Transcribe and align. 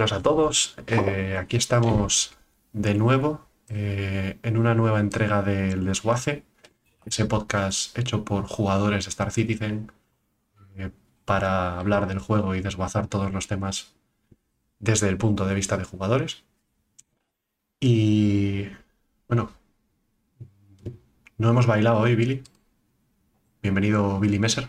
Buenas 0.00 0.18
a 0.18 0.22
todos. 0.22 0.76
Eh, 0.86 1.36
aquí 1.38 1.58
estamos 1.58 2.34
de 2.72 2.94
nuevo 2.94 3.44
eh, 3.68 4.38
en 4.42 4.56
una 4.56 4.74
nueva 4.74 4.98
entrega 4.98 5.42
del 5.42 5.84
Desguace, 5.84 6.42
ese 7.04 7.26
podcast 7.26 7.98
hecho 7.98 8.24
por 8.24 8.46
jugadores 8.46 9.04
de 9.04 9.10
Star 9.10 9.30
Citizen 9.30 9.92
eh, 10.76 10.90
para 11.26 11.78
hablar 11.78 12.06
del 12.06 12.18
juego 12.18 12.54
y 12.54 12.62
desguazar 12.62 13.08
todos 13.08 13.30
los 13.30 13.46
temas 13.46 13.94
desde 14.78 15.10
el 15.10 15.18
punto 15.18 15.44
de 15.44 15.54
vista 15.54 15.76
de 15.76 15.84
jugadores. 15.84 16.44
Y 17.78 18.68
bueno, 19.28 19.50
no 21.36 21.50
hemos 21.50 21.66
bailado 21.66 21.98
hoy, 21.98 22.14
Billy. 22.14 22.42
Bienvenido, 23.62 24.18
Billy 24.18 24.38
Messer. 24.38 24.66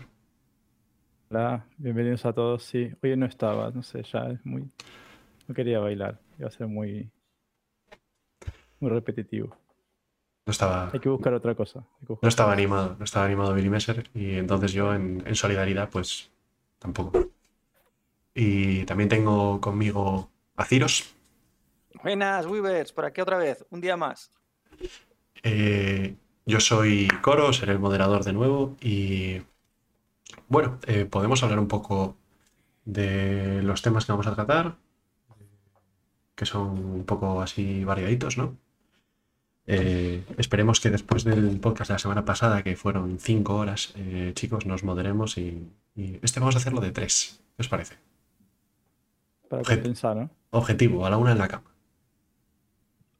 Hola, 1.30 1.64
bienvenidos 1.78 2.26
a 2.26 2.34
todos. 2.34 2.64
Sí, 2.64 2.92
hoy 3.02 3.16
no 3.16 3.24
estaba, 3.24 3.70
no 3.70 3.82
sé, 3.82 4.02
ya 4.02 4.28
es 4.28 4.44
muy. 4.44 4.70
No 5.52 5.56
quería 5.56 5.80
bailar, 5.80 6.18
iba 6.38 6.48
a 6.48 6.50
ser 6.50 6.66
muy. 6.66 7.10
muy 8.80 8.90
repetitivo. 8.90 9.54
No 10.46 10.50
estaba. 10.50 10.88
Hay 10.90 10.98
que 10.98 11.10
buscar 11.10 11.34
otra 11.34 11.54
cosa. 11.54 11.84
buscar 12.00 12.20
No 12.22 12.28
estaba 12.30 12.52
otra 12.52 12.56
cosa. 12.56 12.70
animado, 12.72 12.96
no 12.98 13.04
estaba 13.04 13.26
animado 13.26 13.52
Billy 13.52 13.68
Messer 13.68 14.08
y 14.14 14.36
entonces 14.36 14.72
yo 14.72 14.94
en, 14.94 15.22
en 15.26 15.34
solidaridad 15.34 15.90
pues 15.90 16.30
tampoco. 16.78 17.28
Y 18.34 18.86
también 18.86 19.10
tengo 19.10 19.60
conmigo 19.60 20.30
a 20.56 20.64
Ciros. 20.64 21.14
Buenas, 22.02 22.46
Weavers, 22.46 22.94
por 22.94 23.04
aquí 23.04 23.20
otra 23.20 23.36
vez, 23.36 23.62
un 23.68 23.82
día 23.82 23.98
más. 23.98 24.30
Eh, 25.42 26.16
yo 26.46 26.60
soy 26.60 27.08
Coro, 27.20 27.52
seré 27.52 27.72
el 27.72 27.78
moderador 27.78 28.24
de 28.24 28.32
nuevo 28.32 28.74
y 28.80 29.42
bueno, 30.48 30.78
eh, 30.86 31.04
podemos 31.04 31.42
hablar 31.42 31.58
un 31.58 31.68
poco 31.68 32.16
de 32.86 33.60
los 33.62 33.82
temas 33.82 34.06
que 34.06 34.12
vamos 34.12 34.26
a 34.26 34.34
tratar, 34.34 34.78
que 36.42 36.46
son 36.46 36.70
un 36.70 37.04
poco 37.04 37.40
así 37.40 37.84
variaditos, 37.84 38.36
¿no? 38.36 38.56
Eh, 39.64 40.24
esperemos 40.38 40.80
que 40.80 40.90
después 40.90 41.22
del 41.22 41.60
podcast 41.60 41.90
de 41.90 41.94
la 41.94 41.98
semana 42.00 42.24
pasada, 42.24 42.64
que 42.64 42.74
fueron 42.74 43.20
cinco 43.20 43.54
horas, 43.54 43.92
eh, 43.94 44.32
chicos, 44.34 44.66
nos 44.66 44.82
moderemos 44.82 45.38
y, 45.38 45.70
y 45.94 46.18
este 46.20 46.40
vamos 46.40 46.56
a 46.56 46.58
hacerlo 46.58 46.80
de 46.80 46.90
tres. 46.90 47.40
¿Qué 47.56 47.62
os 47.62 47.68
parece? 47.68 47.94
Para 49.48 49.62
Objeto. 49.62 49.82
compensar, 49.82 50.16
¿no? 50.16 50.30
Objetivo, 50.50 51.06
a 51.06 51.10
la 51.10 51.16
una 51.16 51.30
en 51.30 51.38
la 51.38 51.46
cama. 51.46 51.70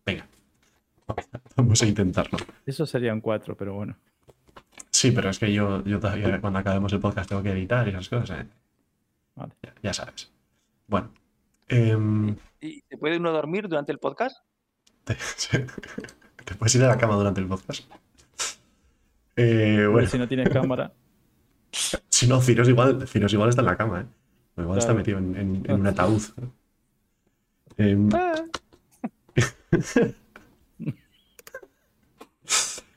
Venga, 0.04 0.26
vamos 1.54 1.80
a 1.80 1.86
intentarlo. 1.86 2.38
Eso 2.66 2.86
serían 2.86 3.20
cuatro, 3.20 3.56
pero 3.56 3.74
bueno. 3.74 3.96
Sí, 4.90 5.12
pero 5.12 5.30
es 5.30 5.38
que 5.38 5.52
yo, 5.52 5.84
yo 5.84 6.00
todavía 6.00 6.40
cuando 6.40 6.58
acabemos 6.58 6.92
el 6.92 6.98
podcast 6.98 7.28
tengo 7.28 7.44
que 7.44 7.52
editar 7.52 7.86
y 7.86 7.90
esas 7.90 8.08
cosas. 8.08 8.40
¿eh? 8.40 8.46
Vale. 9.36 9.52
Ya, 9.62 9.74
ya 9.80 9.94
sabes. 9.94 10.32
Bueno. 10.88 11.12
Em, 11.68 12.36
¿Y 12.60 12.82
se 12.88 12.96
puede 12.98 13.16
uno 13.18 13.32
dormir 13.32 13.68
durante 13.68 13.92
el 13.92 13.98
podcast? 13.98 14.36
te, 15.04 15.14
te 16.44 16.54
puedes 16.54 16.74
ir 16.74 16.84
a 16.84 16.88
la 16.88 16.98
cama 16.98 17.14
durante 17.16 17.40
el 17.40 17.46
podcast. 17.48 17.84
Eh, 19.36 19.86
bueno, 19.90 20.06
Si 20.08 20.18
no 20.18 20.28
tienes 20.28 20.48
cámara, 20.50 20.92
si 22.08 22.26
no, 22.28 22.40
Ciros 22.40 22.68
igual, 22.68 23.06
Ciros 23.08 23.32
igual 23.32 23.48
está 23.48 23.62
en 23.62 23.66
la 23.66 23.76
cama, 23.76 24.02
¿eh? 24.02 24.06
Igual 24.60 24.78
está 24.78 24.92
metido 24.92 25.18
en, 25.18 25.34
en- 25.36 25.62
en 25.66 25.80
un 25.80 25.86
ataúd. 25.86 26.22
Em, 27.78 28.08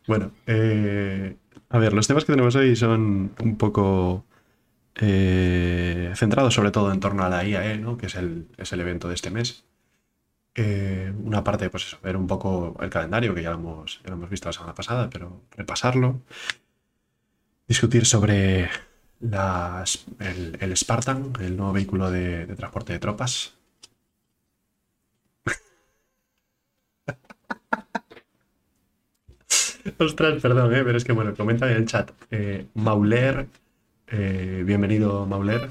Bueno, 0.08 0.32
eh, 0.46 1.36
a 1.70 1.78
ver, 1.80 1.94
los 1.94 2.08
temas 2.08 2.26
que 2.26 2.34
tenemos 2.34 2.56
hoy 2.56 2.76
son 2.76 3.32
un 3.42 3.58
poco 3.58 4.26
eh, 4.96 6.14
centrados 6.16 6.54
sobre 6.54 6.72
todo 6.72 6.92
en 6.94 7.00
torno 7.00 7.24
a 7.24 7.30
la 7.30 7.44
IAE, 7.46 7.78
¿no? 7.80 7.98
que 7.98 8.08
es 8.08 8.16
el, 8.16 8.48
es 8.58 8.72
el 8.74 8.82
evento 8.82 9.08
de 9.08 9.16
este 9.16 9.32
mes. 9.32 9.66
Eh, 10.56 11.14
una 11.24 11.44
parte, 11.44 11.70
pues 11.70 11.86
eso, 11.88 12.00
ver 12.04 12.18
un 12.18 12.28
poco 12.28 12.78
el 12.82 12.90
calendario, 12.90 13.36
que 13.36 13.44
ya 13.44 13.52
lo 13.52 13.58
hemos, 13.58 14.02
ya 14.06 14.14
hemos 14.14 14.30
visto 14.30 14.50
la 14.50 14.54
semana 14.54 14.76
pasada, 14.76 15.10
pero 15.10 15.44
repasarlo. 15.52 16.22
Discutir 17.68 18.06
sobre 18.08 18.70
las- 19.20 20.06
el, 20.20 20.58
el 20.60 20.76
Spartan, 20.78 21.34
el 21.40 21.56
nuevo 21.58 21.74
vehículo 21.74 22.10
de, 22.12 22.48
transporte 22.56 22.94
de 22.94 23.00
tropas. 23.00 23.54
Ostras, 30.00 30.42
perdón, 30.42 30.74
eh, 30.76 30.84
pero 30.84 30.98
es 30.98 31.04
que 31.04 31.12
bueno, 31.14 31.34
comenta 31.36 31.70
en 31.70 31.78
el 31.78 31.86
chat. 31.86 32.12
Mauler, 32.74 33.48
eh, 34.08 34.64
bienvenido 34.66 35.26
Mauler. 35.26 35.70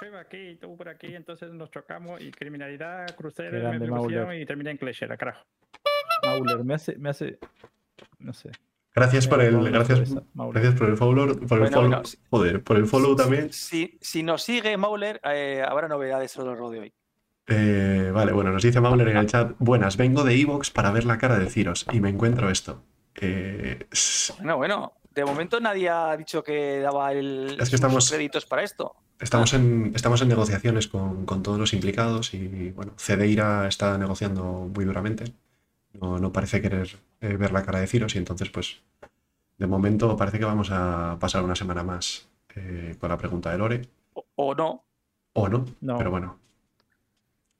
Yo 0.00 0.06
iba 0.08 0.20
aquí 0.20 0.36
y 0.36 0.56
tú 0.56 0.76
por 0.76 0.88
aquí, 0.88 1.14
entonces 1.14 1.52
nos 1.52 1.70
chocamos 1.70 2.20
y 2.20 2.30
criminalidad, 2.30 3.06
me 3.08 3.14
pusieron 3.14 3.90
Mauler. 3.90 4.40
y 4.40 4.46
terminé 4.46 4.70
en 4.72 4.76
Clechera, 4.76 5.16
carajo. 5.16 5.44
Mauler, 6.24 6.64
me 6.64 6.74
hace, 6.74 6.96
me 6.98 7.10
hace. 7.10 7.38
No 8.18 8.32
sé. 8.32 8.50
Gracias 8.94 9.28
por 9.28 9.42
el, 9.42 9.70
gracias, 9.70 10.14
gracias 10.34 10.74
por 10.74 10.88
el 10.88 10.96
follow, 10.96 11.26
por 11.46 11.58
el 11.58 11.70
Bueno, 11.70 11.70
follow, 11.70 12.02
joder, 12.30 12.64
por 12.64 12.76
el 12.78 12.86
follow 12.86 13.14
también. 13.14 13.52
Si, 13.52 13.98
si 14.00 14.22
nos 14.22 14.42
sigue 14.42 14.76
Mauler, 14.78 15.20
eh, 15.24 15.62
habrá 15.66 15.86
novedades 15.86 16.30
sobre 16.30 16.52
el 16.52 16.58
rol 16.58 16.72
de 16.72 16.80
hoy. 16.80 16.92
Eh, 17.46 18.10
vale, 18.12 18.32
bueno, 18.32 18.50
nos 18.52 18.62
dice 18.62 18.80
Mauler 18.80 19.08
en 19.08 19.18
el 19.18 19.26
chat. 19.26 19.52
Buenas, 19.58 19.96
vengo 19.96 20.24
de 20.24 20.34
Evox 20.40 20.70
para 20.70 20.90
ver 20.92 21.04
la 21.04 21.18
cara 21.18 21.38
de 21.38 21.48
Ciros 21.50 21.86
y 21.92 22.00
me 22.00 22.08
encuentro 22.08 22.50
esto. 22.50 22.82
Eh, 23.20 23.86
Bueno, 24.38 24.56
bueno, 24.56 24.92
de 25.16 25.24
momento 25.24 25.58
nadie 25.60 25.88
ha 25.88 26.16
dicho 26.16 26.42
que 26.44 26.78
daba 26.80 27.12
el, 27.12 27.46
Es 27.52 27.56
que 27.56 27.64
sus 27.64 27.74
estamos- 27.74 28.10
créditos 28.10 28.46
para 28.46 28.62
esto. 28.62 28.94
estamos, 29.18 29.52
en, 29.54 29.92
estamos 29.94 30.20
en 30.22 30.28
negociaciones 30.28 30.86
con, 30.88 31.24
con 31.26 31.42
todos 31.42 31.58
los 31.58 31.72
implicados 31.72 32.34
y 32.34 32.70
bueno, 32.70 32.92
Cedeira 32.98 33.66
está 33.66 33.98
negociando 33.98 34.44
muy 34.72 34.84
duramente. 34.84 35.24
No, 35.94 36.18
no 36.18 36.32
parece 36.32 36.60
querer 36.60 36.98
eh, 37.22 37.36
ver 37.36 37.52
la 37.52 37.64
cara 37.64 37.80
de 37.80 37.86
Ciros 37.86 38.14
y 38.14 38.18
entonces 38.18 38.50
pues 38.50 38.82
de 39.58 39.66
momento 39.66 40.14
parece 40.16 40.38
que 40.38 40.44
vamos 40.44 40.68
a 40.70 41.16
pasar 41.18 41.42
una 41.42 41.56
semana 41.56 41.82
más 41.82 42.28
eh, 42.54 42.94
con 43.00 43.08
la 43.08 43.16
pregunta 43.16 43.50
de 43.50 43.58
Lore. 43.58 43.88
O, 44.12 44.24
o 44.36 44.54
no. 44.54 44.84
O 45.32 45.48
no, 45.48 45.64
No. 45.80 45.96
pero 45.98 46.10
bueno. 46.10 46.38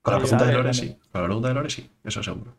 Con 0.03 0.13
la 0.15 0.21
pregunta 0.21 0.45
de 0.47 0.53
Lore 0.53 0.75
sí. 0.75 0.97
Con 1.11 1.21
la 1.23 1.27
pregunta 1.27 1.49
de 1.49 1.55
Lore 1.55 1.71
sí, 1.71 1.91
eso 2.05 2.23
seguro. 2.23 2.55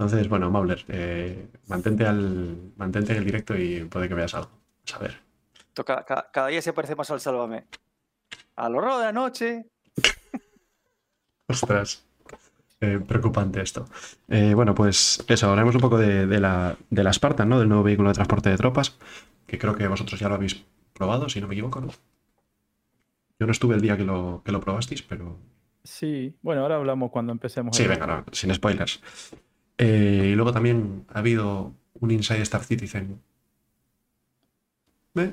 Entonces, 0.00 0.30
bueno, 0.30 0.50
Mauler, 0.50 0.82
eh, 0.88 1.46
mantente, 1.68 2.06
al, 2.06 2.72
mantente 2.78 3.12
en 3.12 3.18
el 3.18 3.24
directo 3.26 3.54
y 3.54 3.84
puede 3.84 4.08
que 4.08 4.14
veas 4.14 4.32
algo. 4.34 4.50
A 4.94 4.98
ver. 4.98 5.20
Cada, 5.74 6.06
cada- 6.06 6.30
cada 6.32 6.46
día 6.46 6.62
se 6.62 6.72
parece 6.72 6.96
más 6.96 7.10
al 7.10 7.20
Sálvame. 7.20 7.66
A 8.56 8.70
lo 8.70 8.80
de 8.98 9.04
la 9.04 9.12
noche. 9.12 9.66
Ostras. 11.48 12.02
Eh, 12.80 12.98
preocupante 13.06 13.60
esto. 13.60 13.84
Eh, 14.28 14.54
bueno, 14.54 14.74
pues 14.74 15.22
eso, 15.28 15.50
hablaremos 15.50 15.74
un 15.74 15.82
poco 15.82 15.98
de, 15.98 16.26
de 16.26 16.40
la, 16.40 16.78
de 16.88 17.04
la 17.04 17.12
Spartan, 17.12 17.46
¿no? 17.50 17.58
Del 17.58 17.68
nuevo 17.68 17.82
vehículo 17.84 18.08
de 18.08 18.14
transporte 18.14 18.48
de 18.48 18.56
tropas, 18.56 18.96
que 19.46 19.58
creo 19.58 19.76
que 19.76 19.86
vosotros 19.86 20.18
ya 20.18 20.30
lo 20.30 20.36
habéis 20.36 20.64
probado, 20.94 21.28
si 21.28 21.42
no 21.42 21.46
me 21.46 21.52
equivoco, 21.56 21.82
¿no? 21.82 21.88
Yo 23.38 23.44
no 23.44 23.52
estuve 23.52 23.74
el 23.74 23.82
día 23.82 23.98
que 23.98 24.04
lo, 24.04 24.40
que 24.46 24.50
lo 24.52 24.60
probasteis, 24.62 25.02
pero 25.02 25.36
Sí, 25.84 26.34
bueno, 26.40 26.62
ahora 26.62 26.76
hablamos 26.76 27.10
cuando 27.10 27.32
empecemos. 27.32 27.76
Sí, 27.76 27.82
el- 27.82 27.90
venga, 27.90 28.06
no, 28.06 28.24
sin 28.32 28.54
spoilers. 28.54 29.02
Eh, 29.82 30.28
y 30.32 30.34
luego 30.34 30.52
también 30.52 31.04
ha 31.08 31.20
habido 31.20 31.72
un 31.94 32.10
Inside 32.10 32.42
Star 32.42 32.62
Citizen. 32.64 33.18
¿Eh? 35.14 35.32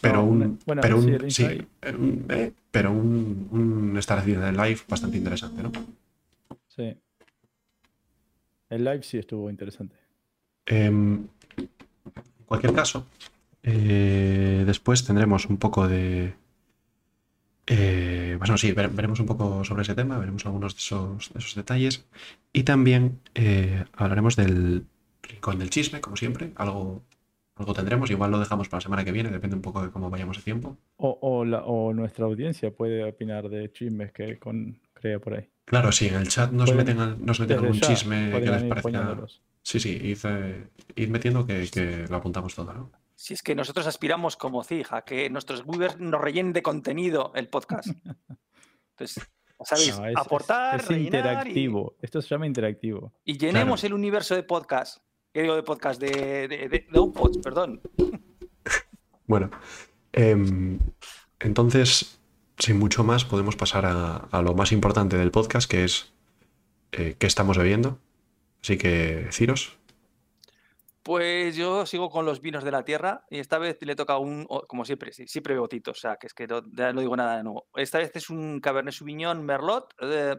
Pero 0.00 0.14
No, 0.16 0.24
un. 0.24 0.58
bueno, 0.66 0.82
pero 0.82 1.00
sí, 1.02 1.10
un. 1.10 1.30
sí, 1.30 1.44
eh, 1.44 1.94
un- 1.96 2.24
eh, 2.28 2.52
pero 2.70 2.90
un, 2.92 3.48
un 3.50 3.96
Star 3.98 4.22
Citizen 4.24 4.56
Live 4.56 4.80
bastante 4.88 5.16
interesante, 5.18 5.62
¿no? 5.62 5.72
Sí. 6.68 6.96
El 8.68 8.84
live 8.84 9.02
sí 9.02 9.18
estuvo 9.18 9.48
interesante. 9.48 9.96
Em, 10.66 11.26
en 11.56 11.68
cualquier 12.46 12.72
caso, 12.72 13.06
después 13.62 15.04
tendremos 15.04 15.46
un 15.46 15.56
poco 15.58 15.86
de. 15.86 16.34
Eh, 17.66 18.36
bueno, 18.38 18.56
sí, 18.56 18.72
vere- 18.72 18.88
veremos 18.92 19.20
un 19.20 19.26
poco 19.26 19.64
sobre 19.64 19.82
ese 19.82 19.94
tema, 19.94 20.18
veremos 20.18 20.44
algunos 20.46 20.74
de 20.74 20.78
esos, 20.78 21.32
de 21.32 21.38
esos 21.38 21.54
detalles. 21.54 22.04
Y 22.52 22.62
también 22.62 23.20
eh, 23.34 23.84
hablaremos 23.94 24.36
del 24.36 24.84
rincón 25.22 25.58
del 25.58 25.70
chisme, 25.70 26.00
como 26.00 26.16
siempre. 26.16 26.52
Algo, 26.56 27.02
algo 27.56 27.74
tendremos, 27.74 28.10
igual 28.10 28.30
lo 28.30 28.38
dejamos 28.38 28.68
para 28.68 28.78
la 28.78 28.82
semana 28.82 29.04
que 29.04 29.12
viene, 29.12 29.30
depende 29.30 29.56
un 29.56 29.62
poco 29.62 29.82
de 29.82 29.90
cómo 29.90 30.10
vayamos 30.10 30.36
de 30.36 30.42
tiempo. 30.42 30.76
O, 30.96 31.18
o, 31.20 31.44
la- 31.44 31.64
o 31.64 31.92
nuestra 31.92 32.24
audiencia 32.26 32.70
puede 32.70 33.02
opinar 33.04 33.48
de 33.48 33.70
chismes 33.72 34.12
que 34.12 34.38
con, 34.38 34.78
crea 34.94 35.18
por 35.18 35.34
ahí. 35.34 35.48
Claro, 35.64 35.90
sí, 35.90 36.06
en 36.06 36.14
el 36.14 36.28
chat 36.28 36.52
nos 36.52 36.70
Pueden- 36.70 36.96
meten, 36.96 37.26
nos 37.26 37.40
meten 37.40 37.58
algún 37.58 37.72
ya 37.74 37.88
chisme 37.88 38.30
que 38.40 38.50
les 38.50 38.62
parezca. 38.62 39.16
Sí, 39.62 39.80
sí, 39.80 39.98
id, 40.00 40.18
eh, 40.24 40.68
id 40.94 41.08
metiendo 41.08 41.44
que, 41.44 41.68
que 41.68 42.04
lo 42.08 42.16
apuntamos 42.18 42.54
todo, 42.54 42.72
¿no? 42.72 42.90
Si 43.26 43.34
es 43.34 43.42
que 43.42 43.56
nosotros 43.56 43.88
aspiramos 43.88 44.36
como 44.36 44.62
CIG 44.62 44.86
a 44.94 45.02
que 45.02 45.28
nuestros 45.30 45.64
Weavers 45.66 45.98
nos 45.98 46.20
rellenen 46.20 46.52
de 46.52 46.62
contenido 46.62 47.32
el 47.34 47.48
podcast. 47.48 47.88
Entonces, 48.92 49.28
¿sabéis? 49.64 49.98
No, 49.98 50.06
es- 50.06 50.12
es- 50.12 50.16
Aportar, 50.16 50.78
es, 50.78 50.86
rellenar 50.86 51.02
y- 51.02 51.06
interactivo. 51.06 51.96
Esto 52.00 52.22
se 52.22 52.28
llama 52.28 52.46
interactivo. 52.46 53.12
Y, 53.24 53.36
llenemos 53.36 53.82
el 53.82 53.94
universo 53.94 54.36
de 54.36 54.44
podcast. 54.44 54.98
¿Qué 55.32 55.42
digo 55.42 55.56
de 55.56 55.64
podcast? 55.64 56.00
De, 56.00 56.46
de, 56.46 56.68
de, 56.68 56.68
de 56.68 56.86
perdón. 57.42 57.82
Bueno, 59.26 59.50
em, 60.12 60.78
entonces, 61.40 62.20
sin 62.60 62.78
mucho 62.78 63.02
más, 63.02 63.24
podemos 63.24 63.56
pasar 63.56 63.86
a, 63.86 64.18
a 64.18 64.40
lo 64.40 64.54
más 64.54 64.70
importante 64.70 65.16
del 65.16 65.32
podcast, 65.32 65.68
que 65.68 65.82
es 65.82 66.12
eh, 66.92 67.16
qué 67.18 67.26
estamos 67.26 67.58
bebiendo. 67.58 67.98
Así 68.62 68.78
que, 68.78 69.26
Ciros, 69.32 69.76
Pues 71.06 71.54
yo 71.54 71.86
sigo 71.86 72.10
con 72.10 72.26
los 72.26 72.40
vinos 72.40 72.64
de 72.64 72.72
la 72.72 72.84
tierra 72.84 73.24
y 73.30 73.38
esta 73.38 73.58
vez 73.58 73.78
le 73.80 73.94
toca 73.94 74.18
un, 74.18 74.44
como 74.66 74.84
siempre, 74.84 75.12
sí, 75.12 75.28
siempre 75.28 75.54
bebotito, 75.54 75.92
o 75.92 75.94
sea, 75.94 76.16
que 76.16 76.26
es 76.26 76.34
que 76.34 76.48
no, 76.48 76.60
no 76.62 77.00
digo 77.00 77.16
nada 77.16 77.36
de 77.36 77.44
nuevo. 77.44 77.68
Esta 77.76 77.98
vez 77.98 78.10
es 78.16 78.28
un 78.28 78.58
Cabernet 78.60 78.92
Sauvignon 78.92 79.40
Merlot 79.44 79.94
eh, 80.02 80.34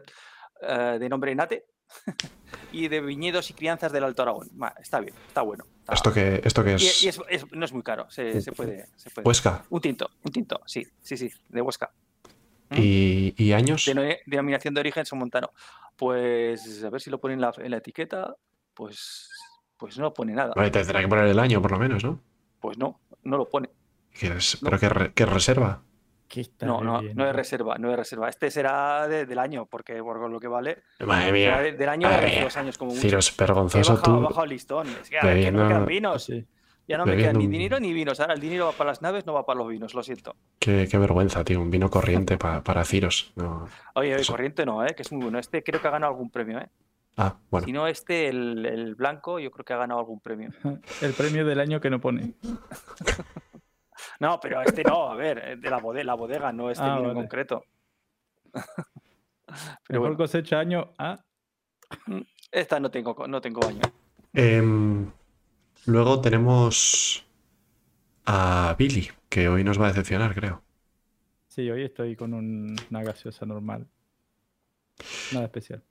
eh, 0.60 0.96
de 1.00 1.08
nombre 1.08 1.34
Nate 1.34 1.64
y 2.72 2.88
de 2.88 3.00
viñedos 3.00 3.48
y 3.48 3.54
crianzas 3.54 3.92
del 3.92 4.04
Alto 4.04 4.20
Aragón. 4.20 4.50
Está 4.78 5.00
bien, 5.00 5.14
está 5.26 5.40
bueno. 5.40 5.64
está- 5.80 5.94
¿esto 5.94 6.12
que, 6.12 6.42
esto 6.44 6.62
que 6.62 6.74
es? 6.74 7.02
y 7.02 7.08
es- 7.08 7.18
es- 7.30 7.50
no 7.50 7.64
es 7.64 7.72
muy 7.72 7.82
caro, 7.82 8.10
se, 8.10 8.38
se 8.42 8.52
puede, 8.52 8.88
se 8.94 9.08
puede. 9.08 9.26
Huesca. 9.26 9.64
Un 9.70 9.80
tinto, 9.80 10.10
un 10.22 10.32
tinto, 10.32 10.60
sí, 10.66 10.86
sí, 11.00 11.16
sí, 11.16 11.30
de 11.48 11.62
Huesca. 11.62 11.90
¿Y, 12.72 13.32
y 13.42 13.52
años? 13.54 13.86
Deno- 13.88 14.18
Denominación 14.26 14.74
de 14.74 14.80
origen 14.80 15.06
Somontano. 15.06 15.50
Pues 15.96 16.84
a 16.84 16.90
ver 16.90 17.00
si 17.00 17.08
lo 17.08 17.18
ponen 17.18 17.36
en 17.38 17.40
la, 17.40 17.54
en 17.56 17.70
la 17.70 17.78
etiqueta, 17.78 18.36
pues, 18.74 19.30
pues 19.78 19.98
no 19.98 20.12
pone 20.12 20.32
nada. 20.34 20.52
Vale, 20.56 20.70
tendrá 20.70 21.00
que 21.00 21.08
poner 21.08 21.26
el 21.26 21.38
año, 21.38 21.62
por 21.62 21.70
lo 21.72 21.78
menos, 21.78 22.02
¿no? 22.04 22.20
Pues 22.60 22.76
no, 22.78 23.00
no 23.22 23.36
lo 23.38 23.48
pone. 23.48 23.70
¿Qué 24.12 24.26
es? 24.36 24.62
No. 24.62 24.68
¿Pero 24.70 24.80
qué, 24.80 24.88
re- 24.88 25.12
qué 25.14 25.24
reserva? 25.26 25.82
¿Qué 26.26 26.42
estás 26.42 26.66
No, 26.68 26.82
no, 26.82 27.00
no 27.00 27.26
es 27.26 27.34
reserva, 27.34 27.78
no 27.78 27.90
es 27.90 27.96
reserva. 27.96 28.28
Este 28.28 28.50
será 28.50 29.08
de- 29.08 29.24
del 29.24 29.38
año, 29.38 29.64
porque 29.66 30.02
por 30.02 30.28
lo 30.28 30.38
que 30.40 30.48
vale, 30.48 30.82
Madre 31.06 31.32
mía. 31.32 31.58
de- 31.60 31.72
del 31.72 31.88
año 31.88 32.08
de 32.08 32.40
dos 32.42 32.56
años 32.56 32.76
como 32.76 32.90
mucho. 32.90 33.00
Ciros, 33.00 33.32
He 33.32 33.40
vergonzoso 33.42 33.94
bajado, 33.94 34.16
tú. 34.18 34.22
bajado 34.24 34.44
el 34.44 34.50
listón. 34.50 34.88
Es 34.88 35.08
que, 35.08 35.50
no 35.52 35.62
me 35.62 35.68
quedan 35.68 35.86
vinos. 35.86 36.24
Sí. 36.24 36.44
Ya 36.86 36.96
no 36.98 37.04
me 37.06 37.16
quedan 37.16 37.36
ni 37.36 37.44
bebiendo 37.44 37.44
un- 37.46 37.50
dinero 37.52 37.80
ni 37.80 37.92
vinos. 37.92 38.18
Ahora 38.20 38.34
el 38.34 38.40
dinero 38.40 38.66
va 38.66 38.72
para 38.72 38.90
las 38.90 39.02
naves, 39.02 39.24
no 39.26 39.34
va 39.34 39.44
para 39.46 39.58
los 39.58 39.68
vinos, 39.68 39.94
lo 39.94 40.02
siento. 40.02 40.34
Qué, 40.58 40.88
qué 40.90 40.98
vergüenza, 40.98 41.44
tío. 41.44 41.60
Un 41.60 41.70
vino 41.70 41.88
corriente 41.90 42.36
pa- 42.38 42.62
para 42.62 42.84
Ciros. 42.84 43.32
No. 43.36 43.68
Oye, 43.94 44.12
oye, 44.14 44.22
Eso. 44.22 44.32
corriente 44.32 44.64
no, 44.66 44.84
¿eh? 44.84 44.94
que 44.94 45.02
es 45.02 45.12
muy 45.12 45.22
bueno. 45.22 45.38
Este 45.38 45.62
creo 45.62 45.80
que 45.80 45.88
ha 45.88 45.90
ganado 45.90 46.12
algún 46.12 46.30
premio. 46.30 46.58
¿eh? 46.58 46.68
Ah, 47.20 47.36
bueno. 47.50 47.66
Si 47.66 47.72
no, 47.72 47.86
este, 47.88 48.28
el, 48.28 48.64
el 48.64 48.94
blanco, 48.94 49.38
yo 49.40 49.50
creo 49.50 49.64
que 49.64 49.72
ha 49.72 49.76
ganado 49.78 49.98
algún 50.00 50.20
premio. 50.20 50.50
El 51.02 51.12
premio 51.14 51.44
del 51.44 51.58
año 51.60 51.80
que 51.80 51.90
no 51.90 52.00
pone. 52.00 52.34
No, 54.20 54.38
pero 54.40 54.62
este 54.62 54.82
no, 54.84 55.10
a 55.10 55.16
ver, 55.16 55.38
eh, 55.38 55.56
de 55.56 55.70
la 55.70 55.78
bodega, 55.78 56.04
la 56.04 56.14
bodega 56.14 56.52
no 56.52 56.70
este 56.70 56.84
Ah, 56.84 56.96
vino 56.96 57.10
en 57.10 57.14
concreto. 57.16 57.64
Mejor 58.54 59.78
Pero 59.86 60.00
bueno, 60.00 60.16
cosecha 60.16 60.58
año 60.60 60.92
ah, 60.98 61.18
esta 62.50 62.78
no 62.80 62.90
tengo, 62.90 63.26
no 63.26 63.40
tengo 63.40 63.66
año. 63.66 63.80
Em, 64.32 65.10
luego 65.86 66.20
tenemos 66.20 67.24
a 68.26 68.74
Billy, 68.78 69.08
que 69.28 69.48
hoy 69.48 69.64
nos 69.64 69.80
va 69.80 69.86
a 69.86 69.88
decepcionar, 69.88 70.34
creo. 70.34 70.62
Sí, 71.48 71.68
hoy 71.70 71.82
estoy 71.84 72.14
con 72.14 72.34
un- 72.34 72.76
una 72.90 73.02
gaseosa 73.02 73.46
normal. 73.46 73.86
Nada 75.32 75.46
especial. 75.46 75.82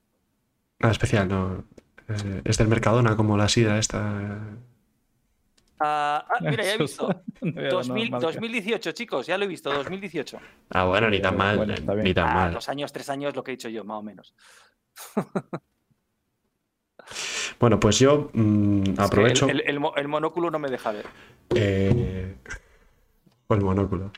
Nada 0.80 0.92
especial, 0.92 1.28
¿no? 1.28 1.64
Eh, 2.08 2.42
es 2.44 2.56
del 2.58 2.68
Mercadona, 2.68 3.16
como 3.16 3.36
la 3.36 3.48
sidra 3.48 3.78
esta. 3.78 4.40
Ah, 5.80 6.26
ah, 6.28 6.40
mira, 6.40 6.64
ya 6.64 6.74
he 6.74 6.78
visto. 6.78 7.06
Gaseosa. 7.06 7.22
No 7.40 7.52
voy 7.52 7.60
a 7.60 7.64
dar 7.64 7.70
2000 7.72 8.10
marca. 8.10 8.26
2018, 8.26 8.92
chicos, 8.92 9.26
ya 9.26 9.38
lo 9.38 9.44
he 9.44 9.48
visto, 9.48 9.70
2018. 9.72 10.38
Ah, 10.70 10.84
bueno, 10.84 11.08
ni 11.08 11.20
tan 11.20 11.34
Eh, 11.34 11.38
mal, 11.38 11.56
bueno, 11.56 11.74
ni 12.02 12.12
tan 12.14 12.26
Ah, 12.28 12.34
mal. 12.34 12.52
dos 12.52 12.68
años, 12.68 12.92
tres 12.92 13.08
años, 13.10 13.34
lo 13.36 13.42
que 13.44 13.52
he 13.52 13.56
dicho 13.56 13.68
yo, 13.68 13.84
más 13.84 13.98
o 13.98 14.02
menos. 14.02 14.34
Bueno, 17.60 17.80
pues 17.80 17.98
yo 17.98 18.30
mm, 18.34 18.82
Es 18.90 18.96
que 18.96 19.02
aprovecho. 19.02 19.46
El, 19.48 19.60
el- 19.62 19.68
el 19.70 19.80
mo- 19.80 19.94
el 19.96 20.06
monóculo 20.08 20.50
no 20.50 20.58
me 20.58 20.68
deja 20.68 20.92
ver. 20.92 21.06
eh, 21.54 22.36
o 23.48 23.54
el 23.54 23.60
monóculo. 23.62 24.12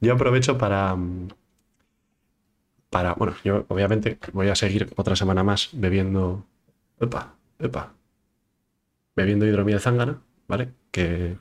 Yo 0.00 0.14
aprovecho 0.14 0.56
para. 0.58 0.96
Para. 2.90 3.14
Bueno, 3.14 3.34
yo 3.44 3.64
obviamente 3.68 4.18
voy 4.32 4.48
a 4.48 4.54
seguir 4.54 4.90
otra 4.96 5.16
semana 5.16 5.42
más 5.44 5.70
bebiendo. 5.72 6.44
Epa, 7.00 7.34
epa. 7.58 7.92
Bebiendo 9.14 9.46
hidromiel 9.46 9.80
zángana, 9.80 10.20
¿vale? 10.46 10.70
Que. 10.90 11.36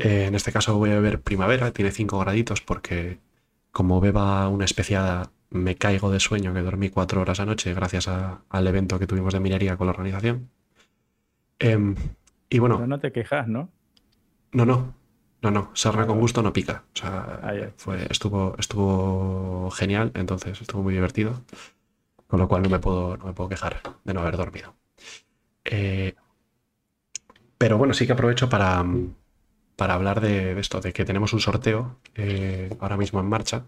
eh, 0.00 0.24
en 0.26 0.34
este 0.34 0.52
caso 0.52 0.76
voy 0.78 0.90
a 0.90 0.94
beber 0.94 1.20
primavera, 1.20 1.72
tiene 1.72 1.90
5 1.90 2.18
graditos 2.18 2.60
porque 2.60 3.18
como 3.72 4.00
beba 4.00 4.48
una 4.48 4.64
especiada 4.64 5.30
me 5.50 5.76
caigo 5.76 6.10
de 6.10 6.20
sueño 6.20 6.52
que 6.54 6.60
dormí 6.62 6.90
4 6.90 7.20
horas 7.20 7.40
anoche 7.40 7.72
gracias 7.74 8.08
a- 8.08 8.42
al 8.48 8.66
evento 8.66 8.98
que 8.98 9.06
tuvimos 9.06 9.32
de 9.34 9.40
minería 9.40 9.76
con 9.76 9.86
la 9.86 9.92
organización. 9.92 10.48
Em, 11.58 11.94
y 12.50 12.58
bueno, 12.58 12.76
Pero 12.76 12.86
no 12.86 12.98
te 13.00 13.12
quejas, 13.12 13.48
¿no? 13.48 13.68
no, 14.52 14.64
no, 14.66 14.94
no, 15.42 15.50
no, 15.50 15.70
sarna 15.74 16.02
Ah, 16.02 16.06
con 16.06 16.20
gusto 16.20 16.42
no 16.42 16.52
pica. 16.52 16.84
O 16.94 16.96
sea, 16.96 17.40
Ah, 17.42 17.52
fue, 17.76 18.06
estuvo, 18.10 18.54
estuvo 18.58 19.70
genial, 19.70 20.10
entonces 20.14 20.60
estuvo 20.60 20.82
muy 20.82 20.94
divertido. 20.94 21.42
Con 22.26 22.40
lo 22.40 22.48
cual 22.48 22.62
no 22.62 22.68
me 22.68 22.78
puedo, 22.78 23.16
no 23.16 23.26
me 23.26 23.32
puedo 23.32 23.48
quejar 23.48 23.80
de 24.04 24.14
no 24.14 24.20
haber 24.20 24.36
dormido. 24.36 24.74
Eh, 25.64 26.14
pero 27.58 27.78
bueno, 27.78 27.94
sí 27.94 28.06
que 28.06 28.12
aprovecho 28.12 28.48
para, 28.48 28.84
para 29.76 29.94
hablar 29.94 30.20
de, 30.20 30.58
esto, 30.60 30.80
de 30.80 30.92
que 30.92 31.04
tenemos 31.04 31.32
un 31.32 31.40
sorteo 31.40 31.96
eh, 32.14 32.74
ahora 32.80 32.96
mismo 32.96 33.20
en 33.20 33.28
marcha, 33.28 33.64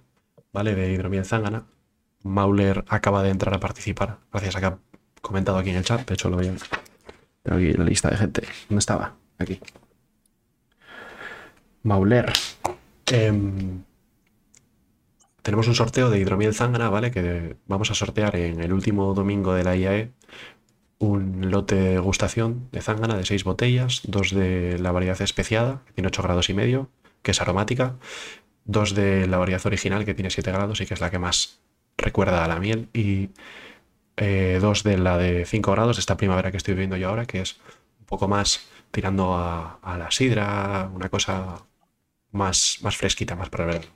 ¿vale? 0.53 0.75
De 0.75 0.93
hidromiel 0.93 1.25
zángana. 1.25 1.65
Mauler 2.23 2.85
acaba 2.89 3.23
de 3.23 3.31
entrar 3.31 3.55
a 3.55 3.61
participar, 3.61 4.19
gracias 4.31 4.57
a 4.57 4.61
que 4.61 4.67
ha 4.67 4.79
comentado 5.23 5.59
aquí 5.59 5.71
en 5.71 5.77
el 5.77 5.85
chat. 5.85 6.07
De 6.07 6.15
hecho, 6.15 6.29
lo 6.29 6.37
veo. 6.37 6.55
Tengo 7.43 7.59
aquí 7.59 7.73
la 7.73 7.85
lista 7.85 8.11
de 8.11 8.17
gente. 8.17 8.43
¿Dónde 8.69 8.81
estaba? 8.81 9.15
Aquí. 9.39 9.61
Mauler. 11.83 12.33
Em, 13.07 13.83
tenemos 15.43 15.67
un 15.69 15.75
sorteo 15.75 16.11
de 16.11 16.19
hidromiel 16.19 16.55
zángana, 16.55 16.91
¿vale? 16.91 17.11
Que 17.11 17.57
vamos 17.67 17.91
a 17.91 17.95
sortear 17.95 18.37
en 18.37 18.61
el 18.61 18.73
último 18.73 19.15
domingo 19.15 19.55
de 19.55 19.65
la 19.65 19.77
IAE 19.77 20.13
un 20.99 21.51
lote 21.51 21.75
de 21.75 21.91
degustación 21.95 22.69
de 22.73 22.83
zángana 22.83 23.17
de 23.17 23.25
seis 23.25 23.43
botellas, 23.43 24.03
dos 24.05 24.33
de 24.33 24.79
la 24.79 24.93
variedad 24.93 25.21
especiada, 25.23 25.83
que 25.87 25.93
tiene 25.95 26.09
8 26.09 26.23
grados 26.23 26.51
y 26.51 26.55
medio, 26.55 26.91
que 27.23 27.31
es 27.31 27.41
aromática, 27.41 27.97
dos 28.67 28.95
de 28.95 29.27
la 29.27 29.39
variedad 29.39 29.65
original, 29.65 30.05
que 30.05 30.15
tiene 30.15 30.31
7 30.31 30.53
grados 30.53 30.81
y 30.81 30.87
que 30.87 30.95
es 30.95 31.01
la 31.01 31.11
que 31.11 31.19
más 31.19 31.61
recuerda 31.97 32.45
a 32.45 32.49
la 32.49 32.61
miel, 32.61 32.89
y 32.93 33.31
eh, 34.19 34.59
dos 34.61 34.83
de 34.83 34.99
la 34.99 35.17
de 35.17 35.47
5 35.47 35.73
grados, 35.73 35.99
esta 35.99 36.19
primavera 36.19 36.51
que 36.51 36.59
estoy 36.59 36.75
viviendo 36.75 36.99
yo 36.99 37.09
ahora, 37.09 37.25
que 37.25 37.41
es 37.41 37.59
un 37.99 38.07
poco 38.07 38.29
más 38.29 38.69
tirando 38.91 39.35
a 39.37 39.97
la 39.99 40.11
sidra, 40.11 40.91
una 40.95 41.09
cosa 41.09 41.65
más, 42.33 42.79
más 42.83 42.97
fresquita, 42.97 43.37
más 43.37 43.51
para 43.51 43.65
el 43.65 43.71
verano. 43.71 43.93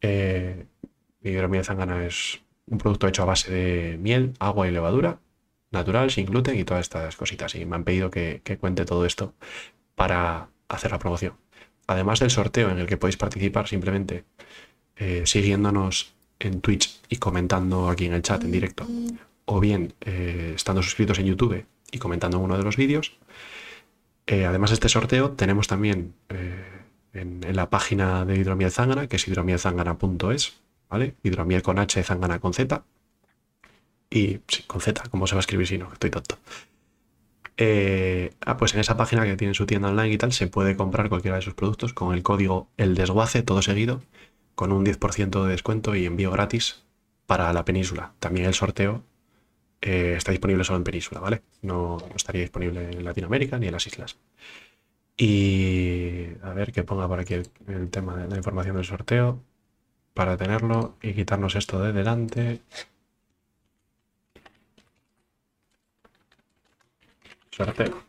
Eh, 0.00 0.66
hidromiel 1.22 1.64
zángana 1.64 2.04
es 2.04 2.40
un 2.66 2.78
producto 2.78 3.08
hecho 3.08 3.22
a 3.22 3.26
base 3.26 3.52
de 3.52 3.98
miel, 3.98 4.34
agua 4.38 4.68
y 4.68 4.70
levadura, 4.70 5.18
natural, 5.70 6.10
sin 6.10 6.26
gluten 6.26 6.58
y 6.58 6.64
todas 6.64 6.82
estas 6.82 7.16
cositas. 7.16 7.54
Y 7.54 7.64
me 7.64 7.76
han 7.76 7.84
pedido 7.84 8.10
que, 8.10 8.40
que 8.44 8.58
cuente 8.58 8.84
todo 8.84 9.06
esto 9.06 9.34
para 9.94 10.48
hacer 10.68 10.90
la 10.90 10.98
promoción. 10.98 11.34
Además 11.86 12.20
del 12.20 12.30
sorteo 12.30 12.70
en 12.70 12.78
el 12.78 12.86
que 12.86 12.96
podéis 12.96 13.16
participar 13.16 13.68
simplemente 13.68 14.24
eh, 14.96 15.22
siguiéndonos 15.26 16.14
en 16.38 16.60
Twitch 16.60 17.00
y 17.08 17.16
comentando 17.16 17.88
aquí 17.88 18.06
en 18.06 18.12
el 18.12 18.22
chat 18.22 18.42
en 18.44 18.52
directo, 18.52 18.86
o 19.44 19.60
bien 19.60 19.94
eh, 20.00 20.52
estando 20.54 20.82
suscritos 20.82 21.18
en 21.18 21.26
YouTube 21.26 21.64
y 21.90 21.98
comentando 21.98 22.38
en 22.38 22.44
uno 22.44 22.56
de 22.56 22.64
los 22.64 22.76
vídeos. 22.76 23.16
Eh, 24.26 24.44
además 24.44 24.70
de 24.70 24.74
este 24.74 24.88
sorteo, 24.88 25.32
tenemos 25.32 25.66
también 25.66 26.14
en, 27.12 27.40
la 27.54 27.70
página 27.70 28.24
de 28.24 28.36
Hidromiel 28.36 28.70
Zángana, 28.70 29.06
que 29.06 29.16
es 29.16 29.28
hidromielzángana.es, 29.28 30.60
¿vale? 30.88 31.14
Hidromiel 31.22 31.62
con 31.62 31.78
H, 31.78 32.02
Zángana 32.02 32.38
con 32.38 32.54
Z. 32.54 32.84
Y 34.10 34.40
sí, 34.48 34.62
con 34.66 34.80
Z, 34.80 35.04
¿cómo 35.10 35.26
se 35.26 35.34
va 35.34 35.38
a 35.38 35.40
escribir 35.40 35.66
si 35.66 35.78
no? 35.78 35.92
Estoy 35.92 36.10
tonto. 36.10 36.38
Eh, 37.56 38.32
ah, 38.40 38.56
pues 38.56 38.74
en 38.74 38.80
esa 38.80 38.96
página 38.96 39.24
que 39.24 39.36
tiene 39.36 39.54
su 39.54 39.66
tienda 39.66 39.88
online 39.88 40.12
y 40.12 40.18
tal, 40.18 40.32
se 40.32 40.46
puede 40.46 40.76
comprar 40.76 41.08
cualquiera 41.08 41.36
de 41.36 41.42
sus 41.42 41.54
productos 41.54 41.92
con 41.92 42.14
el 42.14 42.22
código 42.22 42.68
El 42.76 42.94
Desguace, 42.94 43.42
todo 43.42 43.62
seguido, 43.62 44.02
con 44.54 44.72
un 44.72 44.84
10% 44.84 45.44
de 45.44 45.50
descuento 45.50 45.94
y 45.94 46.06
envío 46.06 46.30
gratis 46.30 46.82
para 47.26 47.52
la 47.52 47.64
península. 47.64 48.14
También 48.18 48.46
el 48.46 48.54
sorteo 48.54 49.02
eh, 49.80 50.14
está 50.16 50.32
disponible 50.32 50.64
solo 50.64 50.78
en 50.78 50.84
península, 50.84 51.20
¿vale? 51.20 51.42
No 51.62 51.98
estaría 52.14 52.42
disponible 52.42 52.90
en 52.90 53.04
Latinoamérica 53.04 53.58
ni 53.58 53.66
en 53.66 53.72
las 53.72 53.86
islas. 53.86 54.16
Y 55.16 56.28
a 56.42 56.52
ver 56.54 56.72
que 56.72 56.84
ponga 56.84 57.06
por 57.06 57.20
aquí 57.20 57.34
el, 57.34 57.48
el 57.68 57.90
tema 57.90 58.16
de 58.16 58.28
la 58.28 58.36
información 58.36 58.76
del 58.76 58.84
sorteo 58.84 59.42
para 60.14 60.36
tenerlo 60.36 60.96
y 61.02 61.14
quitarnos 61.14 61.54
esto 61.54 61.80
de 61.80 61.92
delante. 61.92 62.60
Sorteo. 67.50 68.02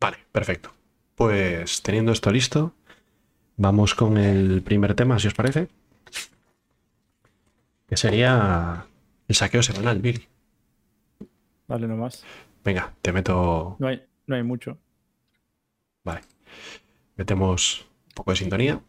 Vale, 0.00 0.18
perfecto. 0.32 0.72
Pues 1.14 1.82
teniendo 1.82 2.12
esto 2.12 2.30
listo, 2.30 2.72
vamos 3.56 3.94
con 3.94 4.16
el 4.16 4.62
primer 4.62 4.94
tema, 4.94 5.18
si 5.18 5.28
os 5.28 5.34
parece. 5.34 5.68
Que 7.88 7.96
sería 7.96 8.86
el 9.28 9.34
saqueo 9.34 9.62
semanal, 9.62 9.98
Billy. 9.98 10.26
Dale 11.68 11.86
nomás. 11.86 12.24
Venga, 12.64 12.94
te 13.02 13.12
meto. 13.12 13.76
No 13.78 13.88
hay, 13.88 14.02
no 14.30 14.36
hay 14.36 14.42
mucho. 14.42 14.78
Vale. 16.04 16.22
Metemos 17.16 17.86
Un 18.08 18.14
poco 18.14 18.30
de 18.30 18.36
sintonía. 18.36 18.80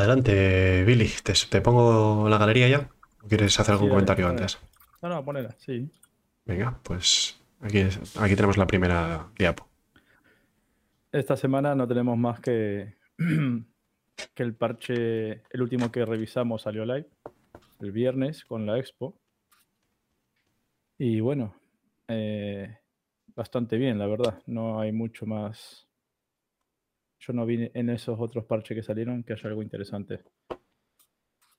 Adelante, 0.00 0.82
Billy. 0.84 1.10
¿Te, 1.22 1.34
te 1.50 1.60
pongo 1.60 2.26
la 2.28 2.38
galería 2.38 2.68
ya? 2.68 2.88
¿O 3.22 3.28
quieres 3.28 3.60
hacer 3.60 3.72
algún 3.74 3.88
Sí, 3.88 3.90
comentario 3.90 4.26
dale. 4.26 4.40
antes? 4.40 4.58
No, 5.02 5.08
no, 5.10 5.24
ponela, 5.24 5.54
sí. 5.58 5.90
Venga, 6.46 6.78
pues 6.82 7.38
aquí, 7.60 7.78
es- 7.78 8.16
aquí 8.16 8.34
tenemos 8.34 8.56
la 8.56 8.66
primera 8.66 9.28
diapo. 9.38 9.68
Esta 11.12 11.36
semana 11.36 11.74
no 11.74 11.86
tenemos 11.86 12.16
más 12.16 12.40
que, 12.40 12.94
que 14.34 14.42
el 14.42 14.54
parche, 14.54 15.42
el 15.50 15.62
último 15.62 15.92
que 15.92 16.04
revisamos 16.06 16.62
salió 16.62 16.84
live 16.86 17.08
el 17.80 17.92
viernes 17.92 18.44
con 18.44 18.64
la 18.66 18.78
expo. 18.78 19.20
Y 20.98 21.20
bueno, 21.20 21.54
eh, 22.08 22.78
bastante 23.34 23.76
bien, 23.76 23.98
la 23.98 24.06
verdad. 24.06 24.40
No 24.46 24.80
hay 24.80 24.92
mucho 24.92 25.26
más. 25.26 25.89
Yo 27.20 27.32
no 27.32 27.44
vi 27.46 27.70
en 27.74 27.90
esos 27.90 28.18
otros 28.18 28.44
parches 28.44 28.74
que 28.76 28.82
salieron 28.82 29.22
que 29.22 29.34
haya 29.34 29.48
algo 29.48 29.62
interesante. 29.62 30.20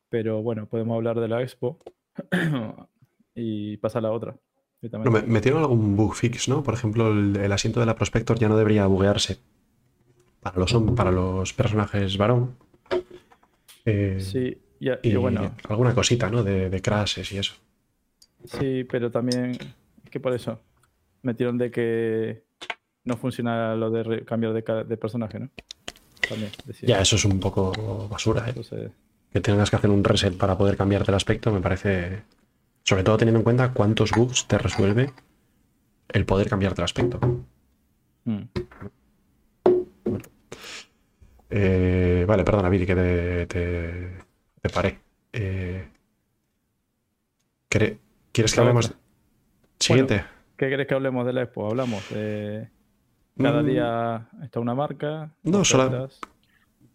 Pero 0.10 0.42
bueno, 0.42 0.66
podemos 0.68 0.96
hablar 0.96 1.20
de 1.20 1.28
la 1.28 1.42
expo 1.42 1.80
y 3.36 3.78
pasar 3.78 4.00
a 4.00 4.10
la 4.10 4.12
otra. 4.12 4.36
No, 4.82 5.12
me- 5.12 5.22
metieron 5.22 5.62
algún 5.62 5.96
bug 5.96 6.16
fix, 6.16 6.50
¿no? 6.50 6.64
Por 6.64 6.74
ejemplo, 6.74 7.12
el, 7.12 7.36
el 7.38 7.52
asiento 7.52 7.80
de 7.80 7.86
la 7.86 7.96
Prospector 7.96 8.38
ya 8.40 8.50
no 8.50 8.58
debería 8.58 8.88
buguearse 8.88 9.38
para 10.42 10.58
los, 10.60 10.74
para 10.96 11.12
los 11.12 11.54
personajes 11.54 12.18
varón. 12.18 12.56
Eh, 13.86 14.18
Sí, 14.20 14.58
y, 14.80 14.90
a- 14.90 15.00
y 15.04 15.10
y 15.12 15.16
bueno, 15.16 15.56
alguna 15.70 15.94
cosita, 15.94 16.30
¿no? 16.32 16.44
De, 16.44 16.70
de 16.72 16.82
crashes 16.82 17.32
y 17.32 17.38
eso. 17.38 17.54
Sí, 18.46 18.84
pero 18.86 19.12
también 19.12 19.52
es 20.04 20.10
que 20.10 20.20
por 20.20 20.34
eso 20.34 20.60
metieron 21.22 21.60
de 21.60 21.70
que 21.70 22.44
no 23.04 23.18
funciona 23.18 23.76
lo 23.76 23.90
de 23.90 24.24
cambiar 24.26 24.54
de, 24.54 24.62
de 24.86 24.98
personaje, 24.98 25.40
¿no? 25.40 25.50
También. 26.28 26.52
Ya, 26.84 27.02
eso 27.02 27.16
es 27.16 27.26
un 27.26 27.40
poco 27.40 28.08
basura, 28.10 28.42
¿eh? 28.46 28.50
Entonces, 28.50 28.92
Que 29.32 29.42
tengas 29.42 29.70
que 29.70 29.76
hacer 29.76 29.90
un 29.90 30.04
reset 30.04 30.38
para 30.38 30.58
poder 30.58 30.78
cambiarte 30.78 31.12
el 31.12 31.16
aspecto 31.16 31.52
me 31.52 31.62
parece... 31.62 32.24
Sobre 32.84 33.04
todo 33.04 33.18
teniendo 33.18 33.40
en 33.40 33.44
cuenta 33.44 33.74
cuántos 33.74 34.12
bugs 34.12 34.48
te 34.48 34.58
resuelve 34.58 35.12
el 36.10 36.26
poder 36.26 36.50
cambiarte 36.50 36.82
el 36.82 36.86
aspecto. 36.86 37.20
mm. 38.26 38.42
Eh, 41.50 42.24
vale, 42.28 42.44
perdona, 42.44 42.70
Billy, 42.70 42.86
que 42.86 42.96
te, 42.96 43.46
te, 43.48 44.18
te 44.62 44.70
paré. 44.70 45.00
Eh, 45.34 45.86
¿quere- 47.70 47.98
¿Quieres 48.32 48.54
que 48.54 48.60
hablemos? 48.62 48.94
Siguiente. 49.80 50.24
¿Qué 50.58 50.70
querés 50.70 50.88
que 50.88 50.94
hablemos 50.94 51.26
de 51.26 51.34
la 51.34 51.42
expo? 51.44 51.68
Hablamos 51.68 52.10
de 52.10 52.70
cada 53.42 53.62
Mm, 53.62 53.68
día 53.68 54.30
está 54.44 54.60
una 54.60 54.76
marca. 54.76 55.32
No, 55.44 55.62
ofertas. 55.62 56.20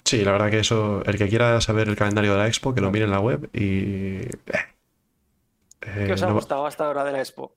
Sí, 0.04 0.24
la 0.24 0.32
verdad 0.32 0.50
que 0.50 0.60
eso, 0.60 1.02
el 1.04 1.18
que 1.18 1.28
quiera 1.28 1.60
saber 1.60 1.88
el 1.88 1.96
calendario 1.96 2.32
de 2.32 2.38
la 2.38 2.46
expo, 2.46 2.74
que 2.74 2.80
lo 2.80 2.90
mire 2.92 3.06
en 3.06 3.10
la 3.10 3.20
web 3.20 3.50
y... 3.52 4.20
eh, 5.82 6.04
¿Qué 6.06 6.12
os 6.12 6.22
ha 6.22 6.26
no 6.28 6.34
gustado 6.34 6.66
hasta 6.66 6.86
ahora 6.86 7.04
de 7.04 7.12
la 7.12 7.18
expo? 7.20 7.52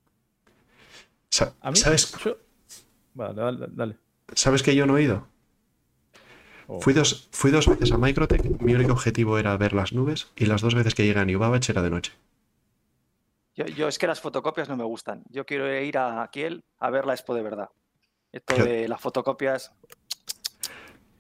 sa- 1.30 1.54
A 1.62 1.72
mí, 1.72 1.80
¿Sabes, 1.80 2.12
yo- 2.24 2.38
Vale, 3.14 3.34
dale, 3.36 3.68
dale. 3.72 3.98
¿Sabes 4.34 4.64
que 4.64 4.76
yo 4.76 4.86
no 4.86 4.98
he 4.98 5.04
ido? 5.04 5.28
Oh, 6.70 6.80
Fui 6.84 6.94
dos, 6.94 7.10
fui 7.32 7.52
dos 7.52 7.68
veces 7.68 7.92
a 7.92 7.98
Microtech, 7.98 8.44
mi 8.62 8.74
único 8.74 8.94
objetivo 8.94 9.38
era 9.38 9.56
ver 9.58 9.74
las 9.74 9.94
nubes 9.94 10.32
y 10.36 10.46
las 10.48 10.62
dos 10.62 10.74
veces 10.76 10.96
que 10.96 11.06
llegué 11.06 11.20
a 11.20 11.26
New 11.26 11.40
Babbage 11.40 11.72
era 11.72 11.82
de 11.84 11.90
noche. 11.92 12.14
Yo, 13.56 13.66
yo 13.66 13.88
es 13.88 14.00
que 14.00 14.08
las 14.08 14.22
fotocopias 14.22 14.70
no 14.70 14.78
me 14.78 14.84
gustan. 14.84 15.24
Yo 15.30 15.46
quiero 15.46 15.72
ir 15.82 15.98
a 15.98 16.28
Kiel 16.32 16.64
a 16.80 16.90
ver 16.90 17.06
la 17.06 17.14
expo 17.14 17.34
de 17.36 17.44
verdad. 17.44 17.70
Esto 18.32 18.56
Yo- 18.58 18.66
de 18.66 18.88
las 18.88 19.02
fotocopias, 19.02 19.72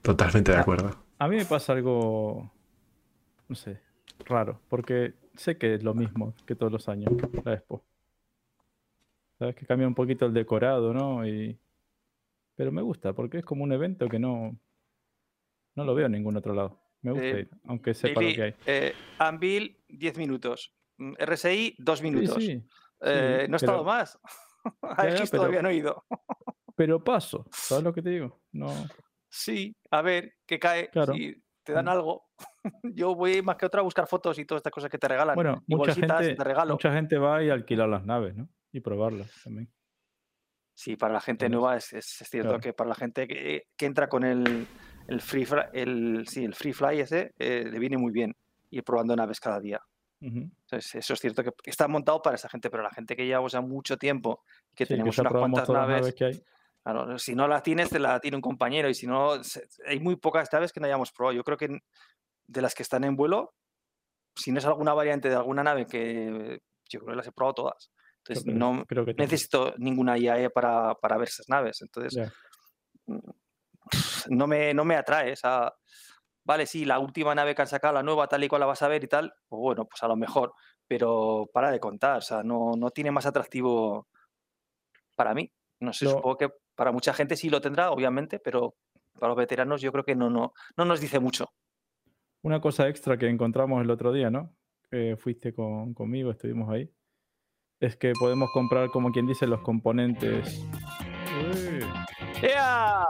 Totalmente 0.01 0.51
de 0.53 0.57
Ah. 0.57 0.61
acuerdo. 0.61 0.95
A 1.19 1.27
mí 1.27 1.35
me 1.35 1.45
pasa 1.45 1.73
algo, 1.73 2.49
no 3.49 3.55
sé, 3.55 3.81
raro, 4.25 4.61
porque 4.69 5.13
sé 5.35 5.57
que 5.57 5.75
es 5.75 5.83
lo 5.83 5.93
mismo 5.93 6.33
que 6.47 6.55
todos 6.55 6.71
los 6.71 6.87
años, 6.87 7.11
la 7.43 7.53
expo. 7.53 7.83
Sabes 9.37 9.55
que 9.55 9.65
cambia 9.65 9.87
un 9.87 9.93
poquito 9.95 10.25
el 10.25 10.33
decorado, 10.33 10.93
¿no? 10.93 11.27
Y... 11.27 11.59
Pero 12.55 12.71
me 12.71 12.81
gusta, 12.81 13.11
porque 13.13 13.39
es 13.39 13.45
como 13.45 13.63
un 13.65 13.71
evento 13.73 14.07
que 14.07 14.19
no, 14.19 14.57
no 15.75 15.83
lo 15.83 15.93
veo 15.95 16.05
en 16.05 16.13
ningún 16.13 16.37
otro 16.37 16.53
lado. 16.53 16.79
Me 17.01 17.11
gusta 17.11 17.25
Eh, 17.27 17.39
ir, 17.41 17.49
aunque 17.67 17.93
sepa 17.93 18.21
lo 18.21 18.27
Billy, 18.27 18.35
que 18.35 18.43
hay. 18.43 18.55
eh, 18.65 18.93
Anvil, 19.17 19.77
10 19.89 20.17
minutos. 20.17 20.73
RSI, 20.97 21.75
2 21.77 21.99
Sí, 21.99 22.03
minutos. 22.05 22.43
sí, 22.43 22.63
Eh, 23.01 23.47
no 23.49 23.55
he 23.55 23.57
estado 23.57 23.83
más. 23.83 24.17
A 24.81 25.07
X 25.09 25.29
pero- 25.29 25.41
todavía 25.43 25.61
no 25.61 25.69
he 25.69 25.75
ido. 25.75 26.05
Pero 26.79 27.03
paso, 27.03 27.45
¿sabes 27.51 27.83
lo 27.83 27.91
que 27.93 28.01
te 28.01 28.09
digo? 28.09 28.39
No, 28.53 28.88
Sí, 29.29 29.75
a 29.91 30.01
ver 30.01 30.36
qué 30.45 30.57
cae. 30.59 30.89
Claro. 30.89 31.13
Si 31.13 31.36
te 31.63 31.74
dan 31.74 31.86
Mm. 31.86 31.89
algo. 31.89 32.24
Yo 32.95 33.15
voy 33.15 33.41
más 33.41 33.57
que 33.57 33.65
otra 33.65 33.81
a 33.81 33.83
buscar 33.83 34.07
fotos 34.07 34.39
y 34.39 34.45
todas 34.45 34.59
estas 34.62 34.71
cosas 34.71 34.89
que 34.89 34.98
te 34.98 35.09
regalan. 35.09 35.36
bueno, 35.36 35.62
y 35.67 35.75
mucha 35.75 35.88
bolsitas 35.88 36.19
gente, 36.25 36.36
de 36.38 36.43
regalo. 36.45 36.74
mucha 36.75 36.93
gente 36.93 37.17
va 37.17 37.43
y 37.43 37.50
alquilar 37.50 37.89
las 37.89 38.05
naves, 38.05 38.33
¿no? 38.38 38.48
Y 38.71 38.79
probarlas 38.79 39.29
también. 39.43 39.69
Sí, 40.74 40.95
para 40.95 41.13
la 41.13 41.19
gente 41.19 41.48
Entonces, 41.48 41.62
nueva 41.62 41.77
es, 41.77 41.93
es- 41.93 42.21
es 42.21 42.29
cierto 42.29 42.50
claro. 42.51 42.62
que 42.62 42.74
para 42.74 42.88
la 42.89 42.95
gente 42.95 43.27
que, 43.27 43.63
que 43.75 43.86
entra 43.86 44.07
con 44.07 44.24
el, 44.24 44.69
el 45.07 45.21
free 45.21 45.45
fly, 45.45 45.63
el, 45.74 46.25
sí, 46.27 46.45
el 46.45 46.55
free 46.55 46.71
fly 46.71 47.01
ese, 47.01 47.33
eh, 47.38 47.65
le 47.69 47.79
viene 47.79 47.98
muy 47.98 48.13
bien 48.13 48.33
ir 48.71 48.83
probando 48.86 49.15
naves 49.15 49.41
cada 49.41 49.59
día. 49.59 49.81
Entonces, 50.21 50.95
eso 50.95 51.13
es 51.13 51.19
cierto 51.19 51.43
que 51.43 51.51
está 51.65 51.88
montado 51.88 52.21
para 52.21 52.36
esa 52.36 52.48
gente, 52.50 52.69
pero 52.69 52.83
la 52.83 52.91
gente 52.91 53.15
que 53.15 53.25
llevamos 53.25 53.51
ya 53.53 53.62
mucho 53.62 53.98
tiempo 53.98 54.43
y 54.71 54.75
que 54.75 54.86
Sí, 54.86 54.89
que 54.89 54.95
tenemos 54.95 55.17
unas 55.17 55.31
cuantas 55.33 55.69
naves, 55.69 56.01
naves 56.01 56.15
que 56.15 56.25
hay. 56.25 56.43
Claro, 56.83 57.17
si 57.19 57.36
no 57.36 57.48
la 57.48 57.62
tienes, 57.62 57.89
te 57.89 58.00
la 58.00 58.19
tiene 58.19 58.38
un 58.38 58.41
compañero 58.41 58.89
y 58.89 58.93
si 58.93 59.07
no, 59.07 59.33
hay 59.88 60.00
muy 60.00 60.15
pocas 60.15 60.50
naves 60.51 60.71
que 60.74 60.79
no 60.79 60.86
hayamos 60.88 61.12
probado. 61.12 61.36
Yo 61.36 61.43
creo 61.43 61.57
que 61.57 61.79
de 62.48 62.62
las 62.62 62.74
que 62.74 62.83
están 62.83 63.03
en 63.03 63.15
vuelo, 63.15 63.53
si 64.36 64.51
no 64.51 64.59
es 64.59 64.65
alguna 64.65 64.93
variante 64.93 65.29
de 65.29 65.36
alguna 65.36 65.63
nave 65.63 65.86
que 65.86 66.59
yo 66.89 67.00
creo 67.00 67.12
que 67.12 67.15
las 67.17 67.27
he 67.27 67.31
probado 67.31 67.53
todas. 67.55 67.91
Entonces, 68.17 68.43
Creo 68.43 68.55
no 68.57 68.86
creo 68.86 69.05
que 69.05 69.13
necesito 69.13 69.74
ninguna 69.77 70.17
IAE 70.17 70.50
para, 70.50 70.93
para 70.95 71.17
ver 71.17 71.27
esas 71.29 71.48
naves. 71.50 71.81
Entonces, 71.81 72.15
Ya. 72.15 72.31
no 74.29 74.48
me, 74.48 74.74
no 74.74 74.86
me 74.86 74.95
atrae 74.95 75.31
esa. 75.33 75.74
Vale, 76.43 76.65
sí, 76.65 76.86
la 76.86 77.00
última 77.00 77.36
nave 77.36 77.53
que 77.53 77.62
han 77.62 77.67
sacado, 77.67 77.93
la 77.93 78.03
nueva, 78.03 78.27
tal 78.27 78.43
y 78.43 78.48
cual 78.48 78.62
la 78.62 78.65
vas 78.65 78.81
a 78.81 78.88
ver 78.88 79.03
y 79.03 79.07
tal, 79.07 79.31
pues 79.48 79.59
bueno, 79.59 79.86
pues 79.86 80.01
a 80.03 80.07
lo 80.07 80.15
mejor, 80.15 80.53
pero 80.88 81.48
para 81.53 81.69
de 81.71 81.79
contar, 81.79 82.17
o 82.17 82.21
sea, 82.21 82.41
no, 82.43 82.71
no 82.75 82.89
tiene 82.89 83.12
más 83.12 83.25
atractivo 83.25 84.07
para 85.15 85.33
mí. 85.33 85.51
No 85.81 85.93
sé, 85.93 86.05
Lo- 86.05 86.12
supongo 86.12 86.38
que 86.38 86.50
para 86.79 86.93
mucha 86.93 87.13
gente 87.13 87.36
sí 87.36 87.50
lo 87.50 87.59
tendrá, 87.59 87.91
obviamente, 87.91 88.39
pero 88.39 88.77
para 89.19 89.31
los 89.31 89.38
veteranos 89.38 89.81
yo 89.81 89.91
creo 89.91 90.05
que 90.05 90.15
no, 90.15 90.29
no, 90.29 90.53
no 90.77 90.86
nos 90.86 91.01
dice 91.01 91.19
mucho. 91.19 91.51
Una 92.41 92.62
cosa 92.62 92.88
extra 92.88 93.17
que 93.17 93.27
encontramos 93.27 93.81
el 93.83 93.91
otro 93.91 94.13
día, 94.13 94.29
¿no? 94.29 94.55
Fuiste 95.17 95.53
con, 95.53 95.93
conmigo, 95.93 96.31
estuvimos 96.31 96.69
ahí. 96.69 96.89
Es 97.81 97.98
que 97.98 98.13
podemos 98.17 98.50
comprar, 98.53 98.88
como 98.91 99.12
quien 99.12 99.27
dice, 99.27 99.45
los 99.45 99.59
componentes. 99.59 100.65
¡Ea! 102.41 103.03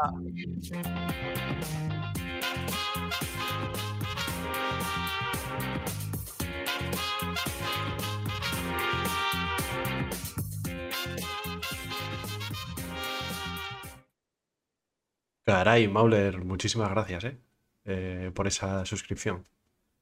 Caray, 15.49 15.87
Mauler, 15.87 16.43
muchísimas 16.43 16.89
gracias, 16.91 17.23
¿eh? 17.25 17.37
Eh, 17.85 18.31
por 18.33 18.47
esa 18.47 18.85
suscripción. 18.85 19.47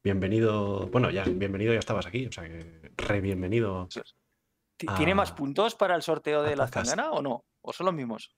Bienvenido, 0.03 0.87
bueno, 0.87 1.09
ya 1.09 1.23
bienvenido, 1.25 1.73
ya 1.73 1.79
estabas 1.79 2.05
aquí, 2.05 2.25
o 2.27 2.31
sea 2.31 2.43
que 2.45 2.91
re 2.97 3.21
bienvenido. 3.21 3.87
Ti- 4.77 4.87
¿Tiene 4.97 5.15
más 5.15 5.31
puntos 5.31 5.75
para 5.75 5.95
el 5.95 6.01
sorteo 6.01 6.43
de 6.43 6.55
la 6.55 6.67
zangana 6.67 7.11
o 7.11 7.21
no? 7.21 7.45
¿O 7.61 7.73
son 7.73 7.85
los 7.87 7.95
mismos? 7.95 8.35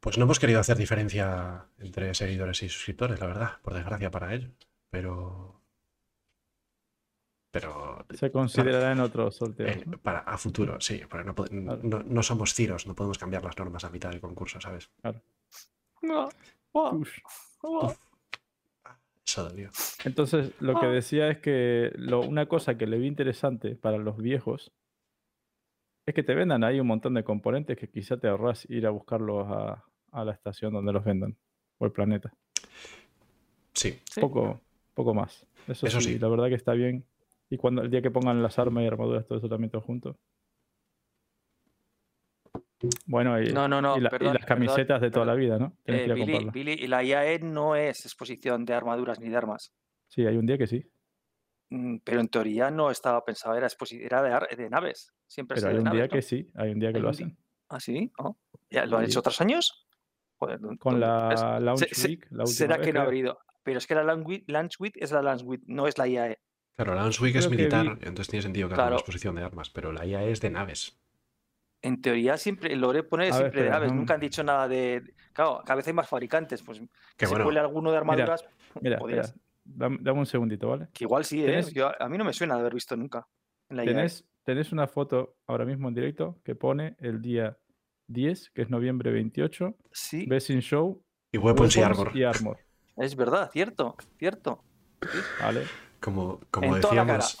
Pues 0.00 0.16
no 0.16 0.24
hemos 0.24 0.38
querido 0.38 0.60
hacer 0.60 0.76
diferencia 0.76 1.66
entre 1.78 2.14
seguidores 2.14 2.62
y 2.62 2.68
suscriptores, 2.68 3.18
la 3.20 3.26
verdad, 3.26 3.60
por 3.62 3.74
desgracia 3.74 4.10
para 4.10 4.32
ellos, 4.34 4.50
pero... 4.90 5.60
Pero 7.50 8.04
se 8.14 8.30
considerará 8.30 8.92
en 8.92 9.00
otros 9.00 9.34
eh, 9.36 9.38
sorteos. 9.38 9.86
¿no? 9.86 9.98
para 9.98 10.20
a 10.20 10.36
futuro, 10.38 10.80
sí, 10.80 11.00
porque 11.08 11.24
no, 11.26 11.34
Claro. 11.34 11.80
no, 11.82 12.02
no 12.02 12.22
somos 12.22 12.54
tiros, 12.54 12.86
no 12.86 12.94
podemos 12.94 13.18
cambiar 13.18 13.42
las 13.42 13.56
normas 13.58 13.84
a 13.84 13.90
mitad 13.90 14.10
del 14.10 14.20
concurso, 14.20 14.60
¿sabes? 14.60 14.90
No. 15.02 15.14
Uf. 16.72 17.18
Eso 19.26 19.44
dolió. 19.48 19.70
Entonces, 20.04 20.52
lo 20.60 20.78
que 20.80 20.86
Ah. 20.86 20.90
decía 20.90 21.28
es 21.28 21.38
que 21.38 21.92
lo- 21.96 22.20
una 22.20 22.46
cosa 22.46 22.78
que 22.78 22.86
le 22.86 22.98
vi 22.98 23.06
interesante 23.06 23.74
para 23.76 23.98
los 23.98 24.16
viejos 24.16 24.72
es 26.06 26.14
que 26.14 26.22
te 26.22 26.34
vendan 26.34 26.64
ahí 26.64 26.80
un 26.80 26.86
montón 26.86 27.12
de 27.14 27.24
componentes 27.24 27.76
que 27.76 27.88
quizá 27.90 28.16
te 28.16 28.28
ahorras 28.28 28.64
ir 28.70 28.86
a 28.86 28.90
buscarlos 28.90 29.46
a, 29.50 29.84
a 30.12 30.24
la 30.24 30.32
estación 30.32 30.72
donde 30.72 30.92
los 30.94 31.04
vendan 31.04 31.36
o 31.78 31.84
el 31.84 31.92
planeta. 31.92 32.32
Sí, 33.74 33.98
Sí. 34.10 34.20
Poco, 34.20 34.60
poco 34.94 35.12
más. 35.14 35.46
Eso, 35.68 35.86
Eso 35.86 36.00
sí, 36.00 36.14
sí. 36.14 36.18
la 36.18 36.28
verdad 36.28 36.48
que 36.48 36.54
está 36.54 36.72
bien. 36.72 37.04
Y 37.50 37.58
cuando 37.58 37.82
el 37.82 37.90
día 37.90 38.00
que 38.00 38.10
pongan 38.10 38.42
las 38.42 38.58
armas 38.58 38.82
y 38.84 38.86
armaduras, 38.86 39.26
todo 39.26 39.38
eso 39.38 39.48
también 39.48 39.70
todo 39.70 39.82
junto. 39.82 40.16
Bueno, 43.06 43.40
y, 43.42 43.52
No, 43.52 43.66
no, 43.66 43.82
no, 43.82 43.96
y 43.96 44.00
la- 44.00 44.08
y 44.08 44.10
perdón, 44.10 44.34
las 44.34 44.44
perdón, 44.46 44.66
camisetas 44.66 45.00
de 45.00 45.10
toda 45.10 45.26
la 45.26 45.34
vida, 45.34 45.58
¿no? 45.58 45.76
Eh, 45.84 46.04
que 46.06 46.50
Billy, 46.52 46.72
y 46.74 46.86
la 46.86 47.02
IAE 47.02 47.40
no 47.40 47.74
es 47.74 48.04
exposición 48.04 48.64
de 48.64 48.74
armaduras 48.74 49.18
ni 49.18 49.28
de 49.28 49.36
armas. 49.36 49.72
Sí, 50.06 50.24
hay 50.26 50.36
un 50.36 50.46
día 50.46 50.56
que 50.58 50.66
sí. 50.66 50.88
Mm, 51.70 51.96
Pero 52.04 52.20
en 52.20 52.28
teoría 52.28 52.70
no 52.70 52.90
estaba 52.90 53.24
pensado, 53.24 53.54
era, 53.56 53.66
era 53.92 54.22
de, 54.48 54.56
de 54.56 54.70
naves. 54.70 55.12
Siempre 55.26 55.54
ha 55.54 55.56
Pero 55.56 55.60
sido 55.60 55.70
hay 55.70 55.84
de 55.84 55.90
un 55.90 55.96
día 55.96 56.08
que 56.08 56.22
sí, 56.22 56.50
hay 56.54 56.70
un 56.70 56.78
día 56.78 56.92
que 56.92 57.00
lo 57.00 57.08
hacen. 57.10 57.36
¿Ah, 57.68 57.80
sí? 57.80 58.10
Oh, 58.18 58.36
¿Ya 58.70 58.86
lo 58.86 58.96
han 58.98 59.04
Sí. 59.04 59.10
hecho 59.10 59.20
otros 59.20 59.40
años? 59.40 59.86
Joder, 60.38 60.60
¿dó- 60.60 60.78
Con 60.78 61.00
la 61.00 61.58
Launch 61.60 61.80
se- 61.88 61.94
se- 61.94 62.08
Week, 62.08 62.26
la 62.30 62.44
última 62.44 62.46
Será 62.46 62.76
vez, 62.76 62.86
que 62.86 62.92
no 62.92 63.00
ha 63.00 63.04
habido. 63.04 63.38
Pero 63.64 63.78
es 63.78 63.86
que 63.86 63.94
la 63.96 64.04
Launch 64.04 64.24
Week, 64.80 64.96
es 64.96 65.10
la 65.12 65.20
Launch 65.20 65.42
Week, 65.44 65.62
no 65.66 65.86
es 65.88 65.98
la 65.98 66.06
IAE. 66.06 66.38
claro, 66.76 66.94
la 66.94 67.00
Launch 67.02 67.20
Week 67.20 67.34
es 67.34 67.46
Creo 67.48 67.58
militar, 67.58 67.84
vi- 67.98 68.06
entonces 68.06 68.28
tiene 68.28 68.42
sentido 68.42 68.68
que 68.68 68.74
haga 68.74 68.84
una 68.84 68.88
Claro. 68.90 69.00
exposición 69.00 69.34
de 69.34 69.42
armas, 69.42 69.68
pero 69.68 69.92
la 69.92 70.06
IA 70.06 70.22
es 70.24 70.40
de 70.40 70.50
naves. 70.50 70.96
En 71.80 72.00
teoría 72.00 72.36
siempre, 72.36 72.72
el 72.72 72.80
lore 72.80 73.02
pone 73.04 73.24
A 73.24 73.26
ver, 73.26 73.34
siempre 73.36 73.62
de 73.64 73.70
no- 73.70 73.94
nunca 73.94 74.14
han 74.14 74.20
dicho 74.20 74.42
nada 74.42 74.66
de... 74.66 75.14
Claro, 75.32 75.60
cada 75.64 75.76
vez 75.76 75.86
hay 75.86 75.92
más 75.92 76.08
fabricantes, 76.08 76.62
pues 76.62 76.80
Que 77.16 77.26
se 77.26 77.30
bueno, 77.30 77.44
cuele 77.44 77.60
alguno 77.60 77.92
de 77.92 77.98
armaduras, 77.98 78.44
Mira, 78.80 78.98
dame, 79.64 79.98
dame 80.00 80.18
un 80.18 80.26
segundito, 80.26 80.68
¿vale? 80.68 80.88
que 80.92 81.04
igual 81.04 81.24
sí, 81.24 81.44
¿eh? 81.44 81.46
Tenés- 81.48 81.72
Yo- 81.72 81.90
a 82.02 82.08
mí 82.08 82.18
no 82.18 82.24
me 82.24 82.32
suena 82.32 82.54
de 82.54 82.60
haber 82.60 82.74
visto 82.74 82.96
nunca 82.96 83.26
en 83.68 83.76
la 83.76 83.84
IAE. 83.84 83.94
Tenés, 83.94 84.24
tenés 84.42 84.72
una 84.72 84.88
foto 84.88 85.36
ahora 85.46 85.64
mismo 85.64 85.88
en 85.88 85.94
directo 85.94 86.40
que 86.42 86.54
pone 86.56 86.96
el 86.98 87.22
día 87.22 87.56
10, 88.08 88.50
que 88.50 88.62
es 88.62 88.70
noviembre 88.70 89.12
28, 89.12 89.76
Sí, 89.92 90.26
Best 90.26 90.50
in 90.50 90.60
Show, 90.60 91.04
y 91.30 91.38
Weapons 91.38 91.76
y 91.76 91.78
Weapons 91.80 91.98
Armor. 92.00 92.16
y 92.16 92.24
Armor, 92.24 92.58
es 92.96 93.14
verdad, 93.14 93.50
cierto, 93.52 93.94
cierto. 94.18 94.64
¿vale? 95.40 95.62
Como, 96.00 96.40
como 96.50 96.76
en 96.76 96.82
cara, 96.82 97.04
decíamos, 97.16 97.38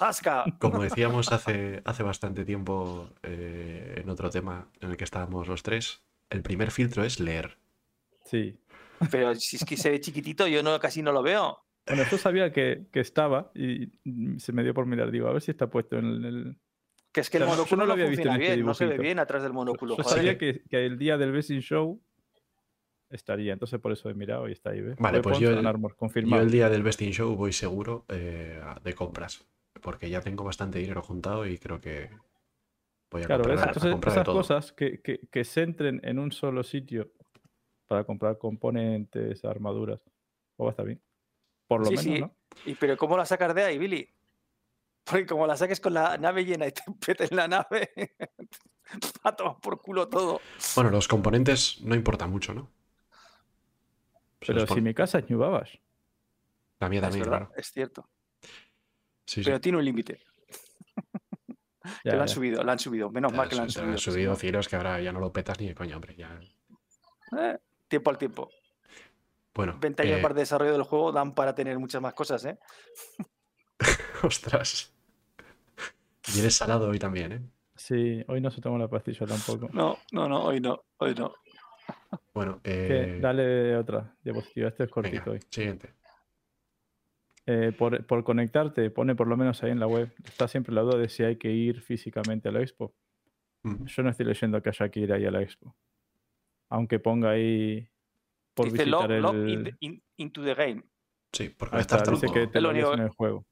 como 0.58 0.82
decíamos 0.82 1.32
hace, 1.32 1.80
hace 1.84 2.02
bastante 2.02 2.44
tiempo 2.44 3.08
eh, 3.22 4.00
en 4.02 4.10
otro 4.10 4.30
tema 4.30 4.68
en 4.80 4.90
el 4.90 4.96
que 4.96 5.04
estábamos 5.04 5.46
los 5.46 5.62
tres, 5.62 6.02
el 6.30 6.42
primer 6.42 6.70
filtro 6.70 7.04
es 7.04 7.20
leer. 7.20 7.58
Sí. 8.24 8.58
Pero 9.10 9.34
si 9.36 9.56
es 9.56 9.64
que 9.64 9.76
se 9.76 9.90
ve 9.90 10.00
chiquitito, 10.00 10.46
yo 10.48 10.62
no, 10.62 10.78
casi 10.80 11.02
no 11.02 11.12
lo 11.12 11.22
veo. 11.22 11.64
Bueno, 11.86 12.02
yo 12.10 12.18
sabía 12.18 12.52
que, 12.52 12.86
que 12.92 13.00
estaba 13.00 13.50
y 13.54 13.88
se 14.38 14.52
me 14.52 14.62
dio 14.62 14.74
por 14.74 14.86
mirar, 14.86 15.10
digo, 15.10 15.28
a 15.28 15.32
ver 15.32 15.40
si 15.42 15.52
está 15.52 15.70
puesto 15.70 15.96
en 15.96 16.04
el... 16.06 16.24
el- 16.24 16.56
Que 17.12 17.20
es 17.20 17.30
que 17.30 17.36
el 17.38 17.44
O 17.44 17.46
sea, 17.46 17.54
yo 17.54 17.60
no 17.60 17.66
monóculo 17.66 17.82
lo 17.82 17.86
no, 17.86 17.92
había 17.94 18.06
visto 18.10 18.28
este 18.28 18.38
bien, 18.38 18.66
no 18.66 18.74
se 18.74 18.86
ve 18.86 18.98
bien 18.98 19.18
atrás 19.20 19.42
del 19.42 19.52
monóculo. 19.52 19.96
Yo 19.96 20.02
joder. 20.02 20.18
sabía 20.18 20.36
que, 20.36 20.62
que 20.68 20.84
el 20.84 20.98
día 20.98 21.16
del 21.16 21.32
Best 21.32 21.50
in 21.50 21.60
Show 21.60 22.02
estaría, 23.10 23.52
entonces 23.52 23.80
por 23.80 23.92
eso 23.92 24.08
he 24.10 24.14
mirado 24.14 24.48
y 24.48 24.52
está 24.52 24.70
ahí, 24.70 24.80
¿ves? 24.80 24.96
Vale, 24.98 25.20
pues 25.20 25.38
yo 25.38 25.50
el- 25.50 25.66
Armor, 25.66 25.92
Yo 25.92 25.96
confirmado. 25.98 26.42
el 26.42 26.50
día 26.50 26.68
del 26.68 26.82
Best 26.82 27.02
in 27.02 27.12
Show 27.12 27.34
voy 27.36 27.52
seguro 27.52 28.04
eh, 28.08 28.60
de 28.82 28.94
compras, 28.94 29.46
porque 29.80 30.10
ya 30.10 30.20
tengo 30.20 30.44
bastante 30.44 30.78
dinero 30.78 31.02
juntado 31.02 31.46
y 31.46 31.58
creo 31.58 31.80
que 31.80 32.10
voy 33.10 33.22
a 33.22 33.26
Claro, 33.26 33.44
comprar, 33.44 33.70
esas 33.76 34.24
todo. 34.24 34.34
cosas 34.34 34.72
que, 34.72 35.00
que, 35.00 35.20
que 35.30 35.44
se 35.44 35.62
entren 35.62 36.00
en 36.04 36.18
un 36.18 36.32
solo 36.32 36.62
sitio 36.62 37.10
para 37.86 38.04
comprar 38.04 38.36
componentes, 38.38 39.44
armaduras, 39.44 40.00
o 40.56 40.64
va 40.64 40.70
a 40.70 40.72
estar 40.72 40.84
bien. 40.86 41.00
Por 41.66 41.80
lo 41.80 41.86
Sí, 41.90 41.96
menos, 41.96 42.04
sí. 42.04 42.20
¿no? 42.20 42.36
¿Y 42.66 42.74
pero 42.74 42.96
cómo 42.96 43.16
la 43.16 43.24
sacas 43.24 43.54
de 43.54 43.62
ahí, 43.64 43.78
Billy? 43.78 44.08
Porque 45.04 45.24
como 45.24 45.46
la 45.46 45.56
saques 45.56 45.80
con 45.80 45.94
la 45.94 46.18
nave 46.18 46.44
llena 46.44 46.66
y 46.66 46.72
te 46.72 46.82
petes 47.06 47.32
la 47.32 47.48
nave, 47.48 47.90
va 49.24 49.30
a 49.30 49.36
tomar 49.36 49.56
por 49.60 49.80
culo 49.80 50.08
todo. 50.08 50.40
Bueno, 50.74 50.90
los 50.90 51.08
componentes 51.08 51.80
no 51.82 51.94
importa 51.94 52.26
mucho, 52.26 52.52
¿no? 52.52 52.70
Se 54.40 54.52
Pero 54.54 54.66
si 54.66 54.80
mi 54.80 54.94
casa 54.94 55.18
es 55.18 55.28
New. 55.28 55.40
La 55.40 56.88
mía 56.88 56.98
Es 56.98 57.02
también, 57.02 57.24
verdad, 57.24 57.38
claro. 57.46 57.52
es 57.56 57.72
cierto. 57.72 58.08
Sí, 59.26 59.42
sí. 59.42 59.42
Pero 59.44 59.60
tiene 59.60 59.78
un 59.78 59.84
límite. 59.84 60.20
Ya, 62.04 62.10
que 62.10 62.16
lo 62.16 62.22
han 62.22 62.28
ya. 62.28 62.34
subido, 62.34 62.62
lo 62.62 62.70
han 62.70 62.78
subido. 62.78 63.10
Menos 63.10 63.32
mal 63.32 63.48
que 63.48 63.54
lo 63.56 63.62
han 63.62 63.68
Te 63.68 63.72
subido. 63.74 63.88
han 63.88 63.94
que 63.94 64.00
si 64.02 64.10
subido 64.10 64.30
no- 64.32 64.36
ciros 64.36 64.68
que 64.68 64.76
ahora 64.76 65.00
ya 65.00 65.10
no 65.10 65.20
lo 65.20 65.32
petas 65.32 65.58
ni 65.58 65.68
de 65.68 65.74
coña, 65.74 65.96
hombre. 65.96 66.14
Ya... 66.16 66.38
Eh, 67.38 67.58
tiempo 67.88 68.10
al 68.10 68.18
tiempo. 68.18 68.50
Bueno, 69.54 69.78
20 69.80 70.02
años 70.02 70.18
eh, 70.18 70.22
para 70.22 70.32
el 70.32 70.38
desarrollo 70.38 70.72
del 70.72 70.82
juego 70.82 71.12
dan 71.12 71.34
para 71.34 71.54
tener 71.54 71.78
muchas 71.78 72.02
más 72.02 72.12
cosas, 72.12 72.44
¿eh? 72.44 72.58
ostras. 74.22 74.92
Vienes 76.34 76.54
salado 76.56 76.88
hoy 76.90 76.98
también, 76.98 77.32
¿eh? 77.32 77.40
Sí, 77.74 78.22
hoy 78.28 78.40
no 78.42 78.50
se 78.50 78.60
toma 78.60 78.76
la 78.78 78.88
pastilla 78.88 79.26
tampoco. 79.26 79.70
No, 79.72 79.98
no, 80.12 80.28
no, 80.28 80.44
hoy 80.44 80.60
no, 80.60 80.84
hoy 80.98 81.14
no. 81.14 81.34
Bueno, 82.34 82.60
eh, 82.64 83.18
Dale 83.20 83.76
otra 83.76 84.14
diapositiva, 84.22 84.68
este 84.68 84.84
es 84.84 84.90
venga, 84.90 84.94
cortito 84.94 85.30
hoy. 85.32 85.40
siguiente. 85.50 85.90
Eh, 87.46 87.72
por, 87.76 88.04
por 88.04 88.24
conectarte, 88.24 88.90
pone 88.90 89.14
por 89.14 89.26
lo 89.26 89.36
menos 89.36 89.62
ahí 89.62 89.70
en 89.70 89.80
la 89.80 89.86
web, 89.86 90.12
está 90.24 90.46
siempre 90.48 90.74
la 90.74 90.82
duda 90.82 90.98
de 90.98 91.08
si 91.08 91.22
hay 91.24 91.36
que 91.36 91.50
ir 91.50 91.80
físicamente 91.80 92.48
a 92.48 92.52
la 92.52 92.60
expo. 92.60 92.94
Mm. 93.62 93.86
Yo 93.86 94.02
no 94.02 94.10
estoy 94.10 94.26
leyendo 94.26 94.60
que 94.62 94.68
haya 94.68 94.88
que 94.90 95.00
ir 95.00 95.12
ahí 95.12 95.24
a 95.24 95.30
la 95.30 95.40
expo. 95.40 95.74
Aunque 96.68 96.98
ponga 96.98 97.30
ahí 97.30 97.88
por 98.52 98.66
Dice 98.70 98.84
visitar 98.84 99.10
log 99.10 99.34
el... 99.34 99.48
in 99.48 99.64
the- 99.64 99.76
in- 99.80 100.02
into 100.18 100.44
the 100.44 100.54
game. 100.54 100.82
Sí, 101.32 101.48
porque 101.48 101.74
Ahí 101.74 101.78
va 101.78 101.78
a 101.78 101.80
estar 101.80 101.98
está, 102.00 102.10
dice 102.10 102.26
que 102.32 102.46
te 102.48 102.60
lo 102.60 102.68
único- 102.70 102.92
en 102.94 103.00
el 103.00 103.08
juego. 103.10 103.46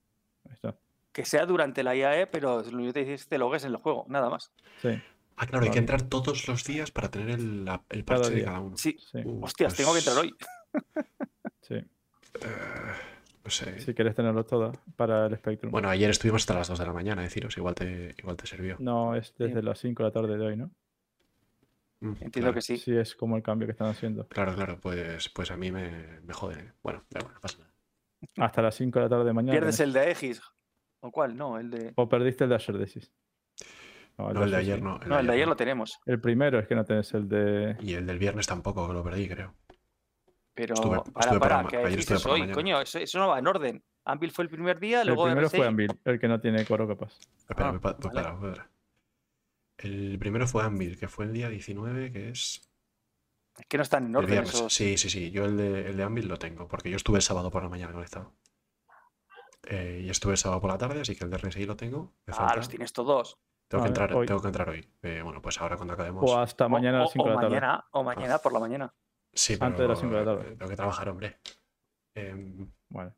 Ahí 0.44 0.52
está. 0.52 0.76
Que 1.12 1.24
sea 1.24 1.46
durante 1.46 1.82
la 1.82 1.96
IAE, 1.96 2.26
pero 2.26 2.60
lo 2.62 2.68
único 2.76 2.88
que 2.88 2.92
te 2.92 3.00
dice 3.00 3.14
es 3.14 3.24
que 3.24 3.30
te 3.30 3.38
logues 3.38 3.64
en 3.64 3.70
el 3.70 3.76
juego, 3.78 4.04
nada 4.08 4.28
más. 4.28 4.52
Sí, 4.82 4.90
Ah, 5.36 5.46
claro, 5.46 5.64
hay 5.66 5.70
que 5.70 5.78
entrar 5.78 6.02
todos 6.02 6.48
los 6.48 6.64
días 6.64 6.90
para 6.90 7.10
tener 7.10 7.30
el, 7.30 7.64
la- 7.64 7.84
el 7.90 8.04
Cada 8.04 8.20
parche 8.22 8.34
de 8.36 8.44
cada 8.44 8.60
uno. 8.60 8.76
Sí, 8.76 8.96
sí, 8.98 9.18
Uh, 9.24 9.44
hostias, 9.44 9.74
tengo 9.74 9.92
que 9.92 9.98
entrar 9.98 10.16
pues, 10.16 10.32
hoy. 10.32 10.36
sí. 11.62 11.74
eh, 11.74 11.88
no 13.44 13.50
sé. 13.50 13.78
Si 13.80 13.94
quieres 13.94 14.14
tenerlo 14.14 14.44
todo 14.44 14.72
para 14.96 15.26
el 15.26 15.36
Spectrum. 15.36 15.70
Bueno, 15.70 15.88
ayer 15.88 16.10
estuvimos 16.10 16.42
hasta 16.42 16.54
las 16.54 16.68
2 16.68 16.78
de 16.78 16.86
la 16.86 16.92
mañana, 16.92 17.22
deciros, 17.22 17.56
igual 17.58 17.74
te, 17.74 18.14
igual 18.18 18.36
te 18.36 18.46
sirvió. 18.46 18.76
No, 18.80 19.14
es 19.14 19.34
desde 19.38 19.62
las 19.62 19.78
5 19.78 20.02
de 20.02 20.08
la 20.08 20.12
tarde 20.12 20.36
de 20.38 20.46
hoy, 20.46 20.56
¿no? 20.56 20.70
Mm, 22.00 22.08
Entiendo 22.08 22.30
claro. 22.32 22.54
que 22.54 22.62
sí. 22.62 22.76
Sí, 22.78 22.96
es 22.96 23.14
como 23.14 23.36
el 23.36 23.42
cambio 23.42 23.66
que 23.66 23.72
están 23.72 23.88
haciendo. 23.88 24.26
Claro, 24.28 24.54
claro, 24.54 24.78
pues, 24.80 25.28
pues 25.30 25.50
a 25.50 25.56
mí 25.56 25.70
me, 25.70 26.20
me 26.22 26.32
jode. 26.34 26.60
¿eh? 26.60 26.72
Bueno, 26.82 27.04
da 27.10 27.20
igual, 27.20 27.34
no 27.34 27.40
pasa 27.40 27.58
nada. 27.58 27.72
Hasta 28.38 28.62
las 28.62 28.74
5 28.74 28.98
de 28.98 29.04
la 29.04 29.08
tarde 29.10 29.24
de 29.26 29.32
mañana. 29.32 29.52
Pierdes 29.52 29.80
el 29.80 29.92
de 29.92 30.00
Aegis. 30.00 30.40
¿O 31.00 31.10
cuál? 31.12 31.36
No, 31.36 31.58
el 31.58 31.70
de. 31.70 31.92
O 31.96 32.08
perdiste 32.08 32.44
el 32.44 32.50
de 32.50 32.56
No, 34.18 34.30
el 34.44 34.50
de 34.50 34.56
ayer 34.56 34.76
sí. 34.76 34.82
no. 34.82 34.98
No, 34.98 35.18
el 35.18 35.26
de 35.26 35.32
ayer 35.34 35.46
no. 35.46 35.50
lo 35.52 35.56
tenemos. 35.56 36.00
El 36.06 36.20
primero 36.20 36.58
es 36.58 36.66
que 36.66 36.74
no 36.74 36.84
tenés 36.84 37.12
el 37.14 37.28
de. 37.28 37.76
Y 37.80 37.94
el 37.94 38.06
del 38.06 38.18
viernes 38.18 38.46
tampoco, 38.46 38.86
que 38.86 38.94
lo 38.94 39.02
perdí, 39.04 39.28
creo. 39.28 39.54
Pero 40.54 40.74
Estuve- 40.74 40.96
para, 41.12 41.20
estuve 41.20 41.38
para, 41.40 41.64
que 41.66 41.76
ayer 41.76 41.98
estuve 41.98 42.32
hoy, 42.32 42.40
mañana. 42.40 42.54
coño, 42.54 42.80
eso, 42.80 42.98
eso 42.98 43.18
no 43.18 43.28
va 43.28 43.38
en 43.38 43.46
orden. 43.46 43.84
Anvil 44.06 44.30
fue 44.30 44.44
el 44.44 44.50
primer 44.50 44.78
día, 44.80 45.02
El 45.02 45.08
luego 45.08 45.24
primero 45.26 45.50
fue. 45.50 45.66
Anvil, 45.66 45.90
el 46.04 46.18
que 46.18 46.28
no 46.28 46.40
tiene 46.40 46.64
coro 46.64 46.88
capaz. 46.88 47.12
Espera, 47.48 47.68
Ah, 47.68 47.72
vale. 47.72 47.78
para, 47.80 48.38
para. 48.40 48.70
El 49.76 50.18
primero 50.18 50.46
fue 50.46 50.62
Anvil, 50.62 50.98
que 50.98 51.08
fue 51.08 51.26
el 51.26 51.34
día 51.34 51.50
19, 51.50 52.10
que 52.10 52.30
es 52.30 52.70
Es 53.58 53.66
que 53.66 53.76
no 53.76 53.82
están 53.82 54.04
en 54.04 54.10
el 54.12 54.16
orden 54.16 54.30
viernes. 54.30 54.54
esos. 54.54 54.72
Sí, 54.72 54.96
sí, 54.96 55.10
sí. 55.10 55.30
Yo 55.30 55.44
el 55.44 55.58
de, 55.58 55.88
el 55.90 55.96
de 55.98 56.02
Anvil 56.02 56.26
lo 56.28 56.38
tengo, 56.38 56.66
porque 56.68 56.88
yo 56.88 56.96
estuve 56.96 57.16
el 57.18 57.22
sábado 57.22 57.50
por 57.50 57.62
la 57.62 57.68
mañana 57.68 57.92
conectado. 57.92 58.32
Eh, 59.68 60.02
y 60.04 60.08
estuve 60.10 60.32
el 60.32 60.38
sábado 60.38 60.60
por 60.62 60.70
la 60.70 60.78
tarde, 60.78 61.00
así 61.00 61.16
que 61.16 61.24
el 61.24 61.30
de 61.30 61.36
RSI 61.38 61.66
lo 61.66 61.76
tengo. 61.76 62.14
Me 62.24 62.32
Ah, 62.32 62.36
falta- 62.36 62.56
los 62.56 62.68
tienes 62.70 62.92
todos. 62.94 63.38
Tengo, 63.68 63.82
A 63.82 63.86
que 63.86 63.92
ver, 63.92 64.02
entrar, 64.02 64.14
hoy. 64.18 64.26
tengo 64.26 64.40
que 64.40 64.46
entrar 64.48 64.68
hoy. 64.68 64.88
Eh, 65.02 65.20
bueno, 65.22 65.42
pues 65.42 65.60
ahora 65.60 65.76
cuando 65.76 65.94
acabemos. 65.94 66.22
O 66.30 66.38
hasta 66.38 66.68
mañana 66.68 66.98
a 66.98 67.00
o, 67.00 67.04
las 67.04 67.12
5 67.12 67.24
o 67.24 67.28
de 67.28 67.34
la 67.34 67.40
tarde. 67.40 67.54
mañana, 67.54 67.84
o 67.92 68.04
mañana 68.04 68.38
por 68.38 68.52
la 68.52 68.58
mañana. 68.60 68.94
Sí, 69.32 69.56
antes 69.60 69.78
de 69.80 69.88
las 69.88 69.98
pero, 70.00 70.10
cinco 70.10 70.14
de 70.14 70.24
la 70.24 70.36
tarde. 70.42 70.56
Tengo 70.56 70.70
que 70.70 70.76
trabajar, 70.76 71.08
hombre. 71.08 71.38
Em, 72.14 72.70
Bueno, 72.88 73.14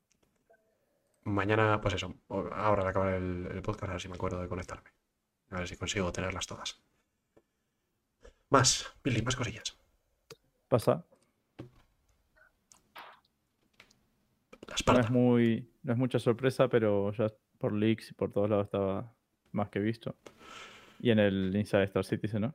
mañana, 1.24 1.80
pues 1.80 1.94
eso. 1.94 2.14
Ahora 2.28 2.82
al 2.82 2.88
acabar 2.88 3.14
el, 3.14 3.46
el 3.52 3.62
podcast, 3.62 3.90
a 3.90 3.92
ver 3.92 4.00
si 4.00 4.08
me 4.08 4.14
acuerdo 4.16 4.40
de 4.40 4.48
conectarme. 4.48 4.90
A 5.50 5.58
ver 5.58 5.68
si 5.68 5.76
consigo 5.76 6.10
tenerlas 6.12 6.46
todas. 6.46 6.82
Más, 8.50 8.86
Billy, 9.04 9.22
más 9.22 9.36
cosillas. 9.36 9.78
pasa. 10.68 11.04
La 14.86 14.92
No 14.94 15.00
es 15.00 15.10
muy. 15.10 15.70
No 15.82 15.92
es 15.92 15.98
mucha 15.98 16.18
sorpresa, 16.18 16.68
pero 16.68 17.12
ya 17.12 17.26
por 17.58 17.72
leaks 17.72 18.10
y 18.10 18.14
por 18.14 18.30
todos 18.32 18.48
lados 18.50 18.66
estaba 18.66 19.14
más 19.52 19.68
que 19.70 19.78
visto. 19.78 20.16
Y 21.00 21.10
en 21.10 21.18
el 21.18 21.54
Inside 21.54 21.84
Star 21.84 22.04
Citizen, 22.04 22.42
¿no? 22.42 22.54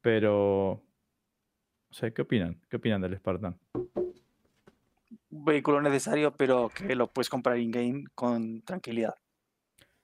Pero. 0.00 0.70
O 0.72 1.92
sea, 1.92 2.10
¿qué 2.12 2.22
opinan? 2.22 2.60
¿Qué 2.68 2.76
opinan 2.76 3.00
del 3.00 3.16
Spartan? 3.16 3.58
Un 3.74 5.44
vehículo 5.44 5.80
necesario, 5.82 6.32
pero 6.36 6.68
que 6.68 6.94
lo 6.94 7.08
puedes 7.08 7.28
comprar 7.28 7.58
in-game 7.58 8.04
con 8.14 8.62
tranquilidad. 8.62 9.14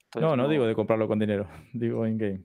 Entonces, 0.04 0.28
No, 0.28 0.36
no 0.36 0.48
digo 0.48 0.66
de 0.66 0.74
comprarlo 0.74 1.06
con 1.06 1.18
dinero, 1.18 1.48
digo 1.72 2.06
in-game. 2.06 2.42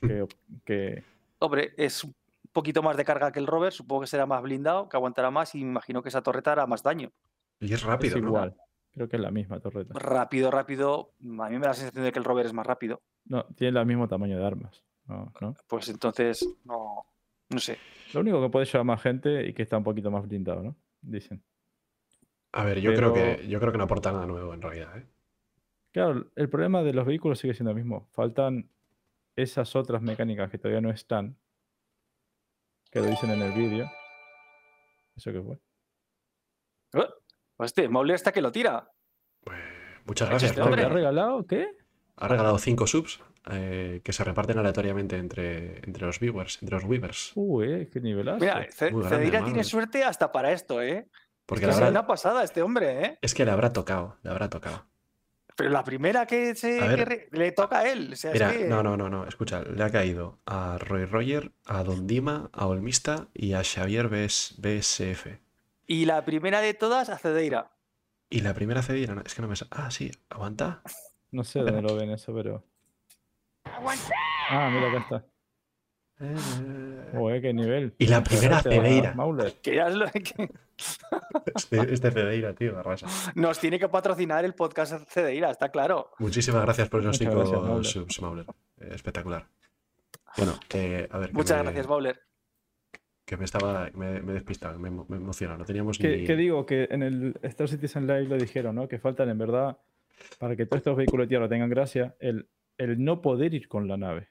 Que, 0.00 0.26
que 0.64 1.04
Hombre, 1.38 1.72
es 1.76 2.04
un 2.04 2.14
poquito 2.52 2.82
más 2.82 2.96
de 2.96 3.04
carga 3.04 3.32
que 3.32 3.38
el 3.38 3.46
rover, 3.46 3.72
supongo 3.72 4.02
que 4.02 4.06
será 4.06 4.26
más 4.26 4.42
blindado, 4.42 4.88
que 4.88 4.96
aguantará 4.96 5.30
más 5.30 5.54
y 5.54 5.64
me 5.64 5.70
imagino 5.70 6.02
que 6.02 6.08
esa 6.08 6.22
torreta 6.22 6.52
hará 6.52 6.66
más 6.66 6.82
daño. 6.82 7.12
Y 7.60 7.72
es 7.72 7.82
rápido, 7.82 8.16
es 8.16 8.22
¿no? 8.22 8.54
Creo 8.96 9.10
que 9.10 9.16
es 9.16 9.22
la 9.22 9.30
misma 9.30 9.60
torreta. 9.60 9.92
Rápido, 9.92 10.50
rápido. 10.50 11.12
A 11.20 11.50
mí 11.50 11.58
me 11.58 11.60
da 11.60 11.68
la 11.68 11.74
sensación 11.74 12.02
de 12.02 12.12
que 12.12 12.18
el 12.18 12.24
rover 12.24 12.46
es 12.46 12.54
más 12.54 12.66
rápido. 12.66 13.02
No, 13.26 13.44
tiene 13.54 13.78
el 13.78 13.84
mismo 13.84 14.08
tamaño 14.08 14.38
de 14.38 14.46
armas. 14.46 14.82
No, 15.04 15.34
¿no? 15.38 15.54
Pues 15.68 15.90
entonces, 15.90 16.48
no, 16.64 17.04
no 17.50 17.58
sé. 17.58 17.76
Lo 18.14 18.20
único 18.20 18.40
que 18.40 18.48
puede 18.48 18.64
llevar 18.64 18.86
más 18.86 19.02
gente 19.02 19.46
y 19.46 19.52
que 19.52 19.64
está 19.64 19.76
un 19.76 19.84
poquito 19.84 20.10
más 20.10 20.26
blindado, 20.26 20.62
¿no? 20.62 20.76
Dicen. 21.02 21.42
A 22.52 22.64
ver, 22.64 22.80
yo 22.80 22.94
creo 22.94 23.12
que 23.12 23.46
yo 23.46 23.60
creo 23.60 23.70
que 23.70 23.76
no 23.76 23.84
aporta 23.84 24.12
nada 24.12 24.24
nuevo 24.24 24.54
en 24.54 24.62
realidad, 24.62 24.96
¿eh? 24.96 25.06
Claro, 25.92 26.30
el 26.34 26.48
problema 26.48 26.82
de 26.82 26.94
los 26.94 27.04
vehículos 27.04 27.38
sigue 27.38 27.52
siendo 27.52 27.72
el 27.72 27.76
mismo. 27.76 28.08
Faltan 28.12 28.70
esas 29.36 29.76
otras 29.76 30.00
mecánicas 30.00 30.50
que 30.50 30.56
todavía 30.56 30.80
no 30.80 30.88
están, 30.88 31.36
que 32.90 33.00
lo 33.00 33.06
dicen 33.08 33.30
en 33.30 33.42
el 33.42 33.52
vídeo. 33.52 33.90
¿Eso 35.14 35.32
qué 35.32 35.42
fue? 35.42 35.58
Hostia, 37.56 37.88
Mauler 37.88 38.16
está 38.16 38.32
que 38.32 38.42
lo 38.42 38.52
tira. 38.52 38.90
Pues, 39.42 39.58
muchas 40.04 40.28
gracias, 40.28 40.50
este 40.50 40.60
Pablo. 40.60 40.74
hombre. 40.74 40.82
¿Te 40.82 40.90
ha 40.90 40.94
regalado? 40.94 41.46
¿Qué? 41.46 41.68
Ha 42.16 42.28
regalado 42.28 42.58
cinco 42.58 42.86
subs 42.86 43.20
eh, 43.50 44.00
que 44.04 44.12
se 44.12 44.24
reparten 44.24 44.58
aleatoriamente 44.58 45.16
entre, 45.16 45.78
entre 45.86 46.06
los 46.06 46.18
viewers, 46.20 46.58
entre 46.62 46.76
los 46.76 46.84
weavers. 46.84 47.32
Uy, 47.34 47.72
eh, 47.72 47.88
qué 47.92 48.00
nivelazo. 48.00 48.40
Mira, 48.40 48.66
Ce- 48.70 48.90
Muy 48.90 49.00
grande, 49.02 49.16
Cedeira 49.16 49.38
Manuel. 49.40 49.52
tiene 49.54 49.64
suerte 49.64 50.04
hasta 50.04 50.32
para 50.32 50.52
esto, 50.52 50.82
¿eh? 50.82 51.08
Porque 51.46 51.64
Que 51.64 51.70
es 51.70 51.76
habrá- 51.76 51.90
una 51.90 52.06
pasada 52.06 52.42
este 52.42 52.62
hombre, 52.62 53.04
¿eh? 53.04 53.18
es 53.22 53.34
que 53.34 53.44
le 53.44 53.50
habrá 53.52 53.72
tocado, 53.72 54.16
le 54.22 54.30
habrá 54.30 54.48
tocado. 54.50 54.86
Pero 55.56 55.70
la 55.70 55.84
primera 55.84 56.26
que, 56.26 56.54
se, 56.54 56.80
A 56.82 56.86
ver. 56.88 56.96
que 56.98 57.04
re- 57.04 57.28
le 57.32 57.52
toca 57.52 57.78
a 57.78 57.88
él. 57.90 58.10
O 58.12 58.16
sea, 58.16 58.30
es 58.32 58.34
Mira, 58.34 58.52
que- 58.52 58.64
no, 58.66 58.82
no, 58.82 58.96
no, 58.96 59.08
no, 59.08 59.26
escucha, 59.26 59.62
le 59.62 59.82
ha 59.84 59.90
caído 59.90 60.38
a 60.44 60.76
Roy 60.78 61.04
Roger, 61.06 61.52
a 61.64 61.82
Don 61.84 62.06
Dima, 62.06 62.50
a 62.52 62.66
Olmista 62.66 63.28
y 63.32 63.52
a 63.54 63.62
Xavier 63.62 64.08
BS 64.08 64.54
BSF. 64.58 65.38
Y 65.86 66.04
la 66.04 66.24
primera 66.24 66.60
de 66.60 66.74
todas 66.74 67.08
a 67.08 67.18
Cedeira. 67.18 67.70
Y 68.28 68.40
la 68.40 68.54
primera 68.54 68.82
cedida, 68.82 69.14
no, 69.14 69.20
es 69.24 69.34
que 69.34 69.42
no 69.42 69.48
me... 69.48 69.54
Ah, 69.70 69.90
sí, 69.90 70.10
aguanta. 70.30 70.82
No 71.30 71.44
sé 71.44 71.60
dónde 71.60 71.82
lo 71.82 71.94
ven 71.94 72.10
eso, 72.10 72.34
pero. 72.34 72.64
Ah, 74.50 74.70
mira, 74.72 74.88
acá 74.88 74.98
está. 74.98 75.24
Eh, 76.18 77.10
Uy, 77.12 77.40
qué 77.42 77.52
nivel. 77.52 77.94
Y 77.98 78.06
la 78.06 78.22
primera 78.24 78.60
gracias, 78.62 78.74
Cedeira. 78.74 79.14
Mauler. 79.14 79.52
Que 79.60 79.76
ya 79.76 79.88
es 79.88 79.94
lo 79.94 80.06
que 80.10 80.50
Este, 81.54 81.92
este 81.94 82.10
Cedeira, 82.10 82.54
tío, 82.54 82.78
arrasa. 82.78 83.06
nos 83.34 83.58
tiene 83.58 83.78
que 83.78 83.88
patrocinar 83.88 84.44
el 84.44 84.54
podcast 84.54 85.08
Cedeira, 85.10 85.50
está 85.50 85.68
claro. 85.70 86.10
Muchísimas 86.18 86.62
gracias 86.62 86.88
por 86.88 87.00
esos 87.00 87.18
cinco 87.18 87.34
Mauler. 87.36 87.84
subs, 87.84 88.20
Mauler. 88.22 88.46
Eh, 88.80 88.90
espectacular. 88.94 89.46
Bueno, 90.36 90.52
a 90.52 91.18
ver. 91.18 91.28
que 91.30 91.34
Muchas 91.34 91.58
me- 91.58 91.62
gracias, 91.64 91.86
Bowler. 91.86 92.20
Que 93.26 93.36
me 93.36 93.44
estaba. 93.44 93.90
Me, 93.94 94.22
me 94.22 94.30
he 94.30 94.34
despistado, 94.34 94.78
me, 94.78 94.88
emo- 94.88 95.04
me 95.08 95.16
emociona. 95.16 95.58
No 95.58 95.64
teníamos 95.64 95.98
Que, 95.98 96.18
ni. 96.18 96.24
que 96.24 96.36
digo 96.36 96.64
que 96.64 96.86
en 96.90 97.02
el 97.02 97.34
Star 97.42 97.68
Citizen 97.68 98.06
Live 98.06 98.24
lo 98.28 98.36
dijeron, 98.38 98.76
¿no? 98.76 98.88
Que 98.88 98.98
faltan 98.98 99.28
en 99.28 99.36
verdad, 99.36 99.78
para 100.38 100.56
que 100.56 100.64
todos 100.64 100.78
estos 100.78 100.96
vehículos 100.96 101.24
de 101.24 101.28
tierra 101.28 101.48
tengan 101.48 101.68
gracia, 101.68 102.14
el, 102.20 102.48
el 102.78 103.02
no 103.04 103.20
poder 103.20 103.52
ir 103.52 103.68
con 103.68 103.88
la 103.88 103.96
nave. 103.96 104.28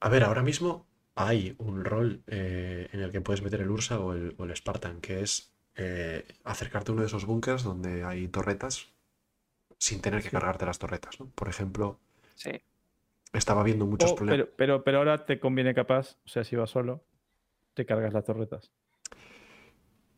A 0.00 0.08
ver, 0.08 0.24
ahora 0.24 0.42
mismo 0.42 0.86
hay 1.14 1.54
un 1.58 1.84
rol 1.84 2.22
eh, 2.26 2.88
en 2.92 3.00
el 3.00 3.12
que 3.12 3.20
puedes 3.20 3.42
meter 3.42 3.60
el 3.60 3.70
Ursa 3.70 4.00
o 4.00 4.14
el, 4.14 4.34
o 4.38 4.44
el 4.44 4.56
Spartan, 4.56 5.00
que 5.02 5.20
es 5.20 5.52
eh, 5.76 6.24
acercarte 6.44 6.90
a 6.90 6.94
uno 6.94 7.02
de 7.02 7.08
esos 7.08 7.26
búnkers 7.26 7.62
donde 7.62 8.04
hay 8.04 8.26
torretas 8.28 8.88
sin 9.78 10.00
tener 10.00 10.20
que 10.20 10.28
Sí. 10.28 10.32
cargarte 10.32 10.64
las 10.64 10.78
torretas, 10.78 11.20
¿no? 11.20 11.26
Por 11.34 11.48
ejemplo, 11.48 11.98
Sí. 12.34 12.52
estaba 13.34 13.62
viendo 13.62 13.84
muchos 13.86 14.12
O- 14.12 14.14
problemas. 14.14 14.46
pero, 14.46 14.56
pero, 14.56 14.84
pero 14.84 14.98
ahora 14.98 15.26
te 15.26 15.38
conviene 15.38 15.74
capaz, 15.74 16.16
o 16.24 16.28
sea, 16.28 16.42
si 16.44 16.56
vas 16.56 16.70
solo, 16.70 17.02
te 17.74 17.86
cargas 17.86 18.12
las 18.12 18.24
torretas. 18.24 18.70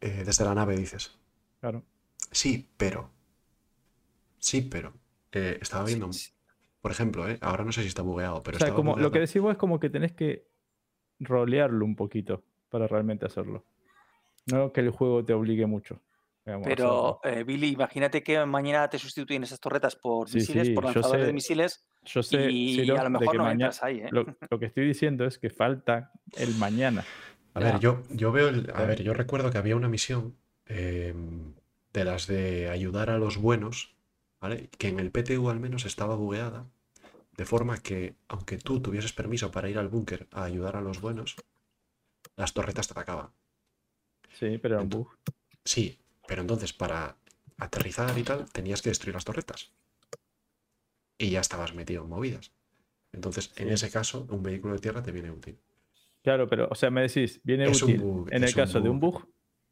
eh, 0.00 0.22
desde 0.24 0.44
la 0.44 0.54
nave 0.54 0.76
dices. 0.76 1.16
Claro. 1.60 1.84
Sí, 2.30 2.68
pero. 2.76 3.10
Sí, 4.38 4.62
pero. 4.62 4.92
eh, 5.32 5.58
estaba 5.60 5.84
viendo. 5.84 6.12
Sí, 6.12 6.26
sí. 6.30 6.32
Por 6.80 6.90
ejemplo, 6.90 7.28
eh, 7.28 7.38
ahora 7.40 7.64
no 7.64 7.70
sé 7.70 7.82
si 7.82 7.88
está 7.88 8.02
bugueado, 8.02 8.42
pero 8.42 8.56
o 8.56 8.58
sea, 8.58 8.68
estaba 8.68 8.76
como, 8.76 8.96
lo 8.96 9.12
que 9.12 9.20
decís 9.20 9.40
vos 9.40 9.52
es 9.52 9.58
como 9.58 9.78
que 9.78 9.88
tenés 9.88 10.12
que 10.12 10.48
rolearlo 11.20 11.84
un 11.84 11.94
poquito 11.94 12.42
para 12.68 12.88
realmente 12.88 13.24
hacerlo. 13.26 13.64
No 14.46 14.72
que 14.72 14.80
el 14.80 14.90
juego 14.90 15.24
te 15.24 15.32
obligue 15.32 15.66
mucho. 15.66 16.00
digamos, 16.44 16.66
Pero, 16.66 17.20
eh, 17.22 17.44
Billy, 17.44 17.68
imagínate 17.68 18.24
que 18.24 18.44
mañana 18.44 18.88
te 18.90 18.98
sustituyen 18.98 19.44
esas 19.44 19.60
torretas 19.60 19.94
por 19.94 20.28
Sí, 20.28 20.38
misiles, 20.38 20.70
por 20.70 20.84
lanzadores 20.84 21.26
de 21.26 21.32
misiles, 21.32 21.86
yo 22.04 22.24
sé, 22.24 22.50
y 22.50 22.90
a 22.90 23.04
lo 23.04 23.10
mejor 23.10 23.36
no 23.36 23.44
mañana- 23.44 23.66
entras 23.66 23.82
ahí, 23.84 24.00
¿eh? 24.00 24.08
lo, 24.10 24.26
lo 24.50 24.58
que 24.58 24.66
estoy 24.66 24.84
diciendo 24.88 25.24
es 25.24 25.38
que 25.38 25.50
falta 25.50 26.10
el 26.36 26.56
mañana. 26.56 27.04
A 27.54 27.60
Ya. 27.60 27.66
ver, 27.66 27.80
yo, 27.80 28.02
yo 28.10 28.32
veo 28.32 28.48
el- 28.48 28.70
a 28.74 28.84
ver, 28.84 29.02
yo 29.02 29.14
recuerdo 29.14 29.50
que 29.50 29.58
había 29.58 29.76
una 29.76 29.88
misión 29.88 30.36
eh, 30.66 31.14
de 31.92 32.04
las 32.04 32.26
de 32.26 32.68
ayudar 32.70 33.10
a 33.10 33.18
los 33.18 33.36
buenos, 33.36 33.94
¿vale? 34.40 34.68
Que 34.78 34.88
en 34.88 35.00
el 35.00 35.10
PTU 35.10 35.50
al 35.50 35.60
menos 35.60 35.84
estaba 35.84 36.14
bugueada, 36.14 36.66
de 37.36 37.46
forma 37.46 37.80
que 37.82 38.16
aunque 38.28 38.58
tú 38.58 38.80
tuvieses 38.80 39.12
permiso 39.12 39.50
para 39.50 39.70
ir 39.70 39.78
al 39.78 39.88
búnker 39.88 40.28
a 40.32 40.44
ayudar 40.44 40.76
a 40.76 40.82
los 40.82 41.00
buenos, 41.00 41.36
las 42.36 42.52
torretas 42.54 42.88
te 42.88 42.92
atacaban. 42.94 43.30
Sí, 44.38 44.58
pero 44.58 44.74
era 44.74 44.82
un 44.82 44.88
bug. 44.90 45.08
Sí, 45.64 45.98
pero 46.26 46.42
entonces 46.42 46.72
para 46.72 47.16
aterrizar 47.58 48.16
y 48.18 48.22
tal 48.22 48.48
tenías 48.50 48.82
que 48.82 48.90
destruir 48.90 49.14
las 49.14 49.24
torretas. 49.24 49.72
Y 51.16 51.30
ya 51.30 51.40
estabas 51.40 51.72
metido 51.74 52.02
en 52.02 52.10
movidas. 52.10 52.52
Entonces, 53.12 53.52
en 53.56 53.70
ese 53.70 53.90
caso, 53.90 54.26
un 54.30 54.42
vehículo 54.42 54.74
de 54.74 54.80
tierra 54.80 55.02
te 55.02 55.12
viene 55.12 55.30
útil. 55.30 55.58
Claro, 56.22 56.48
pero, 56.48 56.68
o 56.70 56.74
sea, 56.74 56.90
me 56.90 57.02
decís, 57.02 57.40
viene 57.44 57.64
Es 57.64 57.82
un 57.82 57.90
útil 57.90 58.00
bug, 58.02 58.28
en 58.32 58.44
el 58.44 58.54
caso 58.54 58.80
de 58.80 58.88
un 58.88 59.00
bug. 59.00 59.26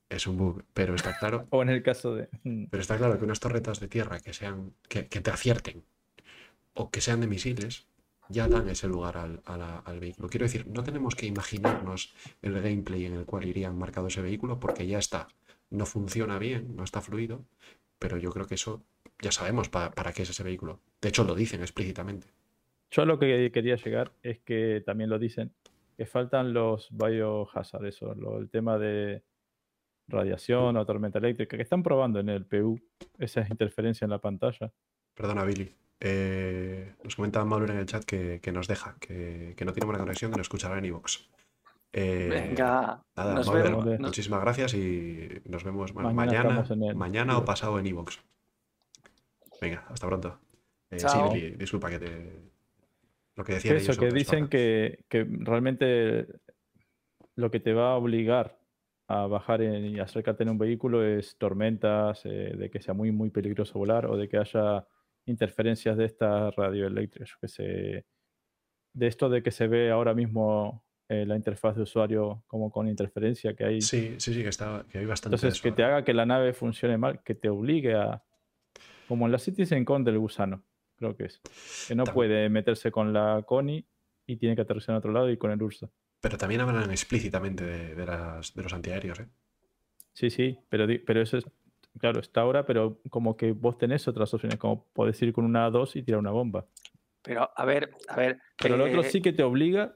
Es 0.09 0.27
un 0.27 0.37
bug, 0.37 0.65
pero 0.75 0.95
está 0.95 1.17
claro 1.19 1.47
o 1.51 1.63
en 1.63 1.69
el 1.69 1.83
caso 1.83 2.15
de. 2.17 2.29
Mm, 2.43 2.65
Pero 2.71 2.81
está 2.81 2.97
claro 2.99 3.19
que 3.19 3.25
unas 3.25 3.41
torretas 3.41 3.79
de 3.81 3.89
tierra 3.89 4.19
que 4.21 4.33
sean, 4.33 4.75
que, 4.89 5.07
que 5.07 5.21
te 5.21 5.31
acierten 5.31 5.85
o 6.75 6.91
que 6.91 7.01
sean 7.01 7.21
de 7.21 7.27
misiles, 7.29 7.87
ya 8.29 8.49
dan 8.49 8.69
ese 8.69 8.87
lugar 8.89 9.17
al, 9.17 9.43
al 9.45 10.01
vehículo. 10.01 10.29
Quiero 10.29 10.45
decir, 10.47 10.67
no 10.69 10.83
tenemos 10.85 11.15
que 11.17 11.27
imaginarnos 11.27 12.15
el 12.43 12.55
gameplay 12.61 13.05
en 13.07 13.15
el 13.15 13.25
cual 13.27 13.45
irían 13.45 13.77
marcado 13.77 14.07
ese 14.07 14.23
vehículo 14.23 14.59
porque 14.61 14.87
ya 14.87 14.99
está. 14.99 15.29
No 15.69 15.85
funciona 15.87 16.39
bien, 16.39 16.75
no 16.77 16.85
está 16.85 17.01
fluido, 17.01 17.45
pero 17.99 18.19
yo 18.19 18.31
creo 18.31 18.47
que 18.47 18.55
eso 18.55 18.83
ya 19.21 19.31
sabemos 19.33 19.69
pa- 19.69 19.91
para 19.91 20.13
qué 20.13 20.23
es 20.23 20.31
ese 20.31 20.43
vehículo. 20.45 20.81
De 21.01 21.09
hecho, 21.09 21.25
lo 21.25 21.35
dicen 21.35 21.61
explícitamente. 21.61 22.29
Yo 22.93 23.03
a 23.03 23.05
lo 23.07 23.19
que 23.19 23.51
quería 23.53 23.77
llegar 23.77 24.13
es 24.23 24.39
que 24.41 24.83
también 24.87 25.11
lo 25.11 25.19
dicen, 25.19 25.53
que 26.01 26.07
faltan 26.07 26.55
los 26.55 26.89
biohazard, 26.97 27.85
eso, 27.85 28.15
lo- 28.15 28.39
el 28.39 28.49
tema 28.49 28.79
de 28.79 29.23
radiación 30.09 30.79
o 30.79 30.87
tormenta 30.87 31.19
eléctrica, 31.19 31.59
que 31.59 31.63
están 31.63 31.83
probando 31.83 32.19
en 32.21 32.31
el 32.31 32.47
PU, 32.47 32.81
esa 33.19 33.43
interferencia 33.51 34.07
en 34.07 34.11
la 34.13 34.19
pantalla. 34.19 34.73
Perdona, 35.15 35.45
Billy. 35.45 35.71
Eh, 36.01 36.95
nos 37.05 37.17
comentaba 37.17 37.45
Mauro 37.45 37.67
en 37.71 37.77
el 37.81 37.85
chat 37.85 38.03
que, 38.05 38.41
que 38.41 38.51
nos 38.51 38.67
deja, 38.67 38.97
que, 38.99 39.53
que 39.55 39.65
no 39.67 39.75
tiene 39.75 39.85
buena 39.85 40.01
conexión, 40.01 40.31
que 40.31 40.39
nos 40.39 40.47
escuchará 40.47 40.79
en 40.79 40.87
iVoox. 40.87 41.19
Eh, 41.93 42.29
Venga, 42.31 43.05
Nada, 43.15 43.35
nos 43.35 43.53
vemos. 43.53 43.85
muchísimas 44.01 44.41
gracias 44.41 44.73
y 44.73 45.29
nos 45.45 45.65
vemos 45.65 45.93
bueno, 45.93 46.15
Mañana 46.15 46.65
mañana, 46.95 47.33
el 47.35 47.39
o 47.41 47.45
pasado 47.45 47.79
en 47.79 47.87
Evox. 47.89 48.21
Venga, 49.61 49.85
hasta 49.91 50.07
pronto. 50.07 50.39
Eh, 50.91 50.99
sí, 50.99 51.07
Chao. 51.07 51.31
Billy, 51.31 51.51
disculpa 51.57 51.91
que 51.91 51.99
te. 51.99 52.51
Lo 53.41 53.45
que 53.45 53.55
decían 53.55 53.77
Eso, 53.77 53.93
ellos 53.93 53.99
que 53.99 54.11
dicen 54.15 54.49
que, 54.49 55.05
que 55.09 55.27
realmente 55.29 56.27
lo 57.37 57.51
que 57.51 57.61
te 57.61 57.73
va 57.73 57.93
a 57.93 57.97
obligar 57.97 58.59
a 59.09 59.27
bajar 59.27 59.63
en- 59.63 59.87
y 59.87 59.99
acercarte 59.99 60.43
en 60.43 60.51
un 60.51 60.59
vehículo 60.59 61.05
es 61.05 61.37
tormentas, 61.39 62.21
eh, 62.27 62.55
de 62.57 62.71
que 62.71 62.81
sea 62.81 62.95
muy, 62.95 63.11
muy 63.13 63.31
peligroso 63.31 63.79
volar 63.79 64.07
o 64.07 64.17
de 64.17 64.29
que 64.29 64.37
haya 64.37 64.87
interferencias 65.27 65.97
de 65.97 66.05
estas 66.05 66.55
radioeléctricas, 66.55 67.35
que 67.41 67.49
se, 67.49 68.07
de 68.93 69.07
esto 69.07 69.29
de 69.29 69.43
que 69.43 69.51
se 69.51 69.67
ve 69.69 69.91
ahora 69.91 70.15
mismo 70.15 70.85
eh, 71.09 71.25
la 71.27 71.35
interfaz 71.35 71.77
de 71.77 71.83
usuario 71.83 72.45
como 72.47 72.71
con 72.71 72.89
interferencia 72.89 73.55
que 73.55 73.65
hay. 73.65 73.81
Sí, 73.81 74.15
sí, 74.19 74.33
sí, 74.35 74.43
que, 74.43 74.49
está, 74.51 74.85
que 74.89 74.99
hay 74.99 75.07
bastante. 75.07 75.35
Entonces, 75.35 75.59
de 75.59 75.63
que 75.63 75.69
eso, 75.69 75.77
te 75.77 75.83
¿eh? 75.83 75.85
haga 75.87 76.05
que 76.05 76.15
la 76.15 76.27
nave 76.27 76.53
funcione 76.53 76.97
mal, 76.99 77.23
que 77.25 77.35
te 77.35 77.49
obligue 77.49 77.95
a. 77.95 78.23
Como 79.09 79.27
en 79.27 79.33
la 79.33 79.39
Citizen 79.39 79.85
Con 79.85 80.05
del 80.05 80.19
gusano, 80.21 80.63
creo 81.01 81.17
que 81.17 81.25
es. 81.25 81.41
Que 81.89 81.95
no 81.95 82.05
puede 82.05 82.49
meterse 82.49 82.93
con 82.93 83.13
la 83.13 83.43
Connie 83.47 83.87
y 84.27 84.37
tiene 84.37 84.55
que 84.55 84.63
aterrizar 84.63 84.93
en 84.93 84.99
otro 84.99 85.13
lado 85.13 85.31
y 85.31 85.37
con 85.37 85.51
el 85.51 85.61
Ursa. 85.61 85.91
Pero 86.21 86.37
también 86.37 86.61
hablan 86.61 86.91
explícitamente 86.91 87.65
de, 87.65 87.95
de 87.95 88.07
las, 88.07 88.55
de 88.55 88.63
los 88.63 88.73
antiaéreos, 88.73 89.21
¿eh? 89.21 89.29
Sí, 90.13 90.31
sí, 90.31 90.59
pero, 90.69 90.87
pero 91.07 91.23
eso 91.23 91.39
es. 91.39 91.47
Claro, 91.99 92.21
está 92.21 92.43
ahora, 92.43 92.67
pero 92.67 93.01
como 93.11 93.37
que 93.37 93.53
vos 93.53 93.79
tenés 93.79 94.07
otras 94.07 94.33
opciones, 94.33 94.59
como 94.59 94.85
podés 94.93 95.21
ir 95.23 95.33
con 95.33 95.45
una 95.45 95.69
A2 95.69 95.97
y 95.97 96.03
tirar 96.03 96.21
una 96.21 96.31
bomba. 96.31 96.67
Pero, 97.23 97.51
a 97.55 97.65
ver, 97.65 97.91
a 98.09 98.17
ver. 98.17 98.39
Pero 98.61 98.77
lo 98.77 98.85
otro 98.85 99.01
eh, 99.01 99.05
sí 99.05 99.21
que 99.21 99.33
te 99.33 99.43
obliga 99.43 99.95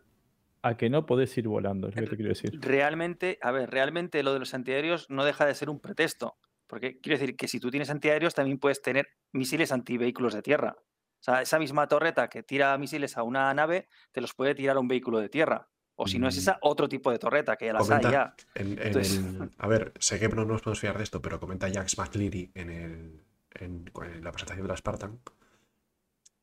a 0.63 0.77
que 0.77 0.91
no 0.91 1.07
podés 1.07 1.37
ir 1.37 1.47
volando, 1.47 1.89
es 1.89 1.95
lo 1.95 2.03
que 2.03 2.09
te 2.09 2.17
quiero 2.17 2.31
decir. 2.31 2.59
Realmente, 2.61 3.39
a 3.43 3.53
ver, 3.53 3.71
realmente 3.71 4.23
lo 4.23 4.33
de 4.33 4.41
los 4.41 4.55
antiaéreos 4.55 5.09
no 5.11 5.25
deja 5.25 5.47
de 5.47 5.55
ser 5.55 5.71
un 5.71 5.79
pretexto. 5.79 6.39
Porque 6.67 6.99
quiero 7.01 7.19
decir 7.19 7.37
que 7.37 7.49
si 7.49 7.61
tú 7.61 7.71
tienes 7.71 7.91
antiaéreos, 7.91 8.35
también 8.35 8.59
puedes 8.59 8.83
tener 8.83 9.09
misiles 9.33 9.71
antivehículos 9.71 10.35
de 10.35 10.43
tierra. 10.43 10.77
O 11.25 11.31
sea, 11.33 11.41
esa 11.41 11.59
misma 11.59 11.89
torreta 11.89 12.29
que 12.29 12.43
tira 12.43 12.77
misiles 12.77 13.17
a 13.17 13.23
una 13.23 13.55
nave, 13.55 13.89
te 14.13 14.21
los 14.21 14.35
puede 14.35 14.55
tirar 14.55 14.77
a 14.77 14.81
un 14.81 14.89
vehículo 14.89 15.21
de 15.21 15.31
tierra. 15.31 15.71
O 15.97 16.07
si 16.07 16.19
no 16.19 16.29
es 16.29 16.37
Mm. 16.37 16.39
esa, 16.41 16.59
otro 16.61 16.87
tipo 16.87 17.11
de 17.11 17.19
torreta, 17.19 17.57
que 17.57 17.65
ya 17.65 17.73
las 17.73 17.89
hay 17.91 18.03
ya. 18.03 18.35
En, 18.55 18.73
en 18.73 18.87
Entonces- 18.89 19.17
el- 19.17 19.51
a 19.57 19.67
ver, 19.67 19.95
sé 20.01 20.21
que 20.21 20.29
no 20.29 20.45
nos 20.45 20.61
podemos 20.61 20.81
fiar 20.81 20.99
de 20.99 21.05
esto, 21.05 21.23
pero 21.23 21.41
comenta 21.41 21.71
Jax 21.73 21.97
McLeary 21.97 22.51
en, 22.55 22.69
el, 22.69 23.25
en, 23.55 23.91
en 24.03 24.23
la 24.23 24.33
presentación 24.33 24.67
de 24.67 24.69
la 24.69 24.77
Spartan 24.77 25.19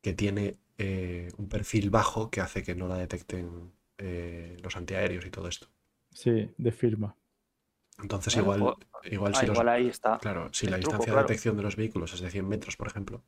que 0.00 0.14
tiene 0.14 0.58
eh, 0.78 1.30
un 1.36 1.48
perfil 1.48 1.90
bajo 1.90 2.28
que 2.30 2.40
hace 2.40 2.64
que 2.64 2.74
no 2.74 2.88
la 2.88 2.96
detecten 2.96 3.72
eh, 3.98 4.56
los 4.64 4.74
antiaéreos 4.76 5.24
y 5.26 5.30
todo 5.30 5.46
esto. 5.46 5.68
Sí, 6.10 6.50
de 6.58 6.72
firma. 6.72 7.14
Entonces, 8.02 8.34
Bueno, 8.42 8.56
igual, 8.64 8.76
pues, 9.00 9.12
igual 9.12 9.32
Ah, 9.36 9.38
si 9.40 9.46
los- 9.46 9.54
igual 9.54 9.68
ahí 9.68 9.86
está. 9.88 10.18
Claro, 10.18 10.48
si 10.52 10.66
el 10.66 10.72
la 10.72 10.78
truco, 10.80 10.92
distancia 10.96 11.12
claro. 11.12 11.26
de 11.28 11.28
detección 11.32 11.56
de 11.56 11.62
los 11.62 11.76
vehículos 11.76 12.12
es 12.14 12.20
de 12.20 12.30
100 12.30 12.48
metros, 12.48 12.76
por 12.76 12.88
ejemplo, 12.88 13.22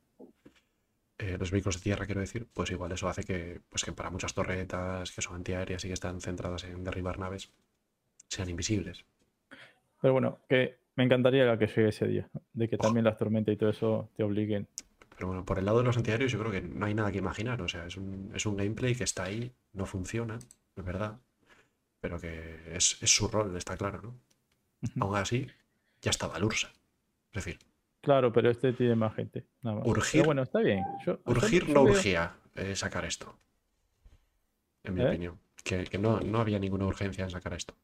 eh, 1.19 1.37
los 1.39 1.51
vehículos 1.51 1.77
de 1.77 1.83
tierra, 1.83 2.07
quiero 2.07 2.21
decir, 2.21 2.47
pues 2.53 2.71
igual 2.71 2.93
eso 2.93 3.09
hace 3.09 3.23
que, 3.23 3.61
pues 3.69 3.85
que 3.85 3.93
para 3.93 4.11
muchas 4.11 4.35
torretas 4.35 5.13
que 5.13 5.23
son 5.23 5.37
antiaéreas 5.37 5.85
y 5.85 5.89
que 5.89 5.95
están 5.95 6.21
centradas 6.21 6.65
en 6.65 6.83
derribar 6.83 7.19
naves, 7.19 7.51
sean 8.29 8.49
invisibles. 8.49 9.05
Pero 10.01 10.13
bueno, 10.13 10.41
que 10.49 10.79
me 10.97 11.05
encantaría 11.05 11.57
que 11.57 11.67
llegue 11.67 11.89
ese 11.89 12.07
día, 12.07 12.29
de 12.53 12.69
que 12.69 12.77
también 12.77 13.05
las 13.05 13.17
tormentas 13.17 13.55
y 13.55 13.57
todo 13.57 13.71
eso 13.71 14.11
te 14.17 14.23
obliguen. 14.23 14.69
Pero 15.17 15.29
bueno, 15.29 15.45
por 15.45 15.59
el 15.59 15.65
lado 15.65 15.79
de 15.79 15.85
los 15.85 15.97
antiaéreos 15.97 16.33
yo 16.33 16.41
creo 16.41 16.51
que 16.51 16.61
no 16.61 16.87
hay 16.87 16.95
nada 16.95 17.13
que 17.13 17.19
imaginar. 17.19 17.63
O 17.63 17.69
sea, 17.69 17.87
es 17.87 17.97
un, 17.97 18.33
es 18.35 18.45
un 18.47 18.57
gameplay 18.57 18.95
que 18.95 19.05
está 19.05 19.25
ahí, 19.25 19.53
no 19.73 19.87
funciona, 19.87 20.39
es 20.77 20.85
verdad, 20.85 21.21
pero 22.01 22.21
que 22.21 22.75
es, 22.75 22.99
es 23.01 23.15
su 23.15 23.29
rol, 23.29 23.57
está 23.57 23.77
claro, 23.77 24.03
¿no? 24.03 24.15
Ujú. 24.83 25.05
Aún 25.05 25.17
así, 25.17 25.47
ya 26.03 26.11
estaba 26.11 26.37
el 26.37 26.45
Ursa. 26.45 26.73
Es 27.33 27.45
decir, 27.45 27.59
Claro, 28.05 28.33
pero 28.33 28.51
este 28.51 28.73
tiene 28.75 28.95
más 28.95 29.15
gente. 29.15 29.47
Nada 29.63 29.79
más. 29.79 29.87
Urgir- 29.87 30.13
Pero 30.13 30.25
bueno, 30.27 30.43
está 30.43 30.61
bien. 30.61 30.85
Yo- 31.07 31.19
urgir 31.25 31.69
no 31.71 31.83
urgía 31.83 32.37
eh, 32.55 32.77
sacar 32.77 33.05
esto, 33.07 33.35
en 34.85 34.95
mi 34.95 35.01
¿Eh? 35.03 35.09
opinión. 35.09 35.39
Que, 35.65 35.85
que 35.85 35.97
no, 35.99 36.21
no 36.21 36.39
había 36.41 36.59
ninguna 36.59 36.85
urgencia 36.87 37.25
en 37.25 37.31
sacar 37.31 37.55
esto. 37.55 37.75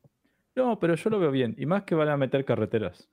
No, 0.55 0.79
pero 0.79 0.95
yo 0.95 1.09
lo 1.11 1.19
veo 1.19 1.31
bien. 1.31 1.55
Y 1.59 1.65
más 1.65 1.85
que 1.85 1.95
van 1.95 2.09
a 2.11 2.17
meter 2.19 2.45
carreteras. 2.45 3.09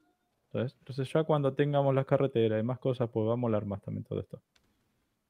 ¿sabes? 0.51 0.75
Entonces 0.79 1.11
ya 1.11 1.23
cuando 1.23 1.53
tengamos 1.53 1.93
las 1.95 2.05
carreteras 2.05 2.59
y 2.59 2.63
más 2.63 2.79
cosas, 2.79 3.09
pues 3.09 3.27
va 3.27 3.33
a 3.33 3.37
molar 3.37 3.65
más 3.65 3.81
también 3.81 4.03
todo 4.03 4.19
esto. 4.19 4.41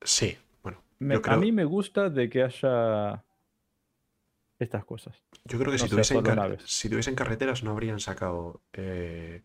Sí, 0.01 0.35
bueno, 0.63 0.81
Me- 0.99 1.15
yo 1.15 1.21
creo, 1.21 1.35
A 1.35 1.39
mí 1.39 1.51
me 1.51 1.65
gusta 1.65 2.09
de 2.09 2.29
que 2.29 2.43
haya 2.43 3.23
estas 4.59 4.85
cosas. 4.85 5.15
yo 5.45 5.59
creo 5.59 5.71
que 5.71 5.77
no 5.77 5.83
si, 5.83 5.89
tuviesen 5.89 6.57
si 6.65 6.89
tuviesen 6.89 7.15
carreteras 7.15 7.63
no 7.63 7.71
habrían 7.71 7.99
sacado 7.99 8.61
eh, 8.73 9.43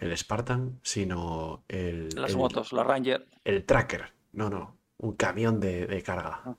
el 0.00 0.16
Spartan, 0.16 0.80
sino 0.82 1.62
el, 1.68 2.08
Las 2.16 2.30
el- 2.32 2.36
motos, 2.38 2.72
los 2.72 2.86
Ranger. 2.86 3.26
el 3.44 3.64
tracker. 3.64 4.12
No, 4.32 4.48
no, 4.50 4.76
un 4.98 5.14
camión 5.14 5.60
de, 5.60 5.86
de 5.86 6.02
carga. 6.02 6.40
Ah. 6.44 6.56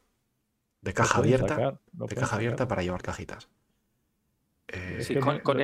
De 0.81 0.93
caja 0.93 1.19
abierta, 1.19 1.47
sacar, 1.49 1.79
de 1.91 2.07
caja 2.15 2.21
sacar. 2.27 2.35
abierta 2.39 2.67
para 2.67 2.81
llevar 2.83 3.01
cajitas. 3.01 3.49
Eh, 4.67 4.99
Sí, 5.01 5.15
con, 5.15 5.39
con 5.39 5.59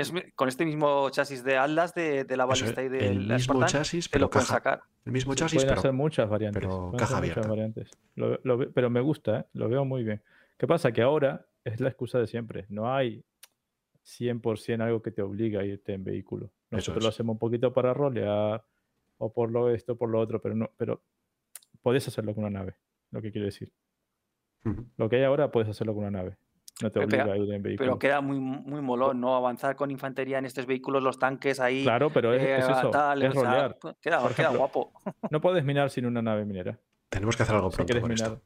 este 0.49 0.65
mismo 0.65 1.09
chasis 1.11 1.43
de 1.43 1.57
Atlas 1.57 1.93
de, 1.95 2.23
de 2.25 2.35
la 2.37 2.45
balista 2.45 2.83
y 2.83 2.89
de 2.89 3.07
el 3.09 3.27
la 3.27 3.35
mismo 3.35 3.53
Spartan, 3.55 3.79
chasis, 3.79 4.09
pero 4.09 4.23
lo 4.25 4.29
pueden 4.29 4.45
caja, 4.47 4.53
sacar. 4.57 4.81
el 5.05 5.11
mismo 5.13 5.33
Sí, 5.33 5.39
chasis, 5.39 5.55
pueden 5.57 5.69
pero 5.69 5.79
hacer 5.79 5.93
muchas 5.93 6.29
variantes. 6.29 6.61
pero 6.61 6.91
caja 6.97 7.17
abierta. 7.17 7.47
variantes. 7.47 7.89
Lo- 8.15 8.39
lo 8.43 8.57
ve- 8.57 8.67
pero 8.73 8.89
me 8.89 8.99
gusta, 9.01 9.39
¿eh? 9.39 9.45
lo 9.53 9.69
veo 9.69 9.85
muy 9.85 10.03
bien. 10.03 10.21
¿Qué 10.57 10.67
pasa? 10.67 10.91
Que 10.91 11.01
ahora 11.03 11.45
es 11.63 11.79
la 11.79 11.89
excusa 11.89 12.19
de 12.19 12.27
siempre. 12.27 12.65
No 12.69 12.91
hay 12.93 13.23
100% 14.05 14.81
algo 14.83 15.01
que 15.01 15.11
te 15.11 15.21
obliga 15.21 15.61
a 15.61 15.65
irte 15.65 15.93
en 15.93 16.03
vehículo. 16.03 16.49
Nosotros 16.71 17.03
lo 17.03 17.09
hacemos 17.09 17.33
un 17.33 17.39
poquito 17.39 17.73
para 17.73 17.93
rolear 17.93 18.63
o 19.17 19.31
por 19.31 19.51
lo 19.51 19.69
esto, 19.69 19.95
por 19.95 20.09
lo 20.09 20.19
otro, 20.19 20.41
pero 20.41 20.55
no, 20.55 20.69
pero 20.77 21.01
podés 21.81 22.07
hacerlo 22.07 22.35
con 22.35 22.43
una 22.43 22.59
nave, 22.59 22.75
lo 23.11 23.21
que 23.21 23.31
quiero 23.31 23.45
decir. 23.45 23.71
Lo 24.97 25.07
que 25.07 25.15
hay 25.17 25.23
ahora 25.23 25.49
puedes 25.49 25.69
hacerlo 25.69 25.93
con 25.93 26.03
una 26.03 26.11
nave. 26.11 26.37
No 26.81 26.91
te 26.91 26.99
Pepe, 26.99 27.15
obliga 27.21 27.33
a 27.33 27.37
ir 27.37 27.53
en 27.53 27.63
vehículo. 27.63 27.87
Pero 27.87 27.99
queda 27.99 28.21
muy, 28.21 28.39
muy 28.39 28.81
molón, 28.81 29.19
¿no? 29.19 29.35
Avanzar 29.35 29.75
con 29.75 29.89
infantería 29.89 30.37
en 30.37 30.45
estos 30.45 30.65
vehículos, 30.65 31.01
los 31.01 31.17
tanques 31.17 31.59
ahí. 31.59 31.83
Claro, 31.83 32.11
pero 32.11 32.33
es, 32.33 32.43
eh, 32.43 32.57
es 32.57 32.69
eso, 32.69 32.91
tal, 32.91 33.23
es 33.23 33.29
o 33.29 33.39
sea, 33.39 33.43
rolear. 33.43 33.77
queda, 34.01 34.21
Por 34.21 34.33
queda 34.35 34.49
ejemplo, 34.49 34.59
guapo. 34.59 34.91
No 35.31 35.41
puedes 35.41 35.63
minar 35.63 35.89
sin 35.89 36.05
una 36.05 36.21
nave 36.21 36.45
minera. 36.45 36.77
Tenemos 37.09 37.35
que 37.35 37.43
hacer 37.43 37.55
algo 37.55 37.71
Si 37.71 37.77
pronto 37.77 37.87
quieres 37.93 38.01
con 38.01 38.11
minar, 38.13 38.27
esto. 38.33 38.41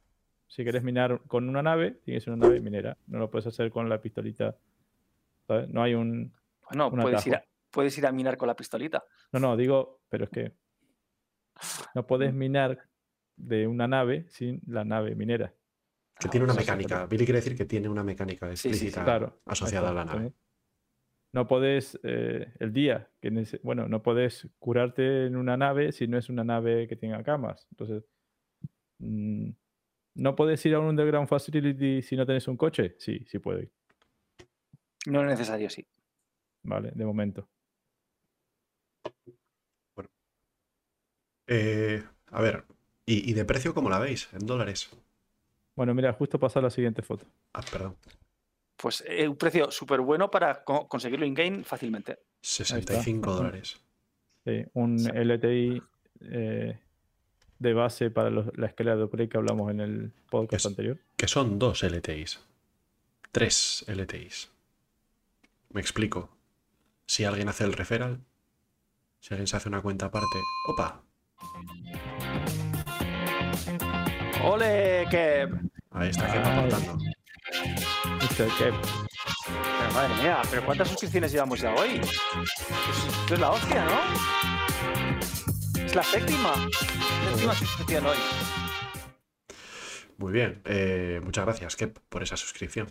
si 0.46 0.62
quieres 0.62 0.82
minar 0.82 1.20
con 1.26 1.48
una 1.48 1.62
nave, 1.62 1.90
tienes 2.04 2.26
una 2.28 2.36
nave 2.36 2.60
minera. 2.60 2.96
No 3.06 3.18
lo 3.18 3.30
puedes 3.30 3.48
hacer 3.48 3.70
con 3.70 3.88
la 3.88 4.00
pistolita. 4.00 4.56
¿sabes? 5.46 5.68
No 5.68 5.82
hay 5.82 5.94
un. 5.94 6.32
Bueno, 6.70 6.88
un 6.88 7.00
puedes 7.00 7.26
ir, 7.26 7.34
a. 7.34 7.44
puedes 7.72 7.96
ir 7.98 8.06
a 8.06 8.12
minar 8.12 8.36
con 8.36 8.46
la 8.46 8.54
pistolita. 8.54 9.02
No, 9.32 9.40
no, 9.40 9.56
digo, 9.56 10.02
pero 10.08 10.24
es 10.24 10.30
que 10.30 10.52
no 11.94 12.06
puedes 12.06 12.32
minar 12.32 12.88
de 13.36 13.66
una 13.66 13.88
nave 13.88 14.26
sin 14.28 14.60
la 14.66 14.84
nave 14.84 15.14
minera. 15.14 15.54
Que 16.18 16.28
tiene 16.28 16.44
una 16.44 16.54
sí, 16.54 16.60
sí, 16.60 16.64
mecánica. 16.66 17.06
Billy 17.06 17.24
quiere 17.24 17.40
decir 17.40 17.56
que 17.56 17.64
tiene 17.64 17.88
una 17.88 18.04
mecánica 18.04 18.46
sí, 18.50 18.56
sí, 18.56 18.68
explícita 18.68 19.04
Claro. 19.04 19.40
asociada 19.46 19.90
a 19.90 19.94
la 19.94 20.04
nave. 20.04 20.32
No 21.32 21.46
puedes, 21.46 21.98
eh, 22.02 22.52
el 22.60 22.72
día, 22.74 23.10
que 23.20 23.30
bueno, 23.62 23.88
no 23.88 24.02
puedes 24.02 24.48
curarte 24.58 25.26
en 25.26 25.36
una 25.36 25.56
nave 25.56 25.90
si 25.92 26.06
no 26.06 26.18
es 26.18 26.28
una 26.28 26.44
nave 26.44 26.86
que 26.86 26.94
tenga 26.94 27.22
camas. 27.24 27.66
Entonces, 27.70 28.04
mm, 28.98 29.50
¿no 30.16 30.36
puedes 30.36 30.64
ir 30.66 30.74
a 30.74 30.80
un 30.80 30.86
underground 30.88 31.28
facility 31.28 32.02
si 32.02 32.16
no 32.16 32.26
tienes 32.26 32.46
un 32.48 32.58
coche? 32.58 32.96
Sí, 32.98 33.24
sí 33.26 33.38
puedo 33.38 33.60
ir. 33.60 33.72
No 35.06 35.22
es 35.22 35.26
necesario, 35.26 35.70
sí. 35.70 35.86
Vale, 36.64 36.92
de 36.94 37.04
momento. 37.04 37.48
Eh, 41.46 42.02
a 42.30 42.40
ver, 42.40 42.64
¿y, 43.06 43.28
y 43.30 43.34
de 43.34 43.44
precio 43.44 43.74
cómo 43.74 43.90
la 43.90 43.98
veis? 43.98 44.28
¿En 44.32 44.46
dólares? 44.46 44.88
Bueno, 45.74 45.94
mira, 45.94 46.12
justo 46.12 46.38
pasar 46.38 46.62
la 46.62 46.70
siguiente 46.70 47.02
foto. 47.02 47.26
Ah, 47.52 47.62
perdón. 47.70 47.96
Pues 48.76 49.02
eh, 49.06 49.28
un 49.28 49.36
precio 49.36 49.70
súper 49.70 50.00
bueno 50.00 50.30
para 50.30 50.64
co- 50.64 50.88
conseguirlo 50.88 51.24
in-game 51.26 51.64
fácilmente. 51.64 52.18
65 52.40 53.30
Ujú. 53.30 53.38
dólares. 53.38 53.80
Sí, 54.44 54.64
un 54.74 54.98
Sí. 54.98 55.08
LTI 55.14 55.82
eh, 56.20 56.78
de 57.58 57.72
base 57.74 58.10
para 58.10 58.30
los- 58.30 58.56
la 58.58 58.66
escala 58.66 58.96
de 58.96 59.04
upgrade 59.04 59.28
que 59.28 59.38
hablamos 59.38 59.70
en 59.70 59.80
el 59.80 60.12
podcast 60.30 60.64
Es- 60.64 60.66
anterior. 60.66 60.98
Que 61.16 61.28
son 61.28 61.58
dos 61.58 61.82
LTIs. 61.84 62.40
Tres 63.30 63.84
LTIs. 63.88 64.50
Me 65.70 65.80
explico. 65.80 66.28
Si 67.06 67.24
alguien 67.24 67.48
hace 67.48 67.64
el 67.64 67.72
referral, 67.72 68.20
si 69.20 69.32
alguien 69.34 69.46
se 69.46 69.56
hace 69.56 69.68
una 69.68 69.80
cuenta 69.80 70.06
aparte. 70.06 70.38
¡Opa! 70.68 71.02
¡Ole, 74.44 75.06
que 75.10 75.48
Ahí 75.92 76.08
está, 76.10 76.32
Ay. 76.32 76.38
aportando. 76.58 76.94
Mr. 78.20 78.48
Kev. 78.58 78.74
Pero 79.78 79.92
madre 79.94 80.14
mía, 80.22 80.42
pero 80.50 80.64
¿cuántas 80.64 80.88
suscripciones 80.88 81.32
llevamos 81.32 81.60
ya 81.60 81.74
hoy? 81.74 82.00
Esto 82.00 83.34
es- 83.34 83.40
la 83.40 83.50
hostia, 83.50 83.84
¿no? 83.84 84.00
Es 85.84 85.94
la 85.94 86.02
séptima. 86.02 86.54
Séptima 87.30 87.54
suscripción 87.54 88.06
hoy. 88.06 88.16
Muy 90.18 90.32
bien. 90.32 90.60
eh, 90.64 91.20
muchas 91.24 91.44
gracias, 91.44 91.76
Kep, 91.76 91.98
por 92.08 92.22
esa 92.22 92.36
suscripción. 92.36 92.88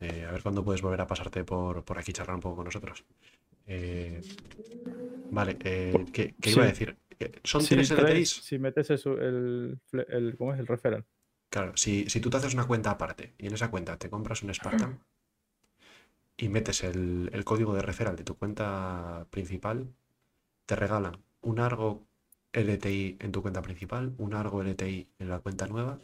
Eh, 0.00 0.26
a 0.28 0.32
ver 0.32 0.42
cuándo 0.42 0.64
puedes 0.64 0.82
volver 0.82 1.00
a 1.00 1.06
pasarte 1.06 1.44
por, 1.44 1.84
por 1.84 1.98
aquí 1.98 2.10
y 2.10 2.14
charlar 2.14 2.34
un 2.36 2.40
poco 2.42 2.56
con 2.56 2.64
nosotros. 2.64 3.04
Eh, 3.66 4.20
vale, 5.30 5.56
eh, 5.64 5.92
¿qué, 6.12 6.34
qué 6.40 6.50
iba 6.50 6.64
a 6.64 6.66
decir? 6.66 6.96
¿Son 7.44 7.62
Si 7.62 7.74
tres 7.74 7.90
traes- 7.90 8.10
LTIs? 8.10 8.30
Si 8.44 8.58
metes 8.58 8.90
eso, 8.90 9.12
el, 9.18 9.78
el- 10.08 10.36
¿cómo 10.36 10.52
es? 10.54 10.60
El 10.60 10.66
referral. 10.66 11.04
Claro, 11.50 11.76
si, 11.76 12.08
si 12.10 12.20
tú 12.20 12.28
te 12.30 12.36
haces 12.38 12.54
una 12.54 12.66
cuenta 12.66 12.90
aparte 12.90 13.34
y 13.38 13.46
en 13.46 13.54
esa 13.54 13.70
cuenta 13.70 13.96
te 13.98 14.10
compras 14.10 14.42
un 14.42 14.52
Spartan 14.52 14.98
y 16.36 16.48
metes 16.48 16.84
el, 16.84 17.30
el 17.32 17.44
código 17.44 17.74
de 17.74 17.82
referral 17.82 18.16
de 18.16 18.24
tu 18.24 18.36
cuenta 18.36 19.26
principal, 19.30 19.88
te 20.66 20.76
regalan 20.76 21.18
un 21.40 21.60
Argo 21.60 22.06
LTI 22.52 23.16
en 23.20 23.32
tu 23.32 23.42
cuenta 23.42 23.62
principal, 23.62 24.12
un 24.18 24.34
Argo 24.34 24.62
LTI 24.62 25.08
en 25.18 25.28
la 25.28 25.38
cuenta 25.38 25.66
nueva 25.66 25.98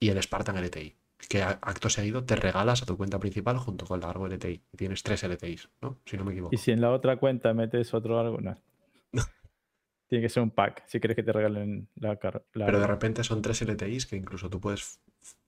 y 0.00 0.08
el 0.10 0.22
Spartan 0.22 0.56
LTI. 0.62 0.94
Que 1.28 1.42
acto 1.42 1.88
seguido 1.90 2.24
te 2.24 2.36
regalas 2.36 2.82
a 2.82 2.86
tu 2.86 2.96
cuenta 2.96 3.18
principal 3.18 3.56
junto 3.58 3.86
con 3.86 4.00
el 4.00 4.06
Argo 4.08 4.26
LTI. 4.28 4.60
Tienes 4.76 5.02
tres 5.02 5.22
LTIs, 5.24 5.68
¿no? 5.82 5.98
Si 6.04 6.16
no 6.16 6.24
me 6.24 6.32
equivoco. 6.32 6.54
Y 6.54 6.58
si 6.58 6.70
en 6.70 6.80
la 6.80 6.90
otra 6.92 7.16
cuenta 7.16 7.52
metes 7.54 7.92
otro 7.94 8.18
algo, 8.20 8.40
no. 8.40 8.56
Tiene 10.08 10.22
que 10.22 10.28
ser 10.30 10.42
un 10.42 10.50
pack 10.50 10.84
si 10.86 11.00
quieres 11.00 11.16
que 11.16 11.22
te 11.22 11.32
regalen 11.32 11.88
la 11.96 12.16
cara. 12.16 12.42
Pero 12.52 12.80
de 12.80 12.86
repente 12.86 13.22
son 13.24 13.42
tres 13.42 13.60
LTIs 13.62 14.06
que 14.06 14.16
incluso 14.16 14.48
tú 14.48 14.60
puedes 14.60 15.00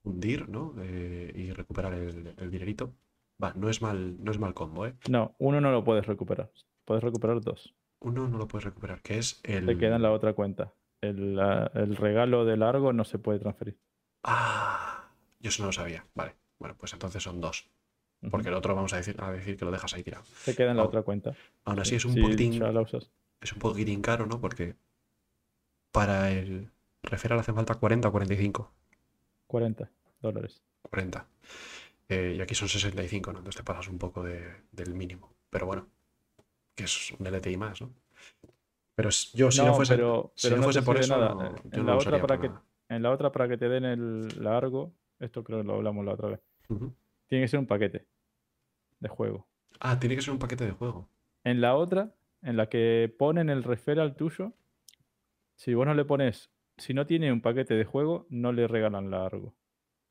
fundir, 0.02 0.48
¿no? 0.48 0.74
Eh, 0.80 1.32
y 1.34 1.50
recuperar 1.52 1.94
el, 1.94 2.34
el 2.36 2.50
dinerito. 2.50 2.94
Va, 3.42 3.54
no 3.54 3.70
es 3.70 3.80
mal, 3.80 4.22
no 4.22 4.30
es 4.30 4.38
mal 4.38 4.52
combo, 4.52 4.86
¿eh? 4.86 4.94
No, 5.08 5.34
uno 5.38 5.60
no 5.62 5.72
lo 5.72 5.82
puedes 5.82 6.06
recuperar. 6.06 6.50
Puedes 6.84 7.02
recuperar 7.02 7.40
dos. 7.40 7.74
Uno 8.00 8.28
no 8.28 8.36
lo 8.38 8.46
puedes 8.48 8.64
recuperar, 8.64 9.00
que 9.02 9.18
es 9.18 9.40
el. 9.44 9.66
Te 9.66 9.78
queda 9.78 9.96
en 9.96 10.02
la 10.02 10.12
otra 10.12 10.34
cuenta. 10.34 10.74
El, 11.00 11.36
la- 11.36 11.70
el 11.74 11.96
regalo 11.96 12.44
de 12.44 12.58
largo 12.58 12.92
no 12.92 13.04
se 13.04 13.18
puede 13.18 13.38
transferir. 13.38 13.78
Ah, 14.24 15.10
yo 15.40 15.48
eso 15.48 15.62
no 15.62 15.68
lo 15.68 15.72
sabía. 15.72 16.06
Vale, 16.14 16.36
bueno, 16.58 16.76
pues 16.78 16.92
entonces 16.92 17.22
son 17.22 17.40
dos. 17.40 17.70
Porque 18.30 18.48
el 18.48 18.54
otro 18.54 18.74
vamos 18.74 18.92
a 18.92 18.96
decir, 18.98 19.16
a 19.18 19.32
decir 19.32 19.56
que 19.56 19.64
lo 19.64 19.70
dejas 19.70 19.94
ahí 19.94 20.02
tirado. 20.02 20.24
Se 20.26 20.54
queda 20.54 20.72
en 20.72 20.76
la 20.76 20.82
otra 20.84 21.00
cuenta. 21.02 21.32
Aún 21.64 21.80
así 21.80 21.94
es 21.94 22.04
un 22.04 22.14
poquitín, 22.22 22.52
ya 22.52 22.70
la 22.72 22.82
usas. 22.82 23.10
Es 23.40 23.52
un 23.52 23.58
poquitín 23.58 24.02
caro, 24.02 24.26
¿no? 24.26 24.40
Porque 24.40 24.74
para 25.92 26.30
el 26.30 26.70
referral 27.02 27.38
hacen 27.40 27.54
falta 27.54 27.74
40 27.74 28.08
o 28.08 28.12
45. 28.12 28.72
40 29.46 29.90
dólares. 30.20 30.62
40. 30.82 31.26
eh, 32.08 32.34
y 32.36 32.40
aquí 32.40 32.54
son 32.54 32.68
65, 32.68 33.32
¿no? 33.32 33.38
Entonces 33.38 33.60
te 33.60 33.64
pasas 33.64 33.86
un 33.88 33.98
poco 33.98 34.24
de- 34.24 34.62
del 34.72 34.94
mínimo. 34.94 35.32
Pero 35.48 35.66
bueno, 35.66 35.86
que 36.74 36.84
es 36.84 37.12
un 37.12 37.26
LTI 37.26 37.56
más, 37.56 37.80
¿no? 37.80 37.92
Pero 38.96 39.10
yo, 39.34 39.50
si 39.50 39.58
no, 39.60 39.66
No, 39.68 39.74
fuese, 39.74 39.94
pero- 39.94 40.32
si 40.34 40.48
pero 40.48 40.56
no 40.58 40.62
fuese 40.64 40.82
por 40.82 40.98
eso, 40.98 41.16
nada. 41.16 41.34
no- 41.34 41.54
En 41.70 41.86
la 41.86 41.96
otra 41.96 42.20
para 42.20 42.40
que- 42.40 42.48
nada. 42.48 42.62
En 42.88 43.02
la 43.04 43.10
otra, 43.12 43.30
para 43.30 43.48
que 43.48 43.56
te 43.56 43.68
den 43.68 43.84
el 43.84 44.42
largo, 44.42 44.92
esto 45.20 45.44
creo 45.44 45.58
que 45.60 45.64
lo 45.64 45.74
hablamos 45.76 46.04
la 46.04 46.12
otra 46.14 46.28
vez, 46.30 46.40
tiene 47.28 47.44
que 47.44 47.48
ser 47.48 47.60
un 47.60 47.66
paquete 47.66 48.04
de 48.98 49.08
juego. 49.08 49.46
Ah, 49.78 49.98
tiene 50.00 50.16
que 50.16 50.22
ser 50.22 50.32
un 50.32 50.38
paquete 50.40 50.64
de 50.66 50.72
juego. 50.72 51.08
En 51.44 51.60
la 51.60 51.76
otra, 51.76 52.12
en 52.42 52.56
la 52.56 52.68
que 52.68 53.14
ponen 53.18 53.50
el 53.50 53.62
referral 53.64 54.16
tuyo, 54.16 54.52
si 55.56 55.74
vos 55.74 55.86
no 55.86 55.94
le 55.94 56.04
pones, 56.04 56.50
si 56.76 56.94
no 56.94 57.06
tiene 57.06 57.32
un 57.32 57.40
paquete 57.42 57.74
de 57.74 57.84
juego, 57.84 58.26
no 58.30 58.52
le 58.52 58.66
regalan 58.68 59.10
largo. 59.10 59.54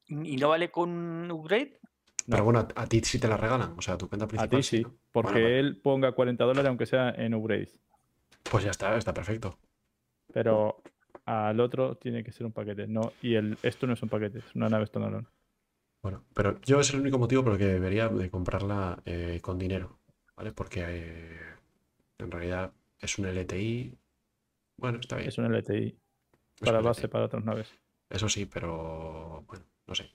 ¿Y 0.08 0.38
no 0.38 0.50
vale 0.50 0.72
con 0.72 1.30
upgrade? 1.32 1.80
No. 2.28 2.36
Pero 2.36 2.44
bueno, 2.44 2.60
a, 2.60 2.82
a 2.84 2.88
ti 2.88 3.02
sí 3.02 3.20
te 3.20 3.28
la 3.28 3.38
regalan, 3.38 3.74
o 3.78 3.82
sea, 3.82 3.96
a 3.96 3.98
tu 3.98 4.08
cuenta 4.08 4.26
A 4.26 4.28
principal 4.28 4.50
ti 4.50 4.64
sí, 4.64 4.82
¿no? 4.82 4.96
porque 5.12 5.32
Bueno, 5.32 5.46
vale. 5.46 5.60
él 5.60 5.82
ponga 5.82 6.12
40 6.12 6.44
dólares 6.44 6.70
aunque 6.70 6.86
sea 6.86 7.10
en 7.12 7.34
upgrades. 7.34 7.80
Pues 8.44 8.64
ya 8.64 8.72
está, 8.72 8.96
está 8.98 9.14
perfecto. 9.14 9.58
Pero 10.34 10.82
al 11.26 11.60
otro 11.60 11.96
tiene 11.98 12.24
que 12.24 12.32
ser 12.32 12.46
un 12.46 12.52
paquete. 12.54 12.88
No, 12.88 13.14
y 13.22 13.36
el, 13.36 13.58
esto 13.64 13.88
no 13.88 13.94
es 13.94 14.02
un 14.04 14.10
paquete, 14.10 14.40
es 14.40 14.56
una 14.56 14.70
nave 14.70 14.86
standalone. 14.88 15.28
Bueno, 16.02 16.24
pero 16.34 16.60
yo 16.62 16.80
es 16.80 16.94
el 16.94 17.02
único 17.02 17.18
motivo 17.20 17.44
por 17.44 17.54
el 17.54 17.60
que 17.60 17.66
debería 17.66 18.08
de 18.08 18.30
comprarla 18.30 19.02
eh, 19.06 19.40
con 19.42 19.58
dinero, 19.60 20.00
¿vale? 20.36 20.54
Porque 20.54 20.84
eh, 20.88 21.40
en 22.20 22.32
realidad 22.32 22.74
es 23.00 23.18
un 23.18 23.26
LTI. 23.28 23.98
Bueno, 24.78 25.00
está 25.00 25.16
bien. 25.16 25.30
Es 25.30 25.38
un 25.38 25.46
LTI 25.54 25.88
es 25.88 25.96
para 26.60 26.80
un 26.80 26.86
base 26.86 27.02
LTI. 27.02 27.12
para 27.12 27.26
otras 27.26 27.44
naves. 27.44 27.74
Eso 28.10 28.30
sí, 28.30 28.46
pero 28.46 29.44
bueno, 29.48 29.66
no 29.88 29.96
sé. 29.96 30.10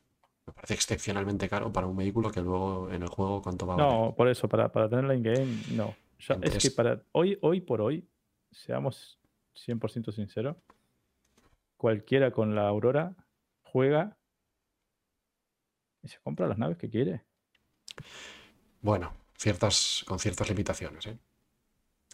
Me 0.46 0.52
parece 0.52 0.74
excepcionalmente 0.74 1.48
caro 1.48 1.72
para 1.72 1.86
un 1.86 1.96
vehículo 1.96 2.30
que 2.30 2.42
luego 2.42 2.90
en 2.90 3.02
el 3.02 3.08
juego 3.08 3.40
cuánto 3.40 3.66
va 3.66 3.74
a 3.74 3.76
valer. 3.76 3.92
No, 3.92 4.14
por 4.14 4.28
eso, 4.28 4.48
para, 4.48 4.70
para 4.70 4.88
tenerla 4.88 5.14
in-game, 5.14 5.62
no. 5.72 5.94
Es 6.42 6.62
que 6.62 6.70
para 6.70 7.02
hoy, 7.12 7.38
hoy 7.40 7.60
por 7.60 7.80
hoy, 7.80 8.06
seamos 8.50 9.18
100% 9.54 10.12
sinceros, 10.12 10.56
cualquiera 11.76 12.30
con 12.30 12.54
la 12.54 12.68
Aurora 12.68 13.14
juega 13.62 14.16
y 16.02 16.08
se 16.08 16.18
compra 16.20 16.46
las 16.46 16.58
naves 16.58 16.76
que 16.76 16.90
quiere. 16.90 17.22
Bueno, 18.82 19.12
ciertas, 19.38 20.04
con 20.06 20.18
ciertas 20.18 20.48
limitaciones, 20.48 21.06
¿eh? 21.06 21.18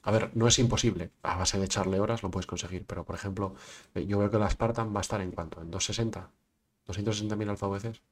A 0.02 0.10
ver, 0.10 0.30
no 0.34 0.46
es 0.46 0.58
imposible. 0.58 1.10
A 1.22 1.36
base 1.36 1.58
de 1.58 1.66
echarle 1.66 2.00
horas 2.00 2.22
lo 2.22 2.30
puedes 2.30 2.46
conseguir. 2.46 2.86
Pero, 2.86 3.04
por 3.04 3.14
ejemplo, 3.14 3.54
eh, 3.94 4.06
yo 4.06 4.18
veo 4.18 4.30
que 4.30 4.38
la 4.38 4.48
Spartan 4.48 4.94
va 4.94 5.00
a 5.00 5.02
estar 5.02 5.20
en 5.20 5.30
cuánto? 5.30 5.60
¿En 5.60 5.70
260? 5.70 6.30
¿260.000 6.86 7.50
alfa 7.50 7.66
VCs? 7.68 8.02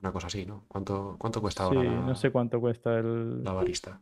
Una 0.00 0.12
cosa 0.12 0.28
así, 0.28 0.46
¿no? 0.46 0.64
¿Cuánto, 0.68 1.16
cuánto 1.18 1.40
cuesta 1.40 1.68
Sí, 1.68 1.76
ahora 1.76 1.90
la, 1.90 2.00
no 2.00 2.14
sé 2.14 2.30
cuánto 2.30 2.60
cuesta 2.60 2.98
el... 2.98 3.42
la 3.42 3.52
barista? 3.52 4.00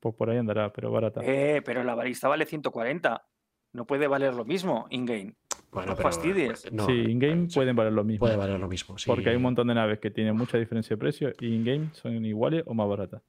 Pues 0.00 0.14
por 0.14 0.30
ahí 0.30 0.38
andará, 0.38 0.72
pero 0.72 0.90
barata. 0.90 1.20
Eh, 1.22 1.62
pero 1.64 1.84
la 1.84 1.94
balista 1.94 2.28
vale 2.28 2.46
140. 2.46 3.24
No 3.72 3.86
puede 3.86 4.06
valer 4.06 4.34
lo 4.34 4.44
mismo 4.44 4.86
in-game. 4.90 5.34
Bueno, 5.70 5.90
no 5.90 5.96
pero 5.96 6.08
fastidies. 6.08 6.72
no, 6.72 6.86
sí, 6.86 6.92
in-game 6.92 7.48
sí, 7.48 7.56
pueden 7.56 7.74
valer 7.74 7.92
lo 7.92 8.04
mismo. 8.04 8.20
puede 8.20 8.36
valer 8.36 8.58
lo 8.58 8.68
mismo. 8.68 8.96
sí. 8.98 9.06
Porque 9.08 9.30
hay 9.30 9.36
un 9.36 9.42
montón 9.42 9.66
de 9.68 9.74
naves 9.74 9.98
que 9.98 10.10
tienen 10.10 10.36
mucha 10.36 10.56
diferencia 10.58 10.94
de 10.94 10.98
precio 10.98 11.32
y 11.40 11.54
in-game 11.54 11.90
son 11.92 12.24
iguales 12.24 12.62
o 12.66 12.74
más 12.74 12.88
baratas. 12.88 13.22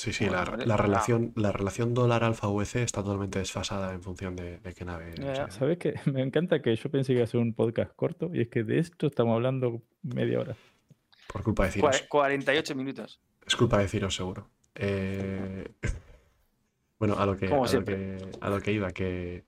Sí, 0.00 0.14
sí, 0.14 0.24
la, 0.24 0.44
la 0.64 0.74
ah. 0.74 0.76
relación, 0.78 1.32
la 1.36 1.52
relación 1.52 1.92
dólar 1.92 2.24
alfa 2.24 2.48
VC 2.48 2.76
está 2.76 3.02
totalmente 3.02 3.38
desfasada 3.38 3.92
en 3.92 4.02
función 4.02 4.34
de, 4.34 4.56
de 4.58 4.72
qué 4.72 4.86
nave. 4.86 5.14
Sea. 5.14 5.50
¿Sabes 5.50 5.76
qué? 5.76 5.94
Me 6.10 6.22
encanta 6.22 6.62
que 6.62 6.74
yo 6.74 6.90
pensé 6.90 7.08
que 7.12 7.18
iba 7.18 7.24
a 7.24 7.26
ser 7.26 7.40
un 7.40 7.52
podcast 7.52 7.92
corto 7.94 8.30
y 8.32 8.40
es 8.40 8.48
que 8.48 8.64
de 8.64 8.78
esto 8.78 9.06
estamos 9.06 9.34
hablando 9.34 9.82
media 10.02 10.40
hora. 10.40 10.56
Por 11.30 11.42
culpa 11.42 11.66
de 11.66 11.72
Ciros. 11.72 12.02
48 12.08 12.74
minutos. 12.74 13.20
Es 13.46 13.54
culpa 13.56 13.76
de 13.76 13.88
Ciros, 13.88 14.14
seguro. 14.14 14.48
Eh, 14.74 15.68
Bueno, 16.98 17.18
a 17.18 17.24
lo 17.24 17.34
que, 17.34 17.46
a 17.46 17.56
lo 17.56 17.84
que, 17.84 18.18
a 18.42 18.50
lo 18.50 18.60
que 18.60 18.72
iba, 18.72 18.90
que, 18.90 19.46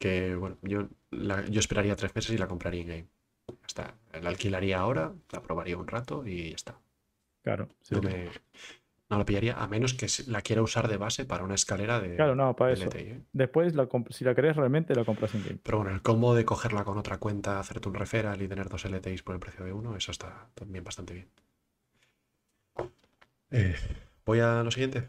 que 0.00 0.34
bueno, 0.34 0.58
yo, 0.62 0.88
la- 1.12 1.46
yo 1.46 1.60
esperaría 1.60 1.94
tres 1.94 2.12
meses 2.12 2.32
y 2.34 2.38
la 2.38 2.48
compraría 2.48 2.80
in-game. 2.80 3.08
Ya 3.48 3.66
está. 3.66 3.94
La 4.20 4.30
alquilaría 4.30 4.80
ahora, 4.80 5.12
la 5.30 5.42
probaría 5.42 5.76
un 5.76 5.86
rato 5.86 6.26
y 6.26 6.50
ya 6.50 6.56
está. 6.56 6.80
Claro. 7.42 7.68
sí. 7.82 7.94
No, 7.94 8.02
me, 8.02 8.30
no 9.12 9.18
la 9.18 9.24
pillaría, 9.24 9.54
a 9.54 9.68
menos 9.68 9.94
que 9.94 10.06
la 10.26 10.42
quiera 10.42 10.62
usar 10.62 10.88
de 10.88 10.96
base 10.96 11.24
para 11.24 11.44
una 11.44 11.54
escalera 11.54 12.00
de, 12.00 12.16
Claro, 12.16 12.34
no, 12.34 12.56
para 12.56 12.72
eso. 12.72 12.86
LTI, 12.86 12.98
¿eh? 12.98 13.20
Después, 13.32 13.74
la 13.74 13.88
si 14.10 14.24
la 14.24 14.34
querés 14.34 14.56
realmente, 14.56 14.94
la 14.94 15.04
compras 15.04 15.34
in 15.34 15.44
game. 15.44 15.58
Pero 15.62 15.78
bueno, 15.78 15.92
el 15.92 16.02
combo 16.02 16.34
de 16.34 16.44
cogerla 16.44 16.84
con 16.84 16.98
otra 16.98 17.18
cuenta, 17.18 17.60
hacerte 17.60 17.88
un 17.88 17.94
referral 17.94 18.40
y 18.42 18.48
tener 18.48 18.68
dos 18.68 18.84
LTIs 18.84 19.22
por 19.22 19.34
el 19.34 19.40
precio 19.40 19.64
de 19.64 19.72
uno, 19.72 19.96
eso 19.96 20.10
está 20.10 20.48
también 20.54 20.82
bastante 20.82 21.14
bien. 21.14 21.28
Eh, 23.50 23.76
Voy 24.24 24.40
a 24.40 24.62
lo 24.62 24.70
siguiente. 24.70 25.08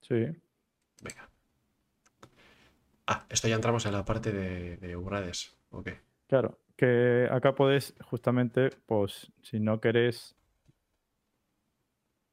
Sí. 0.00 0.26
Venga. 1.02 1.28
Ah, 3.06 3.24
esto 3.28 3.48
ya 3.48 3.54
entramos 3.54 3.86
en 3.86 3.92
la 3.92 4.04
parte 4.04 4.32
de, 4.32 4.76
de 4.78 4.96
upgrades. 4.96 5.54
Ok. 5.70 5.90
Claro. 6.26 6.58
Que 6.76 7.28
acá 7.30 7.54
podés, 7.54 7.94
justamente, 8.02 8.70
pues, 8.86 9.30
si 9.42 9.60
no 9.60 9.80
querés 9.80 10.36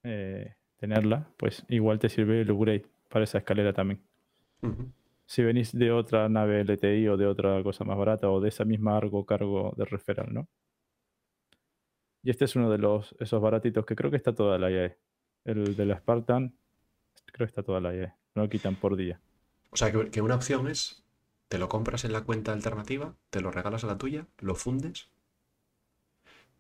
eh, 0.05 0.55
tenerla, 0.77 1.27
pues 1.37 1.65
igual 1.67 1.99
te 1.99 2.09
sirve 2.09 2.41
el 2.41 2.51
upgrade 2.51 2.85
para 3.09 3.23
esa 3.23 3.39
escalera 3.39 3.73
también. 3.73 4.01
Si 5.25 5.43
venís 5.43 5.71
de 5.77 5.91
otra 5.91 6.29
nave 6.29 6.63
LTI 6.63 7.07
o 7.07 7.17
de 7.17 7.25
otra 7.25 7.61
cosa 7.63 7.83
más 7.83 7.97
barata 7.97 8.29
o 8.29 8.39
de 8.39 8.49
esa 8.49 8.65
misma 8.65 8.97
Argo 8.97 9.25
cargo 9.25 9.73
de 9.77 9.85
referral, 9.85 10.33
¿no? 10.33 10.47
Y 12.23 12.29
este 12.29 12.45
es 12.45 12.55
uno 12.55 12.69
de 12.71 12.77
los 12.77 13.15
esos 13.19 13.41
baratitos 13.41 13.85
que 13.85 13.95
creo 13.95 14.09
que 14.09 14.17
está 14.17 14.33
toda 14.33 14.57
la 14.57 14.71
IAE. 14.71 14.97
El 15.43 15.75
de 15.75 15.85
la 15.85 15.97
Spartan, 15.97 16.55
creo 17.25 17.45
que 17.45 17.51
está 17.51 17.63
toda 17.63 17.79
la 17.79 17.93
IAE. 17.93 18.13
No 18.35 18.43
lo 18.43 18.49
quitan 18.49 18.75
por 18.75 18.95
día. 18.95 19.19
O 19.69 19.77
sea, 19.77 19.91
que, 19.91 20.09
que 20.09 20.21
una 20.21 20.35
opción 20.35 20.67
es, 20.67 21.03
te 21.47 21.59
lo 21.59 21.69
compras 21.69 22.03
en 22.05 22.13
la 22.13 22.21
cuenta 22.21 22.53
alternativa, 22.53 23.15
te 23.29 23.41
lo 23.41 23.51
regalas 23.51 23.83
a 23.83 23.87
la 23.87 23.97
tuya, 23.97 24.27
lo 24.39 24.55
fundes, 24.55 25.09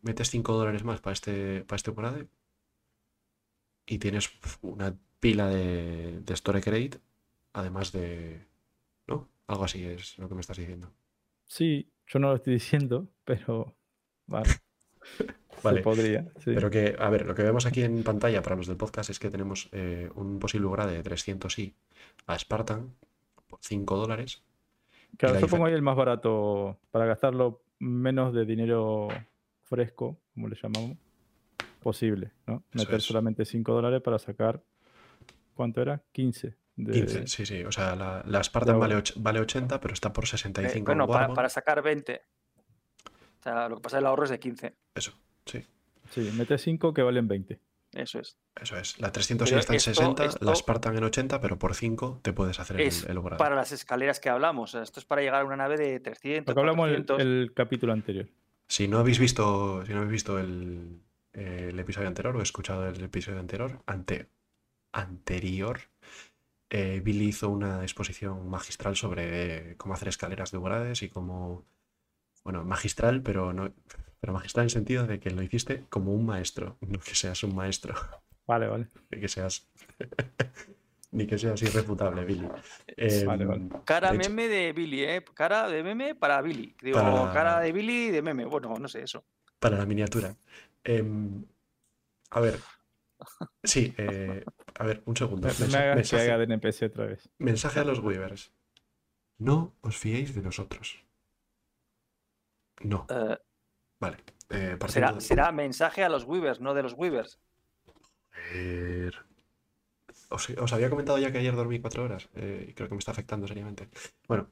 metes 0.01 0.29
5 0.29 0.53
dólares 0.53 0.83
más 0.83 1.01
para 1.01 1.13
este, 1.13 1.63
para 1.65 1.77
este 1.77 1.91
upgrade 1.91 2.27
y 3.85 3.99
tienes 3.99 4.29
una 4.61 4.95
pila 5.19 5.47
de, 5.47 6.21
de 6.21 6.33
Store 6.33 6.61
Credit, 6.61 6.97
además 7.53 7.91
de... 7.91 8.45
¿No? 9.07 9.29
Algo 9.47 9.65
así 9.65 9.83
es 9.83 10.17
lo 10.17 10.27
que 10.27 10.35
me 10.35 10.41
estás 10.41 10.57
diciendo. 10.57 10.91
Sí, 11.45 11.89
yo 12.07 12.19
no 12.19 12.29
lo 12.29 12.35
estoy 12.35 12.53
diciendo, 12.53 13.07
pero 13.23 13.75
vale, 14.27 14.49
Vale. 15.63 15.77
se 15.77 15.83
podría. 15.83 16.23
sí. 16.39 16.51
Pero 16.53 16.69
que, 16.69 16.95
a 16.97 17.09
ver, 17.09 17.25
lo 17.25 17.35
que 17.35 17.43
vemos 17.43 17.65
aquí 17.65 17.81
en 17.81 18.03
pantalla 18.03 18.41
para 18.41 18.55
los 18.55 18.67
del 18.67 18.77
podcast 18.77 19.09
es 19.09 19.19
que 19.19 19.29
tenemos 19.29 19.69
eh, 19.71 20.09
un 20.15 20.39
posible 20.39 20.67
upgrade 20.67 21.01
de 21.01 21.03
300i 21.03 21.73
a 22.27 22.37
Spartan 22.37 22.93
por 23.47 23.59
5 23.61 23.97
dólares. 23.97 24.43
Claro, 25.17 25.35
la 25.35 25.41
yo 25.41 25.47
pongo 25.47 25.65
ahí 25.65 25.73
el 25.73 25.81
más 25.81 25.95
barato 25.95 26.77
para 26.91 27.05
gastarlo 27.05 27.61
menos 27.79 28.33
de 28.33 28.45
dinero 28.45 29.07
fresco, 29.63 30.19
como 30.33 30.47
le 30.47 30.57
llamamos, 30.61 30.97
posible, 31.85 32.31
¿no? 32.47 32.63
Meter 32.73 32.95
es. 32.95 33.03
solamente 33.03 33.45
5 33.45 33.71
dólares 33.73 34.01
para 34.01 34.17
sacar, 34.17 34.63
¿cuánto 35.53 35.83
era? 35.83 36.01
15. 36.13 36.57
De... 36.77 36.91
15, 36.91 37.27
sí, 37.27 37.45
sí. 37.45 37.63
O 37.63 37.71
sea, 37.71 37.95
la, 37.95 38.23
la 38.25 38.43
Spartan 38.43 38.79
vale, 38.79 38.95
bueno. 38.95 39.05
och- 39.07 39.21
vale 39.21 39.39
80, 39.39 39.79
pero 39.79 39.93
está 39.93 40.11
por 40.11 40.23
Eh, 40.23 40.27
65 40.27 40.85
bueno, 40.87 41.03
en 41.03 41.09
para, 41.11 41.33
para 41.33 41.47
sacar 41.49 41.83
20. 41.83 42.21
O 43.39 43.43
sea, 43.43 43.69
lo 43.69 43.75
que 43.75 43.81
pasa 43.83 43.97
es 43.97 44.01
el 44.01 44.07
ahorro 44.07 44.23
es 44.23 44.31
de 44.31 44.39
15. 44.39 44.75
Eso, 44.95 45.13
sí. 45.45 45.63
Sí, 46.09 46.31
mete 46.35 46.57
5 46.57 46.91
que 46.93 47.03
valen 47.03 47.27
20. 47.27 47.59
Eso 47.93 48.19
es. 48.19 48.35
Eso 48.59 48.75
es. 48.77 48.99
La 48.99 49.11
300 49.11 49.47
Pero 49.47 49.59
está 49.59 49.73
en 49.73 49.77
esto- 49.77 49.93
60, 49.93 50.23
la 50.23 50.29
esto- 50.29 50.55
Spartan 50.55 50.97
en 50.97 51.03
80, 51.03 51.39
pero 51.39 51.57
por 51.59 51.75
5 51.75 52.19
te 52.23 52.33
puedes 52.33 52.59
hacer 52.59 52.81
el, 52.81 52.87
Es 52.87 53.05
el 53.05 53.17
upgrade. 53.19 53.37
para 53.37 53.55
las 53.55 53.71
escaleras 53.71 54.19
que 54.19 54.29
hablamos. 54.29 54.71
O 54.71 54.77
sea, 54.77 54.81
esto 54.83 54.99
es 54.99 55.05
para 55.05 55.21
llegar 55.21 55.43
a 55.43 55.45
una 55.45 55.55
nave 55.57 55.77
de 55.77 55.99
300. 55.99 56.51
Lo 56.51 56.55
que 56.55 56.59
hablamos 56.59 56.89
el, 56.89 57.05
400. 57.05 57.21
el 57.21 57.53
capítulo 57.53 57.93
anterior. 57.93 58.27
Si 58.67 58.87
no 58.87 58.97
habéis 58.97 59.19
visto, 59.19 59.85
si 59.85 59.91
no 59.93 59.99
habéis 59.99 60.11
visto 60.11 60.39
el, 60.39 60.99
eh, 61.35 61.67
el 61.69 61.79
episodio 61.79 62.07
anterior 62.07 62.35
o 62.35 62.41
escuchado 62.41 62.87
el 62.87 63.03
episodio 63.03 63.39
anterior, 63.39 63.81
ante, 63.85 64.27
anterior, 64.91 65.79
eh, 66.69 67.01
Billy 67.03 67.25
hizo 67.27 67.49
una 67.49 67.83
exposición 67.83 68.49
magistral 68.49 68.95
sobre 68.95 69.71
eh, 69.71 69.75
cómo 69.77 69.93
hacer 69.93 70.07
escaleras 70.07 70.51
de 70.51 70.57
upgrades 70.57 71.03
y 71.03 71.09
cómo, 71.09 71.63
bueno, 72.43 72.63
magistral, 72.63 73.21
pero 73.21 73.53
no, 73.53 73.71
pero 74.19 74.33
magistral 74.33 74.63
en 74.63 74.67
el 74.67 74.71
sentido 74.71 75.05
de 75.07 75.19
que 75.19 75.29
lo 75.31 75.41
hiciste 75.43 75.83
como 75.89 76.13
un 76.13 76.25
maestro, 76.25 76.77
no 76.81 76.99
que 76.99 77.13
seas 77.15 77.43
un 77.43 77.55
maestro, 77.55 77.93
Vale, 78.47 78.67
vale. 78.67 78.87
ni 79.11 79.19
que 79.19 79.27
seas, 79.27 79.67
ni 81.11 81.25
que 81.27 81.37
seas 81.37 81.61
irrefutable, 81.61 82.25
Billy. 82.25 82.47
Vale, 82.47 83.43
Em, 83.43 83.47
vale. 83.47 83.69
Cara 83.85 84.11
de 84.11 84.17
hecho- 84.17 84.29
meme 84.29 84.47
de 84.47 84.73
Billy, 84.73 85.03
¿eh? 85.03 85.23
Cara 85.33 85.67
de 85.67 85.81
meme 85.83 86.15
para 86.15 86.41
Billy. 86.41 86.75
Digo, 86.81 86.99
Para- 86.99 87.33
cara 87.33 87.59
de 87.59 87.71
Billy 87.71 88.09
de 88.11 88.21
meme. 88.21 88.45
Bueno, 88.45 88.73
no 88.79 88.87
sé 88.87 89.01
eso. 89.03 89.23
para 89.59 89.77
la 89.77 89.85
miniatura. 89.85 90.35
Em, 90.85 91.43
a 92.31 92.39
ver. 92.39 92.59
Sí, 93.63 93.93
eh, 93.97 94.43
a 94.77 94.83
ver, 94.85 95.01
un 95.05 95.15
segundo. 95.17 95.47
No 95.47 95.53
me 95.53 95.59
que 95.59 95.95
mensaje, 95.95 96.31
haga 96.31 96.37
de 96.37 96.43
NPC 96.45 96.85
otra 96.85 97.05
vez. 97.07 97.29
mensaje 97.39 97.79
a 97.79 97.83
los 97.83 97.99
Weavers. 97.99 98.51
No 99.37 99.73
os 99.81 99.97
fiéis 99.97 100.33
de 100.35 100.41
nosotros. 100.41 101.03
No. 102.81 103.05
Eh, 103.09 103.37
Vale. 103.99 104.17
eh, 104.49 104.77
Será, 104.87 105.11
de- 105.13 105.21
será 105.21 105.51
mensaje 105.51 106.03
a 106.03 106.09
los 106.09 106.23
Weavers, 106.25 106.59
no 106.61 106.73
de 106.73 106.83
los 106.83 106.93
Weavers. 106.93 107.39
Joder. 108.51 109.15
Os, 110.29 110.49
os 110.49 110.73
había 110.73 110.89
comentado 110.89 111.17
ya 111.17 111.31
que 111.31 111.37
ayer 111.39 111.55
dormí 111.55 111.79
cuatro 111.79 112.03
horas 112.03 112.29
eh, 112.35 112.67
y 112.69 112.73
creo 112.73 112.87
que 112.89 112.95
me 112.95 112.99
está 112.99 113.11
afectando 113.11 113.47
seriamente. 113.47 113.89
Bueno, 114.27 114.49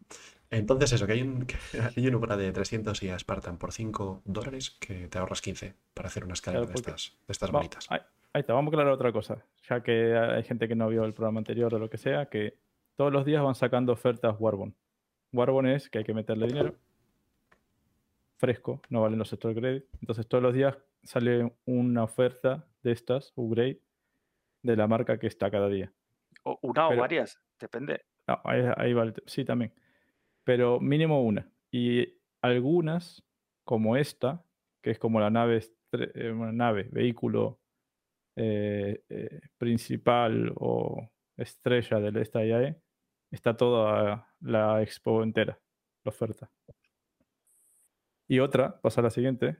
entonces 0.57 0.93
eso, 0.93 1.05
que 1.05 1.13
hay 1.13 1.21
un, 1.21 1.45
que 1.45 1.55
hay 1.97 2.07
un 2.07 2.15
Ubra 2.15 2.37
de 2.37 2.51
300 2.51 3.01
y 3.03 3.09
a 3.09 3.19
Spartan 3.19 3.57
por 3.57 3.71
5 3.71 4.21
dólares 4.25 4.71
que 4.79 5.07
te 5.07 5.17
ahorras 5.17 5.41
15 5.41 5.73
para 5.93 6.07
hacer 6.07 6.23
una 6.23 6.33
escalera 6.33 6.65
Claro, 6.65 6.73
de 6.73 6.79
estas, 6.79 7.17
de 7.27 7.31
estas 7.31 7.51
bonitas. 7.51 7.87
ahí, 7.89 7.99
ahí 8.33 8.41
está, 8.41 8.53
vamos 8.53 8.71
a 8.71 8.75
aclarar 8.75 8.93
otra 8.93 9.11
cosa. 9.11 9.43
Ya 9.69 9.81
que 9.81 10.15
hay 10.15 10.43
gente 10.43 10.67
que 10.67 10.75
no 10.75 10.87
vio 10.89 11.05
el 11.05 11.13
programa 11.13 11.39
anterior 11.39 11.73
o 11.73 11.79
lo 11.79 11.89
que 11.89 11.97
sea, 11.97 12.27
que 12.27 12.57
todos 12.95 13.11
los 13.11 13.25
días 13.25 13.43
van 13.43 13.55
sacando 13.55 13.93
ofertas 13.93 14.35
Warbon. 14.39 14.75
Warbon 15.31 15.67
es 15.67 15.89
que 15.89 15.99
hay 15.99 16.03
que 16.03 16.13
meterle 16.13 16.47
dinero. 16.47 16.75
Fresco, 18.37 18.81
no 18.89 19.01
valen 19.01 19.19
los 19.19 19.31
store 19.31 19.55
credit. 19.55 19.85
Entonces 20.01 20.27
todos 20.27 20.43
los 20.43 20.53
días 20.53 20.77
sale 21.03 21.53
una 21.65 22.03
oferta 22.03 22.65
de 22.83 22.91
estas, 22.91 23.31
upgrade, 23.35 23.79
de 24.61 24.75
la 24.75 24.87
marca 24.87 25.17
que 25.17 25.27
está 25.27 25.49
cada 25.49 25.69
día. 25.69 25.91
O 26.43 26.59
una 26.61 26.89
o 26.89 26.95
varias, 26.97 27.39
depende. 27.59 28.01
No, 28.27 28.39
ahí, 28.43 28.61
ahí 28.77 28.93
va 28.93 29.03
el 29.03 29.13
Sí, 29.25 29.45
también. 29.45 29.71
Pero 30.43 30.79
mínimo 30.79 31.23
una. 31.23 31.49
Y 31.71 32.07
algunas, 32.41 33.23
como 33.65 33.95
esta, 33.97 34.43
que 34.81 34.91
es 34.91 34.99
como 34.99 35.19
la 35.19 35.29
nave, 35.29 35.61
eh, 35.93 36.31
bueno, 36.35 36.51
nave 36.51 36.89
vehículo 36.91 37.59
eh, 38.35 39.03
eh, 39.09 39.41
principal 39.57 40.51
o 40.55 41.09
estrella 41.37 41.99
del 41.99 42.17
esta 42.17 42.43
IAE, 42.43 42.75
está 43.31 43.55
toda 43.55 44.27
la 44.41 44.81
expo 44.81 45.23
entera, 45.23 45.59
la 46.03 46.09
oferta. 46.09 46.51
Y 48.27 48.39
otra, 48.39 48.79
pasa 48.81 49.01
a 49.01 49.05
la 49.05 49.09
siguiente, 49.09 49.57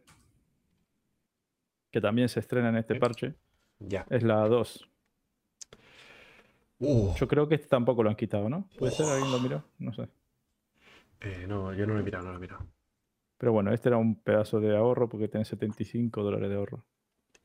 que 1.92 2.02
también 2.02 2.30
se 2.30 2.40
estrena 2.40 2.70
en 2.70 2.78
este 2.78 2.96
parche, 2.96 3.36
Ya. 3.80 4.06
es 4.10 4.24
la 4.24 4.48
2. 4.48 4.90
Uh, 6.80 7.14
Yo 7.16 7.28
creo 7.28 7.48
que 7.48 7.56
este 7.56 7.68
tampoco 7.68 8.04
lo 8.04 8.10
han 8.10 8.16
quitado, 8.16 8.50
¿no? 8.50 8.68
¿Puede 8.78 8.92
ser? 8.92 9.06
¿Alguien 9.06 9.32
lo 9.32 9.40
miró? 9.40 9.64
No 9.78 9.94
sé. 9.94 10.10
Eh, 11.24 11.46
no, 11.48 11.74
yo 11.74 11.88
no 11.88 11.94
lo 11.94 12.00
he 12.00 12.04
mirado, 12.04 12.26
no 12.26 12.32
lo 12.32 12.38
he 12.38 12.42
mirado. 12.42 12.68
Pero 13.38 13.52
bueno, 13.52 13.74
este 13.74 13.90
era 13.90 13.98
un 13.98 14.22
pedazo 14.22 14.60
de 14.60 14.76
ahorro 14.76 15.10
porque 15.10 15.28
tiene 15.28 15.46
75 15.46 16.22
dólares 16.24 16.50
de 16.50 16.56
ahorro. 16.56 16.86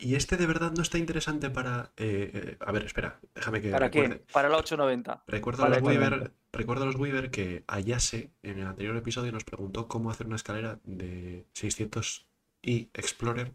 Y 0.00 0.14
este 0.14 0.36
de 0.36 0.46
verdad 0.46 0.72
no 0.76 0.82
está 0.82 0.96
interesante 0.98 1.50
para... 1.50 1.90
eh, 1.96 2.30
eh, 2.32 2.56
a 2.60 2.70
ver, 2.70 2.84
espera, 2.84 3.18
déjame 3.34 3.60
que 3.60 3.70
¿Para 3.70 3.86
recuerde. 3.86 4.16
quién? 4.18 4.26
Para 4.32 4.48
la 4.48 4.58
890. 4.58 5.24
Recuerdo, 5.26 5.64
a 5.64 5.68
los 5.68 5.82
Weaver, 5.82 6.32
recuerdo 6.52 6.84
a 6.84 6.86
los 6.86 6.94
Weaver 6.94 7.30
que 7.32 7.64
Ayase 7.66 8.30
en 8.42 8.60
el 8.60 8.66
anterior 8.66 8.96
episodio 8.96 9.32
nos 9.32 9.42
preguntó 9.44 9.88
cómo 9.88 10.10
hacer 10.10 10.28
una 10.28 10.36
escalera 10.36 10.78
de 10.84 11.46
600 11.52 12.28
y 12.62 12.90
Explorer 12.94 13.52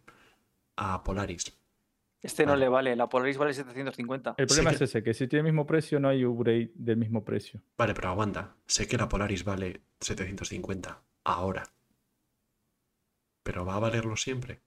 a 0.76 1.04
Polaris. 1.04 1.58
Este 2.24 2.46
no 2.46 2.56
le 2.56 2.70
vale, 2.70 2.96
la 2.96 3.10
Polaris 3.10 3.38
vale 3.38 3.54
750. 3.54 4.36
El 4.38 4.48
Sé 4.50 4.56
problema 4.56 4.70
que- 4.72 4.76
es 4.78 4.82
ese, 4.90 5.04
que 5.04 5.14
si 5.14 5.28
tiene 5.28 5.42
el 5.42 5.54
mismo 5.54 5.68
precio 5.68 6.00
no 6.00 6.08
hay 6.08 6.24
upgrade 6.26 6.72
del 6.74 6.98
mismo 6.98 7.24
precio. 7.26 7.62
Vale, 7.78 7.94
pero 7.94 8.08
aguanta. 8.10 8.56
Sé 8.66 8.88
que 8.88 8.98
la 8.98 9.10
Polaris 9.10 9.44
vale 9.44 9.82
750 10.00 11.02
ahora. 11.26 11.64
Pero 13.44 13.66
va 13.66 13.76
a 13.76 13.80
valerlo 13.80 14.16
siempre. 14.16 14.62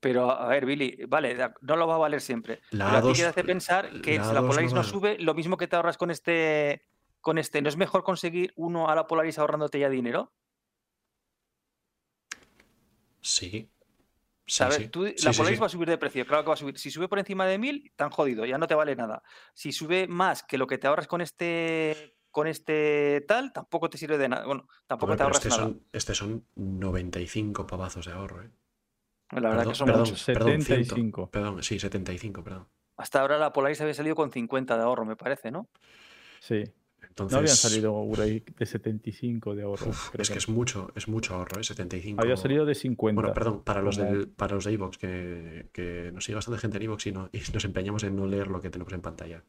Pero 0.00 0.30
a 0.30 0.46
ver, 0.46 0.64
Billy, 0.64 1.06
vale, 1.08 1.36
no 1.62 1.74
lo 1.74 1.88
va 1.88 1.96
a 1.96 1.98
valer 1.98 2.20
siempre. 2.20 2.60
La 2.70 2.84
Pero 2.86 2.98
a 2.98 3.02
ti 3.02 3.08
A2 3.08 3.12
que 3.16 3.22
te 3.22 3.26
hace 3.28 3.44
pensar 3.44 4.00
que 4.00 4.16
la 4.18 4.24
si 4.24 4.32
la 4.32 4.40
A2 4.42 4.46
Polaris 4.46 4.72
no 4.72 4.82
no 4.82 4.84
sube, 4.84 5.18
lo 5.18 5.34
mismo 5.34 5.56
que 5.56 5.66
te 5.66 5.74
ahorras 5.74 5.98
con 5.98 6.12
este, 6.12 6.86
con 7.20 7.36
este, 7.36 7.60
¿no 7.62 7.68
es 7.68 7.76
mejor 7.76 8.04
conseguir 8.04 8.52
uno 8.54 8.88
a 8.88 8.94
la 8.94 9.08
Polaris 9.08 9.40
ahorrándote 9.40 9.80
ya 9.80 9.88
dinero? 9.90 10.32
Sí. 13.20 13.68
¿Sabes? 14.48 14.76
sí. 14.76 14.88
Tú- 14.88 15.06
Sí, 15.06 15.24
la 15.24 15.32
sí, 15.32 15.38
Polaris 15.38 15.58
sí. 15.58 15.60
va 15.60 15.66
a 15.66 15.70
subir 15.70 15.88
de 15.88 15.98
precio, 15.98 16.26
claro 16.26 16.42
que 16.42 16.48
va 16.48 16.54
a 16.54 16.56
subir. 16.56 16.78
Si 16.78 16.90
sube 16.90 17.06
por 17.08 17.18
encima 17.18 17.46
de 17.46 17.58
1000, 17.58 17.92
tan 17.96 18.10
jodido, 18.10 18.44
ya 18.46 18.58
no 18.58 18.66
te 18.66 18.74
vale 18.74 18.96
nada. 18.96 19.22
Si 19.54 19.72
sube 19.72 20.06
más 20.08 20.42
que 20.42 20.58
lo 20.58 20.66
que 20.66 20.78
te 20.78 20.86
ahorras 20.86 21.06
con 21.06 21.20
este 21.20 22.14
con 22.30 22.46
este 22.46 23.24
tal, 23.26 23.52
tampoco 23.52 23.88
te 23.90 23.98
sirve 23.98 24.16
de 24.18 24.28
nada. 24.28 24.44
Bueno, 24.46 24.68
tampoco 24.86 25.12
Hombre, 25.12 25.16
te 25.16 25.22
ahorras 25.24 25.38
este 25.38 25.48
nada. 25.48 25.62
son, 25.62 25.82
este 25.92 26.14
son 26.14 26.46
95 26.56 27.66
pavazos 27.66 28.06
de 28.06 28.12
ahorro, 28.12 28.42
¿eh? 28.42 28.50
La 29.30 29.40
verdad 29.40 29.56
Perdón, 29.58 29.72
que 29.72 29.74
son 29.78 29.86
perdón, 29.86 30.02
muchos. 30.04 30.24
perdón, 30.24 30.50
100. 30.62 30.62
75. 30.62 31.30
Perdón, 31.30 31.62
sí, 31.62 31.78
75, 31.78 32.44
perdón. 32.44 32.68
Hasta 32.96 33.20
ahora 33.20 33.38
la 33.38 33.52
Polaris 33.52 33.80
había 33.80 33.94
salido 33.94 34.14
con 34.16 34.30
50 34.30 34.76
de 34.76 34.82
ahorro, 34.82 35.04
me 35.04 35.16
parece, 35.16 35.50
¿no? 35.50 35.68
Sí. 36.40 36.64
Entonces, 37.24 37.32
No 37.32 37.38
habían 37.38 37.56
salido 37.56 37.92
upgrade 37.94 38.42
de 38.58 38.66
75 38.66 39.54
de 39.54 39.62
ahorro. 39.62 39.88
uf, 39.90 40.10
creo 40.10 40.22
es 40.22 40.30
que 40.30 40.38
es 40.38 40.48
mucho, 40.48 40.90
es 40.94 41.08
mucho 41.08 41.34
ahorro, 41.34 41.60
¿eh? 41.60 41.64
75. 41.64 42.20
Había 42.22 42.36
salido 42.36 42.64
de 42.64 42.74
50. 42.74 43.20
Bueno, 43.20 43.34
perdón, 43.34 43.62
para 43.64 43.82
los, 43.82 43.96
del, 43.96 44.28
para 44.28 44.54
los 44.54 44.64
de 44.64 44.72
iVoox, 44.72 44.98
que, 44.98 45.68
que 45.72 46.10
nos 46.12 46.24
sigue 46.24 46.36
bastante 46.36 46.60
gente 46.60 46.76
en 46.76 46.82
iVoox 46.84 47.06
y, 47.06 47.12
no- 47.12 47.28
y 47.32 47.40
nos 47.52 47.64
empeñamos 47.64 48.02
en 48.04 48.16
no 48.16 48.26
leer 48.26 48.46
lo 48.48 48.60
que 48.60 48.70
tenemos 48.70 48.92
en 48.92 49.00
pantalla. 49.00 49.42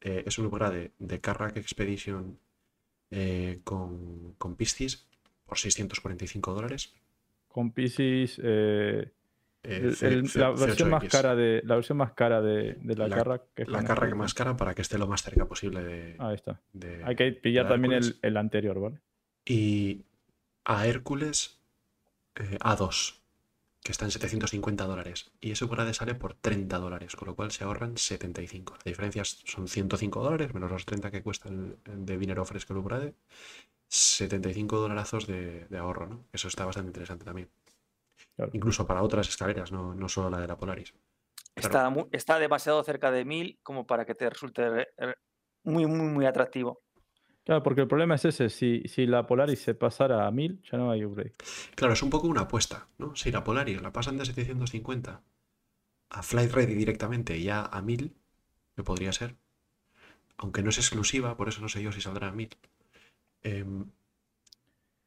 Eh, 0.00 0.24
es 0.26 0.38
un 0.38 0.46
Ubra 0.46 0.70
de, 0.70 0.92
de 0.98 1.20
Carrack 1.20 1.56
Expedition 1.56 2.38
eh, 3.10 3.60
con, 3.64 4.34
con 4.38 4.56
Piscis 4.56 5.06
por 5.46 5.58
645 5.58 6.52
dólares. 6.54 6.92
Con 7.48 7.70
Pisces, 7.72 8.40
eh, 8.42 9.10
Eh, 9.64 9.80
el- 9.84 9.96
C- 9.96 10.06
el- 10.08 10.28
C- 10.28 10.38
la 10.38 10.50
versión 10.50 10.90
más 10.90 11.02
C8X. 11.02 11.10
cara 11.10 11.34
de 11.34 11.62
la 11.64 11.74
versión 11.76 11.98
más 11.98 12.12
cara 12.12 12.40
de, 12.42 12.74
de 12.74 12.94
la, 12.96 13.08
La- 13.08 13.16
Carrack, 13.16 13.42
que 13.54 13.62
es 13.62 13.68
La 13.68 13.78
con 13.78 13.86
Carrack 13.86 14.04
esta. 14.08 14.16
más 14.16 14.34
cara 14.34 14.56
para 14.56 14.74
que 14.74 14.82
esté 14.82 14.98
lo 14.98 15.06
más 15.06 15.22
cerca 15.22 15.46
posible 15.46 15.82
de. 15.82 16.16
Ahí 16.18 16.34
está. 16.34 16.60
de- 16.72 17.02
Hay 17.04 17.16
que 17.16 17.32
pillar 17.32 17.64
la 17.64 17.70
también 17.70 17.94
el, 17.94 18.18
el 18.22 18.36
anterior, 18.36 18.78
¿vale? 18.78 19.00
Y 19.46 20.04
a 20.64 20.86
Hércules 20.86 21.58
eh, 22.36 22.58
A2, 22.60 23.20
que 23.82 23.92
está 23.92 24.04
en 24.04 24.10
750 24.10 24.84
dólares. 24.84 25.30
Y 25.40 25.50
ese 25.52 25.64
Ubrade 25.64 25.92
sale 25.94 26.14
por 26.14 26.34
30 26.34 26.78
dólares, 26.78 27.16
con 27.16 27.28
lo 27.28 27.34
cual 27.34 27.50
se 27.50 27.64
ahorran 27.64 27.96
75. 27.96 28.74
La 28.84 28.90
diferencia 28.90 29.22
son 29.24 29.68
105 29.68 30.22
dólares, 30.22 30.52
menos 30.54 30.70
los 30.70 30.84
30 30.86 31.10
que 31.10 31.22
cuesta 31.22 31.48
el, 31.48 31.76
el 31.84 32.04
de 32.06 32.18
dinero 32.18 32.44
fresco 32.44 32.72
el 32.72 32.78
Ubrade. 32.80 33.14
75 33.88 34.78
dolarazos 34.78 35.26
de, 35.26 35.66
de 35.68 35.78
ahorro, 35.78 36.06
¿no? 36.06 36.24
Eso 36.32 36.48
está 36.48 36.64
bastante 36.64 36.88
interesante 36.88 37.24
también. 37.24 37.48
Claro. 38.36 38.50
Incluso 38.54 38.86
para 38.86 39.02
otras 39.02 39.28
escaleras, 39.28 39.70
no, 39.72 39.94
no 39.94 40.08
solo 40.08 40.30
la 40.30 40.40
de 40.40 40.46
la 40.48 40.56
Polaris. 40.56 40.92
Está, 41.54 41.92
está 42.10 42.38
demasiado 42.38 42.82
cerca 42.82 43.10
de 43.12 43.24
1000 43.24 43.58
como 43.62 43.86
para 43.86 44.04
que 44.04 44.14
te 44.16 44.28
resulte 44.28 44.68
re- 44.68 44.88
re- 44.96 45.18
muy, 45.62 45.86
muy, 45.86 46.06
muy 46.08 46.26
atractivo. 46.26 46.82
Claro, 47.44 47.62
porque 47.62 47.82
el 47.82 47.88
problema 47.88 48.16
es 48.16 48.24
ese. 48.24 48.48
Si, 48.50 48.82
si 48.88 49.06
la 49.06 49.26
Polaris 49.26 49.60
se 49.62 49.74
pasara 49.74 50.26
a 50.26 50.30
1000, 50.30 50.60
ya 50.62 50.78
no 50.78 50.90
hay 50.90 51.04
upgrade. 51.04 51.32
Claro, 51.76 51.92
es 51.92 52.02
un 52.02 52.10
poco 52.10 52.26
una 52.26 52.42
apuesta, 52.42 52.88
¿no? 52.98 53.14
Si 53.14 53.30
la 53.30 53.44
Polaris 53.44 53.80
la 53.82 53.92
pasan 53.92 54.16
de 54.18 54.24
750 54.24 55.22
a 56.10 56.22
Flight 56.22 56.50
Ready 56.52 56.74
directamente 56.74 57.36
y 57.36 57.44
ya 57.44 57.64
a 57.66 57.82
1000, 57.82 58.16
que 58.74 58.82
podría 58.82 59.12
ser, 59.12 59.36
aunque 60.38 60.62
no 60.62 60.70
es 60.70 60.78
exclusiva, 60.78 61.36
por 61.36 61.48
eso 61.48 61.60
no 61.60 61.68
sé 61.68 61.82
yo 61.82 61.92
si 61.92 62.00
saldrá 62.00 62.28
a 62.28 62.32
1000. 62.32 62.50
Em, 63.42 63.84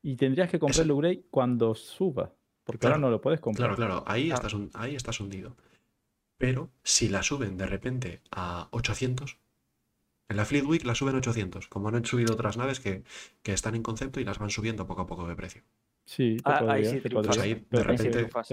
Y 0.03 0.15
tendrías 0.15 0.49
que 0.49 0.59
comprar 0.59 0.75
Eso- 0.75 0.83
el 0.83 0.91
upgrade 0.91 1.23
cuando 1.29 1.75
suba. 1.75 2.31
Porque 2.67 2.81
Claro, 2.81 2.95
ahora 2.95 3.01
no 3.07 3.09
lo 3.09 3.21
puedes 3.21 3.39
comprar. 3.39 3.75
claro, 3.75 3.75
claro, 3.75 4.03
ahí, 4.05 4.29
Ah. 4.29 4.35
estás, 4.35 4.53
hun- 4.53 4.69
ahí 4.75 4.95
estás 4.95 5.19
hundido. 5.19 5.55
Pero 6.37 6.69
si 6.83 7.07
la 7.09 7.23
suben 7.23 7.57
de 7.57 7.65
repente 7.65 8.21
a 8.29 8.67
800, 8.71 9.39
en 10.29 10.37
la 10.37 10.45
Fleet 10.45 10.65
Week 10.65 10.83
la 10.85 10.93
suben 10.93 11.15
a 11.15 11.19
800, 11.19 11.67
como 11.67 11.87
han 11.89 12.05
subido 12.05 12.33
otras 12.33 12.57
naves 12.57 12.79
que, 12.79 13.03
que 13.41 13.53
están 13.53 13.73
en 13.75 13.81
concepto 13.81 14.19
y 14.19 14.25
las 14.25 14.37
van 14.37 14.49
subiendo 14.51 14.85
poco 14.85 15.01
a 15.01 15.07
poco 15.07 15.27
de 15.27 15.35
precio. 15.35 15.63
Sí, 16.05 16.37
Ah, 16.45 16.63
ahí 16.69 16.85
sí 16.85 17.01
triunfas. 17.01 17.35
Pues 17.35 17.39
ahí, 17.39 17.53
de 17.55 17.65
pero 17.69 17.83
repente, 17.83 18.09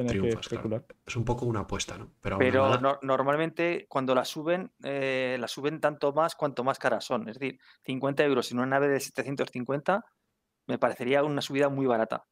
triunfas. 0.08 0.48
claro. 0.48 0.84
Es 1.06 1.14
un 1.16 1.24
poco 1.24 1.46
una 1.46 1.60
apuesta, 1.60 1.96
¿no? 1.98 2.10
Pero, 2.20 2.78
no- 2.80 2.98
normalmente 3.02 3.86
cuando 3.88 4.14
la 4.14 4.24
suben, 4.24 4.72
eh, 4.82 5.36
la 5.38 5.46
suben 5.46 5.80
tanto 5.80 6.12
más 6.12 6.34
cuanto 6.34 6.64
más 6.64 6.78
caras 6.78 7.04
son. 7.04 7.28
Es 7.28 7.38
decir, 7.38 7.60
50 7.82 8.24
euros 8.24 8.50
en 8.50 8.58
una 8.58 8.66
nave 8.66 8.88
de 8.88 8.98
750 9.00 10.04
me 10.66 10.78
parecería 10.78 11.22
una 11.22 11.42
subida 11.42 11.68
muy 11.68 11.86
barata. 11.86 12.24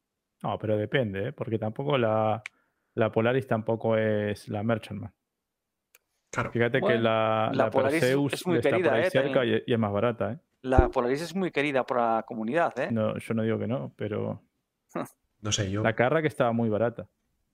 No, 0.42 0.58
pero 0.58 0.76
depende, 0.76 1.28
¿eh? 1.28 1.32
porque 1.32 1.58
tampoco 1.58 1.96
la, 1.96 2.42
la 2.94 3.12
Polaris 3.12 3.46
tampoco 3.46 3.96
es 3.96 4.48
la 4.48 4.62
Merchantman. 4.62 5.12
claro, 6.32 6.50
Fíjate 6.50 6.78
que 6.78 6.84
Bueno, 6.84 7.00
la, 7.02 7.50
la 7.52 7.64
la 7.64 7.70
Polaris 7.70 7.96
es- 7.96 8.00
Perseus 8.02 8.32
es 8.34 8.46
muy 8.46 8.56
está 8.58 8.70
querida, 8.70 8.88
por 8.90 8.98
ahí 8.98 9.04
¿eh? 9.06 9.10
cerca 9.10 9.44
y, 9.44 9.62
y 9.66 9.72
es 9.72 9.78
más 9.78 9.92
barata. 9.92 10.32
¿eh? 10.32 10.38
La 10.62 10.88
Polaris 10.88 11.22
es 11.22 11.34
muy 11.34 11.50
querida 11.50 11.84
por 11.84 11.98
la 11.98 12.24
comunidad, 12.26 12.76
¿eh? 12.78 12.88
No, 12.90 13.16
yo 13.18 13.34
no 13.34 13.42
digo 13.42 13.58
que 13.58 13.66
no, 13.68 13.92
pero 13.96 14.42
no 15.40 15.52
sé, 15.52 15.70
yo... 15.70 15.82
la 15.82 15.94
Carrack 15.94 16.24
estaba 16.26 16.52
muy 16.52 16.68
barata. 16.68 17.08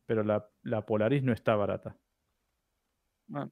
Pero 0.06 0.22
la, 0.24 0.48
la 0.62 0.86
Polaris 0.86 1.22
no 1.22 1.32
está 1.34 1.54
barata. 1.54 1.94
Ah. 3.34 3.46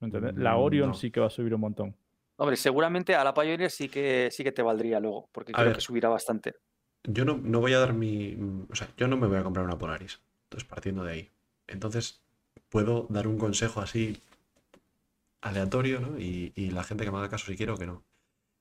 ¿Me 0.00 0.06
entendés? 0.08 0.34
La 0.36 0.56
Mm, 0.56 0.60
Orion 0.60 0.88
no. 0.88 0.94
sí 0.94 1.12
que 1.12 1.20
va 1.20 1.26
a 1.26 1.30
subir 1.30 1.54
un 1.54 1.60
montón. 1.60 1.96
Hombre, 2.36 2.56
seguramente 2.56 3.14
a 3.14 3.22
la 3.22 3.32
Pioneer 3.32 3.70
sí 3.70 3.88
que, 3.88 4.28
sí 4.32 4.42
que 4.42 4.50
te 4.50 4.62
valdría 4.62 4.98
luego, 4.98 5.28
porque 5.30 5.52
A 5.52 5.54
creo 5.54 5.66
ver. 5.66 5.74
que 5.76 5.80
subirá 5.80 6.08
bastante. 6.08 6.54
Yo 7.04 7.24
no, 7.24 7.36
no 7.38 7.60
voy 7.60 7.72
a 7.74 7.78
dar 7.78 7.92
mi. 7.94 8.36
O 8.70 8.74
sea, 8.74 8.88
yo 8.96 9.08
no 9.08 9.16
me 9.16 9.26
voy 9.26 9.38
a 9.38 9.42
comprar 9.44 9.64
una 9.64 9.78
Polaris. 9.78 10.20
Entonces, 10.44 10.68
partiendo 10.68 11.04
de 11.04 11.12
ahí. 11.12 11.30
Entonces, 11.66 12.22
puedo 12.68 13.06
dar 13.10 13.26
un 13.26 13.38
consejo 13.38 13.80
así 13.80 14.20
aleatorio, 15.42 16.00
¿no? 16.00 16.18
Y, 16.18 16.52
y 16.56 16.70
la 16.70 16.84
gente 16.84 17.04
que 17.04 17.10
me 17.10 17.18
haga 17.18 17.28
caso 17.28 17.46
si 17.46 17.56
quiero 17.56 17.76
que 17.76 17.86
no. 17.86 18.02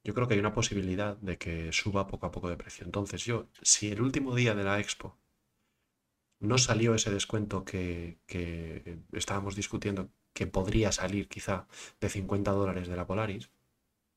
Yo 0.04 0.14
creo 0.16 0.28
que 0.28 0.36
hay 0.36 0.42
una 0.42 0.54
posibilidad 0.54 1.18
de 1.18 1.38
que 1.38 1.72
suba 1.74 2.08
poco 2.08 2.28
a 2.28 2.32
poco 2.32 2.50
de 2.50 2.58
precio. 2.58 2.86
Entonces, 2.86 3.26
yo, 3.26 3.48
si 3.62 3.92
el 3.92 4.02
último 4.02 4.36
día 4.36 4.56
de 4.56 4.64
la 4.66 4.80
expo 4.80 5.18
no 6.40 6.58
salió 6.58 6.94
ese 6.96 7.10
descuento 7.12 7.64
que, 7.64 8.20
que 8.26 9.00
estábamos 9.14 9.56
discutiendo, 9.56 10.10
que 10.34 10.48
podría 10.48 10.92
salir 10.92 11.28
quizá 11.30 11.68
de 12.02 12.10
50 12.10 12.52
dólares 12.52 12.88
de 12.88 12.96
la 12.96 13.08
Polaris, 13.08 13.50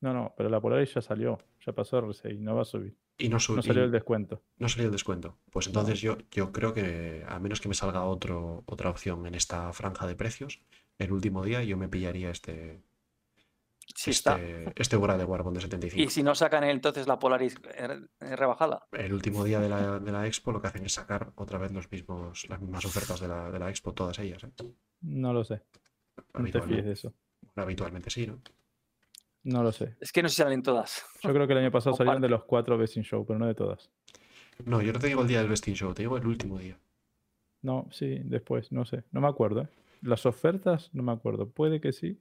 No, 0.01 0.13
no, 0.13 0.33
pero 0.37 0.49
la 0.49 0.61
Polaris 0.61 0.95
ya 0.95 1.01
salió, 1.03 1.39
ya 1.67 1.73
pasó 1.73 1.99
R6, 1.99 2.39
no 2.39 2.55
va 2.55 2.63
a 2.63 2.65
subir. 2.65 2.97
Y 3.19 3.29
no, 3.29 3.39
No 3.55 3.63
salió 3.63 3.83
y 3.83 3.85
el 3.85 3.91
descuento. 3.93 4.43
no 4.59 4.69
salió 4.69 4.87
el 4.87 4.93
descuento. 4.93 5.39
Pues 5.51 5.67
entonces 5.67 6.01
yo, 6.01 6.19
yo 6.31 6.53
creo 6.53 6.75
que, 6.75 7.25
a 7.29 7.39
menos 7.39 7.61
que 7.61 7.69
me 7.69 7.75
salga 7.75 8.05
otro, 8.05 8.65
otra 8.67 8.91
opción 8.91 9.27
en 9.27 9.35
esta 9.35 9.73
franja 9.73 10.07
de 10.07 10.17
precios, 10.17 10.61
el 10.99 11.13
último 11.13 11.45
día 11.45 11.63
yo 11.63 11.77
me 11.77 11.89
pillaría 11.89 12.31
este, 12.31 12.83
Sí 13.95 14.11
está. 14.11 14.37
este, 14.37 14.73
este 14.77 14.97
Bora 14.97 15.17
de 15.17 15.25
Warbond 15.25 15.57
de 15.57 15.61
Y 15.61 15.63
75. 15.63 16.11
si 16.11 16.23
no 16.23 16.35
sacan 16.35 16.65
entonces 16.65 17.07
la 17.07 17.19
Polaris 17.19 17.57
eh, 17.77 18.01
eh, 18.21 18.37
rebajada. 18.37 18.87
El 18.93 19.13
último 19.13 19.45
día 19.45 19.61
de 19.61 19.69
la, 19.69 19.99
de 20.01 20.11
la 20.13 20.27
Expo 20.27 20.53
lo 20.53 20.61
que 20.61 20.69
hacen 20.69 20.85
es 20.85 20.93
sacar 20.93 21.33
otra 21.37 21.59
vez 21.59 21.73
los 21.73 21.91
mismos, 21.91 22.49
las 22.49 22.61
mismas 22.61 22.85
ofertas 22.85 23.21
de 23.21 23.29
la, 23.29 23.51
de 23.51 23.59
la 23.59 23.69
Expo, 23.71 23.93
todas 23.93 24.19
ellas. 24.19 24.43
¿eh? 24.45 24.51
No 25.03 25.33
lo 25.33 25.45
sé. 25.45 25.63
No 26.17 26.23
te 26.25 26.39
Habitualmente, 26.39 26.75
fíes 26.75 26.85
de 26.87 26.93
eso. 26.93 27.15
habitualmente 27.57 28.11
sí, 28.11 28.27
¿no? 28.27 28.41
No 29.45 29.63
lo 29.63 29.73
sé. 29.73 29.95
Es 30.01 30.11
que 30.11 30.23
no 30.23 30.29
si 30.29 30.37
salen 30.37 30.63
todas. 30.63 31.05
Yo 31.23 31.33
creo 31.33 31.47
que 31.47 31.53
el 31.53 31.61
año 31.61 31.71
pasado 31.71 31.95
O 31.95 31.97
salieron 31.99 32.23
de 32.23 32.29
los 32.29 32.45
cuatro 32.45 32.77
Best 32.77 32.97
in 32.97 33.05
Show, 33.05 33.25
pero 33.27 33.39
no 33.39 33.47
de 33.47 33.55
todas. 33.55 33.91
No, 34.65 34.81
yo 34.81 34.93
no 34.93 34.99
te 34.99 35.09
digo 35.09 35.23
el 35.23 35.29
día 35.29 35.41
del 35.41 35.49
Vesting 35.49 35.75
Show, 35.75 35.95
te 35.95 36.03
digo 36.03 36.17
el 36.17 36.27
último 36.27 36.59
día. 36.59 36.79
No, 37.63 37.89
sí, 37.91 38.21
después, 38.25 38.73
no 38.73 38.85
sé. 38.85 39.05
No 39.11 39.21
me 39.21 39.29
acuerdo. 39.29 39.63
¿eh? 39.63 39.69
Las 40.03 40.27
ofertas, 40.27 40.91
no 40.93 41.03
me 41.03 41.13
acuerdo. 41.13 41.49
Puede 41.49 41.81
que 41.81 41.93
sí. 41.93 42.21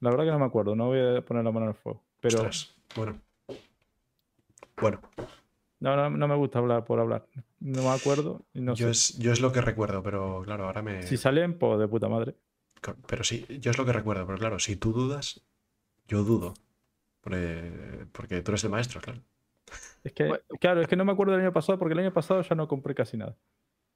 La 0.00 0.10
verdad 0.10 0.24
que 0.24 0.30
no 0.30 0.38
me 0.38 0.44
acuerdo. 0.44 0.76
No 0.76 0.86
voy 0.86 1.00
a 1.00 1.22
poner 1.22 1.44
la 1.44 1.50
mano 1.50 1.66
en 1.66 1.70
el 1.70 1.74
fuego. 1.74 2.02
Pero 2.20 2.36
Ostras, 2.36 2.74
bueno. 2.94 3.20
Bueno, 4.80 5.00
no, 5.80 5.96
no, 5.96 6.10
no 6.10 6.28
me 6.28 6.36
gusta 6.36 6.60
hablar 6.60 6.84
por 6.84 7.00
hablar. 7.00 7.26
No 7.60 7.82
me 7.82 7.88
acuerdo 7.88 8.42
y 8.54 8.60
no 8.60 8.74
yo, 8.74 8.86
sé. 8.86 8.90
es, 8.90 9.18
yo 9.18 9.32
es 9.32 9.40
lo 9.40 9.52
que 9.52 9.60
recuerdo, 9.60 10.02
pero 10.02 10.42
claro, 10.44 10.66
ahora 10.66 10.82
me... 10.82 11.02
Si 11.02 11.16
salen, 11.16 11.58
pues 11.58 11.80
de 11.80 11.88
puta 11.88 12.08
madre. 12.08 12.36
Pero 13.06 13.24
sí, 13.24 13.44
yo 13.60 13.72
es 13.72 13.78
lo 13.78 13.84
que 13.84 13.92
recuerdo, 13.92 14.24
pero 14.24 14.38
claro, 14.38 14.58
si 14.60 14.76
tú 14.76 14.92
dudas, 14.92 15.42
yo 16.08 16.24
dudo. 16.24 16.54
Porque, 17.20 18.06
porque 18.12 18.42
tú 18.42 18.50
eres 18.50 18.64
el 18.64 18.70
maestro, 18.70 19.00
claro. 19.00 19.22
Es 20.02 20.12
que, 20.12 20.26
Bueno. 20.26 20.44
claro, 20.60 20.80
es 20.80 20.88
que 20.88 20.96
no 20.96 21.04
me 21.04 21.12
acuerdo 21.12 21.32
del 21.32 21.42
año 21.42 21.52
pasado 21.52 21.78
porque 21.78 21.92
el 21.92 22.00
año 22.00 22.12
pasado 22.12 22.40
ya 22.42 22.54
no 22.54 22.66
compré 22.66 22.94
casi 22.94 23.16
nada. 23.16 23.36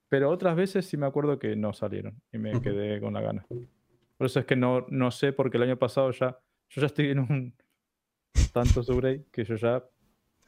Pero 0.08 0.30
otras 0.30 0.54
veces 0.54 0.86
sí 0.86 0.96
me 0.96 1.06
acuerdo 1.06 1.38
que 1.38 1.56
no 1.56 1.72
salieron 1.72 2.20
y 2.32 2.38
me 2.38 2.52
Ujú. 2.52 2.62
quedé 2.62 3.00
con 3.00 3.14
la 3.14 3.22
gana. 3.22 3.46
Por 3.48 4.26
eso 4.26 4.40
es 4.40 4.46
que 4.46 4.56
no, 4.56 4.86
no 4.88 5.10
sé, 5.10 5.32
porque 5.32 5.56
el 5.56 5.62
año 5.64 5.78
pasado 5.78 6.10
ya, 6.10 6.38
yo 6.68 6.80
ya 6.80 6.86
estoy 6.86 7.10
en 7.10 7.20
un 7.20 7.56
tanto 8.52 8.80
upgrade 8.80 9.24
que 9.32 9.44
yo 9.44 9.56
ya 9.56 9.82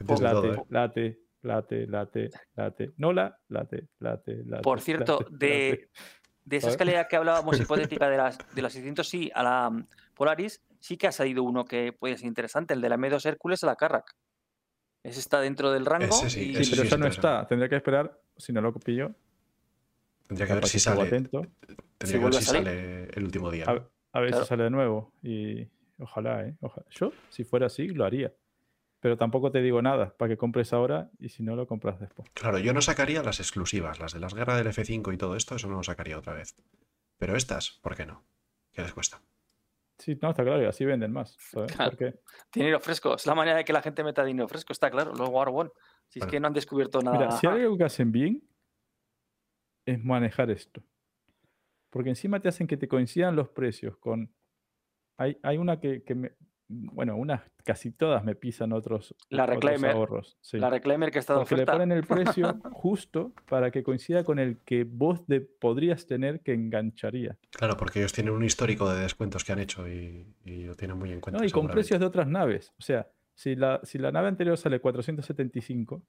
late, 0.01 0.19
todo, 0.19 0.55
¿eh? 0.55 0.63
late, 0.69 1.21
late, 1.43 1.87
late, 1.87 2.31
late, 2.55 2.93
no 2.99 3.13
la, 3.13 3.39
late, 3.49 3.89
late, 4.01 4.45
late. 4.45 4.63
Por 4.63 4.81
cierto, 4.81 5.21
late, 5.21 5.47
de, 5.47 5.71
late. 5.71 5.91
de 6.45 6.57
esa 6.57 6.69
escalera 6.69 7.09
que 7.09 7.17
hablábamos 7.17 7.59
hipotética 7.61 8.09
de 8.09 8.17
las, 8.17 8.39
de 8.55 8.63
las 8.63 8.73
600 8.75 9.09
sí 9.09 9.31
a 9.35 9.43
la 9.43 9.71
mm, 9.71 9.87
Polaris, 10.15 10.63
sí 10.85 10.99
que 10.99 11.07
ha 11.07 11.13
salido 11.13 11.43
uno 11.43 11.65
que 11.65 11.95
puede 11.95 12.19
ser 12.19 12.27
interesante, 12.27 12.75
el 12.75 12.83
de 12.83 12.91
la 12.91 12.99
M2 12.99 13.25
Hércules 13.25 13.65
a 13.65 13.69
la 13.69 13.77
Carrack. 13.77 14.15
Ese 15.03 15.19
está 15.19 15.41
dentro 15.41 15.73
del 15.73 15.87
rango. 15.87 16.05
Ese 16.05 16.29
sí, 16.29 16.51
y- 16.51 16.55
Sí, 16.63 16.71
pero 16.71 16.83
sí 16.83 16.89
ya 16.91 16.97
es 16.97 16.99
no 17.01 17.07
está. 17.07 17.47
Tendría 17.47 17.71
que 17.71 17.77
esperar, 17.77 18.21
si 18.37 18.53
no 18.53 18.61
lo 18.61 18.73
pillo, 18.75 19.15
Tendría 20.27 20.47
que 20.47 20.55
ver 20.55 20.67
si 20.67 20.79
sale, 20.79 21.03
atento, 21.03 21.41
tendría 21.99 22.07
si 22.07 22.13
que 22.13 22.19
ver 22.25 22.35
si 22.35 22.45
sale 22.45 23.05
el 23.05 23.25
último 23.25 23.51
día. 23.51 23.65
a, 23.67 23.73
ver 23.73 24.31
Claro. 24.31 24.43
si 24.45 24.49
sale 24.49 24.65
de 24.65 24.71
nuevo. 24.71 25.13
Y 25.23 25.69
ojalá, 25.99 26.47
¿eh? 26.47 26.55
Ojalá. 26.61 26.87
Yo, 26.91 27.13
si 27.31 27.45
fuera 27.45 27.67
así, 27.67 27.89
lo 27.89 28.05
haría. 28.05 28.33
Pero 29.01 29.17
tampoco 29.19 29.51
te 29.51 29.61
digo 29.63 29.81
nada 29.83 30.15
para 30.17 30.31
que 30.31 30.37
compres 30.39 30.73
ahora 30.73 31.11
y 31.19 31.29
si 31.31 31.43
no, 31.43 31.57
lo 31.57 31.67
compras 31.67 31.99
después. 32.01 32.29
Claro, 32.35 32.59
yo 32.59 32.73
no 32.75 32.81
sacaría 32.83 33.23
las 33.23 33.41
exclusivas, 33.41 34.01
las 34.01 34.13
de 34.15 34.21
las 34.21 34.35
guerras 34.35 34.59
del 34.59 34.67
F5 34.69 35.13
y 35.13 35.19
todo 35.19 35.37
esto, 35.37 35.57
eso 35.57 35.69
no 35.69 35.77
lo 35.77 35.83
sacaría 35.83 36.19
otra 36.19 36.33
vez. 36.35 36.57
Pero 37.19 37.37
estas, 37.37 37.71
¿por 37.83 37.95
qué 37.97 38.07
no? 38.07 38.23
¿Qué 38.73 38.83
les 38.83 38.93
cuesta? 38.95 39.21
Sí, 39.99 40.19
no, 40.21 40.31
está 40.31 40.43
claro, 40.43 40.63
y 40.63 40.67
así 40.67 40.85
venden 40.85 41.13
más. 41.13 41.37
Claro. 41.53 41.91
Porque, 41.91 42.15
Dinero 42.53 42.81
fresco. 42.81 43.15
Es 43.15 43.27
la 43.27 43.35
manera 43.35 43.59
de 43.59 43.65
que 43.65 43.73
la 43.73 43.83
gente 43.83 44.03
meta 44.03 44.25
dinero 44.25 44.49
fresco, 44.49 44.73
está 44.73 44.91
claro. 44.91 45.13
Los 45.15 45.29
Warbond. 45.29 45.71
Si 46.09 46.19
es 46.19 46.27
que 46.27 46.39
no 46.41 46.49
han 46.49 46.53
descubierto 46.53 47.01
nada. 47.01 47.17
mira, 47.17 47.31
si 47.33 47.47
hay 47.47 47.63
algo 47.63 47.77
que 47.77 47.85
hacen 47.85 48.13
bien, 48.13 48.43
es 49.87 50.03
manejar 50.03 50.51
esto. 50.51 50.83
Porque 51.91 52.11
encima 52.11 52.41
te 52.41 52.49
hacen 52.49 52.67
que 52.67 52.77
te 52.77 52.89
coincidan 52.89 53.37
los 53.37 53.49
precios 53.51 53.97
con... 53.99 54.35
Hay, 55.17 55.39
hay 55.43 55.59
una 55.59 55.79
que, 55.79 56.03
que 56.03 56.15
me... 56.15 56.33
Bueno, 56.67 57.17
unas 57.17 57.43
casi 57.63 57.91
todas 57.91 58.25
me 58.25 58.35
pisan 58.35 58.73
otros, 58.73 59.15
La 59.29 59.45
otros 59.45 59.85
ahorros. 59.85 60.39
sí. 60.41 60.59
La 60.59 60.71
Reclaimer 60.71 61.11
que 61.11 61.19
está 61.19 61.35
de 61.35 61.41
Porque 61.41 61.57
le 61.57 61.67
ponen 61.67 61.93
el 61.93 62.05
precio 62.05 62.55
justo 62.73 63.33
para 63.49 63.71
que 63.71 63.83
coincida 63.83 64.25
con 64.25 64.39
el 64.39 64.59
que 64.65 64.85
vos 64.85 65.27
de- 65.27 65.43
podrías 65.43 66.07
tener 66.07 66.41
que 66.41 66.55
engancharía. 66.55 67.37
Claro, 67.51 67.77
porque 67.77 67.99
ellos 67.99 68.13
tienen 68.15 68.33
un 68.33 68.45
histórico 68.45 68.91
de 68.91 69.01
descuentos 69.03 69.45
que 69.45 69.53
han 69.53 69.59
hecho 69.59 69.87
y, 69.87 70.27
y 70.45 70.65
lo 70.65 70.75
tienen 70.75 70.99
muy 70.99 71.13
en 71.13 71.21
cuenta. 71.21 71.39
¿no? 71.41 71.47
Y 71.47 71.51
con 71.51 71.69
precios 71.69 72.01
de 72.01 72.07
otras 72.07 72.27
naves. 72.27 72.73
O 72.79 72.83
sea, 72.83 73.07
si 73.35 73.57
la, 73.57 73.81
si 73.83 73.99
la 73.99 74.11
nave 74.11 74.29
anterior 74.29 74.57
sale 74.57 74.81
475, 74.81 76.03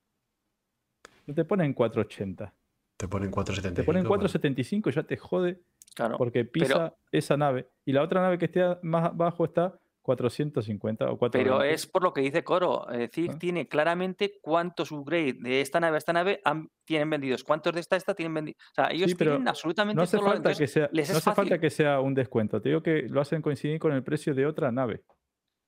no 1.27 1.33
te 1.33 1.43
ponen 1.43 1.73
480. 1.73 2.53
Te 2.97 3.07
ponen 3.09 3.29
4,75. 3.31 3.73
Te 3.73 3.83
ponen 3.83 4.03
bueno, 4.03 4.21
475 4.21 4.89
y 4.89 4.93
ya 4.93 5.03
te 5.03 5.17
jode 5.17 5.59
Claro. 5.95 6.17
porque 6.17 6.43
pisa 6.45 6.93
esa 7.11 7.35
nave. 7.37 7.67
Y 7.85 7.91
la 7.93 8.03
otra 8.03 8.21
nave 8.21 8.37
que 8.37 8.45
esté 8.45 8.61
más 8.83 9.05
abajo 9.05 9.45
está 9.45 9.79
450 10.05 11.05
o 11.11 11.17
420. 11.17 11.43
Pero 11.43 11.63
es 11.63 11.87
por 11.87 12.03
lo 12.03 12.13
que 12.13 12.21
dice 12.21 12.43
Coro. 12.43 12.87
Es 12.91 12.99
decir, 12.99 13.31
Ah. 13.33 13.37
tiene 13.39 13.67
claramente 13.67 14.37
cuántos 14.41 14.91
upgrades 14.91 15.39
de 15.41 15.61
esta 15.61 15.79
nave 15.79 15.95
a 15.95 15.97
esta 15.97 16.13
nave 16.13 16.41
han- 16.45 16.69
tienen 16.85 17.09
vendidos. 17.09 17.43
¿Cuántos 17.43 17.73
de 17.73 17.79
esta 17.79 17.95
a 17.95 17.97
esta 17.97 18.13
tienen 18.13 18.33
vendidos? 18.35 18.61
O 18.71 18.73
sea, 18.75 18.87
ellos 18.91 19.09
Sí, 19.09 19.15
pero 19.15 19.31
tienen 19.31 19.47
absolutamente 19.47 19.95
No 19.97 20.03
hace, 20.03 20.17
todo 20.17 20.27
lo- 20.27 20.33
falta 20.33 20.49
que 20.49 20.53
entonces, 20.53 20.71
sea, 20.71 20.89
les 20.91 21.09
no 21.11 21.17
hace 21.17 21.31
falta 21.33 21.57
que 21.59 21.69
sea 21.71 21.99
un 21.99 22.13
descuento. 22.13 22.61
Te 22.61 22.69
digo 22.69 22.83
que 22.83 23.03
lo 23.09 23.19
hacen 23.19 23.41
coincidir 23.41 23.79
con 23.79 23.91
el 23.93 24.03
precio 24.03 24.35
de 24.35 24.45
otra 24.45 24.71
nave 24.71 25.01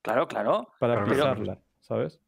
Claro, 0.02 0.28
claro. 0.28 0.68
para 0.78 0.94
Claro, 0.94 1.10
pisarla, 1.10 1.58
¿sabes? 1.80 2.20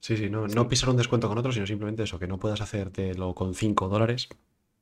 Sí, 0.00 0.16
sí, 0.16 0.30
no, 0.30 0.48
Sí. 0.48 0.54
no 0.54 0.68
pisar 0.68 0.90
un 0.90 0.96
descuento 0.96 1.28
con 1.28 1.36
otro, 1.38 1.50
sino 1.50 1.66
simplemente 1.66 2.04
eso, 2.04 2.20
que 2.20 2.28
no 2.28 2.38
puedas 2.38 2.60
hacértelo 2.60 3.34
con 3.34 3.54
5 3.54 3.88
dólares. 3.88 4.28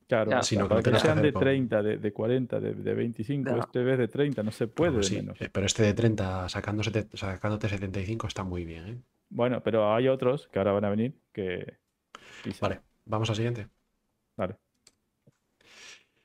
Claro, 0.09 0.31
Ya. 0.31 0.39
o 0.39 0.43
Sino 0.43 0.65
que 0.65 0.69
para 0.69 0.83
que 0.83 0.99
sean 1.01 1.21
de 1.21 1.33
con- 1.33 1.43
30, 1.43 1.83
de, 1.83 1.99
de 1.99 2.13
40, 2.13 2.61
de, 2.61 2.75
de 2.75 2.95
25, 2.95 3.51
Ya. 3.51 3.59
este 3.59 3.83
vez 3.83 3.99
de 3.99 4.07
30, 4.09 4.43
no 4.45 4.53
se 4.53 4.69
puede 4.69 4.91
Bueno, 4.91 5.03
de 5.03 5.09
sí, 5.09 5.17
menos. 5.17 5.41
eh, 5.41 5.51
pero 5.53 5.67
este 5.67 5.83
de 5.83 5.95
30 5.95 6.49
sacando 6.49 6.83
sete- 6.85 7.09
sacándote 7.17 7.69
75 7.69 8.29
está 8.29 8.45
muy 8.45 8.65
bien. 8.65 8.87
¿eh? 8.89 8.99
Bueno, 9.31 9.63
pero 9.65 9.93
hay 9.93 10.07
otros 10.07 10.47
que 10.49 10.59
ahora 10.61 10.73
van 10.73 10.85
a 10.85 10.91
venir 10.91 11.19
que. 11.33 11.79
Vale, 12.61 12.81
vamos 13.05 13.29
al 13.31 13.37
siguiente. 13.37 13.69
Vale. 14.37 14.57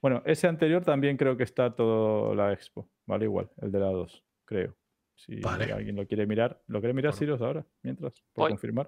Bueno, 0.01 0.21
ese 0.25 0.47
anterior 0.47 0.83
también 0.83 1.17
creo 1.17 1.37
que 1.37 1.43
está 1.43 1.75
todo 1.75 2.33
la 2.35 2.53
expo, 2.53 2.89
¿vale? 3.05 3.25
Igual, 3.25 3.49
el 3.61 3.71
de 3.71 3.79
la 3.79 3.87
2, 3.87 4.23
creo. 4.45 4.75
Si 5.15 5.39
Vale. 5.39 5.71
alguien 5.71 5.95
lo 5.95 6.07
quiere 6.07 6.25
mirar, 6.25 6.61
¿lo 6.67 6.79
quiere 6.79 6.93
mirar 6.93 7.11
Bueno. 7.11 7.19
Siros 7.19 7.41
ahora? 7.41 7.65
Mientras, 7.83 8.23
por 8.33 8.49
confirmar. 8.49 8.87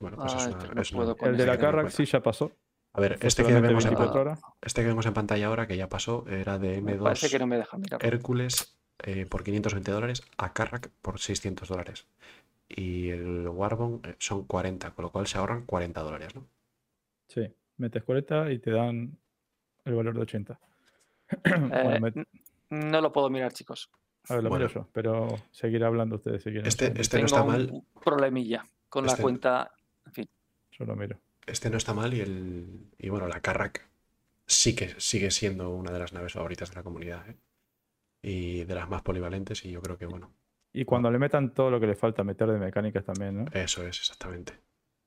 Bueno, 0.00 0.16
pues 0.16 0.32
Ay, 0.34 0.38
es 0.40 0.46
una- 0.54 0.74
no 0.74 0.82
es 0.82 0.92
una- 0.92 1.14
El 1.30 1.36
de 1.36 1.46
la 1.46 1.58
Carrack 1.58 1.88
sí 1.90 2.04
ya 2.04 2.20
pasó. 2.20 2.50
A 2.96 3.00
ver, 3.00 3.18
este 3.22 3.44
que, 3.44 3.52
vemos 3.52 3.84
en, 3.84 3.90
24 3.90 4.12
pa- 4.14 4.20
horas. 4.20 4.40
este 4.62 4.82
que 4.82 4.88
vemos 4.88 5.04
en 5.06 5.14
pantalla 5.14 5.46
ahora, 5.48 5.66
que 5.66 5.76
ya 5.76 5.88
pasó, 5.88 6.24
era 6.28 6.58
de 6.58 6.80
Me 6.80 6.96
M2 6.96 7.02
parece 7.02 7.28
que 7.28 7.38
no 7.40 7.46
me 7.46 7.56
deja 7.56 7.76
mirar. 7.76 8.04
Hércules 8.04 8.76
eh, 9.00 9.26
por 9.26 9.42
520 9.42 9.90
dólares, 9.90 10.22
a 10.38 10.52
Carrack 10.52 10.90
por 11.02 11.18
600 11.18 11.68
dólares. 11.68 12.06
Y 12.68 13.10
el 13.10 13.48
Warbond 13.48 14.06
eh, 14.06 14.14
son 14.18 14.44
40, 14.44 14.92
con 14.92 15.02
lo 15.04 15.10
cual 15.10 15.26
se 15.26 15.38
ahorran 15.38 15.66
40 15.66 16.00
dólares, 16.02 16.34
¿no? 16.36 16.46
Sí, 17.28 17.52
metes 17.78 18.04
40 18.04 18.52
y 18.52 18.58
te 18.60 18.70
dan 18.70 19.18
el 19.84 19.94
valor 19.94 20.14
de 20.14 20.20
80. 20.20 20.60
bueno, 21.44 21.76
Eh, 21.94 22.00
me- 22.00 22.08
n- 22.08 22.26
no 22.70 23.00
lo 23.00 23.12
puedo 23.12 23.28
mirar, 23.28 23.52
chicos. 23.52 23.90
a 24.28 24.34
ver, 24.34 24.44
lo 24.44 24.50
bueno. 24.50 24.66
miro 24.66 24.80
yo, 24.82 24.88
pero 24.92 25.28
seguiré 25.50 25.84
hablando 25.84 26.16
ustedes 26.16 26.42
si 26.44 26.50
quieren. 26.50 26.66
Este- 26.68 26.90
un 26.92 26.96
este- 26.98 27.18
no 27.18 27.26
está 27.26 27.42
un 27.42 27.48
mal. 27.48 27.82
problemilla 28.02 28.64
con 28.88 29.04
Este- 29.06 29.16
la 29.18 29.22
cuenta. 29.22 29.72
En 30.06 30.12
fin, 30.12 30.28
Yo 30.70 30.84
lo 30.84 30.94
miro. 30.96 31.18
Este 31.46 31.70
no 31.70 31.76
está 31.76 31.92
mal 31.94 32.14
y, 32.14 32.20
el, 32.20 32.90
y 32.98 33.08
bueno, 33.08 33.28
la 33.28 33.40
Carrack 33.40 33.88
sí 34.46 34.74
que 34.74 34.98
sigue 35.00 35.30
siendo 35.30 35.70
una 35.70 35.92
de 35.92 35.98
las 35.98 36.12
naves 36.12 36.32
favoritas 36.32 36.70
de 36.70 36.76
la 36.76 36.82
comunidad, 36.82 37.28
¿eh? 37.28 37.36
Y 38.22 38.64
de 38.64 38.74
las 38.74 38.88
más 38.88 39.02
polivalentes 39.02 39.64
y 39.64 39.70
yo 39.70 39.82
creo 39.82 39.98
que, 39.98 40.06
bueno, 40.06 40.32
Y 40.72 40.84
cuando 40.86 41.10
le 41.10 41.18
metan 41.18 41.52
todo 41.52 41.70
lo 41.70 41.78
que 41.78 41.86
le 41.86 41.94
falta 41.94 42.24
meter 42.24 42.48
de 42.50 42.58
mecánicas 42.58 43.04
también, 43.04 43.44
¿no? 43.44 43.50
eso 43.52 43.82
es 43.86 43.98
exactamente. 43.98 44.58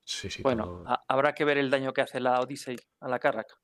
Sí, 0.04 0.30
sí, 0.30 0.42
bueno, 0.42 0.64
todo- 0.64 0.84
habrá 1.08 1.34
que 1.34 1.44
ver 1.44 1.58
el 1.58 1.68
daño 1.70 1.92
que 1.92 2.00
hace 2.00 2.20
la 2.20 2.40
Odyssey 2.40 2.76
a 3.00 3.08
la 3.08 3.18
Carrack. 3.18 3.58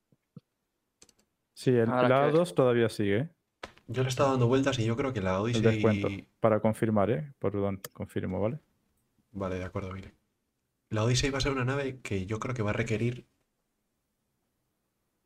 Sí, 1.54 1.70
el, 1.70 1.88
habrá 1.88 2.08
la 2.08 2.20
que 2.20 2.26
ver. 2.26 2.34
A2 2.34 2.54
todavía 2.54 2.88
sigue. 2.88 3.30
Yo 3.86 4.02
le 4.02 4.08
he 4.08 4.10
estado 4.10 4.30
dando 4.30 4.48
vueltas 4.48 4.78
y 4.78 4.84
yo 4.84 4.96
creo 4.96 5.12
que 5.12 5.20
la 5.20 5.40
El 5.40 5.62
descuento. 5.62 6.08
Odyssey... 6.08 6.28
Para 6.40 6.60
confirmar, 6.60 7.10
¿eh? 7.10 7.32
Perdón, 7.38 7.80
confirmo, 7.92 8.40
¿vale? 8.40 8.58
Vale, 9.32 9.56
de 9.56 9.64
acuerdo, 9.64 9.92
Billy. 9.92 10.10
La 10.94 11.02
Odyssey 11.02 11.30
va 11.30 11.38
a 11.38 11.40
ser 11.40 11.50
una 11.50 11.64
nave 11.64 12.00
que 12.02 12.24
yo 12.24 12.38
creo 12.38 12.54
que 12.54 12.62
va 12.62 12.70
a 12.70 12.72
requerir 12.72 13.26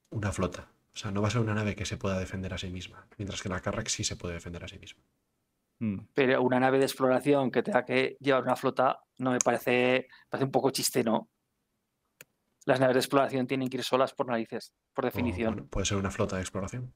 una 0.08 0.32
flota. 0.32 0.72
O 0.94 0.96
sea, 0.96 1.10
no 1.10 1.20
va 1.20 1.28
a 1.28 1.30
ser 1.30 1.42
una 1.42 1.52
nave 1.52 1.76
que 1.76 1.84
se 1.84 1.98
pueda 1.98 2.18
defender 2.18 2.54
a 2.54 2.58
sí 2.58 2.70
misma, 2.70 3.06
mientras 3.18 3.42
que 3.42 3.50
la 3.50 3.60
Carrack 3.60 3.88
sí 3.88 4.02
se 4.02 4.16
puede 4.16 4.32
defender 4.32 4.64
a 4.64 4.68
sí 4.68 4.78
misma. 4.78 5.02
Mm. 5.80 5.98
Pero 6.14 6.40
una 6.40 6.58
nave 6.58 6.78
de 6.78 6.86
exploración 6.86 7.50
que 7.50 7.62
tenga 7.62 7.84
que 7.84 8.16
llevar 8.18 8.44
una 8.44 8.56
flota 8.56 9.04
no 9.18 9.32
me 9.32 9.38
parece, 9.40 10.08
parece 10.30 10.46
un 10.46 10.52
poco 10.52 10.70
chiste, 10.70 11.04
¿no? 11.04 11.28
Las 12.64 12.80
naves 12.80 12.94
de 12.94 13.00
exploración 13.00 13.46
tienen 13.46 13.68
que 13.68 13.76
ir 13.76 13.84
solas 13.84 14.14
por 14.14 14.26
narices, 14.26 14.72
por 14.94 15.04
O, 15.04 15.08
definición. 15.08 15.54
bueno, 15.54 15.68
puede 15.68 15.84
ser 15.84 15.98
una 15.98 16.10
flota 16.10 16.36
de 16.36 16.42
exploración. 16.42 16.94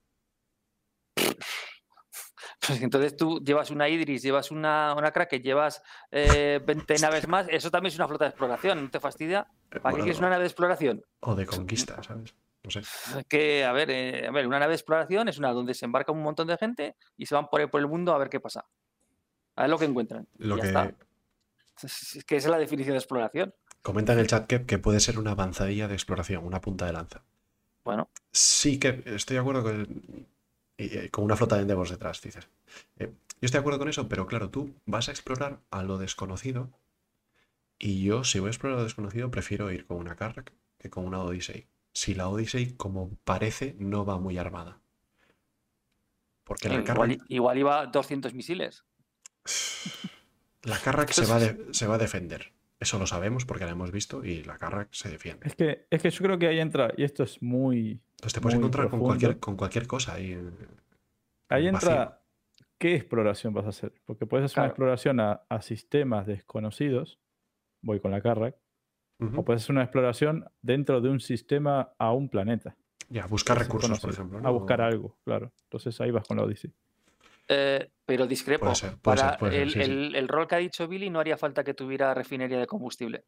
Pues 2.64 2.80
entonces 2.80 3.16
tú 3.16 3.42
llevas 3.44 3.70
una 3.70 3.88
Idris, 3.88 4.22
llevas 4.22 4.52
una, 4.52 4.94
una 4.96 5.10
Kraken, 5.10 5.42
llevas 5.42 5.82
eh, 6.12 6.60
20 6.64 6.94
naves 7.00 7.26
más, 7.26 7.46
eso 7.50 7.70
también 7.72 7.92
es 7.92 7.98
una 7.98 8.06
flota 8.06 8.26
de 8.26 8.30
exploración, 8.30 8.84
¿no 8.84 8.90
te 8.90 9.00
fastidia? 9.00 9.48
Eh, 9.70 9.80
¿Para 9.80 9.96
qué 9.96 10.02
quieres 10.02 10.20
una 10.20 10.30
nave 10.30 10.42
de 10.42 10.48
exploración? 10.48 11.04
O 11.20 11.34
de 11.34 11.44
conquista, 11.44 12.00
¿sabes? 12.02 12.34
No 12.62 12.70
sé. 12.70 12.82
Que, 13.28 13.64
a 13.64 13.72
ver, 13.72 13.90
eh, 13.90 14.28
a 14.28 14.30
ver, 14.30 14.46
una 14.46 14.60
nave 14.60 14.70
de 14.70 14.76
exploración 14.76 15.28
es 15.28 15.38
una 15.38 15.50
donde 15.52 15.74
se 15.74 15.86
embarca 15.86 16.12
un 16.12 16.22
montón 16.22 16.46
de 16.46 16.56
gente 16.56 16.94
y 17.16 17.26
se 17.26 17.34
van 17.34 17.48
por 17.48 17.60
ahí 17.60 17.66
por 17.66 17.80
el 17.80 17.88
mundo 17.88 18.14
a 18.14 18.18
ver 18.18 18.28
qué 18.28 18.38
pasa. 18.38 18.64
A 19.56 19.62
ver 19.62 19.70
lo 19.70 19.78
que 19.78 19.86
encuentran. 19.86 20.28
Lo 20.38 20.56
ya 20.56 20.62
que 20.62 20.68
está. 20.68 20.94
Es 21.82 22.16
es 22.16 22.24
que 22.24 22.36
esa 22.36 22.46
es 22.46 22.52
la 22.52 22.58
definición 22.58 22.94
de 22.94 22.98
exploración. 22.98 23.54
comenta 23.82 24.12
en 24.12 24.20
el 24.20 24.28
chat 24.28 24.46
que, 24.46 24.64
que 24.66 24.78
puede 24.78 25.00
ser 25.00 25.18
una 25.18 25.32
avanzadilla 25.32 25.88
de 25.88 25.94
exploración, 25.94 26.46
una 26.46 26.60
punta 26.60 26.86
de 26.86 26.92
lanza. 26.92 27.24
Bueno, 27.84 28.08
Sí 28.30 28.78
que 28.78 29.02
estoy 29.06 29.34
de 29.34 29.40
acuerdo 29.40 29.64
con, 29.64 30.28
y, 30.84 30.96
eh, 30.98 31.10
con 31.10 31.24
una 31.24 31.36
flota 31.36 31.56
de 31.56 31.62
endeavors 31.62 31.90
detrás, 31.90 32.20
dices. 32.22 32.48
Eh, 32.98 33.06
yo 33.06 33.46
estoy 33.46 33.58
de 33.58 33.60
acuerdo 33.60 33.78
con 33.78 33.88
eso, 33.88 34.08
pero 34.08 34.26
claro, 34.26 34.50
tú 34.50 34.74
vas 34.86 35.08
a 35.08 35.12
explorar 35.12 35.60
a 35.70 35.82
lo 35.82 35.98
desconocido 35.98 36.70
y 37.78 38.02
yo, 38.04 38.24
si 38.24 38.38
voy 38.38 38.48
a 38.48 38.50
explorar 38.50 38.78
lo 38.78 38.84
desconocido, 38.84 39.30
prefiero 39.30 39.70
ir 39.72 39.86
con 39.86 39.96
una 39.98 40.14
Carrack 40.16 40.52
que 40.78 40.90
con 40.90 41.04
una 41.04 41.20
Odyssey. 41.20 41.66
Si 41.92 42.14
la 42.14 42.28
Odyssey, 42.28 42.72
como 42.74 43.10
parece, 43.24 43.74
no 43.78 44.04
va 44.04 44.18
muy 44.18 44.38
armada. 44.38 44.80
Porque 46.44 46.68
la 46.68 46.74
igual, 46.76 46.86
Carrack, 46.86 47.20
igual 47.28 47.58
iba 47.58 47.86
200 47.86 48.34
misiles. 48.34 48.84
la 50.62 50.78
Carrack 50.78 51.10
se, 51.10 51.26
va 51.26 51.36
a 51.36 51.40
de- 51.40 51.66
se 51.72 51.86
va 51.86 51.96
a 51.96 51.98
defender. 51.98 52.52
Eso 52.80 52.98
lo 52.98 53.06
sabemos 53.06 53.44
porque 53.44 53.64
la 53.64 53.70
hemos 53.72 53.92
visto 53.92 54.24
y 54.24 54.42
la 54.42 54.58
Carrack 54.58 54.88
se 54.92 55.08
defiende. 55.08 55.46
Es 55.46 55.54
que, 55.54 55.86
es 55.88 56.02
que 56.02 56.10
yo 56.10 56.18
creo 56.24 56.38
que 56.38 56.48
ahí 56.48 56.58
entra, 56.58 56.92
y 56.96 57.04
esto 57.04 57.22
es 57.22 57.40
muy. 57.42 58.00
Entonces 58.22 58.34
te 58.34 58.40
puedes 58.40 58.56
encontrar 58.58 58.88
con 58.88 59.00
cualquier, 59.00 59.38
con 59.40 59.56
cualquier 59.56 59.86
cosa 59.88 60.14
ahí. 60.14 60.30
eh, 60.32 60.50
Ahí 61.48 61.68
vacío. 61.70 61.90
entra 61.90 62.22
qué 62.78 62.94
exploración 62.94 63.52
vas 63.52 63.66
a 63.66 63.70
hacer. 63.70 63.92
Porque 64.04 64.26
puedes 64.26 64.44
hacer 64.44 64.60
una 64.60 64.68
exploración 64.68 65.18
a, 65.18 65.42
a 65.48 65.60
sistemas 65.60 66.26
desconocidos. 66.28 67.18
Voy 67.82 67.98
con 67.98 68.12
la 68.12 68.20
Carrack. 68.20 68.54
O 69.36 69.44
puedes 69.44 69.62
hacer 69.62 69.74
una 69.74 69.82
exploración 69.84 70.44
dentro 70.62 71.00
de 71.00 71.08
un 71.08 71.18
sistema 71.20 71.92
a 71.98 72.12
un 72.12 72.28
planeta. 72.28 72.76
Ya, 73.08 73.26
buscar 73.26 73.58
recursos, 73.58 74.00
por 74.00 74.10
ejemplo. 74.10 74.40
A 74.42 74.50
buscar 74.50 74.80
algo, 74.80 75.16
claro. 75.24 75.52
Entonces 75.64 76.00
ahí 76.00 76.10
vas 76.12 76.26
con 76.26 76.36
la 76.36 76.44
Odyssey. 76.44 76.72
Eh, 77.48 77.88
pero 78.06 78.26
discrepo. 78.26 78.64
Puede 78.66 78.74
ser, 78.76 78.96
puede 78.98 79.16
ser, 79.18 79.26
Para 79.26 79.38
puede 79.38 79.52
ser, 79.52 79.62
el, 79.62 79.70
sí, 79.70 79.82
sí. 79.84 79.90
el- 79.90 80.14
el 80.16 80.28
rol 80.28 80.46
que 80.46 80.54
ha 80.54 80.58
dicho 80.58 80.86
Billy 80.88 81.10
no 81.10 81.18
haría 81.20 81.36
falta 81.36 81.62
que 81.64 81.74
tuviera 81.74 82.14
refinería 82.14 82.58
de 82.58 82.66
combustible. 82.66 83.24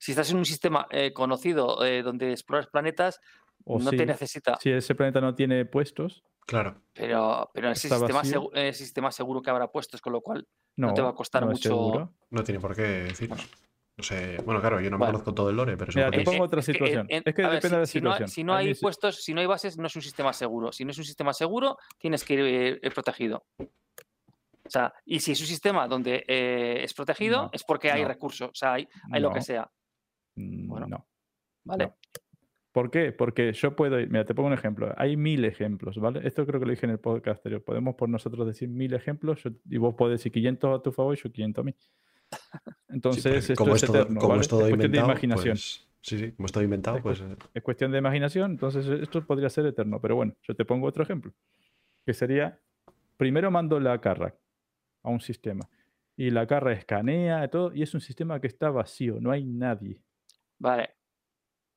Si 0.00 0.12
estás 0.12 0.30
en 0.30 0.36
un 0.38 0.44
sistema 0.44 0.86
eh, 0.90 1.12
conocido 1.12 1.84
eh, 1.84 2.02
donde 2.02 2.30
exploras 2.30 2.66
planetas, 2.68 3.20
O 3.64 3.78
no 3.78 3.90
sí, 3.90 3.96
te 3.96 4.06
necesita. 4.06 4.56
si 4.60 4.70
ese 4.70 4.94
planeta 4.94 5.20
no 5.20 5.34
tiene 5.34 5.64
puestos, 5.64 6.22
Claro. 6.46 6.80
Pero, 6.94 7.50
pero 7.52 7.66
en 7.66 7.72
ese 7.74 7.90
sistema, 7.90 8.20
vacío. 8.20 8.40
segu- 8.44 8.50
en 8.58 8.66
ese 8.68 8.82
sistema 8.82 9.12
seguro 9.12 9.42
que 9.42 9.50
habrá 9.50 9.70
puestos, 9.70 10.00
con 10.00 10.14
lo 10.14 10.22
cual 10.22 10.48
no, 10.76 10.94
te 10.94 11.02
va 11.02 11.10
a 11.10 11.14
costar 11.14 11.42
no 11.42 11.48
mucho- 11.50 11.68
seguro. 11.68 12.14
No 12.30 12.42
tiene 12.42 12.58
por 12.58 12.74
qué 12.74 12.82
deciros. 12.82 13.46
No 13.98 14.02
sé. 14.02 14.38
Bueno, 14.46 14.58
claro, 14.60 14.80
yo 14.80 14.88
no 14.90 14.96
me 14.96 15.00
Bueno. 15.04 15.12
conozco 15.12 15.34
todo 15.34 15.50
el 15.50 15.56
lore, 15.56 15.76
pero 15.76 15.92
Mira, 15.94 16.10
te 16.10 16.22
pongo 16.22 16.36
es- 16.36 16.48
otra 16.48 16.60
es 16.60 16.66
que 16.66 16.70
en- 16.70 16.74
situación. 16.76 17.06
en- 17.10 17.22
Es 17.26 17.34
que 17.34 17.42
ver, 17.42 17.50
depende 17.50 17.76
de 17.76 17.80
la 17.82 17.86
si, 17.86 17.92
si 17.92 18.00
no, 18.00 18.10
situación. 18.12 18.28
si 18.30 18.44
no 18.44 18.54
Hay 18.54 18.74
puestos, 18.76 19.22
si 19.22 19.34
no 19.34 19.40
hay 19.42 19.46
bases, 19.46 19.76
no 19.76 19.86
es 19.88 19.96
un 19.96 20.00
sistema 20.02 20.32
seguro. 20.32 20.72
Si 20.72 20.86
no 20.86 20.90
es 20.92 20.96
un 20.98 21.04
sistema 21.04 21.34
seguro, 21.34 21.76
tienes 21.98 22.24
que 22.24 22.32
ir 22.34 22.78
eh, 22.82 22.90
protegido. 22.92 23.44
O 23.58 24.70
sea, 24.70 24.94
y 25.04 25.20
si 25.20 25.32
es 25.32 25.40
un 25.42 25.46
sistema 25.48 25.86
donde 25.86 26.24
eh, 26.26 26.82
es 26.82 26.94
protegido, 26.94 27.42
No, 27.42 27.50
es 27.52 27.62
porque 27.64 27.90
hay 27.90 28.04
recursos, 28.06 28.48
o 28.50 28.54
sea, 28.54 28.72
hay, 28.74 28.88
hay 29.12 29.20
lo 29.20 29.32
que 29.32 29.42
sea. 29.42 29.70
mm, 30.36 30.66
Bueno. 30.68 30.86
No. 30.86 31.06
¿Vale? 31.64 31.92
¿Por 32.78 32.92
qué? 32.92 33.10
Porque 33.10 33.52
yo 33.54 33.74
puedo 33.74 33.98
ir, 33.98 34.08
mira, 34.08 34.24
te 34.24 34.36
pongo 34.36 34.46
un 34.46 34.52
ejemplo. 34.54 34.94
Hay 34.96 35.16
mil 35.16 35.44
ejemplos, 35.44 35.98
¿vale? 35.98 36.20
Esto 36.22 36.46
creo 36.46 36.60
que 36.60 36.66
lo 36.66 36.70
dije 36.70 36.86
en 36.86 36.92
el 36.92 37.00
podcast 37.00 37.38
anterior. 37.40 37.64
Podemos 37.64 37.96
por 37.96 38.08
nosotros 38.08 38.46
decir 38.46 38.68
mil 38.68 38.94
ejemplos 38.94 39.42
yo- 39.42 39.50
y 39.68 39.78
vos 39.78 39.94
podés 39.96 40.20
decir 40.20 40.30
500 40.30 40.78
a 40.78 40.82
tu 40.82 40.92
favor 40.92 41.16
y 41.18 41.20
yo 41.20 41.32
500 41.32 41.62
a 41.62 41.64
mí. 41.64 41.74
Entonces, 42.88 43.22
Sí, 43.22 43.30
porque 43.30 43.52
esto 43.52 43.64
como 43.64 43.74
es, 43.74 43.82
es 43.82 43.86
todo, 43.88 44.00
eterno, 44.02 44.20
como 44.20 44.28
¿vale? 44.30 44.40
es 44.42 44.48
todo 44.48 44.60
es 44.60 44.68
cuestión 44.68 44.92
de 44.92 44.98
imaginación. 44.98 45.54
pues, 45.54 45.88
sí, 46.02 46.18
sí, 46.18 46.32
como 46.32 46.46
es 46.46 46.52
todo 46.52 46.62
inventado, 46.62 46.96
Es 46.98 47.02
pues 47.02 47.20
eh, 47.20 47.36
Es 47.52 47.62
cuestión 47.64 47.90
de 47.90 47.98
imaginación, 47.98 48.52
entonces 48.52 48.86
esto 48.86 49.26
podría 49.26 49.48
ser 49.50 49.66
eterno. 49.66 50.00
Pero 50.00 50.14
bueno, 50.14 50.36
yo 50.42 50.54
te 50.54 50.64
pongo 50.64 50.86
otro 50.86 51.02
ejemplo. 51.02 51.32
Que 52.06 52.14
sería, 52.14 52.60
primero 53.16 53.50
mando 53.50 53.80
la 53.80 54.00
carra 54.00 54.36
a 55.02 55.08
un 55.10 55.20
sistema. 55.20 55.68
Y 56.16 56.30
la 56.30 56.46
carra 56.46 56.72
escanea 56.72 57.44
y 57.44 57.48
todo, 57.48 57.74
y 57.74 57.82
es 57.82 57.92
un 57.92 58.00
sistema 58.00 58.40
que 58.40 58.46
está 58.46 58.70
vacío, 58.70 59.18
no 59.20 59.30
hay 59.32 59.44
nadie. 59.44 60.00
Vale, 60.58 60.90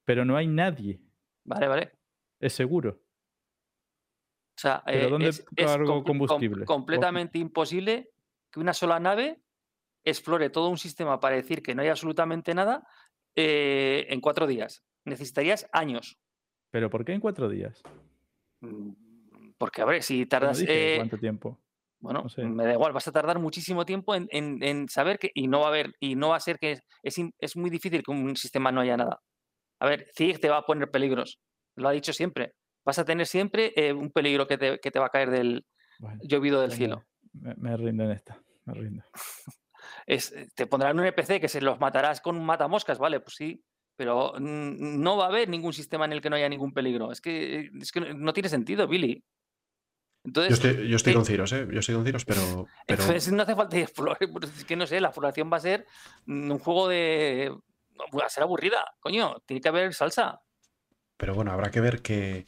Pero 0.05 0.25
no 0.25 0.35
hay 0.37 0.47
nadie, 0.47 1.01
vale, 1.43 1.67
vale. 1.67 1.91
es 2.39 2.53
seguro. 2.53 3.01
O 4.57 4.59
sea, 4.61 4.83
Pero 4.85 5.07
eh, 5.07 5.09
¿dónde 5.09 5.29
es, 5.29 5.45
com- 5.85 6.03
combustible? 6.03 6.65
completamente 6.65 7.37
imposible 7.39 8.11
que 8.51 8.59
una 8.59 8.73
sola 8.73 8.99
nave 8.99 9.41
explore 10.03 10.49
todo 10.49 10.69
un 10.69 10.77
sistema 10.77 11.19
para 11.19 11.35
decir 11.35 11.61
que 11.63 11.73
no 11.75 11.81
hay 11.81 11.87
absolutamente 11.87 12.53
nada 12.53 12.85
eh, 13.35 14.05
en 14.09 14.19
cuatro 14.21 14.45
días. 14.47 14.83
Necesitarías 15.05 15.67
años. 15.71 16.19
¿Pero 16.71 16.89
por 16.89 17.05
qué 17.05 17.13
en 17.13 17.21
cuatro 17.21 17.49
días? 17.49 17.81
Mm, 18.61 18.91
Porque, 19.57 19.81
a 19.81 19.85
ver, 19.85 20.03
si 20.03 20.21
no 20.21 20.27
tardas. 20.27 20.57
dije 20.59 20.93
eh, 20.95 20.97
cuánto 20.97 21.17
tiempo. 21.17 21.59
Bueno, 21.99 22.23
No 22.23 22.29
sé. 22.29 22.43
me 22.43 22.65
da 22.65 22.73
igual, 22.73 22.93
vas 22.93 23.07
a 23.07 23.11
tardar 23.11 23.37
muchísimo 23.39 23.85
tiempo 23.85 24.15
en, 24.15 24.27
en- 24.31 24.61
en 24.63 24.89
saber 24.89 25.19
que, 25.19 25.31
y 25.35 25.47
no 25.47 25.59
va 25.59 25.65
a 25.65 25.69
haber, 25.69 25.93
y 25.99 26.15
no 26.15 26.29
va 26.29 26.35
a 26.37 26.39
ser 26.39 26.57
que 26.57 26.71
es, 26.73 26.81
es, 27.03 27.17
im- 27.19 27.33
es 27.37 27.55
muy 27.55 27.69
difícil 27.69 28.01
que 28.03 28.11
un 28.11 28.35
sistema 28.35 28.71
no 28.71 28.81
haya 28.81 28.97
nada. 28.97 29.21
A 29.81 29.87
ver, 29.87 30.07
CIG 30.15 30.39
te 30.39 30.49
va 30.49 30.57
a 30.57 30.65
poner 30.65 30.91
peligros, 30.91 31.39
lo 31.75 31.89
ha 31.89 31.91
dicho 31.91 32.13
siempre. 32.13 32.53
Vas 32.85 32.99
a 32.99 33.05
tener 33.05 33.25
siempre 33.27 33.73
eh, 33.75 33.93
un 33.93 34.11
peligro 34.11 34.47
que 34.47 34.57
te, 34.57 34.79
que 34.79 34.91
te 34.91 34.99
va 34.99 35.07
a 35.07 35.09
caer 35.09 35.31
del 35.31 35.65
Bueno, 35.99 36.19
llovido 36.23 36.61
del 36.61 36.71
cielo. 36.71 37.03
Me, 37.33 37.55
me 37.55 37.75
rindo 37.77 38.03
en 38.03 38.11
esta, 38.11 38.41
me 38.65 38.73
rindo. 38.73 39.03
Es, 40.05 40.31
eh, 40.31 40.47
te 40.55 40.67
pondrán 40.67 40.99
un 40.99 41.05
NPC 41.05 41.39
que 41.39 41.47
se 41.47 41.61
los 41.61 41.79
matarás 41.79 42.21
con 42.21 42.37
un 42.37 42.45
matamoscas, 42.45 42.97
vale, 42.97 43.19
pues 43.19 43.35
sí, 43.35 43.63
pero 43.95 44.33
no 44.39 45.17
va 45.17 45.25
a 45.25 45.27
haber 45.27 45.49
ningún 45.49 45.73
sistema 45.73 46.05
en 46.05 46.13
el 46.13 46.21
que 46.21 46.29
no 46.29 46.35
haya 46.35 46.49
ningún 46.49 46.73
peligro. 46.73 47.11
Es 47.11 47.21
que, 47.21 47.69
es 47.79 47.91
que 47.91 47.99
no 48.15 48.33
tiene 48.33 48.49
sentido, 48.49 48.87
Billy. 48.87 49.13
yo 49.13 49.23
Entonces, 50.25 50.53
estoy, 50.53 50.87
yo 50.87 50.95
estoy 50.95 51.11
eh, 51.11 51.15
con 51.15 51.25
Ciros, 51.25 51.53
¿eh? 51.53 51.67
Yo 51.71 51.79
estoy 51.79 51.95
con 51.95 52.05
Ciros, 52.05 52.25
pero, 52.25 52.41
pero 52.87 53.03
Entonces 53.03 53.31
no 53.31 53.43
hace 53.43 53.55
falta 53.55 53.75
ir 53.77 53.83
a 53.83 53.85
explorar, 53.85 54.17
Es 54.57 54.65
que 54.65 54.75
no 54.75 54.87
sé, 54.87 54.99
la 54.99 55.09
exploración 55.09 55.51
va 55.51 55.57
a 55.57 55.61
ser 55.61 55.85
mm, 56.25 56.51
un 56.51 56.59
juego 56.59 56.87
de. 56.87 57.55
Va 58.17 58.25
a 58.25 58.29
ser 58.29 58.43
aburrida, 58.43 58.85
coño. 58.99 59.37
Tiene 59.45 59.61
que 59.61 59.69
haber 59.69 59.93
salsa. 59.93 60.41
pero 61.17 61.35
bueno, 61.35 61.51
habrá 61.51 61.69
que 61.71 61.81
ver 61.81 62.01
que 62.01 62.45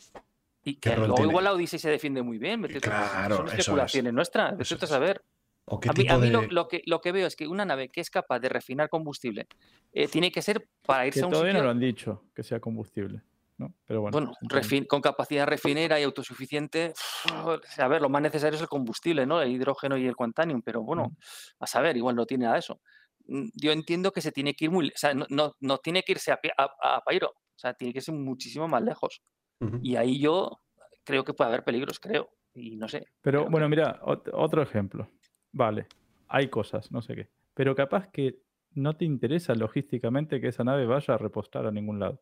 Y 0.64 0.76
¿Qué 0.76 0.90
que 0.92 0.96
rol 0.96 1.00
luego 1.08 1.16
tiene? 1.16 1.30
igual 1.32 1.44
la 1.46 1.54
Odyssey 1.54 1.80
se 1.80 1.90
defiende 1.90 2.22
muy 2.22 2.38
bien. 2.38 2.62
Claro, 2.82 3.38
son 3.38 3.46
eso 3.48 3.54
es, 3.56 3.60
especulaciones 3.60 4.14
nuestras. 4.14 4.60
eso 4.60 4.78
tú 4.78 4.84
a 4.84 4.86
es. 4.86 4.90
saber. 4.90 5.24
o 5.66 5.80
qué 5.80 5.90
A 5.90 5.94
mí, 5.94 6.08
a 6.10 6.18
mí 6.18 6.28
de 6.28 6.32
lo, 6.34 6.42
lo 6.44 6.68
que, 6.68 6.82
lo 6.86 7.00
que 7.02 7.12
veo 7.12 7.28
es 7.28 7.36
que 7.36 7.48
una 7.48 7.66
nave 7.66 7.90
que 7.90 8.02
es 8.02 8.10
capaz 8.10 8.40
de 8.40 8.50
refinar 8.50 8.90
combustible 8.90 9.48
eh, 9.92 10.08
tiene 10.08 10.32
que 10.32 10.42
ser 10.42 10.68
para 10.86 11.06
irse 11.08 11.20
Que 11.20 11.24
a 11.24 11.28
un 11.28 11.32
todavía 11.34 11.54
no 11.54 11.64
lo 11.64 11.70
han 11.70 11.80
dicho, 11.80 12.24
que 12.36 12.44
sea 12.44 12.60
combustible. 12.60 13.22
¿no? 13.56 13.72
Pero 13.86 14.02
bueno, 14.02 14.18
bueno, 14.18 14.34
refin- 14.50 14.88
con 14.88 15.00
capacidad 15.00 15.46
refinera 15.46 16.00
y 16.00 16.04
autosuficiente. 16.04 16.92
A 17.78 17.88
ver, 17.88 18.02
lo 18.02 18.10
más 18.10 18.22
necesario 18.22 18.56
es 18.56 18.62
el 18.62 18.68
combustible, 18.68 19.28
¿no? 19.28 19.42
El 19.42 19.52
hidrógeno 19.52 19.96
y 19.96 20.08
el 20.08 20.16
quantanium, 20.16 20.64
pero 20.64 20.82
bueno, 20.82 21.10
Mm. 21.10 21.18
a 21.64 21.68
saber, 21.68 21.96
igual 21.96 22.16
no 22.16 22.26
tiene 22.26 22.46
nada 22.46 22.56
de 22.56 22.60
eso. 22.62 22.82
Mm, 23.26 23.50
Yo 23.56 23.72
entiendo 23.72 24.12
que 24.12 24.22
se 24.22 24.32
tiene 24.32 24.54
que 24.54 24.66
ir 24.66 24.72
muy, 24.72 24.88
o 24.90 24.92
sea, 24.98 25.14
no, 25.14 25.26
no, 25.30 25.54
no 25.62 25.78
tiene 25.80 26.04
que 26.04 26.14
irse 26.14 26.32
a, 26.32 26.40
pie- 26.42 26.54
a, 26.58 26.70
a 26.98 27.02
Pairo, 27.02 27.30
o 27.30 27.58
sea, 27.60 27.74
tiene 27.74 27.94
que 27.94 28.00
irse 28.00 28.12
muchísimo 28.12 28.68
más 28.68 28.82
lejos. 28.84 29.22
Y 29.82 29.96
ahí 29.96 30.20
yo 30.20 30.62
creo 31.06 31.24
que 31.24 31.34
puede 31.34 31.48
haber 31.50 31.64
peligros, 31.64 32.00
creo. 32.00 32.30
Y 32.54 32.76
no 32.76 32.88
sé. 32.90 33.06
Pero 33.22 33.50
bueno, 33.50 33.66
que- 33.68 33.70
mira, 33.70 34.02
ot- 34.02 34.30
otro 34.34 34.62
ejemplo. 34.62 35.10
Vale, 35.54 35.88
hay 36.28 36.50
cosas, 36.50 36.92
no 36.92 37.02
sé 37.02 37.16
qué. 37.16 37.30
Pero 37.54 37.74
capaz 37.76 38.10
que 38.12 38.40
no 38.72 38.98
te 38.98 39.06
interesa 39.06 39.56
logísticamente 39.56 40.42
que 40.42 40.50
esa 40.50 40.64
nave 40.66 40.86
vaya 40.86 41.14
a 41.14 41.18
repostar 41.18 41.66
a 41.66 41.72
ningún 41.72 42.00
lado. 42.00 42.22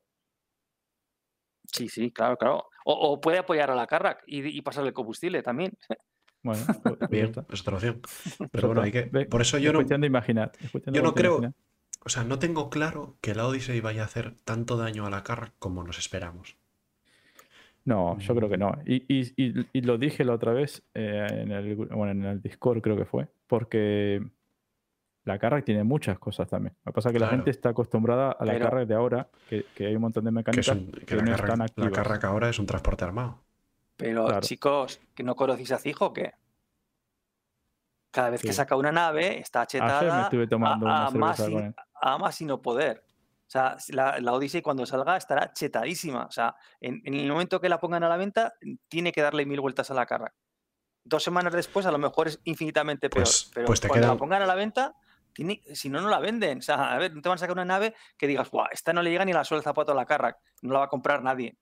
Sí, 1.71 1.87
sí, 1.89 2.11
claro, 2.11 2.37
claro. 2.37 2.65
O, 2.85 2.93
o 2.93 3.21
puede 3.21 3.37
apoyar 3.39 3.71
a 3.71 3.75
la 3.75 3.87
Carrack 3.87 4.23
y, 4.27 4.45
y 4.57 4.61
pasarle 4.61 4.89
el 4.89 4.93
combustible 4.93 5.41
también. 5.41 5.71
Bueno, 6.43 6.61
pues, 6.83 6.95
pues 6.97 7.09
Bien, 7.09 7.31
es 7.51 7.61
otra 7.61 7.75
opción. 7.75 8.01
Es 8.03 8.37
Pero 8.51 8.67
bueno, 8.67 8.81
hay 8.81 8.91
que. 8.91 9.03
Por 9.03 9.41
eso 9.41 9.57
es 9.57 9.63
yo 9.63 9.71
no, 9.71 9.79
cuestión 9.79 10.01
de 10.01 10.07
imaginar. 10.07 10.51
es 10.59 10.71
cuestión 10.71 10.93
de 10.93 10.97
yo 10.99 11.03
no 11.03 11.13
creo- 11.13 11.31
imaginar. 11.37 11.53
o 12.05 12.09
sea, 12.09 12.23
no 12.23 12.39
tengo 12.39 12.69
claro 12.69 13.17
que 13.21 13.35
la 13.35 13.45
Odyssey 13.47 13.79
vaya 13.81 14.01
a 14.01 14.05
hacer 14.05 14.33
tanto 14.43 14.77
daño 14.77 15.05
a 15.05 15.09
la 15.09 15.23
carra 15.23 15.53
como 15.59 15.83
nos 15.83 15.99
esperamos. 15.99 16.57
No, 17.83 18.19
yo 18.19 18.35
creo 18.35 18.47
que 18.49 18.57
no. 18.57 18.77
Y, 18.85 19.03
y- 19.07 19.33
y- 19.35 19.67
y 19.73 19.81
lo 19.81 19.97
dije 19.97 20.23
la 20.23 20.33
otra 20.33 20.53
vez 20.53 20.83
eh, 20.93 21.25
en, 21.31 21.51
el, 21.51 21.75
bueno, 21.75 22.11
en 22.11 22.23
el 22.25 22.41
Discord, 22.41 22.79
creo 22.81 22.95
que 22.95 23.05
fue, 23.05 23.27
porque 23.47 24.21
la 25.23 25.39
Carrack 25.39 25.65
tiene 25.65 25.83
muchas 25.83 26.19
cosas 26.19 26.47
también. 26.47 26.75
Lo 26.85 26.91
que 26.91 26.95
pasa 26.95 27.09
es 27.09 27.13
que 27.13 27.19
la 27.19 27.29
gente 27.29 27.49
está 27.49 27.69
acostumbrada 27.69 28.31
a 28.33 28.45
la 28.45 28.53
Pero- 28.53 28.85
de 28.85 28.93
ahora, 28.93 29.29
que, 29.49 29.65
que 29.75 29.87
hay 29.87 29.95
un 29.95 30.01
montón 30.01 30.23
de 30.25 30.29
Que, 30.29 30.33
mecánicas 30.35 30.67
es 30.67 30.73
que, 30.73 30.79
un- 30.79 30.91
que 31.05 31.15
la, 31.15 31.21
no 31.23 31.31
carra, 31.31 31.43
están 31.45 31.59
la 31.59 31.65
activas. 31.65 31.91
Carrack 31.91 32.23
ahora 32.25 32.49
es 32.49 32.59
un 32.59 32.65
transporte 32.67 33.03
armado. 33.03 33.39
Pero 34.01 34.25
Claro. 34.25 34.41
chicos, 34.41 34.99
¿que 35.13 35.23
no 35.23 35.35
conocéis 35.35 35.71
a 35.71 35.77
Cijo 35.77 36.07
o 36.07 36.13
qué? 36.13 36.33
Cada 38.11 38.29
vez 38.31 38.41
que 38.41 38.51
saca 38.51 38.75
una 38.75 38.91
nave 38.91 39.39
está 39.39 39.61
me 39.61 39.67
chetada 39.67 40.29
tomando 40.49 40.87
a, 40.89 41.09
más 41.11 41.39
a 42.01 42.17
más 42.17 42.41
y 42.41 42.45
no 42.45 42.61
poder. 42.61 43.05
O 43.07 43.49
sea, 43.51 43.77
la, 43.89 44.19
la 44.19 44.33
Odyssey 44.33 44.61
cuando 44.61 44.85
salga 44.85 45.17
estará 45.17 45.53
chetadísima. 45.53 46.25
O 46.25 46.31
sea, 46.31 46.55
en, 46.79 47.01
en 47.05 47.13
el 47.13 47.29
momento 47.29 47.61
que 47.61 47.69
la 47.69 47.79
pongan 47.79 48.03
a 48.03 48.09
la 48.09 48.17
venta, 48.17 48.53
tiene 48.87 49.11
que 49.11 49.21
darle 49.21 49.45
mil 49.45 49.61
vueltas 49.61 49.91
a 49.91 49.93
la 49.93 50.05
carga. 50.05 50.33
Dos 51.03 51.23
semanas 51.23 51.53
después, 51.53 51.85
a 51.85 51.91
lo 51.91 51.97
mejor 51.99 52.27
es 52.27 52.39
infinitamente 52.45 53.09
peor. 53.09 53.23
Pues- 53.23 53.51
pero 53.53 53.67
pues 53.67 53.79
te 53.81 53.87
cuando 53.87 54.05
queda- 54.07 54.13
la 54.13 54.19
pongan 54.19 54.41
a 54.41 54.45
la 54.45 54.55
venta, 54.55 54.95
tiene, 55.33 55.61
si 55.73 55.89
no, 55.89 56.01
no 56.01 56.09
la 56.09 56.19
venden. 56.19 56.59
O 56.59 56.61
sea, 56.61 56.93
a 56.93 56.97
ver, 56.97 57.13
no 57.13 57.21
te 57.21 57.29
van 57.29 57.35
a 57.35 57.39
sacar 57.39 57.53
una 57.53 57.65
nave 57.65 57.93
que 58.17 58.27
digas, 58.27 58.49
Buah, 58.51 58.67
esta 58.71 58.93
no 58.93 59.01
le 59.01 59.09
llega 59.11 59.25
ni 59.25 59.31
la 59.33 59.43
suela 59.45 59.61
zapato 59.63 59.91
a 59.91 59.95
la 59.95 60.05
carga. 60.05 60.37
No 60.63 60.73
la 60.73 60.79
va 60.79 60.85
a 60.85 60.89
comprar 60.89 61.21
nadie. 61.21 61.55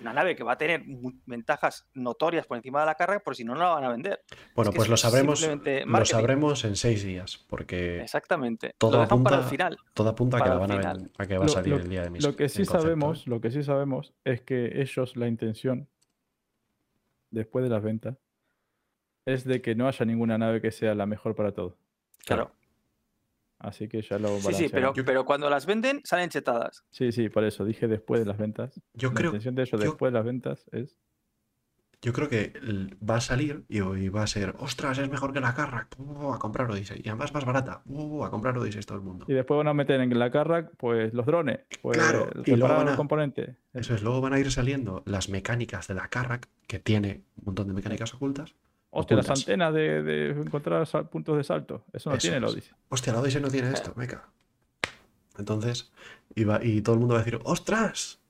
Una 0.00 0.12
nave 0.12 0.36
que 0.36 0.44
va 0.44 0.52
a 0.52 0.58
tener 0.58 0.82
ventajas 1.24 1.88
notorias 1.94 2.46
por 2.46 2.56
encima 2.58 2.80
de 2.80 2.86
la 2.86 2.94
carga, 2.94 3.18
por 3.20 3.34
si 3.34 3.44
no, 3.44 3.54
no 3.54 3.60
la 3.60 3.68
van 3.70 3.84
a 3.84 3.88
vender. 3.88 4.20
Bueno, 4.54 4.70
que 4.70 4.76
pues 4.76 4.86
es 4.86 4.90
lo 4.90 4.96
sabremos, 4.98 5.40
lo 5.86 6.04
sabremos 6.04 6.64
en 6.66 6.76
seis 6.76 7.02
días, 7.02 7.44
porque 7.48 8.02
Exactamente. 8.02 8.74
todo 8.76 8.96
lo 8.96 9.02
dejan 9.02 9.22
para 9.24 9.36
el 9.36 9.42
apunta- 9.42 9.50
final. 9.50 9.78
todo 9.94 10.08
apunta 10.10 10.36
a 10.36 10.42
que, 10.42 10.48
la 10.50 10.54
van 10.56 10.70
a, 10.72 10.96
a 11.16 11.26
que 11.26 11.38
va 11.38 11.44
a 11.44 11.46
Lo- 11.46 11.52
salir 11.52 11.74
lo- 11.74 11.80
el 11.80 11.88
día 11.88 12.02
de 12.02 12.10
mis 12.10 12.24
Lo 12.24 12.36
que 12.36 12.48
sí 12.50 12.64
sabemos, 12.66 13.26
lo 13.26 13.40
que 13.40 13.50
sí 13.50 13.62
sabemos 13.62 14.12
es 14.24 14.42
que 14.42 14.82
ellos 14.82 15.16
la 15.16 15.28
intención 15.28 15.88
después 17.30 17.62
de 17.64 17.70
las 17.70 17.82
ventas 17.82 18.18
es 19.24 19.44
de 19.44 19.60
que 19.62 19.74
no 19.74 19.88
haya 19.88 20.04
ninguna 20.04 20.38
nave 20.38 20.60
que 20.60 20.70
sea 20.70 20.94
la 20.94 21.06
mejor 21.06 21.34
para 21.34 21.52
todo. 21.52 21.76
Claro. 22.24 22.52
Así 23.58 23.88
que 23.88 24.02
ya 24.02 24.18
lo 24.18 24.38
Sí, 24.40 24.52
sí, 24.52 24.68
pero, 24.70 24.92
pero 24.92 25.24
cuando 25.24 25.48
las 25.48 25.64
venden, 25.66 26.00
salen 26.04 26.28
chetadas. 26.28 26.84
Sí, 26.90 27.10
sí, 27.12 27.28
por 27.30 27.44
eso 27.44 27.64
dije 27.64 27.88
después 27.88 28.20
de 28.20 28.26
las 28.26 28.36
ventas. 28.38 28.80
Yo 28.94 29.08
la 29.08 29.14
creo, 29.14 29.30
intención 29.30 29.54
de 29.54 29.62
ellos 29.62 29.80
yo- 29.80 29.86
después 29.90 30.12
de 30.12 30.18
las 30.18 30.24
ventas 30.26 30.66
es 30.72 30.98
yo 32.02 32.12
creo 32.12 32.28
que 32.28 32.52
va 33.02 33.16
a 33.16 33.20
salir 33.22 33.64
y, 33.68 33.78
y 33.78 34.08
va 34.10 34.22
a 34.22 34.26
ser, 34.26 34.54
ostras, 34.58 34.98
es 34.98 35.08
mejor 35.08 35.32
que 35.32 35.40
la 35.40 35.54
Carrack, 35.54 35.96
uh, 35.98 36.34
a 36.34 36.38
comprar 36.38 36.70
Odyssey. 36.70 37.00
Y 37.02 37.08
además 37.08 37.32
más 37.32 37.44
barata, 37.46 37.80
uh, 37.86 38.22
a 38.22 38.30
comprar 38.30 38.56
Odyssey 38.58 38.82
todo 38.82 38.98
el 38.98 39.02
mundo. 39.04 39.24
y 39.26 39.32
después 39.32 39.56
van 39.56 39.66
a 39.68 39.74
meter 39.74 40.00
en 40.02 40.16
la 40.16 40.30
carra 40.30 40.68
pues 40.76 41.14
los 41.14 41.24
drones, 41.24 41.60
pues 41.80 41.96
Claro, 41.96 42.28
y 42.44 42.50
luego 42.54 42.74
van 42.74 42.84
los 42.84 42.94
a- 42.94 42.96
componentes. 42.96 43.56
Eso 43.72 43.94
es, 43.94 44.02
luego 44.02 44.20
van 44.20 44.34
a 44.34 44.38
ir 44.38 44.52
saliendo 44.52 45.02
las 45.06 45.30
mecánicas 45.30 45.88
de 45.88 45.94
la 45.94 46.08
Carrack, 46.08 46.48
que 46.68 46.78
tiene 46.78 47.22
un 47.38 47.46
montón 47.46 47.66
de 47.68 47.72
mecánicas 47.72 48.12
ocultas. 48.14 48.54
Hostia, 49.00 49.16
las 49.16 49.30
antenas 49.30 49.72
de, 49.74 50.02
de 50.02 50.30
encontrar 50.30 50.86
sal- 50.86 51.08
puntos 51.08 51.36
de 51.36 51.44
salto. 51.44 51.84
Eso 51.92 52.10
no 52.10 52.16
Eso 52.16 52.28
tiene 52.30 52.46
es. 52.46 52.52
Odyssey. 52.52 52.72
Hostia, 52.88 53.12
la 53.12 53.20
Odyssey 53.20 53.40
no 53.42 53.48
tiene 53.48 53.70
esto, 53.72 53.92
meca. 53.96 54.28
Entonces, 55.38 55.92
y, 56.34 56.44
va- 56.44 56.62
y 56.62 56.80
todo 56.82 56.94
el 56.94 57.00
mundo 57.00 57.14
va 57.14 57.20
a 57.20 57.24
decir, 57.24 57.38
ostras, 57.44 58.20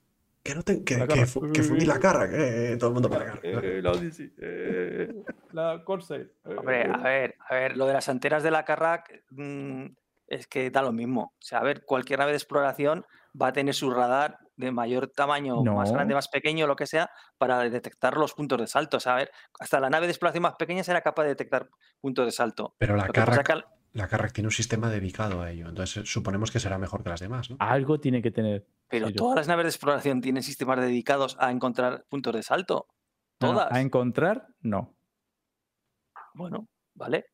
que, 0.43 0.55
no 0.55 0.63
te- 0.63 0.83
que, 0.85 0.97
La 0.99 1.07
que, 1.07 1.27
fu- 1.27 1.53
que 1.53 1.63
fundí 1.63 1.85
la 1.87 1.99
Carrack, 2.01 2.31
eh, 2.33 2.77
todo 2.79 2.89
el 2.91 2.95
mundo 2.95 3.09
para 3.09 3.25
la 3.27 3.31
Carrack. 3.33 3.45
Eh, 3.65 3.81
la 3.83 3.93
Odyssey. 3.93 4.33
eh, 4.39 5.23
la 5.53 5.83
Corsair. 5.85 6.33
eh, 6.45 6.55
Hombre, 6.57 6.83
a 6.93 6.99
ver, 6.99 7.35
a 7.49 7.55
ver, 7.55 7.77
lo 7.77 7.87
de 7.87 7.93
las 7.93 8.09
antenas 8.09 8.43
de 8.43 8.51
la 8.51 8.65
Carrack 8.65 9.25
mm, 9.31 9.87
es 10.29 10.47
que 10.47 10.71
da 10.71 10.83
lo 10.83 10.93
mismo. 10.93 11.33
O 11.39 11.43
sea, 11.43 11.59
a 11.61 11.63
ver, 11.65 11.85
cualquier 11.85 12.19
nave 12.19 12.33
de 12.33 12.39
exploración 12.39 13.05
va 13.41 13.49
a 13.49 13.53
tener 13.53 13.75
su 13.75 13.91
radar 13.91 14.39
de 14.57 14.73
mayor 14.73 15.09
tamaño, 15.09 15.63
más 15.63 15.93
grande, 15.93 16.15
más 16.15 16.29
pequeño, 16.29 16.67
lo 16.67 16.77
que 16.77 16.87
sea, 16.87 17.11
para 17.39 17.59
detectar 17.69 18.17
los 18.17 18.33
puntos 18.35 18.59
de 18.59 18.67
salto. 18.67 18.97
O 18.97 19.01
sea, 19.01 19.13
a 19.13 19.17
ver, 19.17 19.31
hasta 19.61 19.79
la 19.81 19.91
nave 19.91 20.07
de 20.07 20.13
exploración 20.13 20.43
más 20.43 20.55
pequeña 20.57 20.83
será 20.83 21.01
capaz 21.03 21.25
de 21.25 21.29
detectar 21.31 21.69
puntos 22.01 22.25
de 22.27 22.33
salto. 22.33 22.75
Pero 22.79 22.97
la 22.97 23.05
al- 23.05 23.65
la 23.93 24.09
Carrack 24.09 24.33
tiene 24.33 24.49
un 24.49 24.53
sistema 24.53 24.91
dedicado 24.91 25.41
a 25.41 25.51
ello, 25.51 25.69
entonces 25.71 26.07
suponemos 26.11 26.51
que 26.51 26.61
será 26.61 26.77
mejor 26.77 27.03
que 27.03 27.09
las 27.09 27.21
demás, 27.21 27.49
¿no? 27.51 27.57
Algo 27.61 27.99
tiene 27.99 28.21
que 28.21 28.31
tener. 28.31 28.67
pero 28.89 29.11
todas 29.13 29.37
las 29.37 29.49
naves 29.49 29.65
de 29.65 29.71
exploración 29.71 30.21
tienen 30.21 30.43
sistemas 30.43 30.79
dedicados 30.81 31.37
a 31.41 31.51
encontrar 31.51 32.05
puntos 32.11 32.35
de 32.35 32.43
salto. 32.43 32.89
No, 33.41 33.53
Todas. 33.53 33.73
a 33.73 33.81
encontrar, 33.81 34.49
no. 34.61 34.97
Bueno, 36.35 36.69
vale. 36.95 37.27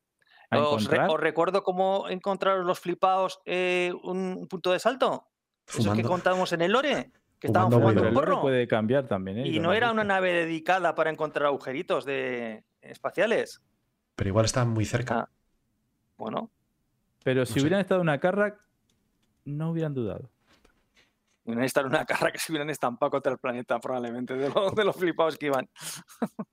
Os, 0.51 0.59
re- 0.87 0.97
encontrar, 0.97 1.09
os 1.09 1.19
recuerdo 1.19 1.63
cómo 1.63 2.07
encontraron 2.09 2.65
los 2.65 2.79
flipados 2.79 3.39
eh, 3.45 3.91
un, 4.03 4.35
un 4.39 4.47
punto 4.47 4.71
de 4.71 4.79
salto. 4.79 5.27
Eso 5.67 5.77
que 5.77 5.83
Fumando. 5.83 6.09
contamos 6.09 6.53
en 6.53 6.61
el 6.61 6.71
lore, 6.71 7.11
que 7.39 7.47
estaban 7.47 7.69
Fumando 7.71 7.79
fumando 7.79 8.01
un 8.01 8.07
el 8.07 8.13
lore 8.13 8.27
porro. 8.27 8.41
puede 8.41 8.67
cambiar 8.67 9.07
también. 9.07 9.39
¿eh? 9.39 9.47
Y 9.47 9.59
no 9.59 9.73
era 9.73 9.91
una 9.91 10.03
nave 10.03 10.31
dedicada 10.33 10.93
para 10.95 11.09
encontrar 11.09 11.47
agujeritos 11.47 12.05
de 12.05 12.63
espaciales. 12.81 13.61
Pero 14.15 14.27
igual 14.29 14.45
está 14.45 14.65
muy 14.65 14.85
cerca. 14.85 15.19
Ah. 15.21 15.29
Bueno, 16.17 16.51
Pero 17.23 17.45
si 17.45 17.53
sé. 17.53 17.61
hubieran 17.61 17.79
estado 17.81 18.01
en 18.01 18.07
una 18.07 18.19
carra, 18.19 18.57
no 19.45 19.71
hubieran 19.71 19.93
dudado. 19.93 20.29
hubieran 21.45 21.65
estado 21.65 21.87
en 21.87 21.93
una 21.95 22.05
carra 22.05 22.31
que 22.31 22.37
se 22.39 22.51
hubieran 22.51 22.69
estampado 22.69 23.09
contra 23.09 23.31
el 23.31 23.37
planeta, 23.39 23.79
probablemente, 23.79 24.35
de, 24.35 24.49
lo- 24.49 24.71
de 24.71 24.85
los 24.85 24.95
flipados 24.95 25.37
que 25.37 25.47
iban. 25.47 25.67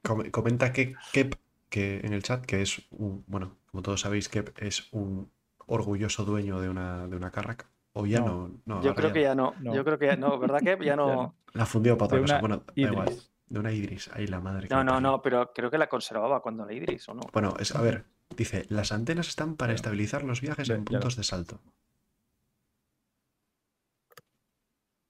Com- 0.03 0.29
comenta 0.31 0.73
que 0.73 0.95
Kep, 1.13 1.35
que 1.69 1.99
en 2.03 2.13
el 2.13 2.23
chat, 2.23 2.45
que 2.45 2.63
es 2.63 2.81
un, 2.91 3.23
bueno, 3.29 3.59
como 3.71 3.83
todos 3.83 4.01
sabéis, 4.01 4.29
Kep 4.29 4.59
es 4.63 4.89
un 4.93 5.31
orgulloso 5.67 6.25
dueño 6.25 6.61
de 6.61 6.69
una, 6.69 7.07
de 7.07 7.15
una 7.17 7.31
Carrack. 7.31 7.69
O 7.93 8.07
ya 8.07 8.21
No. 8.21 8.49
no, 8.49 8.77
no, 8.77 8.83
Yo 8.83 8.95
creo 8.95 9.13
que 9.13 9.23
ya 9.23 9.35
no. 9.35 9.55
no. 9.61 9.75
Yo 9.75 9.85
creo 9.85 9.99
que 9.99 10.07
ya 10.07 10.17
no, 10.17 10.39
¿verdad 10.39 10.61
que 10.61 10.85
ya 10.85 10.97
no? 10.97 11.35
La 11.53 11.67
fundió 11.67 11.99
para 11.99 12.07
otra 12.07 12.21
cosa. 12.21 12.41
Bueno, 12.41 12.59
da 12.59 12.73
igual. 12.77 13.17
De 13.47 13.59
una 13.59 13.73
Idris, 13.73 14.09
ahí 14.13 14.29
la 14.29 14.41
madre 14.41 14.69
que 14.69 14.75
No, 14.75 14.85
no, 14.85 15.01
no, 15.01 15.21
pero 15.21 15.53
creo 15.53 15.71
que 15.73 15.79
la 15.79 15.89
conservaba 15.89 16.41
cuando 16.41 16.65
la 16.65 16.73
Idris, 16.73 17.09
¿o 17.09 17.15
no? 17.15 17.23
Bueno, 17.33 17.55
es, 17.59 17.75
a 17.75 17.83
ver, 17.83 18.05
dice, 18.37 18.65
las 18.69 18.93
antenas 18.93 19.27
están 19.27 19.57
para 19.57 19.73
estabilizar 19.73 20.23
los 20.23 20.41
viajes 20.41 20.71
en 20.71 20.85
ya 20.85 21.01
puntos 21.01 21.17
de 21.17 21.25
salto. 21.25 21.59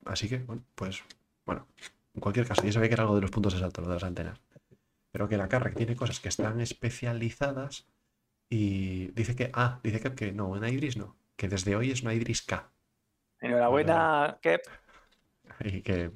Así 0.06 0.28
que, 0.30 0.38
bueno, 0.38 0.62
pues, 0.74 1.02
bueno, 1.44 1.66
en 2.14 2.20
cualquier 2.22 2.46
caso, 2.46 2.62
yo 2.64 2.72
sabía 2.72 2.88
que 2.88 2.94
era 2.94 3.02
algo 3.02 3.16
de 3.16 3.20
los 3.20 3.30
puntos 3.30 3.52
de 3.52 3.60
salto, 3.60 3.82
lo 3.82 3.88
de 3.88 3.94
las 3.94 4.04
antenas. 4.04 4.40
Pero 5.12 5.28
que 5.28 5.36
la 5.36 5.48
Carrack 5.48 5.76
tiene 5.76 5.94
cosas 5.94 6.18
que 6.20 6.30
están 6.30 6.60
especializadas 6.62 7.86
y 8.48 9.08
dice 9.08 9.36
que, 9.36 9.50
ah, 9.52 9.80
dice 9.82 10.00
que, 10.00 10.14
que 10.14 10.32
no, 10.32 10.48
una 10.48 10.70
Idris 10.70 10.96
no, 10.96 11.16
que 11.40 11.48
desde 11.48 11.74
hoy 11.74 11.90
es 11.90 12.02
una 12.02 12.12
Idris 12.12 12.42
K. 12.42 12.70
Enhorabuena, 13.40 14.38
Kep. 14.42 14.60
Y 15.60 15.80
que 15.80 16.10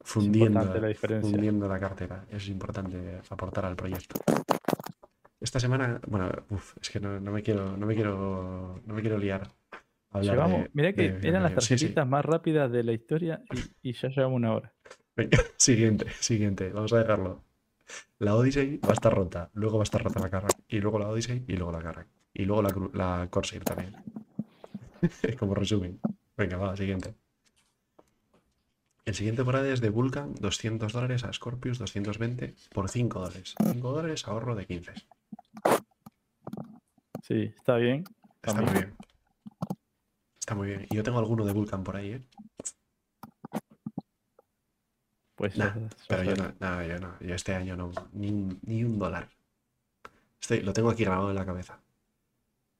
fundiendo, 0.00 0.60
la 0.74 0.94
fundiendo 1.20 1.68
la 1.68 1.78
cartera, 1.78 2.24
es 2.28 2.48
importante 2.48 3.20
aportar 3.30 3.64
al 3.64 3.76
proyecto. 3.76 4.18
Esta 5.40 5.60
semana, 5.60 6.00
bueno, 6.08 6.28
uf, 6.50 6.74
es 6.80 6.90
que 6.90 6.98
no, 6.98 7.20
no 7.20 7.30
me 7.30 7.44
quiero, 7.44 7.76
no 7.76 7.86
me 7.86 7.94
quiero, 7.94 8.80
no 8.84 8.92
me 8.94 9.00
quiero 9.02 9.18
liar. 9.18 9.48
Llevamos, 10.20 10.64
de- 10.64 10.70
mira 10.72 10.92
que 10.92 11.12
de- 11.12 11.28
eran 11.28 11.44
las 11.44 11.54
de- 11.54 11.60
sí, 11.60 11.66
sí. 11.66 11.74
tarjetitas 11.76 12.08
más 12.08 12.24
rápidas 12.24 12.72
de 12.72 12.82
la 12.82 12.92
historia 12.92 13.40
y, 13.82 13.90
y 13.90 13.92
ya 13.92 14.08
llevamos 14.08 14.36
una 14.36 14.52
hora. 14.54 14.72
Venga, 15.14 15.38
siguiente, 15.56 16.06
siguiente, 16.18 16.70
vamos 16.72 16.92
a 16.92 16.98
dejarlo. 16.98 17.44
La 18.18 18.34
Odyssey 18.34 18.78
va 18.78 18.90
a 18.90 18.94
estar 18.94 19.14
rota, 19.14 19.48
luego 19.54 19.78
va 19.78 19.82
a 19.82 19.84
estar 19.84 20.02
rota 20.02 20.18
la 20.18 20.28
Carrack, 20.28 20.58
y 20.66 20.80
luego 20.80 20.98
la 20.98 21.08
Odyssey, 21.08 21.44
y 21.46 21.52
luego 21.56 21.70
la 21.70 21.82
Carrack, 21.82 22.08
y 22.34 22.44
luego 22.44 22.62
la, 22.62 22.74
la 22.92 23.28
Corsair 23.30 23.64
también. 23.64 23.94
Como 25.38 25.54
resumen. 25.54 26.00
Venga, 26.36 26.56
va, 26.56 26.76
siguiente. 26.76 27.14
El 29.04 29.14
siguiente 29.14 29.42
por 29.44 29.56
es 29.56 29.80
de 29.80 29.90
Vulcan, 29.90 30.32
200 30.34 30.92
dólares 30.92 31.24
a 31.24 31.32
Scorpius, 31.32 31.78
220 31.78 32.54
por 32.72 32.88
5 32.88 33.18
dólares. 33.18 33.54
5 33.72 33.92
dólares, 33.92 34.26
ahorro 34.28 34.54
de 34.54 34.64
15. 34.66 34.92
Sí, 37.24 37.52
está 37.56 37.76
bien. 37.76 38.04
Está 38.36 38.52
También. 38.54 38.64
muy 38.72 38.74
bien. 38.82 38.96
Está 40.38 40.54
muy 40.54 40.68
bien. 40.68 40.86
Y 40.90 40.96
yo 40.96 41.02
tengo 41.02 41.18
alguno 41.18 41.44
de 41.44 41.52
Vulcan 41.52 41.82
por 41.82 41.96
ahí, 41.96 42.12
¿eh? 42.12 42.22
Pues 45.34 45.56
Nah, 45.56 45.66
ya- 45.74 45.80
ya 45.80 45.88
Pero 46.08 46.22
yo 46.24 46.36
no, 46.36 46.52
no, 46.60 46.86
yo 46.86 46.98
no. 47.00 47.18
Yo 47.20 47.34
este 47.34 47.54
año 47.54 47.76
no. 47.76 47.90
Ni, 48.12 48.28
un- 48.30 48.60
ni 48.62 48.84
un 48.84 48.98
dólar. 48.98 49.28
Estoy, 50.40 50.60
lo 50.60 50.72
tengo 50.72 50.90
aquí 50.90 51.04
grabado 51.04 51.30
en 51.30 51.36
la 51.36 51.46
cabeza. 51.46 51.80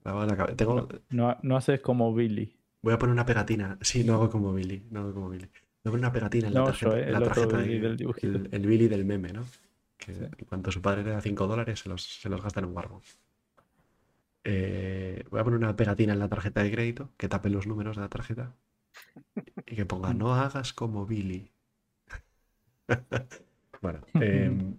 La 0.04 0.36
cabeza. 0.36 0.56
Tengo, 0.56 0.88
No, 1.10 1.36
no 1.42 1.56
haces 1.56 1.80
como 1.80 2.12
Billy. 2.14 2.56
voy 2.82 2.94
a 2.94 2.98
poner 2.98 3.12
una 3.12 3.26
pegatina. 3.26 3.78
Sí, 3.80 4.04
no 4.04 4.14
hago 4.14 4.30
como 4.30 4.52
Billy. 4.52 4.86
No 4.90 5.00
hago 5.00 5.14
como 5.14 5.28
Billy. 5.30 5.46
Voy 5.46 5.90
a 5.90 5.90
poner 5.90 5.98
una 6.00 6.12
pegatina 6.12 6.48
en 6.48 6.54
la 6.54 6.60
No, 6.60 6.66
tarjeta, 6.66 6.90
yo, 6.90 6.96
eh, 6.96 7.04
el 7.06 7.12
la 7.12 7.20
tarjeta 7.22 7.56
Billy 7.58 7.78
de- 7.78 7.88
del 7.96 8.14
el, 8.22 8.48
el 8.52 8.66
Billy 8.66 8.88
del 8.88 9.04
meme, 9.04 9.32
¿no? 9.32 9.44
Que 9.96 10.14
Sí. 10.14 10.20
en 10.24 10.44
cuanto 10.46 10.70
su 10.72 10.82
padre 10.82 11.04
le 11.04 11.10
da 11.10 11.20
5 11.20 11.46
dólares, 11.46 11.80
se 11.80 11.88
los, 11.88 12.02
se 12.02 12.28
los 12.28 12.42
gasta 12.42 12.60
en 12.60 12.66
un 12.66 12.74
barbo. 12.74 13.02
Eh, 14.44 15.24
voy 15.30 15.40
a 15.40 15.44
poner 15.44 15.58
una 15.58 15.76
pegatina 15.76 16.12
en 16.14 16.18
la 16.18 16.28
tarjeta 16.28 16.62
de 16.64 16.72
crédito 16.72 17.10
que 17.16 17.28
tape 17.28 17.48
los 17.48 17.66
números 17.68 17.96
de 17.96 18.02
la 18.02 18.08
tarjeta 18.08 18.54
y 19.66 19.76
que 19.76 19.86
ponga 19.86 20.12
no 20.14 20.34
hagas 20.34 20.72
como 20.72 21.06
Billy. 21.06 21.52
bueno, 23.82 24.00
em, 24.14 24.76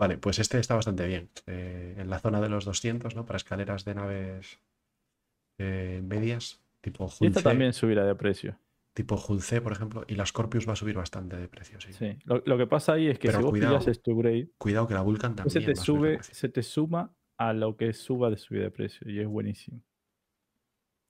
vale, 0.00 0.18
pues 0.18 0.38
este 0.40 0.58
está 0.58 0.74
bastante 0.74 1.06
bien. 1.06 1.30
Eh, 1.46 1.94
en 1.98 2.10
la 2.10 2.18
zona 2.18 2.40
de 2.40 2.48
los 2.48 2.64
200, 2.64 3.14
¿no? 3.14 3.24
Para 3.26 3.36
escaleras 3.36 3.84
de 3.84 3.94
naves 3.94 4.58
eh, 5.58 6.00
medias, 6.02 6.60
tipo 6.80 7.08
Y 7.20 7.26
esta 7.26 7.42
también 7.42 7.72
subirá 7.72 8.04
de 8.04 8.14
precio. 8.14 8.58
tipo 8.94 9.14
Hull 9.28 9.42
C, 9.42 9.60
por 9.60 9.72
ejemplo, 9.72 10.04
y 10.08 10.14
la 10.14 10.26
Scorpius 10.26 10.66
va 10.68 10.72
a 10.72 10.76
subir 10.76 10.96
bastante 10.96 11.36
de 11.36 11.48
precio, 11.48 11.80
sí. 11.80 11.92
Sí. 11.92 12.18
Lo, 12.24 12.42
lo 12.44 12.58
que 12.58 12.66
pasa 12.66 12.94
ahí 12.94 13.08
es 13.08 13.18
que 13.18 13.28
Pero 13.28 13.38
si 13.38 13.42
vos 13.44 13.50
cuidado, 13.52 13.78
pillas 13.78 14.02
tu 14.02 14.16
grade, 14.16 14.50
Cuidado 14.58 14.88
que 14.88 14.94
la 14.94 15.02
Vulcan 15.02 15.36
también 15.36 15.52
se 15.52 15.60
te 15.60 15.66
va 15.66 15.72
a 15.72 15.84
subir 15.84 16.00
de 16.00 16.08
sube, 16.08 16.16
precio. 16.16 16.34
se 16.34 16.48
te 16.48 16.62
suma 16.62 17.14
a 17.38 17.52
lo 17.52 17.76
que 17.76 17.92
suba 17.92 18.30
de 18.30 18.36
subida 18.38 18.62
de 18.64 18.70
precio. 18.70 19.08
Y 19.10 19.20
es 19.20 19.26
buenísimo. 19.28 19.82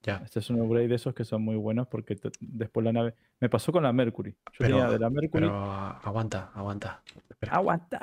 Ya, 0.03 0.17
Este 0.25 0.39
es 0.39 0.49
un 0.49 0.61
upgrade 0.63 0.89
de 0.89 0.95
esos 0.95 1.15
que 1.15 1.25
son 1.25 1.43
muy 1.43 1.57
buenos 1.57 1.87
porque 1.89 2.17
te- 2.17 2.31
después 2.41 2.83
la 2.85 2.93
nave. 2.93 3.15
Me 3.39 3.51
pasó 3.51 3.71
con 3.71 3.83
la 3.83 3.93
Mercury. 3.93 4.31
Yo 4.31 4.37
Pero- 4.59 4.77
tenía 4.77 4.91
de 4.91 4.99
la 4.99 5.11
Mercury. 5.11 5.31
pero 5.47 5.55
aguanta, 5.63 6.51
aguanta. 6.55 7.03
Espera. 7.29 7.55
¡Aguanta! 7.57 7.99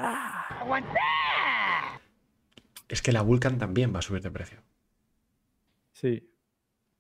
Es 2.88 3.02
que 3.02 3.12
la 3.12 3.22
Vulcan 3.22 3.58
también 3.58 3.94
va 3.94 4.00
a 4.00 4.02
subir 4.02 4.22
de 4.22 4.32
precio. 4.32 4.60
Sí. 5.92 6.30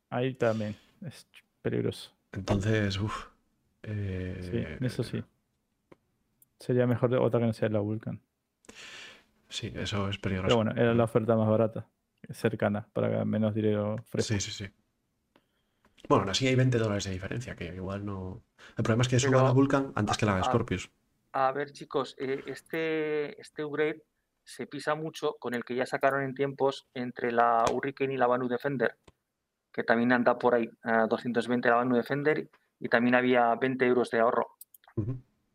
Ahí 0.09 0.33
también. 0.33 0.75
Es 1.05 1.27
peligroso. 1.61 2.11
Entonces, 2.31 2.99
uff. 2.99 3.27
Sí, 3.83 4.63
eso 4.81 5.03
sí. 5.03 5.23
Sería 6.59 6.87
mejor 6.87 7.09
de 7.09 7.17
otra 7.17 7.39
que 7.39 7.45
no 7.45 7.53
sea 7.53 7.69
la 7.69 7.79
Vulcan. 7.79 8.19
Sí, 9.47 9.71
eso 9.75 10.09
es 10.09 10.17
peligroso. 10.17 10.47
Pero 10.47 10.55
bueno, 10.57 10.71
era 10.75 10.93
la 10.93 11.03
oferta 11.05 11.35
más 11.37 11.47
barata, 11.47 11.87
cercana, 12.31 12.85
para 12.91 13.23
menos 13.23 13.53
dinero 13.55 13.95
fresco. 14.09 14.33
Sí, 14.33 14.39
sí, 14.41 14.51
sí. 14.65 14.71
Bueno, 16.07 16.21
aún 16.23 16.29
así 16.29 16.47
hay 16.47 16.55
20 16.55 16.77
dólares 16.77 17.05
de 17.05 17.11
diferencia, 17.11 17.55
que 17.55 17.65
igual 17.65 18.05
no. 18.05 18.41
El 18.77 18.83
problema 18.83 19.01
es 19.01 19.07
que 19.07 19.19
suba 19.19 19.43
la 19.43 19.51
Vulcan 19.51 19.91
antes 19.95 20.17
que 20.17 20.25
la 20.25 20.37
ah, 20.37 20.43
Scorpius. 20.43 20.89
A 21.33 21.51
ver, 21.51 21.71
chicos, 21.71 22.15
eh, 22.17 22.43
este, 22.47 23.39
este 23.41 23.63
upgrade 23.63 24.03
se 24.43 24.65
pisa 24.65 24.95
mucho 24.95 25.35
con 25.39 25.53
el 25.53 25.65
que 25.65 25.75
ya 25.75 25.85
sacaron 25.85 26.23
en 26.23 26.33
tiempos 26.33 26.87
entre 26.93 27.31
la 27.31 27.65
Hurricane 27.71 28.13
y 28.13 28.17
la 28.17 28.27
Banu 28.27 28.47
Defender, 28.47 28.95
que 29.73 29.83
también 29.83 30.13
anda 30.13 30.39
por 30.39 30.55
ahí, 30.55 30.69
a 30.83 31.05
220 31.07 31.67
la 31.69 31.75
Banu 31.75 31.95
Defender, 31.95 32.49
y 32.79 32.87
también 32.87 33.15
había 33.15 33.53
20 33.55 33.85
euros 33.85 34.09
de 34.09 34.19
ahorro, 34.19 34.55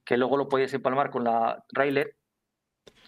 que 0.04 0.16
luego 0.16 0.36
lo 0.36 0.48
podías 0.48 0.74
empalmar 0.74 1.10
con 1.10 1.24
la 1.24 1.64
Railer, 1.72 2.16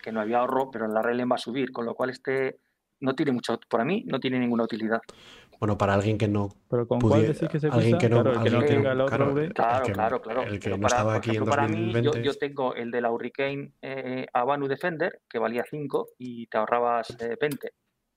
que 0.03 0.11
no 0.11 0.21
había 0.21 0.39
ahorro, 0.39 0.71
pero 0.71 0.89
la 0.89 1.03
Railer 1.03 1.31
va 1.31 1.37
a 1.37 1.39
subir, 1.39 1.71
con 1.71 1.85
lo 1.85 1.95
cual 1.95 2.11
este 2.11 2.59
no 3.01 3.15
tiene 3.15 3.33
mucho, 3.33 3.61
para 3.69 3.85
mí, 3.85 4.05
no 4.07 4.19
tiene 4.19 4.39
ninguna 4.39 4.65
utilidad. 4.65 5.03
Bueno, 5.65 5.79
para 5.79 5.95
alguien 5.95 6.19
que 6.19 6.29
no. 6.29 6.51
Pero 6.69 6.87
¿con 6.87 7.01
Pudi- 7.01 7.09
cuál 7.09 7.27
decís 7.27 7.49
que 7.49 7.59
se 7.59 7.69
alguien 7.69 7.97
que 7.97 8.11
no- 8.11 8.23
claro, 8.23 8.33
el 8.39 8.45
que 8.45 8.51
no 8.51 8.59
alguien 8.59 8.83
que- 8.83 8.89
otro 8.89 9.07
claro, 9.07 9.35
Claro, 9.55 9.83
que- 9.87 9.93
claro, 9.95 10.21
claro. 10.21 10.43
el 10.43 10.59
que 10.61 10.65
Pero 10.65 10.77
no 10.77 10.83
para, 10.83 10.95
estaba 10.97 11.15
aquí 11.15 11.31
en 11.31 11.35
ejemplo, 11.37 11.51
para 11.51 11.69
mí, 11.69 11.75
yo, 11.75 11.81
2020. 11.85 12.23
yo 12.23 12.35
tengo 12.35 12.75
el 12.75 12.91
de 12.91 13.01
la 13.01 13.11
Hurricane 13.11 13.73
eh, 13.81 14.27
Habanu 14.35 14.69
Defender, 14.69 15.23
que 15.27 15.39
valía 15.39 15.65
5 15.71 16.09
y 16.19 16.49
te 16.49 16.59
ahorrabas 16.59 17.17
eh, 17.19 17.39
20. 17.41 17.73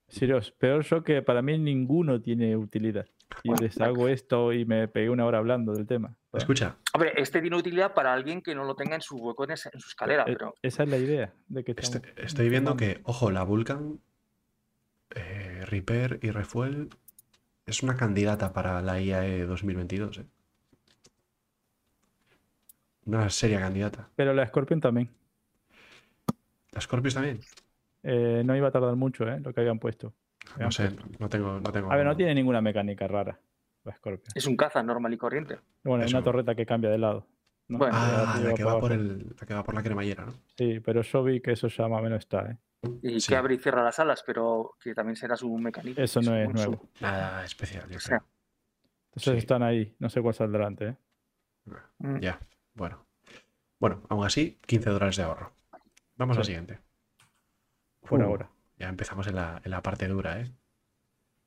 Sirios, 0.10 0.52
peor 0.52 0.84
yo 0.84 1.06
que 1.06 1.22
para 1.22 1.42
mí 1.42 1.58
ninguno 1.58 2.22
tiene 2.22 2.58
utilidad. 2.58 3.06
Y 3.44 3.54
les 3.62 3.80
hago 3.80 4.10
esto 4.10 4.52
y 4.52 4.66
me 4.66 4.90
pegué 4.90 5.10
una 5.10 5.26
hora 5.26 5.38
hablando 5.38 5.72
del 5.72 5.88
tema. 5.88 6.18
Escucha, 6.34 6.76
Hombre, 6.96 7.14
este 7.16 7.40
tiene 7.40 7.56
utilidad 7.56 7.94
para 7.94 8.12
alguien 8.12 8.42
que 8.42 8.54
no 8.56 8.66
lo 8.66 8.76
tenga 8.76 8.96
en 8.96 9.02
su 9.02 9.16
hueco 9.16 9.46
en, 9.46 9.52
ese- 9.52 9.70
en 9.74 9.80
su 9.80 9.88
escalera, 9.88 10.24
e- 10.28 10.34
pero 10.34 10.54
Esa 10.62 10.84
es 10.84 10.90
la 10.90 10.98
idea 10.98 11.34
de 11.48 11.64
que 11.64 11.72
este- 11.78 12.02
estoy 12.18 12.50
viendo 12.50 12.76
que, 12.76 13.00
ojo, 13.06 13.32
la 13.32 13.44
Vulcan, 13.44 14.02
eh, 15.16 15.64
Repair 15.66 16.20
y 16.22 16.32
Refuel 16.32 16.90
es 17.68 17.84
una 17.84 17.96
candidata 17.96 18.54
para 18.54 18.82
la 18.82 19.00
IAE 19.00 19.46
2022. 19.46 20.20
¿eh? 20.20 20.26
Una 23.06 23.30
seria 23.30 23.60
candidata. 23.60 24.10
Pero 24.16 24.34
la 24.34 24.48
Scorpion 24.48 24.80
también. 24.80 25.10
¿La 26.72 26.82
Scorpius 26.82 27.14
también? 27.14 27.42
Eh, 28.04 28.42
no 28.46 28.56
iba 28.56 28.70
a 28.70 28.72
tardar 28.72 28.96
mucho, 28.96 29.28
¿eh? 29.28 29.40
Lo 29.42 29.54
que 29.54 29.60
habían 29.60 29.80
puesto. 29.80 30.14
No 30.58 30.72
sé, 30.72 30.92
no 31.20 31.28
tengo, 31.28 31.60
no 31.60 31.72
tengo. 31.72 31.92
A 31.92 31.98
ver, 31.98 32.06
no 32.06 32.16
tiene 32.16 32.34
ninguna 32.34 32.62
mecánica 32.62 33.06
rara 33.08 33.38
la 33.84 33.96
Scorpion. 33.96 34.32
es 34.34 34.48
un 34.48 34.56
caza 34.56 34.82
normal 34.82 35.14
y 35.14 35.18
corriente. 35.18 35.60
Bueno, 35.84 36.06
es 36.06 36.14
una 36.14 36.24
torreta 36.24 36.56
que 36.56 36.66
cambia 36.66 36.90
de 36.90 36.98
lado. 36.98 37.26
¿No? 37.68 37.78
Bueno. 37.80 37.96
Ah, 37.98 38.40
la 38.44 38.54
que, 38.54 38.64
va 38.64 38.80
por 38.80 38.92
el, 38.92 39.36
la 39.40 39.46
que 39.48 39.54
va 39.54 39.64
por 39.64 39.76
la 39.76 39.84
cremallera, 39.84 40.26
¿no? 40.26 40.34
Sí, 40.58 40.80
pero 40.80 41.02
yo 41.02 41.24
vi 41.24 41.42
que 41.42 41.52
eso 41.52 41.68
ya 41.68 41.88
más 41.88 42.00
o 42.00 42.04
menos 42.04 42.20
está, 42.20 42.52
¿eh? 42.52 42.58
Y 43.02 43.20
Sí. 43.20 43.30
que 43.30 43.36
abre 43.36 43.56
y 43.56 43.58
cierra 43.58 43.84
las 43.84 44.00
alas, 44.00 44.24
pero 44.26 44.76
que 44.80 44.94
también 44.94 45.16
será 45.16 45.36
su 45.36 45.56
mecanismo. 45.58 46.02
Eso 46.04 46.22
no 46.22 46.36
es 46.36 46.48
su- 46.48 46.54
nuevo. 46.54 46.90
Nada 47.02 47.44
especial, 47.44 47.90
yo 47.90 47.98
o 47.98 48.00
sea, 48.00 48.20
creo. 48.20 48.30
Entonces 49.10 49.34
Sí. 49.34 49.38
están 49.40 49.64
ahí. 49.64 49.96
No 50.00 50.10
sé 50.10 50.22
cuál 50.22 50.34
saldrá 50.36 50.68
antes, 50.68 50.94
¿eh? 50.94 50.98
mm, 52.00 52.20
Ya, 52.20 52.40
bueno. 52.76 53.06
Bueno, 53.80 54.04
aún 54.10 54.26
así, 54.26 54.60
15 54.66 54.90
dólares 54.90 55.18
de 55.18 55.24
ahorro. 55.24 55.52
Vamos 56.16 56.38
al 56.38 56.44
Sí. 56.44 56.48
siguiente. 56.52 56.80
Por 58.08 58.22
Uh, 58.22 58.26
ahora. 58.26 58.50
Ya 58.78 58.90
empezamos 58.90 59.28
en 59.28 59.36
la, 59.36 59.62
en 59.64 59.72
la 59.72 59.82
parte 59.82 60.08
dura, 60.08 60.40
¿eh? 60.40 60.52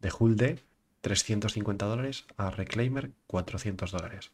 De 0.00 0.10
Hulde, 0.16 0.58
350 1.00 1.86
dólares 1.86 2.26
a 2.36 2.50
Reclaimer, 2.50 3.12
400 3.26 3.92
dólares. 3.92 4.32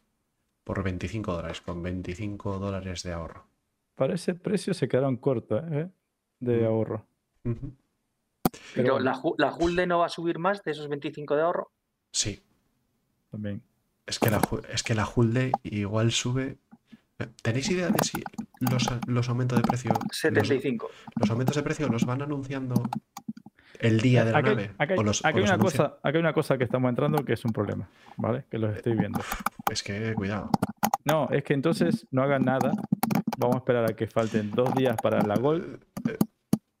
Por 0.67 0.83
25 0.83 1.33
dólares, 1.33 1.61
con 1.61 1.81
25 1.81 2.59
dólares 2.59 3.01
de 3.03 3.13
ahorro. 3.13 3.47
Para 3.95 4.15
ese 4.15 4.33
precio 4.35 4.73
se 4.73 4.89
quedaron 4.89 5.15
cortos, 5.15 5.63
¿eh? 5.71 5.89
De 6.41 6.61
Mm. 6.61 6.65
ahorro. 6.65 7.07
Pero 8.75 8.95
bueno. 8.95 8.99
la, 8.99 9.21
la 9.37 9.55
Hulde 9.55 9.87
no 9.87 9.99
va 9.99 10.07
a 10.07 10.09
subir 10.09 10.39
más 10.39 10.61
de 10.63 10.71
esos 10.71 10.89
25 10.89 11.35
de 11.37 11.41
ahorro. 11.41 11.71
Sí, 12.11 12.43
También. 13.31 13.61
es 14.05 14.19
que, 14.19 14.29
la, 14.29 14.41
es 14.69 14.83
que 14.83 14.93
la 14.93 15.07
Hulde 15.07 15.53
igual 15.63 16.11
sube. 16.11 16.57
eh, 17.19 17.27
¿Tenéis 17.41 17.69
idea 17.71 17.87
de 17.89 17.99
si 18.03 18.21
los, 18.59 18.89
los 19.07 19.29
aumentos 19.29 19.57
de 19.59 19.63
precio. 19.63 19.91
Los, 19.91 20.17
75. 20.17 20.89
los 21.15 21.29
aumentos 21.29 21.55
de 21.55 21.63
precio 21.63 21.87
los 21.87 22.05
van 22.05 22.21
anunciando 22.21 22.75
el 23.79 23.99
día 24.01 24.25
de 24.25 24.31
la 24.31 24.39
Aquí, 24.39 24.49
nave? 24.49 24.71
aquí 24.77 24.93
hay- 24.93 24.99
¿O 24.99 25.03
los- 25.03 25.23
o 25.23 25.27
aquí 25.27 25.37
hay 25.37 25.41
los 25.43 25.49
una 25.49 25.55
anuncian? 25.55 25.87
cosa, 25.87 25.99
aquí 26.03 26.17
hay 26.17 26.21
una 26.21 26.33
cosa 26.33 26.57
que 26.57 26.63
estamos 26.63 26.89
entrando 26.89 27.23
que 27.25 27.33
es 27.33 27.45
un 27.45 27.51
problema, 27.51 27.87
¿vale? 28.17 28.45
Que 28.49 28.57
los 28.57 28.75
estoy 28.75 28.95
viendo. 28.95 29.19
Es 29.71 29.83
que, 29.83 30.13
cuidado. 30.13 30.49
No, 31.05 31.29
es 31.31 31.43
que 31.43 31.53
entonces 31.53 32.05
no 32.11 32.21
hagan 32.23 32.43
nada. 32.43 32.71
Vamos 33.37 33.55
a 33.55 33.59
esperar 33.59 33.85
a 33.89 33.95
que 33.95 34.07
falten 34.07 34.51
dos 34.51 34.73
días 34.75 34.95
para 35.01 35.21
la 35.21 35.35
Gold 35.35 35.79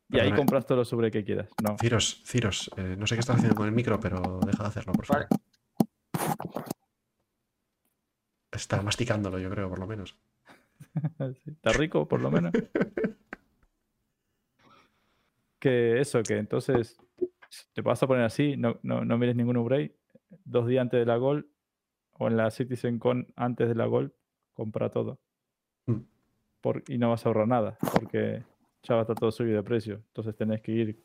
y 0.09 0.19
ahí 0.19 0.31
compras 0.33 0.65
todo 0.65 0.79
lo 0.79 0.85
sobre 0.85 1.11
que 1.11 1.23
quieras. 1.23 1.49
No, 1.63 1.77
Ciros, 1.79 2.21
Ciros, 2.25 2.71
eh, 2.77 2.95
no 2.97 3.05
sé 3.07 3.15
qué 3.15 3.19
estás 3.21 3.35
haciendo 3.37 3.55
con 3.55 3.67
el 3.67 3.73
micro, 3.73 3.99
pero 3.99 4.39
deja 4.45 4.63
de 4.63 4.69
hacerlo, 4.69 4.93
por 4.93 5.05
favor. 5.05 5.27
Vale. 5.29 6.65
Está 8.51 8.81
masticándolo, 8.81 9.37
yo 9.39 9.49
creo, 9.49 9.69
por 9.69 9.79
lo 9.79 9.87
menos. 9.87 10.15
Sí, 11.43 11.51
Está 11.51 11.71
rico, 11.73 12.07
por 12.07 12.21
lo 12.21 12.31
menos. 12.31 12.53
que 15.59 15.99
eso, 15.99 16.23
que 16.23 16.37
entonces 16.37 16.97
te 17.73 17.81
vas 17.81 18.01
a 18.03 18.07
poner 18.07 18.23
así, 18.23 18.57
no, 18.57 18.79
no, 18.83 19.05
no 19.05 19.17
mires 19.17 19.35
ningún 19.35 19.57
upgrade. 19.57 19.95
Dos 20.43 20.67
días 20.67 20.81
antes 20.81 20.99
de 20.99 21.05
la 21.05 21.17
Gold 21.17 21.45
o 22.13 22.27
en 22.27 22.37
la 22.37 22.51
Citizen 22.51 22.99
Con 22.99 23.27
antes 23.35 23.67
de 23.67 23.75
la 23.75 23.85
Gold, 23.85 24.11
compra 24.53 24.89
todo. 24.89 25.19
Mm. 25.85 26.01
Por- 26.61 26.83
y 26.87 26.97
no 26.97 27.09
vas 27.09 27.25
a 27.25 27.29
ahorrar 27.29 27.47
nada, 27.47 27.77
porque 27.93 28.43
ya 28.83 28.95
va 28.95 29.01
a 29.01 29.03
estar 29.03 29.15
todo 29.17 29.31
subido 29.31 29.57
de 29.57 29.63
precio. 29.63 29.95
Entonces 29.95 30.35
tenés 30.35 30.61
que 30.61 30.71
ir 30.71 31.03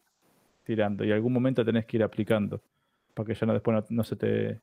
tirando 0.64 1.04
y 1.04 1.08
en 1.08 1.14
algún 1.14 1.32
momento 1.32 1.64
tenés 1.64 1.86
que 1.86 1.96
ir 1.96 2.02
aplicando 2.02 2.62
para 3.14 3.26
que 3.26 3.34
ya 3.34 3.46
no 3.46 3.52
después 3.52 3.76
no, 3.76 3.84
no 3.96 4.04
se 4.04 4.16
te 4.16 4.60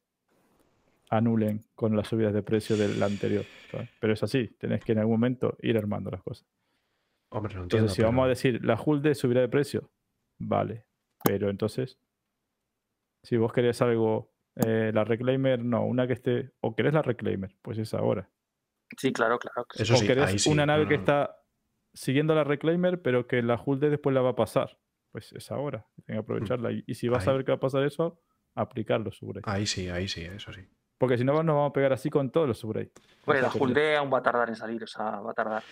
anulen 1.10 1.62
con 1.76 1.96
las 1.96 2.08
subidas 2.08 2.34
de 2.34 2.44
precio 2.44 2.78
del 2.78 3.02
anterior. 3.02 3.46
¿sabes? 3.72 3.90
Pero 4.00 4.14
es 4.14 4.24
así, 4.24 4.48
tenés 4.58 4.84
que 4.84 4.92
en 4.94 5.00
algún 5.00 5.16
momento 5.16 5.58
ir 5.62 5.78
armando 5.78 6.10
las 6.12 6.22
cosas. 6.22 6.46
Hombre, 7.32 7.56
lo 7.56 7.64
entiendo. 7.64 7.86
Entonces, 7.86 7.96
si 7.96 8.02
vamos 8.02 8.26
a 8.26 8.30
decir 8.30 8.64
la 8.64 8.80
Hulde 8.82 9.16
subirá 9.16 9.42
de 9.42 9.50
precio, 9.50 9.92
vale. 10.40 10.86
Pero 11.24 11.50
entonces, 11.50 12.00
si 13.24 13.38
vos 13.38 13.52
querés 13.54 13.82
algo, 13.82 14.34
eh, 14.56 14.92
la 14.94 15.04
Reclaimer, 15.04 15.64
no, 15.64 15.86
una 15.86 16.08
que 16.08 16.14
esté, 16.14 16.52
o 16.62 16.76
querés 16.76 16.94
la 16.94 17.02
Reclaimer, 17.02 17.56
pues 17.62 17.78
es 17.78 17.94
ahora. 17.94 18.30
Sí, 18.98 19.14
claro, 19.14 19.38
claro. 19.38 19.66
que 19.66 19.78
sí. 19.78 19.84
Eso 19.84 19.94
o 19.94 19.98
sí, 19.98 20.08
querés 20.08 20.26
ahí 20.26 20.40
sí, 20.40 20.50
una 20.50 20.66
nave 20.66 20.84
no, 20.84 20.90
que 20.90 20.96
no. 20.96 21.02
está 21.02 21.44
siguiendo 21.94 22.34
la 22.34 22.44
Reclaimer, 22.44 23.02
pero 23.02 23.28
que 23.28 23.42
la 23.42 23.62
Hulde 23.64 23.90
después 23.90 24.14
la 24.14 24.22
va 24.22 24.32
a 24.32 24.36
pasar. 24.36 24.80
Pues 25.12 25.34
es 25.34 25.52
ahora, 25.52 25.88
hay 26.08 26.16
que 26.16 26.18
aprovecharla. 26.18 26.72
Y, 26.72 26.84
y 26.86 26.96
si 26.96 27.08
vas 27.08 27.28
a 27.28 27.34
ver 27.34 27.44
qué 27.44 27.52
va 27.52 27.58
a 27.58 27.60
pasar 27.60 27.84
eso, 27.84 28.22
aplicarlo 28.56 29.12
sobre. 29.12 29.42
Ahí 29.44 29.66
sí, 29.66 29.90
ahí 29.90 30.08
sí, 30.08 30.24
eso 30.24 30.54
sí. 30.54 30.62
Porque 30.98 31.18
si 31.18 31.24
no, 31.24 31.34
nos 31.44 31.56
vamos 31.56 31.70
a 31.70 31.74
pegar 31.74 31.94
así 31.94 32.10
con 32.10 32.30
todos 32.30 32.48
los 32.48 32.64
upgrades. 32.64 32.92
Bueno, 33.26 33.42
la. 33.42 33.52
Hulde 33.54 33.96
aún 33.96 34.14
va 34.14 34.20
a 34.20 34.22
tardar 34.22 34.50
en 34.50 34.56
salir, 34.56 34.84
o 34.84 34.88
sea, 34.88 35.22
va 35.22 35.32
a 35.32 35.34
tardar. 35.34 35.64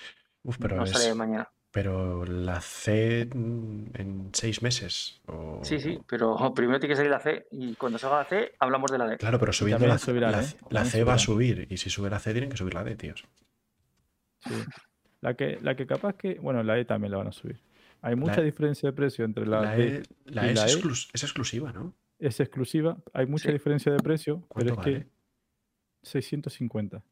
Uf, 0.48 0.58
pero, 0.60 0.76
no 0.78 0.84
es- 0.86 0.92
sale 0.92 1.14
mañana. 1.14 1.50
pero 1.72 2.26
la 2.26 2.60
C 2.62 3.30
mm, 3.34 3.86
en 3.94 4.30
seis 4.34 4.62
meses. 4.62 5.22
o- 5.28 5.60
Sí, 5.64 5.80
sí, 5.80 6.00
pero 6.08 6.36
primero 6.56 6.80
tiene 6.80 6.94
que 6.94 6.96
salir 6.98 7.12
la 7.12 7.20
C 7.20 7.48
y 7.52 7.76
cuando 7.76 7.98
salga 8.00 8.18
la 8.20 8.26
C 8.26 8.54
hablamos 8.60 8.92
de 8.92 8.98
la 8.98 9.08
D. 9.08 9.18
Claro, 9.18 9.40
pero 9.40 9.54
subiendo 9.54 9.86
la, 9.86 9.98
subirán, 9.98 10.32
la- 10.32 10.42
¿eh? 10.44 10.48
la 10.70 10.86
C 10.86 11.04
va 11.04 11.14
a 11.16 11.20
subir. 11.20 11.68
Y 11.70 11.78
si 11.78 11.90
sube 11.90 12.10
la 12.10 12.20
C, 12.20 12.32
tienen 12.32 12.50
que 12.50 12.58
subir 12.58 12.74
la 12.74 12.84
D, 12.84 12.96
tíos. 12.96 13.26
Sí. 14.42 14.54
La 15.22 15.34
que, 15.36 15.60
la 15.62 15.76
que 15.76 15.86
capaz 15.88 16.16
que, 16.16 16.36
bueno, 16.36 16.64
la 16.64 16.78
E 16.80 16.86
también 16.86 17.12
la 17.12 17.18
van 17.18 17.28
a 17.28 17.32
subir. 17.32 17.60
Hay 18.02 18.16
mucha 18.16 18.42
diferencia 18.42 18.88
de 18.90 18.94
precio 18.94 19.26
entre 19.26 19.46
la, 19.48 19.62
La, 19.64 19.76
D 19.76 19.88
E, 19.98 20.04
la 20.26 20.46
y 20.46 20.50
E 20.50 20.52
es, 20.54 20.60
la 20.60 20.66
E. 20.68 20.70
exclus- 20.70 21.10
es 21.14 21.24
exclusiva, 21.24 21.72
¿no? 21.74 21.94
es 22.20 22.40
exclusiva, 22.40 22.98
hay 23.14 23.26
mucha 23.28 23.48
Sí. 23.50 23.52
diferencia 23.54 23.92
de 23.92 23.98
precio, 24.00 24.40
pero 24.42 24.48
¿Cuánto 24.48 24.72
es 24.74 24.78
vale? 24.78 25.00
que 25.04 25.08
650 26.04 27.04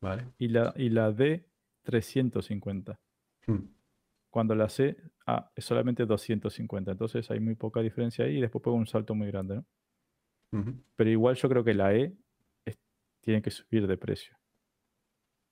Vale. 0.00 0.26
y 0.38 0.48
la, 0.48 0.72
y 0.76 0.88
la 0.90 1.10
D 1.12 1.44
350. 1.82 2.98
Hmm. 3.46 3.58
Cuando 4.30 4.54
la 4.54 4.68
C 4.68 4.96
ah, 5.26 5.50
es 5.54 5.64
solamente 5.64 6.06
250. 6.06 6.92
Entonces 6.92 7.30
hay 7.30 7.40
muy 7.40 7.54
poca 7.54 7.80
diferencia 7.80 8.24
ahí 8.24 8.38
y 8.38 8.40
después 8.40 8.62
pega 8.62 8.76
un 8.76 8.86
salto 8.86 9.14
muy 9.14 9.28
grande, 9.28 9.56
¿no? 9.56 9.66
Pero 10.96 11.10
igual 11.10 11.34
yo 11.36 11.48
creo 11.48 11.64
que 11.64 11.74
la 11.74 11.94
E 11.94 12.14
es- 12.64 12.78
tiene 13.20 13.42
que 13.42 13.50
subir 13.50 13.86
de 13.86 13.96
precio. 13.96 14.36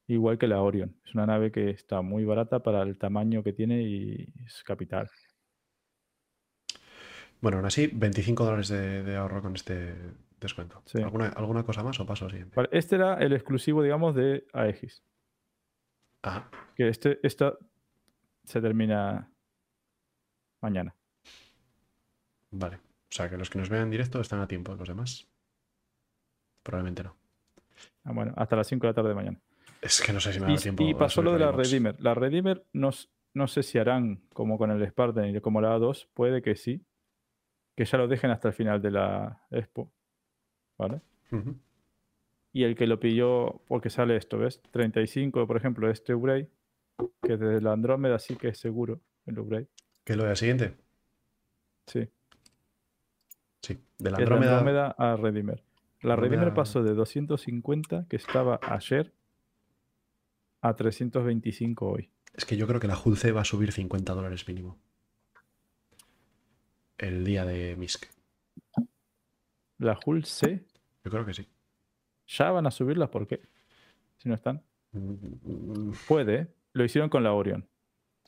Igual 0.09 0.39
que 0.39 0.47
la 0.49 0.61
Orion. 0.61 0.97
Es 1.05 1.14
una 1.14 1.26
nave 1.26 1.53
que 1.53 1.70
está 1.70 2.03
muy 2.03 2.24
barata 2.24 2.62
para 2.62 2.83
el 2.83 2.99
tamaño 2.99 3.43
que 3.43 3.53
tiene 3.53 3.83
y 3.83 4.33
es 4.45 4.62
capital. 4.64 5.09
Bueno, 7.41 7.59
aún 7.59 7.66
así, 7.66 7.87
25 7.87 8.45
dólares 8.45 8.68
de, 8.68 9.03
de 9.03 9.16
ahorro 9.16 9.41
con 9.41 9.55
este 9.55 9.95
descuento. 10.41 10.83
Sí. 10.85 11.01
¿Alguna, 11.01 11.28
¿Alguna 11.28 11.62
cosa 11.62 11.83
más 11.83 11.99
o 12.01 12.07
paso 12.07 12.26
al 12.26 12.33
siguiente? 12.33 12.61
Este 12.72 12.97
era 12.97 13.14
el 13.14 13.33
exclusivo, 13.33 13.83
digamos, 13.83 14.14
de 14.14 14.45
Aegis. 14.53 15.03
Que 16.77 16.89
este, 16.89 17.18
esta 17.23 17.57
se 18.45 18.61
termina 18.61 19.31
mañana. 20.61 20.95
vale. 22.51 22.77
O 22.77 23.12
sea, 23.12 23.29
que 23.29 23.37
los 23.37 23.51
que 23.51 23.59
nos 23.59 23.68
vean 23.68 23.85
en 23.85 23.91
directo 23.91 24.21
están 24.21 24.41
a 24.41 24.47
tiempo, 24.47 24.73
los 24.77 24.87
demás. 24.87 25.27
Probablemente 26.62 27.03
no. 27.03 27.16
Ah, 28.05 28.12
bueno, 28.12 28.33
hasta 28.37 28.55
las 28.57 28.68
5 28.68 28.83
de 28.87 28.91
la 28.91 28.95
tarde 28.95 29.09
de 29.09 29.14
mañana. 29.16 29.41
Es 29.83 30.01
que 30.01 30.12
no 30.12 30.21
sé 30.21 30.33
si 30.33 30.39
me 30.41 30.47
da 30.47 30.53
Y, 30.53 30.57
tiempo. 30.59 30.83
y 30.85 30.95
pasó 30.95 31.21
lo 31.23 31.33
de 31.33 31.41
la. 31.41 31.51
Redeemer. 31.51 31.97
La 32.01 32.14
Redeemer 32.14 32.64
no, 32.73 32.91
no 33.35 33.49
sé 33.49 33.62
si 33.64 33.79
harán 33.79 34.23
como 34.33 34.59
con 34.59 34.71
el 34.71 34.87
Spartan 34.89 35.35
y 35.35 35.41
como 35.41 35.61
la 35.61 35.77
A2, 35.77 36.09
puede 36.14 36.41
que 36.43 36.55
sí. 36.55 36.85
Que 37.77 37.85
ya 37.85 37.99
lo 37.99 38.07
dejen 38.07 38.31
hasta 38.31 38.49
el 38.49 38.55
final 38.55 38.81
de 38.81 38.91
la 38.93 39.43
Expo. 39.51 39.93
¿Vale? 40.79 41.01
Y 42.53 42.64
el 42.64 42.74
que 42.74 42.86
lo 42.86 42.98
pilló, 42.98 43.61
porque 43.68 43.90
sale 43.90 44.16
esto, 44.16 44.38
¿ves? 44.38 44.61
35, 44.72 45.46
por 45.46 45.57
ejemplo, 45.57 45.88
este 45.90 46.14
Ubray, 46.14 46.48
que 47.22 47.36
desde 47.36 47.61
la 47.61 47.72
Andrómeda 47.72 48.18
sí 48.18 48.36
que 48.36 48.48
es 48.48 48.59
seguro 48.59 49.01
el 49.26 49.38
Ubray. 49.38 49.68
¿Qué 50.05 50.14
es 50.14 50.16
lo 50.18 50.24
del 50.24 50.36
siguiente? 50.36 50.76
Sí. 51.86 52.09
Sí, 53.62 53.78
de 53.98 54.11
la 54.11 54.16
de 54.18 54.24
Andrómeda. 54.24 54.59
Andrómeda 54.59 54.94
a 54.98 55.16
Redeemer. 55.16 55.62
La 56.03 56.14
Andrómeda- 56.14 56.55
pasó 56.55 56.82
de 56.82 56.94
250, 56.94 58.07
que 58.09 58.16
estaba 58.16 58.59
ayer, 58.62 59.12
a 60.62 60.74
325 60.74 61.86
hoy. 61.88 62.11
Es 62.34 62.44
que 62.44 62.57
yo 62.57 62.66
creo 62.66 62.80
que 62.80 62.86
la 62.88 62.96
C 62.96 63.32
va 63.32 63.42
a 63.42 63.44
subir 63.44 63.70
50 63.72 64.12
dólares 64.14 64.46
mínimo. 64.48 64.78
El 66.98 67.24
día 67.24 67.44
de 67.44 67.76
Misk. 67.76 68.07
La 69.78 69.98
C, 70.24 70.64
Yo 71.05 71.11
creo 71.11 71.24
que 71.24 71.34
sí. 71.34 71.46
Ya 72.37 72.51
van 72.51 72.66
a 72.66 72.70
subirlas, 72.70 73.09
¿por 73.11 73.26
qué? 73.26 73.41
Si 74.18 74.28
no 74.28 74.35
están. 74.35 74.62
Mm, 74.93 75.93
Puede, 76.09 76.49
lo 76.72 76.85
hicieron 76.85 77.09
con 77.11 77.22
la 77.22 77.33
Orion. 77.33 77.66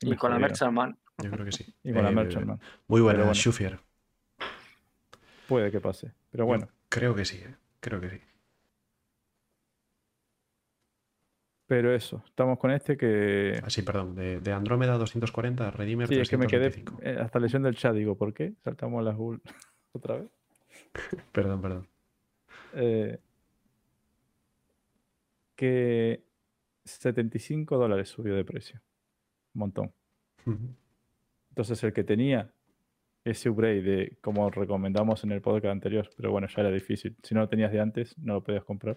Y 0.00 0.10
me 0.10 0.16
con 0.16 0.30
la. 0.32 0.38
Merchantman. 0.38 0.98
Yo 1.18 1.30
creo 1.30 1.44
que 1.44 1.52
sí. 1.52 1.64
Y 1.84 1.92
con 1.92 2.02
la 2.02 2.10
Eh, 2.10 2.14
Merchantman. 2.14 2.60
Muy 2.88 3.00
buena, 3.00 3.20
bueno. 3.20 3.34
Schufier. 3.34 3.78
Puede 5.48 5.70
que 5.70 5.80
pase. 5.80 6.12
Pero 6.30 6.46
bueno, 6.46 6.68
Creo 6.88 7.14
que 7.14 7.24
sí, 7.24 7.38
eh. 7.38 7.54
creo 7.80 8.00
que 8.00 8.10
sí. 8.10 8.20
pero 11.66 11.94
eso. 11.94 12.22
Estamos 12.26 12.58
con 12.58 12.70
este 12.70 12.96
que. 12.98 13.58
Ah, 13.64 13.70
sí, 13.70 13.80
perdón. 13.82 14.14
De, 14.14 14.40
de 14.40 14.52
Andrómeda 14.52 14.98
240, 14.98 15.70
Redeemer 15.70 16.06
Sí, 16.08 16.18
es 16.20 16.28
que 16.28 16.36
me 16.36 16.46
quedé 16.46 16.68
325. 16.70 17.02
eh, 17.02 17.22
hasta 17.24 17.38
leyendo 17.38 17.68
el 17.68 17.76
chat. 17.76 17.94
Digo, 17.94 18.14
¿por 18.16 18.34
qué? 18.34 18.52
Saltamos 18.62 19.02
la 19.02 19.12
Hull 19.16 19.40
otra 19.92 20.16
vez. 20.16 20.28
Perdón, 21.32 21.62
perdón. 21.62 21.88
Eh, 22.74 23.18
que 25.62 26.24
75 26.84 27.78
dólares 27.78 28.08
subió 28.08 28.34
de 28.34 28.44
precio. 28.44 28.80
Un 29.54 29.60
montón. 29.60 29.92
Entonces 31.50 31.84
el 31.84 31.92
que 31.92 32.02
tenía 32.02 32.52
ese 33.22 33.48
upgrade 33.48 33.82
de 33.82 34.18
como 34.20 34.50
recomendamos 34.50 35.22
en 35.22 35.30
el 35.30 35.40
podcast 35.40 35.70
anterior, 35.70 36.10
pero 36.16 36.32
bueno, 36.32 36.48
ya 36.48 36.62
era 36.62 36.72
difícil. 36.72 37.16
Si 37.22 37.32
no 37.32 37.42
lo 37.42 37.48
tenías 37.48 37.70
de 37.70 37.78
antes, 37.78 38.18
no 38.18 38.34
lo 38.34 38.42
podías 38.42 38.64
comprar. 38.64 38.96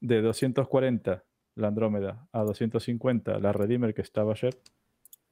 De 0.00 0.20
240 0.20 1.24
la 1.54 1.68
Andrómeda 1.68 2.28
a 2.32 2.42
250 2.42 3.38
la 3.38 3.52
Redeemer 3.54 3.94
que 3.94 4.02
estaba 4.02 4.32
ayer, 4.32 4.54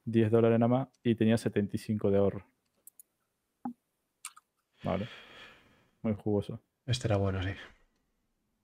10 0.07 0.31
dólares 0.31 0.59
nada 0.59 0.69
más 0.69 0.89
y 1.03 1.15
tenía 1.15 1.37
75 1.37 2.11
de 2.11 2.17
ahorro. 2.17 2.47
Vale. 4.83 5.07
Muy 6.01 6.15
jugoso. 6.15 6.59
Este 6.87 7.07
era 7.07 7.19
bueno, 7.19 7.43
sí. 7.43 7.51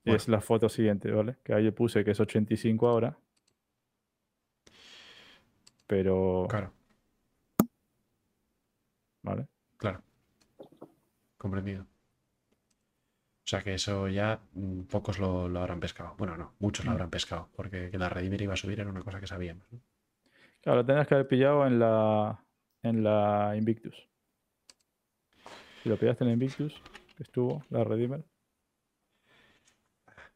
Bueno. 0.04 0.16
es 0.16 0.28
la 0.28 0.40
foto 0.40 0.68
siguiente, 0.68 1.10
¿vale? 1.10 1.36
Que 1.44 1.52
ahí 1.54 1.64
yo 1.64 1.74
puse 1.74 2.04
que 2.04 2.12
es 2.12 2.20
85 2.20 2.88
ahora. 2.88 3.18
Pero, 5.86 6.46
Claro, 6.48 6.72
¿vale? 9.22 9.46
claro. 9.76 10.02
Comprendido. 11.36 11.82
O 11.82 13.48
sea 13.50 13.62
que 13.64 13.74
eso 13.74 14.06
ya 14.08 14.40
mm, 14.52 14.82
pocos 14.82 15.18
lo, 15.18 15.48
lo 15.48 15.58
habrán 15.60 15.80
pescado. 15.80 16.14
Bueno, 16.16 16.36
no, 16.36 16.54
muchos 16.60 16.84
lo 16.84 16.92
Mm. 16.92 16.94
habrán 16.94 17.10
pescado. 17.10 17.48
Porque 17.56 17.90
que 17.90 17.98
la 17.98 18.08
Redeemer 18.08 18.40
iba 18.42 18.54
a 18.54 18.56
subir 18.56 18.78
era 18.80 18.88
una 18.90 19.02
cosa 19.02 19.18
que 19.20 19.26
sabíamos. 19.26 19.66
¿no? 19.72 19.80
Claro, 20.60 20.80
lo 20.82 20.86
tenías 20.86 21.08
que 21.08 21.14
haber 21.14 21.26
pillado 21.26 21.66
en 21.66 21.78
la, 21.80 22.44
en 22.82 23.02
la 23.02 23.54
Invictus. 23.56 24.08
Si 25.82 25.88
lo 25.88 25.96
pillaste 25.98 26.22
en 26.24 26.28
la 26.28 26.34
Invictus, 26.34 26.80
que 27.16 27.22
estuvo, 27.24 27.64
la 27.70 27.82
Redeemer. 27.82 28.22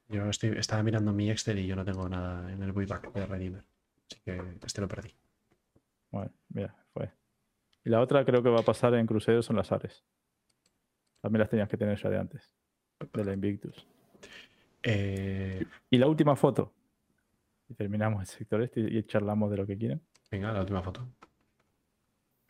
Yo 0.09 0.29
estoy, 0.29 0.51
estaba 0.51 0.83
mirando 0.83 1.13
mi 1.13 1.31
Excel 1.31 1.59
y 1.59 1.67
yo 1.67 1.77
no 1.77 1.85
tengo 1.85 2.09
nada 2.09 2.53
en 2.53 2.63
el 2.63 2.73
buyback 2.73 3.13
de 3.13 3.27
Redeemer. 3.27 3.65
Así 4.11 4.21
que 4.21 4.41
este 4.65 4.81
lo 4.81 4.89
perdí. 4.89 5.15
Bueno, 6.11 6.31
mira, 6.51 6.75
fue. 6.93 7.11
Y 7.85 7.91
la 7.91 8.01
otra 8.01 8.25
creo 8.25 8.43
que 8.43 8.49
va 8.51 8.61
a 8.61 8.65
pasar 8.65 8.95
en 8.95 9.07
Crusader 9.07 9.43
son 9.43 9.57
las 9.57 9.73
Ares. 9.73 10.05
También 11.21 11.41
las 11.41 11.49
tenías 11.51 11.69
que 11.69 11.77
tener 11.77 11.99
ya 12.01 12.11
de 12.11 12.19
antes, 12.19 12.53
de 13.13 13.25
la 13.25 13.33
Invictus. 13.33 13.87
Eh, 14.83 15.65
Y 15.91 15.99
la 15.99 16.07
última 16.07 16.37
foto. 16.37 16.73
Y 17.69 17.75
terminamos 17.75 18.21
el 18.21 18.27
sector 18.27 18.63
este 18.63 18.81
y 18.81 19.03
charlamos 19.05 19.51
de 19.51 19.57
lo 19.57 19.67
que 19.67 19.79
quieren. 19.79 20.03
venga, 20.31 20.53
la 20.53 20.61
última 20.61 20.83
foto. 20.83 21.09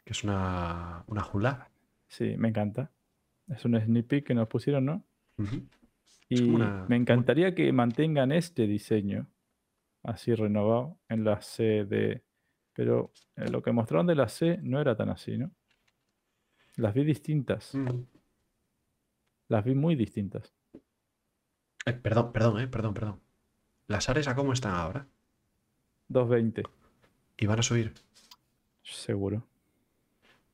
Que 0.04 0.12
es 0.12 0.24
una, 0.24 1.04
una 1.06 1.22
jula. 1.22 1.70
Sí, 2.08 2.34
me 2.36 2.48
encanta. 2.48 2.90
Es 3.48 3.64
un 3.64 3.80
sneak 3.80 4.06
peek 4.06 4.26
que 4.26 4.34
nos 4.34 4.48
pusieron, 4.48 4.84
¿no? 4.84 5.04
Y 6.28 6.48
una- 6.48 6.86
me 6.88 6.96
encantaría 6.96 7.54
que 7.54 7.72
mantengan 7.72 8.32
este 8.32 8.66
diseño 8.66 9.26
así 10.02 10.34
renovado 10.34 10.98
en 11.08 11.24
la 11.24 11.40
C 11.40 11.84
de... 11.84 12.22
Pero 12.72 13.12
eh, 13.36 13.48
lo 13.50 13.62
que 13.62 13.72
mostraron 13.72 14.06
de 14.06 14.14
la 14.16 14.28
C 14.28 14.58
no 14.62 14.80
era 14.80 14.96
tan 14.96 15.08
así, 15.10 15.38
¿no? 15.38 15.50
Las 16.76 16.92
vi 16.94 17.04
distintas. 17.04 17.74
Mm. 17.74 18.02
Las 19.48 19.64
vi 19.64 19.74
muy 19.74 19.94
distintas. 19.94 20.52
Eh, 21.86 21.92
perdón, 21.92 22.32
perdón, 22.32 22.60
eh, 22.60 22.66
perdón, 22.68 22.94
perdón. 22.94 23.20
¿Las 23.86 24.08
Ares 24.08 24.26
a 24.26 24.34
cómo 24.34 24.52
están 24.52 24.74
ahora? 24.74 25.06
220, 26.08 26.62
¿Y 27.38 27.46
van 27.46 27.58
a 27.58 27.62
subir? 27.62 27.92
seguro. 28.82 29.46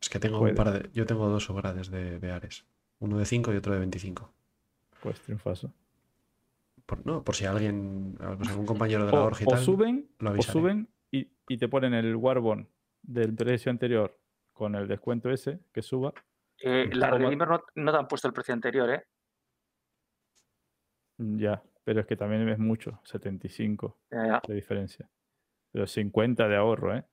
Es 0.01 0.09
que 0.09 0.18
tengo 0.21 0.39
Puede. 0.39 0.53
un 0.53 0.57
par 0.57 0.73
de. 0.73 0.91
Yo 0.93 1.05
tengo 1.07 1.29
dos 1.29 1.45
sobrades 1.45 1.91
de, 1.91 2.18
de 2.18 2.31
Ares. 2.31 2.64
Uno 3.01 3.18
de 3.18 3.25
5 3.27 3.53
y 3.53 3.57
otro 3.57 3.73
de 3.73 3.81
25. 3.81 4.33
Pues 5.03 5.21
triunfazo. 5.21 5.73
Por, 6.87 7.07
no, 7.07 7.23
por 7.23 7.35
si 7.35 7.45
alguien, 7.47 8.17
pues 8.37 8.49
algún 8.51 8.67
compañero 8.67 9.07
de 9.07 9.13
la 9.13 9.21
O, 9.23 9.57
suben, 9.57 10.11
lo 10.19 10.31
o 10.31 10.33
avisaré. 10.33 10.53
suben 10.53 10.89
y, 11.11 11.29
y 11.49 11.59
te 11.59 11.69
ponen 11.69 11.95
el 11.95 12.17
Warbond 12.17 12.67
del 13.03 13.35
precio 13.35 13.71
anterior 13.71 14.19
con 14.53 14.75
el 14.75 14.89
descuento 14.89 15.31
ese 15.31 15.61
que 15.73 15.83
suba. 15.83 16.13
Eh, 16.59 16.91
la 16.93 17.11
Redeemer 17.11 17.49
no, 17.49 17.63
no 17.77 17.93
te 17.93 17.99
han 17.99 18.09
puesto 18.09 18.29
el 18.29 18.35
precio 18.35 18.53
anterior, 18.53 18.91
¿eh? 18.91 19.05
Mm, 21.19 21.39
Ya, 21.39 21.63
pero 21.85 22.01
es 22.01 22.07
que 22.07 22.17
también 22.17 22.49
es 22.49 22.59
mucho, 22.59 23.01
75. 23.05 23.99
Ya, 24.11 24.27
ya. 24.27 24.43
de 24.47 24.55
diferencia. 24.55 25.09
Pero 25.73 25.87
50 25.87 26.49
de 26.49 26.57
ahorro, 26.57 26.97
¿eh? 26.97 27.05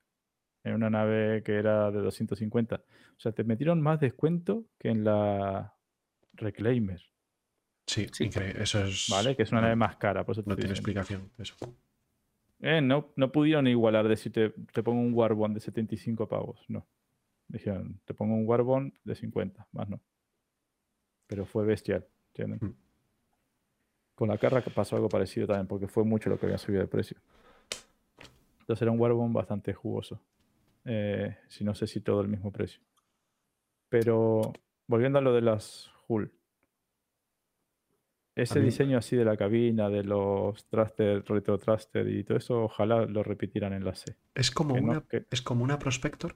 En 0.64 0.74
una 0.74 0.90
nave 0.90 1.44
que 1.44 1.56
era 1.56 1.92
de 1.92 2.00
250. 2.02 2.76
O 2.76 3.20
sea, 3.20 3.32
te 3.32 3.44
metieron 3.44 3.82
más 3.82 4.00
descuento 4.00 4.66
que 4.80 4.90
en 4.90 5.04
la 5.04 5.74
Reclaimer, 6.34 7.02
Sí, 8.06 8.08
Sí. 8.14 8.24
increíble. 8.26 8.64
Eso 8.64 8.84
es. 8.84 9.08
¿vale? 9.10 9.36
Que 9.36 9.44
es 9.44 9.52
una 9.52 9.62
nave 9.62 9.76
más 9.76 9.96
cara, 9.98 10.24
por 10.26 10.34
eso 10.34 10.44
te 10.44 10.50
No 10.50 10.56
tiene 10.56 10.72
explicación 10.72 11.30
eso. 11.38 11.56
Eh, 12.60 12.82
no, 12.82 13.12
no 13.16 13.32
pudieron 13.32 13.68
igualar 13.68 14.08
de 14.08 14.18
si 14.18 14.30
te, 14.30 14.50
te 14.50 14.82
pongo 14.84 15.02
un 15.02 15.14
Warbond 15.14 15.54
de 15.56 15.60
75 15.60 16.28
pavos, 16.28 16.64
no. 16.70 16.88
Dijeron, 17.48 18.00
te 18.06 18.14
pongo 18.14 18.36
un 18.36 18.48
Warbond 18.48 18.94
de 19.04 19.16
50, 19.16 19.68
más 19.72 19.88
no. 19.90 20.02
Pero 21.28 21.46
fue 21.46 21.66
bestial, 21.66 22.06
¿entienden? 22.30 22.60
Mm. 22.62 22.76
Con 24.16 24.30
la 24.30 24.38
carra 24.38 24.62
pasó 24.62 24.96
algo 24.96 25.08
parecido 25.10 25.46
también, 25.46 25.68
porque 25.68 25.88
fue 25.88 26.04
mucho 26.04 26.30
lo 26.30 26.40
que 26.40 26.48
había 26.48 26.58
subido 26.58 26.82
de 26.82 26.88
precio. 26.88 27.18
Entonces 28.62 28.82
era 28.82 28.92
un 28.92 29.00
Warbond 29.00 29.34
bastante 29.34 29.74
jugoso. 29.74 30.20
Eh, 30.86 31.38
si 31.48 31.64
no 31.64 31.76
sé 31.76 31.86
si 31.86 32.02
todo 32.02 32.22
el 32.22 32.28
mismo 32.28 32.52
precio. 32.52 32.82
Pero 33.90 34.54
volviendo 34.88 35.20
a 35.20 35.22
lo 35.22 35.34
de 35.34 35.42
las 35.42 35.92
Hull. 36.08 36.32
Ese 38.38 38.60
diseño 38.62 38.98
así 38.98 39.16
de 39.16 39.26
la 39.26 39.36
cabina, 39.36 39.90
de 39.90 40.04
los 40.04 40.66
thruster, 40.68 41.24
retro 41.28 41.58
thruster 41.58 42.08
y 42.08 42.24
todo 42.24 42.38
eso, 42.38 42.64
ojalá 42.66 43.06
lo 43.06 43.24
repitieran 43.24 43.74
en 43.74 43.84
la 43.84 43.96
C. 43.96 44.16
Es 44.36 44.52
como 44.52 44.76
Que 44.76 44.82
no- 44.82 44.92
una. 44.92 45.02
que- 45.02 45.26
Es 45.32 45.42
como 45.42 45.64
una 45.64 45.80
Prospector. 45.80 46.36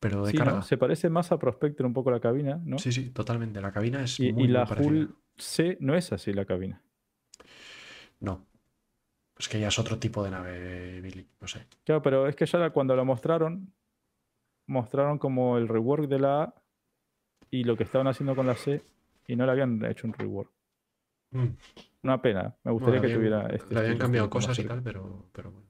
Pero 0.00 0.24
de 0.24 0.30
Sí, 0.32 0.38
¿no? 0.38 0.44
carga. 0.44 0.62
Se 0.62 0.78
parece 0.78 1.10
más 1.10 1.30
a 1.30 1.38
Prospector 1.38 1.84
un 1.84 1.92
poco 1.92 2.10
la 2.10 2.20
cabina, 2.20 2.60
¿no? 2.64 2.78
Sí, 2.78 2.90
sí, 2.90 3.10
totalmente. 3.10 3.60
La 3.60 3.70
cabina 3.72 4.02
es 4.02 4.18
y, 4.18 4.32
muy, 4.32 4.44
y 4.44 4.48
la. 4.48 4.64
Hull 4.80 5.14
C 5.36 5.76
no 5.80 5.94
es 5.94 6.10
así 6.12 6.32
la 6.32 6.44
cabina. 6.46 6.82
No. 8.20 8.46
Es 9.38 9.48
que 9.48 9.60
ya 9.60 9.68
es 9.68 9.78
otro 9.78 9.98
tipo 9.98 10.22
de 10.24 10.30
nave, 10.30 11.00
Billy. 11.00 11.26
No 11.40 11.48
sé. 11.48 11.66
Claro, 11.84 12.02
pero 12.02 12.26
es 12.28 12.36
que 12.36 12.46
ya 12.46 12.70
cuando 12.70 12.94
la 12.96 13.04
mostraron, 13.04 13.72
mostraron 14.66 15.18
como 15.18 15.58
el 15.58 15.68
rework 15.68 16.08
de 16.08 16.18
la 16.18 16.42
A 16.44 16.54
y 17.50 17.64
lo 17.64 17.76
que 17.76 17.84
estaban 17.84 18.06
haciendo 18.06 18.34
con 18.36 18.46
la 18.46 18.54
C 18.54 18.82
y 19.32 19.36
no 19.36 19.46
le 19.46 19.52
habían 19.52 19.84
hecho 19.84 20.06
un 20.06 20.12
rework. 20.14 20.50
Mm. 21.32 21.46
Una 22.02 22.20
pena. 22.22 22.56
Me 22.64 22.72
gustaría 22.72 23.00
Bueno, 23.00 23.00
que 23.00 23.14
habían- 23.14 23.18
tuviera 23.44 23.54
este. 23.54 23.74
Le 23.74 23.80
habían 23.80 23.98
cambiado 23.98 24.30
cosas 24.30 24.58
y 24.58 24.64
tal, 24.64 24.82
pero, 24.82 25.28
pero 25.32 25.50
bueno. 25.52 25.68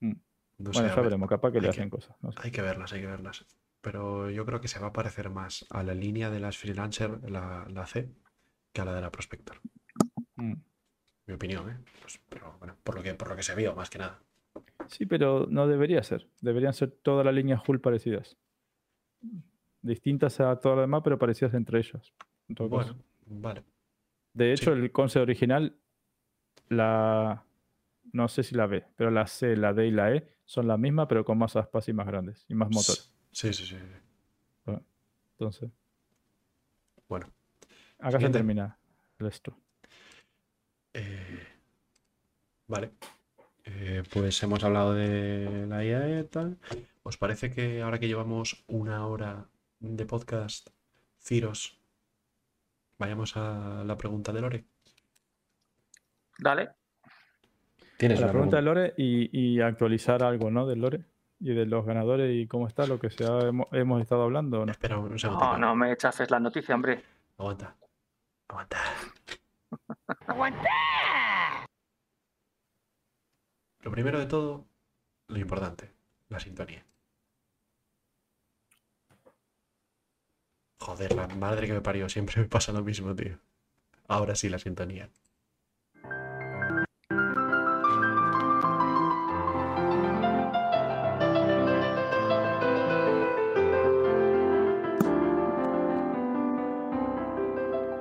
Mm. 0.00 0.12
No 0.58 0.70
Bueno, 0.72 0.88
ya 0.88 1.00
veremos, 1.02 1.28
capaz 1.28 1.52
que 1.52 1.60
le 1.60 1.66
hay 1.68 1.70
hacen 1.70 1.90
cosas. 1.90 2.16
no 2.22 2.32
sé. 2.32 2.38
Hay 2.42 2.50
que 2.50 2.62
verlas, 2.62 2.92
hay 2.92 3.00
que 3.00 3.06
verlas. 3.06 3.44
Pero 3.80 4.30
yo 4.30 4.46
creo 4.46 4.60
que 4.60 4.68
se 4.68 4.78
va 4.80 4.88
a 4.88 4.92
parecer 4.92 5.28
más 5.30 5.66
a 5.70 5.82
la 5.82 5.94
línea 5.94 6.30
de 6.30 6.40
las 6.40 6.56
freelancer, 6.56 7.30
la, 7.30 7.66
la 7.70 7.86
C, 7.86 8.10
que 8.72 8.80
a 8.80 8.84
la 8.84 8.94
de 8.94 9.00
la 9.00 9.10
Prospector. 9.12 9.60
Mm. 10.36 10.54
Mi 11.26 11.34
opinión, 11.34 11.70
¿eh? 11.70 11.78
Pues, 12.00 12.20
pero 12.28 12.56
bueno, 12.58 12.76
por 12.82 12.96
lo, 12.96 13.02
que, 13.02 13.14
por 13.14 13.28
lo 13.28 13.36
que 13.36 13.42
se 13.42 13.54
vio, 13.54 13.74
más 13.74 13.90
que 13.90 13.98
nada. 13.98 14.20
Sí, 14.88 15.06
pero 15.06 15.46
no 15.48 15.66
debería 15.66 16.02
ser. 16.02 16.28
Deberían 16.40 16.72
ser 16.74 16.90
todas 16.90 17.24
las 17.24 17.34
líneas 17.34 17.62
full 17.64 17.78
parecidas. 17.78 18.36
Distintas 19.82 20.40
a 20.40 20.56
todo 20.60 20.76
lo 20.76 20.80
demás, 20.82 21.02
pero 21.04 21.18
parecidas 21.18 21.54
entre 21.54 21.78
ellas. 21.78 22.12
En 22.48 22.54
todo 22.54 22.70
caso. 22.70 22.92
Bueno, 22.94 23.04
vale. 23.42 23.62
De 24.32 24.52
hecho, 24.52 24.72
el 24.72 24.90
concept 24.92 25.22
original, 25.22 25.76
la. 26.68 27.44
No 28.12 28.28
sé 28.28 28.42
si 28.42 28.54
la 28.54 28.66
B, 28.66 28.84
pero 28.96 29.10
la 29.10 29.26
C, 29.26 29.56
la 29.56 29.72
D 29.72 29.86
y 29.86 29.90
la 29.90 30.12
E 30.14 30.28
son 30.44 30.68
la 30.68 30.76
misma, 30.76 31.08
pero 31.08 31.24
con 31.24 31.38
más 31.38 31.56
aspas 31.56 31.88
y 31.88 31.92
más 31.92 32.06
grandes 32.06 32.44
y 32.48 32.54
más 32.54 32.68
motor. 32.70 32.96
Sí, 33.32 33.52
sí, 33.52 33.64
sí. 33.66 33.76
sí. 33.76 34.72
Entonces, 35.32 35.68
Bueno, 37.08 37.26
acá 37.98 38.20
se 38.20 38.30
termina 38.30 38.78
esto. 39.18 39.56
eh, 40.92 41.46
vale. 42.68 42.92
Eh, 43.64 44.02
pues 44.12 44.40
hemos 44.42 44.62
hablado 44.62 44.92
de 44.94 45.66
la 45.66 45.84
IAE 45.84 46.20
y 46.20 46.24
tal. 46.24 46.58
¿Os 47.02 47.16
parece 47.16 47.50
que 47.50 47.82
ahora 47.82 47.98
que 47.98 48.06
llevamos 48.06 48.62
una 48.68 49.06
hora 49.06 49.48
de 49.80 50.06
podcast, 50.06 50.68
Ciros, 51.18 51.80
vayamos 52.98 53.36
a 53.36 53.82
la 53.84 53.96
pregunta 53.96 54.32
de 54.32 54.40
Lore? 54.40 54.64
Dale. 56.38 56.70
Tienes 57.96 58.18
La 58.20 58.26
una 58.26 58.32
pregunta 58.32 58.56
de 58.56 58.62
Lore 58.62 58.94
y, 58.96 59.54
y 59.56 59.60
actualizar 59.60 60.22
algo, 60.22 60.50
¿no? 60.50 60.66
Del 60.66 60.80
Lore 60.80 61.04
y 61.40 61.52
de 61.54 61.66
los 61.66 61.84
ganadores 61.84 62.34
y 62.34 62.46
cómo 62.46 62.66
está 62.66 62.86
lo 62.86 62.98
que 62.98 63.10
se 63.10 63.24
ha- 63.24 63.48
hemos, 63.48 63.66
hemos 63.72 64.00
estado 64.02 64.22
hablando. 64.22 64.60
¿o 64.62 64.66
no? 64.66 64.72
Espera 64.72 64.98
un 64.98 65.18
segundo. 65.18 65.44
No, 65.44 65.58
no 65.58 65.76
me 65.76 65.96
chafes 65.96 66.30
la 66.30 66.40
noticia, 66.40 66.74
hombre. 66.74 67.02
Aguanta. 67.38 67.76
Aguanta. 70.26 70.68
Lo 73.82 73.90
primero 73.90 74.18
de 74.18 74.26
todo, 74.26 74.66
lo 75.28 75.38
importante, 75.38 75.92
la 76.28 76.40
sintonía. 76.40 76.84
Joder, 80.84 81.14
la 81.16 81.26
madre 81.28 81.66
que 81.66 81.72
me 81.72 81.80
parió, 81.80 82.10
siempre 82.10 82.42
me 82.42 82.46
pasa 82.46 82.70
lo 82.70 82.82
mismo, 82.82 83.16
tío. 83.16 83.38
Ahora 84.06 84.34
sí, 84.34 84.50
la 84.50 84.58
sintonía. 84.58 85.08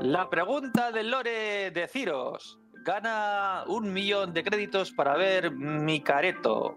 La 0.02 0.30
pregunta 0.30 0.92
del 0.92 1.10
Lore 1.10 1.72
de 1.72 1.88
Ciros. 1.88 2.60
Gana 2.84 3.64
un 3.68 3.94
millón 3.94 4.34
de 4.34 4.44
créditos 4.44 4.92
para 4.92 5.16
ver 5.16 5.52
mi 5.52 6.02
careto. 6.02 6.76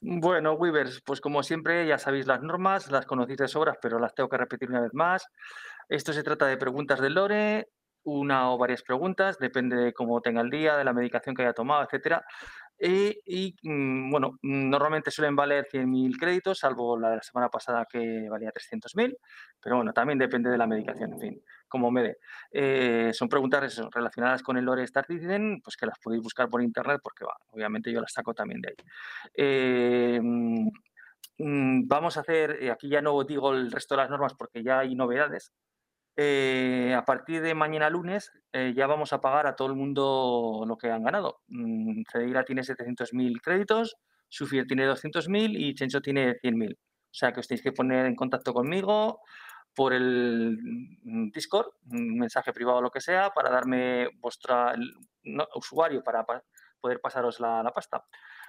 Bueno, 0.00 0.52
Weavers, 0.52 1.02
pues 1.04 1.20
como 1.20 1.42
siempre 1.42 1.86
ya 1.86 1.98
sabéis 1.98 2.26
las 2.26 2.40
normas, 2.40 2.90
las 2.90 3.04
conocéis 3.04 3.38
de 3.38 3.48
sobras, 3.48 3.78
pero 3.82 3.98
las 3.98 4.14
tengo 4.14 4.28
que 4.28 4.36
repetir 4.36 4.70
una 4.70 4.80
vez 4.80 4.94
más. 4.94 5.26
Esto 5.88 6.12
se 6.12 6.22
trata 6.22 6.46
de 6.46 6.56
preguntas 6.56 7.00
del 7.00 7.14
Lore, 7.14 7.68
una 8.04 8.52
o 8.52 8.58
varias 8.58 8.82
preguntas, 8.82 9.38
depende 9.38 9.76
de 9.76 9.92
cómo 9.92 10.20
tenga 10.20 10.40
el 10.40 10.50
día, 10.50 10.76
de 10.76 10.84
la 10.84 10.92
medicación 10.92 11.34
que 11.34 11.42
haya 11.42 11.52
tomado, 11.52 11.82
etcétera. 11.82 12.24
Y 12.80 13.56
mm, 13.62 14.10
bueno, 14.10 14.38
normalmente 14.42 15.10
suelen 15.10 15.34
valer 15.34 15.66
100.000 15.70 16.16
créditos, 16.18 16.58
salvo 16.58 16.98
la 16.98 17.10
de 17.10 17.16
la 17.16 17.22
semana 17.22 17.48
pasada 17.48 17.86
que 17.90 18.28
valía 18.28 18.52
300.000, 18.52 19.16
pero 19.60 19.76
bueno, 19.76 19.92
también 19.92 20.18
depende 20.18 20.50
de 20.50 20.58
la 20.58 20.66
medicación, 20.66 21.12
en 21.14 21.18
fin, 21.18 21.42
como 21.66 21.90
me 21.90 22.02
dé. 22.02 22.18
Eh, 22.52 23.10
son 23.12 23.28
preguntas 23.28 23.80
relacionadas 23.92 24.42
con 24.42 24.56
el 24.56 24.64
lore 24.64 24.84
pues 25.62 25.76
que 25.76 25.86
las 25.86 25.98
podéis 25.98 26.22
buscar 26.22 26.48
por 26.48 26.62
internet, 26.62 27.00
porque 27.02 27.24
va, 27.24 27.36
obviamente 27.48 27.92
yo 27.92 28.00
las 28.00 28.12
saco 28.12 28.32
también 28.34 28.60
de 28.60 28.68
ahí. 28.68 28.76
Eh, 29.34 30.20
mm, 30.22 30.68
mm, 31.38 31.88
vamos 31.88 32.16
a 32.16 32.20
hacer, 32.20 32.62
eh, 32.62 32.70
aquí 32.70 32.88
ya 32.88 33.02
no 33.02 33.22
digo 33.24 33.52
el 33.52 33.72
resto 33.72 33.94
de 33.94 34.02
las 34.02 34.10
normas 34.10 34.34
porque 34.34 34.62
ya 34.62 34.80
hay 34.80 34.94
novedades. 34.94 35.52
Eh, 36.20 36.94
a 36.96 37.04
partir 37.04 37.40
de 37.42 37.54
mañana 37.54 37.88
lunes 37.88 38.32
eh, 38.52 38.72
ya 38.76 38.88
vamos 38.88 39.12
a 39.12 39.20
pagar 39.20 39.46
a 39.46 39.54
todo 39.54 39.68
el 39.68 39.76
mundo 39.76 40.64
lo 40.66 40.76
que 40.76 40.90
han 40.90 41.04
ganado. 41.04 41.42
Mm, 41.46 42.02
Cedeira 42.10 42.44
tiene 42.44 42.64
700.000 42.64 43.40
créditos, 43.40 43.94
Sufier 44.28 44.66
tiene 44.66 44.84
200.000 44.84 45.56
y 45.56 45.74
Chencho 45.74 46.00
tiene 46.00 46.34
100.000. 46.42 46.72
O 46.74 47.14
sea 47.14 47.32
que 47.32 47.38
os 47.38 47.46
tenéis 47.46 47.62
que 47.62 47.70
poner 47.72 48.04
en 48.06 48.16
contacto 48.16 48.52
conmigo 48.52 49.20
por 49.76 49.92
el 49.92 50.58
mm, 51.04 51.30
Discord, 51.30 51.68
un 51.92 52.18
mensaje 52.18 52.52
privado 52.52 52.78
o 52.78 52.82
lo 52.82 52.90
que 52.90 53.00
sea, 53.00 53.30
para 53.30 53.50
darme 53.50 54.08
vuestro 54.20 54.72
usuario 55.54 56.02
para 56.02 56.24
pa- 56.24 56.42
poder 56.80 57.00
pasaros 57.00 57.38
la, 57.38 57.70
pasta. 57.72 58.04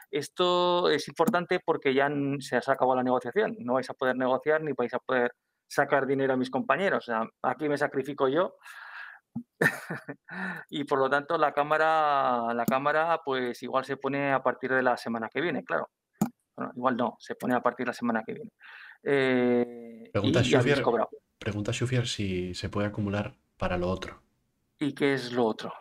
Esto 0.10 0.90
es 0.90 1.08
importante 1.08 1.60
porque 1.64 1.94
ya 1.94 2.10
se 2.40 2.56
ha 2.56 2.60
acabado 2.60 2.96
la 2.96 3.04
negociación. 3.04 3.56
No 3.60 3.74
vais 3.74 3.90
a 3.92 3.94
poder 3.94 4.16
negociar 4.16 4.64
ni 4.64 4.74
vais 4.74 4.94
a 4.96 5.00
poder 5.00 5.36
sacar 5.70 6.06
dinero 6.06 6.34
a 6.34 6.38
mis 6.38 6.50
compañeros. 6.50 7.08
O 7.08 7.12
sea, 7.12 7.30
aquí 7.44 7.70
me 7.70 7.78
sacrifico 7.78 8.28
yo. 8.28 8.56
y 10.70 10.84
por 10.84 11.00
lo 11.00 11.10
tanto 11.10 11.38
la 11.38 11.54
cámara, 11.54 12.54
la 12.54 12.66
cámara 12.66 13.22
pues 13.24 13.62
igual 13.64 13.86
se 13.86 13.96
pone 13.96 14.34
a 14.34 14.42
partir 14.42 14.74
de 14.74 14.82
la 14.82 14.98
semana 14.98 15.30
que 15.30 15.42
viene, 15.42 15.64
claro. 15.64 15.90
Bueno, 16.56 16.74
igual 16.76 16.98
no, 16.98 17.16
se 17.20 17.36
pone 17.36 17.56
a 17.56 17.62
partir 17.62 17.86
de 17.86 17.90
la 17.90 17.94
semana 17.94 18.24
que 18.26 18.34
viene. 18.34 18.52
Eh, 19.04 20.10
Pregunta 20.12 20.42
Schufier. 20.44 20.84
Pregunta 21.38 21.72
Schufier 21.72 22.08
si 22.08 22.54
se 22.54 22.68
puede 22.68 22.88
acumular 22.88 23.36
para 23.58 23.78
lo 23.78 23.90
otro. 23.90 24.22
¿Y 24.80 24.94
qué 24.94 25.14
es 25.14 25.32
lo 25.32 25.46
otro? 25.46 25.74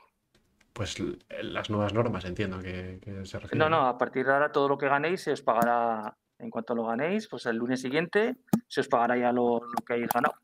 Pues 0.72 1.02
las 1.42 1.70
nuevas 1.70 1.92
normas, 1.92 2.24
entiendo 2.24 2.60
que, 2.60 3.00
que 3.02 3.24
se 3.26 3.38
refiere. 3.40 3.58
No, 3.58 3.68
no, 3.68 3.88
a 3.88 3.98
partir 3.98 4.26
de 4.26 4.32
ahora 4.32 4.52
todo 4.52 4.68
lo 4.68 4.78
que 4.78 4.86
ganéis 4.86 5.22
se 5.22 5.32
os 5.32 5.42
pagará, 5.42 6.16
en 6.38 6.50
cuanto 6.50 6.74
lo 6.74 6.84
ganéis, 6.86 7.28
pues 7.28 7.46
el 7.46 7.56
lunes 7.56 7.80
siguiente 7.80 8.36
se 8.66 8.80
os 8.80 8.88
pagará 8.88 9.16
ya 9.16 9.32
lo, 9.32 9.60
lo 9.60 9.84
que 9.86 9.94
hayáis 9.94 10.10
ganado. 10.12 10.34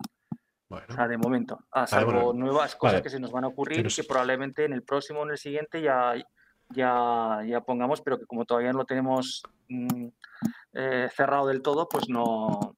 Bueno, 0.69 0.87
O 0.89 0.93
sea, 0.95 1.07
de 1.07 1.19
momento. 1.19 1.61
A 1.71 1.87
salvo 1.87 2.11
bueno. 2.13 2.33
nuevas 2.33 2.75
cosas 2.75 2.95
Vale. 2.95 3.03
que 3.03 3.11
se 3.11 3.21
nos 3.21 3.31
van 3.31 3.45
a 3.45 3.49
ocurrir 3.49 3.81
y 3.81 3.83
nos- 3.85 3.95
que 3.97 4.05
probablemente 4.05 4.65
en 4.65 4.73
el 4.73 4.83
próximo 4.83 5.21
o 5.21 5.25
en 5.25 5.31
el 5.33 5.39
siguiente 5.39 5.81
ya, 5.83 6.15
ya, 6.71 7.41
ya 7.47 7.61
pongamos, 7.61 8.01
pero 8.01 8.19
que 8.19 8.27
como 8.27 8.45
todavía 8.45 8.73
no 8.73 8.79
lo 8.79 8.85
tenemos 8.87 9.43
mm, 9.69 10.07
eh, 10.73 11.09
cerrado 11.15 11.47
del 11.47 11.63
todo, 11.63 11.89
pues 11.89 12.09
no. 12.09 12.77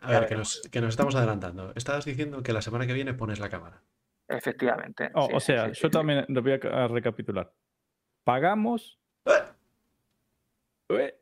a 0.00 0.10
ver, 0.10 0.26
que 0.26 0.36
nos, 0.36 0.62
que 0.70 0.80
nos 0.80 0.90
estamos 0.90 1.14
adelantando. 1.14 1.72
Estabas 1.74 2.04
diciendo 2.04 2.42
que 2.42 2.52
la 2.52 2.62
semana 2.62 2.86
que 2.86 2.92
viene 2.94 3.12
pones 3.12 3.38
la 3.40 3.50
cámara. 3.50 3.82
Efectivamente. 4.28 5.10
Oh, 5.14 5.26
sí, 5.28 5.32
o 5.34 5.40
sea, 5.40 5.64
sí, 5.74 5.80
yo 5.82 5.88
sí. 5.88 5.90
también 5.90 6.24
lo 6.28 6.42
voy 6.42 6.52
a, 6.52 6.60
ca- 6.60 6.84
a 6.84 6.88
recapitular. 6.88 7.52
Pagamos. 8.24 8.98
Ué, 10.88 11.18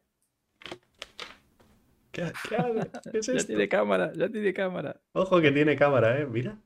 ¿Qué, 2.15 2.33
qué 2.49 2.57
hace? 2.57 2.91
¿Qué 3.13 3.19
es 3.19 3.27
ya 3.27 3.33
esto? 3.35 3.47
tiene 3.49 3.69
cámara, 3.69 4.13
ya 4.15 4.29
tiene 4.29 4.55
cámara. 4.55 5.01
Ojo 5.13 5.41
que 5.41 5.51
tiene 5.53 5.77
cámara, 5.77 6.19
¿eh? 6.19 6.27
Mira. 6.27 6.57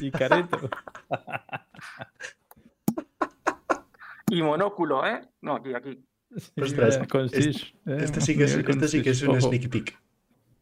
Y 0.00 0.10
careto. 0.10 0.68
Y 4.30 4.42
monóculo, 4.42 5.06
¿eh? 5.06 5.20
No, 5.42 5.56
aquí, 5.56 5.74
aquí. 5.74 6.02
Ostras, 6.58 6.98
este- 7.32 7.50
eh, 7.86 7.98
Este 8.00 8.20
sí 8.22 8.34
que 8.36 8.44
es, 8.44 8.54
este 8.56 8.88
sí 8.88 9.02
que 9.02 9.10
es 9.10 9.22
un 9.22 9.38
sneak 9.40 9.68
peek. 9.68 9.98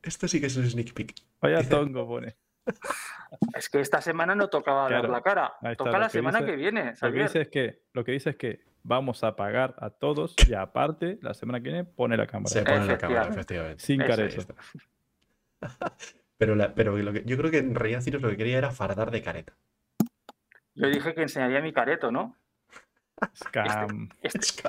Este 0.02 0.26
sí 0.26 0.40
que 0.40 0.46
es 0.46 0.56
un 0.56 0.68
sneak 0.68 0.92
peek. 0.92 1.14
Vaya 1.40 1.58
Dice- 1.58 1.70
tongo 1.70 2.06
pone. 2.06 2.36
Es 3.54 3.68
que 3.70 3.80
esta 3.80 4.00
semana 4.00 4.34
no 4.34 4.48
tocaba 4.48 4.82
dar 4.82 4.88
Claro, 5.02 5.12
la 5.12 5.22
cara. 5.22 5.52
está, 5.62 5.76
Toca 5.76 5.98
la 6.00 6.06
que 6.06 6.12
semana 6.12 6.40
dice- 6.40 6.50
que 6.50 6.56
viene, 6.56 6.94
Lo 7.00 7.12
que 7.12 7.22
dice 7.22 7.40
es 7.42 7.48
que, 7.48 7.82
lo 7.92 8.04
que 8.04 8.12
dice 8.12 8.30
es 8.30 8.36
que 8.36 8.60
vamos 8.82 9.22
a 9.24 9.36
pagar 9.36 9.74
a 9.78 9.90
todos 9.90 10.34
y 10.48 10.54
aparte, 10.54 11.18
la 11.22 11.34
semana 11.34 11.58
que 11.60 11.68
viene 11.70 11.84
pone 11.84 12.16
la 12.16 12.26
cámara. 12.26 12.48
Se 12.50 12.62
pone 12.62 12.86
la 12.86 12.98
cámara, 12.98 13.28
Efectivamente. 13.28 13.82
Sin 13.84 14.00
está. 14.02 14.54
Pero, 16.38 16.54
la- 16.54 16.74
pero 16.74 16.96
lo 16.96 17.12
que, 17.12 17.22
yo 17.26 17.36
creo 17.36 17.50
que 17.50 17.58
en 17.58 17.74
realidad 17.74 18.00
Ciros 18.00 18.22
lo 18.22 18.30
que 18.30 18.38
quería 18.38 18.56
era 18.56 18.70
fardar 18.70 19.10
de 19.10 19.20
careta. 19.22 19.52
Yo 20.74 20.88
dije 20.88 21.14
que 21.14 21.20
enseñaría 21.20 21.60
mi 21.60 21.70
careto, 21.74 22.10
¿no? 22.10 22.34
Scam. 23.36 24.08
Es 24.22 24.32
que, 24.32 24.68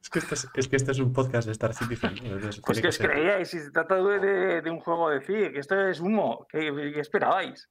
es 0.00 0.08
que 0.10 0.18
este 0.20 0.34
es, 0.34 0.48
es 0.54 0.68
que 0.68 0.76
este 0.76 0.92
es 0.92 0.98
un 0.98 1.12
podcast 1.12 1.46
de 1.46 1.52
Star 1.52 1.74
Citizen. 1.74 2.14
Pues 2.64 2.80
que 2.80 2.88
os 2.88 2.94
ser- 2.96 3.10
creíais, 3.10 3.48
si 3.50 3.60
se 3.60 3.70
trata 3.70 3.96
de, 3.96 4.70
un 4.70 4.80
juego 4.80 5.10
de 5.10 5.20
FI, 5.20 5.52
que 5.52 5.58
esto 5.58 5.78
es 5.88 6.00
humo, 6.00 6.46
¿qué, 6.50 6.72
qué 6.94 7.00
esperabais? 7.00 7.68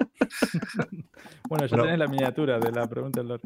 Bueno, 1.48 1.66
ya 1.66 1.76
No. 1.76 1.82
tenés 1.82 1.98
la 1.98 2.06
miniatura 2.06 2.58
de 2.58 2.70
la 2.72 2.86
pregunta 2.88 3.20
del 3.20 3.28
Lord. 3.28 3.40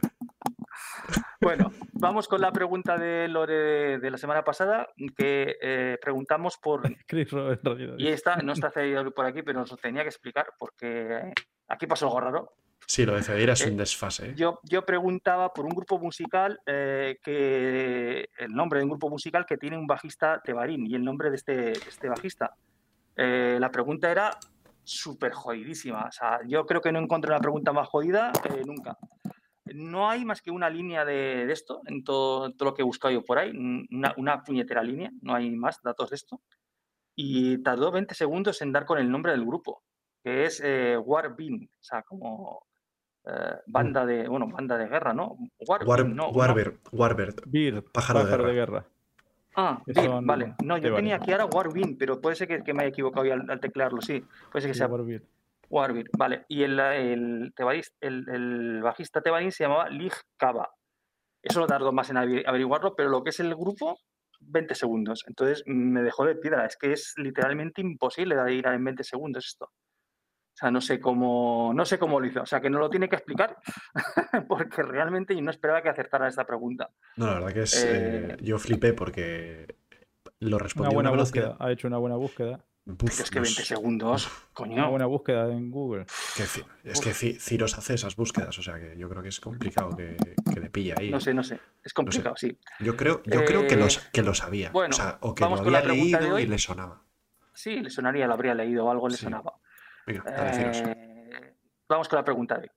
Bueno, 1.40 1.72
vamos 1.93 2.28
con 2.28 2.40
la 2.40 2.52
pregunta 2.52 2.97
de 2.98 3.28
Lore 3.28 3.55
de, 3.55 3.98
de 3.98 4.10
la 4.10 4.18
semana 4.18 4.43
pasada, 4.44 4.89
que 5.16 5.56
eh, 5.60 5.98
preguntamos 6.01 6.59
por, 6.59 6.82
Chris 7.06 7.31
Robert 7.31 7.62
y 7.98 8.09
esta 8.09 8.36
no 8.36 8.52
está 8.52 8.70
cedido 8.70 9.10
por 9.12 9.26
aquí, 9.26 9.43
pero 9.43 9.60
nos 9.60 9.70
lo 9.70 9.76
tenía 9.76 10.02
que 10.02 10.09
explicar, 10.09 10.47
porque 10.59 11.32
aquí 11.68 11.86
pasó 11.86 12.06
algo 12.06 12.20
raro. 12.20 12.52
Sí, 12.86 13.06
lo 13.06 13.14
de 13.14 13.22
Cedeira 13.22 13.55
es 13.55 13.62
Eh, 13.66 13.70
un 13.70 13.78
desfase. 13.78 14.31
¿eh? 14.31 14.35
Yo, 14.36 14.60
yo 14.64 14.85
preguntaba 14.85 15.52
por 15.55 15.64
un 15.64 15.70
grupo 15.74 15.98
musical 15.98 16.60
eh, 16.66 17.18
que 17.22 18.28
el 18.39 18.52
nombre 18.52 18.78
de 18.81 18.85
un 18.85 18.90
grupo 18.90 19.09
musical 19.09 19.47
que 19.47 19.56
tiene 19.56 19.78
un 19.78 19.86
bajista 19.86 20.40
tebarín 20.44 20.86
y 20.86 20.94
el 20.94 21.02
nombre 21.05 21.31
de 21.31 21.36
este, 21.36 21.52
de 21.55 21.72
este 21.72 22.09
bajista. 22.10 22.55
Eh, 23.16 23.56
la 23.59 23.70
pregunta 23.70 24.10
era 24.10 24.31
súper 24.85 25.32
jodidísima. 25.32 26.06
O 26.09 26.12
sea, 26.12 26.40
yo 26.47 26.66
creo 26.66 26.81
que 26.81 26.93
no 26.93 26.98
encontré 26.98 27.31
una 27.31 27.40
pregunta 27.40 27.73
más 27.73 27.89
jodida 27.89 28.32
eh, 28.44 28.62
nunca. 28.65 28.97
No 29.66 30.09
hay 30.09 30.24
más 30.24 30.43
que 30.43 30.51
una 30.51 30.69
línea 30.69 31.05
de, 31.05 31.47
de 31.47 31.52
esto 31.52 31.81
en 31.86 32.05
todo, 32.05 32.52
todo 32.52 32.70
lo 32.70 32.74
que 32.74 32.82
he 32.82 32.85
buscado 32.85 33.12
yo 33.12 33.24
por 33.24 33.39
ahí, 33.39 33.51
una, 33.90 34.15
una 34.19 34.43
puñetera 34.43 34.82
línea, 34.82 35.11
no 35.23 35.35
hay 35.35 35.51
más 35.51 35.81
datos 35.82 36.11
de 36.11 36.16
esto. 36.16 36.43
Y 37.16 37.62
tardó 37.62 37.90
20 37.90 38.15
segundos 38.15 38.61
en 38.61 38.73
dar 38.73 38.85
con 38.85 38.98
el 38.98 39.11
nombre 39.11 39.32
del 39.32 39.44
grupo, 39.44 39.82
que 40.23 40.44
es 40.44 40.61
eh, 40.62 40.98
Warbin, 40.98 41.65
o 41.65 41.82
sea, 41.82 42.02
como 42.02 42.66
eh, 43.27 43.56
banda 43.66 44.05
de, 44.05 44.28
bueno, 44.28 44.48
banda 44.48 44.77
de 44.77 44.86
guerra, 44.86 45.15
¿no? 45.15 45.36
Warbin, 45.66 45.89
War, 45.89 46.06
no, 46.06 46.28
Warbird, 46.28 46.81
Warbird. 46.93 47.43
Beard, 47.47 47.85
Pájaro 47.90 48.24
de 48.24 48.36
de 48.36 48.52
guerra. 48.52 48.86
Ah, 49.56 49.82
que 49.86 49.94
son 49.94 50.26
vale. 50.26 50.55
No, 50.64 50.76
yo 50.78 50.94
tenía 50.97 51.16
aquí 51.16 51.31
ahora 51.32 51.47
Warbin, 51.47 51.97
pero 51.97 52.20
puede 52.20 52.36
ser 52.36 52.48
que, 52.48 52.62
que 52.62 52.74
me 52.74 52.82
haya 52.82 52.90
equivocado 52.90 53.32
al, 53.32 53.48
al 53.51 53.60
teclearlo, 53.60 54.01
sí. 54.01 54.20
Puede 54.51 54.62
ser 54.62 54.70
que 54.70 54.74
Sí, 54.74 54.78
sea 54.78 54.89
War 54.89 55.05
Beard. 55.05 55.22
Warbir, 55.70 56.10
vale. 56.18 56.44
Y 56.48 56.62
el, 56.62 56.78
el, 56.78 57.52
el, 58.01 58.28
el 58.28 58.82
bajista 58.82 59.20
tebanín 59.22 59.51
se 59.52 59.64
llamaba 59.64 59.89
Lig 59.89 60.12
Kaba. 60.36 60.68
Eso 61.43 61.60
lo 61.60 61.66
tardó 61.66 61.93
más 61.93 62.10
en 62.10 62.16
averi- 62.16 62.43
averiguarlo, 62.47 62.94
pero 62.94 63.09
lo 63.10 63.22
que 63.22 63.31
es 63.31 63.40
el 63.40 63.55
grupo, 63.55 63.97
20 64.40 64.74
segundos. 64.74 65.24
Entonces 65.26 65.62
me 65.66 66.02
dejó 66.02 66.24
de 66.26 66.36
piedra. 66.36 66.66
Es 66.66 66.76
que 66.76 66.93
es 66.93 67.14
literalmente 67.16 67.81
imposible 67.81 68.36
de 68.36 68.55
ir 68.55 68.66
en 68.66 68.85
20 68.85 69.05
segundos 69.05 69.47
esto. 69.47 69.70
O 70.55 70.56
sea, 70.56 70.70
no 70.70 70.81
sé 70.81 71.01
cómo, 71.01 71.72
no 71.74 71.85
sé 71.85 71.98
cómo 71.98 72.20
lo 72.20 72.26
hizo. 72.26 72.43
O 72.43 72.47
sea, 72.47 72.60
que 72.60 72.70
no 72.70 72.78
lo 72.78 72.89
tiene 72.89 73.09
que 73.09 73.16
explicar, 73.16 73.59
porque 74.48 74.82
realmente 74.82 75.35
yo 75.35 75.43
no 75.43 75.51
esperaba 75.51 75.82
que 75.82 75.89
acertara 75.89 76.28
esta 76.28 76.44
pregunta. 76.47 76.90
No, 77.16 77.26
la 77.26 77.35
verdad 77.35 77.52
que 77.52 77.62
es. 77.62 77.85
Eh, 77.85 77.89
eh, 78.31 78.36
yo 78.40 78.59
flipé 78.59 78.93
porque 78.93 79.66
lo 80.40 80.56
Una 80.56 80.62
respondí 80.62 80.93
a 80.93 80.94
buena 80.94 81.10
una 81.10 81.16
velocidad. 81.16 81.48
búsqueda. 81.51 81.66
Ha 81.66 81.72
hecho 81.72 81.89
una 81.89 81.98
buena 81.98 82.16
búsqueda. 82.16 82.64
Buf, 82.86 82.98
Pero 83.10 83.22
es 83.24 83.31
que 83.31 83.39
no 83.39 83.43
20 83.44 83.62
sé, 83.62 83.66
segundos, 83.66 84.26
Una 84.26 84.52
coño. 84.52 84.90
buena 84.90 85.06
búsqueda 85.06 85.51
en 85.51 85.70
Google. 85.70 86.05
que 86.36 86.43
es 86.43 87.01
que 87.01 87.10
Ci- 87.12 87.39
Ciros 87.40 87.78
hace 87.78 87.94
esas 87.94 88.14
búsquedas, 88.14 88.59
o 88.59 88.62
sea 88.62 88.78
que 88.78 88.94
yo 88.98 89.09
creo 89.09 89.22
que 89.22 89.31
es 89.31 89.40
complicado 89.40 89.97
que, 89.97 90.18
que 90.52 90.60
le 90.60 90.68
pille 90.68 90.94
ahí. 90.97 91.10
No 91.10 91.18
sé, 91.18 91.32
no 91.32 91.43
sé. 91.43 91.59
Es 91.82 91.94
complicado, 91.94 92.36
sí. 92.36 92.56
Yo 92.81 92.94
creo, 92.94 93.22
yo 93.24 93.43
creo 93.47 93.66
que, 93.66 93.76
los, 93.76 93.98
que 94.12 94.22
lo 94.22 94.35
sabía. 94.35 94.70
bueno, 94.70 94.93
o, 94.93 94.97
sea, 94.97 95.16
o 95.22 95.35
que 95.35 95.44
lo 95.47 95.56
había 95.56 95.81
leído 95.81 96.39
y 96.39 96.47
le 96.47 96.59
sonaba. 96.59 97.01
Sí, 97.55 97.81
le 97.81 97.89
sonaría, 97.89 98.26
lo 98.26 98.35
habría 98.35 98.55
leído 98.55 98.85
o 98.85 98.90
algo 98.90 99.09
le 99.09 99.16
Sí. 99.16 99.24
sonaba. 99.24 99.55
Venga. 100.06 100.24
Eh, 100.26 101.55
vamos 101.89 102.09
con 102.09 102.16
la 102.18 102.24
pregunta 102.24 102.56
de 102.59 102.62
hoy. 102.62 102.70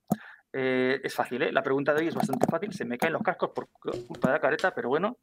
Eh, 0.54 1.02
es 1.04 1.14
fácil, 1.14 1.42
¿eh? 1.44 1.52
La 1.52 1.62
pregunta 1.62 1.94
de 1.94 2.02
hoy 2.02 2.08
es 2.08 2.16
bastante 2.16 2.48
fácil. 2.50 2.72
Se 2.74 2.86
me 2.86 2.98
caen 2.98 3.14
los 3.14 3.22
cascos 3.22 3.52
por 3.54 3.70
culpa 3.80 4.30
de 4.30 4.34
la 4.34 4.40
careta, 4.40 4.74
pero 4.74 4.90
bueno. 4.90 5.18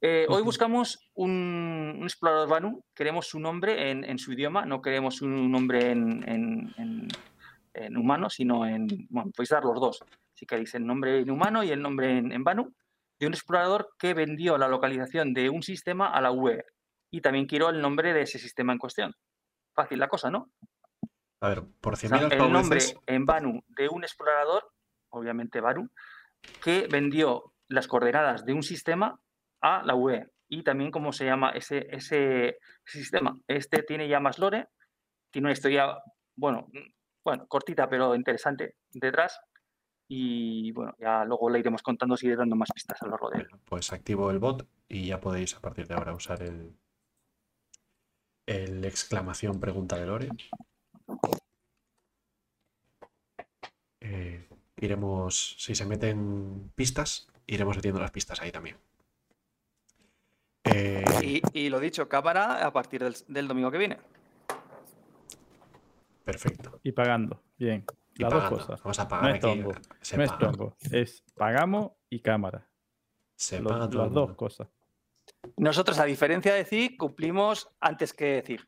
Eh, 0.00 0.24
hoy 0.28 0.42
buscamos 0.42 1.10
un, 1.14 1.96
un 1.98 2.02
explorador 2.04 2.48
Banu. 2.48 2.84
Queremos 2.94 3.26
su 3.26 3.40
nombre 3.40 3.90
en, 3.90 4.04
en 4.04 4.18
su 4.18 4.32
idioma, 4.32 4.64
no 4.64 4.80
queremos 4.80 5.20
un 5.20 5.50
nombre 5.50 5.90
en, 5.90 6.26
en- 6.28 6.74
en- 6.78 7.08
en 7.74 7.96
humano, 7.96 8.30
sino 8.30 8.66
en. 8.66 8.86
Bueno, 9.10 9.30
podéis 9.36 9.50
dar 9.50 9.64
los 9.64 9.80
dos. 9.80 10.04
Si 10.34 10.46
queréis, 10.46 10.74
el 10.74 10.86
nombre 10.86 11.18
en 11.20 11.30
humano 11.30 11.62
y 11.64 11.70
el 11.70 11.82
nombre 11.82 12.16
en, 12.18 12.32
en 12.32 12.44
Banu. 12.44 12.72
De 13.20 13.26
un 13.26 13.34
explorador 13.34 13.90
que 13.98 14.14
vendió 14.14 14.56
la 14.58 14.68
localización 14.68 15.34
de 15.34 15.50
un 15.50 15.62
sistema 15.62 16.06
a 16.12 16.20
la 16.20 16.30
UE. 16.30 16.64
Y 17.10 17.20
también 17.20 17.46
quiero 17.46 17.68
el 17.68 17.80
nombre 17.80 18.12
de 18.12 18.22
ese 18.22 18.38
sistema 18.38 18.72
en 18.72 18.78
cuestión. 18.78 19.12
Fácil 19.74 19.98
la 19.98 20.08
cosa, 20.08 20.30
¿no? 20.30 20.50
A 21.40 21.48
ver, 21.48 21.62
por 21.80 21.94
O 21.94 21.96
100.000 21.96 22.28
sea, 22.28 22.38
el 22.38 22.52
nombre 22.52 22.80
en 23.06 23.24
Banu 23.24 23.62
de 23.68 23.88
un 23.88 24.02
explorador, 24.02 24.72
obviamente 25.10 25.60
Banu, 25.60 25.88
que 26.62 26.88
vendió 26.90 27.52
las 27.68 27.86
coordenadas 27.86 28.44
de 28.44 28.54
un 28.54 28.62
sistema 28.62 29.20
a 29.60 29.82
la 29.84 29.94
UE. 29.94 30.26
Y 30.48 30.62
también 30.62 30.90
cómo 30.90 31.12
se 31.12 31.26
llama 31.26 31.50
ese, 31.50 31.86
ese 31.90 32.58
sistema. 32.84 33.38
Este 33.46 33.82
tiene 33.82 34.08
ya 34.08 34.18
más 34.18 34.38
lore, 34.38 34.68
tiene 35.30 35.46
una 35.46 35.52
historia, 35.52 35.98
bueno, 36.36 36.68
bueno, 37.22 37.46
cortita 37.46 37.88
pero 37.88 38.14
interesante 38.14 38.76
detrás. 38.90 39.38
Y 40.10 40.72
bueno, 40.72 40.94
ya 40.98 41.24
luego 41.26 41.50
le 41.50 41.58
iremos 41.58 41.82
contando, 41.82 42.16
sigue 42.16 42.34
dando 42.34 42.56
más 42.56 42.70
pistas 42.72 43.02
a 43.02 43.04
lo 43.04 43.10
largo 43.10 43.30
de 43.30 43.38
él. 43.40 43.46
Bueno, 43.50 43.62
pues 43.66 43.92
activo 43.92 44.30
el 44.30 44.38
bot 44.38 44.66
y 44.88 45.08
ya 45.08 45.20
podéis 45.20 45.54
a 45.54 45.60
partir 45.60 45.86
de 45.86 45.94
ahora 45.94 46.14
usar 46.14 46.42
el, 46.42 46.74
el 48.46 48.82
exclamación 48.86 49.60
pregunta 49.60 49.96
de 49.96 50.06
Lore. 50.06 50.28
Eh, 54.00 54.48
iremos, 54.76 55.56
si 55.58 55.74
se 55.74 55.84
meten 55.84 56.70
pistas, 56.74 57.28
iremos 57.46 57.76
metiendo 57.76 58.00
las 58.00 58.10
pistas 58.10 58.40
ahí 58.40 58.52
también. 58.52 58.76
Eh, 60.64 61.04
Y, 61.22 61.42
y 61.58 61.68
lo 61.70 61.80
dicho, 61.80 62.08
cámara 62.08 62.64
a 62.66 62.72
partir 62.72 63.02
del, 63.02 63.16
del 63.26 63.48
domingo 63.48 63.70
que 63.70 63.78
viene. 63.78 63.98
perfecto. 66.24 66.78
Y 66.82 66.92
pagando. 66.92 67.42
Bien. 67.58 67.84
Y 68.14 68.22
Las 68.22 68.32
pagando. 68.32 68.56
dos 68.56 68.66
cosas. 68.66 68.82
Vamos 68.82 68.98
a 68.98 69.02
No 69.04 69.08
pagar 69.08 69.30
es 69.30 69.36
aquí. 69.36 69.40
tongo. 69.62 69.72
Se 70.02 70.16
No 70.16 70.22
es 70.24 70.38
tongo. 70.38 70.76
Es 70.90 71.24
pagamos 71.34 71.92
y 72.10 72.20
cámara. 72.20 72.68
se 73.34 73.60
Los- 73.60 73.72
paga 73.72 73.88
todo 73.88 74.02
las 74.04 74.12
dos 74.12 74.34
cosas. 74.36 74.68
Nosotros, 75.56 75.98
a 75.98 76.04
diferencia 76.04 76.52
de 76.54 76.64
CIG, 76.64 76.96
cumplimos 76.96 77.70
antes 77.80 78.12
que 78.12 78.42
CIG. 78.44 78.66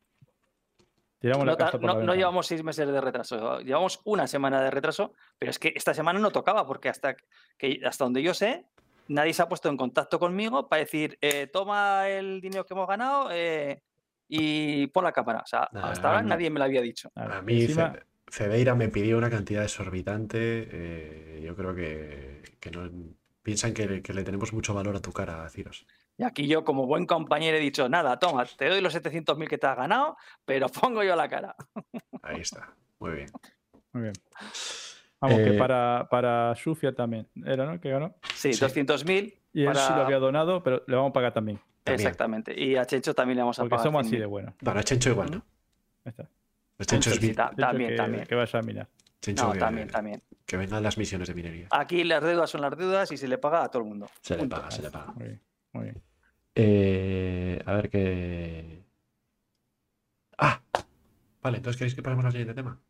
Tiramos 1.20 1.44
No, 1.44 1.52
la 1.52 1.56
ta- 1.56 1.64
casa 1.66 1.72
por 1.78 1.82
no- 1.82 1.86
la 1.88 1.92
no 1.94 1.98
ventana. 2.00 2.16
llevamos 2.18 2.46
seis 2.46 2.62
meses 2.64 2.88
de 2.88 3.00
retraso, 3.00 3.60
llevamos 3.60 4.00
una 4.04 4.26
semana 4.26 4.62
de 4.62 4.70
retraso, 4.70 5.12
pero 5.38 5.50
es 5.50 5.58
que 5.58 5.72
esta 5.76 5.92
semana 5.94 6.18
no 6.18 6.30
tocaba 6.30 6.66
porque 6.66 6.88
hasta, 6.88 7.14
que, 7.58 7.80
hasta 7.84 8.04
donde 8.04 8.22
yo 8.22 8.32
sé, 8.34 8.64
nadie 9.08 9.34
se 9.34 9.42
ha 9.42 9.48
puesto 9.48 9.68
en 9.68 9.76
contacto 9.76 10.18
conmigo 10.18 10.68
para 10.68 10.80
decir, 10.80 11.18
eh, 11.20 11.46
toma 11.46 12.08
el 12.08 12.40
dinero 12.40 12.64
que 12.64 12.72
hemos 12.74 12.88
ganado 12.88 13.28
eh, 13.32 13.82
y 14.28 14.86
pon 14.88 15.04
la 15.04 15.12
cámara. 15.12 15.40
O 15.40 15.46
sea, 15.46 15.64
hasta 15.64 16.08
ahora 16.08 16.22
no. 16.22 16.28
nadie 16.28 16.48
me 16.50 16.58
lo 16.58 16.64
había 16.64 16.80
dicho. 16.80 17.10
A 17.16 17.42
mí 17.42 17.62
encima- 17.62 17.92
Ce- 17.94 18.04
Cedeira 18.44 18.76
me 18.76 18.88
pidió 18.88 19.18
una 19.18 19.28
cantidad 19.28 19.64
exorbitante. 19.64 20.38
eh, 20.70 21.42
yo 21.44 21.56
creo 21.56 21.74
que, 21.74 22.42
que 22.60 22.70
no 22.70 22.88
piensan 23.42 23.72
que, 23.74 23.86
le- 23.86 24.02
que 24.02 24.12
le 24.12 24.22
tenemos 24.24 24.52
mucho 24.52 24.74
valor 24.74 24.96
a 24.96 25.00
tu 25.00 25.12
cara, 25.12 25.48
Ciros. 25.48 25.86
Y 26.18 26.22
aquí 26.24 26.46
yo, 26.46 26.64
como 26.64 26.86
buen 26.86 27.06
compañero, 27.06 27.56
he 27.56 27.60
dicho, 27.60 27.88
nada, 27.88 28.18
toma, 28.18 28.44
te 28.44 28.68
doy 28.68 28.80
los 28.80 28.94
700.000 28.94 29.48
que 29.48 29.58
te 29.58 29.66
has 29.66 29.76
ganado, 29.76 30.16
pero 30.44 30.66
pongo 30.92 31.02
yo 31.02 31.16
la 31.16 31.28
cara. 31.28 31.54
Ahí 32.22 32.40
está. 32.40 32.74
Muy 32.98 33.12
bien. 33.12 33.26
Muy 33.92 34.02
bien. 34.02 34.14
Vamos, 35.20 35.38
Eh, 35.38 35.44
que 35.44 35.52
para, 35.58 36.06
para 36.10 36.54
Sufia 36.54 36.94
también. 36.94 37.26
Era, 37.44 37.66
¿no? 37.66 37.80
Que 37.80 37.90
ganó. 37.90 38.14
Sí, 38.34 38.52
Sí. 38.52 38.60
200.000. 38.64 39.34
Y 39.52 39.64
él 39.64 39.74
sí 39.74 39.80
para- 39.82 39.96
lo 39.96 40.02
había 40.04 40.18
donado, 40.18 40.62
pero 40.62 40.82
le 40.86 40.96
vamos 40.96 41.10
a 41.10 41.12
pagar 41.12 41.32
también. 41.32 41.58
También. 41.82 42.06
Exactamente. 42.06 42.58
Y 42.58 42.76
a 42.76 42.84
Chencho 42.84 43.14
también 43.14 43.36
le 43.36 43.42
vamos 43.42 43.58
a 43.58 43.62
Porque 43.62 43.70
pagar. 43.70 43.84
somos 43.84 44.00
así 44.06 44.10
100.000. 44.16 44.20
de 44.20 44.26
buenos. 44.26 44.54
Bueno, 44.60 44.82
Chencho 44.82 45.10
igual, 45.10 45.30
¿no? 45.30 45.38
Ya 46.04 46.10
está. 46.10 46.28
El 46.78 46.86
Chencho 46.86 47.10
es 47.10 47.16
también, 47.16 47.90
que, 47.90 47.96
también. 47.96 48.24
que 48.26 48.34
vaya 48.34 48.58
a 48.58 48.62
mirar. 48.62 48.88
Chencho 49.20 49.46
No, 49.46 49.52
que, 49.52 49.58
también, 49.58 49.88
también. 49.88 50.22
que 50.46 50.56
vengan 50.56 50.82
las 50.82 50.96
misiones 50.96 51.28
de 51.28 51.34
minería. 51.34 51.68
Aquí 51.70 52.04
las 52.04 52.22
deudas 52.22 52.48
son 52.50 52.62
las 52.62 52.76
deudas 52.76 53.10
y 53.12 53.16
se 53.16 53.28
le 53.28 53.38
paga 53.38 53.64
a 53.64 53.68
todo 53.70 53.82
el 53.82 53.88
mundo. 53.88 54.08
Se 54.22 54.36
le 54.36 54.46
paga, 54.46 54.70
se 54.70 54.82
le 54.82 54.90
paga. 54.90 55.12
Muy 55.12 55.24
bien, 55.26 55.42
muy 55.72 55.84
bien. 55.84 56.02
Eh, 56.54 57.62
a 57.66 57.72
ver 57.74 57.90
qué. 57.90 58.84
Ah, 60.38 60.62
vale, 61.42 61.58
entonces 61.58 61.76
queréis 61.78 61.94
que 61.94 62.02
pasemos 62.02 62.24
al 62.24 62.32
siguiente 62.32 62.54
tema. 62.54 62.80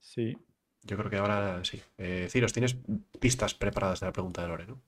Sí. 0.00 0.36
Yo 0.82 0.96
creo 0.98 1.08
que 1.10 1.16
ahora 1.16 1.64
sí. 1.64 1.82
Eh, 1.96 2.28
Ciros, 2.30 2.52
tienes 2.52 2.76
pistas 3.18 3.54
preparadas 3.54 4.00
de 4.00 4.06
la 4.06 4.12
pregunta 4.12 4.42
de 4.42 4.48
Lore, 4.48 4.66
¿no? 4.66 4.82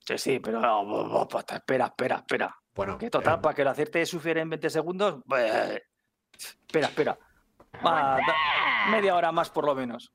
Sí, 0.00 0.18
sí, 0.18 0.40
pero 0.40 0.60
bo- 0.84 1.28
espera, 1.54 1.86
espera, 1.86 2.16
espera. 2.16 2.56
Bueno, 2.74 2.98
Que 2.98 3.10
total, 3.10 3.38
eh, 3.38 3.42
para 3.42 3.54
que 3.54 3.62
lo 3.64 3.70
acierte 3.70 4.04
sufiera 4.06 4.40
en 4.40 4.50
20 4.50 4.70
segundos, 4.70 5.22
pues, 5.26 5.80
espera, 6.36 6.88
espera. 6.88 7.18
Va, 7.84 8.20
da- 8.26 8.90
media 8.90 9.14
hora 9.14 9.32
más 9.32 9.50
por 9.50 9.64
lo 9.66 9.74
menos. 9.74 10.12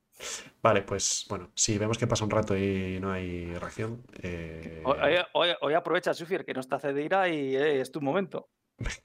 vale, 0.62 0.82
pues 0.82 1.26
bueno, 1.28 1.50
si 1.54 1.76
vemos 1.78 1.98
que 1.98 2.06
pasa 2.06 2.24
un 2.24 2.30
rato 2.30 2.56
y 2.56 2.98
no 3.00 3.12
hay 3.12 3.54
reacción. 3.54 4.02
eh, 4.22 4.82
Hoy, 4.84 5.16
hoy- 5.32 5.56
hoy 5.60 5.74
aprovecha 5.74 6.14
Sufier, 6.14 6.44
que 6.44 6.54
no 6.54 6.60
está 6.60 6.78
Cedeira 6.78 7.28
y 7.28 7.56
eh, 7.56 7.80
es 7.80 7.90
tu 7.92 8.00
momento. 8.00 8.48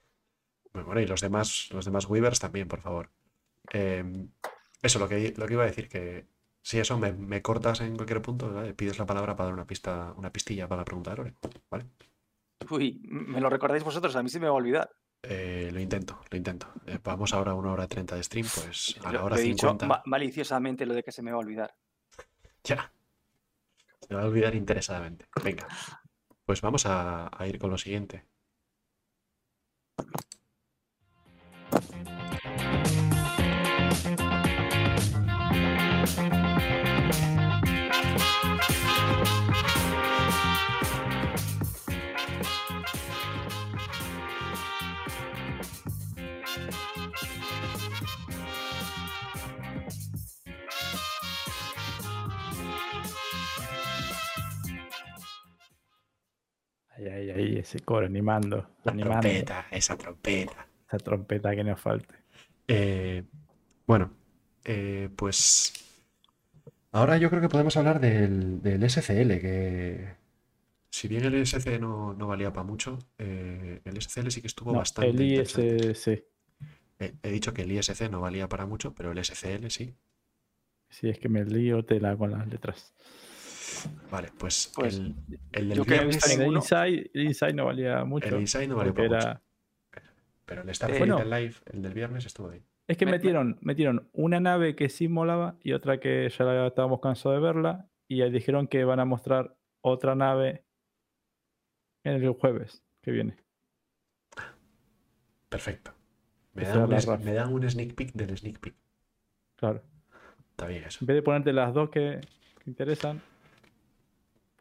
Bueno, 0.71 1.01
y 1.01 1.07
los 1.07 1.19
demás, 1.21 1.67
los 1.71 1.83
demás 1.85 2.05
Weavers 2.07 2.39
también, 2.39 2.67
por 2.67 2.79
favor. 2.79 3.09
Eh, 3.73 4.03
eso, 4.83 4.99
lo 4.99 5.09
que, 5.09 5.33
lo 5.35 5.47
que 5.47 5.53
iba 5.53 5.63
a 5.63 5.65
decir, 5.65 5.89
que 5.89 6.27
si 6.61 6.79
eso 6.79 6.97
me, 6.99 7.11
me 7.11 7.41
cortas 7.41 7.81
en 7.81 7.95
cualquier 7.95 8.21
punto, 8.21 8.53
¿vale? 8.53 8.75
pides 8.75 8.99
la 8.99 9.07
palabra 9.07 9.35
para 9.35 9.45
dar 9.45 9.55
una 9.55 9.65
pista, 9.65 10.13
una 10.15 10.31
pistilla 10.31 10.67
para 10.67 10.81
la 10.81 10.85
pregunta 10.85 11.09
de 11.09 11.17
Lore, 11.17 11.33
¿vale? 11.71 11.85
Uy, 12.69 13.01
me 13.03 13.41
lo 13.41 13.49
recordáis 13.49 13.83
vosotros, 13.83 14.15
a 14.15 14.21
mí 14.21 14.29
se 14.29 14.39
me 14.39 14.45
va 14.45 14.51
a 14.51 14.57
olvidar. 14.57 14.91
Eh, 15.21 15.69
lo 15.73 15.79
intento, 15.79 16.21
lo 16.31 16.37
intento. 16.37 16.71
Eh, 16.85 16.97
vamos 17.03 17.33
ahora 17.33 17.51
a 17.51 17.55
una 17.55 17.71
hora 17.71 17.87
30 17.87 18.15
de 18.15 18.23
stream, 18.23 18.47
pues 18.55 18.95
a 19.03 19.11
la 19.11 19.23
hora 19.23 19.35
lo 19.35 19.41
he 19.41 19.45
dicho 19.45 19.67
50. 19.67 19.85
ma- 19.87 20.01
maliciosamente 20.05 20.85
lo 20.85 20.93
de 20.93 21.03
que 21.03 21.11
se 21.11 21.21
me 21.21 21.31
va 21.31 21.37
a 21.37 21.39
olvidar. 21.41 21.75
Ya. 22.63 22.91
Se 24.07 24.15
va 24.15 24.21
a 24.21 24.25
olvidar 24.25 24.55
interesadamente. 24.55 25.25
Venga. 25.43 25.67
Pues 26.45 26.61
vamos 26.61 26.85
a, 26.85 27.29
a 27.37 27.47
ir 27.47 27.59
con 27.59 27.69
lo 27.69 27.77
siguiente. 27.77 28.25
Ay, 56.99 57.07
ay, 57.07 57.29
ay, 57.31 57.57
ese 57.59 57.79
coro 57.79 58.05
animando. 58.05 58.69
La 58.83 58.91
animando. 58.91 59.21
trompeta, 59.21 59.67
esa 59.71 59.97
trompeta. 59.97 60.67
Esa 60.87 60.97
trompeta 60.97 61.55
que 61.55 61.63
nos 61.63 61.79
falte. 61.79 62.15
Eh, 62.67 63.23
bueno, 63.87 64.11
eh, 64.65 65.09
pues 65.15 65.73
ahora 66.91 67.17
yo 67.17 67.29
creo 67.29 67.41
que 67.41 67.49
podemos 67.49 67.77
hablar 67.77 67.99
del, 67.99 68.61
del 68.61 68.87
SCL, 68.89 69.39
que 69.39 70.15
si 70.91 71.07
bien 71.07 71.23
el 71.25 71.45
SCL 71.45 71.79
no, 71.79 72.13
no 72.13 72.27
valía 72.27 72.51
para 72.51 72.63
mucho, 72.65 72.99
eh, 73.17 73.81
el 73.85 74.01
SCL 74.01 74.29
sí 74.29 74.41
que 74.41 74.47
estuvo 74.47 74.71
No, 74.73 74.79
bastante 74.79 75.11
el. 75.11 75.21
ISC. 75.21 76.25
He, 76.99 77.13
he 77.23 77.29
dicho 77.31 77.53
que 77.53 77.61
el 77.61 77.71
ISC 77.71 78.09
no 78.09 78.19
valía 78.19 78.49
para 78.49 78.65
mucho, 78.65 78.93
pero 78.93 79.11
el 79.11 79.23
SCL 79.23 79.67
sí. 79.69 79.95
Si 80.89 81.07
es 81.07 81.17
que 81.19 81.29
me 81.29 81.45
lío 81.45 81.85
tela 81.85 82.17
con 82.17 82.31
las 82.31 82.47
letras. 82.47 82.93
Vale, 84.11 84.29
pues, 84.37 84.71
Pues, 84.75 84.97
el, 84.97 85.15
el 85.51 85.69
del 85.69 85.77
yo 85.77 85.85
que 85.85 85.95
he 85.95 86.05
visto 86.05 86.27
viernes, 86.27 86.47
El. 86.47 86.55
Inside, 86.55 87.11
el 87.13 87.23
Inside 87.25 87.53
no 87.53 87.65
valía 87.65 88.03
mucho. 88.05 88.27
el 88.35 88.41
Inside 88.41 88.67
no 88.67 88.75
para 88.77 88.89
era- 88.89 89.17
mucho, 89.17 89.41
pero 90.45 90.61
el 90.63 90.73
Starfleet 90.75 90.99
bueno. 90.99 91.19
el 91.19 91.29
Live, 91.29 91.55
el 91.71 91.81
del 91.81 91.93
viernes 91.93 92.25
estuvo 92.25 92.49
bien. 92.49 92.65
Es 92.87 92.97
que 92.97 93.05
Me- 93.05 93.11
me- 93.11 93.17
metieron, 93.19 93.57
metieron 93.61 94.09
una 94.13 94.39
nave 94.39 94.75
que 94.75 94.89
sí 94.89 95.07
molaba 95.07 95.57
y 95.61 95.73
otra 95.73 95.99
que 95.99 96.27
ya 96.29 96.43
la- 96.45 96.67
estábamos 96.67 96.99
cansados 97.01 97.37
de 97.37 97.41
verla. 97.45 97.87
Y 98.07 98.23
ahí 98.23 98.31
dijeron 98.31 98.67
que 98.67 98.83
van 98.83 98.99
a 98.99 99.05
mostrar 99.05 99.55
otra 99.81 100.15
nave 100.15 100.65
en 102.03 102.13
el 102.15 102.27
jueves 102.31 102.83
que 103.03 103.11
viene. 103.11 103.37
Perfecto. 105.49 105.93
Me 106.53 106.63
dan, 106.63 106.81
un, 106.83 107.23
me 107.23 107.33
dan 107.33 107.53
un 107.53 107.69
sneak 107.69 107.93
peek 107.95 108.13
del 108.13 108.35
sneak 108.37 108.59
peek. 108.59 108.75
Claro. 109.55 109.83
Está 110.51 110.67
bien 110.67 110.83
eso. 110.83 110.99
En 111.01 111.07
vez 111.07 111.15
de 111.15 111.21
ponerte 111.21 111.53
las 111.53 111.73
dos 111.73 111.89
que, 111.89 112.19
que 112.63 112.69
interesan. 112.69 113.21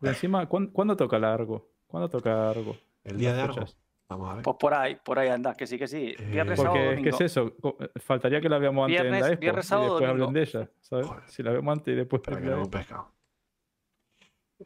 Porque 0.01 0.09
encima, 0.15 0.47
¿cuán- 0.49 0.69
¿cuándo, 0.69 0.97
toca 0.97 1.19
largo? 1.19 1.69
¿Cuándo 1.87 2.09
toca 2.09 2.35
largo? 2.35 2.77
El 3.05 3.19
día 3.19 3.33
de 3.33 3.39
¿Las 3.39 3.45
algo. 3.49 3.55
fechas? 3.67 3.77
Vamos 4.09 4.31
a 4.31 4.35
ver. 4.37 4.43
Pues 4.45 4.57
por 4.59 4.73
ahí, 4.75 4.97
por 5.05 5.19
ahí 5.19 5.29
anda, 5.29 5.55
que 5.55 5.67
sí, 5.67 5.79
que 5.79 5.87
sí. 5.87 6.15
Eh, 6.19 6.25
Viernes, 6.31 6.59
sábado, 6.59 6.75
Porque 6.75 6.85
es 6.89 6.89
que 6.91 7.11
domingo. 7.11 7.17
es 7.17 7.21
eso. 7.21 7.55
eh, 7.81 8.01
Faltaría 8.01 8.41
que 8.41 8.49
la 8.49 8.59
veamos 8.59 8.85
antes 8.87 8.97
en 9.01 9.03
Viernes- 9.05 9.21
la 9.21 9.29
expo 9.29 9.41
viernes, 9.41 9.65
y 9.65 9.69
sábado, 9.69 9.89
después 9.99 10.11
hablen 10.11 10.33
de 10.33 10.43
ella. 10.43 10.71
¿sabes? 10.81 11.07
Joder. 11.07 11.23
Si 11.29 11.43
la 11.43 11.51
vemos 11.53 11.73
antes 11.73 11.93
y 11.93 11.97
después 11.97 12.23
Para 12.23 12.41
que 12.41 12.47
no 12.47 12.63
un 12.63 12.71
pescado. 12.71 13.13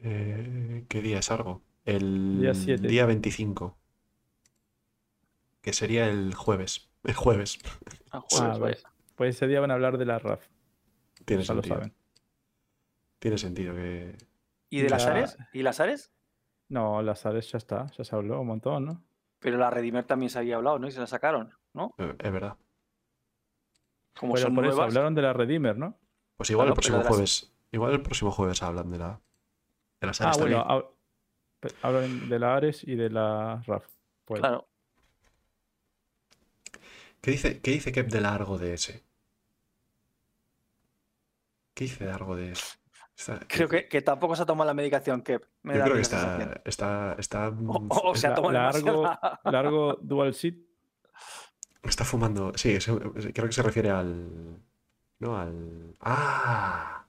Eh, 0.01 0.85
¿Qué 0.87 1.01
día 1.01 1.19
es 1.19 1.29
algo? 1.31 1.61
El 1.85 2.39
Día 2.41 2.53
siete. 2.53 2.87
día 2.87 3.05
25. 3.05 3.77
Que 5.61 5.73
sería 5.73 6.07
el 6.09 6.33
jueves. 6.33 6.89
El 7.03 7.13
jueves. 7.15 7.59
Ah, 8.11 8.21
jueves, 8.29 8.41
Ah, 8.55 8.59
vaya. 8.59 8.65
ves. 8.75 8.83
Pues 9.15 9.35
ese 9.35 9.47
día 9.47 9.59
van 9.59 9.71
a 9.71 9.75
hablar 9.75 9.97
de 9.97 10.05
la 10.05 10.19
RAF. 10.19 10.45
Tiene 11.25 11.43
Ya 11.43 11.53
lo 11.53 11.61
sentido. 11.61 11.75
saben. 11.81 11.93
Tiene 13.19 13.37
sentido 13.37 13.75
que. 13.75 14.15
¿Y 14.77 14.81
de 14.81 14.89
las 14.89 15.05
Ares? 15.05 15.37
¿Y 15.53 15.61
las 15.63 15.79
Ares? 15.79 16.11
No, 16.69 17.01
las 17.01 17.25
Ares 17.25 17.51
ya 17.51 17.57
está. 17.57 17.85
Ya 17.97 18.03
se 18.03 18.15
habló 18.15 18.41
un 18.41 18.47
montón, 18.47 18.85
¿no? 18.85 19.03
Pero 19.39 19.57
la 19.57 19.69
Redimer 19.69 20.05
también 20.05 20.29
se 20.29 20.39
había 20.39 20.55
hablado, 20.55 20.79
¿no? 20.79 20.87
Y 20.87 20.91
se 20.91 20.99
la 20.99 21.07
sacaron, 21.07 21.53
¿no? 21.73 21.93
eh, 21.97 22.15
Es 22.17 22.31
verdad. 22.31 22.57
Como 24.17 24.33
Pero 24.33 24.45
son 24.47 24.55
por 24.55 24.65
eso 24.65 24.81
hablaron 24.81 25.13
de 25.15 25.21
la 25.21 25.33
Redeemer, 25.33 25.77
¿no? 25.77 25.97
Pues 26.37 26.49
igual 26.49 26.65
Claro, 26.65 26.71
el 26.71 26.75
próximo 26.75 26.97
las- 26.99 27.07
jueves. 27.07 27.53
Igual 27.71 27.91
el 27.93 28.01
próximo 28.01 28.31
jueves 28.31 28.63
hablan 28.63 28.89
de 28.91 28.97
la. 28.99 29.19
De 29.99 30.07
las 30.07 30.21
Ah, 30.21 30.25
áreas 30.25 30.37
bueno, 30.39 30.63
también. 30.63 30.81
hab- 30.83 30.89
pe- 31.59 31.75
hablan 31.81 32.29
de 32.29 32.39
la 32.39 32.55
Ares 32.55 32.83
y 32.83 32.95
de 32.95 33.09
la 33.09 33.61
RAF. 33.65 33.85
Pues, 34.25 34.39
Claro. 34.41 34.67
¿Qué 37.21 37.31
dice, 37.31 37.61
¿Qué 37.61 37.71
dice 37.71 37.91
Kep 37.91 38.09
de 38.09 38.21
largo 38.21 38.57
de 38.57 38.73
ese? 38.73 39.03
¿Qué 41.73 41.85
dice 41.85 42.03
de 42.05 42.11
largo 42.11 42.35
de 42.35 42.51
ese? 42.51 42.77
Está- 43.15 43.39
Creo 43.47 43.69
que, 43.69 43.87
que 43.87 44.01
tampoco 44.01 44.35
se 44.35 44.41
ha 44.41 44.45
tomado 44.45 44.67
la 44.67 44.73
medicación 44.73 45.21
que 45.21 45.39
me 45.61 45.73
Yo 45.73 45.79
da 45.79 45.85
creo 45.85 45.95
que 45.97 46.01
está, 46.01 46.61
está, 46.65 47.15
está, 47.19 47.49
O, 47.49 47.77
o- 47.87 48.11
o 48.11 48.15
se 48.15 48.27
ha 48.27 48.33
tomado 48.33 48.53
largo-. 48.53 49.09
Largo 49.45 49.93
Dual 50.01 50.33
Seat. 50.33 50.55
está 51.83 52.03
fumando. 52.05 52.51
Sí, 52.55 52.79
se- 52.81 52.91
creo 52.97 53.45
que 53.47 53.51
se 53.53 53.61
refiere 53.63 53.89
al. 53.91 54.57
No, 55.19 55.37
al. 55.37 55.95
¡Ah! 56.01 57.05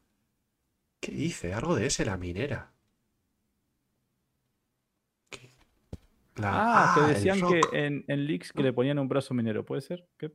¿Qué 1.00 1.10
dice? 1.12 1.52
Algo 1.54 1.74
de 1.74 1.86
ese, 1.86 2.04
la 2.04 2.16
minera. 2.16 2.70
¿Qué? 5.30 5.54
La- 6.36 6.50
Ah, 6.52 6.94
que 6.94 7.00
el 7.00 7.14
decían 7.14 7.40
que 7.48 7.60
en, 7.72 8.04
en 8.08 8.26
leaks 8.26 8.52
que 8.52 8.62
le 8.62 8.72
ponían 8.74 8.98
un 8.98 9.08
brazo 9.08 9.32
minero, 9.34 9.64
¿puede 9.64 9.80
ser? 9.80 10.06
¿Qué? 10.18 10.32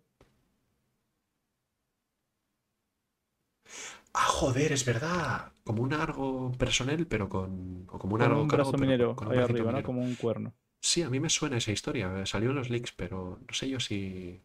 Ah, 4.13 4.25
joder, 4.25 4.71
es 4.71 4.85
verdad. 4.85 5.51
Como 5.63 5.83
un 5.83 5.93
argo 5.93 6.51
personal, 6.57 7.05
pero 7.07 7.29
con. 7.29 7.85
O 7.89 7.99
como 7.99 8.15
un 8.15 8.21
Con 8.21 8.31
argo 8.31 8.41
un 8.41 8.47
cargo, 8.47 8.71
brazo 8.71 8.77
minero 8.77 9.15
con 9.15 9.27
un 9.27 9.33
ahí 9.33 9.39
arriba, 9.39 9.71
¿no? 9.71 9.83
Como 9.83 10.01
un 10.01 10.15
cuerno. 10.15 10.53
Sí, 10.81 11.03
a 11.03 11.09
mí 11.09 11.19
me 11.19 11.29
suena 11.29 11.57
esa 11.57 11.71
historia. 11.71 12.25
Salió 12.25 12.49
en 12.49 12.55
los 12.55 12.69
leaks, 12.69 12.91
pero 12.93 13.39
no 13.47 13.53
sé 13.53 13.69
yo 13.69 13.79
si, 13.79 14.41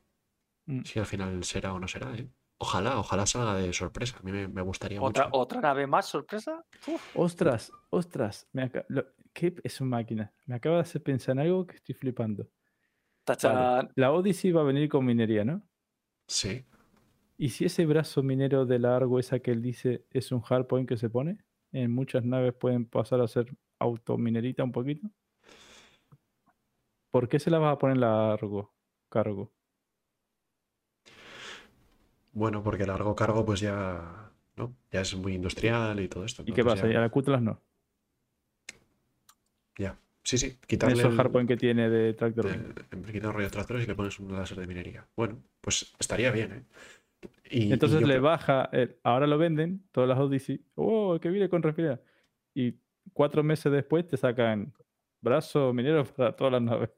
Mm. 0.67 0.83
si 0.83 0.99
al 0.99 1.07
final 1.07 1.45
será 1.45 1.73
o 1.75 1.79
no 1.81 1.89
será, 1.89 2.15
¿eh? 2.17 2.29
Ojalá, 2.59 2.99
ojalá 2.99 3.27
salga 3.27 3.55
de 3.55 3.73
sorpresa. 3.73 4.17
A 4.19 4.23
mí 4.23 4.33
me, 4.33 4.49
me 4.49 4.63
gustaría 4.63 5.01
¿Otra, 5.01 5.25
mucho. 5.27 5.37
¿Otra 5.39 5.61
nave 5.61 5.87
más, 5.87 6.07
sorpresa? 6.07 6.65
Uf, 6.87 7.03
Ostras, 7.17 7.71
ostras. 7.91 8.47
Me 8.53 8.71
lo- 8.89 9.05
¿Qué 9.33 9.55
es 9.65 9.81
una 9.81 9.91
máquina? 9.97 10.33
Me 10.47 10.55
acaba 10.55 10.77
de 10.77 10.83
hacer 10.83 11.03
pensar 11.03 11.33
en 11.33 11.41
algo 11.41 11.67
que 11.67 11.77
estoy 11.77 11.95
flipando. 11.95 12.49
Vale, 13.27 13.89
La 13.97 14.13
Odyssey 14.13 14.53
va 14.53 14.61
a 14.61 14.65
venir 14.65 14.89
con 14.89 15.05
minería, 15.05 15.45
¿no? 15.45 15.63
Sí. 16.29 16.65
¿Y 17.37 17.49
si 17.51 17.65
ese 17.65 17.85
brazo 17.87 18.23
minero 18.23 18.65
de 18.65 18.79
largo, 18.79 19.19
esa 19.19 19.41
que 19.41 19.51
él 19.51 19.61
dice, 19.61 20.05
es 20.11 20.31
un 20.31 20.41
hardpoint 20.41 20.89
que 20.89 20.97
se 20.97 21.11
pone? 21.11 21.39
En 21.73 21.91
muchas 21.93 22.25
naves 22.25 22.55
pueden 22.55 22.87
pasar 22.87 23.21
a 23.21 23.29
ser 23.29 23.47
autominerita 23.79 24.63
un 24.63 24.73
poquito. 24.73 25.11
¿Por 27.11 27.29
qué 27.29 27.39
se 27.39 27.51
la 27.51 27.59
vas 27.59 27.75
a 27.75 27.79
poner 27.79 27.97
largo? 27.97 28.73
Cargo. 29.09 29.53
Bueno, 32.33 32.63
porque 32.63 32.87
largo 32.87 33.15
cargo, 33.15 33.45
pues 33.45 33.61
ya. 33.61 34.31
¿no? 34.57 34.75
Ya 34.93 35.01
es 35.01 35.15
muy 35.17 35.35
industrial 35.35 35.99
y 36.01 36.09
todo 36.09 36.25
esto. 36.25 36.43
¿Y 36.47 36.53
qué 36.53 36.65
pasa? 36.65 36.89
¿Y 36.89 36.95
a 36.95 37.01
la 37.01 37.11
Cutlass 37.11 37.43
no? 37.43 37.61
Ya. 39.79 39.99
Sí, 40.23 40.39
sí. 40.39 40.59
Quitarle 40.67 41.03
el, 41.03 41.17
hardpoint 41.17 41.49
que 41.49 41.57
tiene 41.57 41.91
de 41.91 42.15
Tractor 42.15 42.47
Beam. 42.47 42.75
el- 42.77 42.99
en 42.99 43.13
quitar 43.13 43.35
rollos 43.35 43.53
tractores 43.53 43.85
y 43.85 43.87
le 43.87 43.95
pones 43.95 44.19
un 44.19 44.33
láser 44.33 44.59
de 44.59 44.67
minería. 44.67 45.07
Bueno, 45.17 45.43
pues 45.61 45.95
estaría 45.99 46.31
bien, 46.31 46.53
¿eh? 46.53 46.63
Y, 47.51 47.73
Entonces 47.73 48.01
le 48.01 48.07
creo- 48.15 48.23
baja, 48.23 48.69
el- 48.73 48.97
ahora 49.03 49.27
lo 49.27 49.39
venden, 49.39 49.83
todas 49.93 50.09
las 50.09 50.19
Odyssey. 50.19 50.65
¡Oh, 50.75 51.19
que 51.21 51.29
viene 51.31 51.49
con 51.49 51.63
respirar! 51.63 52.03
Y 52.55 52.75
cuatro 53.13 53.43
meses 53.43 53.71
después 53.73 54.07
te 54.07 54.17
sacan 54.17 54.73
brazo 55.21 55.73
minero 55.73 56.05
para 56.17 56.35
todas 56.37 56.53
las 56.55 56.63
naves. 56.63 56.91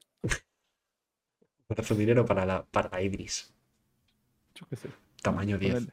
brazo 1.69 1.95
minero 1.95 2.25
para 2.25 2.45
la, 2.45 2.65
para 2.65 2.89
la 2.89 3.01
Idris. 3.01 3.53
Yo 4.55 4.65
qué 4.69 4.75
sé. 4.75 4.89
Tamaño 5.21 5.57
10. 5.57 5.73
ponele. 5.73 5.91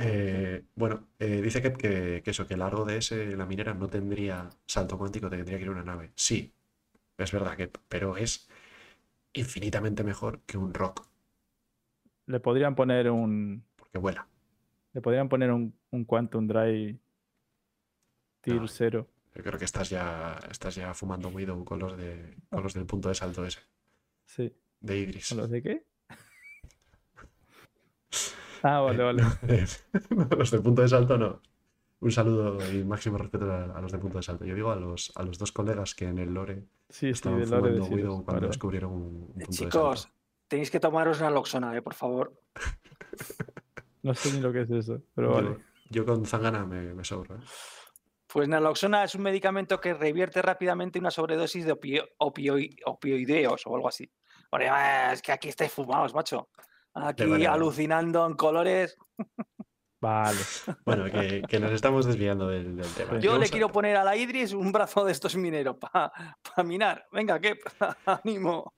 Eh, 0.00 0.62
bueno, 0.76 1.08
eh, 1.18 1.40
dice 1.42 1.60
que, 1.60 1.72
que, 1.72 2.22
que 2.24 2.30
eso, 2.30 2.46
que 2.46 2.54
el 2.54 2.60
largo 2.60 2.84
de 2.84 2.98
ese, 2.98 3.36
la 3.36 3.46
minera, 3.46 3.74
no 3.74 3.88
tendría 3.88 4.48
salto 4.66 4.96
cuántico, 4.96 5.28
tendría 5.28 5.58
que 5.58 5.64
ir 5.64 5.70
una 5.70 5.82
nave. 5.82 6.12
Sí, 6.14 6.52
es 7.16 7.32
verdad 7.32 7.56
que, 7.56 7.68
pero 7.88 8.16
es 8.16 8.48
infinitamente 9.32 10.04
mejor 10.04 10.40
que 10.42 10.56
un 10.56 10.72
rock, 10.72 11.07
Le 12.28 12.40
podrían 12.40 12.74
poner 12.74 13.10
un. 13.10 13.64
porque 13.76 13.98
vuela. 13.98 14.26
Le 14.92 15.00
podrían 15.00 15.28
poner 15.28 15.50
un, 15.50 15.74
un 15.90 16.04
Quantum 16.04 16.46
Drive 16.46 16.98
Tier 18.40 18.60
No. 18.60 18.68
0. 18.68 19.06
Yo 19.34 19.42
creo 19.42 19.58
que 19.58 19.64
estás 19.64 19.88
ya, 19.90 20.38
estás 20.50 20.74
ya 20.74 20.94
fumando 20.94 21.28
Widow 21.28 21.64
con 21.64 21.78
los 21.78 21.96
de, 21.96 22.36
con 22.50 22.62
los 22.62 22.74
del 22.74 22.86
punto 22.86 23.08
de 23.08 23.14
salto 23.14 23.44
ese, 23.44 23.60
Sí. 24.24 24.52
de 24.80 24.98
Idris. 24.98 25.28
¿Con 25.30 25.38
los 25.38 25.50
de 25.50 25.62
qué? 25.62 25.84
Ah, 28.62 28.80
vale, 28.80 29.02
vale. 29.04 29.22
Los 30.36 30.50
del 30.50 30.62
punto 30.62 30.82
de 30.82 30.88
salto 30.88 31.16
no. 31.16 31.40
Un 32.00 32.10
saludo 32.10 32.58
y 32.72 32.82
máximo 32.84 33.16
respeto 33.16 33.50
a, 33.52 33.64
a 33.76 33.80
los 33.80 33.92
de 33.92 33.98
punto 33.98 34.18
de 34.18 34.22
salto. 34.24 34.44
Yo 34.44 34.54
digo 34.56 34.72
a 34.72 34.76
los, 34.76 35.12
a 35.14 35.22
los 35.22 35.38
dos 35.38 35.52
colegas 35.52 35.94
que 35.94 36.06
en 36.08 36.18
el 36.18 36.34
Lore 36.34 36.64
Sí, 36.88 37.06
sí, 37.06 37.08
estaban 37.10 37.38
de 37.40 37.46
Lore 37.46 37.70
de 37.72 37.76
fumando 37.78 37.94
Widow 37.96 38.14
cuando 38.24 38.32
Vale, 38.40 38.46
descubrieron 38.48 38.92
un, 38.92 39.02
un 39.04 39.26
punto 39.26 39.46
de 39.46 39.52
Chicos, 39.52 40.00
salto. 40.02 40.17
Tenéis 40.48 40.70
que 40.70 40.80
tomaros 40.80 41.20
una 41.20 41.30
loxona, 41.30 41.76
eh, 41.76 41.82
por 41.82 41.94
favor. 41.94 42.32
No 44.02 44.14
sé 44.14 44.32
ni 44.32 44.40
lo 44.40 44.52
que 44.52 44.60
es 44.62 44.70
eso, 44.70 45.02
pero 45.14 45.28
Yo- 45.28 45.34
vale. 45.34 45.64
Yo 45.90 46.06
con 46.06 46.24
Zangana 46.24 46.64
me, 46.64 46.94
me 46.94 47.04
sobro. 47.04 47.34
¿eh? 47.36 47.40
Pues 48.28 48.48
naloxona 48.48 49.04
es 49.04 49.14
un 49.16 49.22
medicamento 49.22 49.80
que 49.80 49.92
revierte 49.92 50.40
rápidamente 50.40 50.98
una 50.98 51.10
sobredosis 51.10 51.64
de 51.64 51.72
opio- 51.72 52.08
opio- 52.18 52.58
opioideos 52.86 53.66
o 53.66 53.74
algo 53.74 53.88
así. 53.88 54.10
Ah, 54.52 55.10
es 55.12 55.20
que 55.20 55.32
aquí 55.32 55.48
estáis 55.48 55.72
fumados, 55.72 56.14
macho. 56.14 56.48
Aquí 56.94 57.24
vale, 57.24 57.32
vale. 57.32 57.46
alucinando 57.48 58.24
en 58.26 58.34
colores. 58.34 58.96
Vale. 60.00 60.38
Bueno, 60.86 61.04
que, 61.06 61.42
que 61.48 61.58
nos 61.58 61.72
estamos 61.72 62.06
desviando 62.06 62.48
del, 62.48 62.76
del 62.76 62.94
tema. 62.94 63.18
Yo 63.18 63.36
le 63.36 63.46
a- 63.46 63.48
quiero 63.50 63.68
poner 63.72 63.96
a 63.96 64.04
la 64.04 64.16
Idris 64.16 64.52
un 64.52 64.70
brazo 64.72 65.04
de 65.04 65.12
estos 65.12 65.34
mineros 65.36 65.76
para 65.76 66.12
minar. 66.64 67.06
Venga, 67.12 67.40
que 67.40 67.58
ánimo. 68.06 68.72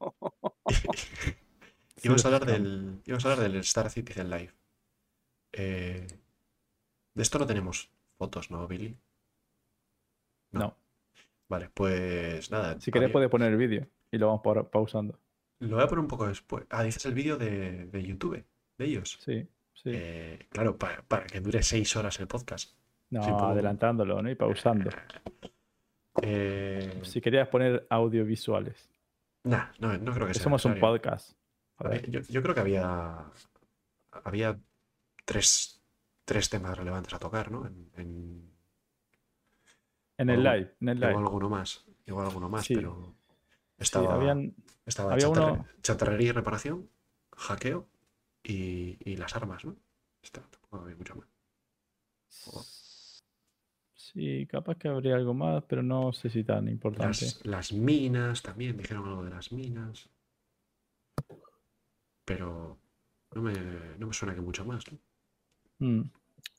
Íbamos 2.03 2.25
a 2.25 2.29
hablar 2.29 2.47
del, 2.47 3.01
íbamos 3.05 3.25
a 3.27 3.33
hablar 3.33 3.51
del 3.51 3.61
Star 3.61 3.91
Citizen 3.91 4.31
Live. 4.31 4.53
Eh, 5.53 6.07
de 7.15 7.23
esto 7.23 7.39
no 7.39 7.47
tenemos 7.47 7.91
fotos, 8.17 8.51
¿no, 8.51 8.67
Billy? 8.67 8.97
No. 10.53 10.77
Vale, 11.49 11.71
pues 11.75 12.51
nada. 12.51 12.81
Si 12.81 12.91
querés 12.91 13.11
puedes 13.11 13.29
poner 13.29 13.51
el 13.53 13.57
vídeo 13.59 13.87
y 14.11 14.19
lo 14.19 14.29
vamos 14.29 14.43
pa- 14.43 14.71
pausando. 14.71 15.19
Lo 15.59 15.77
voy 15.77 15.85
a 15.85 15.89
poner 15.89 16.01
un 16.01 16.09
poco 16.09 16.27
después. 16.27 16.65
Ah, 16.71 16.83
dices 16.83 17.05
el 17.07 17.15
vídeo 17.15 17.37
de, 17.37 17.87
de 17.87 18.03
YouTube, 18.03 18.45
de 18.79 18.85
ellos. 18.85 19.19
Sí, 19.21 19.47
sí. 19.75 19.91
Eh, 19.93 20.47
claro, 20.51 20.79
para, 20.79 21.03
para 21.03 21.27
que 21.27 21.41
dure 21.41 21.63
seis 21.63 21.95
horas 21.97 22.19
el 22.21 22.29
podcast. 22.29 22.73
no, 23.11 23.23
sí, 23.23 23.31
adelantándolo, 23.31 24.23
¿no? 24.23 24.31
Y 24.31 24.35
pausando. 24.35 24.91
Eh, 26.23 27.01
Si 27.05 27.21
querías 27.21 27.49
poner 27.49 27.87
audiovisuales. 27.89 28.91
nah, 29.45 29.67
no, 29.79 29.97
no 29.97 30.13
creo 30.13 30.27
que 30.27 30.35
sea 30.35 30.43
Somos 30.43 30.65
un 30.65 30.79
podcast. 30.79 31.33
Joder. 31.81 32.11
Yo, 32.11 32.21
yo 32.21 32.43
creo 32.43 32.55
que 32.55 32.61
había, 32.61 33.25
había 34.25 34.59
tres, 35.25 35.81
tres 36.25 36.49
temas 36.51 36.77
relevantes 36.77 37.13
a 37.15 37.19
tocar, 37.19 37.51
¿no? 37.51 37.67
En, 37.67 37.91
en- 37.97 38.51
En 40.19 40.29
el 40.29 40.41
Algo- 40.47 40.55
live, 40.59 40.75
en 40.83 40.89
el 40.91 40.99
igual 40.99 41.13
live. 41.13 41.23
alguno 41.25 41.49
más, 41.49 41.87
igual 42.07 42.27
alguno 42.27 42.49
más, 42.51 42.67
Sí. 42.67 42.75
pero 42.75 43.15
Sí, 43.79 43.83
estaba, 43.85 44.15
habían, 44.15 44.55
estaba 44.85 45.13
había 45.15 45.27
chatarre- 45.29 45.53
uno- 45.55 45.67
chatarrería 45.83 46.29
y 46.29 46.33
reparación, 46.33 46.91
hackeo 47.37 47.89
y, 48.43 48.99
y 49.11 49.17
las 49.17 49.35
armas, 49.35 49.65
¿no? 49.65 49.77
Está, 50.23 50.43
tampoco 50.43 50.77
había 50.85 50.97
mucho 50.97 51.17
más. 51.17 51.27
Sí, 53.95 54.47
capaz 54.47 54.77
que 54.77 54.89
habría 54.89 55.15
algo 55.15 55.33
más, 55.35 55.63
pero 55.65 55.83
no 55.83 56.13
sé 56.13 56.29
si 56.31 56.43
tan 56.45 56.69
importante. 56.69 57.07
Las, 57.25 57.47
las 57.47 57.73
minas 57.73 58.43
también, 58.43 58.77
dijeron 58.77 59.09
algo 59.09 59.25
de 59.25 59.31
las 59.31 59.53
minas. 59.53 60.09
Pero 62.31 62.79
no 63.35 63.43
me, 63.43 63.53
no 63.99 64.07
me 64.07 64.13
suena 64.13 64.37
que 64.37 64.41
mucho 64.41 64.65
más, 64.65 64.85
¿no? 64.93 64.99
Mm, 65.81 66.11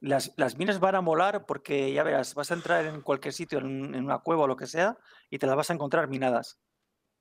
Las, 0.02 0.34
las 0.36 0.58
minas 0.58 0.82
van 0.82 0.96
a 0.96 1.02
molar 1.02 1.46
porque 1.46 1.94
ya 1.94 2.04
verás, 2.04 2.36
vas 2.36 2.52
a 2.52 2.56
entrar 2.56 2.86
en 2.86 3.00
cualquier 3.02 3.34
sitio, 3.34 3.60
en, 3.60 3.66
un- 3.68 3.96
en 3.96 4.04
una 4.04 4.20
cueva 4.20 4.44
o 4.44 4.48
lo 4.48 4.58
que 4.58 4.68
sea, 4.68 4.98
y 5.30 5.38
te 5.40 5.48
las 5.48 5.56
vas 5.56 5.70
a 5.70 5.74
encontrar 5.74 6.10
minadas. 6.10 6.60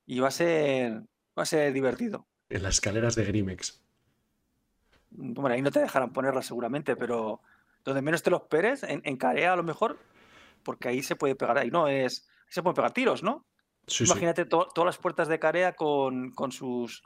Y 0.04 0.18
va 0.18 0.28
a 0.28 0.32
ser, 0.32 1.02
va 1.38 1.44
a 1.44 1.46
ser 1.46 1.72
divertido. 1.72 2.26
En 2.48 2.64
las 2.64 2.74
escaleras 2.74 3.14
de 3.14 3.24
Grimex. 3.24 3.84
Bueno, 5.10 5.54
ahí 5.54 5.62
no 5.62 5.70
te 5.70 5.78
dejarán 5.78 6.12
ponerlas 6.12 6.46
seguramente, 6.46 6.96
pero 6.96 7.40
donde 7.84 8.02
menos 8.02 8.22
te 8.24 8.30
lo 8.30 8.38
esperes, 8.38 8.82
en, 8.82 9.00
en 9.04 9.16
Carea 9.16 9.52
a 9.52 9.56
lo 9.56 9.62
mejor, 9.62 9.96
porque 10.64 10.88
ahí 10.88 11.04
se 11.04 11.14
puede 11.14 11.36
pegar, 11.36 11.56
ahí 11.58 11.70
no 11.70 11.86
es, 11.86 12.28
ahí 12.46 12.52
se 12.52 12.62
pueden 12.64 12.74
pegar 12.74 12.92
tiros, 12.92 13.22
¿no? 13.22 13.44
Sí, 13.86 14.04
sí. 14.06 14.10
Imagínate 14.10 14.44
to- 14.44 14.68
todas 14.74 14.86
las 14.86 14.98
puertas 14.98 15.28
de 15.28 15.38
Carea 15.38 15.74
con, 15.76 16.32
con 16.32 16.50
sus 16.50 17.04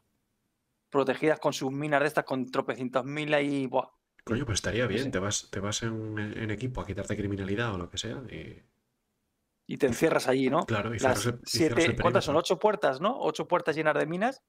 protegidas 0.98 1.40
con 1.40 1.52
sus 1.52 1.72
minas 1.72 2.00
de 2.00 2.06
estas, 2.06 2.24
con 2.24 2.48
tropecientos 2.50 3.04
mil 3.04 3.34
ahí, 3.34 3.66
buah, 3.66 3.88
Coño, 4.22 4.46
pues 4.46 4.58
estaría 4.58 4.86
bien. 4.86 5.02
sí. 5.04 5.10
Te 5.10 5.18
vas, 5.18 5.48
te 5.50 5.58
vas 5.60 5.82
en, 5.82 6.16
en 6.18 6.50
equipo 6.52 6.80
a 6.80 6.86
quitarte 6.86 7.16
criminalidad 7.16 7.74
o 7.74 7.78
lo 7.78 7.90
que 7.90 7.98
sea. 7.98 8.22
Y, 8.30 8.62
y 9.66 9.76
te 9.76 9.86
encierras 9.86 10.28
allí, 10.28 10.48
¿no? 10.48 10.64
claro, 10.64 10.94
y 10.94 10.98
Las 11.00 11.26
el- 11.26 11.34
y 11.34 11.38
siete, 11.44 11.84
el 11.86 12.00
¿cuántas 12.00 12.24
son? 12.24 12.36
Ocho 12.36 12.58
puertas, 12.58 13.00
¿no? 13.00 13.18
Ocho 13.20 13.46
puertas 13.48 13.74
llenas 13.74 13.94
de 13.96 14.06
minas. 14.06 14.42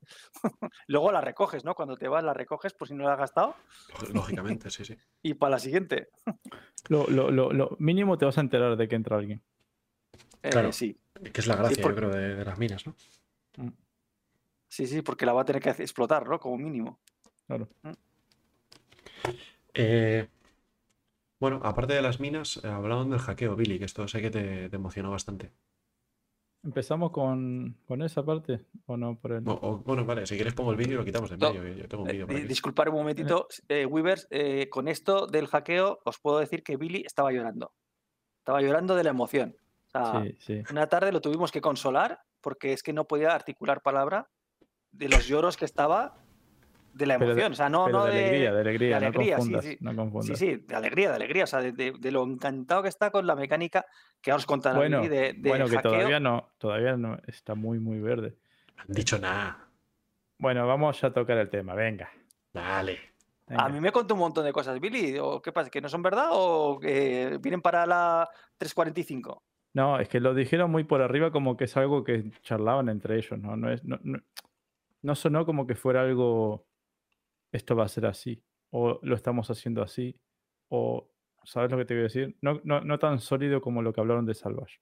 Luego 0.88 1.12
las 1.12 1.24
recoges, 1.24 1.66
¿no? 1.66 1.74
Cuando 1.74 1.98
te 1.98 2.08
vas 2.08 2.24
las 2.24 2.38
recoges 2.38 2.74
por 2.74 2.88
si 2.88 2.94
no 2.94 3.04
las 3.06 3.14
has 3.14 3.20
gastado. 3.20 3.56
Lógi- 4.00 4.14
Lógicamente, 4.14 4.70
sí, 4.70 4.86
sí. 4.86 4.96
Y 5.24 5.34
para 5.34 5.52
la 5.52 5.60
siguiente. 5.60 6.10
Lo, 6.90 7.08
lo- 7.08 7.32
lo- 7.32 7.52
lo 7.52 7.76
mínimo 7.80 8.16
te 8.18 8.26
vas 8.26 8.38
a 8.38 8.42
enterar 8.42 8.78
de 8.78 8.88
que 8.88 8.96
entra 8.96 9.18
alguien. 9.18 9.42
Eh, 10.44 10.52
Claro. 10.52 10.72
Sí, 10.72 10.96
Que 11.34 11.42
es 11.42 11.48
la 11.48 11.56
gracia, 11.56 11.84
yo 11.84 11.96
creo, 11.96 12.12
de, 12.12 12.36
de 12.36 12.46
las 12.46 12.60
minas, 12.60 12.86
¿no? 12.86 12.96
Sí, 14.68 14.88
sí, 14.88 15.02
porque 15.02 15.26
la 15.26 15.34
va 15.34 15.42
a 15.42 15.46
tener 15.46 15.62
que 15.62 15.70
explotar, 15.70 16.28
¿no? 16.28 16.40
Como 16.40 16.58
mínimo. 16.58 17.00
Claro. 17.48 17.68
Eh, 19.74 20.28
bueno, 21.40 21.60
aparte 21.64 21.94
de 21.94 22.02
las 22.02 22.20
minas, 22.20 22.58
eh, 22.64 22.68
hablaban 22.68 23.10
del 23.10 23.20
hackeo, 23.20 23.56
Billy, 23.56 23.78
que 23.80 23.86
esto 23.86 24.08
sé 24.08 24.22
que 24.22 24.30
te, 24.32 24.70
te 24.70 24.76
emocionó 24.76 25.12
bastante. 25.12 25.52
¿Empezamos 26.64 27.12
con, 27.12 27.78
con 27.86 28.02
esa 28.02 28.26
parte 28.26 28.66
o 28.88 28.98
no? 28.98 29.20
Por 29.20 29.34
el... 29.34 29.48
O- 29.48 29.52
o- 29.62 29.78
bueno, 29.80 30.04
vale, 30.04 30.26
si 30.26 30.36
quieres 30.36 30.56
pongo 30.56 30.72
el 30.72 30.78
vídeo 30.78 30.94
y 30.94 30.98
lo 30.98 31.06
quitamos 31.06 31.30
de 31.30 31.36
en 31.36 31.40
No, 31.42 31.54
medio. 31.54 31.76
Yo 31.76 31.88
tengo 31.88 32.04
un 32.04 32.10
Eh, 32.10 32.14
vídeo 32.14 32.26
un 32.26 32.96
momentito, 32.96 33.48
eh, 33.70 33.86
Weavers, 33.86 34.28
eh, 34.32 34.68
con 34.70 34.88
esto 34.88 35.28
del 35.28 35.46
hackeo 35.48 36.00
os 36.06 36.18
puedo 36.20 36.40
decir 36.40 36.64
que 36.64 36.78
Billy 36.78 37.04
estaba 37.06 37.32
llorando. 37.32 37.74
Estaba 38.40 38.62
llorando 38.62 38.96
de 38.96 39.04
la 39.04 39.12
emoción. 39.12 39.56
O 39.88 39.90
sea, 39.90 40.24
Sí, 40.24 40.36
sí. 40.40 40.64
Una 40.72 40.88
tarde 40.88 41.12
lo 41.12 41.22
tuvimos 41.22 41.52
que 41.52 41.62
consolar 41.62 42.20
porque 42.42 42.74
es 42.74 42.82
que 42.82 42.94
no 42.94 43.06
podía 43.06 43.36
articular 43.36 43.82
palabra 43.84 44.30
de 44.98 45.10
los 45.10 45.28
lloros 45.28 45.58
que 45.58 45.66
estaba 45.66 46.18
de 46.94 47.06
la 47.06 47.16
Pero 47.20 47.36
de- 47.36 47.42
emoción. 47.42 47.52
o 47.52 47.56
sea, 47.56 47.70
no, 47.70 47.90
no 47.90 48.06
de 48.06 48.12
alegría, 48.12 48.54
de 48.54 48.62
alegría, 48.62 49.00
de 49.00 49.06
alegría, 49.08 49.38
no 49.38 49.44
sí, 49.44 49.52
confundas, 49.52 49.66
sí. 49.66 49.78
no 49.82 49.92
Sí, 49.92 49.98
confundas. 49.98 50.40
sí, 50.40 50.56
de 50.56 50.76
alegría, 50.76 51.10
de 51.10 51.16
alegría. 51.16 51.44
O 51.44 51.48
sea, 51.48 51.60
de, 51.62 51.72
de- 51.74 51.94
de 52.00 52.12
lo 52.12 52.24
encantado 52.24 52.84
que 52.84 52.90
está 52.90 53.12
con 53.12 53.28
la 53.28 53.36
mecánica 53.36 53.86
que 54.22 54.32
ahora 54.32 54.40
os 54.40 54.46
contará 54.46 54.78
Bueno, 54.78 55.02
de, 55.02 55.34
de 55.34 55.50
bueno, 55.50 55.66
que 55.66 55.76
hackeo. 55.76 55.92
todavía 55.92 56.20
no, 56.20 56.50
todavía 56.58 56.96
no, 56.96 57.18
está 57.28 57.54
muy, 57.56 57.80
muy 57.80 58.00
verde. 58.00 58.36
No 58.78 58.84
han 58.88 58.94
dicho 58.94 59.20
nada. 59.20 59.68
Bueno, 60.38 60.66
vamos 60.68 61.04
a 61.04 61.12
tocar 61.12 61.38
el 61.38 61.50
tema, 61.50 61.74
venga. 61.76 62.10
Dale. 62.54 62.98
venga. 63.48 63.64
A 63.66 63.70
mí 63.70 63.80
me 63.82 63.92
contó 63.92 64.14
un 64.14 64.22
montón 64.22 64.46
de 64.46 64.54
cosas, 64.54 64.80
Billy. 64.80 65.18
¿O 65.20 65.42
qué 65.42 65.52
pasa? 65.52 65.70
¿Que 65.70 65.82
no 65.82 65.90
son 65.90 66.02
verdad 66.02 66.30
o 66.32 66.80
que 66.80 67.38
vienen 67.42 67.62
para 67.62 67.86
la 67.86 68.30
345? 68.58 69.44
No, 69.74 70.00
es 70.00 70.08
que 70.08 70.22
lo 70.22 70.34
dijeron 70.34 70.72
muy 70.72 70.86
por 70.86 71.02
arriba 71.02 71.32
como 71.32 71.58
que 71.58 71.66
es 71.66 71.76
algo 71.76 72.06
que 72.06 72.32
charlaban 72.42 72.88
entre 72.88 73.18
ellos, 73.18 73.38
¿no? 73.38 73.58
No, 73.58 73.70
es, 73.70 73.84
no, 73.84 74.00
no, 74.04 74.20
no 75.06 75.16
sonó 75.16 75.46
como 75.46 75.68
que 75.68 75.76
fuera 75.76 76.02
algo, 76.02 76.66
esto 77.52 77.76
va 77.76 77.86
a 77.86 77.88
ser 77.88 78.08
así, 78.08 78.44
o 78.72 79.00
lo 79.04 79.16
estamos 79.16 79.50
haciendo 79.52 79.84
así, 79.84 80.20
o, 80.70 81.12
¿sabes 81.44 81.72
lo 81.72 81.78
que 81.78 81.86
te 81.86 81.94
voy 81.94 82.02
a 82.02 82.04
decir? 82.06 82.36
No, 82.42 82.60
no, 82.64 82.82
no 82.82 82.98
tan 82.98 83.20
sólido 83.20 83.62
como 83.62 83.84
lo 83.84 83.94
que 83.94 84.02
hablaron 84.02 84.26
de 84.26 84.34
Salvage. 84.34 84.80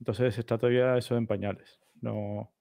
Entonces 0.00 0.38
está 0.38 0.56
todavía 0.56 0.96
eso 0.96 1.16
en 1.16 1.26
pañales. 1.26 1.78
No. 2.00 2.54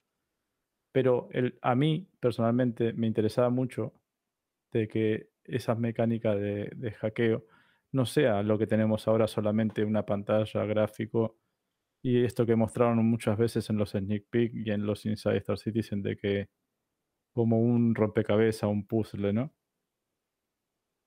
Pero 0.92 1.30
el, 1.32 1.58
a 1.62 1.74
mí, 1.74 2.08
personalmente, 2.20 2.94
me 2.94 3.08
interesaba 3.08 3.50
mucho 3.50 3.94
de 4.74 4.88
que 4.90 5.30
esas 5.46 5.80
mecánicas 5.80 6.36
de, 6.38 6.70
de 6.76 6.92
hackeo 6.92 7.46
no 7.94 8.06
sea 8.06 8.44
lo 8.44 8.58
que 8.58 8.68
tenemos 8.68 9.08
ahora 9.08 9.28
solamente 9.28 9.86
una 9.86 10.06
pantalla 10.06 10.66
gráfico 10.66 11.38
y 12.04 12.24
esto 12.26 12.46
que 12.46 12.56
mostraron 12.58 12.98
muchas 13.06 13.38
veces 13.38 13.70
en 13.72 13.78
los 13.78 13.92
sneak 13.92 14.26
peek 14.30 14.54
y 14.56 14.72
en 14.72 14.86
los 14.86 15.06
Inside 15.08 15.38
Star 15.40 15.58
Citizen 15.60 16.04
de 16.04 16.18
que 16.18 16.50
como 17.34 17.60
un 17.62 17.96
rompecabezas, 17.96 18.70
un 18.70 18.88
puzzle, 18.88 19.34
¿no? 19.34 19.54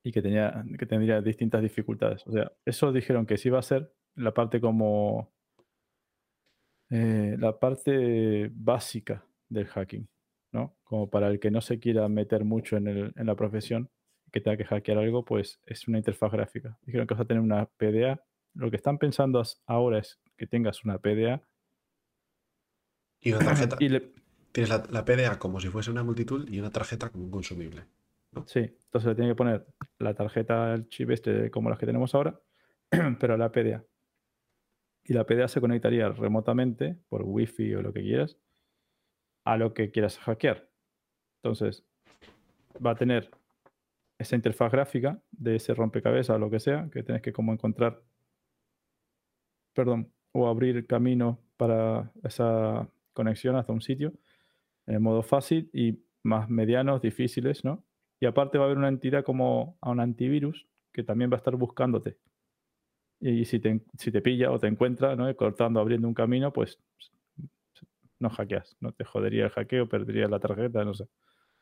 Y 0.02 0.12
que 0.12 0.22
tenía 0.22 0.64
que 0.78 0.86
tendría 0.86 1.20
distintas 1.20 1.62
dificultades. 1.62 2.26
O 2.26 2.32
sea, 2.32 2.50
eso 2.64 2.92
dijeron 2.92 3.26
que 3.26 3.36
sí 3.38 3.48
iba 3.48 3.58
a 3.58 3.62
ser 3.62 3.92
la 4.14 4.32
parte 4.32 4.60
como 4.60 5.32
eh, 6.90 7.36
la 7.38 7.58
parte 7.58 8.50
básica 8.52 9.24
del 9.48 9.66
hacking, 9.66 10.08
¿no? 10.52 10.76
Como 10.84 11.10
para 11.10 11.28
el 11.28 11.40
que 11.40 11.50
no 11.50 11.60
se 11.60 11.78
quiera 11.78 12.08
meter 12.08 12.44
mucho 12.44 12.76
en, 12.76 12.88
el- 12.88 13.12
en 13.16 13.26
la 13.26 13.34
profesión, 13.36 13.90
que 14.32 14.40
tenga 14.40 14.56
que 14.56 14.64
hackear 14.64 14.98
algo, 14.98 15.24
pues 15.24 15.60
es 15.66 15.86
una 15.88 15.98
interfaz 15.98 16.32
gráfica. 16.32 16.78
Dijeron 16.82 17.06
que 17.06 17.14
vas 17.14 17.22
a 17.22 17.26
tener 17.26 17.42
una 17.42 17.66
PDA. 17.66 18.20
Lo 18.54 18.70
que 18.70 18.76
están 18.76 18.98
pensando 18.98 19.42
ahora 19.66 19.98
es 19.98 20.18
que 20.36 20.46
tengas 20.46 20.84
una 20.84 20.98
PDA 20.98 21.42
Y 23.20 23.32
una 23.32 23.44
tarjeta. 23.44 23.76
y 23.80 23.88
le, 23.88 24.12
Tienes 24.52 24.70
la, 24.70 24.84
la 24.90 25.04
PDA 25.04 25.38
como 25.38 25.60
si 25.60 25.68
fuese 25.68 25.90
una 25.90 26.02
multitud 26.02 26.48
y 26.48 26.58
una 26.58 26.70
tarjeta 26.70 27.10
como 27.10 27.24
un 27.24 27.30
consumible. 27.30 27.86
Sí, 28.46 28.60
entonces 28.60 29.08
le 29.08 29.14
tiene 29.14 29.30
que 29.30 29.34
poner 29.34 29.66
la 29.98 30.14
tarjeta, 30.14 30.74
el 30.74 30.88
chip 30.88 31.10
este 31.10 31.50
como 31.50 31.70
las 31.70 31.78
que 31.78 31.86
tenemos 31.86 32.14
ahora, 32.14 32.40
pero 33.20 33.36
la 33.36 33.52
PDA. 33.52 33.84
Y 35.04 35.12
la 35.12 35.24
PDA 35.24 35.48
se 35.48 35.60
conectaría 35.60 36.08
remotamente 36.08 36.98
por 37.08 37.22
Wi-Fi 37.22 37.74
o 37.74 37.82
lo 37.82 37.92
que 37.92 38.02
quieras 38.02 38.38
a 39.44 39.56
lo 39.56 39.72
que 39.72 39.90
quieras 39.90 40.18
hackear. 40.18 40.68
Entonces 41.42 41.84
va 42.84 42.90
a 42.90 42.96
tener 42.96 43.30
esa 44.18 44.34
interfaz 44.34 44.72
gráfica 44.72 45.22
de 45.30 45.56
ese 45.56 45.72
rompecabezas 45.74 46.36
o 46.36 46.38
lo 46.38 46.50
que 46.50 46.60
sea, 46.60 46.88
que 46.90 47.02
tienes 47.02 47.22
que 47.22 47.32
como 47.32 47.52
encontrar, 47.52 48.02
perdón, 49.74 50.12
o 50.36 50.48
abrir 50.48 50.86
camino 50.86 51.38
para 51.56 52.10
esa 52.24 52.88
conexión 53.12 53.56
hasta 53.56 53.72
un 53.72 53.80
sitio 53.80 54.12
en 54.86 55.02
modo 55.02 55.22
fácil 55.22 55.68
y 55.72 55.98
más 56.22 56.48
medianos, 56.48 57.00
difíciles, 57.02 57.64
¿no? 57.64 57.82
Y 58.20 58.26
aparte 58.26 58.58
va 58.58 58.64
a 58.64 58.66
haber 58.66 58.78
una 58.78 58.88
entidad 58.88 59.24
como 59.24 59.76
a 59.80 59.90
un 59.90 60.00
antivirus 60.00 60.66
que 60.92 61.02
también 61.02 61.30
va 61.30 61.34
a 61.36 61.38
estar 61.38 61.56
buscándote. 61.56 62.18
Y 63.20 63.44
si 63.46 63.58
te, 63.60 63.80
si 63.98 64.12
te 64.12 64.20
pilla 64.20 64.50
o 64.52 64.58
te 64.58 64.66
encuentra, 64.66 65.16
¿no? 65.16 65.34
cortando, 65.36 65.80
abriendo 65.80 66.06
un 66.08 66.14
camino, 66.14 66.52
pues 66.52 66.78
no 68.18 68.30
hackeas. 68.30 68.76
No 68.80 68.92
te 68.92 69.04
jodería 69.04 69.44
el 69.44 69.50
hackeo, 69.50 69.88
perderías 69.88 70.30
la 70.30 70.38
tarjeta, 70.40 70.84
no 70.84 70.94
sé. 70.94 71.06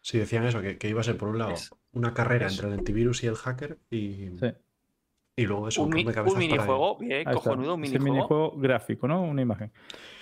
Sí, 0.00 0.18
decían 0.18 0.44
eso, 0.44 0.60
que, 0.60 0.76
que 0.78 0.88
iba 0.88 1.00
a 1.00 1.04
ser 1.04 1.16
por 1.16 1.28
un 1.30 1.38
lado 1.38 1.52
Es- 1.52 1.70
una 1.92 2.12
carrera 2.12 2.46
es- 2.46 2.52
entre 2.54 2.68
el 2.68 2.74
antivirus 2.78 3.22
y 3.24 3.26
el 3.28 3.36
hacker 3.36 3.78
y, 3.90 4.28
Sí. 4.38 4.46
Y 5.36 5.46
luego 5.46 5.68
eso, 5.68 5.82
Un, 5.82 5.90
mi- 5.90 6.04
un 6.04 6.12
para- 6.12 6.22
minijuego, 6.22 6.96
bien, 6.98 7.24
cojonudo, 7.24 7.74
un 7.74 7.80
minijuego. 7.80 8.12
minijuego 8.14 8.56
gráfico, 8.56 9.08
¿no? 9.08 9.22
Una 9.22 9.42
imagen. 9.42 9.72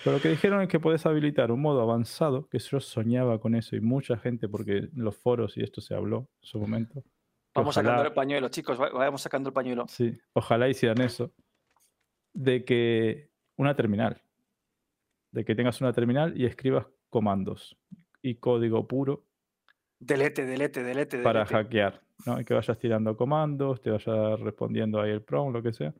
Pero 0.03 0.17
lo 0.17 0.23
que 0.23 0.31
dijeron 0.31 0.63
es 0.63 0.69
que 0.69 0.81
puedes 0.81 1.05
habilitar 1.05 1.53
un 1.53 1.61
modo 1.61 1.83
avanzado, 1.83 2.49
que 2.49 2.59
yo 2.59 2.81
soñaba 2.81 3.39
con 3.39 3.55
eso 3.55 3.77
y 3.77 3.81
mucha 3.81 4.17
gente, 4.17 4.49
porque 4.49 4.79
en 4.79 4.91
los 4.95 5.17
foros 5.17 5.57
y 5.59 5.63
esto 5.63 5.81
se 5.81 5.95
habló 5.95 6.29
en 6.41 6.49
su 6.49 6.59
momento. 6.59 7.03
Vamos 7.55 7.77
ojalá- 7.77 7.91
sacando 7.91 8.09
el 8.09 8.15
pañuelo, 8.15 8.49
chicos, 8.49 8.81
va- 8.81 8.89
vamos 8.91 9.21
sacando 9.21 9.51
el 9.51 9.53
pañuelo. 9.53 9.85
Sí, 9.89 10.19
ojalá 10.33 10.69
hicieran 10.69 11.01
eso. 11.03 11.33
De 12.33 12.65
que 12.65 13.31
una 13.59 13.77
terminal. 13.77 14.23
De 15.31 15.45
que 15.45 15.55
tengas 15.55 15.81
una 15.83 15.93
terminal 15.93 16.39
y 16.41 16.47
escribas 16.47 16.87
comandos 17.11 17.77
y 18.23 18.37
código 18.37 18.87
puro 18.89 19.27
Delete, 19.99 20.47
delete, 20.47 20.83
delete, 20.83 21.19
para 21.23 21.41
delete. 21.41 21.55
hackear, 21.55 22.03
¿no? 22.27 22.41
Y 22.41 22.45
que 22.45 22.55
vayas 22.55 22.79
tirando 22.79 23.17
comandos, 23.17 23.81
te 23.81 23.91
vayas 23.91 24.41
respondiendo 24.41 25.01
ahí 25.01 25.11
el 25.11 25.23
prompt, 25.23 25.55
lo 25.55 25.63
que 25.63 25.73
sea. 25.73 25.95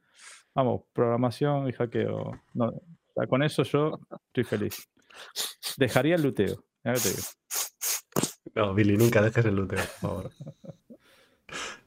Vamos, 0.55 0.83
programación 0.93 1.69
y 1.69 1.73
hackeo. 1.73 2.41
No, 2.55 2.67
o 2.67 3.13
sea, 3.15 3.27
con 3.27 3.43
eso 3.43 3.63
yo 3.63 3.99
estoy 4.27 4.45
feliz. 4.45 4.89
Dejaría 5.77 6.17
el 6.17 6.23
luteo. 6.23 6.65
ya 6.85 6.95
te 6.95 7.09
digo. 7.09 7.23
No, 8.55 8.75
Billy, 8.75 8.97
nunca 8.97 9.23
dejes 9.23 9.45
el 9.47 9.57
luteo, 9.57 9.79
por 9.79 10.11
favor. 10.11 10.31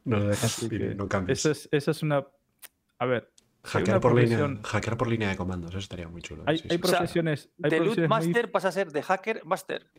No 0.03 0.17
lo 0.17 0.25
dejes, 0.25 0.43
Así 0.43 0.67
Billy, 0.67 0.89
que 0.89 0.95
no 0.95 1.07
cambies. 1.07 1.39
Esa 1.39 1.51
es, 1.51 1.69
esa 1.71 1.91
es 1.91 2.03
una. 2.03 2.25
A 2.99 3.05
ver, 3.05 3.31
Hackear 3.65 3.97
una 3.97 3.99
por, 3.99 4.15
línea, 4.15 4.59
hackear 4.63 4.97
por 4.97 5.07
línea 5.07 5.29
de 5.29 5.35
comandos, 5.35 5.71
eso 5.71 5.79
estaría 5.79 6.07
muy 6.07 6.21
chulo. 6.21 6.43
hay, 6.45 6.59
sí, 6.59 6.67
hay 6.69 6.77
sí. 6.77 6.81
O 6.83 6.87
sea, 6.87 6.99
profesiones. 6.99 7.49
hay 7.63 7.71
De 7.71 7.77
loot 7.77 7.95
profesiones 7.95 8.09
muy 8.09 8.27
master 8.27 8.51
pasa 8.51 8.67
a 8.67 8.71
ser 8.71 8.91
de 8.91 9.01
hacker 9.01 9.43
master. 9.45 9.89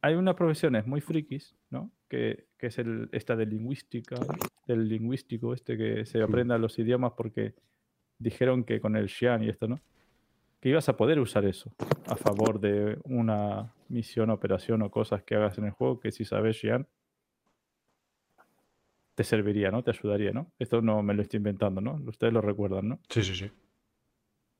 Hay 0.00 0.14
unas 0.14 0.34
profesiones 0.34 0.86
muy 0.86 1.00
frikis, 1.00 1.54
¿no? 1.70 1.90
Que, 2.08 2.46
que 2.58 2.66
es 2.68 2.78
el, 2.78 3.08
esta 3.12 3.36
de 3.36 3.46
lingüística, 3.46 4.16
del 4.66 4.88
lingüístico, 4.88 5.54
este 5.54 5.76
que 5.76 6.04
se 6.06 6.22
aprenda 6.22 6.58
los 6.58 6.78
idiomas 6.78 7.12
porque 7.16 7.54
dijeron 8.18 8.64
que 8.64 8.80
con 8.80 8.96
el 8.96 9.08
Xian 9.08 9.42
y 9.42 9.48
esto, 9.48 9.66
¿no? 9.68 9.80
Que 10.60 10.68
ibas 10.68 10.88
a 10.88 10.96
poder 10.96 11.18
usar 11.18 11.44
eso 11.44 11.74
a 12.06 12.14
favor 12.16 12.60
de 12.60 12.98
una 13.04 13.74
misión, 13.88 14.30
operación 14.30 14.82
o 14.82 14.90
cosas 14.90 15.22
que 15.24 15.34
hagas 15.34 15.58
en 15.58 15.64
el 15.64 15.70
juego, 15.72 15.98
que 15.98 16.12
si 16.12 16.24
sabes 16.24 16.56
Xian, 16.58 16.86
te 19.14 19.24
serviría, 19.24 19.70
¿no? 19.70 19.82
Te 19.82 19.90
ayudaría, 19.90 20.32
¿no? 20.32 20.52
Esto 20.58 20.80
no 20.80 21.02
me 21.02 21.14
lo 21.14 21.22
estoy 21.22 21.38
inventando, 21.38 21.80
¿no? 21.80 22.00
Ustedes 22.06 22.32
lo 22.32 22.40
recuerdan, 22.40 22.88
¿no? 22.88 23.00
Sí, 23.08 23.22
sí, 23.22 23.34
sí. 23.34 23.50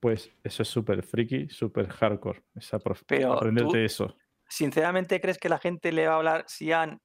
Pues 0.01 0.31
eso 0.43 0.63
es 0.63 0.69
súper 0.69 1.03
friki, 1.03 1.49
súper 1.49 1.89
hardcore. 1.89 2.43
Esa 2.57 2.79
Pero 3.07 3.33
aprenderte 3.35 3.71
tú- 3.73 3.77
eso. 3.77 4.17
Sinceramente, 4.53 5.21
¿crees 5.21 5.39
que 5.39 5.49
la 5.49 5.59
gente 5.59 5.93
le 5.93 6.07
va 6.07 6.15
a 6.15 6.17
hablar 6.19 6.45
Sian 6.49 7.01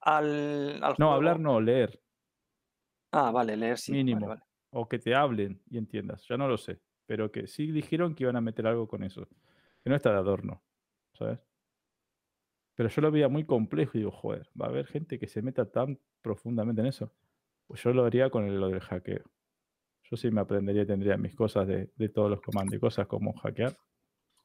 al, 0.00 0.82
al 0.84 0.96
No, 0.98 1.06
juego? 1.06 1.14
hablar 1.14 1.40
no, 1.40 1.58
leer. 1.60 2.02
Ah, 3.12 3.30
vale, 3.32 3.56
leer 3.56 3.78
sí. 3.78 4.00
vale, 4.08 4.26
Mínimo. 4.26 4.28
vale. 4.28 4.42
o 4.70 4.88
que 4.88 4.98
te 4.98 5.14
hablen 5.14 5.62
y 5.70 5.78
entiendas, 5.78 6.26
ya 6.28 6.36
no 6.36 6.48
lo 6.48 6.58
sé, 6.58 6.82
pero 7.06 7.30
que 7.32 7.46
sí 7.46 7.70
dijeron 7.72 8.14
que 8.14 8.24
iban 8.24 8.36
a 8.36 8.40
meter 8.40 8.66
algo 8.66 8.88
con 8.88 9.02
eso, 9.04 9.26
que 9.82 9.88
no 9.90 9.96
está 9.96 10.10
de 10.12 10.18
adorno, 10.18 10.62
¿sabes? 11.14 11.40
Pero 12.74 12.88
yo 12.88 13.02
lo 13.02 13.10
veía 13.10 13.28
muy 13.28 13.44
complejo 13.44 13.92
y 13.94 14.00
digo, 14.00 14.10
joder, 14.10 14.48
va 14.60 14.66
a 14.66 14.68
haber 14.68 14.86
gente 14.86 15.18
que 15.18 15.26
se 15.28 15.42
meta 15.42 15.70
tan 15.70 16.00
profundamente 16.20 16.80
en 16.82 16.88
eso. 16.88 17.12
Pues 17.66 17.82
yo 17.82 17.92
lo 17.92 18.04
haría 18.04 18.30
con 18.30 18.44
el- 18.44 18.60
lo 18.60 18.68
del 18.68 18.80
hackeo. 18.80 19.24
Yo 20.04 20.16
sí 20.16 20.30
me 20.30 20.40
aprendería 20.42 20.82
y 20.82 20.86
tendría 20.86 21.16
mis 21.18 21.34
cosas 21.36 21.66
de, 21.68 21.92
de 21.96 22.08
todos 22.10 22.30
los 22.30 22.42
comandos 22.42 22.76
y 22.78 22.80
cosas 22.80 23.06
como 23.08 23.34
hackear 23.34 23.78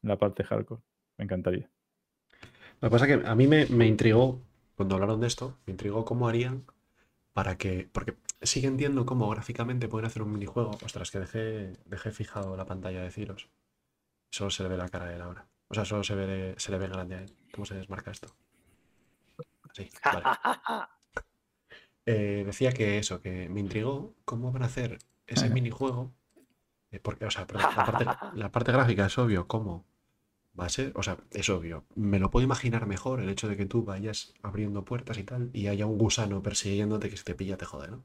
en 0.03 0.09
la 0.09 0.17
parte 0.19 0.43
hardcore. 0.45 0.83
Me 1.17 1.25
encantaría. 1.25 1.71
Lo 2.81 2.89
que 2.89 2.91
pasa 2.91 3.05
es 3.07 3.21
que 3.21 3.27
a 3.27 3.35
mí 3.35 3.47
me, 3.47 3.65
me 3.67 3.87
intrigó, 3.87 4.41
cuando 4.75 4.95
hablaron 4.95 5.21
de 5.21 5.27
esto, 5.27 5.57
me 5.65 5.71
intrigó 5.71 6.03
cómo 6.05 6.27
harían 6.27 6.65
para 7.33 7.57
que. 7.57 7.89
Porque 7.91 8.17
sí 8.41 8.61
que 8.61 8.67
entiendo 8.67 9.05
cómo 9.05 9.29
gráficamente 9.29 9.87
pueden 9.87 10.07
hacer 10.07 10.23
un 10.23 10.31
minijuego. 10.33 10.71
Ostras, 10.83 11.11
que 11.11 11.19
dejé, 11.19 11.73
dejé 11.85 12.11
fijado 12.11 12.57
la 12.57 12.65
pantalla 12.65 13.01
de 13.03 13.11
Ciros. 13.11 13.49
Solo 14.31 14.49
se 14.51 14.63
le 14.63 14.69
ve 14.69 14.77
la 14.77 14.89
cara 14.89 15.05
de 15.07 15.15
él 15.15 15.21
ahora. 15.21 15.47
O 15.69 15.73
sea, 15.73 15.85
solo 15.85 16.03
se, 16.03 16.15
ve, 16.15 16.55
se 16.57 16.71
le 16.71 16.77
ve 16.79 16.87
grande 16.87 17.15
a 17.15 17.21
él. 17.21 17.35
¿Cómo 17.53 17.65
se 17.65 17.75
desmarca 17.75 18.11
esto? 18.11 18.35
Así, 19.69 19.89
vale. 20.03 20.23
Eh, 22.07 22.43
decía 22.45 22.71
que 22.71 22.97
eso, 22.97 23.21
que 23.21 23.47
me 23.49 23.59
intrigó 23.59 24.15
cómo 24.25 24.51
van 24.51 24.63
a 24.63 24.65
hacer 24.65 24.97
ese 25.27 25.49
minijuego. 25.49 26.11
eh, 26.91 26.99
porque, 26.99 27.25
o 27.25 27.31
sea, 27.31 27.45
perdón, 27.47 27.69
la, 27.77 27.85
parte, 27.85 28.05
la 28.33 28.51
parte 28.51 28.71
gráfica 28.71 29.05
es 29.05 29.17
obvio 29.17 29.47
cómo 29.47 29.85
va 30.59 30.65
a 30.65 30.69
ser. 30.69 30.91
O 30.95 31.03
sea, 31.03 31.17
es 31.31 31.49
obvio. 31.49 31.85
Me 31.95 32.19
lo 32.19 32.29
puedo 32.31 32.43
imaginar 32.43 32.85
mejor 32.87 33.21
el 33.21 33.29
hecho 33.29 33.47
de 33.47 33.57
que 33.57 33.65
tú 33.65 33.83
vayas 33.83 34.33
abriendo 34.41 34.83
puertas 34.85 35.17
y 35.17 35.23
tal 35.23 35.49
y 35.53 35.67
haya 35.67 35.85
un 35.85 35.97
gusano 35.97 36.41
persiguiéndote 36.43 37.09
que 37.09 37.17
si 37.17 37.23
te 37.23 37.35
pilla 37.35 37.57
te 37.57 37.65
jode, 37.65 37.89
¿no? 37.91 38.03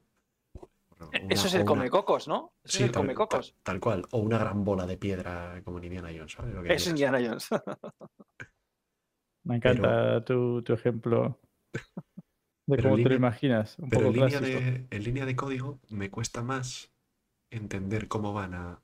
Una- 0.99 1.11
Eso 1.29 1.47
es 1.47 1.53
el 1.53 1.61
una- 1.61 1.65
comecocos, 1.67 2.27
¿no? 2.27 2.53
Eso 2.63 2.77
Sí, 2.77 2.83
es 2.83 2.87
el 2.89 2.91
tal, 2.91 3.03
comecocos. 3.03 3.51
tal- 3.53 3.63
tal 3.63 3.79
cual. 3.79 4.05
O 4.11 4.17
una 4.19 4.37
gran 4.37 4.63
bola 4.65 4.85
de 4.87 4.97
piedra 4.97 5.61
como 5.63 5.77
en 5.77 5.85
Indiana 5.85 6.09
Jones, 6.15 6.31
¿sabes? 6.33 6.53
Lo 6.55 6.61
que 6.63 6.69
Es 6.69 6.83
quieras. 6.83 6.87
Indiana 6.87 7.19
Jones. 7.23 7.47
Me 9.43 9.55
encanta 9.57 10.23
tu, 10.25 10.61
tu 10.61 10.73
ejemplo 10.73 11.39
de 12.65 12.81
cómo 12.83 12.95
te 12.97 13.03
lo 13.09 13.15
imaginas, 13.15 13.77
un 13.79 13.89
Pero 13.89 14.01
poco 14.01 14.15
en 14.15 14.21
línea, 14.23 14.39
clásico. 14.39 14.59
de, 14.59 14.87
en 14.89 15.03
línea 15.03 15.25
de 15.25 15.35
código 15.37 15.79
me 15.89 16.09
cuesta 16.09 16.43
más 16.43 16.91
entender 17.49 18.07
cómo 18.09 18.33
van 18.33 18.53
a... 18.55 18.81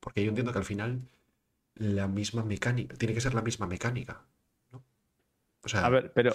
Porque 0.00 0.22
yo 0.24 0.30
entiendo 0.30 0.52
que 0.52 0.58
al 0.58 0.64
final 0.64 1.02
la 1.78 2.08
misma 2.08 2.44
mecánica, 2.44 2.96
tiene 2.96 3.14
que 3.14 3.20
ser 3.20 3.34
la 3.34 3.42
misma 3.42 3.66
mecánica, 3.66 4.24
¿no? 4.72 4.82
O 5.64 5.68
sea, 5.68 5.84
A 5.86 5.88
ver, 5.90 6.12
pero 6.12 6.32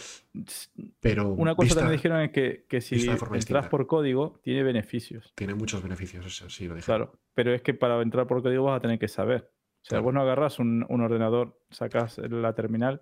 pero 1.00 1.30
Una 1.30 1.56
cosa 1.56 1.66
vista- 1.66 1.80
también 1.82 1.98
dijeron 1.98 2.22
es 2.22 2.32
que, 2.32 2.66
que 2.68 2.82
si 2.82 2.96
entras 3.10 3.32
distinta. 3.32 3.70
por 3.70 3.88
código, 3.88 4.40
tiene 4.44 4.64
beneficios. 4.64 5.32
tiene 5.36 5.54
muchos 5.56 5.82
beneficios, 5.84 6.26
eso 6.26 6.50
sí 6.50 6.68
lo 6.68 6.76
dijeron. 6.76 7.08
Claro. 7.08 7.20
Pero 7.34 7.54
es 7.54 7.62
que 7.62 7.74
para 7.74 8.02
entrar 8.02 8.28
por 8.28 8.42
código 8.44 8.64
vas 8.66 8.78
a 8.78 8.82
tener 8.82 9.00
que 9.00 9.08
saber. 9.08 9.50
O 9.82 9.86
sea, 9.86 9.90
Claro. 9.98 10.04
vos 10.04 10.14
no 10.14 10.22
agarras 10.22 10.60
un, 10.60 10.86
un 10.88 11.02
ordenador, 11.02 11.60
sacas 11.70 12.18
la 12.18 12.54
terminal 12.54 13.02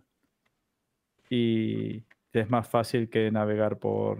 y 1.29 2.03
es 2.33 2.49
más 2.49 2.67
fácil 2.67 3.09
que 3.09 3.31
navegar 3.31 3.77
por 3.79 4.19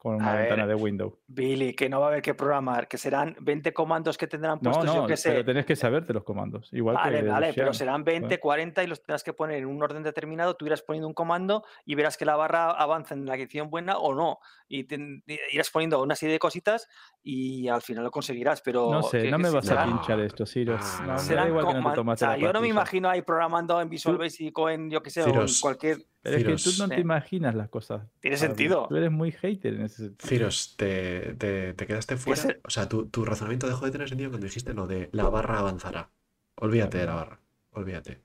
con 0.00 0.14
una 0.14 0.32
A 0.32 0.36
ventana 0.36 0.64
ver, 0.64 0.76
de 0.78 0.82
Windows. 0.82 1.12
Billy, 1.26 1.74
que 1.74 1.90
no 1.90 2.00
va 2.00 2.06
a 2.06 2.08
haber 2.08 2.22
que 2.22 2.32
programar, 2.32 2.88
que 2.88 2.96
serán 2.96 3.36
20 3.38 3.74
comandos 3.74 4.16
que 4.16 4.26
tendrán 4.26 4.58
No, 4.62 4.70
puestos, 4.70 4.94
yo 4.94 5.02
no, 5.02 5.06
qué 5.06 5.14
sé. 5.18 5.28
pero 5.30 5.44
tenés 5.44 5.66
que 5.66 5.76
saberte 5.76 6.14
los 6.14 6.24
comandos. 6.24 6.72
Igual 6.72 6.94
Vale, 6.96 7.18
que 7.18 7.18
el 7.26 7.28
vale, 7.28 7.52
pero 7.54 7.74
serán 7.74 8.02
20, 8.02 8.26
¿sabes? 8.28 8.38
40 8.40 8.82
y 8.82 8.86
los 8.86 9.02
tendrás 9.02 9.22
que 9.22 9.34
poner 9.34 9.58
en 9.58 9.66
un 9.66 9.82
orden 9.82 10.02
determinado. 10.02 10.54
Tú 10.56 10.64
irás 10.64 10.80
poniendo 10.80 11.06
un 11.06 11.12
comando 11.12 11.64
y 11.84 11.96
verás 11.96 12.16
que 12.16 12.24
la 12.24 12.34
barra 12.34 12.70
avanza 12.70 13.12
en 13.14 13.26
la 13.26 13.34
dirección 13.34 13.68
buena 13.68 13.98
o 13.98 14.14
no. 14.14 14.38
Y 14.68 14.84
te- 14.84 15.22
irás 15.52 15.68
poniendo 15.70 16.02
una 16.02 16.14
serie 16.16 16.32
de 16.32 16.38
cositas 16.38 16.88
y 17.22 17.68
al 17.68 17.82
final 17.82 18.02
lo 18.02 18.10
conseguirás. 18.10 18.62
Pero 18.62 18.90
No 18.90 19.02
sé, 19.02 19.20
que- 19.24 19.30
no 19.30 19.36
que 19.36 19.42
me 19.42 19.50
vas 19.50 19.70
a 19.70 19.84
pinchar 19.84 20.18
esto, 20.20 20.46
Siros. 20.46 20.80
Ah, 21.00 21.04
No, 21.08 21.18
serán 21.18 21.48
igual 21.48 21.66
que 21.66 21.74
no 21.74 21.92
te 21.92 22.00
o 22.00 22.16
sea, 22.16 22.28
la 22.30 22.36
yo 22.38 22.52
no 22.54 22.62
me 22.62 22.68
imagino 22.68 23.10
ahí 23.10 23.20
programando 23.20 23.78
en 23.82 23.90
Visual 23.90 24.16
Basic 24.16 24.58
o 24.58 24.70
en, 24.70 24.88
yo 24.90 25.02
qué 25.02 25.10
sé, 25.10 25.22
o 25.24 25.26
en 25.42 25.46
cualquier. 25.60 25.98
Pero 26.22 26.36
es 26.36 26.64
que 26.64 26.70
tú 26.70 26.76
no 26.82 26.88
te 26.88 27.00
imaginas 27.00 27.54
las 27.54 27.68
cosas. 27.70 28.02
Tiene 28.20 28.36
sentido. 28.36 28.86
Tú 28.88 28.96
eres 28.96 29.10
muy 29.10 29.32
hater 29.32 29.74
en 29.74 29.82
ese 29.82 29.96
sentido. 30.04 30.28
Ciros, 30.28 30.74
te, 30.76 31.34
te- 31.38 31.72
te 31.74 31.86
quedaste 31.86 32.16
fuera. 32.18 32.56
O 32.64 32.68
sea, 32.70 32.88
tu, 32.88 33.06
tu 33.06 33.24
razonamiento 33.24 33.66
dejó 33.66 33.86
de 33.86 33.90
tener 33.92 34.08
sentido 34.08 34.30
cuando 34.30 34.44
dijiste 34.46 34.74
lo 34.74 34.86
de 34.86 35.08
la 35.12 35.28
barra 35.30 35.58
avanzará. 35.60 36.10
Olvídate 36.56 36.98
de 36.98 37.06
la 37.06 37.14
barra. 37.14 37.40
Olvídate. 37.72 38.20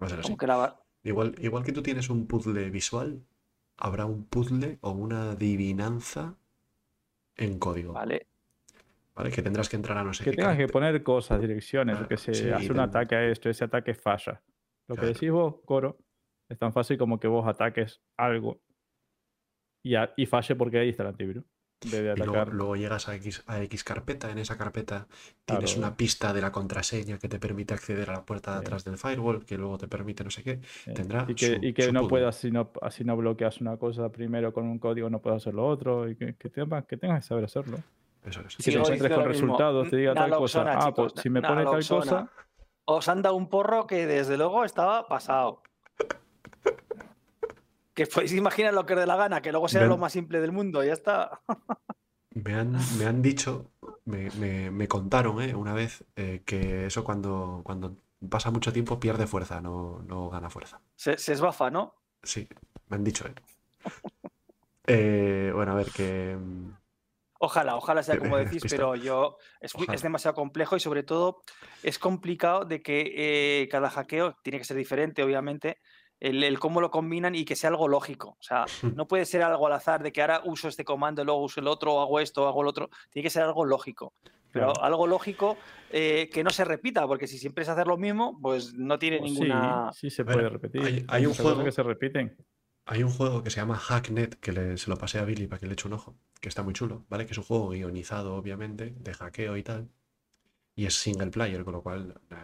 Va 0.00 0.06
a 0.06 0.10
ser 0.10 0.18
así. 0.20 0.26
Como 0.28 0.36
que 0.38 0.46
la 0.46 0.56
bar- 0.56 0.76
Igual, 1.02 1.34
igual 1.40 1.64
que 1.64 1.72
tú 1.72 1.82
tienes 1.82 2.08
un 2.08 2.26
puzzle 2.26 2.70
visual, 2.70 3.20
habrá 3.76 4.06
un 4.06 4.24
puzzle 4.24 4.78
o 4.80 4.92
una 4.92 5.32
adivinanza 5.32 6.36
en 7.36 7.58
código. 7.58 7.92
¿vale? 7.94 8.26
Vale. 9.14 9.30
Que 9.30 9.42
tendrás 9.42 9.68
que 9.68 9.76
entrar 9.76 9.98
a 9.98 10.04
no 10.04 10.14
sé 10.14 10.24
Que 10.24 10.30
qué. 10.30 10.36
tengas 10.36 10.56
que 10.56 10.68
poner 10.68 11.02
cosas, 11.02 11.40
direcciones, 11.40 11.94
Claro, 11.96 12.08
que 12.08 12.16
sí, 12.16 12.30
hace 12.30 12.48
un 12.70 12.76
ten- 12.76 12.80
ataque 12.80 13.14
a 13.16 13.24
esto, 13.28 13.50
ese 13.50 13.64
ataque 13.64 13.94
falla. 13.94 14.40
Lo 14.88 14.96
que 14.96 15.06
decís 15.06 15.30
vos, 15.30 15.56
Coro, 15.64 15.98
es 16.48 16.58
tan 16.58 16.72
fácil 16.72 16.98
como 16.98 17.18
que 17.18 17.28
vos 17.28 17.46
ataques 17.46 18.00
algo 18.16 18.60
y, 19.82 19.94
a- 19.96 20.12
y 20.16 20.26
falle 20.26 20.54
porque 20.56 20.78
ahí 20.78 20.88
está 20.90 21.02
el 21.02 21.10
antivirus. 21.10 21.44
Y 21.82 21.90
luego, 21.90 22.76
llegas 22.76 23.08
a 23.10 23.14
X, 23.16 23.44
a 23.46 23.60
X 23.64 23.84
carpeta, 23.84 24.30
en 24.30 24.38
esa 24.38 24.56
carpeta 24.56 25.06
tienes 25.44 25.74
Claro. 25.74 25.88
una 25.88 25.96
pista 25.98 26.32
de 26.32 26.40
la 26.40 26.50
contraseña 26.50 27.18
que 27.18 27.28
te 27.28 27.38
permite 27.38 27.74
acceder 27.74 28.08
a 28.08 28.14
la 28.14 28.22
puerta 28.24 28.52
de 28.52 28.60
Sí. 28.60 28.62
atrás 28.64 28.84
del 28.84 28.96
firewall, 28.96 29.44
que 29.44 29.58
luego 29.58 29.76
te 29.76 29.86
permite 29.86 30.24
no 30.24 30.30
sé 30.30 30.42
qué. 30.42 30.60
eh, 30.86 30.94
tendrá 30.94 31.26
y 31.28 31.34
que, 31.34 31.46
su- 31.56 31.64
y 31.66 31.74
que 31.74 31.82
su 31.82 31.92
no 31.92 32.08
puedas, 32.08 32.36
si 32.36 32.50
no, 32.50 32.70
así 32.80 33.04
no 33.04 33.16
bloqueas 33.18 33.60
una 33.60 33.76
cosa 33.76 34.08
primero 34.10 34.54
con 34.54 34.64
un 34.64 34.78
código, 34.78 35.10
no 35.10 35.18
puedes 35.20 35.42
hacer 35.42 35.52
lo 35.52 35.66
otro. 35.66 36.08
Y 36.08 36.16
que, 36.16 36.34
que, 36.36 36.48
tengas, 36.48 36.86
que 36.86 36.96
tengas 36.96 37.22
que 37.22 37.28
saber 37.28 37.44
hacerlo. 37.44 37.76
Eso 38.24 38.40
es. 38.40 38.56
Que 38.56 38.62
Sigo 38.62 38.84
te 38.84 38.94
encuentres 38.94 39.12
con 39.18 39.24
resultados, 39.26 39.90
te 39.90 39.96
diga 39.98 40.14
tal 40.14 40.30
cosa. 40.30 40.64
Ah, 40.86 40.94
pues 40.94 41.12
si 41.20 41.28
me 41.28 41.42
pone 41.42 41.64
tal 41.64 41.86
cosa. 41.86 42.30
Os 42.86 43.08
han 43.08 43.20
dado 43.20 43.34
un 43.34 43.50
porro 43.50 43.86
que 43.86 44.06
desde 44.06 44.38
luego 44.38 44.64
estaba 44.64 45.06
pasado. 45.06 45.62
Que 47.94 48.06
podéis 48.12 48.32
imaginar 48.32 48.74
lo 48.74 48.84
que 48.86 48.94
os 48.94 49.00
dé 49.00 49.06
la 49.06 49.16
gana, 49.16 49.40
que 49.42 49.52
luego 49.52 49.68
será 49.68 49.86
lo 49.86 49.98
más 49.98 50.12
simple 50.12 50.40
del 50.40 50.52
mundo, 50.52 50.82
ya 50.84 50.92
está. 50.92 51.40
Me 52.34 52.54
han, 52.54 52.72
me 52.98 53.06
han 53.06 53.22
dicho, 53.22 53.70
me, 54.06 54.28
me- 54.32 54.70
me 54.72 54.88
contaron 54.88 55.40
eh, 55.40 55.54
una 55.54 55.72
vez 55.72 56.04
eh, 56.16 56.42
que 56.44 56.86
eso 56.86 57.04
cuando, 57.04 57.60
cuando 57.64 57.96
pasa 58.28 58.50
mucho 58.50 58.72
tiempo 58.72 58.98
pierde 58.98 59.28
fuerza, 59.28 59.60
no, 59.60 60.02
no 60.04 60.30
gana 60.30 60.50
fuerza. 60.50 60.80
Se, 60.96 61.16
se 61.16 61.32
esbafa, 61.32 61.70
¿no? 61.70 61.94
Sí, 62.24 62.48
me 62.88 62.96
han 62.96 63.04
dicho, 63.04 63.26
¿eh? 63.28 63.34
Eh, 64.86 65.50
bueno, 65.54 65.72
a 65.72 65.76
ver, 65.76 65.86
que... 65.92 66.36
mm, 66.38 66.70
Ojalá, 67.40 67.76
ojalá 67.76 68.02
sea 68.02 68.18
como 68.18 68.36
decís, 68.36 68.62
Pista. 68.62 68.76
pero 68.76 68.94
yo 68.96 69.36
es, 69.60 69.72
es 69.92 70.02
demasiado 70.02 70.34
complejo 70.34 70.76
y 70.76 70.80
sobre 70.80 71.02
todo 71.02 71.42
es 71.82 71.98
complicado 71.98 72.64
de 72.64 72.82
que 72.82 73.12
eh, 73.62 73.68
cada 73.68 73.90
hackeo 73.90 74.36
tiene 74.42 74.58
que 74.58 74.64
ser 74.64 74.76
diferente, 74.76 75.22
obviamente, 75.22 75.78
el, 76.20 76.42
el 76.42 76.58
cómo 76.58 76.80
lo 76.80 76.90
combinan 76.90 77.34
y 77.34 77.44
que 77.44 77.56
sea 77.56 77.70
algo 77.70 77.88
lógico. 77.88 78.30
O 78.38 78.42
sea, 78.42 78.64
no 78.96 79.06
puede 79.08 79.24
ser 79.26 79.42
algo 79.42 79.66
al 79.66 79.72
azar 79.74 80.02
de 80.02 80.12
que 80.12 80.20
ahora 80.22 80.40
uso 80.44 80.68
este 80.68 80.84
comando, 80.84 81.24
luego 81.24 81.42
uso 81.42 81.60
el 81.60 81.68
otro, 81.68 81.94
o 81.94 82.00
hago 82.00 82.20
esto, 82.20 82.44
o 82.44 82.48
hago 82.48 82.62
el 82.62 82.68
otro. 82.68 82.90
Tiene 83.10 83.24
que 83.24 83.30
ser 83.30 83.42
algo 83.42 83.64
lógico. 83.64 84.14
pero 84.52 84.66
Claro. 84.72 84.82
algo 84.84 85.06
lógico 85.08 85.56
eh, 85.90 86.30
que 86.32 86.44
no 86.44 86.50
se 86.50 86.64
repita, 86.64 87.06
porque 87.08 87.26
si 87.26 87.38
siempre 87.38 87.62
es 87.64 87.68
hacer 87.68 87.86
lo 87.88 87.96
mismo, 87.96 88.38
pues 88.40 88.72
no 88.74 88.98
tiene 89.00 89.18
Pues 89.18 89.32
ninguna. 89.32 89.90
Sí, 89.92 90.08
sí 90.10 90.16
se 90.16 90.24
puede 90.24 90.48
repetir. 90.48 90.80
hay- 90.82 91.04
hay 91.08 91.26
un 91.26 91.34
juego- 91.34 91.64
que 91.64 91.72
se 91.72 91.82
repiten. 91.82 92.36
Hay 92.86 93.02
un 93.02 93.10
juego 93.10 93.42
que 93.42 93.48
se 93.50 93.56
llama 93.60 93.76
Hacknet, 93.76 94.34
que 94.40 94.52
le- 94.52 94.76
se 94.76 94.90
lo 94.90 94.96
pasé 94.98 95.18
a 95.18 95.24
Billy 95.24 95.46
para 95.46 95.58
que 95.58 95.66
le 95.66 95.72
eche 95.72 95.88
un 95.88 95.94
ojo, 95.94 96.16
que 96.40 96.48
está 96.50 96.62
muy 96.62 96.74
chulo, 96.74 97.04
¿vale? 97.08 97.24
Que 97.26 97.32
es 97.32 97.38
un 97.38 97.44
juego 97.44 97.70
guionizado, 97.70 98.36
obviamente, 98.36 98.94
de 98.96 99.14
hackeo 99.14 99.56
y 99.56 99.62
tal. 99.62 99.88
Y 100.76 100.86
es 100.86 100.94
single 100.94 101.30
player, 101.30 101.64
con 101.64 101.72
lo 101.72 101.82
cual 101.82 102.20
eh, 102.30 102.34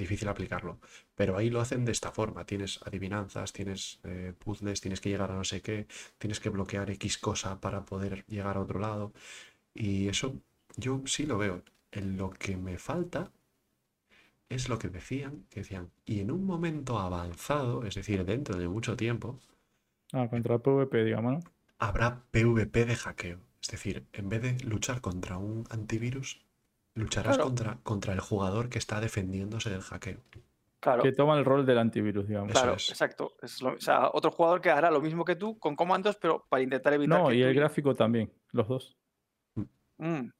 difícil 0.00 0.28
aplicarlo. 0.28 0.80
Pero 1.14 1.36
ahí 1.36 1.50
lo 1.50 1.60
hacen 1.60 1.84
de 1.84 1.92
esta 1.92 2.10
forma. 2.12 2.44
Tienes 2.46 2.80
adivinanzas, 2.84 3.52
tienes 3.52 4.00
eh, 4.04 4.32
puzzles, 4.38 4.80
tienes 4.80 5.00
que 5.00 5.10
llegar 5.10 5.30
a 5.30 5.36
no 5.36 5.44
sé 5.44 5.62
qué, 5.62 5.86
tienes 6.18 6.40
que 6.40 6.50
bloquear 6.50 6.90
X 6.90 7.18
cosa 7.18 7.60
para 7.60 7.84
poder 7.84 8.24
llegar 8.26 8.56
a 8.56 8.60
otro 8.62 8.80
lado. 8.80 9.12
Y 9.74 10.08
eso 10.08 10.40
yo 10.76 11.02
sí 11.06 11.26
lo 11.26 11.38
veo. 11.38 11.62
En 11.92 12.16
lo 12.16 12.30
que 12.30 12.56
me 12.56 12.78
falta 12.78 13.32
es 14.48 14.68
lo 14.68 14.78
que 14.78 14.88
decían, 14.88 15.46
que 15.50 15.60
decían, 15.60 15.90
y 16.04 16.20
en 16.20 16.30
un 16.30 16.44
momento 16.44 16.98
avanzado, 16.98 17.84
es 17.86 17.94
decir, 17.94 18.24
dentro 18.24 18.56
de 18.58 18.68
mucho 18.68 18.96
tiempo, 18.96 19.38
Ah, 20.12 20.28
contra 20.28 20.54
el 20.56 20.60
PvP, 20.60 21.04
digamos, 21.04 21.32
¿no? 21.34 21.40
habrá 21.78 22.24
PvP 22.30 22.84
de 22.84 22.96
hackeo. 22.96 23.40
Es 23.62 23.68
decir, 23.68 24.06
en 24.12 24.28
vez 24.28 24.42
de 24.42 24.58
luchar 24.64 25.00
contra 25.00 25.38
un 25.38 25.64
antivirus, 25.70 26.44
lucharás 26.94 27.36
Claro. 27.36 27.44
contra, 27.48 27.78
contra 27.82 28.12
el 28.12 28.20
jugador 28.20 28.68
que 28.68 28.78
está 28.78 29.00
defendiéndose 29.00 29.70
del 29.70 29.80
hackeo. 29.82 30.20
Claro, 30.80 31.02
Que 31.02 31.12
toma 31.12 31.38
el 31.38 31.44
rol 31.44 31.66
del 31.66 31.78
antivirus, 31.78 32.26
digamos. 32.26 32.50
Eso 32.52 32.60
claro, 32.60 32.76
es. 32.76 32.88
exacto. 32.88 33.34
Es 33.42 33.60
lo- 33.60 33.74
o 33.74 33.80
sea, 33.80 34.08
otro 34.12 34.30
jugador 34.30 34.60
que 34.62 34.70
hará 34.70 34.90
lo 34.90 35.00
mismo 35.02 35.24
que 35.26 35.36
tú 35.36 35.58
con 35.58 35.76
comandos, 35.76 36.16
pero 36.16 36.46
para 36.48 36.62
intentar 36.62 36.94
evitar 36.94 37.20
No, 37.20 37.28
que 37.28 37.34
y 37.36 37.42
el 37.42 37.54
gráfico 37.54 37.94
también, 37.94 38.32
los 38.52 38.66
dos. 38.66 38.96
Mm, 39.98 40.30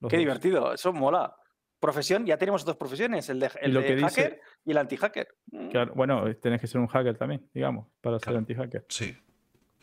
los 0.00 0.10
qué 0.10 0.16
dos. 0.16 0.18
divertido, 0.18 0.74
eso 0.74 0.92
mola. 0.92 1.36
Profesión, 1.78 2.24
ya 2.26 2.36
tenemos 2.38 2.64
dos 2.64 2.76
profesiones, 2.76 3.28
el 3.28 3.38
de, 3.38 3.50
el 3.60 3.74
lo 3.74 3.80
de 3.80 3.86
que 3.86 3.94
dice- 3.96 4.22
hacker 4.22 4.40
y 4.64 4.70
el 4.72 4.78
anti-hacker. 4.78 5.28
Mm, 5.52 5.68
Claro, 5.68 5.92
bueno, 5.94 6.34
tenés 6.36 6.60
que 6.60 6.66
ser 6.66 6.80
un 6.80 6.86
hacker 6.88 7.16
también, 7.16 7.48
digamos, 7.54 7.86
para 8.00 8.18
ser 8.18 8.34
anti-hacker. 8.36 8.86
Sí, 8.88 9.16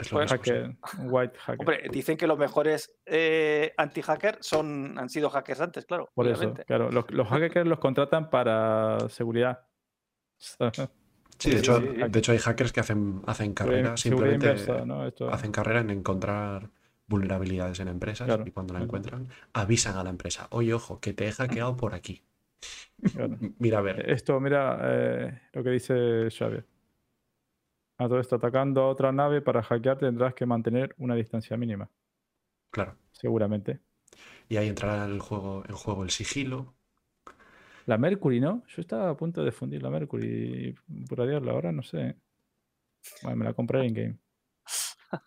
es 0.01 0.11
lo 0.11 0.17
Pues. 0.19 0.31
Hacker, 0.31 0.75
white 0.99 1.37
hacker. 1.39 1.59
Hombre, 1.59 1.89
dicen 1.91 2.17
que 2.17 2.27
los 2.27 2.37
mejores 2.37 2.93
eh, 3.05 3.73
anti-hacker 3.77 4.37
son, 4.41 4.97
han 4.99 5.09
sido 5.09 5.29
hackers 5.29 5.61
antes, 5.61 5.85
claro. 5.85 6.09
Por 6.13 6.25
obviamente. 6.27 6.61
eso, 6.61 6.67
claro, 6.67 6.91
los, 6.91 7.09
los 7.11 7.27
hackers 7.27 7.67
los 7.67 7.79
contratan 7.79 8.29
para 8.29 8.97
seguridad. 9.09 9.65
Sí, 11.37 11.49
de 11.49 11.55
Sí, 11.57 11.59
hecho, 11.63 11.79
sí, 11.79 11.87
sí. 11.95 12.01
de 12.07 12.19
hecho 12.19 12.31
hay 12.33 12.37
hackers 12.37 12.71
que 12.71 12.79
hacen, 12.81 13.21
hacen 13.25 13.53
carrera, 13.55 13.97
simplemente 13.97 14.45
inversa, 14.45 14.85
¿no? 14.85 15.07
Esto- 15.07 15.27
hacen 15.29 15.51
carrera 15.51 15.79
en 15.79 15.89
encontrar 15.89 16.69
vulnerabilidades 17.07 17.79
en 17.79 17.87
empresas 17.87 18.27
Claro. 18.27 18.43
y 18.45 18.51
cuando 18.51 18.75
la 18.75 18.81
encuentran 18.81 19.27
avisan 19.53 19.97
a 19.97 20.03
la 20.03 20.11
empresa, 20.11 20.45
oye, 20.51 20.71
ojo, 20.75 20.99
que 20.99 21.13
te 21.13 21.27
he 21.27 21.31
hackeado 21.31 21.75
por 21.77 21.95
aquí. 21.95 22.21
claro. 23.11 23.37
Mira, 23.57 23.79
a 23.79 23.81
ver, 23.81 24.07
Esto, 24.11 24.39
mira 24.39 24.79
eh, 24.83 25.41
lo 25.53 25.63
que 25.63 25.69
dice 25.71 26.29
Xavier. 26.29 26.63
A 28.01 28.07
todo 28.07 28.19
esto, 28.19 28.35
atacando 28.37 28.81
a 28.81 28.87
otra 28.89 29.11
nave 29.11 29.41
para 29.41 29.61
hackear 29.61 29.99
tendrás 29.99 30.33
que 30.33 30.47
mantener 30.47 30.95
una 30.97 31.13
distancia 31.13 31.55
mínima, 31.55 31.87
claro. 32.71 32.95
seguramente. 33.11 33.79
Y 34.49 34.57
ahí 34.57 34.67
entrará 34.69 35.05
en 35.05 35.11
el 35.11 35.19
juego, 35.19 35.63
en 35.69 35.75
juego 35.75 36.03
el 36.03 36.09
sigilo. 36.09 36.73
La 37.85 37.99
Mercury, 37.99 38.39
¿no? 38.39 38.63
Yo 38.67 38.81
estaba 38.81 39.11
a 39.11 39.15
punto 39.15 39.43
de 39.43 39.51
fundir 39.51 39.83
la 39.83 39.91
Mercury 39.91 40.75
y 40.87 41.05
radiarla 41.13 41.51
ahora, 41.51 41.71
no 41.71 41.83
sé. 41.83 42.15
Bueno, 43.21 43.37
me 43.37 43.45
la 43.45 43.53
compré 43.53 43.85
en 43.85 43.93
game. 43.93 44.17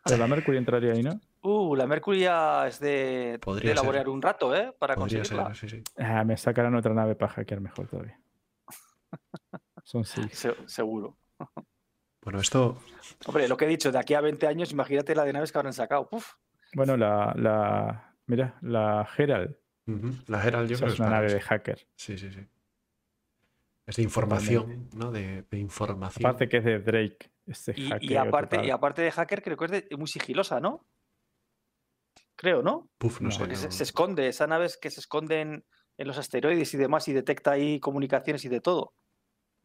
Pero 0.05 0.17
la 0.19 0.27
Mercury 0.27 0.59
entraría 0.59 0.95
ahí, 0.95 1.03
¿no? 1.05 1.21
Uh, 1.43 1.77
la 1.77 1.87
Mercury 1.87 2.21
ya 2.23 2.67
es 2.67 2.81
de, 2.81 3.39
Podría 3.41 3.71
de 3.71 3.77
ser. 3.77 3.85
elaborar 3.85 4.09
un 4.09 4.21
rato, 4.21 4.53
¿eh? 4.53 4.75
Para 4.77 4.97
Podría 4.97 5.23
conseguirla. 5.23 5.55
ser, 5.55 5.71
sí, 5.71 5.77
sí. 5.77 5.83
Ah, 5.97 6.25
me 6.25 6.37
sacarán 6.37 6.75
otra 6.75 6.93
nave 6.93 7.15
para 7.15 7.31
hackear 7.33 7.61
mejor 7.61 7.87
todavía. 7.87 8.19
Son 9.85 10.05
seis. 10.05 10.37
Se- 10.37 10.57
seguro. 10.67 11.17
Bueno, 12.25 12.41
esto, 12.41 12.79
Hombre, 13.27 13.47
lo 13.49 13.57
que 13.57 13.67
he 13.67 13.69
dicho, 13.69 13.93
de 13.93 13.99
aquí 13.99 14.15
a 14.15 14.21
20 14.21 14.47
años, 14.47 14.73
imagínate 14.73 15.15
la 15.15 15.25
de 15.25 15.33
naves 15.33 15.53
que 15.53 15.59
habrán 15.59 15.73
sacado. 15.75 16.09
Uf, 16.11 16.33
Bueno, 16.75 16.97
la, 16.97 17.35
la. 17.37 18.17
Mira, 18.27 18.59
la 18.63 19.07
Herald. 19.17 19.55
la 20.27 20.43
Herald 20.43 20.69
yo 20.71 20.75
esa 20.77 20.85
creo 20.85 20.93
es 20.93 20.97
que 20.97 21.03
una 21.03 21.11
nave 21.11 21.33
de 21.33 21.41
hacker. 21.41 21.87
Sí, 21.95 22.17
sí, 22.17 22.31
sí. 22.33 22.41
Es 23.87 23.97
de 23.97 24.03
información, 24.03 24.89
¿no? 24.97 25.13
De, 25.13 25.43
de 25.43 25.59
información. 25.59 26.25
Aparte 26.27 26.49
que 26.49 26.57
es 26.59 26.65
de 26.65 26.79
Drake. 26.81 27.31
Este 27.47 27.75
y, 27.77 27.91
y 28.01 28.17
aparte, 28.17 28.65
y 28.65 28.71
aparte 28.71 29.03
de 29.03 29.11
hacker, 29.13 29.43
creo 29.43 29.57
que 29.59 29.65
es 29.67 29.71
de- 29.71 29.89
muy 29.99 30.07
sigilosa, 30.09 30.59
¿no? 30.61 30.87
Creo, 32.37 32.63
¿no? 32.63 32.89
Puf, 32.97 33.21
no, 33.21 33.29
No, 33.29 33.31
sé. 33.35 33.39
Porque 33.41 33.57
se, 33.57 33.67
no- 33.67 33.73
se 33.73 33.83
esconde, 33.83 34.29
esa 34.29 34.47
nave 34.47 34.65
es 34.65 34.79
que 34.79 34.91
se 34.91 35.01
esconden 35.01 35.67
en 35.99 36.07
los 36.07 36.17
asteroides 36.17 36.73
y 36.73 36.79
demás 36.79 37.07
y 37.09 37.13
detecta 37.13 37.53
ahí 37.53 37.79
comunicaciones 37.81 38.43
y 38.47 38.49
de 38.49 38.61
todo. 38.63 38.95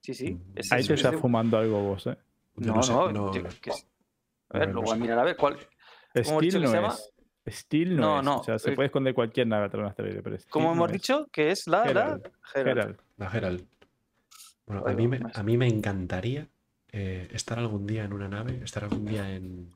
Sí, 0.01 0.13
sí. 0.13 0.33
Mm. 0.33 0.51
es- 0.55 0.71
Ahí 0.73 0.81
es- 0.81 0.87
te 0.87 0.93
es 0.95 0.99
estás 0.99 1.13
de- 1.13 1.17
fumando 1.19 1.57
algo 1.57 1.81
vos, 1.81 2.07
¿eh? 2.07 2.17
Yo 2.55 2.73
No, 2.73 2.83
sé, 2.83 2.93
no, 2.93 3.11
no- 3.11 3.33
yo- 3.33 3.43
que 3.61 3.69
es- 3.69 3.87
A 4.49 4.59
ver, 4.59 4.67
lo 4.69 4.73
no 4.75 4.81
voy 4.81 4.95
a 4.95 4.99
mirar 4.99 5.19
a 5.19 5.23
ver 5.23 5.35
cuál. 5.37 5.57
¿Cómo 6.23 6.39
Steel 6.39 6.53
que 6.53 6.59
no 6.59 6.67
se 6.69 6.75
llama? 6.75 6.93
es. 6.93 7.13
Steel 7.59 7.95
no, 7.95 8.01
No, 8.01 8.19
es. 8.19 8.25
no, 8.25 8.39
O 8.39 8.43
sea, 8.43 8.59
se 8.59 8.71
eh, 8.71 8.75
puede 8.75 8.87
esconder 8.87 9.13
cualquier 9.13 9.47
nave 9.47 9.65
atrás 9.65 9.79
de 9.79 9.83
un 9.83 9.89
asteroide, 9.89 10.21
pero 10.23 10.37
Steel 10.37 10.51
¿Cómo 10.51 10.67
no 10.69 10.73
hemos 10.73 10.87
es. 10.89 10.93
dicho? 10.93 11.27
Que 11.31 11.51
es 11.51 11.67
la, 11.67 11.85
la 11.85 11.89
Herald. 12.55 12.97
La 13.17 13.27
Herald. 13.31 13.65
Bueno, 14.65 14.83
a 14.85 14.93
mí, 14.93 15.07
me, 15.07 15.19
a 15.33 15.43
mí 15.43 15.57
me 15.57 15.67
encantaría 15.67 16.47
eh, 16.91 17.27
estar 17.31 17.57
algún 17.59 17.85
día 17.87 18.03
en 18.03 18.13
una 18.13 18.27
nave, 18.27 18.59
estar 18.63 18.83
algún 18.83 19.05
día 19.05 19.35
en, 19.35 19.73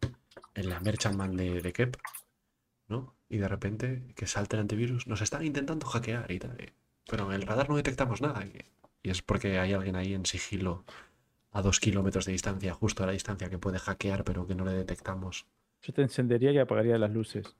en 0.55 0.69
la 0.69 0.79
Merchantman 0.79 1.35
de, 1.35 1.61
de 1.61 1.73
Kep, 1.73 1.95
¿no? 2.87 3.15
Y 3.29 3.37
de 3.37 3.47
repente 3.47 4.13
que 4.15 4.27
salte 4.27 4.55
el 4.55 4.61
antivirus, 4.61 5.07
nos 5.07 5.21
están 5.21 5.43
intentando 5.45 5.85
hackear 5.87 6.31
y 6.31 6.39
tal. 6.39 6.59
eh, 6.59 6.73
Pero 7.09 7.25
en 7.31 7.33
el 7.41 7.47
radar 7.47 7.69
no 7.69 7.75
detectamos 7.75 8.21
nada. 8.21 8.45
Y 9.01 9.09
es 9.09 9.21
porque 9.23 9.57
hay 9.59 9.73
alguien 9.73 9.95
ahí 9.95 10.13
en 10.13 10.25
sigilo 10.25 10.85
a 11.53 11.61
dos 11.61 11.79
kilómetros 11.79 12.25
de 12.25 12.31
distancia, 12.31 12.73
justo 12.73 13.03
a 13.03 13.05
la 13.05 13.11
distancia 13.13 13.49
que 13.49 13.57
puede 13.57 13.79
hackear, 13.79 14.23
pero 14.23 14.45
que 14.45 14.55
no 14.55 14.65
le 14.65 14.73
detectamos. 14.73 15.47
Yo 15.81 15.93
te 15.93 16.01
encendería 16.01 16.51
y 16.51 16.57
apagaría 16.57 16.97
las 16.97 17.11
luces. 17.11 17.55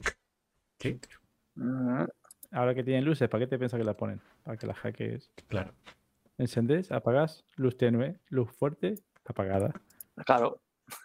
¿Qué? 0.78 1.00
Ahora 2.50 2.74
que 2.74 2.84
tienen 2.84 3.04
luces, 3.04 3.28
¿para 3.28 3.44
qué 3.44 3.48
te 3.48 3.58
piensas 3.58 3.78
que 3.78 3.84
las 3.84 3.96
ponen? 3.96 4.20
Para 4.44 4.56
que 4.56 4.66
las 4.66 4.78
hackees. 4.78 5.30
Claro. 5.48 5.72
Encendés, 6.36 6.92
apagás, 6.92 7.44
luz 7.56 7.76
tenue, 7.76 8.18
luz 8.28 8.50
fuerte, 8.52 8.94
apagada. 9.24 9.72
Claro. 10.24 10.60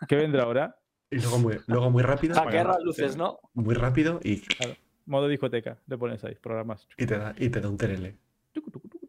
¿Qué 0.07 0.15
vendrá 0.15 0.43
ahora? 0.43 0.79
Y 1.09 1.17
luego 1.19 1.39
muy, 1.39 1.59
luego 1.67 1.89
muy 1.91 2.03
rápido, 2.03 2.35
Hackear 2.35 2.67
las 2.67 2.83
luces, 2.83 3.15
¿no? 3.17 3.39
muy 3.53 3.75
rápido 3.75 4.19
y, 4.23 4.41
Modo 5.05 5.27
discoteca, 5.27 5.77
le 5.87 5.97
pones 5.97 6.23
ahí, 6.23 6.35
programas. 6.35 6.87
y 6.97 7.05
te, 7.05 7.17
da, 7.17 7.35
y 7.37 7.49
te 7.49 7.59
da 7.59 7.69
un 7.69 7.77
terele. 7.77 8.17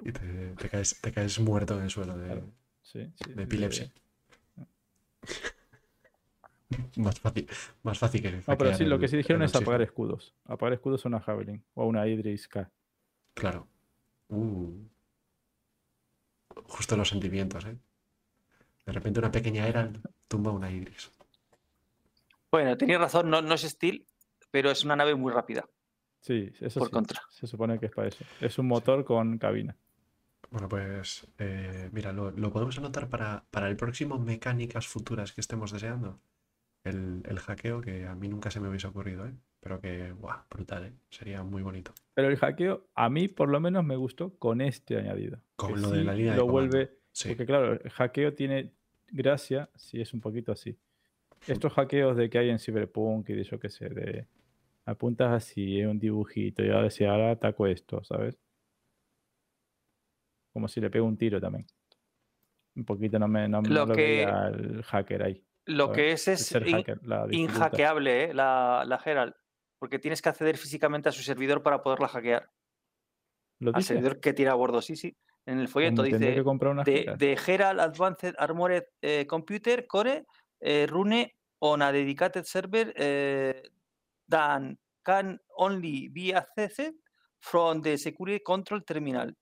Y 0.05 0.13
te, 0.13 0.55
te 0.57 0.69
caes, 0.69 1.01
te 1.01 1.11
caes 1.11 1.41
muerto 1.41 1.79
en 1.79 1.85
el 1.85 1.91
suelo 1.91 2.17
de, 2.19 2.27
Claro. 2.27 2.53
Sí, 2.83 3.11
sí, 3.17 3.31
de 3.31 3.35
sí, 3.35 3.43
epilepsia. 3.43 3.93
Más 6.97 7.21
fácil, 7.21 7.49
más 7.83 7.99
fácil 7.99 8.21
que 8.21 8.33
No, 8.33 8.59
pero 8.59 8.75
sí, 8.75 8.85
lo 8.85 8.99
que 8.99 9.07
sí 9.07 9.17
dijeron 9.17 9.43
es 9.43 9.55
apagar 9.55 9.83
escudos. 9.83 10.35
Apagar 10.45 10.73
escudos 10.73 11.05
a 11.05 11.09
una 11.09 11.21
Javelin 11.21 11.63
o 11.75 11.83
a 11.83 11.87
una 11.87 12.07
Idris 12.09 12.49
K. 12.49 12.69
Claro. 13.35 13.69
Uh. 14.29 14.73
Justo 16.65 16.97
los 16.97 17.09
sentimientos, 17.09 17.65
¿eh? 17.65 17.77
De 18.87 18.93
repente 18.93 19.21
una 19.21 19.31
pequeña 19.31 19.69
era 19.69 19.93
tumba 20.27 20.51
una 20.51 20.71
Idris. 20.71 21.13
Bueno, 22.51 22.77
tenías 22.77 23.01
razón, 23.01 23.31
no, 23.31 23.41
no 23.41 23.55
es 23.55 23.63
Steel, 23.63 24.05
pero 24.51 24.71
es 24.71 24.85
una 24.85 24.97
nave 24.97 25.15
muy 25.15 25.33
rápida. 25.33 25.69
Sí, 26.21 26.51
eso 26.61 26.81
Por 26.81 26.89
sí. 26.89 26.93
contra. 26.93 27.23
Se 27.31 27.47
supone 27.47 27.79
que 27.79 27.87
es 27.87 27.93
para 27.93 28.09
eso. 28.09 28.25
Es 28.41 28.59
un 28.59 28.67
motor 28.67 29.05
con 29.05 29.39
cabina. 29.39 29.77
Bueno, 30.55 30.69
pues 30.69 31.27
eh, 31.41 31.89
mira, 31.91 32.13
lo, 32.13 32.31
lo 32.31 32.53
podemos 32.53 32.79
anotar 32.79 33.09
para, 33.09 33.45
para 33.51 33.69
el 33.69 33.77
próximo 33.77 34.21
mecánicas 34.21 34.87
futuras 34.87 35.33
que 35.33 35.41
estemos 35.41 35.73
deseando. 35.73 36.21
El, 36.85 37.25
el 37.29 37.41
hackeo 37.41 37.81
que 37.81 38.07
a 38.07 38.15
mí 38.15 38.29
nunca 38.29 38.53
se 38.53 38.61
me 38.61 38.69
hubiese 38.69 38.87
ocurrido, 38.87 39.27
¿eh? 39.27 39.33
Pero 39.59 39.81
que, 39.81 40.13
buah, 40.13 40.45
brutal, 40.49 40.85
¿eh? 40.85 40.93
Sería 41.11 41.43
muy 41.43 41.63
bonito. 41.63 41.93
Pero 42.15 42.29
el 42.29 42.37
hackeo, 42.37 42.87
a 42.95 43.11
mí 43.11 43.27
por 43.27 43.49
lo 43.49 43.59
menos 43.59 43.85
me 43.85 43.97
gustó 43.97 44.39
con 44.39 44.61
este 44.61 44.97
añadido. 44.97 45.41
Con 45.57 45.83
lo 45.83 45.91
de 45.91 46.05
la 46.05 46.15
línea 46.15 46.37
lo 46.37 46.47
vuelve. 46.47 46.99
Sí, 47.11 47.31
Porque 47.31 47.47
claro, 47.47 47.73
el 47.73 47.91
hackeo 47.91 48.33
tiene 48.35 48.71
gracia 49.09 49.69
si 49.75 50.01
es 50.01 50.15
un 50.15 50.21
poquito 50.21 50.53
así. 50.53 50.79
Estos 51.49 51.73
hackeos 51.73 52.17
de 52.17 52.31
que 52.31 52.39
hay 52.39 52.51
en 52.51 52.61
Cyberpunk 52.61 53.29
y 53.31 53.33
de 53.33 53.43
yo 53.43 53.59
qué 53.59 53.71
sé, 53.71 53.89
de 53.89 54.29
apuntas 54.85 55.33
así, 55.33 55.81
es 55.81 55.89
un 55.89 55.99
dibujito, 55.99 56.65
y 56.65 56.71
ahora 56.71 56.91
si 56.91 57.05
ahora 57.05 57.33
ataco 57.33 57.67
esto, 57.67 58.05
¿sabes? 58.05 58.39
Como 60.55 60.69
si 60.69 60.81
le 60.81 60.89
pego 60.89 61.05
un 61.05 61.19
tiro 61.19 61.39
también. 61.41 61.67
Un 62.77 62.85
poquito 62.87 63.19
no 63.19 63.29
me 63.29 63.47
no, 63.49 63.61
no 63.61 63.69
Lo 63.69 63.85
lo 63.87 63.95
que- 63.95 64.03
veía 64.03 64.47
el 64.49 64.83
hacker 64.85 65.23
ahí. 65.23 65.45
Lo 65.67 65.87
¿sabes? 65.87 65.97
que 65.97 66.13
es 66.13 66.29
es 66.29 66.53
in- 66.53 66.77
hacker, 66.77 67.01
la 67.07 67.27
inhackeable, 67.31 68.25
¿eh? 68.25 68.35
la, 68.35 68.85
la 68.87 69.01
Herald. 69.05 69.35
Porque 69.79 69.99
tienes 69.99 70.23
que 70.23 70.29
acceder 70.31 70.57
físicamente 70.57 71.09
a 71.09 71.13
su 71.13 71.23
servidor 71.23 71.63
para 71.63 71.83
poderla 71.83 72.09
hackear. 72.09 72.49
¿Lo 73.61 73.71
Al 73.71 73.77
dice? 73.81 73.89
servidor 73.95 74.21
que 74.21 74.33
tiene 74.33 74.51
a 74.51 74.55
bordo, 74.55 74.81
sí, 74.81 74.97
sí. 74.97 75.15
En 75.47 75.59
el 75.59 75.69
folleto 75.69 76.03
tendría 76.03 76.31
dice 76.43 76.85
de, 76.91 77.15
de 77.19 77.39
Herald 77.47 77.81
Advanced 77.81 78.35
Armored 78.39 78.85
eh, 79.03 79.27
Computer 79.27 79.87
Core 79.87 80.25
eh, 80.61 80.87
Rune 80.89 81.35
on 81.59 81.83
a 81.83 81.93
dedicated 81.93 82.45
server 82.45 82.93
dan 84.27 84.79
can 85.03 85.39
only 85.57 86.09
be 86.09 86.33
accessed 86.35 86.95
from 87.41 87.83
the 87.83 87.99
security 87.99 88.41
control 88.43 88.83
terminal. 88.85 89.33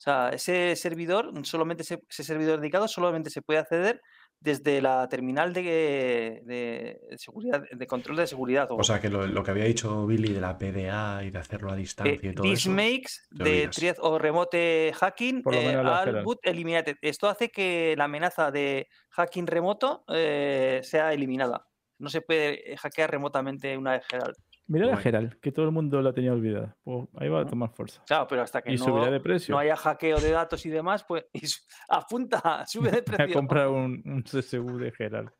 O 0.00 0.02
sea, 0.02 0.30
ese 0.30 0.74
servidor, 0.76 1.30
solamente 1.44 1.84
se- 1.84 2.02
ese 2.08 2.24
servidor 2.24 2.58
dedicado 2.58 2.88
solamente 2.88 3.28
se 3.28 3.42
puede 3.42 3.58
acceder 3.60 4.00
desde 4.42 4.80
la 4.80 5.06
terminal 5.10 5.52
de, 5.52 6.40
de 6.46 6.98
seguridad, 7.18 7.62
de 7.70 7.86
control 7.86 8.16
de 8.16 8.26
seguridad. 8.26 8.66
O 8.70 8.82
sea, 8.82 8.98
que 8.98 9.10
lo, 9.10 9.26
lo 9.26 9.42
que 9.42 9.50
había 9.50 9.64
dicho 9.64 10.06
Billy 10.06 10.32
de 10.32 10.40
la 10.40 10.56
PDA 10.56 11.22
y 11.24 11.30
de 11.30 11.38
hacerlo 11.38 11.70
a 11.70 11.76
distancia 11.76 12.30
y 12.30 12.34
todo 12.34 12.46
Eh, 12.46 12.50
this 12.50 12.60
eso. 12.60 12.70
makes 12.70 13.10
olvidas. 13.38 13.76
threat 13.76 13.96
of 14.00 14.18
remote 14.22 14.92
hacking 14.98 15.42
eh, 15.52 15.60
Geralt. 15.60 16.24
but 16.24 16.38
eliminated. 16.44 16.96
Esto 17.02 17.28
hace 17.28 17.50
que 17.50 17.94
la 17.98 18.04
amenaza 18.04 18.50
de 18.50 18.88
hacking 19.10 19.46
remoto 19.46 20.04
eh, 20.08 20.80
sea 20.82 21.12
eliminada. 21.12 21.66
No 21.98 22.08
se 22.08 22.22
puede 22.22 22.72
eh, 22.72 22.76
hackear 22.78 23.10
remotamente 23.10 23.76
una 23.76 23.92
vez 23.92 24.06
Geralt. 24.08 24.38
La 24.78 24.86
Guay. 24.92 25.02
Geralt, 25.02 25.34
que 25.40 25.50
todo 25.50 25.64
el 25.66 25.72
mundo 25.72 26.00
la 26.00 26.12
tenía 26.12 26.32
olvidada. 26.32 26.76
Pues 26.84 27.08
ahí 27.18 27.28
va 27.28 27.40
a 27.40 27.46
tomar 27.46 27.70
fuerza. 27.70 28.02
Claro, 28.06 28.26
pero 28.28 28.42
hasta 28.42 28.62
que 28.62 28.72
Y 28.72 28.76
no, 28.76 28.84
subirá 28.84 29.10
de 29.10 29.18
precio. 29.20 29.52
no 29.52 29.58
haya 29.58 29.74
hackeo 29.76 30.20
de 30.20 30.30
datos 30.30 30.64
y 30.64 30.70
demás, 30.70 31.04
pues 31.04 31.24
y 31.32 31.46
su- 31.46 31.60
apunta, 31.88 32.64
sube 32.66 32.90
de 32.90 33.02
Voy 33.06 33.14
a 33.14 33.16
precio. 33.16 33.34
comprar 33.34 33.68
un, 33.68 34.02
un 34.04 34.22
CSU 34.22 34.78
de 34.78 34.92
Geralt. 34.92 35.32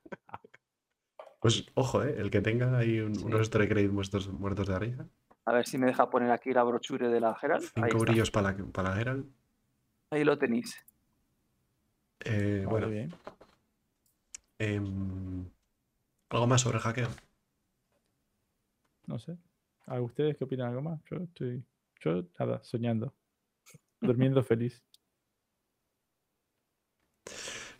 Pues 1.41 1.65
ojo, 1.75 2.03
¿eh? 2.03 2.17
el 2.19 2.31
que 2.31 2.41
tenga 2.43 2.77
ahí 2.77 3.01
un- 3.01 3.15
Sí. 3.15 3.25
unos 3.25 3.49
credit 3.49 3.91
muertos, 3.91 4.29
muertos 4.29 4.67
de 4.69 4.75
arriba, 4.75 5.07
A 5.47 5.53
ver 5.53 5.67
si 5.67 5.79
me 5.79 5.87
deja 5.87 6.11
poner 6.11 6.31
aquí 6.33 6.53
la 6.53 6.63
brochure 6.65 7.09
de 7.09 7.21
la 7.21 7.35
Geralt. 7.35 7.65
Ahí, 7.77 7.91
cinco 7.91 7.99
brillos 8.05 8.31
para 8.31 8.53
la, 8.53 8.65
para 8.73 9.05
la. 9.05 9.23
Ahí 10.11 10.25
lo 10.25 10.37
tenéis. 10.39 10.77
Eh, 12.25 12.65
Vale, 12.67 12.67
bueno, 12.67 12.89
bien. 12.89 13.15
em, 14.59 15.49
¿algo 16.31 16.47
más 16.47 16.61
sobre 16.61 16.79
hackeo? 16.81 17.09
No 19.11 19.19
sé. 19.19 19.37
¿A 19.87 20.01
ustedes 20.01 20.37
qué 20.37 20.45
opinan 20.45 20.69
algo 20.69 20.83
más? 20.83 21.01
Yo 21.11 21.17
estoy. 21.19 21.65
Yo, 22.01 22.23
nada, 22.39 22.63
soñando. 22.63 23.13
Durmiendo 24.01 24.43
feliz. 24.43 24.83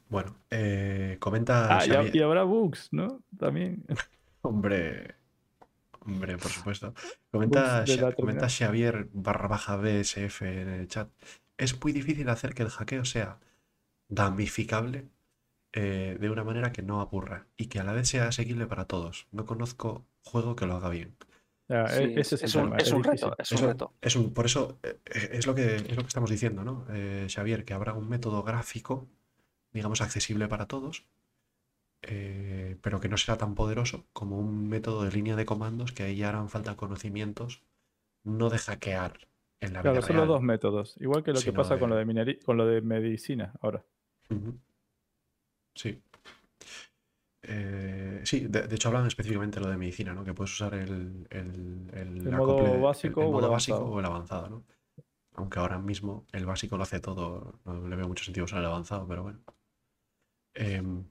Bueno, 0.09 0.35
eh, 0.51 1.17
comenta 1.21 1.79
Ah, 1.79 1.87
y, 1.87 1.91
ha- 1.91 2.03
Xavier- 2.03 2.17
y 2.17 2.21
habrá 2.21 2.43
bugs, 2.43 2.89
¿no? 2.93 3.23
También. 3.39 3.85
Hombre, 4.43 5.15
hombre, 6.01 6.39
por 6.39 6.51
supuesto. 6.51 6.95
Comenta, 7.31 7.81
Bugs 7.83 7.87
de 7.87 7.97
Xa- 7.97 8.03
la 8.03 8.13
comenta. 8.15 8.49
Xavier 8.49 9.09
barra 9.13 9.49
baja 9.49 9.77
BSF 9.77 10.63
en 10.63 10.69
el 10.69 10.89
chat. 10.89 11.11
Es 11.59 11.81
muy 11.83 11.93
difícil 11.93 12.29
hacer 12.29 12.55
que 12.55 12.63
el 12.63 12.71
hackeo 12.71 13.05
sea 13.05 13.39
damnificable 14.09 15.11
eh, 15.73 16.19
de 16.21 16.31
una 16.31 16.45
manera 16.45 16.73
que 16.73 16.83
no 16.83 17.01
aburra 17.01 17.47
y 17.57 17.67
que 17.67 17.81
a 17.81 17.85
la 17.85 17.93
vez 17.93 18.09
sea 18.09 18.29
asequible 18.29 18.67
para 18.67 18.87
todos. 18.87 19.29
No 19.33 19.47
conozco 19.47 20.07
juego 20.25 20.57
que 20.57 20.67
lo 20.67 20.77
haga 20.77 20.89
bien. 20.89 21.17
E- 21.69 21.87
Sí, 21.89 22.15
ese 22.17 22.35
es, 22.35 22.55
un, 22.55 22.75
es 22.79 22.93
reto, 22.93 23.37
es 23.39 23.53
un 23.53 23.59
reto. 23.69 23.93
es 24.01 24.17
un- 24.17 24.35
por 24.35 24.47
eso 24.47 24.79
eh, 24.83 24.99
es 25.33 25.47
lo 25.47 25.55
que, 25.55 25.77
es 25.77 25.97
lo 25.97 26.03
que 26.03 26.09
estamos 26.09 26.31
diciendo, 26.31 26.65
¿no? 26.65 26.85
Eh, 26.91 27.27
Xavier, 27.33 27.65
que 27.65 27.75
habrá 27.75 27.95
un 27.95 28.09
método 28.09 28.43
gráfico, 28.43 29.07
digamos, 29.73 30.01
accesible 30.01 30.49
para 30.49 30.67
todos, 30.67 31.05
eh, 32.03 32.77
pero 32.83 33.01
que 33.01 33.09
no 33.09 33.17
será 33.17 33.37
tan 33.39 33.55
poderoso 33.55 34.07
como 34.13 34.39
un 34.39 34.69
método 34.69 35.05
de 35.05 35.13
línea 35.13 35.37
de 35.37 35.45
comandos 35.45 35.93
que 35.93 36.03
ahí 36.03 36.17
ya 36.17 36.31
harán 36.31 36.49
falta 36.49 36.77
conocimientos, 36.77 37.63
no 38.25 38.51
de 38.51 38.59
hackear 38.59 39.29
en 39.61 39.75
la 39.75 39.83
Claro, 39.83 39.99
vida 39.99 40.07
son 40.07 40.17
los 40.17 40.29
dos 40.29 40.43
métodos. 40.43 40.97
Igual 41.01 41.23
que 41.23 41.33
lo 41.33 41.41
que 41.41 41.53
pasa 41.53 41.79
con 41.79 41.91
lo 41.91 41.97
de- 41.97 42.39
con 42.45 42.57
lo 42.57 42.67
de 42.67 42.81
medicina 42.81 43.53
ahora. 43.61 43.85
Sí. 45.75 46.03
Eh, 47.43 48.21
sí, 48.25 48.47
de, 48.49 48.67
de 48.69 48.75
hecho 48.75 48.89
hablan 48.89 49.07
específicamente 49.07 49.59
de 49.61 49.65
lo 49.67 49.71
de 49.71 49.77
medicina, 49.79 50.13
¿no? 50.15 50.25
Que 50.25 50.35
puedes 50.35 50.53
usar 50.53 50.75
el, 50.75 51.27
el, 51.31 51.91
el 51.95 52.17
El 52.25 52.33
modo 52.33 52.57
acople- 52.57 52.81
básico 52.81 53.21
el 53.21 53.29
o 53.31 53.41
el 53.41 53.47
modo 53.47 53.51
básico 53.51 53.85
avanzado. 53.85 53.93
o 53.93 53.99
el 54.01 54.07
avanzado, 54.07 54.49
¿no? 54.51 54.65
Aunque 55.35 55.59
ahora 55.61 55.79
mismo 55.79 56.27
el 56.33 56.47
básico 56.47 56.77
lo 56.77 56.85
hace 56.85 57.01
todo, 57.01 57.61
no 57.67 57.89
le 57.89 57.97
veo 57.97 58.09
mucho 58.09 58.25
sentido 58.25 58.45
usar 58.47 58.61
el 58.61 58.67
avanzado, 58.67 59.07
pero 59.09 59.23
bueno. 59.25 59.41
Em, 60.55 61.05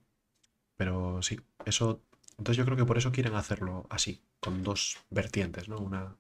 pero 0.78 1.22
sí, 1.24 1.40
eso. 1.66 2.04
Entonces 2.38 2.58
yo 2.58 2.66
creo 2.66 2.78
que 2.78 2.86
por 2.86 2.98
eso 2.98 3.12
quieren 3.12 3.36
hacerlo 3.36 3.86
así, 3.90 4.22
con 4.42 4.64
dos 4.64 5.00
vertientes, 5.10 5.70
¿no? 5.70 5.80
Una, 5.80 6.18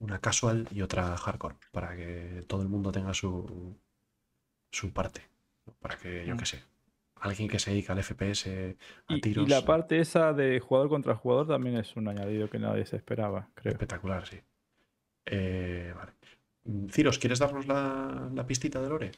una 0.00 0.20
casual 0.20 0.68
y 0.72 0.82
otra 0.82 1.16
hardcore, 1.16 1.56
para 1.72 1.96
que 1.96 2.44
todo 2.48 2.62
el 2.62 2.68
mundo 2.68 2.92
tenga 2.92 3.14
su, 3.14 3.76
su 4.72 4.92
parte. 4.92 5.22
¿no? 5.66 5.74
Para 5.80 5.98
que, 5.98 6.26
yo 6.26 6.34
Mm. 6.34 6.38
qué 6.38 6.46
sé, 6.46 6.64
alguien 7.20 7.48
que 7.48 7.58
se 7.58 7.70
dedica 7.70 7.92
al 7.92 8.02
FPS 8.02 8.76
a 9.08 9.14
Y, 9.14 9.18
y 9.18 9.20
tiros. 9.20 9.48
la 9.48 9.64
parte 9.64 10.00
esa 10.00 10.32
de 10.32 10.60
jugador 10.60 10.88
contra 10.88 11.14
jugador 11.14 11.48
también 11.48 11.76
es 11.76 11.96
un 11.96 12.08
añadido 12.08 12.48
que 12.50 12.58
nadie 12.58 12.86
se 12.86 12.96
esperaba, 12.96 13.50
creo. 13.54 13.72
Espectacular, 13.72 14.26
sí. 14.26 14.40
Eh, 15.26 15.92
vale. 15.96 16.12
Ciros, 16.90 17.18
¿quieres 17.18 17.38
darnos 17.38 17.66
la, 17.66 18.30
la 18.34 18.46
pistita 18.46 18.80
de 18.80 18.88
Lore? 18.88 19.12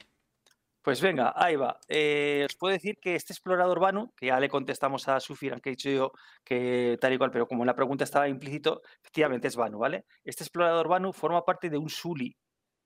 Pues 0.82 1.00
venga, 1.00 1.32
ahí 1.36 1.54
va. 1.54 1.78
Eh, 1.88 2.44
os 2.44 2.56
puedo 2.56 2.72
decir 2.72 2.98
que 3.00 3.14
este 3.14 3.32
explorador 3.32 3.78
Vanu, 3.78 4.12
que 4.16 4.26
ya 4.26 4.40
le 4.40 4.48
contestamos 4.48 5.06
a 5.08 5.20
Sufir, 5.20 5.52
aunque 5.52 5.70
he 5.70 5.72
dicho 5.72 5.90
yo 5.90 6.12
que 6.44 6.98
tal 7.00 7.12
y 7.12 7.18
cual, 7.18 7.30
pero 7.30 7.46
como 7.46 7.62
en 7.62 7.68
la 7.68 7.76
pregunta 7.76 8.02
estaba 8.02 8.28
implícito, 8.28 8.82
efectivamente 9.00 9.46
es 9.46 9.54
Vanu, 9.54 9.78
¿vale? 9.78 10.06
Este 10.24 10.42
explorador 10.42 10.88
Vanu 10.88 11.12
forma 11.12 11.44
parte 11.44 11.70
de 11.70 11.78
un 11.78 11.88
Suli, 11.88 12.36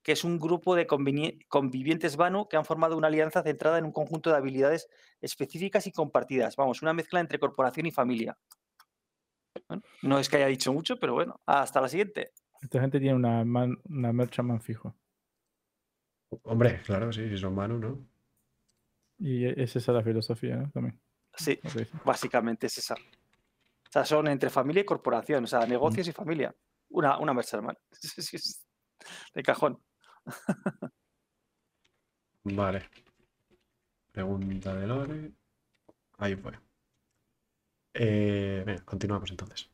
que 0.07 0.13
es 0.13 0.23
un 0.23 0.39
grupo 0.39 0.77
de 0.77 0.87
convivientes 0.87 2.17
Vanu 2.17 2.47
que 2.47 2.57
han 2.57 2.65
formado 2.65 2.97
una 2.97 3.09
alianza 3.09 3.43
centrada 3.43 3.79
en 3.79 3.87
un 3.87 3.91
conjunto 3.91 4.31
de 4.31 4.37
habilidades 4.37 4.89
específicas 5.21 5.89
y 5.89 5.91
compartidas. 5.91 6.55
Vamos, 6.55 6.81
una 6.81 6.93
mezcla 6.93 7.19
entre 7.19 7.41
corporación 7.41 7.87
y 7.87 7.91
familia. 7.91 8.39
Bueno, 9.67 9.83
no 10.03 10.21
es 10.21 10.29
que 10.29 10.37
haya 10.37 10.47
dicho 10.47 10.73
mucho, 10.73 10.97
pero 11.01 11.15
bueno, 11.15 11.41
hasta 11.45 11.81
la 11.81 11.89
siguiente. 11.89 12.31
Esta 12.63 12.81
gente 12.81 13.01
tiene 13.01 13.17
una, 13.17 13.45
man, 13.45 13.81
una 13.89 14.13
merchantman 14.13 14.61
fijo. 14.61 14.95
Hombre, 16.45 16.81
claro, 16.83 17.13
sí, 17.13 17.29
si 17.29 17.37
son 17.37 17.57
Manu, 17.57 17.77
¿no? 17.81 18.07
Y 19.19 19.45
e- 19.45 19.61
es 19.61 19.75
esa 19.75 19.91
la 19.91 20.05
filosofía, 20.05 20.55
¿no? 20.55 20.71
También. 20.71 21.01
Sí, 21.35 21.59
básicamente 22.05 22.69
es 22.69 22.79
esa. 22.79 22.95
O 22.95 23.91
sea, 23.91 24.05
son 24.05 24.29
entre 24.29 24.51
familia 24.51 24.83
y 24.83 24.87
corporación, 24.87 25.43
o 25.43 25.47
sea, 25.49 25.67
negocios 25.67 26.07
y 26.07 26.13
familia. 26.13 26.55
Una, 26.91 27.19
una 27.19 27.35
merchantman. 27.35 27.77
Sí, 27.91 28.23
sí, 28.23 28.39
sí. 28.39 28.55
De 29.35 29.43
cajón. 29.43 29.83
Vale. 32.45 32.83
Pregunta 34.13 34.75
de 34.75 34.87
Lore. 34.87 35.33
Ahí 36.19 36.37
fue. 36.37 36.53
Eh, 37.95 38.63
venga, 38.67 38.85
continuamos 38.85 39.31
entonces. 39.31 39.69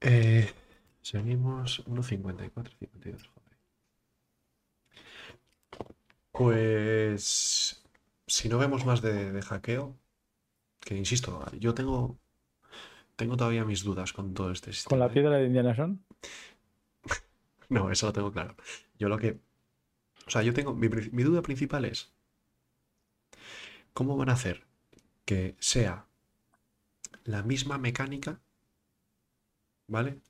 Eh, 0.00 0.52
seguimos 1.02 1.84
1.54, 1.86 2.70
52. 2.78 3.28
joder. 3.28 3.50
Pues 6.32 7.82
si 8.26 8.48
no 8.48 8.58
vemos 8.58 8.86
más 8.86 9.02
de, 9.02 9.32
de 9.32 9.42
hackeo, 9.42 9.96
que 10.80 10.96
insisto, 10.96 11.44
yo 11.58 11.74
tengo, 11.74 12.18
tengo 13.16 13.36
todavía 13.36 13.64
mis 13.64 13.84
dudas 13.84 14.12
con 14.12 14.34
todo 14.34 14.50
este 14.50 14.72
sistema. 14.72 14.90
Con 14.90 14.98
la 15.00 15.06
¿eh? 15.06 15.10
piedra 15.10 15.36
de 15.36 15.46
Indiana 15.46 15.74
Jones. 15.76 15.98
No, 17.74 17.90
eso 17.90 18.06
lo 18.06 18.12
tengo 18.12 18.32
claro. 18.32 18.56
Yo 18.98 19.08
lo 19.08 19.18
que. 19.18 19.38
O 20.26 20.30
sea, 20.30 20.42
yo 20.42 20.52
tengo. 20.52 20.74
Mi, 20.74 20.88
duda 21.22 21.42
principal 21.42 21.84
es. 21.84 22.12
¿Cómo 23.94 24.16
van 24.16 24.28
a 24.28 24.34
hacer 24.34 24.66
que 25.24 25.56
sea 25.60 26.06
la 27.24 27.42
misma 27.42 27.78
mecánica? 27.78 28.40
¿Vale? 29.86 30.20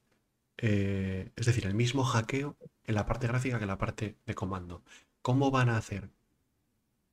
Eh, 0.59 1.31
es 1.37 1.47
decir, 1.47 1.67
el 1.67 1.75
mismo 1.75 2.05
hackeo 2.05 2.57
en 2.85 2.95
la 2.95 3.07
parte 3.07 3.27
gráfica 3.27 3.59
que 3.59 3.65
en 3.65 3.69
la 3.69 3.79
parte 3.79 4.17
de 4.27 4.35
comando. 4.35 4.83
¿Cómo 5.23 5.51
van 5.51 5.71
a 5.71 5.77
hacer? 5.77 6.11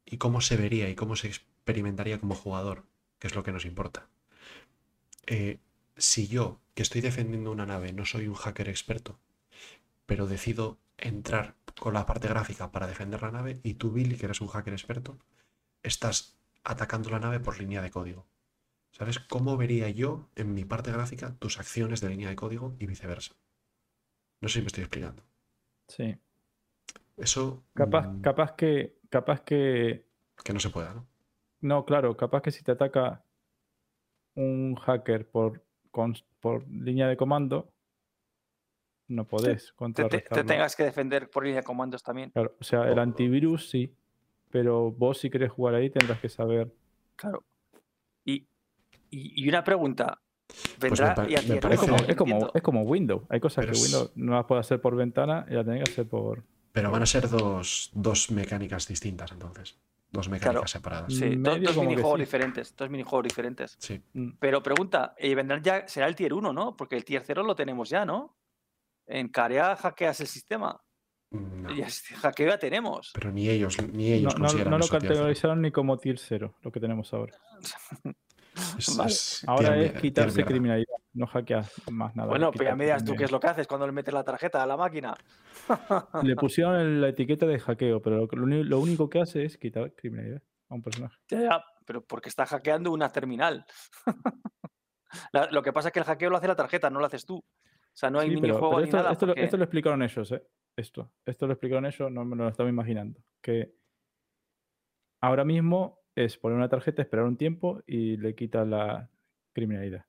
¿Y 0.06 0.18
cómo 0.18 0.42
se 0.42 0.58
vería 0.58 0.90
y 0.90 0.96
cómo 0.96 1.16
se 1.16 1.28
experimentaría 1.28 2.20
como 2.20 2.36
jugador? 2.36 2.86
Que 3.20 3.28
es 3.28 3.36
lo 3.36 3.44
que 3.44 3.52
nos 3.52 3.66
importa. 3.66 4.08
Eh, 5.26 5.60
si 5.98 6.28
yo, 6.28 6.62
que 6.74 6.84
estoy 6.84 7.02
defendiendo 7.02 7.52
una 7.52 7.66
nave, 7.66 7.94
no 7.94 8.06
soy 8.06 8.28
un 8.28 8.36
hacker 8.36 8.70
experto, 8.70 9.20
pero 10.08 10.28
decido 10.28 10.80
entrar 10.98 11.56
con 11.80 11.94
la 11.94 12.08
parte 12.08 12.30
gráfica 12.30 12.72
para 12.72 12.88
defender 12.88 13.22
la 13.24 13.32
nave 13.32 13.62
y 13.64 13.76
tú, 13.76 13.92
Billy, 13.92 14.18
que 14.18 14.26
eres 14.26 14.42
un 14.42 14.50
hacker 14.50 14.74
experto, 14.74 15.20
estás 15.84 16.40
atacando 16.64 17.12
la 17.12 17.20
nave 17.20 17.40
por 17.42 17.60
línea 17.60 17.82
de 17.84 17.92
código. 17.92 18.28
¿Sabes 18.92 19.20
cómo 19.20 19.58
vería 19.58 19.90
yo 19.90 20.30
en 20.36 20.54
mi 20.56 20.66
parte 20.66 20.92
gráfica 20.92 21.36
tus 21.40 21.60
acciones 21.60 22.02
de 22.02 22.10
línea 22.10 22.30
de 22.30 22.38
código 22.38 22.76
y 22.80 22.88
viceversa? 22.88 23.36
No 24.42 24.48
sé 24.50 24.56
si 24.56 24.62
me 24.62 24.68
estoy 24.68 24.84
explicando. 24.84 25.24
Sí. 25.88 26.18
Eso 27.18 27.64
Capaz, 27.74 28.08
mm, 28.08 28.22
capaz 28.22 28.52
que. 28.56 28.98
Capaz 29.10 29.42
que. 29.42 30.06
que 30.44 30.54
no 30.54 30.60
se 30.60 30.70
pueda, 30.70 30.94
¿no? 30.94 31.08
No, 31.62 31.86
claro, 31.86 32.16
capaz 32.18 32.42
que 32.42 32.52
si 32.52 32.64
te 32.64 32.72
ataca 32.72 33.24
un 34.36 34.76
hacker 34.76 35.30
por, 35.30 35.66
con- 35.92 36.16
por 36.40 36.68
línea 36.70 37.08
de 37.08 37.18
comando, 37.18 37.74
no 39.08 39.26
podés 39.26 39.44
Te, 39.46 39.54
te- 39.54 39.70
te 39.70 39.76
contrarrestarlo. 39.76 40.46
tengas 40.46 40.76
que 40.76 40.84
defender 40.84 41.30
por 41.30 41.44
línea 41.44 41.62
de 41.62 41.66
comandos 41.66 42.04
también. 42.04 42.30
Claro, 42.32 42.56
o 42.60 42.64
sea, 42.64 42.84
el 42.90 43.00
antivirus 43.00 43.70
sí, 43.70 43.94
pero 44.50 44.92
vos 44.92 45.20
si 45.20 45.30
querés 45.30 45.52
jugar 45.52 45.76
ahí 45.76 45.90
tendrás 45.90 46.20
que 46.20 46.30
saber. 46.30 46.72
Claro. 47.16 47.44
Y, 48.26 48.46
y, 49.10 49.44
y 49.46 49.50
una 49.50 49.64
pregunta. 49.64 50.20
Vendrá 50.80 51.14
pa- 51.14 51.30
y 51.30 51.36
a 51.36 51.42
me 51.42 51.58
parece- 51.60 51.86
como, 51.86 51.96
es, 52.08 52.16
como, 52.16 52.52
es 52.54 52.62
como 52.62 52.82
Windows. 52.84 53.24
Hay 53.30 53.40
cosas 53.40 53.66
Pero 53.66 53.74
que 53.76 53.82
Windows 53.82 54.12
no 54.16 54.36
las 54.36 54.46
puede 54.46 54.62
hacer 54.62 54.80
por 54.82 54.96
ventana 54.96 55.46
y 55.50 55.54
las 55.54 55.66
tiene 55.66 55.84
que 55.84 55.92
hacer 55.92 56.08
por. 56.08 56.44
Pero 56.72 56.92
van 56.92 57.02
a 57.02 57.06
ser 57.06 57.28
dos, 57.30 57.92
dos 57.94 58.32
mecánicas 58.32 58.88
distintas 58.88 59.32
entonces. 59.32 59.78
Dos 60.12 60.30
mecánicas 60.30 60.72
separadas. 60.72 61.14
Sí, 61.14 61.36
Medio 61.36 61.68
dos 61.68 61.76
que 61.76 61.82
minijuegos 61.82 62.16
sí. 62.18 62.22
diferentes. 62.22 62.76
Dos 62.78 62.90
minijuegos 62.90 63.24
diferentes. 63.24 63.76
Sí. 63.80 64.02
Mm, 64.14 64.30
Pero 64.40 64.64
pregunta, 64.64 65.14
eh, 65.18 65.36
vendrán 65.36 65.62
ya, 65.62 65.86
será 65.88 66.08
el 66.08 66.16
tier 66.16 66.34
1, 66.34 66.54
¿no? 66.54 66.78
Porque 66.78 66.96
el 66.96 67.04
tier 67.04 67.24
0 67.26 67.44
lo 67.44 67.56
tenemos 67.56 67.90
ya, 67.90 68.06
¿no? 68.06 68.34
En 69.08 69.30
Carea 69.30 69.76
hackeas 69.76 70.20
el 70.20 70.28
sistema. 70.28 70.80
No, 71.32 71.70
Y 71.72 71.82
hackeo 72.22 72.48
ya 72.48 72.58
tenemos. 72.58 73.12
pero 73.14 73.32
ni 73.32 73.50
ellos, 73.50 73.78
ni 73.92 74.14
ellos 74.14 74.34
no- 74.36 74.42
consideran 74.46 74.72
no 74.72 74.78
lo 74.78 74.88
categorizaron 74.88 75.62
ni 75.62 75.72
como 75.72 75.98
tier 75.98 76.18
0, 76.20 76.56
lo 76.62 76.72
que 76.72 76.80
tenemos 76.80 77.14
ahora. 77.14 77.34
Es- 78.78 78.98
Vale. 78.98 79.12
es 79.12 79.44
Ahora 79.48 79.74
tier 79.76 79.96
es 79.96 80.02
quitarse 80.02 80.44
criminalidad, 80.44 80.96
no 81.14 81.28
hackear 81.28 81.66
más 81.92 82.16
nada. 82.16 82.28
Bueno, 82.30 82.52
pero 82.52 82.64
ya 82.66 82.76
me 82.76 82.86
dirás 82.86 83.06
tú 83.06 83.14
qué 83.16 83.26
es 83.26 83.32
lo 83.32 83.40
que 83.40 83.46
haces 83.48 83.68
cuando 83.68 83.86
le 83.86 83.92
metes 83.92 84.12
la 84.14 84.24
tarjeta 84.24 84.64
a 84.64 84.66
la 84.66 84.76
máquina. 84.76 85.14
Le 86.24 86.36
pusieron 86.36 87.00
la 87.00 87.10
etiqueta 87.10 87.46
de 87.46 87.60
hackeo, 87.60 88.02
pero 88.02 88.26
lo, 88.32 88.80
único 88.80 89.10
que 89.12 89.20
hace 89.22 89.46
es 89.46 89.58
quitar 89.60 89.94
criminalidad 89.94 90.42
a 90.70 90.74
un 90.74 90.82
personaje. 90.82 91.16
Ya, 91.30 91.42
ya, 91.42 91.66
pero 91.86 92.04
porque 92.04 92.30
está 92.30 92.48
hackeando 92.48 92.92
una 92.92 93.12
terminal. 93.12 93.64
La- 95.32 95.50
lo 95.52 95.62
que 95.62 95.72
pasa 95.72 95.90
es 95.90 95.94
que 95.94 96.00
el 96.00 96.06
hackeo 96.06 96.30
lo 96.32 96.38
hace 96.38 96.48
la 96.48 96.56
tarjeta, 96.56 96.90
no 96.90 97.00
lo 97.00 97.06
haces 97.06 97.26
tú. 97.28 97.44
O 97.98 98.00
sea, 98.00 98.12
no 98.12 98.20
hay 98.20 98.30
Sí, 98.30 98.36
pero, 98.36 98.42
minijuego 98.54 98.70
pero 98.70 98.78
ni 98.82 98.84
esto, 98.84 98.98
nada. 98.98 99.12
esto 99.12 99.26
lo- 99.26 99.32
porque- 99.34 99.44
esto 99.44 99.58
lo 99.58 99.64
explicaron 99.64 100.04
ellos, 100.04 100.32
¿eh? 100.32 100.44
Esto, 100.76 101.12
esto 101.26 101.48
lo 101.48 101.54
explicaron 101.54 101.86
ellos, 101.88 102.12
no 102.12 102.24
me 102.26 102.36
lo 102.36 102.48
estaba 102.48 102.70
imaginando. 102.70 103.20
Que 103.42 103.74
ahora 105.22 105.44
mismo 105.44 106.00
es 106.16 106.38
poner 106.38 106.58
una 106.58 106.70
tarjeta, 106.70 107.02
esperar 107.02 107.26
un 107.26 107.38
tiempo 107.38 107.82
y 107.88 108.18
le 108.18 108.36
quita 108.36 108.66
la 108.66 109.10
criminalidad. 109.52 110.06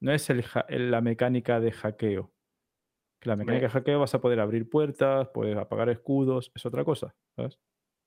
No 0.00 0.12
es 0.12 0.30
el 0.30 0.44
ha- 0.54 0.66
el- 0.68 0.90
la 0.92 1.00
mecánica 1.00 1.58
de 1.58 1.72
hackeo. 1.72 2.32
Que 3.20 3.28
la 3.28 3.34
mecánica 3.34 3.66
de 3.66 3.70
hackeo 3.70 3.98
vas 3.98 4.14
a 4.14 4.20
poder 4.20 4.38
abrir 4.38 4.68
puertas, 4.70 5.28
puedes 5.34 5.56
apagar 5.56 5.88
escudos, 5.88 6.52
es 6.54 6.64
otra 6.64 6.84
cosa, 6.84 7.12
¿sabes? 7.34 7.58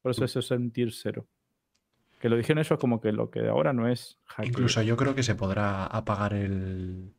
Por 0.01 0.11
eso 0.11 0.21
Mm. 0.21 0.25
eso 0.25 0.39
es 0.39 0.51
un 0.51 0.71
tier 0.71 0.93
cero. 0.93 1.27
Que 2.21 2.29
lo 2.29 2.37
dijeron 2.37 2.59
ellos 2.59 2.79
como 2.79 3.01
que 3.01 3.11
lo 3.11 3.29
que 3.29 3.41
de 3.41 3.49
ahora 3.49 3.73
no 3.73 3.87
es 3.89 4.17
hackeo. 4.25 4.45
Incluso 4.49 4.81
yo 4.81 4.95
creo 4.95 5.13
que 5.13 5.23
se 5.23 5.35
podrá 5.35 5.85
apagar 5.87 6.33
el, 6.33 7.13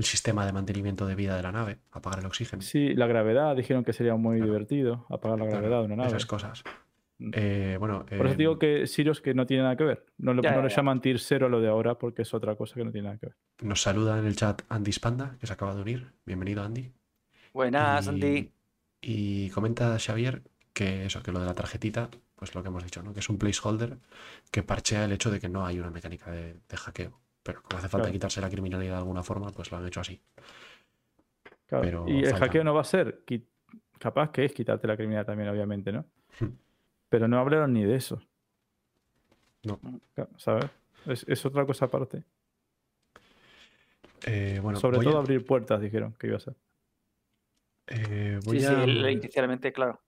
el 0.00 0.04
sistema 0.06 0.44
de 0.46 0.52
mantenimiento 0.52 1.06
de 1.06 1.14
vida 1.14 1.36
de 1.36 1.42
la 1.42 1.52
nave, 1.52 1.78
apagar 1.92 2.18
el 2.20 2.26
oxígeno. 2.26 2.62
Sí, 2.62 2.94
la 2.94 3.06
gravedad, 3.06 3.54
dijeron 3.54 3.84
que 3.84 3.92
sería 3.92 4.16
muy 4.16 4.36
Claro. 4.38 4.52
divertido 4.52 5.06
apagar 5.10 5.38
la 5.38 5.44
Claro, 5.46 5.60
gravedad 5.60 5.78
de 5.80 5.86
una 5.86 5.96
nave. 5.96 6.08
Esas 6.08 6.26
cosas. 6.26 6.64
Mm. 7.18 7.30
Eh, 7.34 7.76
bueno, 7.78 8.06
Por 8.06 8.26
eso 8.26 8.34
eh, 8.34 8.38
digo 8.38 8.58
que 8.58 8.86
Sirius 8.86 9.20
que 9.20 9.34
no 9.34 9.44
tiene 9.46 9.62
nada 9.64 9.76
que 9.76 9.84
ver. 9.84 10.06
No, 10.16 10.32
lo- 10.32 10.42
Ya, 10.42 10.50
no 10.52 10.56
ya, 10.56 10.62
lo 10.62 10.68
ya. 10.68 10.76
llaman 10.76 11.00
tier 11.02 11.18
0 11.18 11.46
a 11.46 11.48
lo 11.50 11.60
de 11.60 11.68
ahora 11.68 11.96
porque 11.98 12.22
es 12.22 12.32
otra 12.32 12.56
cosa 12.56 12.74
que 12.76 12.84
no 12.84 12.90
tiene 12.90 13.08
nada 13.08 13.18
que 13.18 13.26
ver. 13.26 13.36
nos 13.62 13.82
saluda 13.82 14.18
en 14.18 14.24
el 14.24 14.36
chat 14.36 14.62
Andy 14.70 14.90
Spanda, 14.90 15.36
que 15.38 15.46
se 15.46 15.52
acaba 15.52 15.74
de 15.74 15.82
unir. 15.82 16.12
Bienvenido, 16.24 16.62
Andy. 16.64 16.90
Buenas, 17.52 18.06
y, 18.06 18.08
Andy. 18.08 18.52
y 19.02 19.50
comenta 19.50 19.98
Xavier 19.98 20.42
que 20.72 21.04
eso, 21.04 21.22
que 21.22 21.30
lo 21.32 21.40
de 21.40 21.46
la 21.46 21.52
tarjetita, 21.54 22.08
pues 22.36 22.54
lo 22.54 22.62
que 22.62 22.68
hemos 22.68 22.82
dicho, 22.84 23.02
¿no? 23.02 23.12
Que 23.12 23.20
es 23.20 23.28
un 23.28 23.36
placeholder 23.36 23.98
que 24.50 24.62
parchea 24.62 25.04
el 25.04 25.12
hecho 25.12 25.30
de 25.30 25.40
que 25.40 25.48
no 25.50 25.66
hay 25.66 25.78
una 25.78 25.90
mecánica 25.90 26.30
de, 26.30 26.54
de 26.66 26.76
hackeo. 26.78 27.20
Pero 27.50 27.62
como 27.62 27.78
hace 27.78 27.88
falta 27.88 28.04
Claro. 28.04 28.12
quitarse 28.12 28.40
la 28.40 28.50
criminalidad 28.50 28.92
de 28.94 28.98
alguna 28.98 29.22
forma, 29.22 29.50
pues 29.50 29.70
lo 29.70 29.78
han 29.78 29.86
hecho 29.86 30.00
así. 30.00 30.20
Claro, 31.66 31.84
Pero 31.84 32.04
y 32.08 32.24
el 32.24 32.34
hackeo 32.34 32.64
no 32.64 32.74
va 32.74 32.80
a 32.80 32.84
ser, 32.84 33.22
capaz 33.98 34.30
que 34.32 34.44
es 34.44 34.52
quitarte 34.52 34.86
la 34.86 34.96
criminalidad 34.96 35.26
también, 35.26 35.48
obviamente, 35.48 35.92
¿no? 35.92 36.04
Hmm. 36.40 36.48
Pero 37.08 37.28
no 37.28 37.38
hablaron 37.38 37.72
ni 37.72 37.84
de 37.84 37.96
eso. 37.96 38.20
No. 39.62 39.78
Claro, 40.14 40.30
¿Sabes? 40.36 40.66
Es, 41.06 41.24
es 41.28 41.44
otra 41.46 41.64
cosa 41.66 41.84
aparte. 41.86 42.24
Eh, 44.26 44.58
bueno, 44.62 44.78
Sobre 44.78 44.98
todo 44.98 45.16
a, 45.16 45.20
abrir 45.20 45.44
puertas, 45.46 45.80
dijeron 45.80 46.14
que 46.18 46.26
iba 46.26 46.36
a 46.36 46.40
ser. 46.40 46.54
eh, 47.86 48.38
voy 48.44 48.60
Sí, 48.60 48.66
sí, 48.66 48.72
a- 48.72 48.84
el- 48.84 49.10
inicialmente, 49.10 49.72
claro. 49.72 50.00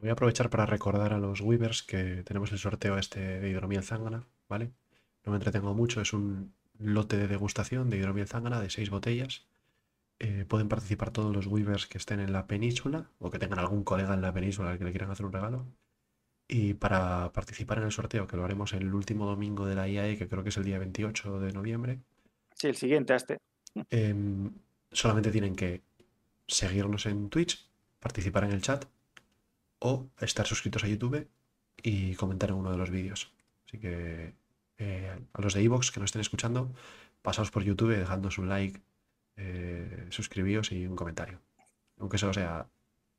Voy 0.00 0.08
a 0.08 0.12
aprovechar 0.14 0.48
para 0.50 0.64
recordar 0.66 1.12
a 1.12 1.18
los 1.18 1.40
Weavers 1.42 1.82
que 1.82 2.22
tenemos 2.24 2.50
el 2.52 2.58
sorteo 2.58 2.96
este 2.98 3.40
de 3.40 3.48
hidromiel 3.50 3.82
zángana, 3.84 4.26
¿vale? 4.48 4.72
No 5.24 5.32
me 5.32 5.36
entretengo 5.36 5.74
mucho, 5.74 6.00
es 6.00 6.12
un 6.12 6.52
lote 6.78 7.16
de 7.16 7.28
degustación 7.28 7.90
de 7.90 7.98
hidromiel 7.98 8.26
zángana 8.26 8.60
de 8.60 8.70
seis 8.70 8.90
botellas. 8.90 9.46
Eh, 10.18 10.44
pueden 10.46 10.68
participar 10.68 11.10
todos 11.10 11.34
los 11.34 11.46
Weavers 11.46 11.86
que 11.86 11.98
estén 11.98 12.20
en 12.20 12.32
la 12.32 12.46
península 12.46 13.10
o 13.18 13.30
que 13.30 13.38
tengan 13.38 13.58
algún 13.58 13.84
colega 13.84 14.14
en 14.14 14.22
la 14.22 14.32
península 14.32 14.70
al 14.70 14.78
que 14.78 14.84
le 14.84 14.90
quieran 14.90 15.10
hacer 15.10 15.26
un 15.26 15.32
regalo. 15.32 15.66
Y 16.48 16.74
para 16.74 17.32
participar 17.32 17.78
en 17.78 17.84
el 17.84 17.92
sorteo, 17.92 18.26
que 18.26 18.36
lo 18.36 18.44
haremos 18.44 18.72
el 18.72 18.92
último 18.94 19.26
domingo 19.26 19.66
de 19.66 19.74
la 19.74 19.88
IAE, 19.88 20.18
que 20.18 20.28
creo 20.28 20.42
que 20.42 20.50
es 20.50 20.56
el 20.56 20.64
día 20.64 20.78
28 20.78 21.40
de 21.40 21.52
noviembre, 21.52 22.00
Sí, 22.62 22.68
el 22.68 22.76
siguiente 22.76 23.12
a 23.12 23.16
este. 23.16 23.38
Em, 23.90 24.52
solamente 24.92 25.32
tienen 25.32 25.56
que 25.56 25.82
seguirnos 26.46 27.06
en 27.06 27.28
Twitch, 27.28 27.68
participar 27.98 28.44
en 28.44 28.52
el 28.52 28.62
chat 28.62 28.84
o 29.80 30.06
estar 30.20 30.46
suscritos 30.46 30.84
a 30.84 30.86
YouTube 30.86 31.26
y 31.82 32.14
comentar 32.14 32.50
en 32.50 32.56
uno 32.56 32.70
de 32.70 32.76
los 32.76 32.90
vídeos. 32.90 33.32
Así 33.66 33.78
que 33.78 34.34
eh, 34.82 35.10
a 35.32 35.40
los 35.40 35.54
de 35.54 35.62
Evox 35.62 35.90
que 35.90 36.00
nos 36.00 36.08
estén 36.08 36.20
escuchando, 36.20 36.72
pasaos 37.22 37.50
por 37.50 37.62
YouTube, 37.62 37.96
dejadnos 37.96 38.38
un 38.38 38.48
like, 38.48 38.80
eh, 39.36 40.06
suscribíos 40.10 40.72
y 40.72 40.86
un 40.86 40.96
comentario. 40.96 41.40
Aunque 41.98 42.18
solo 42.18 42.32
sea, 42.34 42.66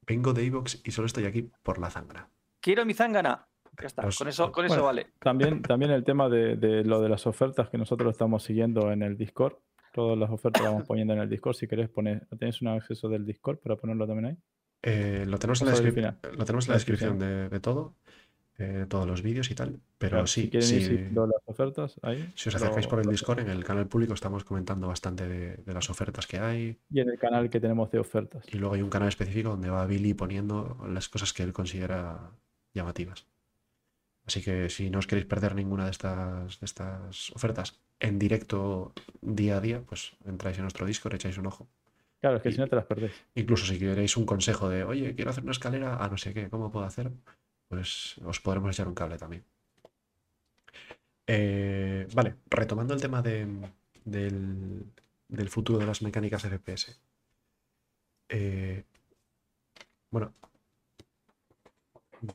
vengo 0.06 0.34
de 0.34 0.46
Evox 0.46 0.82
y 0.84 0.92
solo 0.92 1.06
estoy 1.08 1.26
aquí 1.26 1.50
por 1.64 1.80
la 1.80 1.90
zangra. 1.90 2.30
Quiero 2.60 2.86
mi 2.86 2.94
zángana. 2.94 3.48
Ya 3.82 3.88
está, 3.88 4.04
Los- 4.04 4.18
con 4.18 4.28
eso, 4.28 4.52
con 4.52 4.66
eso 4.66 4.84
vale. 4.84 5.08
También, 5.20 5.62
también 5.64 5.92
el 5.92 6.04
tema 6.04 6.30
de, 6.30 6.56
de 6.58 6.84
lo 6.84 7.02
de 7.02 7.10
las 7.10 7.26
ofertas 7.26 7.70
que 7.70 7.78
nosotros 7.78 8.12
estamos 8.12 8.44
siguiendo 8.44 8.92
en 8.92 9.02
el 9.02 9.18
Discord. 9.18 9.56
Todas 9.94 10.18
las 10.18 10.30
ofertas 10.30 10.62
las 10.64 10.72
vamos 10.74 10.88
poniendo 10.88 11.14
en 11.14 11.20
el 11.20 11.30
Discord. 11.30 11.56
Si 11.56 11.68
querés 11.68 11.90
poner, 11.90 12.26
¿tenéis 12.38 12.62
un 12.62 12.68
acceso 12.70 13.10
del 13.10 13.26
Discord 13.26 13.60
para 13.60 13.76
ponerlo 13.76 14.06
también 14.08 14.26
ahí? 14.26 14.38
Eh, 14.86 15.26
lo 15.28 15.38
tenemos 15.40 15.62
en 15.62 15.68
la, 15.68 15.74
lo 15.74 16.46
tenemos 16.46 16.66
en 16.66 16.70
la 16.70 16.74
La 16.74 16.78
descripción 16.78 17.18
descripción. 17.18 17.20
de, 17.20 17.50
de 17.50 17.60
todo, 17.60 17.96
eh, 18.60 18.86
todos 18.88 19.08
los 19.08 19.22
vídeos 19.22 19.50
y 19.52 19.56
tal. 19.56 19.80
Pero 19.98 20.12
Claro, 20.12 20.28
sí, 20.28 20.44
si 20.44 20.50
quieren 20.50 20.70
ir 20.70 20.82
sí, 20.82 20.88
siguiendo 20.88 21.26
las 21.28 21.42
ofertas 21.46 22.00
ahí. 22.02 22.32
Si 22.36 22.50
os 22.50 22.56
acercáis 22.56 22.88
por 22.88 23.00
el 23.00 23.08
Discord, 23.10 23.40
en 23.40 23.50
el 23.50 23.64
canal 23.64 23.88
público 23.88 24.14
estamos 24.14 24.44
comentando 24.44 24.88
bastante 24.88 25.28
de, 25.28 25.56
de 25.58 25.74
las 25.74 25.90
ofertas 25.90 26.28
que 26.28 26.40
hay. 26.40 26.80
Y 26.90 27.00
en 27.00 27.10
el 27.10 27.18
canal 27.18 27.50
que 27.50 27.60
tenemos 27.60 27.90
de 27.92 28.00
ofertas. 28.00 28.46
Y 28.52 28.58
luego 28.58 28.76
hay 28.76 28.82
un 28.82 28.90
canal 28.90 29.08
específico 29.10 29.50
donde 29.50 29.70
va 29.70 29.86
Billy 29.86 30.14
poniendo 30.14 30.78
las 30.90 31.10
cosas 31.10 31.34
que 31.34 31.44
él 31.44 31.54
considera 31.54 32.32
llamativas. 32.74 33.26
Así 34.26 34.42
que 34.42 34.70
si 34.70 34.90
no 34.90 35.00
os 35.00 35.08
queréis 35.08 35.26
perder 35.28 35.54
ninguna 35.56 35.86
de 35.86 35.92
estas, 35.92 36.60
de 36.60 36.66
estas 36.66 37.32
ofertas 37.32 37.82
en 38.00 38.20
directo 38.20 38.94
día 39.22 39.58
a 39.58 39.62
día, 39.62 39.82
pues 39.86 40.14
entráis 40.26 40.58
en 40.58 40.64
nuestro 40.64 40.86
Discord, 40.86 41.16
echáis 41.16 41.38
un 41.38 41.48
ojo. 41.48 41.68
Claro, 42.22 42.38
es 42.38 42.44
que 42.44 42.50
Y- 42.50 42.54
si 42.54 42.60
no 42.60 42.68
te 42.68 42.76
las 42.78 42.86
perdéis. 42.86 43.12
Incluso 43.36 43.66
si 43.66 43.78
queréis 43.80 44.16
un 44.16 44.26
consejo 44.26 44.70
de, 44.70 44.84
oye, 44.86 45.14
quiero 45.16 45.32
hacer 45.32 45.44
una 45.44 45.52
escalera 45.52 45.98
a 46.04 46.08
no 46.08 46.18
sé 46.18 46.34
qué, 46.34 46.50
¿cómo 46.50 46.72
puedo 46.72 46.86
hacer? 46.86 47.12
Pues 47.74 48.20
os 48.24 48.40
podremos 48.40 48.70
echar 48.72 48.88
un 48.88 48.94
cable 48.94 49.18
también. 49.18 49.44
Eh, 51.26 52.08
vale, 52.14 52.36
retomando 52.52 52.94
el 52.94 53.02
tema 53.02 53.24
de- 53.24 53.48
del, 54.06 54.86
del 55.28 55.50
futuro 55.50 55.80
de 55.80 55.88
las 55.88 56.04
mecánicas 56.04 56.46
FPS. 56.46 56.96
Eh, 58.30 58.84
bueno, 60.12 60.36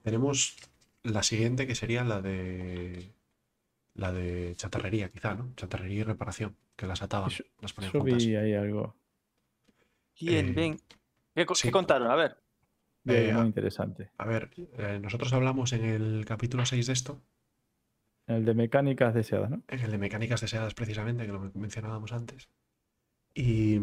tenemos 0.02 0.56
la 1.04 1.22
siguiente 1.22 1.68
que 1.68 1.76
sería 1.76 2.02
la 2.02 2.20
de 2.20 3.12
la 3.94 4.10
de 4.12 4.54
chatarrería, 4.56 5.08
quizá, 5.10 5.34
¿no? 5.34 5.52
Chatarrería 5.54 6.00
y 6.00 6.02
reparación, 6.02 6.56
que 6.74 6.86
las 6.88 7.00
ataban, 7.02 7.30
las 7.60 7.72
ponían 7.72 7.92
juntas. 7.92 8.24
vi 8.24 8.34
ahí 8.34 8.54
algo 8.54 8.96
Bien, 10.20 10.48
eh, 10.48 10.52
bien. 10.52 10.80
¿Qué, 11.36 11.46
co- 11.46 11.54
sí. 11.54 11.68
qué 11.68 11.72
contaron? 11.72 12.10
A 12.10 12.16
ver. 12.16 12.36
Eh, 13.08 13.32
muy 13.34 13.46
interesante. 13.46 14.10
A 14.18 14.26
ver, 14.26 14.50
eh, 14.78 14.98
nosotros 15.02 15.32
hablamos 15.32 15.72
en 15.72 15.84
el 15.84 16.24
capítulo 16.26 16.64
6 16.66 16.86
de 16.86 16.92
esto, 16.92 17.20
El 18.26 18.44
de 18.44 18.54
mecánicas 18.54 19.14
deseadas, 19.14 19.50
¿no? 19.50 19.62
en 19.68 19.80
el 19.80 19.90
de 19.90 19.98
mecánicas 19.98 20.40
deseadas 20.40 20.74
precisamente, 20.74 21.24
que 21.26 21.32
lo 21.32 21.40
men- 21.40 21.52
mencionábamos 21.54 22.12
antes. 22.12 22.48
Y, 23.34 23.78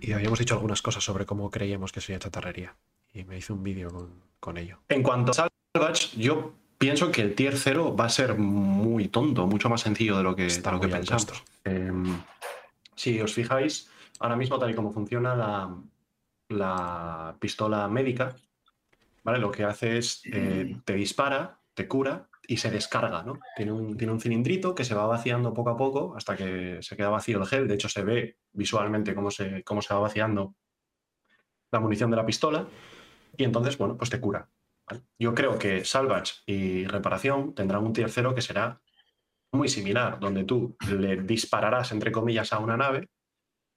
y 0.00 0.12
habíamos 0.12 0.38
dicho 0.38 0.54
algunas 0.54 0.82
cosas 0.82 1.04
sobre 1.04 1.26
cómo 1.26 1.50
creíamos 1.50 1.92
que 1.92 2.00
sería 2.00 2.18
chatarrería. 2.18 2.74
Y 3.14 3.24
me 3.24 3.36
hice 3.38 3.52
un 3.52 3.62
vídeo 3.62 3.90
con, 3.90 4.10
con 4.40 4.56
ello. 4.56 4.78
En 4.88 5.02
cuanto 5.02 5.32
a 5.32 5.34
Salvage, 5.74 6.16
yo 6.18 6.54
pienso 6.78 7.12
que 7.12 7.22
el 7.22 7.34
tier 7.34 7.56
0 7.56 7.94
va 7.94 8.06
a 8.06 8.08
ser 8.08 8.36
muy 8.38 9.08
tonto, 9.08 9.46
mucho 9.46 9.68
más 9.68 9.82
sencillo 9.82 10.16
de 10.16 10.22
lo 10.24 10.34
que, 10.34 10.46
Está 10.46 10.70
de 10.70 10.76
lo 10.76 10.80
que 10.80 10.88
pensamos. 10.88 11.44
Em, 11.64 12.16
si 12.96 13.20
os 13.20 13.34
fijáis, 13.34 13.88
ahora 14.18 14.34
mismo 14.36 14.58
tal 14.58 14.70
y 14.70 14.74
como 14.74 14.92
funciona 14.92 15.36
la, 15.36 15.76
la 16.48 17.36
pistola 17.40 17.88
médica, 17.88 18.34
¿vale? 19.22 19.38
Lo 19.38 19.50
que 19.50 19.64
hace 19.64 19.98
es 19.98 20.22
eh, 20.24 20.76
te 20.84 20.94
dispara, 20.94 21.60
te 21.74 21.88
cura 21.88 22.28
y 22.46 22.56
se 22.56 22.70
descarga, 22.70 23.22
¿no? 23.22 23.38
Tiene 23.56 23.72
un, 23.72 23.96
tiene 23.96 24.12
un 24.12 24.20
cilindrito 24.20 24.74
que 24.74 24.84
se 24.84 24.94
va 24.94 25.06
vaciando 25.06 25.54
poco 25.54 25.70
a 25.70 25.76
poco 25.76 26.14
hasta 26.16 26.36
que 26.36 26.78
se 26.82 26.96
queda 26.96 27.08
vacío 27.08 27.38
el 27.38 27.46
gel. 27.46 27.68
De 27.68 27.74
hecho, 27.74 27.88
se 27.88 28.02
ve 28.02 28.38
visualmente 28.52 29.14
cómo 29.14 29.30
se, 29.30 29.62
cómo 29.64 29.80
se 29.80 29.94
va 29.94 30.00
vaciando 30.00 30.54
la 31.70 31.80
munición 31.80 32.10
de 32.10 32.16
la 32.16 32.26
pistola 32.26 32.66
y 33.36 33.44
entonces, 33.44 33.78
bueno, 33.78 33.96
pues 33.96 34.10
te 34.10 34.20
cura. 34.20 34.48
¿vale? 34.86 35.02
Yo 35.18 35.34
creo 35.34 35.58
que 35.58 35.84
Salvage 35.84 36.34
y 36.46 36.86
Reparación 36.86 37.54
tendrán 37.54 37.84
un 37.84 37.94
0 37.94 38.34
que 38.34 38.42
será 38.42 38.80
muy 39.52 39.68
similar, 39.68 40.18
donde 40.18 40.44
tú 40.44 40.76
le 40.88 41.22
dispararás, 41.22 41.92
entre 41.92 42.10
comillas, 42.10 42.52
a 42.52 42.58
una 42.58 42.76
nave, 42.76 43.08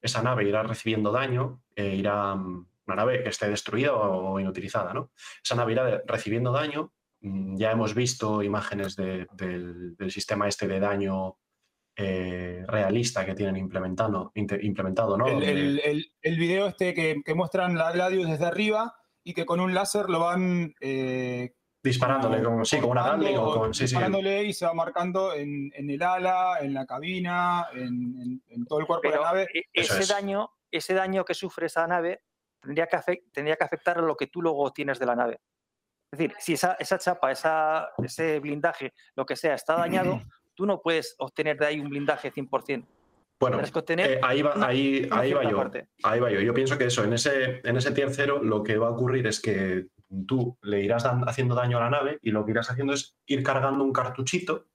esa 0.02 0.22
nave 0.24 0.48
irá 0.48 0.64
recibiendo 0.64 1.12
daño, 1.12 1.62
eh, 1.76 1.96
irá 1.96 2.34
una 2.34 2.96
nave 2.96 3.24
que 3.24 3.30
esté 3.30 3.50
destruida 3.50 3.94
o 3.94 4.40
inutilizada, 4.40 4.94
¿no? 4.94 5.12
Esa 5.44 5.56
nave 5.56 5.72
irá 5.74 5.86
de- 5.86 6.02
recibiendo 6.06 6.52
daño. 6.52 6.94
Mm, 7.22 7.58
Ya 7.58 7.72
hemos 7.72 7.94
visto 7.96 8.44
imágenes 8.44 8.96
de- 8.96 9.28
del, 9.34 9.96
del 9.98 10.12
sistema 10.12 10.48
este 10.48 10.68
de 10.68 10.80
daño 10.80 11.38
eh, 11.98 12.64
realista 12.68 13.26
que 13.26 13.34
tienen 13.36 13.56
implementado, 13.58 14.32
implementado 14.36 15.18
¿no? 15.18 15.28
El, 15.28 15.44
el, 15.44 15.80
el- 15.80 16.12
el 16.22 16.38
video 16.38 16.68
este 16.68 16.94
que, 16.94 17.22
que 17.24 17.34
muestran 17.34 17.78
la 17.78 17.92
Gladius 17.94 18.28
desde 18.28 18.46
arriba 18.46 18.96
y 19.24 19.34
que 19.34 19.46
con 19.46 19.60
un 19.62 19.74
láser 19.74 20.10
lo 20.10 20.20
van 20.20 20.76
eh, 20.82 21.54
disparándole 21.82 22.44
con, 22.44 22.66
sí, 22.66 22.80
con 22.80 22.92
una 22.92 23.04
Gatling 23.12 23.38
o 23.38 23.54
con... 23.60 23.74
Sí, 23.74 23.80
sí, 23.80 23.84
disparándole 23.86 24.44
y 24.44 24.54
se 24.54 24.66
va 24.66 24.74
marcando 24.74 25.34
en, 25.34 25.72
en 25.74 25.90
el 25.90 26.02
ala, 26.04 26.58
en 26.62 26.74
la 26.74 26.86
cabina, 26.86 27.68
en, 27.74 27.84
en- 28.22 28.44
en 28.48 28.66
todo 28.66 28.80
el 28.82 28.86
cuerpo 28.88 29.08
de 29.08 29.12
Pero 29.12 29.22
la 29.24 29.28
nave. 29.30 29.48
e- 29.54 29.64
ese 29.74 30.00
es. 30.02 30.08
daño, 30.10 30.50
ese 30.78 30.94
daño 30.94 31.24
que 31.26 31.34
sufre 31.34 31.68
esa 31.68 31.86
nave 31.88 32.22
tendría 32.60 32.88
que, 32.88 32.98
afec- 32.98 33.24
tendría 33.32 33.56
que 33.56 33.64
afectar 33.64 33.98
a 33.98 34.02
lo 34.02 34.16
que 34.16 34.28
tú 34.28 34.42
luego 34.42 34.72
tienes 34.72 34.98
de 35.00 35.06
la 35.06 35.16
nave. 35.16 35.40
Es 36.12 36.20
decir, 36.20 36.36
si 36.40 36.54
esa, 36.54 36.74
esa 36.80 36.98
chapa, 36.98 37.32
esa, 37.32 37.90
ese 38.04 38.40
blindaje, 38.40 38.94
lo 39.16 39.26
que 39.26 39.36
sea, 39.36 39.54
está 39.56 39.76
dañado, 39.76 40.20
tú 40.56 40.66
no 40.66 40.82
puedes 40.82 41.16
obtener 41.20 41.58
de 41.58 41.66
ahí 41.68 41.80
un 41.80 41.90
blindaje 41.90 42.32
100%. 42.32 42.86
Bueno, 43.38 43.60
eh, 43.62 44.20
ahí 44.24 44.42
va, 44.42 44.54
una- 44.56 44.68
ahí, 44.68 45.04
una 45.06 45.20
ahí 45.20 45.34
va 45.34 45.40
cierta 45.42 45.52
yo. 45.52 45.58
parte. 45.58 45.88
Ahí 46.04 46.20
va 46.22 46.32
yo. 46.32 46.40
Yo 46.40 46.54
pienso 46.54 46.78
que 46.78 46.86
eso, 46.86 47.04
en 47.04 47.14
ese, 47.14 47.60
en 47.68 47.76
ese 47.76 47.92
tier 47.92 48.10
cero, 48.14 48.40
lo 48.42 48.64
que 48.64 48.78
va 48.78 48.88
a 48.88 48.92
ocurrir 48.92 49.28
es 49.28 49.42
que 49.42 49.88
tú 50.26 50.58
le 50.62 50.82
irás 50.82 51.06
haciendo 51.28 51.54
daño 51.54 51.78
a 51.78 51.82
la 51.82 51.90
nave 51.90 52.18
y 52.22 52.32
lo 52.32 52.46
que 52.46 52.52
irás 52.52 52.72
haciendo 52.72 52.94
es 52.94 53.18
ir 53.26 53.44
cargando 53.44 53.84
un 53.84 53.92
cartuchito, 53.92 54.68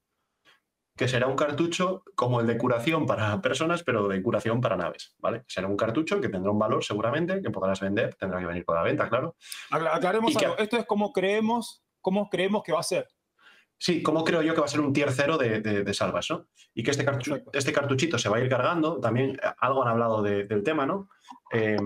que 1.01 1.09
será 1.09 1.28
un 1.28 1.35
cartucho 1.35 2.05
como 2.14 2.43
el 2.43 2.47
de 2.47 2.59
curación 2.59 3.06
para 3.06 3.40
personas, 3.40 3.82
pero 3.82 4.06
de 4.06 4.20
curación 4.22 4.60
para 4.60 4.77
naves, 4.77 5.14
¿vale? 5.18 5.44
Será 5.48 5.66
un 5.66 5.74
cartucho 5.74 6.20
que 6.20 6.28
tendrá 6.28 6.52
un 6.52 6.59
valor 6.59 6.85
seguramente, 6.85 7.40
que 7.40 7.48
podrás 7.48 7.81
vender, 7.81 8.16
tendrá 8.16 8.39
que 8.39 8.44
venir 8.44 8.66
con 8.66 8.74
la 8.77 8.82
venta, 8.82 9.09
claro. 9.09 9.35
Acla- 9.70 9.94
Aclaremos 9.97 10.31
¿Y 10.31 10.36
qué- 10.36 10.44
algo. 10.44 10.59
Esto 10.59 10.77
es 10.77 10.85
como 10.85 11.10
creemos, 11.14 11.82
cómo 12.02 12.28
creemos 12.28 12.62
que 12.62 12.72
va 12.72 12.81
a 12.81 12.82
ser. 12.82 13.09
Sí, 13.78 14.02
¿cómo 14.02 14.24
creo 14.24 14.43
yo 14.43 14.52
que 14.52 14.60
va 14.60 14.66
a 14.66 14.68
ser 14.68 14.81
un 14.82 14.93
tier 14.93 15.10
cero 15.10 15.39
de, 15.39 15.62
de, 15.62 15.85
de 15.85 15.94
salvas, 15.94 16.28
¿no? 16.28 16.48
Y 16.74 16.82
que 16.82 16.90
este, 16.90 17.06
cartu- 17.06 17.28
Exacto. 17.28 17.51
este 17.55 17.72
cartuchito 17.72 18.18
se 18.18 18.28
va 18.28 18.36
a 18.36 18.40
ir 18.40 18.51
cargando, 18.51 19.01
también 19.01 19.31
eh, 19.43 19.48
algo 19.59 19.82
han 19.82 19.89
hablado 19.89 20.20
de- 20.20 20.44
del 20.44 20.62
tema, 20.62 20.85
¿no? 20.85 21.09
Eh, 21.51 21.78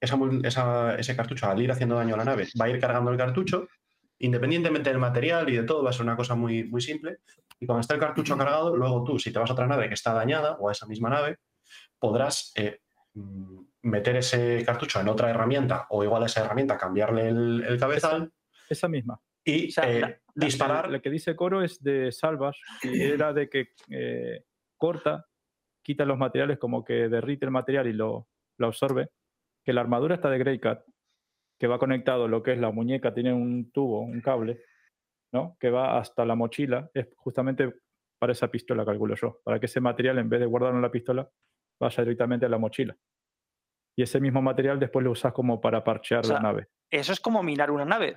esa 0.00 0.16
mul- 0.16 0.44
esa- 0.44 0.96
ese 0.96 1.14
cartucho, 1.14 1.46
al 1.48 1.62
ir 1.62 1.70
haciendo 1.70 1.94
daño 1.94 2.14
a 2.14 2.18
la 2.18 2.24
nave, 2.24 2.48
va 2.60 2.64
a 2.64 2.68
ir 2.68 2.80
cargando 2.80 3.12
el 3.12 3.16
cartucho, 3.16 3.68
independientemente 4.20 4.90
del 4.90 4.98
material 4.98 5.48
y 5.50 5.56
de 5.56 5.64
todo, 5.64 5.82
va 5.82 5.90
a 5.90 5.92
ser 5.92 6.02
una 6.02 6.16
cosa 6.16 6.34
muy, 6.34 6.64
muy 6.64 6.80
simple. 6.80 7.18
Y 7.58 7.66
cuando 7.66 7.80
esté 7.80 7.94
el 7.94 8.00
cartucho 8.00 8.36
cargado, 8.38 8.74
luego 8.76 9.04
tú, 9.04 9.18
si 9.18 9.32
te 9.32 9.38
vas 9.38 9.50
a 9.50 9.52
otra 9.52 9.66
nave 9.66 9.88
que 9.88 9.94
está 9.94 10.14
dañada 10.14 10.56
o 10.60 10.68
a 10.68 10.72
esa 10.72 10.86
misma 10.86 11.10
nave, 11.10 11.38
podrás 11.98 12.52
eh, 12.56 12.80
mm, 13.14 13.60
meter 13.82 14.16
ese 14.16 14.62
cartucho 14.64 15.00
en 15.00 15.08
otra 15.08 15.30
herramienta 15.30 15.86
o 15.90 16.02
igual 16.04 16.22
a 16.22 16.26
esa 16.26 16.44
herramienta 16.44 16.78
cambiarle 16.78 17.28
el, 17.28 17.64
el 17.66 17.78
cabezal 17.78 18.32
Esa 18.68 18.88
misma. 18.88 19.20
y 19.44 19.68
O 19.68 19.70
sea, 19.72 19.90
eh, 19.90 20.00
la- 20.00 20.20
disparar. 20.34 20.90
La 20.90 21.00
que 21.00 21.10
dice 21.10 21.36
Coro 21.36 21.62
es 21.62 21.82
de 21.82 22.12
Salvage 22.12 22.60
y 22.82 23.02
era 23.02 23.32
de 23.32 23.48
que 23.50 23.68
eh, 23.90 24.44
corta, 24.76 25.26
quita 25.82 26.04
los 26.04 26.18
materiales, 26.18 26.58
como 26.58 26.84
que 26.84 27.08
derrite 27.08 27.44
el 27.44 27.50
material 27.50 27.86
y 27.88 27.92
lo, 27.92 28.28
lo 28.58 28.66
absorbe. 28.66 29.08
Que 29.64 29.72
la 29.74 29.82
armadura 29.82 30.14
está 30.14 30.30
de 30.30 30.38
Greycat, 30.38 30.82
que 31.60 31.66
va 31.66 31.78
conectado 31.78 32.26
lo 32.26 32.42
que 32.42 32.52
es 32.54 32.58
la 32.58 32.70
muñeca, 32.70 33.12
tiene 33.12 33.32
un 33.34 33.70
tubo, 33.70 34.00
un 34.00 34.20
cable, 34.22 34.62
¿no? 35.32 35.56
Que 35.60 35.68
va 35.70 35.98
hasta 35.98 36.24
la 36.24 36.34
mochila. 36.34 36.90
Es 36.94 37.08
justamente 37.16 37.70
para 38.18 38.32
esa 38.32 38.48
pistola, 38.48 38.84
calculo 38.84 39.14
yo. 39.14 39.40
Para 39.44 39.60
que 39.60 39.66
ese 39.66 39.80
material, 39.80 40.18
en 40.18 40.28
vez 40.30 40.40
de 40.40 40.46
guardarlo 40.46 40.78
en 40.78 40.82
la 40.82 40.90
pistola, 40.90 41.28
vaya 41.78 42.02
directamente 42.02 42.46
a 42.46 42.48
la 42.48 42.56
mochila. 42.58 42.96
Y 43.96 44.02
ese 44.02 44.20
mismo 44.20 44.40
material 44.40 44.78
después 44.80 45.04
lo 45.04 45.10
usas 45.10 45.32
como 45.34 45.60
para 45.60 45.84
parchear 45.84 46.20
O 46.20 46.24
sea, 46.24 46.36
la 46.36 46.42
nave. 46.42 46.68
Eso 46.90 47.12
es 47.12 47.20
como 47.20 47.42
minar 47.42 47.70
una 47.70 47.84
nave. 47.84 48.16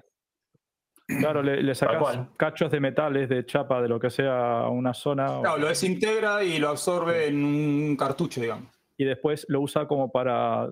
Claro, 1.06 1.44
le, 1.44 1.62
le 1.62 1.76
sacas 1.76 2.18
cachos 2.38 2.72
de 2.72 2.80
metales, 2.80 3.28
de 3.28 3.46
chapa, 3.46 3.82
de 3.82 3.90
lo 3.90 4.00
que 4.00 4.10
sea 4.10 4.62
a 4.62 4.70
una 4.70 4.94
zona 4.94 5.38
o- 5.40 5.42
Claro, 5.42 5.58
lo 5.58 5.68
desintegra 5.68 6.42
y 6.46 6.60
lo 6.60 6.70
absorbe 6.70 7.28
en 7.28 7.44
un 7.44 7.98
cartucho, 7.98 8.40
digamos. 8.40 8.72
y 8.98 9.04
después 9.04 9.46
lo 9.50 9.60
usa 9.60 9.86
como 9.86 10.10
para 10.12 10.72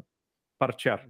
parchear. 0.57 1.05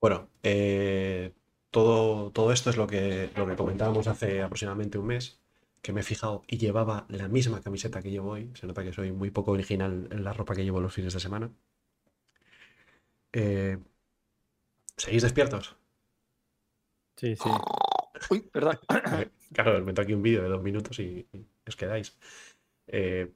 Bueno, 0.00 0.28
eh, 0.42 1.32
todo, 1.70 2.30
todo 2.32 2.52
esto 2.52 2.70
es 2.70 2.76
lo 2.76 2.86
que, 2.86 3.30
lo 3.36 3.46
que 3.46 3.56
comentábamos 3.56 4.06
hace 4.06 4.42
aproximadamente 4.42 4.98
un 4.98 5.06
mes, 5.06 5.40
que 5.82 5.92
me 5.92 6.00
he 6.00 6.04
fijado 6.04 6.42
y 6.46 6.58
llevaba 6.58 7.06
la 7.08 7.28
misma 7.28 7.60
camiseta 7.62 8.02
que 8.02 8.10
llevo 8.10 8.30
hoy. 8.32 8.50
Se 8.54 8.66
nota 8.66 8.84
que 8.84 8.92
soy 8.92 9.12
muy 9.12 9.30
poco 9.30 9.52
original 9.52 10.08
en 10.12 10.24
la 10.24 10.32
ropa 10.32 10.54
que 10.54 10.64
llevo 10.64 10.80
los 10.80 10.94
fines 10.94 11.14
de 11.14 11.20
semana. 11.20 11.50
Eh, 13.32 13.78
¿Seguís 15.02 15.22
despiertos? 15.26 15.64
Sí, 17.16 17.36
sí. 17.36 17.48
Uy, 18.30 18.40
perdón. 18.52 18.78
Claro, 19.54 19.78
os 19.78 19.84
meto 19.84 20.02
aquí 20.02 20.12
un 20.12 20.22
vídeo 20.22 20.42
de 20.42 20.48
dos 20.50 20.62
minutos 20.62 20.98
y, 20.98 21.26
y 21.32 21.38
os 21.66 21.74
quedáis. 21.76 22.08
Eh, 22.86 23.32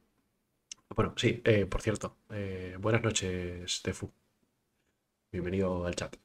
bueno, 0.96 1.14
sí, 1.16 1.40
eh, 1.44 1.66
por 1.66 1.82
cierto, 1.82 2.18
eh, 2.30 2.76
buenas 2.80 3.02
noches, 3.02 3.82
Tefu. 3.82 4.12
Bienvenido 5.32 5.84
al 5.84 5.96
chat. 5.96 6.16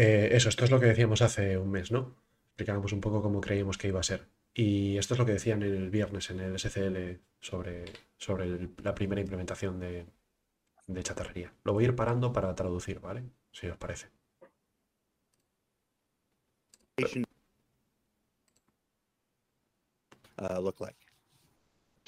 Eh, 0.00 0.28
eso, 0.36 0.48
esto 0.48 0.64
es 0.64 0.70
lo 0.70 0.78
que 0.78 0.86
decíamos 0.86 1.22
hace 1.22 1.58
un 1.58 1.70
mes, 1.72 1.90
¿no? 1.90 2.14
Explicábamos 2.46 2.92
un 2.92 3.00
poco 3.00 3.20
cómo 3.20 3.40
creíamos 3.40 3.78
que 3.78 3.88
iba 3.88 3.98
a 4.00 4.04
ser. 4.04 4.28
Y 4.54 4.96
esto 4.96 5.14
es 5.14 5.18
lo 5.18 5.26
que 5.26 5.32
decían 5.32 5.62
el 5.62 5.90
viernes 5.90 6.30
en 6.30 6.38
el 6.40 6.54
SCL 6.54 7.20
sobre, 7.40 7.84
sobre 8.16 8.68
la 8.82 8.94
primera 8.94 9.20
implementación 9.20 9.80
de, 9.80 10.06
de 10.86 11.02
chatarrería. 11.02 11.52
Lo 11.64 11.72
voy 11.74 11.84
a 11.84 11.88
ir 11.88 11.96
parando 11.96 12.32
para 12.32 12.54
traducir, 12.54 13.00
¿vale? 13.00 13.24
Si 13.52 13.66
os 13.68 13.76
parece. 13.78 14.08
uh? 17.02 17.18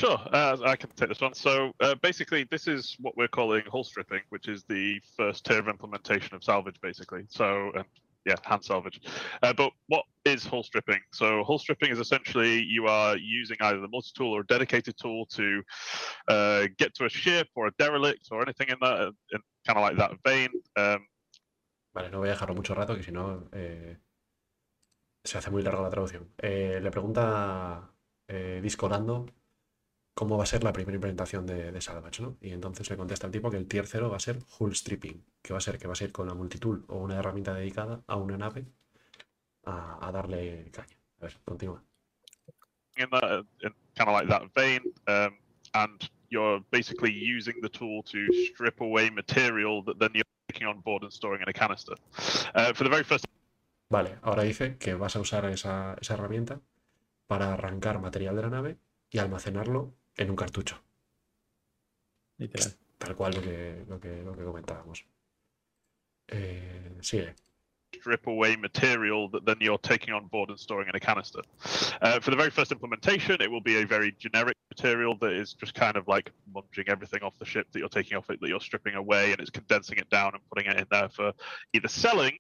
Sure, 0.01 0.19
uh, 0.33 0.57
I 0.65 0.77
can 0.77 0.89
take 0.97 1.11
this 1.11 1.21
one. 1.21 1.35
So 1.35 1.73
uh, 1.81 1.95
basically, 1.97 2.47
this 2.51 2.67
is 2.67 2.97
what 3.01 3.19
we're 3.19 3.29
calling 3.29 3.63
hull 3.71 3.85
stripping, 3.85 4.23
which 4.31 4.49
is 4.49 4.65
the 4.65 4.99
first 5.15 5.45
tier 5.45 5.59
of 5.59 5.69
implementation 5.69 6.35
of 6.35 6.43
salvage, 6.43 6.81
basically. 6.81 7.27
So, 7.29 7.71
and 7.75 7.85
yeah, 8.25 8.37
hand 8.43 8.65
salvage. 8.65 8.99
Uh, 9.43 9.53
but 9.53 9.73
what 9.89 10.05
is 10.25 10.47
hull 10.47 10.63
stripping? 10.63 11.01
So, 11.13 11.45
hull 11.45 11.59
stripping 11.59 11.91
is 11.91 11.99
essentially 11.99 12.63
you 12.63 12.87
are 12.87 13.15
using 13.19 13.59
either 13.61 13.79
the 13.79 13.89
multi 13.89 14.09
tool 14.17 14.35
or 14.35 14.41
a 14.41 14.47
dedicated 14.47 14.97
tool 14.97 15.27
to 15.33 15.63
uh, 16.29 16.69
get 16.79 16.95
to 16.95 17.05
a 17.05 17.11
ship 17.11 17.49
or 17.55 17.67
a 17.67 17.73
derelict 17.79 18.29
or 18.31 18.41
anything 18.41 18.71
in 18.71 18.77
that, 18.81 19.13
in 19.33 19.41
kind 19.67 19.79
of 19.79 19.83
like 19.83 19.99
that 19.99 20.13
vein. 20.25 20.49
Um, 20.79 21.07
Vale, 21.93 22.11
no 22.11 22.21
voy 22.21 22.29
a 22.29 22.33
dejarlo 22.33 22.55
mucho 22.55 22.75
rato, 22.75 22.97
que 22.97 23.03
si 23.03 23.13
no 23.13 23.51
eh, 23.53 23.99
se 25.25 25.37
hace 25.37 25.51
muy 25.51 25.61
larga 25.63 25.83
la 25.83 25.91
traducción. 25.91 26.33
Eh, 26.39 26.81
le 26.81 26.91
pregunta 26.91 27.93
eh, 28.29 28.61
Discorando 28.63 29.27
cómo 30.21 30.37
va 30.37 30.43
a 30.45 30.47
ser 30.47 30.63
la 30.63 30.75
primera 30.75 30.97
implementación 30.97 31.47
de, 31.47 31.73
de 31.73 31.81
Salvage, 31.81 32.21
¿no? 32.21 32.37
Y 32.43 32.51
entonces 32.51 32.91
le 32.91 32.99
contesta 32.99 33.27
el 33.27 33.33
tipo 33.33 33.51
que 33.51 33.57
el 33.57 33.67
tier 33.67 33.87
0 33.87 34.11
va 34.11 34.19
a 34.19 34.21
ser 34.21 34.39
Hull 34.59 34.77
Stripping, 34.77 35.25
que 35.41 35.55
va 35.55 35.57
a 35.57 35.63
ser 35.63 35.79
que 35.79 35.87
va 35.87 35.95
a 35.95 35.97
ser 35.97 36.13
con 36.13 36.29
la 36.29 36.35
multitool 36.35 36.85
o 36.89 36.99
una 36.99 37.17
herramienta 37.17 37.55
dedicada 37.55 38.03
a 38.07 38.17
una 38.17 38.37
nave 38.37 38.67
a, 39.65 40.07
a 40.07 40.13
darle 40.13 40.71
caña. 40.73 40.99
A 41.21 41.25
ver, 41.25 41.39
continúa. 41.43 41.83
in 42.99 43.09
that 43.13 43.47
in 43.63 43.73
kind 43.97 44.11
of 44.11 44.13
like 44.13 44.29
that 44.29 44.43
vein 44.55 44.83
um, 45.09 45.33
and 45.73 46.11
you're 46.29 46.61
basically 46.71 47.11
using 47.11 47.55
the 47.63 47.71
tool 47.71 48.03
to 48.03 48.19
strip 48.53 48.79
away 48.83 49.09
material 49.09 49.83
that 49.85 49.99
then 49.99 50.11
you're 50.13 50.33
taking 50.53 50.67
on 50.67 50.81
board 50.81 51.03
and 51.03 51.11
storing 51.11 51.41
in 51.41 51.49
a 51.49 51.53
canister 51.55 51.95
uh, 52.55 52.75
for 52.75 52.85
the 52.85 52.91
very 52.91 53.05
first 53.05 53.25
Vale, 53.89 54.19
ahora 54.23 54.43
dice 54.43 54.77
que 54.77 54.95
vas 54.95 55.17
a 55.17 55.21
usar 55.21 55.47
esa, 55.47 55.97
esa 55.99 56.15
herramienta 56.15 56.61
para 57.27 57.55
arrancar 57.55 57.99
material 58.01 58.37
de 58.37 58.43
la 58.43 58.51
nave 58.51 58.77
y 59.11 59.19
almacenarlo 59.19 59.95
en 60.17 60.31
un 60.31 60.37
cartucho. 60.37 60.83
Literal. 62.39 62.77
Tal 62.99 63.17
cual 63.17 63.35
lo 63.35 63.43
que, 63.43 63.85
lo 63.89 64.01
que, 64.01 64.23
lo 64.23 64.37
que 64.37 64.45
comentábamos. 64.45 65.07
Eh, 66.29 66.99
sigue. 67.01 67.35
strip 67.93 68.27
away 68.29 68.55
material 68.57 69.29
that 69.29 69.45
then 69.45 69.57
you're 69.61 69.77
taking 69.79 70.15
on 70.15 70.27
board 70.29 70.49
and 70.49 70.59
storing 70.59 70.89
in 70.89 70.95
a 70.95 71.01
canister 71.01 71.41
uh, 72.03 72.21
for 72.21 72.31
the 72.31 72.37
very 72.37 72.49
first 72.49 72.71
implementation 72.71 73.37
it 73.41 73.51
will 73.51 73.61
be 73.61 73.83
a 73.83 73.85
very 73.85 74.15
generic 74.19 74.57
material 74.71 75.17
that 75.21 75.33
is 75.33 75.55
just 75.55 75.75
kind 75.75 75.97
of 75.97 76.07
like 76.07 76.31
munging 76.55 76.89
everything 76.89 77.21
off 77.23 77.35
the 77.41 77.45
ship 77.45 77.67
that 77.73 77.81
you're 77.81 77.89
taking 77.89 78.17
off 78.17 78.31
it 78.31 78.41
that 78.41 78.49
you're 78.49 78.61
stripping 78.61 78.95
away 78.95 79.33
and 79.33 79.41
it's 79.41 79.51
condensing 79.51 79.99
it 79.99 80.09
down 80.09 80.31
and 80.35 80.43
putting 80.49 80.71
it 80.71 80.79
in 80.79 80.87
there 80.91 81.09
for 81.09 81.33
either 81.73 81.89
selling 81.89 82.39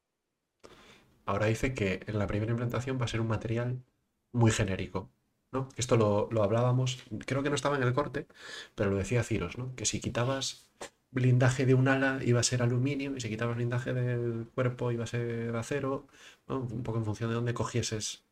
Ahora 1.27 1.47
dice 1.47 1.75
que 1.75 2.01
en 2.07 2.19
la 2.19 2.27
primera 2.27 2.51
implementación 2.51 2.99
va 3.01 3.05
a 3.05 3.09
ser 3.09 3.21
un 3.21 3.29
material 3.29 3.85
muy 4.33 4.51
genérico. 4.51 5.13
¿No? 5.53 5.69
Esto 5.77 5.97
lo, 5.97 6.29
lo 6.31 6.43
hablábamos, 6.43 7.03
creo 7.27 7.43
que 7.43 7.49
no 7.51 7.55
estaba 7.57 7.77
en 7.77 7.83
el 7.83 7.93
corte, 7.95 8.27
pero 8.75 8.91
lo 8.91 8.97
decía 8.97 9.23
Ciros, 9.25 9.59
¿no? 9.59 9.75
Que 9.77 9.87
si 9.87 10.01
quitabas 10.01 10.69
blindaje 11.11 11.67
de 11.67 11.75
un 11.75 11.89
ala 11.89 12.21
iba 12.25 12.41
a 12.41 12.43
ser 12.45 12.63
aluminio 12.63 13.17
y 13.17 13.21
si 13.21 13.29
quitabas 13.29 13.57
blindaje 13.57 13.93
del 13.93 14.49
cuerpo 14.55 14.93
iba 14.93 15.05
a 15.05 15.07
ser 15.09 15.55
acero. 15.57 16.07
Un 16.49 16.83
poco 16.83 16.99
en 16.99 17.05
función 17.05 17.31
de 17.31 17.35
dónde 17.37 17.55
cogieses. 17.55 18.25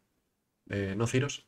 Eh, 0.70 0.94
¿No, 0.96 1.06
Ciros? 1.06 1.46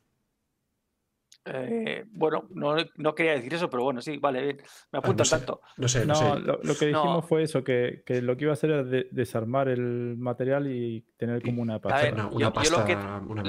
Eh, 1.45 2.05
bueno, 2.11 2.47
no, 2.51 2.75
no 2.97 3.15
quería 3.15 3.33
decir 3.33 3.53
eso, 3.55 3.67
pero 3.69 3.83
bueno, 3.83 3.99
sí, 4.01 4.17
vale, 4.17 4.41
bien. 4.43 4.57
Me 4.91 4.97
Ah, 4.97 4.99
apunto 4.99 5.17
no 5.17 5.21
al 5.23 5.25
sé, 5.25 5.35
tanto. 5.37 5.61
no 5.77 5.87
sé, 5.87 6.05
no, 6.05 6.13
No, 6.13 6.35
sé. 6.35 6.39
lo, 6.41 6.59
lo 6.63 6.75
que 6.75 6.85
dijimos 6.87 7.15
No. 7.15 7.21
fue 7.23 7.43
eso, 7.43 7.63
que, 7.63 8.03
que 8.05 8.21
lo 8.21 8.37
que 8.37 8.43
iba 8.43 8.51
a 8.51 8.53
hacer 8.53 8.69
era 8.69 8.83
de- 8.83 9.07
desarmar 9.11 9.67
el 9.67 10.15
material 10.17 10.67
y 10.71 11.01
tener 11.17 11.41
como 11.41 11.63
una 11.63 11.75
A 11.75 11.81
pasta. 11.81 12.03
ver, 12.03 12.13
una, 12.13 12.23
yo- 12.29 12.35
una 12.35 12.45
yo 12.47 12.53
pasta, 12.53 12.79
lo 12.79 12.85
que- 12.85 12.93
una 12.93 13.43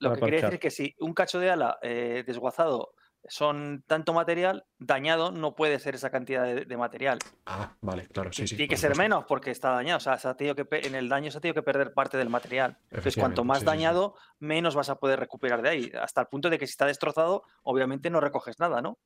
Lo 0.00 0.14
que, 0.16 0.20
quería 0.20 0.40
decir 0.40 0.54
es 0.54 0.60
que 0.60 0.70
si 0.70 0.94
un 0.98 1.14
cacho 1.14 1.38
de 1.38 1.50
ala 1.50 1.78
eh, 1.80 2.24
desguazado 2.26 2.94
son 3.28 3.84
tanto 3.86 4.12
material, 4.12 4.64
dañado 4.78 5.30
no 5.30 5.54
puede 5.54 5.78
ser 5.78 5.94
esa 5.94 6.10
cantidad 6.10 6.44
de, 6.44 6.64
de 6.64 6.76
material. 6.76 7.18
Ah, 7.46 7.76
vale, 7.80 8.06
claro, 8.08 8.32
sí, 8.32 8.46
sí. 8.46 8.56
Tiene 8.56 8.68
que 8.68 8.76
ser 8.76 8.92
supuesto. 8.92 9.02
menos 9.02 9.24
porque 9.26 9.50
está 9.50 9.70
dañado. 9.70 9.98
O 9.98 10.00
sea, 10.00 10.18
se 10.18 10.28
ha 10.28 10.36
tenido 10.36 10.54
que 10.54 10.66
en 10.70 10.94
el 10.94 11.08
daño 11.08 11.30
se 11.30 11.38
ha 11.38 11.40
tenido 11.40 11.54
que 11.54 11.62
perder 11.62 11.92
parte 11.94 12.18
del 12.18 12.28
material. 12.28 12.78
Entonces, 12.90 13.16
cuanto 13.16 13.44
más 13.44 13.58
sí, 13.58 13.60
sí, 13.60 13.70
sí. 13.70 13.76
dañado, 13.76 14.16
menos 14.38 14.74
vas 14.74 14.90
a 14.90 14.96
poder 14.96 15.20
recuperar 15.20 15.62
de 15.62 15.68
ahí. 15.68 15.92
Hasta 16.00 16.22
el 16.22 16.26
punto 16.26 16.50
de 16.50 16.58
que 16.58 16.66
si 16.66 16.72
está 16.72 16.86
destrozado, 16.86 17.44
obviamente 17.62 18.10
no 18.10 18.20
recoges 18.20 18.58
nada, 18.58 18.82
¿no? 18.82 18.98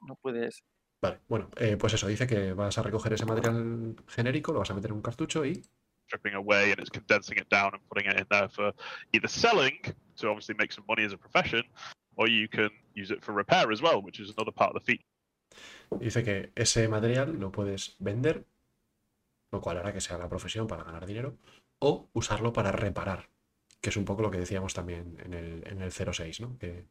No 0.00 0.16
puedes. 0.16 0.64
Vale, 1.00 1.20
bueno, 1.28 1.50
eh, 1.56 1.76
pues 1.76 1.94
eso, 1.94 2.06
dice 2.06 2.26
que 2.26 2.52
vas 2.52 2.78
a 2.78 2.82
recoger 2.82 3.12
ese 3.12 3.26
material 3.26 3.96
genérico, 4.06 4.52
lo 4.52 4.60
vas 4.60 4.70
a 4.70 4.74
meter 4.74 4.90
en 4.90 4.96
un 4.96 5.02
cartucho 5.02 5.44
y 5.44 5.62
stripping 6.06 6.34
away 6.34 6.70
and 6.70 6.80
it's 6.80 6.90
condensing 6.90 7.38
it 7.38 7.48
down 7.48 7.74
and 7.74 7.82
putting 7.88 8.10
it 8.10 8.18
in 8.18 8.26
there 8.28 8.48
for 8.48 8.72
either 9.12 9.28
selling 9.28 9.80
to 10.16 10.28
obviously 10.28 10.54
make 10.56 10.72
some 10.72 10.84
money 10.86 11.04
as 11.04 11.12
a 11.12 11.16
profession, 11.16 11.64
or 12.16 12.28
you 12.28 12.48
can 12.48 12.70
use 12.94 13.10
it 13.10 13.22
for 13.22 13.34
repair 13.34 13.70
as 13.72 13.80
well, 13.80 14.02
which 14.02 14.20
is 14.20 14.30
another 14.30 14.52
part 14.52 14.74
of 14.74 14.82
the 14.82 14.84
feat. 14.84 15.04
dice 16.00 16.22
que 16.24 16.52
ese 16.54 16.88
material 16.88 17.38
lo 17.38 17.52
puedes 17.52 17.96
vender, 17.98 18.44
lo 19.50 19.60
cual 19.60 19.78
hará 19.78 19.92
que 19.92 20.00
sea 20.00 20.18
la 20.18 20.28
profesión 20.28 20.66
para 20.66 20.84
ganar 20.84 21.06
dinero, 21.06 21.36
o 21.78 22.08
usarlo 22.14 22.52
para 22.52 22.72
reparar, 22.72 23.28
que 23.80 23.90
es 23.90 23.96
un 23.96 24.04
poco 24.04 24.22
lo 24.22 24.30
que 24.30 24.38
decíamos 24.38 24.72
también 24.72 25.18
en 25.22 25.34
el, 25.34 25.66
en 25.66 25.82
el 25.82 25.92
06, 25.92 26.40
¿no? 26.40 26.56
Que, 26.58 26.86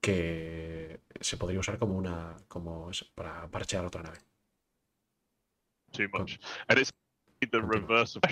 que 0.00 1.00
se 1.20 1.36
podría 1.36 1.60
usar 1.60 1.78
como 1.78 1.94
una 1.96 2.36
como 2.48 2.90
para 3.14 3.48
parchear 3.48 3.84
otra 3.84 4.02
nave. 4.02 4.18
too 5.94 6.08
much. 6.12 6.38
And 6.68 6.78
it's 6.78 6.92
the 7.50 7.62
reverse 7.62 8.16
of 8.16 8.22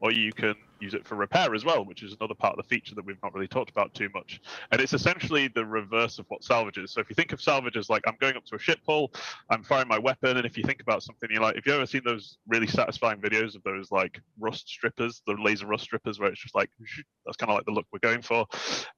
or 0.00 0.12
you 0.12 0.32
can 0.32 0.54
use 0.80 0.94
it 0.94 1.06
for 1.06 1.14
repair 1.14 1.54
as 1.54 1.64
well, 1.64 1.84
which 1.84 2.02
is 2.02 2.14
another 2.20 2.34
part 2.34 2.58
of 2.58 2.62
the 2.62 2.68
feature 2.68 2.94
that 2.94 3.04
we've 3.04 3.22
not 3.22 3.32
really 3.34 3.48
talked 3.48 3.70
about 3.70 3.94
too 3.94 4.08
much. 4.14 4.40
And 4.70 4.80
it's 4.80 4.92
essentially 4.92 5.48
the 5.48 5.64
reverse 5.64 6.18
of 6.18 6.26
what 6.28 6.44
salvage 6.44 6.78
is. 6.78 6.92
So 6.92 7.00
if 7.00 7.08
you 7.08 7.14
think 7.14 7.32
of 7.32 7.40
salvage 7.40 7.76
as 7.76 7.88
like 7.88 8.02
I'm 8.06 8.16
going 8.20 8.36
up 8.36 8.44
to 8.46 8.56
a 8.56 8.58
ship 8.58 8.80
hull, 8.86 9.12
I'm 9.50 9.62
firing 9.62 9.88
my 9.88 9.98
weapon, 9.98 10.36
and 10.36 10.46
if 10.46 10.58
you 10.58 10.64
think 10.64 10.80
about 10.80 11.02
something 11.02 11.28
you 11.32 11.40
like, 11.40 11.56
if 11.56 11.66
you've 11.66 11.76
ever 11.76 11.86
seen 11.86 12.02
those 12.04 12.38
really 12.46 12.66
satisfying 12.66 13.20
videos 13.20 13.54
of 13.54 13.62
those 13.62 13.90
like 13.90 14.20
rust 14.38 14.68
strippers, 14.68 15.22
the 15.26 15.34
laser 15.34 15.66
rust 15.66 15.84
strippers, 15.84 16.18
where 16.18 16.30
it's 16.30 16.42
just 16.42 16.54
like 16.54 16.70
that's 17.24 17.36
kind 17.36 17.50
of 17.50 17.56
like 17.56 17.64
the 17.64 17.72
look 17.72 17.86
we're 17.92 17.98
going 18.00 18.22
for. 18.22 18.46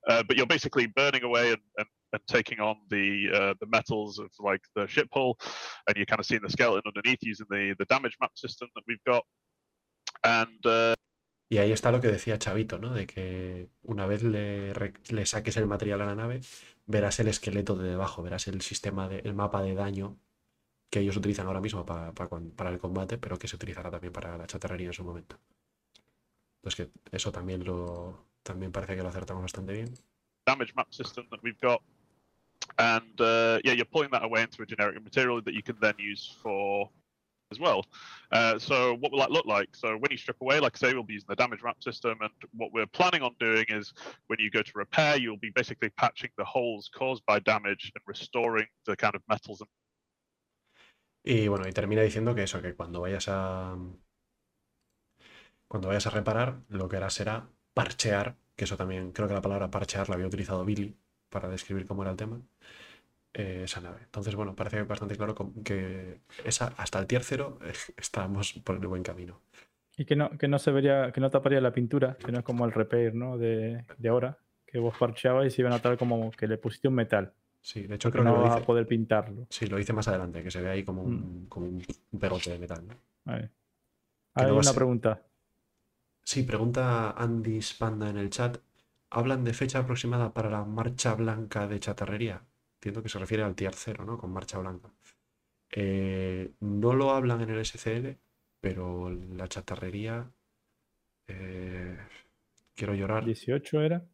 Uh, 0.08 0.22
but 0.26 0.36
you're 0.36 0.46
basically 0.46 0.86
burning 0.86 1.22
away 1.22 1.50
and, 1.52 1.60
and, 1.78 1.86
and 2.12 2.22
taking 2.26 2.60
on 2.60 2.76
the 2.90 3.28
uh, 3.32 3.54
the 3.60 3.66
metals 3.66 4.18
of 4.18 4.30
like 4.40 4.62
the 4.74 4.86
ship 4.86 5.08
hull, 5.12 5.38
and 5.86 5.96
you're 5.96 6.06
kind 6.06 6.20
of 6.20 6.26
seeing 6.26 6.42
the 6.42 6.50
skeleton 6.50 6.82
underneath 6.86 7.20
using 7.22 7.46
the 7.50 7.74
the 7.78 7.84
damage 7.86 8.16
map 8.20 8.32
system 8.34 8.68
that 8.74 8.82
we've 8.88 9.02
got. 9.06 9.24
And 10.26 10.66
uh, 10.66 10.94
Y 11.48 11.58
ahí 11.58 11.72
está 11.72 11.92
lo 11.92 12.00
que 12.00 12.08
decía 12.08 12.38
Chavito, 12.38 12.78
¿no? 12.78 12.92
De 12.92 13.06
que 13.06 13.68
una 13.82 14.06
vez 14.06 14.22
le, 14.22 14.74
saques 15.26 15.56
el 15.56 15.66
material 15.66 16.00
a 16.02 16.06
la 16.06 16.14
nave, 16.14 16.40
verás 16.86 17.20
el 17.20 17.28
esqueleto 17.28 17.76
de 17.76 17.88
debajo, 17.88 18.22
verás 18.22 18.48
el 18.48 18.60
sistema, 18.62 19.08
de, 19.08 19.20
el 19.20 19.34
mapa 19.34 19.62
de 19.62 19.74
daño 19.74 20.18
que 20.90 21.00
ellos 21.00 21.16
utilizan 21.16 21.46
ahora 21.46 21.60
mismo 21.60 21.84
para, 21.84 22.12
para 22.12 22.70
el 22.70 22.78
combate, 22.78 23.18
pero 23.18 23.38
que 23.38 23.48
se 23.48 23.56
utilizará 23.56 23.90
también 23.90 24.12
para 24.12 24.36
la 24.36 24.46
chatarrería 24.46 24.88
en 24.88 24.92
su 24.92 25.04
momento. 25.04 25.38
Entonces 26.62 26.86
que 26.86 27.16
eso 27.16 27.30
también 27.32 27.64
lo 27.64 28.26
también 28.42 28.72
parece 28.72 28.96
que 28.96 29.02
lo 29.02 29.08
acertamos 29.08 29.42
bastante 29.42 29.72
bien. 29.72 29.94
damage 30.46 30.72
map 30.76 30.92
system 30.94 31.26
that 31.30 31.42
we've 31.42 31.60
got. 31.60 31.82
And 32.78 33.20
uh, 33.20 33.58
yeah, 33.64 33.72
you're 33.72 33.84
pulling 33.84 34.10
that 34.10 34.24
away 34.24 34.42
into 34.42 34.62
a 34.62 34.66
generic 34.66 35.02
material 35.02 35.40
that 35.42 35.54
you 35.54 35.62
can 35.62 35.76
then 35.80 35.94
use 35.98 36.34
for 36.42 36.88
as 37.52 37.60
well. 37.60 37.84
Uh, 38.32 38.58
so 38.58 38.94
what 38.94 39.12
will 39.12 39.18
that 39.20 39.30
look 39.30 39.46
like? 39.46 39.68
So 39.74 39.96
when 39.98 40.10
you 40.10 40.16
strip 40.16 40.40
away, 40.40 40.60
like 40.60 40.76
I 40.76 40.88
say, 40.88 40.94
we'll 40.94 41.04
be 41.04 41.14
using 41.14 41.26
the 41.28 41.36
damage 41.36 41.62
map 41.62 41.82
system, 41.82 42.18
and 42.20 42.30
what 42.52 42.72
we're 42.72 42.86
planning 42.86 43.22
on 43.22 43.34
doing 43.38 43.64
is 43.68 43.92
when 44.26 44.38
you 44.40 44.50
go 44.50 44.62
to 44.62 44.72
repair, 44.74 45.16
you'll 45.16 45.38
be 45.38 45.50
basically 45.50 45.90
patching 45.90 46.30
the 46.36 46.44
holes 46.44 46.90
caused 46.94 47.24
by 47.26 47.38
damage 47.40 47.92
and 47.94 48.02
restoring 48.06 48.66
the 48.86 48.96
kind 48.96 49.14
of 49.14 49.22
metals 49.28 49.60
and 49.60 49.68
Y 51.28 51.48
bueno, 51.48 51.66
y 51.66 51.72
termina 51.72 52.02
diciendo 52.02 52.36
que 52.36 52.44
eso, 52.44 52.62
que 52.62 52.76
cuando 52.76 53.00
vayas 53.00 53.26
a. 53.28 53.76
Cuando 55.66 55.88
vayas 55.88 56.06
a 56.06 56.10
reparar, 56.10 56.60
lo 56.68 56.88
que 56.88 56.96
harás 56.96 57.14
será 57.14 57.48
parchear, 57.74 58.36
que 58.54 58.62
eso 58.62 58.76
también, 58.76 59.10
creo 59.10 59.26
que 59.26 59.34
la 59.34 59.40
palabra 59.40 59.68
parchear 59.68 60.08
la 60.08 60.14
había 60.14 60.28
utilizado 60.28 60.64
Billy 60.64 60.96
para 61.28 61.48
describir 61.48 61.84
cómo 61.84 62.02
era 62.02 62.12
el 62.12 62.16
tema, 62.16 62.40
eh, 63.38 63.64
esa 63.64 63.82
nave. 63.82 63.98
Entonces, 64.02 64.34
bueno, 64.34 64.56
parece 64.56 64.82
bastante 64.84 65.14
claro 65.14 65.34
que 65.62 66.20
esa, 66.42 66.72
hasta 66.78 66.98
el 66.98 67.06
tier 67.06 67.22
0 67.22 67.58
estamos 67.98 68.54
por 68.64 68.76
el 68.76 68.86
buen 68.86 69.02
camino. 69.02 69.42
Y 69.98 70.06
que 70.06 70.16
no, 70.16 70.30
que 70.38 70.48
no 70.48 70.58
se 70.58 70.70
vería, 70.70 71.12
que 71.12 71.20
no 71.20 71.30
taparía 71.30 71.60
la 71.60 71.72
pintura, 71.72 72.16
que 72.16 72.32
no 72.32 72.38
es 72.38 72.44
como 72.44 72.64
el 72.64 72.72
repair, 72.72 73.14
¿no? 73.14 73.36
De, 73.36 73.84
de 73.98 74.08
ahora, 74.08 74.38
que 74.66 74.78
vos 74.78 74.96
parcheabas 74.98 75.46
y 75.46 75.50
se 75.50 75.60
iba 75.60 75.68
a 75.68 75.74
notar 75.74 75.98
como 75.98 76.30
que 76.30 76.46
le 76.46 76.56
pusiste 76.56 76.88
un 76.88 76.94
metal. 76.94 77.32
Sí, 77.60 77.86
de 77.86 77.96
hecho 77.96 78.10
creo 78.10 78.24
que 78.24 78.30
no 78.30 78.36
lo 78.36 78.42
vas 78.42 78.62
a 78.62 78.64
poder 78.64 78.86
pintarlo. 78.86 79.46
sí, 79.50 79.66
lo 79.66 79.76
dice 79.76 79.92
más 79.92 80.08
adelante, 80.08 80.42
que 80.42 80.50
se 80.50 80.62
ve 80.62 80.70
ahí 80.70 80.82
como 80.82 81.02
un, 81.02 81.46
como 81.48 81.66
un, 81.66 81.82
un 82.12 82.18
pegote 82.18 82.50
de 82.50 82.58
metal. 82.58 82.86
¿no? 82.86 82.94
Vale. 83.24 83.50
Hay 84.34 84.46
no 84.46 84.56
una 84.56 84.72
pregunta. 84.72 85.22
Sí, 86.22 86.42
pregunta 86.42 87.10
Andy 87.10 87.60
Spanda 87.60 88.08
en 88.08 88.16
el 88.16 88.30
chat. 88.30 88.58
¿Hablan 89.10 89.44
de 89.44 89.52
fecha 89.52 89.80
aproximada 89.80 90.32
para 90.32 90.48
la 90.48 90.64
marcha 90.64 91.14
blanca 91.14 91.66
de 91.66 91.80
chatarrería? 91.80 92.42
Entiendo 92.76 93.02
que 93.02 93.08
se 93.08 93.18
refiere 93.18 93.42
al 93.42 93.54
tier 93.54 93.74
0, 93.74 94.04
¿no? 94.04 94.18
Con 94.18 94.32
marcha 94.32 94.58
blanca. 94.58 94.90
Eh, 95.70 96.52
no 96.60 96.94
lo 96.94 97.10
hablan 97.10 97.40
en 97.40 97.50
el 97.50 97.64
SCL, 97.64 98.16
pero 98.60 99.10
la 99.10 99.48
chatarrería. 99.48 100.30
eh, 101.28 101.98
quiero 102.74 102.94
llorar. 102.94 103.24
18 103.24 103.80
era, 103.82 104.04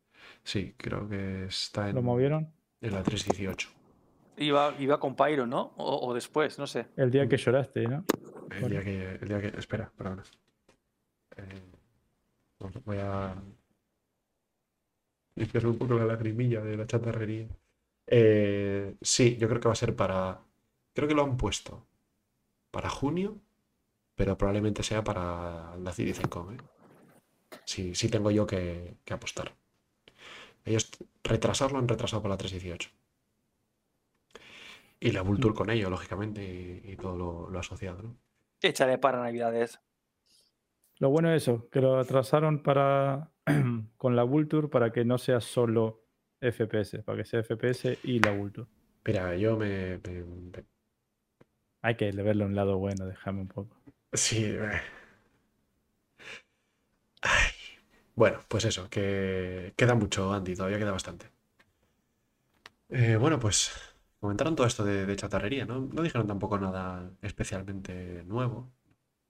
Sí, 0.45 0.75
creo 0.77 1.09
que 1.09 1.47
está 1.47 1.89
en, 1.89 1.97
lo 1.97 2.03
movieron. 2.03 2.53
en 2.81 2.93
la 2.93 3.03
318. 3.03 3.69
Iba, 4.39 4.75
iba 4.79 4.99
con 5.01 5.15
Pyro, 5.17 5.47
¿no? 5.47 5.75
O, 5.77 6.09
o 6.09 6.15
después, 6.15 6.59
no 6.59 6.67
sé. 6.67 6.87
El 6.97 7.11
día 7.11 7.29
que 7.29 7.37
lloraste, 7.37 7.87
¿no? 7.87 8.05
El 8.51 8.71
día 8.71 8.83
que. 8.83 9.15
El 9.21 9.29
día 9.29 9.41
que 9.41 9.59
espera, 9.59 9.91
perdona. 9.97 10.23
Eh, 11.37 11.63
voy 12.85 12.97
a. 12.99 13.35
limpiarme 15.35 15.71
un 15.71 15.79
poco 15.79 15.95
la 15.95 16.05
lagrimilla 16.05 16.61
de 16.63 16.77
la 16.77 16.87
chatarrería. 16.87 17.49
Eh, 18.15 18.95
sí, 19.01 19.39
yo 19.39 19.49
creo 19.49 19.59
que 19.59 19.69
va 19.69 19.73
a 19.73 19.75
ser 19.77 19.97
para. 19.97 20.43
Creo 20.93 21.09
que 21.09 21.15
lo 21.15 21.23
han 21.23 21.39
puesto 21.39 21.87
para 22.71 22.91
junio, 22.91 23.41
pero 24.15 24.37
probablemente 24.37 24.83
sea 24.83 25.03
para 25.03 25.75
la 25.79 25.93
CDCencon, 25.93 26.55
¿eh? 26.55 26.59
Sí, 27.65 27.95
sí 27.95 28.11
tengo 28.11 28.31
yo 28.31 28.47
que, 28.47 28.99
que 29.07 29.15
apostar. 29.15 29.55
Ellos 30.67 30.91
retrasarlo 31.25 31.79
han 31.79 31.89
retrasado 31.89 32.21
para 32.21 32.35
la 32.35 32.39
318. 32.39 32.91
Y 35.01 35.13
la 35.13 35.23
Vulture 35.23 35.55
con 35.55 35.71
ello, 35.71 35.89
lógicamente, 35.89 36.45
y, 36.45 36.93
y 36.93 36.97
todo 36.97 37.17
lo, 37.17 37.49
lo 37.49 37.59
asociado, 37.59 38.03
¿no? 38.03 38.17
Échale 38.61 38.99
para 38.99 39.23
Navidades. 39.23 39.81
Lo 40.99 41.09
bueno 41.09 41.33
es 41.33 41.45
eso, 41.45 41.67
que 41.71 41.81
lo 41.81 41.99
atrasaron 41.99 42.63
para 42.63 43.33
con 43.97 44.17
la 44.17 44.23
Vulture 44.23 44.69
para 44.69 44.93
que 44.93 45.07
no 45.07 45.17
sea 45.17 45.41
solo 45.41 46.02
FPS, 46.43 47.03
para 47.03 47.19
que 47.19 47.25
sea 47.25 47.41
FPS 47.41 47.99
y 48.05 48.19
la 48.21 48.33
Vulture. 48.33 48.69
Mira, 49.05 49.37
yo 49.37 49.57
me, 49.57 49.99
me- 49.99 50.25
me- 50.25 50.65
Hay 51.83 51.97
que 51.97 52.11
verle 52.11 52.45
un 52.45 52.55
lado 52.57 52.79
bueno, 52.79 53.07
déjame 53.07 53.43
un 53.43 53.49
poco. 53.49 53.77
Sí. 54.15 54.45
eh. 54.45 54.81
Ay. 57.23 57.51
Bueno, 58.15 58.41
pues 58.49 58.65
eso, 58.67 58.89
que 58.91 59.75
queda 59.77 59.95
mucho, 59.95 60.33
Andy, 60.33 60.55
todavía 60.57 60.79
queda 60.79 60.93
bastante. 60.93 61.31
Eh, 62.89 63.17
bueno, 63.17 63.39
pues 63.41 63.73
comentaron 64.21 64.55
todo 64.57 64.67
esto 64.67 64.85
de, 64.85 65.07
de 65.07 65.17
chatarrería, 65.17 65.65
¿no? 65.67 65.81
No 65.81 66.03
dijeron 66.03 66.27
tampoco 66.27 66.59
nada 66.59 67.11
especialmente 67.23 68.23
nuevo. 68.25 68.73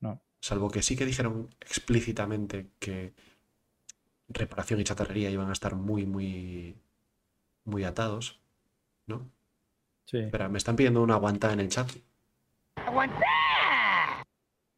No. 0.01 0.23
Salvo 0.41 0.71
que 0.71 0.83
sí 0.83 0.97
que 0.97 1.07
dijeron 1.07 1.55
explícitamente 1.61 2.73
que 2.79 3.15
reparación 4.29 4.81
y 4.81 4.85
chatarrería 4.85 5.31
iban 5.31 5.49
a 5.51 5.53
estar 5.53 5.75
muy, 5.77 6.07
muy, 6.07 6.77
muy 7.65 7.85
atados, 7.85 8.41
¿no? 9.07 9.31
Sí. 10.05 10.19
Espera, 10.19 10.49
me 10.49 10.59
están 10.59 10.77
pidiendo 10.77 11.03
una 11.03 11.15
aguanta 11.15 11.53
en 11.53 11.61
el 11.61 11.69
chat. 11.69 11.91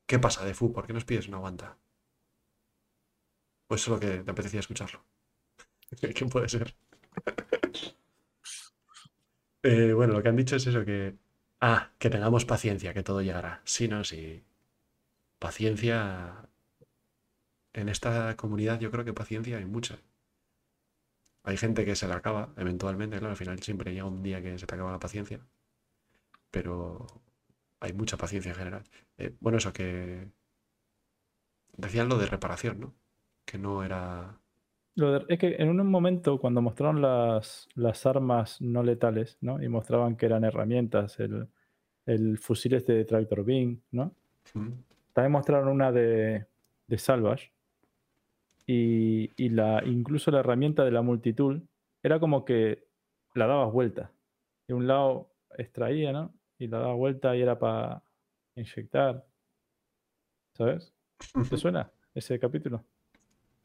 ¿Qué 0.06 0.18
pasa, 0.18 0.44
Defu? 0.44 0.72
¿Por 0.72 0.86
qué 0.86 0.92
nos 0.92 1.04
pides 1.04 1.28
una 1.28 1.38
aguanta? 1.38 1.76
Pues 3.66 3.80
solo 3.80 3.98
que 3.98 4.18
te 4.18 4.30
apetecía 4.30 4.60
escucharlo. 4.60 5.04
¿Qué 6.14 6.26
puede 6.26 6.48
ser? 6.48 6.74
Eh, 9.66 9.94
bueno, 9.94 10.12
lo 10.12 10.22
que 10.22 10.28
han 10.28 10.36
dicho 10.36 10.56
es 10.56 10.66
eso, 10.66 10.84
que... 10.84 11.16
Ah, 11.58 11.90
que 11.98 12.10
tengamos 12.10 12.44
paciencia, 12.44 12.92
que 12.92 13.02
todo 13.02 13.22
llegará. 13.22 13.62
Sí, 13.64 13.88
no, 13.88 14.04
sí. 14.04 14.44
Paciencia... 15.38 16.50
En 17.72 17.88
esta 17.88 18.36
comunidad 18.36 18.78
yo 18.78 18.90
creo 18.90 19.06
que 19.06 19.14
paciencia 19.14 19.56
hay 19.56 19.64
mucha. 19.64 19.98
Hay 21.44 21.56
gente 21.56 21.84
que 21.84 21.94
se 21.94 22.08
le 22.08 22.14
acaba 22.14 22.52
eventualmente, 22.56 23.18
claro, 23.18 23.30
al 23.32 23.36
final 23.36 23.60
siempre 23.60 23.92
llega 23.92 24.06
un 24.06 24.22
día 24.22 24.42
que 24.42 24.58
se 24.58 24.66
te 24.66 24.74
acaba 24.74 24.90
la 24.92 24.98
paciencia. 24.98 25.40
Pero 26.50 27.06
hay 27.80 27.92
mucha 27.92 28.16
paciencia 28.16 28.50
en 28.50 28.56
general. 28.56 28.84
Eh, 29.18 29.34
bueno, 29.40 29.58
eso 29.58 29.72
que. 29.72 30.30
Decían 31.76 32.08
lo 32.08 32.18
de 32.18 32.26
reparación, 32.26 32.80
¿no? 32.80 32.94
Que 33.44 33.58
no 33.58 33.82
era. 33.84 34.40
Lo 34.96 35.12
de- 35.12 35.24
es 35.28 35.38
que 35.38 35.56
en 35.56 35.68
un 35.80 35.86
momento, 35.88 36.38
cuando 36.38 36.62
mostraron 36.62 37.02
las, 37.02 37.68
las 37.74 38.06
armas 38.06 38.60
no 38.60 38.82
letales, 38.82 39.38
¿no? 39.40 39.62
Y 39.62 39.68
mostraban 39.68 40.16
que 40.16 40.26
eran 40.26 40.44
herramientas, 40.44 41.18
el, 41.18 41.48
el 42.06 42.38
fusil 42.38 42.74
este 42.74 42.92
de 42.92 43.04
Tractor 43.06 43.44
Beam, 43.44 43.82
¿no? 43.90 44.14
Mm, 44.54 44.70
También 45.12 45.32
mostraron 45.32 45.68
una 45.68 45.90
de, 45.90 46.46
de 46.86 46.98
Salvage. 46.98 47.53
Y, 48.66 49.30
y 49.36 49.50
la, 49.50 49.82
incluso 49.84 50.30
la 50.30 50.40
herramienta 50.40 50.84
de 50.84 50.90
la 50.90 51.02
multitool 51.02 51.66
era 52.02 52.18
como 52.20 52.44
que 52.44 52.84
la 53.34 53.46
dabas 53.46 53.72
vuelta. 53.72 54.10
De 54.66 54.74
un 54.74 54.86
lado 54.86 55.30
extraía, 55.58 56.12
¿no? 56.12 56.32
Y 56.58 56.68
la 56.68 56.78
daba 56.78 56.94
vuelta 56.94 57.36
y 57.36 57.42
era 57.42 57.58
para 57.58 58.02
inyectar. 58.56 59.24
¿Sabes? 60.56 60.92
¿Te 61.50 61.56
suena 61.56 61.90
ese 62.14 62.38
capítulo? 62.38 62.84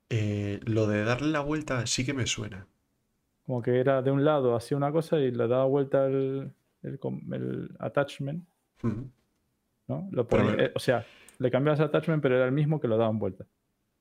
Eh, 0.09 0.59
lo 0.65 0.87
de 0.87 1.03
darle 1.03 1.29
la 1.29 1.41
vuelta 1.41 1.85
sí 1.85 2.05
que 2.05 2.13
me 2.13 2.25
suena. 2.25 2.67
Como 3.45 3.61
que 3.61 3.79
era 3.79 4.01
de 4.01 4.11
un 4.11 4.25
lado 4.25 4.55
hacía 4.55 4.75
una 4.77 4.91
cosa 4.91 5.19
y 5.19 5.31
le 5.31 5.47
daba 5.47 5.65
vuelta 5.65 6.05
el, 6.07 6.51
el, 6.83 7.69
attachment. 7.79 8.43
¿no? 9.87 10.07
Lo 10.11 10.27
Pero- 10.27 10.43
ponía- 10.45 10.65
eh, 10.65 10.71
o 10.75 10.79
sea, 10.79 11.05
le 11.37 11.51
cambiabas 11.51 11.79
el 11.79 11.85
attachment, 11.87 12.21
pero 12.21 12.35
era 12.35 12.45
el 12.45 12.51
mismo 12.51 12.79
que 12.79 12.87
lo 12.87 12.97
daban 12.97 13.19
vuelta. 13.19 13.45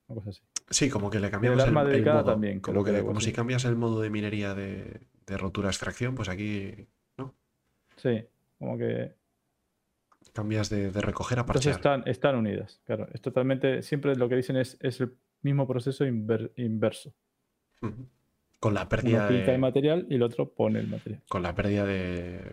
Una 0.08 0.16
cosa 0.20 0.30
así. 0.30 0.42
Sí, 0.70 0.90
como 0.90 1.10
que 1.10 1.18
le 1.20 1.30
cambiamos 1.30 1.62
el, 1.64 1.76
el 1.76 1.86
dedicada 1.92 2.22
modo. 2.22 2.32
también, 2.32 2.60
como 2.60 2.84
que 2.84 2.92
que 2.92 3.20
si 3.20 3.32
cambias 3.32 3.64
el 3.64 3.76
modo 3.76 4.00
de 4.00 4.10
minería 4.10 4.54
de, 4.54 5.00
de 5.26 5.36
rotura 5.38 5.68
extracción, 5.68 6.14
pues 6.14 6.28
aquí 6.28 6.86
Sí, 7.96 8.24
como 8.58 8.78
que 8.78 9.14
cambias 10.32 10.70
de, 10.70 10.90
de 10.92 11.00
recoger 11.00 11.38
a 11.38 11.42
Entonces 11.42 11.76
parchear. 11.78 11.98
están, 12.00 12.10
están 12.12 12.36
unidas, 12.36 12.80
claro. 12.84 13.08
Es 13.12 13.20
totalmente, 13.20 13.82
siempre 13.82 14.14
lo 14.14 14.28
que 14.28 14.36
dicen 14.36 14.56
es, 14.56 14.76
es 14.80 15.00
el 15.00 15.14
mismo 15.42 15.66
proceso 15.66 16.04
inver- 16.04 16.52
inverso. 16.56 17.12
Con 18.60 18.74
la 18.74 18.88
pérdida 18.88 19.18
Uno 19.20 19.28
pinta 19.28 19.46
de, 19.46 19.54
el 19.54 19.60
material 19.60 20.06
y 20.08 20.14
el 20.16 20.22
otro 20.22 20.52
pone 20.52 20.78
el 20.80 20.88
material. 20.88 21.22
con 21.28 21.42
la 21.42 21.54
pérdida 21.54 21.84
de 21.86 22.52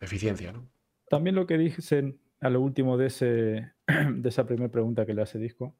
eficiencia, 0.00 0.50
¿no? 0.52 0.66
También 1.08 1.36
lo 1.36 1.46
que 1.46 1.58
dicen 1.58 2.18
a 2.40 2.50
lo 2.50 2.60
último 2.60 2.96
de, 2.96 3.06
ese, 3.06 3.72
de 4.12 4.28
esa 4.28 4.46
primera 4.46 4.70
pregunta 4.70 5.06
que 5.06 5.14
le 5.14 5.22
hace 5.22 5.38
Disco, 5.38 5.74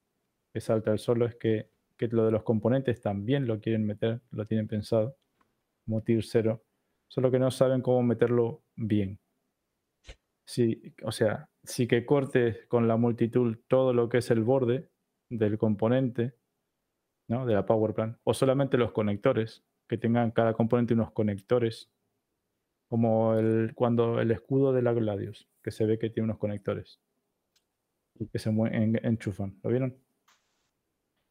que 0.53 0.61
salta 0.61 0.93
el 0.93 0.99
solo, 0.99 1.27
es 1.27 1.37
que, 1.37 1.71
que 1.97 2.09
lo 2.09 2.25
de 2.25 2.33
los 2.33 2.43
componentes 2.43 3.01
también 3.01 3.47
lo 3.47 3.61
quieren 3.61 3.87
meter, 3.87 4.21
lo 4.31 4.47
tienen 4.47 4.69
pensado, 4.69 5.17
como 5.85 6.03
tier 6.03 6.25
0, 6.25 6.63
solo 7.09 7.31
que 7.31 7.39
no 7.39 7.51
saben 7.51 7.83
cómo 7.83 8.03
meterlo 8.03 8.63
bien. 8.77 9.19
Si, 10.45 10.95
o 11.05 11.13
sea, 11.13 11.51
si 11.63 11.87
que 11.87 12.07
cortes 12.07 12.67
con 12.69 12.89
la 12.89 12.97
multitool 12.97 13.63
todo 13.69 13.93
lo 13.93 14.09
que 14.09 14.19
es 14.19 14.31
el 14.31 14.43
borde 14.43 14.89
del 15.29 15.59
componente, 15.59 16.35
¿no? 17.29 17.45
De 17.45 17.55
la 17.55 17.67
power 17.67 17.95
plant, 17.95 18.19
o 18.25 18.33
solamente 18.33 18.79
los 18.79 18.93
conectores, 18.93 19.65
que 19.87 19.99
tengan 19.99 20.31
cada 20.31 20.55
componente 20.55 20.95
unos 20.95 21.13
conectores 21.13 21.91
como 22.89 23.35
el, 23.35 23.73
cuando 23.75 24.21
el 24.21 24.31
escudo 24.31 24.73
de 24.73 24.83
la 24.83 24.93
Gladius, 24.93 25.49
que 25.63 25.71
se 25.71 25.85
ve 25.87 25.99
que 25.99 26.11
tiene 26.11 26.25
unos 26.25 26.39
conectores 26.39 27.01
que 28.27 28.39
se 28.39 28.51
enchufan. 28.51 29.59
¿Lo 29.63 29.71
vieron? 29.71 29.97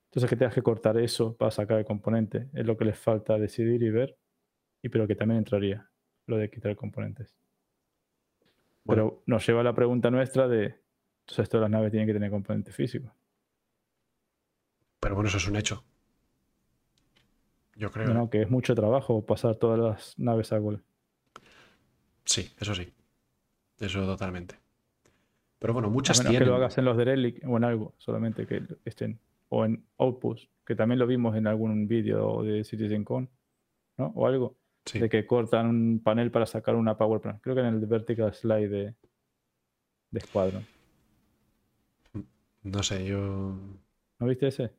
Entonces 0.09 0.29
que 0.29 0.35
tengas 0.35 0.53
que 0.55 0.61
cortar 0.61 0.97
eso 0.97 1.35
para 1.35 1.51
sacar 1.51 1.79
el 1.79 1.85
componente 1.85 2.49
es 2.53 2.65
lo 2.65 2.77
que 2.77 2.85
les 2.85 2.97
falta 2.97 3.37
decidir 3.37 3.83
y 3.83 3.89
ver, 3.89 4.17
y 4.81 4.89
pero 4.89 5.07
que 5.07 5.15
también 5.15 5.39
entraría 5.39 5.89
lo 6.25 6.37
de 6.37 6.49
quitar 6.49 6.75
componentes. 6.75 7.35
Bueno. 8.83 9.09
Pero 9.09 9.23
nos 9.25 9.45
lleva 9.45 9.61
a 9.61 9.63
la 9.63 9.73
pregunta 9.75 10.09
nuestra 10.09 10.47
de, 10.47 10.75
entonces 11.21 11.49
todas 11.49 11.63
las 11.63 11.71
naves 11.71 11.91
tienen 11.91 12.07
que 12.07 12.13
tener 12.13 12.29
componentes 12.31 12.73
físicos. 12.73 13.11
Pero 14.99 15.15
bueno, 15.15 15.27
eso 15.27 15.37
es 15.37 15.47
un 15.47 15.57
hecho. 15.57 15.83
Yo 17.75 17.91
creo. 17.91 18.07
No, 18.07 18.13
no, 18.13 18.29
que 18.29 18.41
es 18.41 18.49
mucho 18.49 18.73
trabajo 18.73 19.25
pasar 19.25 19.55
todas 19.55 19.79
las 19.79 20.17
naves 20.17 20.51
a 20.51 20.57
Gol. 20.57 20.83
Sí, 22.25 22.51
eso 22.59 22.73
sí. 22.73 22.91
Eso 23.79 24.05
totalmente. 24.05 24.55
Pero 25.59 25.73
bueno, 25.73 25.87
A 25.89 25.91
muchas 25.91 26.17
menos 26.19 26.31
que 26.31 26.37
tienen. 26.37 26.49
lo 26.49 26.55
hagas 26.55 26.77
en 26.77 26.85
los 26.85 26.97
Derelic 26.97 27.43
o 27.47 27.57
en 27.57 27.63
algo, 27.63 27.93
solamente 27.97 28.47
que 28.47 28.63
estén. 28.85 29.19
O 29.49 29.65
en 29.65 29.85
Outpost, 29.97 30.49
que 30.65 30.75
también 30.75 30.99
lo 30.99 31.07
vimos 31.07 31.35
en 31.35 31.47
algún 31.47 31.87
vídeo 31.87 32.43
de 32.43 32.63
CitizenCon, 32.63 33.29
¿no? 33.97 34.07
O 34.15 34.27
algo. 34.27 34.57
Sí. 34.85 34.99
De 34.99 35.09
que 35.09 35.25
cortan 35.27 35.67
un 35.67 36.01
panel 36.03 36.31
para 36.31 36.45
sacar 36.45 36.75
una 36.75 36.97
Power 36.97 37.19
Plant. 37.19 37.41
Creo 37.41 37.55
que 37.55 37.61
en 37.61 37.67
el 37.67 37.85
Vertical 37.85 38.33
Slide 38.33 38.69
de, 38.69 38.95
de 40.11 40.19
Squadron. 40.21 40.65
No 42.63 42.83
sé, 42.83 43.05
yo. 43.05 43.17
¿No 44.19 44.27
viste 44.27 44.47
ese? 44.47 44.71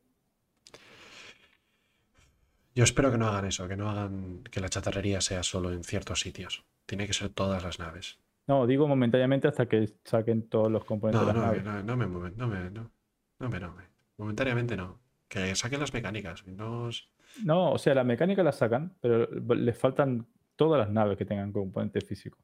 Yo 2.75 2.83
espero 2.83 3.11
que 3.11 3.17
no 3.17 3.27
hagan 3.27 3.45
eso, 3.45 3.67
que 3.67 3.75
no 3.75 3.89
hagan 3.89 4.43
que 4.43 4.59
la 4.61 4.69
chatarrería 4.69 5.21
sea 5.21 5.43
solo 5.43 5.71
en 5.71 5.83
ciertos 5.83 6.21
sitios. 6.21 6.65
Tiene 6.85 7.07
que 7.07 7.13
ser 7.13 7.29
todas 7.29 7.63
las 7.63 7.77
naves. 7.79 8.19
No, 8.47 8.65
digo 8.65 8.87
momentáneamente 8.87 9.47
hasta 9.47 9.67
que 9.67 9.89
saquen 10.05 10.47
todos 10.49 10.71
los 10.71 10.85
componentes 10.85 11.21
No, 11.21 11.27
de 11.27 11.33
las 11.33 11.41
no, 11.41 11.45
naves. 11.47 11.63
no, 11.63 11.83
no 11.83 11.97
me 11.97 12.07
mueven, 12.07 12.33
no 12.37 12.47
me, 12.47 12.69
no, 12.71 12.91
no 13.39 13.49
me, 13.49 13.59
no 13.59 13.73
me. 13.73 13.83
Momentáneamente 14.19 14.75
no. 14.77 14.99
Que 15.27 15.55
saquen 15.55 15.79
las 15.79 15.93
mecánicas. 15.93 16.43
No, 16.45 17.71
o 17.71 17.77
sea, 17.77 17.95
la 17.95 18.03
mecánica 18.03 18.43
la 18.43 18.51
sacan, 18.51 18.95
pero 18.99 19.27
les 19.55 19.77
faltan 19.77 20.27
todas 20.55 20.79
las 20.79 20.89
naves 20.89 21.17
que 21.17 21.25
tengan 21.25 21.51
componente 21.51 22.01
físico. 22.01 22.37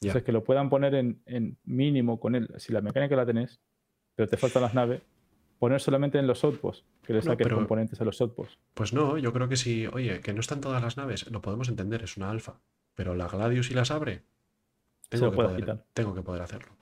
Ya. 0.00 0.08
Entonces, 0.08 0.24
que 0.24 0.32
lo 0.32 0.44
puedan 0.44 0.68
poner 0.68 0.94
en, 0.94 1.22
en 1.26 1.58
mínimo 1.64 2.20
con 2.20 2.34
él. 2.34 2.52
Si 2.58 2.72
la 2.72 2.80
mecánica 2.80 3.16
la 3.16 3.24
tenés, 3.26 3.60
pero 4.14 4.28
te 4.28 4.36
faltan 4.36 4.62
las 4.62 4.74
naves, 4.74 5.02
poner 5.58 5.80
solamente 5.80 6.18
en 6.18 6.26
los 6.26 6.42
outposts, 6.44 6.84
que 7.02 7.12
le 7.14 7.22
saquen 7.22 7.48
componentes 7.48 8.00
a 8.00 8.04
los 8.04 8.20
outposts. 8.20 8.58
Pues 8.74 8.92
no, 8.92 9.16
yo 9.16 9.32
creo 9.32 9.48
que 9.48 9.56
si, 9.56 9.86
oye, 9.86 10.20
que 10.20 10.32
no 10.34 10.40
están 10.40 10.60
todas 10.60 10.82
las 10.82 10.96
naves, 10.96 11.30
lo 11.30 11.40
podemos 11.40 11.68
entender, 11.68 12.02
es 12.02 12.16
una 12.16 12.30
alfa. 12.30 12.60
Pero 12.94 13.14
la 13.14 13.28
Gladius 13.28 13.68
si 13.68 13.74
las 13.74 13.90
abre, 13.90 14.24
Se 15.02 15.10
tengo 15.10 15.26
lo 15.26 15.30
que, 15.30 15.36
puedes 15.36 15.50
poder, 15.52 15.62
quitar. 15.62 15.86
tengo 15.94 16.14
que 16.14 16.22
poder 16.22 16.42
hacerlo. 16.42 16.72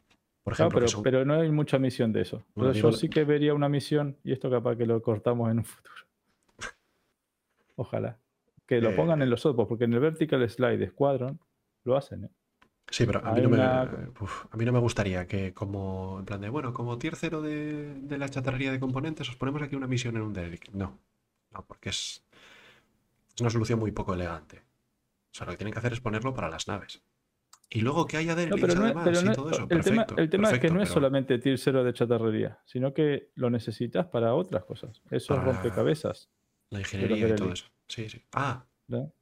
Por 0.43 0.53
ejemplo, 0.55 0.77
pero, 0.77 0.87
que 0.87 0.93
son- 0.93 1.03
pero 1.03 1.25
no 1.25 1.35
hay 1.35 1.51
mucha 1.51 1.79
misión 1.79 2.13
de 2.13 2.23
eso. 2.23 2.45
Bueno, 2.55 2.73
yo 2.73 2.91
sí 2.93 3.09
que 3.09 3.25
vería 3.25 3.53
una 3.55 3.69
misión, 3.69 4.17
y 4.25 4.33
esto 4.33 4.51
capaz 4.51 4.77
que 4.77 4.87
lo 4.87 5.01
cortamos 5.03 5.51
en 5.51 5.59
un 5.59 5.65
futuro. 5.65 6.05
Ojalá. 7.77 8.19
Que 8.67 8.81
lo 8.81 8.91
Eh. 8.91 8.95
pongan 8.95 9.23
en 9.23 9.31
los 9.31 9.45
outposts, 9.47 9.69
porque 9.69 9.85
en 9.85 9.95
el 9.95 10.01
Vertical 10.01 10.49
Slide 10.49 10.79
de 10.79 10.89
Squadron 10.89 11.41
lo 11.85 11.97
hacen, 11.97 12.25
¿eh? 12.25 12.31
Sí, 12.91 13.05
pero 13.05 13.25
a 13.25 13.33
mí, 13.35 13.43
no 13.43 13.51
me, 13.51 13.57
una- 13.57 14.11
uf, 14.19 14.47
a 14.51 14.57
mí 14.57 14.65
no 14.65 14.73
me 14.73 14.79
gustaría 14.79 15.27
que 15.27 15.53
como, 15.53 16.17
en 16.21 16.25
plan 16.25 16.41
de, 16.41 16.49
bueno, 16.49 16.73
como 16.73 16.97
tier 16.99 17.17
de, 17.17 17.95
de 18.01 18.19
la 18.19 18.31
chatarrería 18.31 18.73
de 18.73 18.81
componentes, 18.81 19.29
os 19.29 19.37
ponemos 19.37 19.61
aquí 19.61 19.77
una 19.77 19.87
misión 19.87 20.17
en 20.17 20.23
un 20.23 20.33
derelict. 20.33 20.71
No, 20.71 20.99
no, 21.53 21.65
porque 21.67 21.91
es, 21.91 22.25
es 23.35 23.41
una 23.43 23.51
solución 23.51 23.79
muy 23.79 23.93
poco 23.93 24.15
elegante. 24.15 24.63
O 25.31 25.35
sea, 25.35 25.45
lo 25.45 25.53
que 25.53 25.59
tienen 25.59 25.75
que 25.75 25.79
hacer 25.81 25.93
es 25.93 26.01
ponerlo 26.01 26.33
para 26.33 26.49
las 26.49 26.67
naves. 26.67 27.03
Y 27.71 27.83
luego 27.83 28.07
que 28.07 28.17
haya 28.17 28.35
No, 28.35 28.57
pero 28.57 28.69
no, 28.69 28.73
es- 28.73 28.79
además 28.79 29.05
pero 29.05 29.21
y 29.21 29.25
no 29.25 29.33
todo 29.35 29.51
eso. 29.51 29.67
el, 29.69 29.81
tema, 29.85 30.07
el 30.17 30.31
tema 30.31 30.51
es 30.51 30.59
que 30.59 30.69
no 30.71 30.81
es 30.83 30.89
pero- 30.89 30.95
solamente 30.95 31.39
tier 31.39 31.59
0 31.59 31.85
de 31.85 31.93
chatarrería, 31.93 32.61
sino 32.65 32.95
que 32.95 33.31
lo 33.35 33.51
necesitas 33.51 34.07
para 34.07 34.35
otras 34.35 34.65
cosas. 34.65 35.03
Eso 35.11 35.35
es 35.35 35.41
Para- 35.41 35.53
rompecabezas. 35.53 36.31
La 36.71 36.81
ingeniería 36.81 37.29
y 37.29 37.35
todo 37.35 37.53
eso. 37.53 37.67
Sí, 37.87 38.09
sí. 38.09 38.23
Ah, 38.33 38.65
¿no? 38.89 39.13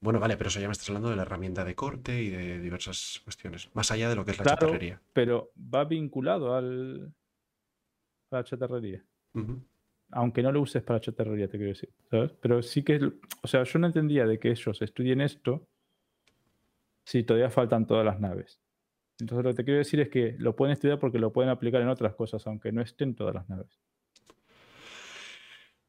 bueno, 0.00 0.18
vale, 0.18 0.36
pero 0.36 0.48
eso 0.48 0.58
ya 0.60 0.66
me 0.68 0.72
estás 0.72 0.88
hablando 0.90 1.10
de 1.10 1.16
la 1.16 1.22
herramienta 1.22 1.64
de 1.64 1.74
corte 1.76 2.20
y 2.22 2.30
de 2.30 2.58
diversas 2.60 3.20
cuestiones. 3.24 3.68
Más 3.74 3.90
allá 3.92 4.08
de 4.08 4.16
lo 4.16 4.24
que 4.24 4.32
es 4.32 4.38
la 4.38 4.44
Claro. 4.44 4.58
chatarrería. 4.60 5.00
Pero 5.12 5.52
va 5.56 5.84
vinculado 5.84 6.54
al, 6.56 7.12
a 8.32 8.36
la 8.36 8.44
chatarrería. 8.44 9.04
Aunque 10.10 10.42
no 10.42 10.50
lo 10.52 10.60
uses 10.60 10.82
para 10.82 11.00
chatarrería, 11.00 11.46
te 11.48 11.56
quiero 11.56 11.72
decir. 11.72 11.90
¿sabes? 12.10 12.32
Pero 12.40 12.62
sí 12.62 12.82
que, 12.82 13.00
o 13.42 13.46
sea, 13.48 13.62
yo 13.62 13.78
no 13.78 13.86
entendía 13.86 14.26
de 14.26 14.38
que 14.38 14.50
ellos 14.50 14.82
estudien 14.82 15.20
esto 15.20 15.68
si 17.04 17.22
todavía 17.22 17.50
faltan 17.50 17.86
todas 17.86 18.04
las 18.04 18.20
naves. 18.20 18.60
Entonces 19.18 19.44
lo 19.44 19.50
que 19.50 19.56
te 19.56 19.64
quiero 19.64 19.78
decir 19.78 20.00
es 20.00 20.08
que 20.08 20.34
lo 20.38 20.56
pueden 20.56 20.72
estudiar 20.72 20.98
porque 20.98 21.18
lo 21.18 21.32
pueden 21.32 21.50
aplicar 21.50 21.80
en 21.80 21.88
otras 21.88 22.14
cosas, 22.14 22.46
aunque 22.46 22.72
no 22.72 22.82
estén 22.82 23.14
todas 23.14 23.34
las 23.34 23.48
naves. 23.48 23.78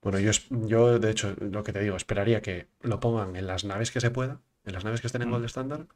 Bueno, 0.01 0.19
yo, 0.19 0.31
yo 0.67 0.99
de 0.99 1.11
hecho, 1.11 1.33
lo 1.39 1.63
que 1.63 1.71
te 1.71 1.79
digo, 1.79 1.95
esperaría 1.95 2.41
que 2.41 2.67
lo 2.81 2.99
pongan 2.99 3.35
en 3.35 3.47
las 3.47 3.63
naves 3.63 3.89
que 3.89 4.01
se 4.01 4.11
pueda, 4.11 4.41
en 4.65 4.73
las 4.73 4.83
naves 4.83 5.01
que 5.01 5.07
estén 5.07 5.21
en. 5.21 5.31
Gold 5.31 5.45
Standard, 5.45 5.87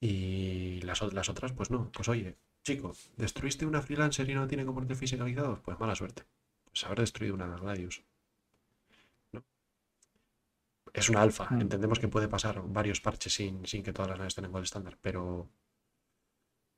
y 0.00 0.80
las 0.82 1.02
otras, 1.02 1.52
pues 1.52 1.70
no. 1.70 1.90
Pues 1.92 2.08
oye, 2.08 2.36
chico, 2.62 2.94
¿destruiste 3.16 3.66
una 3.66 3.82
freelancer 3.82 4.30
y 4.30 4.34
no 4.34 4.46
tiene 4.46 4.64
componentes 4.64 4.98
fiscalizados? 4.98 5.60
Pues 5.60 5.78
mala 5.78 5.94
suerte. 5.94 6.22
Pues 6.64 6.84
haber 6.84 7.00
destruido 7.00 7.34
una 7.34 7.48
Gladius. 7.56 8.02
Es 10.92 11.08
una 11.08 11.22
alfa, 11.22 11.48
Mm. 11.50 11.60
entendemos 11.62 11.98
que 11.98 12.08
puede 12.08 12.28
pasar 12.28 12.62
varios 12.66 13.00
parches 13.00 13.32
sin, 13.34 13.64
sin 13.66 13.82
que 13.82 13.92
todas 13.92 14.08
las 14.10 14.18
naves 14.18 14.32
estén 14.32 14.44
en 14.46 14.52
Gold 14.52 14.64
Standard, 14.64 14.96
pero 15.00 15.48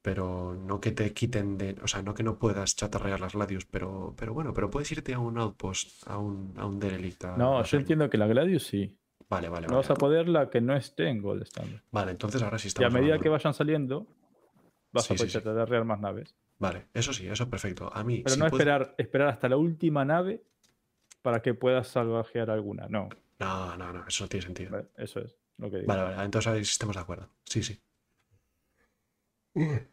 pero 0.05 0.55
no 0.55 0.81
que 0.81 0.91
te 0.91 1.13
quiten 1.13 1.57
de. 1.59 1.77
O 1.83 1.87
sea, 1.87 2.03
no 2.03 2.13
que 2.13 2.25
no 2.25 2.37
puedas 2.39 2.75
chatarrear 2.75 3.21
las 3.21 3.35
Gladius, 3.35 3.67
pero, 3.67 4.15
pero 4.17 4.35
bueno, 4.35 4.53
pero 4.53 4.69
puedes 4.69 4.91
irte 4.91 5.15
a 5.15 5.21
un 5.21 5.39
outpost, 5.39 6.07
a 6.09 6.19
un, 6.19 6.55
a 6.57 6.67
un 6.67 6.81
derelict. 6.81 7.25
a 7.25 7.37
No, 7.37 7.55
yo 7.55 7.61
hacer- 7.61 7.81
entiendo 7.81 8.11
que 8.11 8.19
la 8.19 8.27
Gladius 8.27 8.65
sí. 8.67 8.99
Vale, 9.29 9.49
vale, 9.49 9.69
No 9.69 9.75
vale. 9.75 9.83
vas 9.87 9.91
a 9.91 9.95
poder 9.95 10.29
la 10.29 10.51
que 10.51 10.61
no 10.61 10.75
esté 10.75 11.09
en 11.09 11.23
Gold 11.23 11.43
Standard. 11.45 11.83
Vale, 11.93 12.11
entonces 12.11 12.43
ahora 12.43 12.59
sí 12.59 12.67
Y 12.67 12.69
a 12.69 12.69
estamos. 12.69 12.93
medida 12.95 13.15
hablando. 13.15 13.23
que 13.23 13.29
vayan 13.29 13.55
saliendo, 13.55 14.07
vas 14.93 15.05
Sí, 15.05 15.15
a 15.15 15.17
sí, 15.17 15.19
poder 15.19 15.31
sí. 15.31 15.39
chatarrear 15.39 15.85
más 15.85 16.01
naves. 16.01 16.35
Vale, 16.59 16.87
eso 16.93 17.13
sí, 17.13 17.29
eso 17.29 17.49
perfecto. 17.49 17.89
A 17.95 18.03
mí. 18.03 18.19
Pero 18.25 18.35
si 18.35 18.41
no 18.41 18.47
esperar, 18.47 18.95
esperar 18.99 19.29
hasta 19.29 19.49
la 19.49 19.57
última 19.57 20.05
nave 20.05 20.43
para 21.23 21.41
que 21.43 21.55
puedas 21.55 21.87
salvajear 21.89 22.51
alguna. 22.51 22.89
No, 22.89 23.09
No, 23.39 23.77
no, 23.77 23.93
no, 23.93 24.07
eso 24.07 24.25
no 24.25 24.29
tiene 24.29 24.47
sentido. 24.47 24.71
¿vale? 24.73 24.89
eso 24.97 25.21
es 25.21 25.37
lo 25.59 25.71
que 25.71 25.79
digo. 25.79 25.89
Vale, 25.89 26.03
vale, 26.03 26.25
entonces 26.25 26.53
ahí 26.53 26.61
estamos 26.63 26.97
de 26.97 27.03
acuerdo. 27.03 27.29
Sí, 27.45 27.63
sí. 27.63 27.81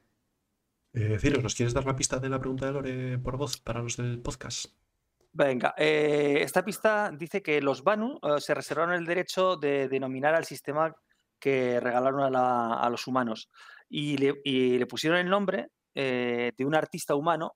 Eh, 0.91 1.19
¿nos 1.43 1.53
quieres 1.53 1.73
dar 1.75 1.85
la 1.85 1.95
pista 1.95 2.17
de 2.17 2.29
la 2.29 2.39
pregunta 2.39 2.65
de 2.65 2.71
Lore 2.71 3.19
por 3.19 3.37
voz 3.37 3.57
para 3.57 3.79
los 3.83 3.95
del 3.97 4.19
podcast? 4.23 4.65
Venga, 5.31 5.75
eh, 5.77 6.39
esta 6.41 6.65
pista 6.65 7.11
dice 7.15 7.43
que 7.43 7.61
los 7.61 7.83
Banu 7.83 8.19
eh, 8.23 8.41
se 8.41 8.55
reservaron 8.55 8.95
el 8.95 9.05
derecho 9.05 9.55
de 9.55 9.87
denominar 9.87 10.33
al 10.33 10.45
sistema 10.45 10.95
que 11.39 11.79
regalaron 11.79 12.21
a, 12.21 12.31
la- 12.31 12.73
a 12.81 12.89
los 12.89 13.05
humanos 13.05 13.51
y 13.87 14.17
le, 14.17 14.41
y 14.43 14.79
le 14.79 14.87
pusieron 14.87 15.19
el 15.19 15.29
nombre 15.29 15.67
eh, 15.93 16.53
de 16.57 16.65
un 16.65 16.73
artista 16.73 17.13
humano 17.13 17.55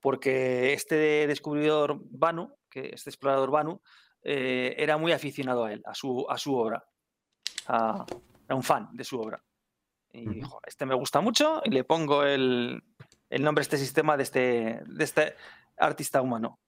porque 0.00 0.72
este 0.72 1.28
descubridor 1.28 1.98
Banu, 2.02 2.52
que 2.68 2.90
este 2.94 3.10
explorador 3.10 3.52
Banu, 3.52 3.80
eh, 4.28 4.74
era 4.76 4.96
muy 4.96 5.12
aficionado 5.12 5.64
a 5.64 5.72
él, 5.72 5.82
a 5.86 5.94
su, 5.94 6.26
a 6.28 6.36
su 6.36 6.54
obra. 6.56 6.84
A- 7.68 8.04
era 8.46 8.54
un 8.56 8.62
fan 8.62 8.88
de 8.92 9.04
su 9.04 9.20
obra. 9.20 9.42
Y 10.12 10.26
dijo, 10.28 10.60
este 10.66 10.86
me 10.86 10.94
gusta 10.94 11.20
mucho 11.20 11.60
y 11.64 11.70
le 11.70 11.84
pongo 11.84 12.24
el, 12.24 12.82
el 13.28 13.42
nombre 13.42 13.60
de 13.60 13.64
este 13.64 13.76
sistema 13.76 14.16
de 14.16 14.22
este, 14.22 14.80
de 14.86 15.04
este 15.04 15.34
artista 15.76 16.22
humano. 16.22 16.58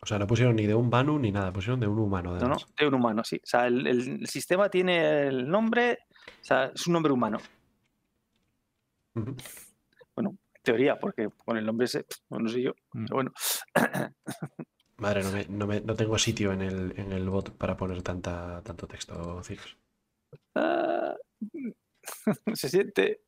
O 0.00 0.06
sea, 0.06 0.18
no 0.18 0.26
pusieron 0.26 0.56
ni 0.56 0.66
de 0.66 0.74
un 0.74 0.88
Banu 0.90 1.18
ni 1.18 1.30
nada, 1.32 1.52
pusieron 1.52 1.78
de 1.80 1.86
un 1.86 1.98
humano. 1.98 2.36
No, 2.36 2.48
no, 2.48 2.56
de 2.78 2.86
un 2.88 2.94
humano, 2.94 3.22
sí. 3.24 3.36
O 3.36 3.46
sea, 3.46 3.66
el, 3.66 3.86
el- 3.86 4.08
el 4.22 4.26
sistema 4.26 4.68
tiene 4.68 5.28
el 5.28 5.48
nombre, 5.48 5.98
o 6.40 6.44
sea, 6.44 6.66
es 6.74 6.86
un 6.86 6.92
nombre 6.94 7.12
humano, 7.12 7.38
en 9.16 9.36
teoría, 10.62 10.98
porque 10.98 11.28
con 11.44 11.56
el 11.58 11.66
nombre 11.66 11.84
ese, 11.86 12.06
no 12.30 12.48
sé 12.48 12.62
yo, 12.62 12.72
Mm. 12.92 13.04
pero 13.04 13.14
bueno. 13.16 13.32
Madre, 14.98 15.22
no, 15.24 15.32
me- 15.32 15.46
no, 15.48 15.66
me- 15.66 15.80
no 15.80 15.94
tengo 15.96 16.18
sitio 16.18 16.52
en 16.52 16.62
el, 16.62 16.94
en 16.98 17.12
el 17.12 17.28
bot 17.28 17.50
para 17.56 17.76
poner 17.76 18.02
tanta, 18.02 18.62
tanto 18.62 18.86
texto, 18.86 19.42
Ciros. 19.42 19.76
Ah, 20.54 21.16
se 22.54 22.68
siente. 22.68 23.22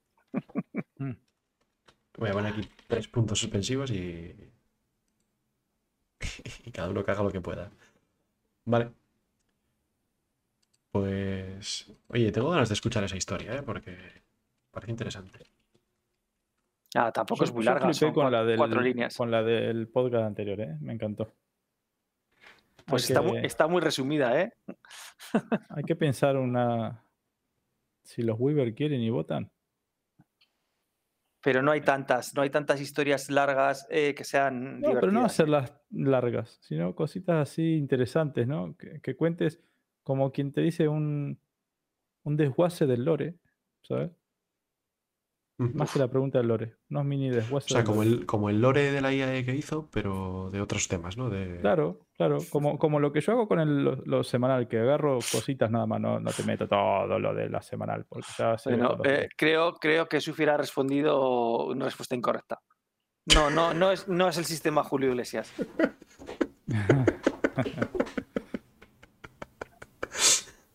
Voy 2.18 2.30
a 2.30 2.32
poner 2.32 2.52
aquí 2.52 2.68
tres 2.86 3.08
puntos 3.08 3.38
suspensivos 3.40 3.90
y. 3.90 4.34
y 6.64 6.70
cada 6.70 6.90
uno 6.90 7.04
que 7.04 7.10
haga 7.10 7.22
lo 7.24 7.30
que 7.30 7.40
pueda. 7.40 7.70
Vale. 8.64 8.92
Pues. 10.92 11.92
Oye, 12.08 12.32
tengo 12.32 12.50
ganas 12.50 12.68
de 12.68 12.74
escuchar 12.74 13.04
esa 13.04 13.16
historia, 13.16 13.54
¿eh? 13.56 13.62
Porque 13.62 13.96
parece 14.70 14.92
interesante. 14.92 15.40
Ah, 16.94 17.12
tampoco 17.12 17.40
Yo- 17.40 17.44
es 17.46 17.52
muy 17.52 17.64
larga, 17.64 17.92
son 17.92 18.12
con 18.14 18.30
la 18.32 18.44
del, 18.44 18.56
cuatro 18.56 18.80
líneas. 18.80 19.16
Con 19.16 19.30
la 19.30 19.42
del 19.42 19.88
podcast 19.88 20.24
anterior, 20.26 20.60
¿eh? 20.60 20.76
Me 20.80 20.92
encantó. 20.94 21.32
Pues 22.86 23.04
hay 23.10 23.14
está, 23.14 23.20
que- 23.20 23.26
muy, 23.28 23.38
está 23.46 23.66
muy 23.66 23.80
resumida, 23.80 24.40
¿eh? 24.40 24.52
Hay 25.70 25.82
que 25.84 25.96
pensar 25.96 26.36
una. 26.36 27.02
Si 28.04 28.22
los 28.22 28.36
Weaver 28.38 28.74
quieren 28.74 29.00
y 29.00 29.10
votan. 29.10 29.50
Pero 31.42 31.62
no 31.62 31.70
hay 31.70 31.80
tantas, 31.80 32.34
no 32.34 32.42
hay 32.42 32.50
tantas 32.50 32.80
historias 32.80 33.30
largas 33.30 33.86
eh, 33.90 34.14
que 34.14 34.24
sean 34.24 34.80
No, 34.80 34.94
pero 34.94 35.12
no 35.12 35.24
hacerlas 35.24 35.72
largas, 35.90 36.58
sino 36.60 36.94
cositas 36.94 37.48
así 37.50 37.76
interesantes, 37.76 38.46
¿no? 38.48 38.76
Que, 38.76 39.00
que 39.00 39.14
cuentes 39.16 39.60
como 40.02 40.32
quien 40.32 40.52
te 40.52 40.60
dice 40.60 40.88
un, 40.88 41.38
un 42.24 42.36
desguace 42.36 42.86
del 42.86 43.04
lore, 43.04 43.36
¿sabes? 43.82 44.10
Más 45.58 45.90
que 45.90 45.98
la 45.98 46.08
pregunta 46.08 46.36
del 46.38 46.48
lore, 46.48 46.76
unos 46.90 47.04
mini 47.06 47.30
O 47.30 47.34
desguaces. 47.34 47.72
sea, 47.72 47.82
como 47.82 48.02
el, 48.02 48.26
como 48.26 48.50
el 48.50 48.60
lore 48.60 48.92
de 48.92 49.00
la 49.00 49.10
IAE 49.12 49.42
que 49.44 49.54
hizo, 49.54 49.88
pero 49.90 50.50
de 50.52 50.60
otros 50.60 50.86
temas, 50.86 51.16
¿no? 51.16 51.30
De... 51.30 51.60
Claro, 51.62 52.00
claro, 52.18 52.40
como, 52.50 52.78
como 52.78 53.00
lo 53.00 53.10
que 53.10 53.22
yo 53.22 53.32
hago 53.32 53.48
con 53.48 53.60
el, 53.60 53.82
lo, 53.82 53.96
lo 54.04 54.22
semanal, 54.22 54.68
que 54.68 54.78
agarro 54.78 55.18
cositas 55.32 55.70
nada 55.70 55.86
más, 55.86 55.98
no, 55.98 56.20
no 56.20 56.30
te 56.30 56.42
meto 56.42 56.68
todo 56.68 57.18
lo 57.18 57.32
de 57.32 57.48
la 57.48 57.62
semanal, 57.62 58.04
porque 58.06 58.28
ya 58.36 58.58
se 58.58 58.68
Bueno, 58.68 58.98
eh, 59.04 59.30
creo, 59.34 59.72
creo 59.76 60.06
que 60.06 60.20
Sufi 60.20 60.44
ha 60.44 60.58
respondido 60.58 61.64
una 61.68 61.86
respuesta 61.86 62.14
incorrecta. 62.14 62.60
No, 63.34 63.48
no, 63.48 63.72
no 63.72 63.92
es, 63.92 64.06
no 64.08 64.28
es 64.28 64.36
el 64.36 64.44
sistema 64.44 64.84
Julio 64.84 65.08
Iglesias. 65.08 65.50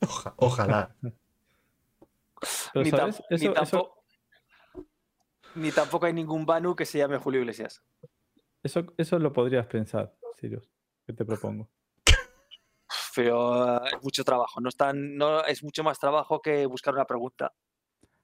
Oja- 0.02 0.34
ojalá. 0.38 0.96
Pero, 2.74 2.98
tampoco, 2.98 4.01
ni 5.56 5.72
tampoco 5.72 6.06
hay 6.06 6.14
ningún 6.14 6.46
Banu 6.46 6.76
que 6.76 6.86
se 6.86 6.98
llame 6.98 7.18
Julio 7.18 7.42
Iglesias. 7.42 7.84
eso, 8.64 8.86
eso 8.98 9.20
lo 9.20 9.34
podrías 9.34 9.66
pensar, 9.68 10.16
Sirius, 10.40 10.70
que 11.06 11.14
te 11.14 11.26
propongo. 11.26 11.70
Pero 13.16 13.78
eh, 13.78 13.90
es 13.96 14.04
mucho 14.04 14.24
trabajo. 14.24 14.60
No, 14.62 14.70
es 14.70 14.76
tan- 14.78 15.16
no 15.16 15.44
es 15.44 15.64
mucho 15.64 15.84
más 15.84 16.00
trabajo 16.00 16.42
que 16.42 16.66
buscar 16.66 16.94
una 16.94 17.06
pregunta. 17.06 17.54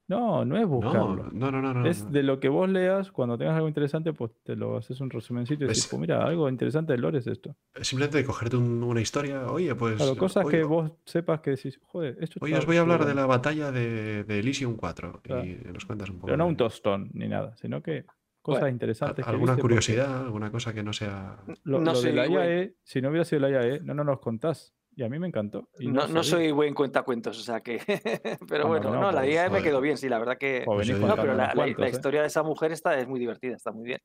No, 0.08 0.46
no 0.46 0.58
es 0.58 0.66
buscarlo. 0.66 1.30
no, 1.34 1.52
no, 1.52 1.62
no. 1.62 1.74
no, 1.74 1.86
Es 1.86 2.04
no. 2.06 2.12
de 2.12 2.24
lo 2.24 2.40
que 2.40 2.48
vos 2.50 2.70
leas, 2.70 3.12
cuando 3.12 3.38
tengas 3.38 3.56
algo 3.56 3.68
interesante, 3.68 4.14
pues 4.14 4.32
te 4.44 4.56
lo 4.56 4.78
haces 4.78 5.02
un 5.02 5.10
resumencito 5.10 5.66
y 5.66 5.68
decís, 5.68 5.84
Es- 5.84 5.88
pues 5.90 6.00
mira, 6.00 6.24
algo 6.24 6.48
interesante 6.50 6.94
del 6.94 7.02
lore 7.02 7.20
es 7.20 7.28
esto. 7.28 7.56
Simplemente 7.82 8.18
de 8.20 8.24
cogerte 8.26 8.56
un- 8.56 8.84
una 8.84 9.02
historia. 9.02 9.48
Oye, 9.52 9.76
pues. 9.76 9.98
Claro, 9.98 10.16
cosas 10.16 10.46
que 10.48 10.64
vos 10.64 10.92
sepas 11.06 11.42
que 11.42 11.52
decís, 11.52 11.78
joder, 11.84 12.18
esto 12.22 12.40
hoy 12.42 12.54
os 12.54 12.66
voy 12.66 12.78
a 12.78 12.82
hablar 12.82 13.00
de 13.02 13.12
chulo". 13.12 13.16
la 13.22 13.26
batalla 13.28 13.72
de, 13.72 14.24
de 14.24 14.40
Elysium 14.40 14.76
4. 14.78 15.20
Claro. 15.22 15.44
Y 15.46 15.60
nos 15.74 15.86
cuentas 15.86 16.10
un 16.10 16.16
poco. 16.16 16.28
Pero 16.28 16.38
no 16.38 16.46
de- 16.46 16.50
un 16.52 16.58
tostón 16.58 17.10
ni 17.14 17.28
nada, 17.28 17.56
sino 17.58 17.82
que 17.84 18.06
cosas 18.42 18.62
Bueno, 18.62 18.74
interesantes. 18.76 19.26
que 19.26 19.30
¿Alguna 19.30 19.52
porque 19.54 19.62
curiosidad? 19.62 20.22
¿Alguna 20.26 20.52
cosa 20.52 20.74
que 20.74 20.84
no 20.84 20.94
sea.? 20.94 21.38
Lo, 21.66 21.80
No 21.82 21.92
lo 21.92 22.02
de 22.02 22.14
la 22.14 22.28
IAE, 22.28 22.76
si 22.82 23.02
no 23.02 23.10
hubiera 23.10 23.26
sido 23.26 23.42
la 23.42 23.50
IAE, 23.50 23.82
no, 23.82 23.94
no 23.94 24.06
nos 24.06 24.20
contás. 24.20 24.74
Y 24.98 25.03
a 25.03 25.10
mí 25.10 25.19
me 25.19 25.28
encantó. 25.28 25.69
y 25.80 25.88
No, 25.90 26.24
soy 26.24 26.52
buen 26.52 26.74
cuentacuentos, 26.74 27.40
o 27.40 27.44
sea 27.44 27.61
que. 27.61 27.78
pero 28.49 28.64
¿Cómo 28.64 28.74
bueno, 28.74 28.90
no? 28.95 28.99
no, 29.02 29.11
la 29.11 29.19
Pues, 29.22 29.30
idea 29.32 29.49
me 29.49 29.61
quedó 29.61 29.80
bien, 29.80 29.95
sí, 29.95 30.10
la 30.10 30.18
verdad 30.18 30.38
que. 30.40 30.64
Pues 30.65 30.90
No, 30.99 31.15
pero 31.15 31.36
la, 31.36 31.53
¿eh? 31.53 31.90
historia 31.91 32.22
de 32.22 32.28
esa 32.28 32.41
mujer 32.41 32.72
está, 32.72 32.98
es 32.99 33.07
muy 33.07 33.19
divertida, 33.19 33.56
está 33.56 33.72
muy 33.72 33.86
bien. 33.86 33.99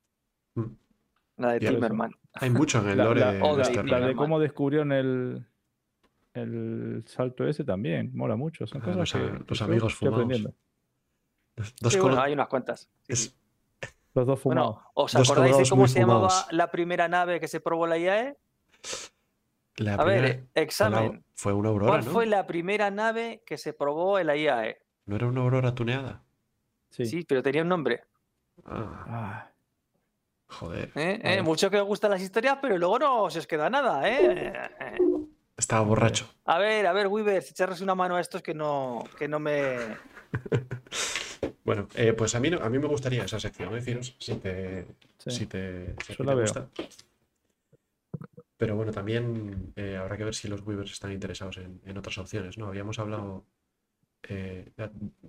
Mm. 0.55 0.64
La 1.39 1.52
de. 1.55 1.60
Timmerman. 1.60 2.12
Hay 2.35 2.51
mucho 2.51 2.81
en 2.81 2.90
el 2.90 2.98
La, 2.98 3.05
lore 3.05 3.20
la- 3.20 3.32
de, 3.32 3.40
o 3.43 3.56
de 3.56 3.62
la- 3.64 3.70
la 3.70 3.82
rollo. 3.82 3.94
de 3.94 4.01
rollo. 4.02 4.16
cómo 4.16 4.39
descubrieron 4.39 4.93
el, 4.93 5.47
el 6.35 7.02
salto 7.06 7.47
ese 7.48 7.64
también, 7.64 8.10
mola 8.14 8.36
mucho. 8.36 8.66
Son 8.66 8.82
cosas 8.82 8.97
los 8.98 9.14
a- 9.14 9.19
que, 9.19 9.24
los 9.32 9.47
que 9.47 9.55
yo 9.55 9.64
amigos 9.64 9.93
estoy 9.94 10.09
fumados. 10.09 10.24
aprendiendo. 10.27 10.55
Dos 11.81 11.93
Sí, 11.94 12.01
bueno, 12.01 12.20
hay 12.20 12.35
unas 12.35 12.48
cuantas. 12.48 12.81
sí, 13.06 13.12
es- 13.12 13.19
sí. 13.24 13.35
Los 14.14 14.27
dos 14.27 14.39
fumados. 14.40 14.74
Bueno, 14.74 14.90
¿os 14.93 15.12
Dos 15.14 15.31
acordáis 15.31 15.56
de 15.56 15.69
cómo 15.70 15.89
se 15.89 16.01
llamaba 16.01 16.28
la 16.51 16.70
primera 16.70 17.09
nave 17.09 17.40
que 17.40 17.48
se 17.48 17.60
probó 17.60 17.86
la 17.86 17.97
IAE? 17.97 18.36
La 19.77 19.94
A 19.94 20.05
ver, 20.05 20.24
eh, 20.24 20.44
examen. 20.55 21.24
Fue 21.35 21.53
una 21.53 21.70
aurora, 21.70 21.93
¿Cuál 21.93 22.05
¿no? 22.05 22.11
fue 22.12 22.27
la 22.27 22.47
primera 22.47 22.90
nave 22.90 23.43
que 23.47 23.57
se 23.59 23.73
probó 23.73 24.19
en 24.19 24.27
la 24.28 24.36
IAE? 24.36 24.78
¿No 25.07 25.16
era 25.16 25.27
una 25.27 25.40
aurora 25.40 25.74
tuneada? 25.74 26.23
Sí. 26.90 27.07
Sí, 27.07 27.24
pero 27.24 27.43
tenía 27.43 27.62
un 27.62 27.69
nombre. 27.69 28.05
Ah, 28.66 29.05
Ah, 29.09 29.51
joder. 30.49 30.90
¿eh? 30.94 31.20
¿Eh? 31.23 31.43
Mucho 31.43 31.70
que 31.70 31.78
os 31.81 31.86
gustan 31.86 32.11
las 32.11 32.20
historias, 32.23 32.59
pero 32.61 32.77
luego 32.78 32.99
no 32.99 33.31
se 33.31 33.39
os 33.40 33.47
queda 33.47 33.70
nada. 33.70 34.09
¿eh? 34.09 34.53
Eh, 34.81 34.99
Estaba 35.57 35.82
borracho. 35.82 36.27
A 36.44 36.59
ver, 36.59 36.86
a 36.86 36.93
ver, 36.93 37.07
Weaver, 37.09 37.36
echarles 37.43 37.81
una 37.81 37.94
mano 37.94 38.16
a 38.16 38.20
estos 38.20 38.43
que 38.43 38.55
no, 38.55 39.03
que 39.19 39.27
no 39.28 39.39
me. 39.40 39.77
Bueno, 41.65 41.86
eh, 41.94 42.12
pues 42.12 42.35
a 42.35 42.40
mí, 42.40 42.51
a 42.61 42.69
mí 42.69 42.78
me 42.81 42.89
gustaría 42.89 43.24
esa 43.24 43.39
sección, 43.39 43.73
deciros, 43.73 44.16
si 44.19 44.35
te, 44.35 44.85
sí. 45.19 45.31
si 45.31 45.47
te, 45.47 45.94
si 46.05 46.16
te 46.16 46.23
veo. 46.24 46.40
gusta. 46.40 46.69
Pero 48.62 48.76
bueno, 48.76 48.93
también 48.93 49.72
eh, 49.74 49.97
habrá 49.97 50.16
que 50.16 50.22
ver 50.22 50.36
si 50.36 50.47
los 50.47 50.60
Weavers 50.64 50.93
están 50.93 51.10
interesados 51.10 51.56
en, 51.56 51.80
en 51.84 51.98
otras 51.98 52.16
opciones, 52.18 52.56
¿no? 52.59 52.66
Habíamos 52.68 52.97
hablado. 53.01 53.44
eh, 54.22 54.70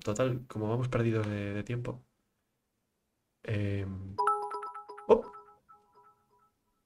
total, 0.03 0.45
como 0.47 0.69
vamos 0.69 0.87
perdidos 0.87 1.25
de, 1.25 1.55
de 1.55 1.63
tiempo. 1.63 2.05
eh, 3.43 3.87
¡oh! 5.07 5.23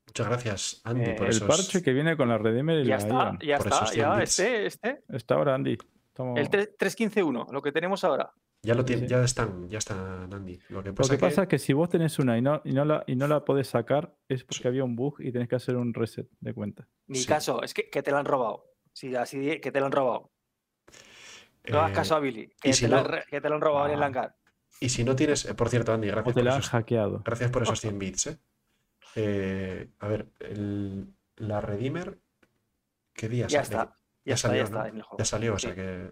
Muchas 0.05 0.27
gracias, 0.27 0.81
Andy, 0.85 1.03
Eh, 1.09 1.15
por 1.17 1.27
el 1.27 1.31
esos. 1.35 1.47
parche 1.49 1.83
que 1.83 1.91
viene 1.91 2.15
con 2.15 2.29
la 2.29 2.37
Redeemer 2.37 2.79
y 2.79 2.85
Ya 2.85 2.95
la 2.95 2.97
está, 3.03 3.37
ya 3.45 3.57
por 3.57 3.67
está, 3.67 3.75
esos 3.79 3.89
100 3.91 4.05
ya, 4.05 4.15
bits. 4.15 4.39
este, 4.39 4.65
este. 4.67 5.03
Está 5.09 5.35
ahora, 5.35 5.53
Andy. 5.55 5.77
Estamos- 6.07 6.39
El 6.39 6.49
3- 6.49 6.77
3.15.1, 6.79 7.51
lo 7.51 7.61
que 7.61 7.73
tenemos 7.73 8.05
ahora. 8.05 8.31
Ya 8.63 8.73
lo 8.73 8.85
sí. 8.85 9.07
ya 9.07 9.23
están, 9.23 9.69
ya 9.69 9.77
están, 9.77 10.33
Andy. 10.33 10.59
Lo 10.69 10.83
que 10.83 10.91
pasa 10.91 11.13
que 11.13 11.17
que, 11.17 11.21
pasa 11.25 11.41
es 11.43 11.47
que 11.47 11.59
si 11.59 11.73
vos 11.73 11.89
tenés 11.89 12.17
una 12.19 12.37
y 12.37 12.41
no, 12.41 12.61
y 12.65 12.73
no, 12.73 12.83
la, 12.85 13.03
y 13.07 13.15
no 13.15 13.27
la 13.27 13.45
podés 13.45 13.67
sacar, 13.67 14.15
es 14.27 14.43
porque 14.43 14.67
había 14.67 14.83
un 14.83 14.95
bug 14.95 15.21
y 15.21 15.31
tenés 15.31 15.47
que 15.47 15.55
hacer 15.55 15.77
un 15.77 15.93
reset 15.93 16.27
de 16.39 16.53
cuenta. 16.53 16.87
Sí. 17.11 17.25
caso, 17.25 17.61
es 17.63 17.73
que, 17.73 17.89
que 17.89 18.01
te 18.03 18.11
la 18.11 18.19
han 18.19 18.25
robado. 18.25 18.65
Sí, 18.91 19.15
así 19.15 19.59
que 19.61 19.71
te 19.71 19.79
la 19.79 19.85
han 19.85 19.91
robado. 19.91 20.31
No 21.69 21.79
hagas 21.79 21.91
eh, 21.91 21.93
caso 21.95 22.15
a 22.15 22.19
Billy, 22.19 22.49
que, 22.61 22.73
si 22.73 22.85
te, 22.85 22.91
no- 22.91 23.03
re- 23.03 23.23
que 23.29 23.39
te 23.41 23.47
lo 23.49 23.55
han 23.55 23.61
robado 23.61 23.87
en 23.87 23.93
el 23.93 24.03
Ah. 24.03 24.05
hangar. 24.07 24.35
Y 24.79 24.89
si 24.89 25.03
no 25.03 25.15
tienes, 25.15 25.45
eh, 25.45 25.53
por 25.53 25.69
cierto, 25.69 25.93
Andy, 25.93 26.09
O 26.09 26.11
gracias 26.11 26.33
te 26.35 26.39
por, 26.39 26.43
la 26.45 26.53
han 26.53 26.59
esos, 26.59 26.69
hackeado. 26.71 27.21
gracias 27.25 27.51
por 27.51 27.63
esos 27.63 27.79
100 27.79 27.99
bits. 27.99 28.27
¿eh? 28.27 28.37
Eh, 29.15 29.89
a 29.99 30.07
ver, 30.07 30.27
el- 30.39 31.13
la 31.37 31.61
Redeemer, 31.61 32.19
¿qué 33.13 33.29
día 33.29 33.47
Ya 33.47 33.63
sale? 33.63 33.81
está. 33.83 33.97
Ya, 34.25 34.33
está, 34.35 34.47
salió, 34.49 34.61
ya 34.61 34.65
está 34.65 34.79
¿no? 34.79 34.85
en 34.87 34.95
el 34.97 35.01
juego. 35.03 35.17
Ya 35.19 35.25
salió, 35.25 35.53
o 35.53 35.59
sea 35.59 35.73
que 35.75 36.11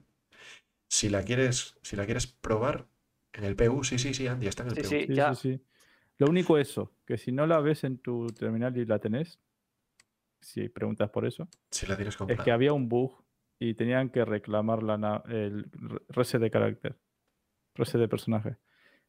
si 0.95 1.09
la 1.09 1.23
quieres, 1.23 1.77
si 1.81 1.97
la 1.97 2.05
quieres 2.05 2.25
probar 2.25 2.87
en 3.33 3.43
el 3.43 3.57
PU, 3.57 3.83
sí, 3.83 3.99
sí, 3.99 4.13
sí, 4.13 4.27
Andy, 4.27 4.47
está 4.47 4.63
en 4.63 4.69
el 4.69 4.75
Sí, 4.75 4.81
PU. 4.81 4.87
sí. 4.89 5.05
Sí, 5.07 5.13
ya. 5.15 5.35
sí, 5.35 5.57
sí. 5.57 5.61
Lo 6.19 6.27
único 6.27 6.57
eso, 6.57 6.93
que 7.05 7.17
si 7.17 7.33
no 7.33 7.45
la 7.45 7.59
ves 7.59 7.83
en 7.83 7.97
tu 7.97 8.27
terminal 8.27 8.77
y 8.77 8.85
la 8.85 8.99
tenés, 8.99 9.37
si 10.39 10.69
preguntas 10.69 11.09
por 11.09 11.25
eso, 11.25 11.49
Si 11.69 11.85
la 11.85 11.97
tienes 11.97 12.15
es 12.29 12.39
que 12.39 12.51
había 12.51 12.71
un 12.71 12.87
bug 12.87 13.25
y 13.59 13.73
tenían 13.73 14.09
que 14.09 14.23
reclamar 14.23 14.83
la, 14.83 15.21
el 15.27 15.65
re- 15.73 15.99
reset 16.07 16.39
de 16.39 16.49
carácter, 16.49 16.95
reset 17.73 17.99
de 17.99 18.07
personaje. 18.07 18.55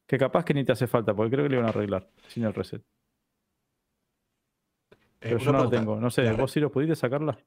Que 0.09 0.19
capaz 0.19 0.45
que 0.45 0.55
ni 0.55 0.65
te 0.65 0.73
hace 0.73 0.89
falta, 0.89 1.15
porque 1.15 1.31
creo 1.37 1.45
que 1.45 1.51
lo 1.51 1.55
iban 1.57 1.67
a 1.67 1.71
arreglar 1.71 2.11
sin 2.27 2.43
el 2.45 2.55
reset. 2.55 2.81
Eh, 2.81 2.85
Pero 5.21 5.39
yo 5.39 5.53
no 5.53 5.63
lo 5.65 5.71
tengo. 5.71 6.01
No 6.01 6.11
sé, 6.11 6.33
¿vos 6.33 6.51
sí 6.51 6.59
lo 6.59 6.73
pudiste 6.73 6.97
sacarla? 6.97 7.39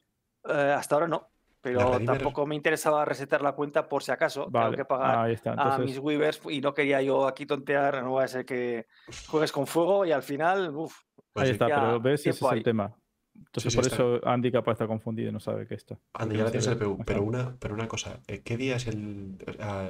Eh, 0.45 0.73
hasta 0.77 0.95
ahora 0.95 1.07
no. 1.09 1.27
Pero 1.61 1.99
tampoco 1.99 2.45
me 2.45 2.55
interesaba 2.55 3.03
resetar 3.03 3.41
la 3.41 3.51
cuenta 3.51 3.87
por 3.89 4.01
si 4.03 4.11
acaso. 4.11 4.49
Tengo 4.51 4.71
que 4.71 4.85
pagar 4.85 5.35
a 5.57 5.77
mis 5.79 5.97
Weavers 5.99 6.41
y 6.49 6.61
no 6.61 6.73
quería 6.73 7.01
yo 7.01 7.27
aquí 7.27 7.45
tontear. 7.45 8.01
No 8.03 8.13
va 8.13 8.23
a 8.23 8.27
ser 8.27 8.45
que 8.45 8.87
juegues 9.27 9.51
con 9.51 9.67
fuego 9.67 10.05
y 10.05 10.11
al 10.11 10.23
final, 10.23 10.75
uff. 10.75 11.01
pues 11.33 11.45
ahí 11.45 11.51
está, 11.51 11.67
ya 11.67 11.75
pero 11.75 11.99
ves, 11.99 12.25
ese 12.25 12.29
es 12.45 12.51
el 12.51 12.63
tema. 12.63 12.95
Entonces, 13.35 13.71
sí, 13.71 13.77
por 13.77 13.85
está. 13.85 13.95
eso 13.95 14.19
Andy 14.27 14.51
capaz 14.51 14.73
está 14.73 14.87
confundido 14.87 15.29
y 15.29 15.31
no 15.31 15.39
sabe 15.39 15.65
qué 15.67 15.75
está. 15.75 15.97
Andy, 16.13 16.35
ya 16.35 16.39
no 16.39 16.45
la 16.45 16.51
tienes 16.51 16.67
en 16.67 16.73
el 16.73 16.79
PU, 16.79 17.03
pero 17.05 17.23
una, 17.23 17.55
pero 17.57 17.73
una 17.73 17.87
cosa, 17.87 18.19
eh, 18.27 18.41
¿qué 18.43 18.57
día 18.57 18.75
es 18.75 18.87
el, 18.87 19.37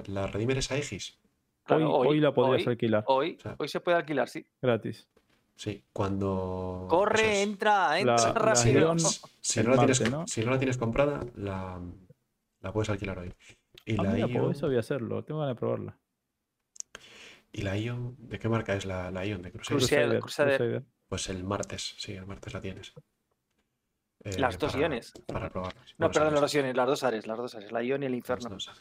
la 0.07 0.27
Redeemer 0.27 0.57
es 0.57 0.71
Aegis? 0.71 1.19
Claro, 1.63 1.91
hoy, 1.91 2.07
hoy 2.07 2.19
la 2.19 2.33
podrías 2.33 2.65
hoy, 2.65 2.71
alquilar 2.71 3.03
Hoy, 3.07 3.37
O 3.37 3.41
sea, 3.41 3.55
hoy 3.57 3.67
se 3.67 3.79
puede 3.79 3.97
alquilar, 3.97 4.27
sí. 4.27 4.45
gratis. 4.61 5.07
Sí, 5.59 5.83
cuando... 5.91 6.87
Corre, 6.89 7.41
es. 7.41 7.47
entra, 7.47 7.99
entra 7.99 8.15
La- 8.15 8.27
la 8.27 8.33
rápido. 8.33 8.93
Ion- 8.95 9.29
Si 9.41 9.61
no, 9.61 9.71
la 9.71 9.77
tienes, 9.77 9.99
martes, 9.99 10.11
¿no? 10.11 10.25
si 10.27 10.45
no 10.45 10.51
la 10.51 10.57
tienes 10.57 10.77
comprada, 10.77 11.19
la, 11.35 11.81
la 12.61 12.71
puedes 12.71 12.89
alquilar 12.89 13.19
hoy. 13.19 13.33
Y 13.83 13.99
Ah, 13.99 14.03
la, 14.03 14.09
mira, 14.11 14.27
pues 14.27 14.35
Ion, 14.37 14.51
eso 14.51 14.67
voy 14.67 14.77
a 14.77 14.79
hacerlo. 14.79 15.21
Tengo 15.25 15.41
ganas 15.41 15.55
de 15.55 15.59
probarla. 15.59 15.97
y 17.51 17.61
la 17.63 17.75
Ion, 17.77 18.15
¿de 18.19 18.39
qué 18.39 18.47
marca 18.47 18.73
es 18.73 18.85
la, 18.85 19.11
la 19.11 19.25
Ion? 19.25 19.41
¿De 19.41 19.51
Crusader? 19.51 20.19
Crusader. 20.21 20.21
Crusader. 20.21 20.83
Pues 21.09 21.27
el 21.29 21.43
martes, 21.43 21.95
sí, 21.97 22.13
el 22.13 22.25
martes 22.25 22.53
la 22.53 22.61
tienes. 22.61 22.93
Eh, 24.23 24.39
Las 24.39 24.57
dos 24.57 24.71
para- 24.71 24.81
Iones. 24.83 25.11
Para 25.27 25.49
probarlas. 25.49 25.83
No, 25.97 26.07
Bueno, 26.07 26.11
perdón, 26.13 26.33
las 26.35 26.41
dos 26.41 26.53
Iones, 26.55 26.75
las 26.77 26.87
dos 26.87 27.03
Ares, 27.03 27.27
las 27.27 27.37
dos 27.37 27.55
Ares, 27.55 27.71
la 27.73 27.83
Ion 27.83 28.03
y 28.03 28.05
el 28.05 28.11
las 28.13 28.17
Inferno. 28.17 28.49
dos. 28.49 28.71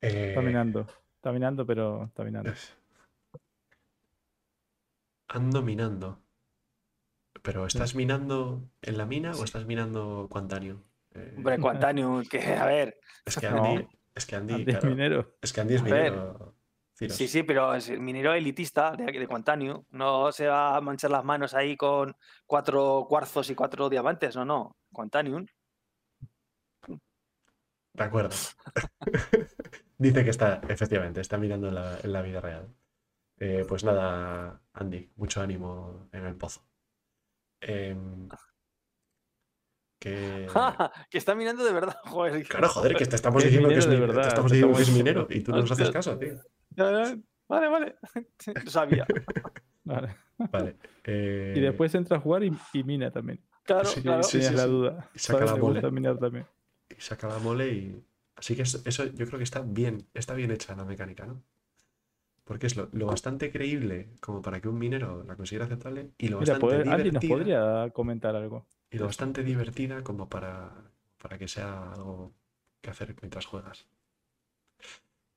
Eh, 0.00 0.28
Está 0.30 0.40
minando. 0.40 0.86
Está 1.16 1.30
minando, 1.30 1.64
pero 1.64 2.04
está 2.06 2.24
minando. 2.24 2.52
Ando 5.32 5.62
minando. 5.62 6.22
¿Pero 7.42 7.66
estás 7.66 7.94
minando 7.94 8.68
en 8.82 8.98
la 8.98 9.06
mina 9.06 9.32
o 9.32 9.44
estás 9.44 9.64
minando 9.64 10.28
Quantanio? 10.30 10.84
Eh, 11.14 11.34
Hombre, 11.38 11.58
Quantanium, 11.58 12.22
que 12.30 12.54
a 12.54 12.66
ver, 12.66 13.00
es 13.24 13.36
que 13.38 13.50
No. 13.50 13.64
Andy, 13.64 13.88
es 14.14 14.26
que 14.26 14.36
Andy, 14.36 14.54
Andy 14.54 14.70
es 14.72 14.78
claro, 14.78 14.94
minero. 14.94 15.36
es 15.40 15.52
que 15.52 15.60
Andy 15.62 15.74
es 15.74 15.82
minero. 15.82 16.54
Sí, 16.94 17.26
sí, 17.26 17.42
pero 17.42 17.74
es 17.74 17.98
minero 17.98 18.32
elitista 18.34 18.92
de, 18.92 19.06
de 19.06 19.26
Quantanium. 19.26 19.84
No 19.90 20.30
se 20.30 20.46
va 20.46 20.76
a 20.76 20.80
manchar 20.80 21.10
las 21.10 21.24
manos 21.24 21.54
ahí 21.54 21.76
con 21.76 22.14
cuatro 22.46 23.06
cuarzos 23.08 23.50
y 23.50 23.54
cuatro 23.54 23.88
diamantes, 23.88 24.36
no, 24.36 24.44
no. 24.44 24.76
Quantanium. 24.92 25.46
De 27.94 28.04
acuerdo. 28.04 28.36
Dice 29.98 30.24
que 30.24 30.30
está, 30.30 30.60
efectivamente, 30.68 31.20
está 31.20 31.38
mirando 31.38 31.68
en 31.68 31.74
la, 31.74 31.98
en 32.02 32.12
la 32.12 32.22
vida 32.22 32.40
real. 32.40 32.68
Eh, 33.44 33.64
pues 33.68 33.82
nada, 33.82 34.60
Andy, 34.74 35.10
mucho 35.16 35.40
ánimo 35.40 36.08
en 36.12 36.26
el 36.26 36.36
pozo. 36.36 36.64
Em, 37.60 38.28
que... 39.98 40.46
que 41.10 41.18
está 41.18 41.34
mirando 41.34 41.64
de 41.64 41.72
verdad, 41.72 41.96
joder. 42.04 42.46
Claro, 42.46 42.68
joder, 42.68 42.94
que 42.96 43.06
te 43.06 43.16
estamos 43.16 43.42
Es 43.42 43.50
diciendo 43.50 43.68
que 43.68 43.78
es 43.78 43.84
de 43.86 43.90
minero, 43.90 44.06
te 44.12 44.16
verdad, 44.16 44.28
estamos 44.28 44.50
te 44.52 44.56
diciendo 44.56 44.76
que 44.76 44.82
es 44.82 44.92
minero 44.92 45.26
y 45.30 45.40
tú 45.40 45.50
no 45.52 45.58
nos 45.58 45.70
haces 45.72 45.90
caso, 45.90 46.16
tío. 46.18 46.34
Vale, 46.76 47.68
vale. 47.68 47.96
Lo 48.64 48.70
sabía. 48.70 49.06
Vale. 49.84 50.16
Vale. 50.38 50.76
eh, 51.04 51.54
Y 51.56 51.60
después 51.60 51.94
entra 51.94 52.16
a 52.18 52.20
jugar 52.20 52.44
y, 52.44 52.52
y 52.72 52.84
mina 52.84 53.10
también. 53.10 53.40
Claro, 53.64 53.84
Sí, 53.84 54.02
claro. 54.02 54.22
sí, 54.22 54.40
la 54.40 54.66
duda. 54.66 55.10
Y 55.14 55.18
saca 55.18 55.44
la 55.44 55.54
Le 55.54 55.60
mole. 55.60 55.90
minar 55.90 56.18
también. 56.18 56.46
y 56.96 57.00
saca 57.00 57.28
la 57.28 57.38
mole 57.38 57.68
y. 57.68 58.04
Así 58.36 58.56
que 58.56 58.62
es- 58.62 58.80
eso 58.86 59.04
yo 59.04 59.26
creo 59.26 59.38
que 59.38 59.44
está 59.44 59.60
bien, 59.60 60.08
está 60.14 60.34
bien 60.34 60.50
hecha 60.50 60.74
la 60.74 60.84
mecánica, 60.84 61.26
¿no? 61.26 61.42
Porque 62.44 62.66
es 62.66 62.76
lo, 62.76 62.88
lo 62.92 63.06
bastante 63.06 63.52
creíble 63.52 64.10
como 64.20 64.42
para 64.42 64.60
que 64.60 64.68
un 64.68 64.78
minero 64.78 65.22
la 65.24 65.36
considere 65.36 65.64
aceptable 65.64 66.10
y 66.18 66.28
lo 66.28 66.40
Mira, 66.40 66.54
bastante 66.54 66.60
poder- 66.60 66.86
nos 66.86 66.96
divertida 67.20 67.28
podría 67.36 67.90
comentar 67.92 68.34
algo. 68.36 68.66
y 68.90 68.98
lo 68.98 69.06
bastante 69.06 69.42
divertida 69.44 70.02
como 70.02 70.28
para, 70.28 70.72
para 71.18 71.38
que 71.38 71.46
sea 71.48 71.92
algo 71.92 72.32
que 72.80 72.90
hacer 72.90 73.14
mientras 73.22 73.46
juegas. 73.46 73.86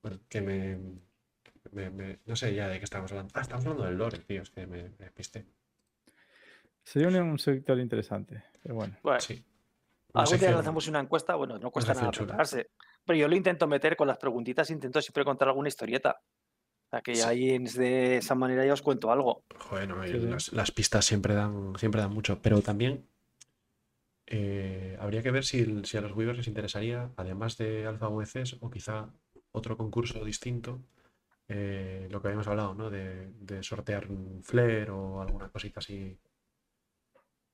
Bueno, 0.02 0.20
que 0.28 0.42
me, 0.42 0.78
me- 1.72 1.90
me- 1.92 2.20
no 2.26 2.36
sé 2.36 2.54
ya 2.56 2.68
de 2.68 2.80
qué 2.80 2.86
estamos 2.86 3.12
hablando. 3.12 3.32
Ah, 3.36 3.42
estamos 3.42 3.66
hablando 3.66 3.86
del 3.86 3.98
lore, 3.98 4.20
tío, 4.20 4.42
es 4.42 4.50
que 4.50 4.66
me, 4.66 4.90
me 4.98 5.12
pisté. 5.12 5.46
Sería 6.84 7.08
un, 7.08 7.16
un 7.16 7.40
sector 7.40 7.80
interesante. 7.80 8.44
Pero 8.62 8.76
bueno. 8.76 8.96
Bueno, 9.04 9.20
Sí. 9.20 9.44
Una 10.14 10.24
algún 10.24 10.40
día 10.40 10.52
lanzamos 10.52 10.88
una 10.88 11.00
encuesta, 11.02 11.36
bueno, 11.36 11.60
no 11.60 11.72
cuesta 11.72 11.94
nada 11.94 12.10
prepararse. 12.12 12.70
Pero 13.04 13.20
yo 13.20 13.28
lo 13.28 13.36
intento 13.36 13.68
meter 13.68 13.98
con 13.98 14.08
las 14.08 14.18
preguntitas, 14.18 14.70
intento 14.70 15.02
siempre 15.02 15.26
contar 15.26 15.50
alguna 15.50 15.68
historieta. 15.68 16.22
O 16.88 16.90
sea, 16.92 17.02
que 17.02 17.16
Sí. 17.16 17.24
ahí 17.28 17.58
de 17.60 18.18
esa 18.18 18.36
manera 18.36 18.66
ya 18.66 18.74
os 18.74 18.82
cuento 18.82 19.12
algo. 19.12 19.44
Joder, 19.58 19.88
no, 19.90 20.06
y 20.06 20.10
Sí, 20.12 20.20
sí. 20.20 20.26
las, 20.28 20.54
las 20.54 20.72
pistas 20.72 21.06
siempre 21.06 21.34
dan, 21.34 21.74
siempre 21.78 22.02
dan 22.02 22.14
mucho, 22.14 22.42
pero 22.42 22.62
también 22.62 23.06
eh, 24.28 24.98
habría 25.00 25.22
que 25.22 25.32
ver 25.32 25.46
si, 25.46 25.84
si 25.86 25.98
a 25.98 26.02
los 26.02 26.14
Weavers 26.14 26.38
les 26.40 26.48
interesaría, 26.48 27.12
además 27.18 27.58
de 27.58 27.86
Alpha 27.86 28.08
UECs, 28.10 28.58
o 28.60 28.70
quizá 28.70 29.10
otro 29.52 29.78
concurso 29.78 30.24
distinto, 30.26 30.82
eh, 31.48 32.08
lo 32.10 32.22
que 32.22 32.28
habíamos 32.30 32.48
hablado, 32.48 32.74
¿no? 32.74 32.90
De, 32.90 33.32
de 33.34 33.62
sortear 33.64 34.10
un 34.10 34.44
flare 34.44 34.90
o 34.90 35.22
alguna 35.22 35.50
cosita 35.50 35.80
así 35.80 36.18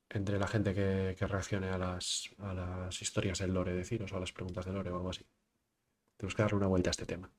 entre 0.09 0.39
la 0.39 0.47
gente 0.47 0.73
que, 0.73 1.15
que 1.17 1.27
reaccione 1.27 1.69
a 1.69 1.77
las, 1.77 2.29
a 2.39 2.53
las 2.53 3.01
historias 3.01 3.39
del 3.39 3.53
lore, 3.53 3.73
deciros, 3.73 4.11
o 4.11 4.17
a 4.17 4.19
las 4.19 4.31
preguntas 4.33 4.65
del 4.65 4.75
lore 4.75 4.91
o 4.91 4.95
algo 4.97 5.09
así. 5.09 5.25
Tenemos 6.17 6.35
que 6.35 6.41
darle 6.41 6.57
una 6.57 6.67
vuelta 6.67 6.89
a 6.89 6.91
este 6.91 7.05
tema. 7.05 7.29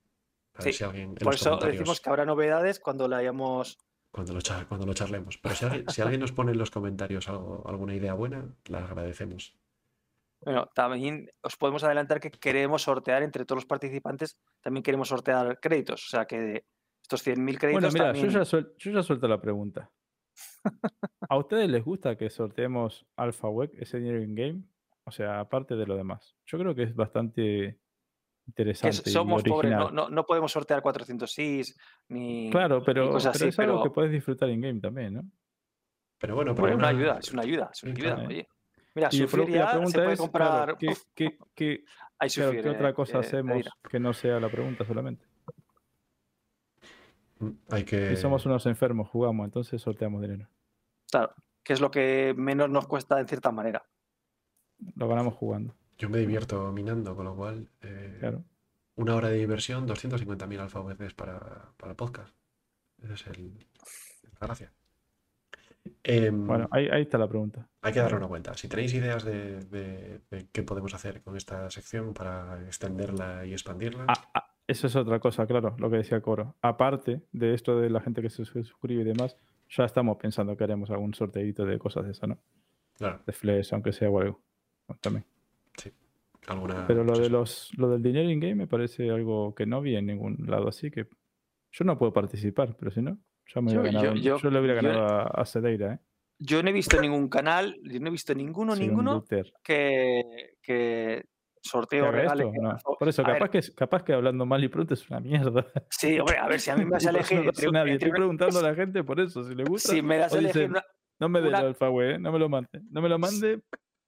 A 0.54 0.62
ver 0.64 0.72
Sí, 0.72 0.78
si 0.78 0.84
alguien 0.84 1.08
en 1.10 1.14
Por 1.14 1.26
los 1.32 1.36
eso 1.36 1.50
comentarios- 1.50 1.78
decimos 1.78 2.00
que 2.00 2.10
habrá 2.10 2.24
novedades 2.24 2.78
cuando 2.80 3.08
la 3.08 3.18
hayamos. 3.18 3.78
cuando 4.10 4.34
lo, 4.34 4.40
char- 4.40 4.66
cuando 4.68 4.86
lo 4.86 4.92
charlemos. 4.94 5.38
Pero 5.38 5.54
si 5.54 5.64
alguien, 5.64 5.88
si 5.88 6.02
alguien 6.02 6.20
nos 6.20 6.32
pone 6.32 6.52
en 6.52 6.58
los 6.58 6.70
comentarios 6.70 7.28
algo, 7.30 7.66
alguna 7.66 7.94
idea 7.94 8.12
buena, 8.14 8.54
la 8.66 8.84
agradecemos. 8.84 9.56
Bueno, 10.44 10.66
también 10.74 11.30
os 11.42 11.56
podemos 11.56 11.82
adelantar 11.84 12.20
que 12.20 12.30
queremos 12.30 12.82
sortear 12.82 13.22
entre 13.22 13.44
todos 13.46 13.58
los 13.58 13.66
participantes, 13.66 14.36
también 14.60 14.82
queremos 14.82 15.08
sortear 15.08 15.58
créditos. 15.60 16.04
O 16.06 16.08
sea 16.10 16.26
que 16.26 16.38
de 16.40 16.66
estos 17.00 17.22
100.000 17.26 17.58
créditos 17.58 17.80
Bueno, 17.80 17.92
mira, 17.92 18.04
también. 18.06 18.26
yo, 18.28 18.38
ya 18.40 18.44
suel- 18.44 18.74
yo 18.76 18.90
ya 18.90 19.02
suelto 19.02 19.26
la 19.28 19.40
pregunta. 19.40 19.90
¿A 21.30 21.36
ustedes 21.38 21.70
les 21.70 21.82
gusta 21.84 22.16
que 22.16 22.28
sorteemos 22.28 23.06
Alpha 23.16 23.48
Web, 23.48 23.70
ese 23.78 23.96
Engineering 23.98 24.34
Game? 24.34 24.62
O 25.04 25.10
sea, 25.10 25.40
aparte 25.40 25.74
de 25.76 25.86
lo 25.86 25.96
demás. 25.96 26.36
Yo 26.46 26.58
creo 26.58 26.74
que 26.74 26.82
es 26.84 26.94
bastante 26.94 27.78
interesante. 28.46 29.08
y 29.08 29.12
somos 29.12 29.42
pobres, 29.42 29.72
no, 29.72 29.90
no, 29.90 30.08
no 30.08 30.24
podemos 30.26 30.50
sortear 30.52 30.82
406 30.82 31.76
ni. 32.08 32.50
Claro, 32.50 32.78
ni 32.80 32.84
pero, 32.84 33.10
cosas 33.10 33.32
pero 33.32 33.44
así, 33.44 33.48
es 33.50 33.58
algo 33.58 33.72
pero- 33.74 33.82
que 33.84 33.90
puedes 33.94 34.12
disfrutar 34.12 34.48
en 34.50 34.60
game 34.60 34.80
también, 34.80 35.14
¿no? 35.14 35.22
Pero 36.18 36.36
bueno, 36.36 36.54
Bueno, 36.54 36.76
una 36.76 36.88
ayuda, 36.88 37.18
es 37.18 37.32
una 37.32 37.42
ayuda, 37.42 37.70
es 37.72 37.82
una 37.82 37.92
ayuda. 37.92 38.24
Oye. 38.28 38.48
Mira, 38.94 39.08
Y, 39.10 39.16
sufrir 39.16 39.44
pro- 39.46 39.54
y 39.54 39.58
la 39.58 39.66
se 39.66 39.72
pregunta 39.72 39.98
puede 40.02 40.12
es, 40.12 40.20
comprar. 40.20 40.48
claro, 40.76 40.78
¿qué, 40.78 40.94
qué- 41.14 41.38
qué- 41.54 41.84
hay 42.18 42.28
claro, 42.28 42.48
sufrir, 42.50 42.62
¿qué 42.62 42.70
otra 42.70 42.88
eh, 42.90 42.94
cosa 42.94 43.16
eh, 43.16 43.20
hacemos 43.20 43.64
que 43.90 43.98
no 43.98 44.12
sea 44.12 44.38
la 44.38 44.48
pregunta 44.50 44.84
solamente? 44.84 45.24
Mm, 47.40 47.50
hay 47.70 47.84
que. 47.84 48.10
Si 48.10 48.16
somos 48.22 48.46
unos 48.46 48.66
enfermos, 48.66 49.08
jugamos, 49.08 49.44
entonces 49.46 49.80
sorteamos 49.82 50.20
dinero. 50.22 50.48
Claro, 51.10 51.34
que 51.64 51.72
es 51.72 51.80
lo 51.80 51.90
que 51.90 52.34
menos 52.36 52.70
nos 52.70 52.86
cuesta 52.86 53.18
en 53.18 53.26
cierta 53.26 53.50
manera. 53.50 53.84
Lo 54.96 55.08
ganamos 55.08 55.34
jugando, 55.34 55.74
Yo 55.98 56.08
me 56.08 56.18
divierto 56.18 56.70
minando, 56.72 57.14
con 57.16 57.24
lo 57.24 57.34
cual. 57.36 57.68
eh, 57.82 58.16
claro. 58.20 58.44
Una 58.96 59.14
hora 59.14 59.28
de 59.28 59.38
diversión, 59.38 59.86
250.000 59.88 60.60
alfa 60.60 60.80
VCs 60.80 61.14
para, 61.14 61.72
para 61.76 61.94
podcast. 61.94 62.34
Esa 63.02 63.14
es 63.14 63.26
el, 63.28 63.52
la 64.40 64.46
gracia. 64.46 64.72
Em, 66.04 66.46
Bueno, 66.46 66.68
ahí, 66.70 66.88
ahí 66.92 67.02
está 67.02 67.18
la 67.18 67.28
pregunta. 67.28 67.66
Hay 67.80 67.92
que 67.92 68.00
darle 68.00 68.18
una 68.18 68.26
vuelta. 68.26 68.54
Si 68.54 68.68
tenéis 68.68 68.92
ideas 68.94 69.24
de, 69.24 69.60
de- 69.64 70.20
de 70.30 70.48
qué 70.52 70.62
podemos 70.62 70.94
hacer 70.94 71.22
con 71.22 71.36
esta 71.36 71.68
sección 71.70 72.12
para 72.14 72.62
extenderla 72.66 73.44
y 73.46 73.52
expandirla, 73.52 74.04
Ah, 74.08 74.30
ah, 74.34 74.54
eso 74.66 74.86
es 74.86 74.94
otra 74.94 75.18
cosa, 75.18 75.46
claro, 75.46 75.74
lo 75.78 75.90
que 75.90 75.96
decía 75.96 76.20
Coro. 76.20 76.54
Aparte 76.62 77.22
de 77.32 77.54
esto 77.54 77.80
de 77.80 77.90
la 77.90 78.00
gente 78.00 78.22
que 78.22 78.30
se 78.30 78.44
su- 78.44 78.62
suscribe 78.64 79.02
y 79.02 79.04
demás, 79.06 79.36
ya 79.70 79.84
estamos 79.84 80.18
pensando 80.18 80.56
que 80.56 80.64
haremos 80.64 80.90
algún 80.90 81.14
sorteito 81.14 81.64
de 81.64 81.78
cosas 81.78 82.04
de 82.04 82.12
eso, 82.12 82.26
¿no? 82.26 82.38
claro, 82.96 83.20
De 83.26 83.32
flash, 83.32 83.72
aunque 83.72 83.92
sea 83.92 84.10
o 84.10 84.20
algo. 84.20 84.40
También. 85.00 85.24
Alguna. 86.46 86.86
Pero 86.86 87.04
lo 87.04 87.18
de 87.18 87.28
los 87.30 87.70
lo 87.78 87.88
del 87.90 88.02
dinero 88.02 88.28
in 88.30 88.40
game 88.40 88.54
me 88.54 88.66
parece 88.66 89.10
algo 89.10 89.54
que 89.54 89.66
no 89.66 89.80
vi 89.80 89.96
en 89.96 90.06
ningún 90.06 90.36
lado 90.48 90.68
así 90.68 90.90
que 90.90 91.06
Yo 91.74 91.84
no 91.86 91.96
puedo 91.98 92.12
participar, 92.12 92.76
pero 92.78 92.90
si 92.90 93.00
no, 93.00 93.16
ya 93.54 93.60
me 93.62 93.72
Yo- 93.72 93.80
hubiera 93.80 93.98
ganado. 94.02 94.16
yo- 94.20 94.38
Yo, 94.38 94.50
le 94.50 94.60
hubiera 94.60 94.80
yo- 94.82 94.88
ganado 94.88 95.06
a, 95.06 95.22
a 95.22 95.44
Cedeira, 95.46 95.94
¿eh? 95.94 95.98
Yo 96.38 96.62
no 96.62 96.68
he 96.68 96.72
visto 96.72 97.00
ningún 97.00 97.28
canal, 97.28 97.78
yo 97.84 98.00
no 98.00 98.08
he 98.08 98.10
visto 98.10 98.34
ninguno, 98.34 98.74
ninguno 98.76 99.24
que, 99.28 99.44
que 99.62 101.24
¿Que 101.64 101.68
sorteo 101.68 102.06
haga 102.06 102.18
regale. 102.18 102.44
esto? 102.48 102.60
No. 102.60 102.76
Por 102.98 103.08
eso, 103.08 103.22
ver, 103.22 103.34
capaz, 103.38 103.48
que, 103.50 103.60
capaz 103.76 104.02
que 104.02 104.12
hablando 104.12 104.44
mal 104.44 104.62
y 104.64 104.68
pronto 104.68 104.94
es 104.94 105.08
una 105.08 105.20
mierda. 105.20 105.64
Sí, 105.90 106.18
hombre, 106.18 106.36
a 106.38 106.48
ver, 106.48 106.58
si 106.60 106.70
a 106.70 106.76
mí 106.76 106.84
me 106.84 106.90
das 106.90 107.06
a 107.06 107.10
elegir 107.10 107.38
no 107.44 107.70
nadie. 107.72 107.92
entre 107.92 108.08
Estoy 108.08 108.10
preguntando 108.10 108.58
a 108.58 108.62
la 108.62 108.74
gente 108.74 109.04
por 109.04 109.20
eso, 109.20 109.44
si 109.44 109.54
le 109.54 109.62
gusta. 109.64 109.92
si 109.92 110.02
me 110.02 110.18
das 110.18 110.34
a 110.34 110.38
elegir 110.38 110.54
dicen, 110.62 110.70
una- 110.72 110.84
No 111.20 111.28
me 111.28 111.40
dé 111.40 111.48
el 111.48 111.54
alfa, 111.54 111.86
güey, 111.88 112.14
¿eh? 112.14 112.18
no 112.18 112.32
me 112.32 112.38
lo 112.40 112.48
mande. 112.48 112.80
No 112.90 113.00
me 113.00 113.08
lo 113.08 113.18
mande, 113.18 113.60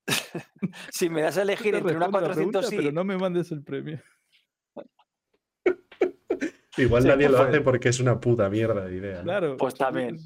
si 0.90 1.08
me 1.08 1.22
das 1.22 1.38
a 1.38 1.42
elegir 1.42 1.74
entre 1.74 1.96
una 1.96 2.06
respondo 2.06 2.28
la 2.28 2.34
pregunta, 2.34 2.58
400 2.60 2.70
sí, 2.70 2.76
pero 2.76 2.92
no 2.92 3.04
me 3.04 3.16
mandes 3.16 3.50
el 3.52 3.62
premio. 3.62 4.00
Igual 6.76 7.02
Sí, 7.02 7.08
nadie 7.08 7.28
lo 7.28 7.38
hace 7.38 7.60
porque 7.60 7.88
es 7.88 8.00
una 8.00 8.20
puta 8.20 8.50
mierda 8.50 8.86
de 8.86 8.96
idea. 8.96 9.18
¿no? 9.18 9.22
Claro. 9.24 9.56
Pues 9.56 9.74
también. 9.74 10.18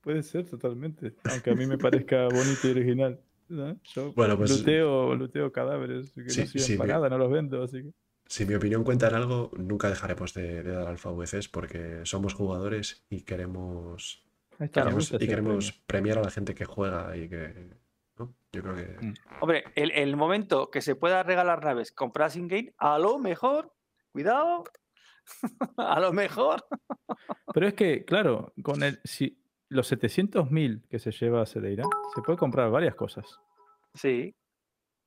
Puede, 0.00 0.22
ser 0.22 0.48
totalmente. 0.48 1.14
Aunque 1.24 1.50
a 1.50 1.54
mí 1.54 1.66
me 1.66 1.78
parezca 1.78 2.28
bonito 2.28 2.68
y 2.68 2.70
original. 2.70 3.20
¿no? 3.48 3.76
Yo 3.94 4.12
Bueno, 4.12 4.36
pues- 4.36 4.58
luteo, 4.58 5.14
luteo 5.16 5.52
cadáveres 5.52 6.12
que 6.12 6.30
Sí, 6.30 6.40
no 6.42 6.46
sirven 6.46 6.66
sí, 6.66 6.76
para 6.76 6.94
nada, 6.94 7.08
no 7.10 7.18
los 7.18 7.30
vendo, 7.30 7.62
así 7.62 7.82
que. 7.82 7.90
Si 8.28 8.44
mi 8.44 8.54
opinión 8.54 8.82
cuenta 8.82 9.08
en 9.08 9.14
algo, 9.14 9.52
nunca 9.56 9.88
dejaremos 9.88 10.34
de, 10.34 10.64
de 10.64 10.72
dar 10.72 10.88
alfa 10.88 11.10
VCs 11.10 11.48
porque 11.48 12.00
somos 12.04 12.34
jugadores 12.34 13.04
y 13.08 13.22
queremos, 13.22 14.24
y 14.60 14.68
queremos 14.68 15.10
premio. 15.70 15.84
premiar 15.86 16.18
a 16.18 16.22
la 16.22 16.30
gente 16.30 16.54
que 16.54 16.64
juega 16.64 17.16
y 17.16 17.28
que. 17.28 17.85
¿No? 18.18 18.34
Yo 18.52 18.62
creo 18.62 18.74
que. 18.76 19.06
Mm. 19.06 19.14
Hombre, 19.40 19.64
el, 19.74 19.90
el 19.92 20.16
momento 20.16 20.70
que 20.70 20.80
se 20.82 20.96
pueda 20.96 21.22
regalar 21.22 21.64
naves 21.64 21.92
compradas 21.92 22.36
in-game, 22.36 22.72
a 22.78 22.98
lo 22.98 23.18
mejor, 23.18 23.72
cuidado, 24.12 24.64
a 25.76 26.00
lo 26.00 26.12
mejor. 26.12 26.64
Pero 27.52 27.66
es 27.68 27.74
que, 27.74 28.04
claro, 28.04 28.52
con 28.62 28.82
el, 28.82 29.00
si 29.04 29.42
los 29.68 29.90
700.000 29.92 30.86
que 30.88 30.98
se 30.98 31.10
lleva 31.12 31.44
Cedeira, 31.46 31.84
se 32.14 32.22
puede 32.22 32.38
comprar 32.38 32.70
varias 32.70 32.94
cosas. 32.94 33.40
Sí. 33.94 34.34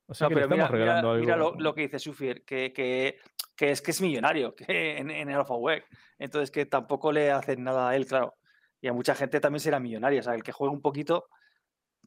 O 0.06 0.14
sea 0.14 0.26
No, 0.26 0.28
que 0.30 0.34
le 0.34 0.40
pero 0.48 0.54
estamos 0.54 0.70
mira, 0.72 0.78
mira- 0.78 0.84
regalando 0.84 1.10
algo. 1.12 1.20
mira 1.24 1.36
lo, 1.36 1.54
lo 1.54 1.74
que 1.74 1.82
dice 1.82 1.98
Sufier, 2.00 2.44
que, 2.44 2.72
que, 2.72 3.18
que 3.56 3.70
es 3.70 3.80
que 3.80 3.92
es 3.92 4.00
millonario 4.00 4.54
que 4.56 4.98
en, 4.98 5.10
en 5.10 5.30
el 5.30 5.36
Alpha 5.36 5.54
Web. 5.54 5.84
Entonces 6.18 6.50
que 6.50 6.66
tampoco 6.66 7.12
le 7.12 7.30
hacen 7.30 7.62
nada 7.64 7.88
a 7.90 7.96
él, 7.96 8.06
claro. 8.06 8.34
Y 8.82 8.88
a 8.88 8.92
mucha 8.92 9.14
gente 9.14 9.40
también 9.40 9.60
será 9.60 9.78
millonaria. 9.78 10.20
O 10.20 10.22
sea, 10.22 10.34
el 10.34 10.42
que 10.42 10.52
juegue 10.52 10.74
un 10.74 10.82
poquito, 10.82 11.28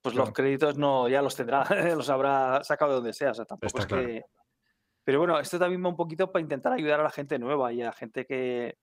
pues 0.03 0.15
los 0.15 0.31
créditos 0.31 0.77
no 0.77 1.07
ya 1.07 1.21
los 1.21 1.35
tendrá, 1.35 1.63
los 1.95 2.09
habrá 2.09 2.63
sacado 2.63 2.91
de 2.91 2.95
donde 2.97 3.13
sea. 3.13 3.31
O 3.31 3.33
sea, 3.33 3.45
tampoco 3.45 3.79
Está 3.79 3.79
es 3.79 3.85
claro. 3.87 4.05
que. 4.05 4.25
Pero 5.05 5.19
bueno, 5.19 5.39
esto 5.39 5.57
también 5.57 5.83
va 5.83 5.89
un 5.89 5.95
poquito 5.95 6.31
para 6.31 6.41
intentar 6.41 6.73
ayudar 6.73 6.99
a 6.99 7.03
la 7.03 7.09
gente 7.09 7.39
nueva 7.39 7.71
y 7.73 7.81
a 7.81 7.85
la 7.85 7.93
gente 7.93 8.25
que, 8.25 8.77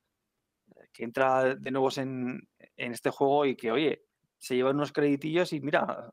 que 0.93 1.05
entra 1.05 1.55
de 1.55 1.71
nuevos 1.71 1.99
en, 1.99 2.41
en 2.77 2.93
este 2.93 3.11
juego 3.11 3.47
y 3.47 3.55
que, 3.55 3.71
oye, 3.71 4.05
se 4.39 4.57
llevan 4.57 4.77
unos 4.77 4.93
creditillos 4.93 5.53
y 5.53 5.61
mira, 5.61 6.11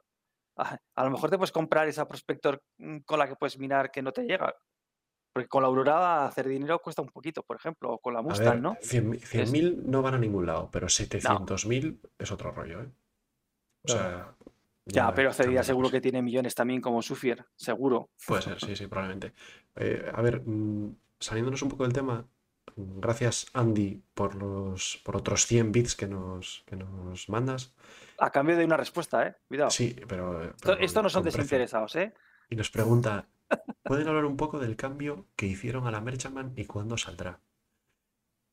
a, 0.57 0.79
a 0.95 1.03
lo 1.03 1.11
mejor 1.11 1.29
te 1.29 1.37
puedes 1.37 1.51
comprar 1.51 1.87
esa 1.87 2.07
prospector 2.07 2.61
mm, 2.77 2.99
con 2.99 3.19
la 3.19 3.27
que 3.27 3.35
puedes 3.35 3.57
minar 3.57 3.91
que 3.91 4.01
no 4.01 4.11
te 4.11 4.23
llega. 4.23 4.53
Porque 5.33 5.47
con 5.47 5.61
la 5.61 5.67
Aurora 5.67 6.25
hacer 6.25 6.47
dinero 6.47 6.79
cuesta 6.79 7.01
un 7.01 7.09
poquito, 7.09 7.43
por 7.43 7.57
ejemplo, 7.57 7.93
o 7.93 7.99
con 7.99 8.13
la 8.13 8.21
Mustang, 8.21 8.55
ver, 8.55 8.61
¿no? 8.61 8.75
100.000 8.75 9.21
100.000 9.21 9.83
no 9.83 10.01
van 10.01 10.15
a 10.15 10.19
ningún 10.19 10.45
lado, 10.45 10.69
pero 10.71 10.87
700.000 10.87 11.99
es 12.17 12.31
otro 12.31 12.51
rollo, 12.51 12.81
¿eh? 12.81 12.89
O 13.83 13.87
sea. 13.89 14.35
Ya, 14.87 15.13
pero 15.13 15.31
la 15.51 15.63
seguro 15.63 15.89
que 15.89 16.01
tiene 16.01 16.21
millones 16.21 16.55
también 16.55 16.81
como 16.81 17.01
Sufier, 17.01 17.45
seguro. 17.55 18.09
Puede 18.25 18.41
ser, 18.41 18.59
sí, 18.59 18.75
sí, 18.75 18.87
probablemente. 18.87 19.33
Eh, 19.75 20.09
a 20.13 20.21
ver, 20.21 20.41
mm, 20.45 20.95
saliéndonos 21.19 21.61
un 21.61 21.69
poco 21.69 21.83
del 21.83 21.93
tema, 21.93 22.25
mm, 22.75 22.99
gracias 22.99 23.47
Andy 23.53 24.01
por 24.13 24.35
los 24.35 25.01
por 25.03 25.17
otros 25.17 25.45
100 25.45 25.71
bits 25.71 25.95
que 25.95 26.07
nos, 26.07 26.63
que 26.65 26.75
nos 26.75 27.27
mandas. 27.29 27.73
A 28.19 28.31
cambio 28.31 28.55
de 28.55 28.65
una 28.65 28.77
respuesta, 28.77 29.27
¿eh? 29.27 29.35
Cuidado. 29.47 29.69
Sí, 29.71 29.95
pero, 30.07 30.43
Esto, 30.43 30.55
pero 30.63 30.79
esto 30.79 31.03
no 31.03 31.09
son 31.09 31.23
desinteresados, 31.23 31.95
¿eh? 31.95 32.13
Y 32.49 32.55
nos 32.55 32.69
pregunta, 32.69 33.27
¿pueden 33.83 34.07
hablar 34.07 34.25
un 34.25 34.37
poco 34.37 34.57
del 34.59 34.75
cambio 34.75 35.27
que 35.35 35.47
hicieron 35.47 35.85
a 35.85 35.91
la 35.91 36.01
Merchantman 36.01 36.53
y 36.55 36.65
cuándo 36.65 36.97
saldrá? 36.97 37.41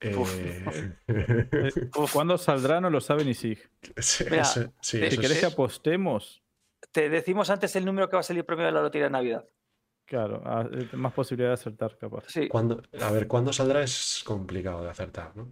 Eh, 0.06 0.64
¿Cuándo 2.12 2.36
saldrá? 2.38 2.80
No 2.80 2.90
lo 2.90 3.00
sabe 3.00 3.24
ni 3.24 3.32
SIG. 3.34 3.58
sí, 3.98 4.24
Mira, 4.30 4.42
eso- 4.42 4.72
sí, 4.80 5.00
te- 5.00 5.10
Si 5.10 5.18
querés 5.18 5.38
que 5.40 5.46
apostemos, 5.46 6.42
Te 6.92 7.08
decimos 7.08 7.48
antes 7.50 7.74
el 7.76 7.84
número 7.84 8.08
que 8.10 8.16
va 8.16 8.20
a 8.20 8.22
salir 8.24 8.44
premio 8.44 8.66
de 8.66 8.72
la 8.72 8.82
lotería 8.82 9.06
de 9.06 9.10
Navidad. 9.10 9.48
claro, 10.06 10.42
ah, 10.44 10.68
más 10.92 11.12
posibilidad 11.14 11.48
de 11.50 11.54
acertar, 11.54 11.96
capaz. 11.98 12.24
Sí. 12.28 12.46
¿cuándo- 12.48 12.82
a 13.00 13.10
ver, 13.10 13.26
¿cuándo 13.26 13.52
saldrá? 13.52 13.82
Es 13.82 14.22
complicado 14.24 14.82
de 14.84 14.90
acertar, 14.90 15.34
¿no? 15.36 15.50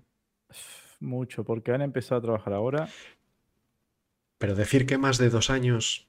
Mucho, 1.00 1.42
porque 1.42 1.72
han 1.72 1.82
empezado 1.82 2.18
a 2.18 2.22
trabajar 2.22 2.52
ahora. 2.52 2.88
Pero 4.38 4.54
decir 4.54 4.86
que 4.86 4.98
más 4.98 5.18
de 5.18 5.30
dos 5.30 5.48
años, 5.50 6.06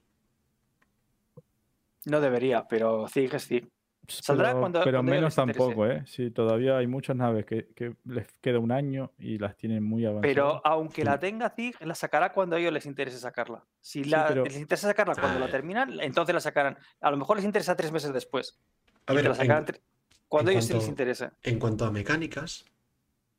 No 2.06 2.20
debería, 2.20 2.68
pero 2.68 3.08
Zig 3.08 3.34
es 3.34 3.46
Zig. 3.48 3.68
Saldrá 4.08 4.48
pero, 4.48 4.60
cuando- 4.60 4.80
pero 4.84 4.96
cuando 4.98 5.12
a 5.12 5.14
ellos 5.16 5.22
menos 5.22 5.34
tampoco, 5.56 5.86
¿eh? 5.86 6.02
Sí, 6.06 6.30
todavía 6.30 6.76
hay 6.76 6.86
muchas 6.86 7.16
naves 7.16 7.46
que, 7.46 7.68
que 7.74 7.94
les 8.04 8.26
queda 8.40 8.58
un 8.58 8.70
año 8.72 9.12
y 9.18 9.38
las 9.38 9.56
tienen 9.56 9.82
muy 9.82 10.04
avanzadas. 10.04 10.34
Pero 10.34 10.60
aunque 10.66 11.02
Sí. 11.02 11.06
la 11.06 11.18
tenga 11.18 11.50
Zig, 11.50 11.74
la 11.80 11.94
sacará 11.94 12.32
cuando 12.32 12.56
a 12.56 12.60
ellos 12.60 12.72
les 12.72 12.86
interese 12.86 13.18
sacarla. 13.18 13.64
Si 13.80 14.04
la- 14.04 14.26
pero- 14.28 14.44
les 14.44 14.56
interesa 14.58 14.88
sacarla 14.88 15.14
cuando 15.14 15.38
Ah, 15.38 15.46
la 15.46 15.50
terminan, 15.50 15.98
entonces 16.00 16.34
la 16.34 16.40
sacarán. 16.40 16.76
A 17.00 17.10
lo 17.10 17.16
mejor 17.16 17.36
les 17.36 17.44
interesa 17.44 17.74
tres 17.76 17.92
meses 17.92 18.12
después. 18.12 18.58
a 19.06 19.12
ver, 19.12 19.26
la 19.28 19.34
sacarán 19.34 19.64
en, 19.66 19.74
tre- 19.74 19.80
cuando 20.28 20.50
a 20.50 20.52
ellos 20.52 20.64
sí 20.64 20.72
les 20.72 20.88
interese. 20.88 21.30
en 21.42 21.58
cuanto 21.58 21.84
a 21.84 21.90
mecánicas, 21.90 22.64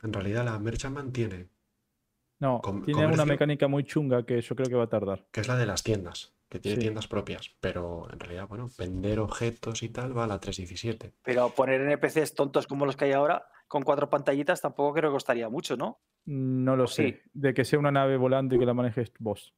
en 0.04 0.14
realidad 0.14 0.46
la 0.46 0.60
Merchantman 0.60 1.12
tiene, 1.12 1.48
no, 2.40 2.62
com- 2.62 2.84
tiene 2.86 3.08
una 3.08 3.26
mecánica 3.26 3.68
muy 3.68 3.84
chunga 3.84 4.24
que 4.26 4.40
yo 4.42 4.56
creo 4.56 4.68
que 4.70 4.76
va 4.76 4.84
a 4.84 4.90
tardar. 4.90 5.26
que 5.32 5.42
es 5.42 5.48
la 5.48 5.58
de 5.58 5.66
las 5.66 5.82
tiendas, 5.82 6.35
que 6.50 6.60
tiene 6.60 6.76
Sí. 6.76 6.82
tiendas 6.82 7.08
propias, 7.08 7.56
pero 7.60 8.08
en 8.12 8.20
realidad, 8.20 8.48
bueno, 8.48 8.70
vender 8.78 9.20
objetos 9.20 9.84
y 9.84 9.90
tal 9.90 10.18
va 10.18 10.26
a 10.26 10.28
la 10.28 10.40
317. 10.40 11.14
Pero 11.24 11.50
poner 11.50 11.82
NPCs 11.82 12.36
tontos 12.36 12.68
como 12.68 12.86
los 12.86 12.96
que 12.96 13.06
hay 13.06 13.12
ahora, 13.14 13.46
con 13.68 13.84
cuatro 13.84 14.10
pantallitas, 14.10 14.62
tampoco 14.62 14.94
creo 14.94 15.10
que 15.10 15.16
costaría 15.16 15.50
mucho, 15.50 15.76
¿no? 15.76 16.02
No 16.26 16.76
lo 16.76 16.84
¿O 16.86 16.88
sé. 16.88 17.08
sí? 17.24 17.30
De 17.34 17.54
que 17.54 17.66
sea 17.66 17.80
una 17.80 17.92
nave 17.92 18.18
volando 18.18 18.56
y 18.56 18.60
que 18.60 18.66
la 18.66 18.74
manejes 18.74 19.12
vos. 19.20 19.54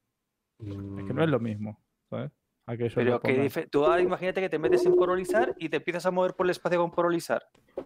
Es 0.60 0.66
que 0.66 1.14
no 1.14 1.22
es 1.24 1.28
Mm, 1.28 1.32
lo 1.32 1.40
mismo, 1.40 1.84
¿sabes? 2.10 2.32
A 2.66 2.76
que 2.76 2.84
ellos 2.84 2.96
Pero 2.96 3.20
que 3.22 3.68
tú 3.70 3.86
ahora 3.86 4.02
imagínate 4.02 4.42
que 4.42 4.50
te 4.50 4.60
metes 4.60 4.86
en 4.86 4.94
porolizar 4.96 5.56
y 5.60 5.70
te 5.70 5.78
empiezas 5.78 6.06
a 6.06 6.12
mover 6.12 6.34
por 6.34 6.46
el 6.46 6.50
espacio 6.52 6.80
con 6.80 6.92
porolizar. 6.92 7.44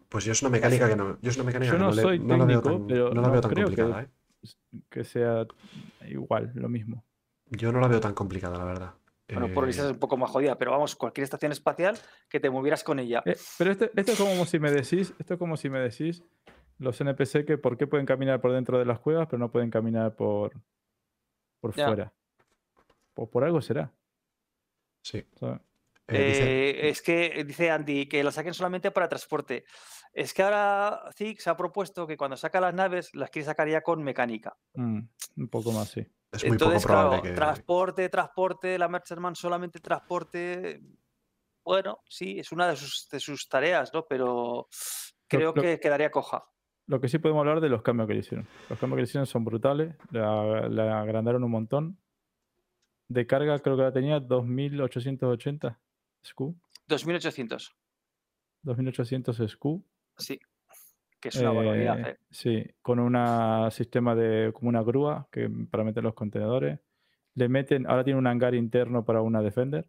Pues 0.10 0.26
yo 0.26 0.32
es 0.32 0.41
una 0.41 0.49
mecánica 0.52 0.88
que 0.90 0.95
no, 0.95 1.19
yo 1.22 1.30
es 1.30 1.36
una 1.38 1.45
mecánica 1.45 1.72
Yo 1.73 1.78
que 1.78 1.84
no 1.84 1.90
no, 1.90 1.95
le- 1.95 2.02
soy 2.02 2.19
no 2.19 2.38
la 2.38 2.45
veo 2.45 2.61
técnico, 2.61 2.78
tan, 2.80 2.88
pero 2.88 3.10
no 3.10 3.22
la 3.22 3.28
no 3.28 3.32
veo 3.32 3.41
tan 3.41 3.52
creo 3.52 3.68
que- 3.68 3.76
complicada, 3.76 4.03
¿eh? 4.03 4.10
que 4.90 5.03
sea 5.03 5.45
igual, 6.07 6.52
lo 6.56 6.69
mismo. 6.69 7.03
Yo 7.52 7.72
no 7.72 7.80
la 7.80 7.88
veo 7.88 7.99
tan 7.99 8.14
complicada, 8.14 8.57
la 8.57 8.64
verdad. 8.65 8.94
Bueno, 9.30 9.48
Eh, 9.48 9.53
porolizar 9.53 9.86
es 9.86 9.91
un 9.91 9.99
poco 9.99 10.18
más 10.18 10.30
jodida, 10.32 10.57
pero 10.57 10.72
vamos, 10.72 10.95
cualquier 10.95 11.23
estación 11.23 11.52
espacial 11.52 11.98
que 12.30 12.40
te 12.40 12.49
movieras 12.49 12.84
con 12.84 12.99
ella. 12.99 13.22
Eh, 13.26 13.36
pero 13.57 13.72
esto, 13.72 13.86
esto 13.95 14.11
es 14.14 14.18
como 14.18 14.45
si 14.45 14.60
me 14.60 14.72
decís, 14.72 15.14
esto 15.19 15.34
es 15.36 15.40
como 15.40 15.56
si 15.57 15.69
me 15.69 15.80
decís 15.80 16.23
los 16.80 16.99
NPC 16.99 17.45
que 17.45 17.57
por 17.57 17.78
qué 17.78 17.88
pueden 17.88 18.06
caminar 18.06 18.41
por 18.41 18.52
dentro 18.52 18.80
de 18.80 18.86
las 18.86 18.99
cuevas, 18.99 19.28
pero 19.30 19.38
no 19.38 19.52
pueden 19.52 19.69
caminar 19.69 20.15
por, 20.15 20.53
por 21.60 21.76
Ya. 21.76 21.86
fuera. 21.88 22.14
Pues 23.14 23.30
por 23.30 23.44
algo 23.44 23.61
será. 23.61 23.91
sí. 25.03 25.18
Eh, 26.07 26.26
dice- 26.26 26.69
Eh, 26.69 26.90
es 26.90 27.02
que 27.02 27.44
dice 27.45 27.69
Andy 27.72 28.07
que 28.07 28.23
la 28.23 28.32
saquen 28.32 28.53
solamente 28.53 28.91
para 28.91 29.07
transporte. 29.07 29.64
Es 30.14 30.34
que 30.34 30.44
ahora 30.44 31.03
Zig 31.15 31.40
se 31.40 31.49
ha 31.49 31.56
propuesto 31.56 32.06
que 32.06 32.18
cuando 32.18 32.36
saca 32.36 32.60
las 32.60 32.73
naves 32.73 33.14
las 33.15 33.30
quiere 33.30 33.45
sacar 33.45 33.69
ya 33.69 33.82
con 33.82 34.03
mecánica. 34.03 34.57
Mm, 34.73 34.99
un 35.38 35.48
poco 35.48 35.72
más, 35.72 35.90
sí. 35.90 36.06
Es 36.32 36.44
muy 36.44 36.52
Entonces, 36.53 36.84
poco 36.84 36.94
probable 36.94 37.20
claro, 37.22 37.24
que. 37.24 37.36
transporte, 37.36 38.10
transporte, 38.10 38.78
la 38.80 38.88
Merchantman 38.88 39.36
solamente 39.36 39.80
transporte. 39.80 40.82
Bueno, 41.64 41.99
sí, 42.08 42.40
es 42.40 42.52
una 42.52 42.68
de 42.68 42.76
sus, 42.76 43.08
de 43.10 43.20
sus 43.20 43.48
tareas, 43.49 43.94
¿no? 43.94 44.06
Pero 44.08 44.68
creo 45.28 45.53
lo- 45.56 45.62
que 45.62 45.80
quedaría 45.80 46.10
coja. 46.12 46.44
Lo 46.88 46.99
que 46.99 47.08
sí 47.08 47.20
podemos 47.20 47.41
hablar 47.41 47.62
de 47.62 47.70
los 47.70 47.84
cambios 47.84 48.08
que 48.08 48.14
le 48.16 48.20
hicieron. 48.22 48.48
Los 48.70 48.80
cambios 48.80 48.98
que 48.98 49.02
le 49.02 49.08
hicieron 49.08 49.26
son 49.28 49.45
brutales. 49.45 49.95
La, 50.10 50.68
la 50.68 51.02
agrandaron 51.02 51.44
un 51.44 51.52
montón. 51.52 51.98
De 53.08 53.28
carga 53.28 53.60
creo 53.60 53.78
que 53.78 53.84
la 53.84 53.94
tenía 53.94 54.20
2880 54.20 55.80
SKU. 56.24 56.56
2800. 56.88 57.76
2800 58.64 59.38
SKU. 59.52 59.86
Sí. 60.18 60.40
Que 61.22 61.30
es 61.30 61.35
una 61.38 61.52
barbaridad. 61.52 61.99
Eh, 61.99 62.10
¿eh? 62.11 62.18
Sí, 62.30 62.65
con 62.81 62.99
un 62.99 63.15
sistema 63.72 64.15
de 64.15 64.52
como 64.53 64.69
una 64.69 64.81
grúa 64.81 65.27
que, 65.31 65.49
para 65.69 65.84
meter 65.84 66.03
los 66.03 66.14
contenedores. 66.15 66.80
Le 67.35 67.48
meten, 67.48 67.88
ahora 67.88 68.03
tiene 68.03 68.19
un 68.19 68.27
hangar 68.27 68.56
interno 68.56 69.06
para 69.06 69.22
una 69.22 69.41
Defender. 69.41 69.85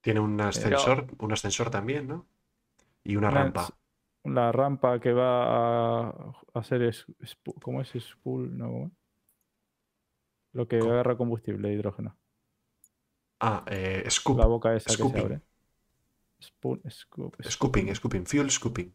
Tiene 0.00 0.20
un 0.20 0.40
ascensor, 0.40 1.06
un 1.18 1.32
ascensor 1.32 1.70
también, 1.70 2.06
¿no? 2.06 2.26
Y 3.04 3.16
una 3.16 3.28
Una- 3.28 3.42
rampa. 3.44 3.68
La 4.24 4.52
rampa 4.52 5.00
que 5.00 5.12
va 5.12 6.08
a 6.08 6.34
hacer 6.54 6.82
es, 6.82 7.06
¿cómo 7.62 7.80
es? 7.80 7.92
Spool, 7.98 8.56
no. 8.56 8.90
Lo 10.52 10.66
que 10.68 10.78
¿Cómo? 10.78 10.92
agarra 10.92 11.16
combustible, 11.16 11.72
hidrógeno. 11.72 12.16
Ah, 13.40 13.64
eh, 13.68 14.04
scoop. 14.10 14.38
La 14.38 14.46
boca 14.46 14.74
esa 14.74 14.88
que 14.88 14.94
scooping. 14.94 15.20
se 15.20 15.24
abre. 15.26 15.40
Scoop, 16.42 16.90
scoop. 16.90 17.36
Scooping, 17.42 17.94
scooping, 17.94 18.26
fuel 18.26 18.50
scooping. 18.50 18.92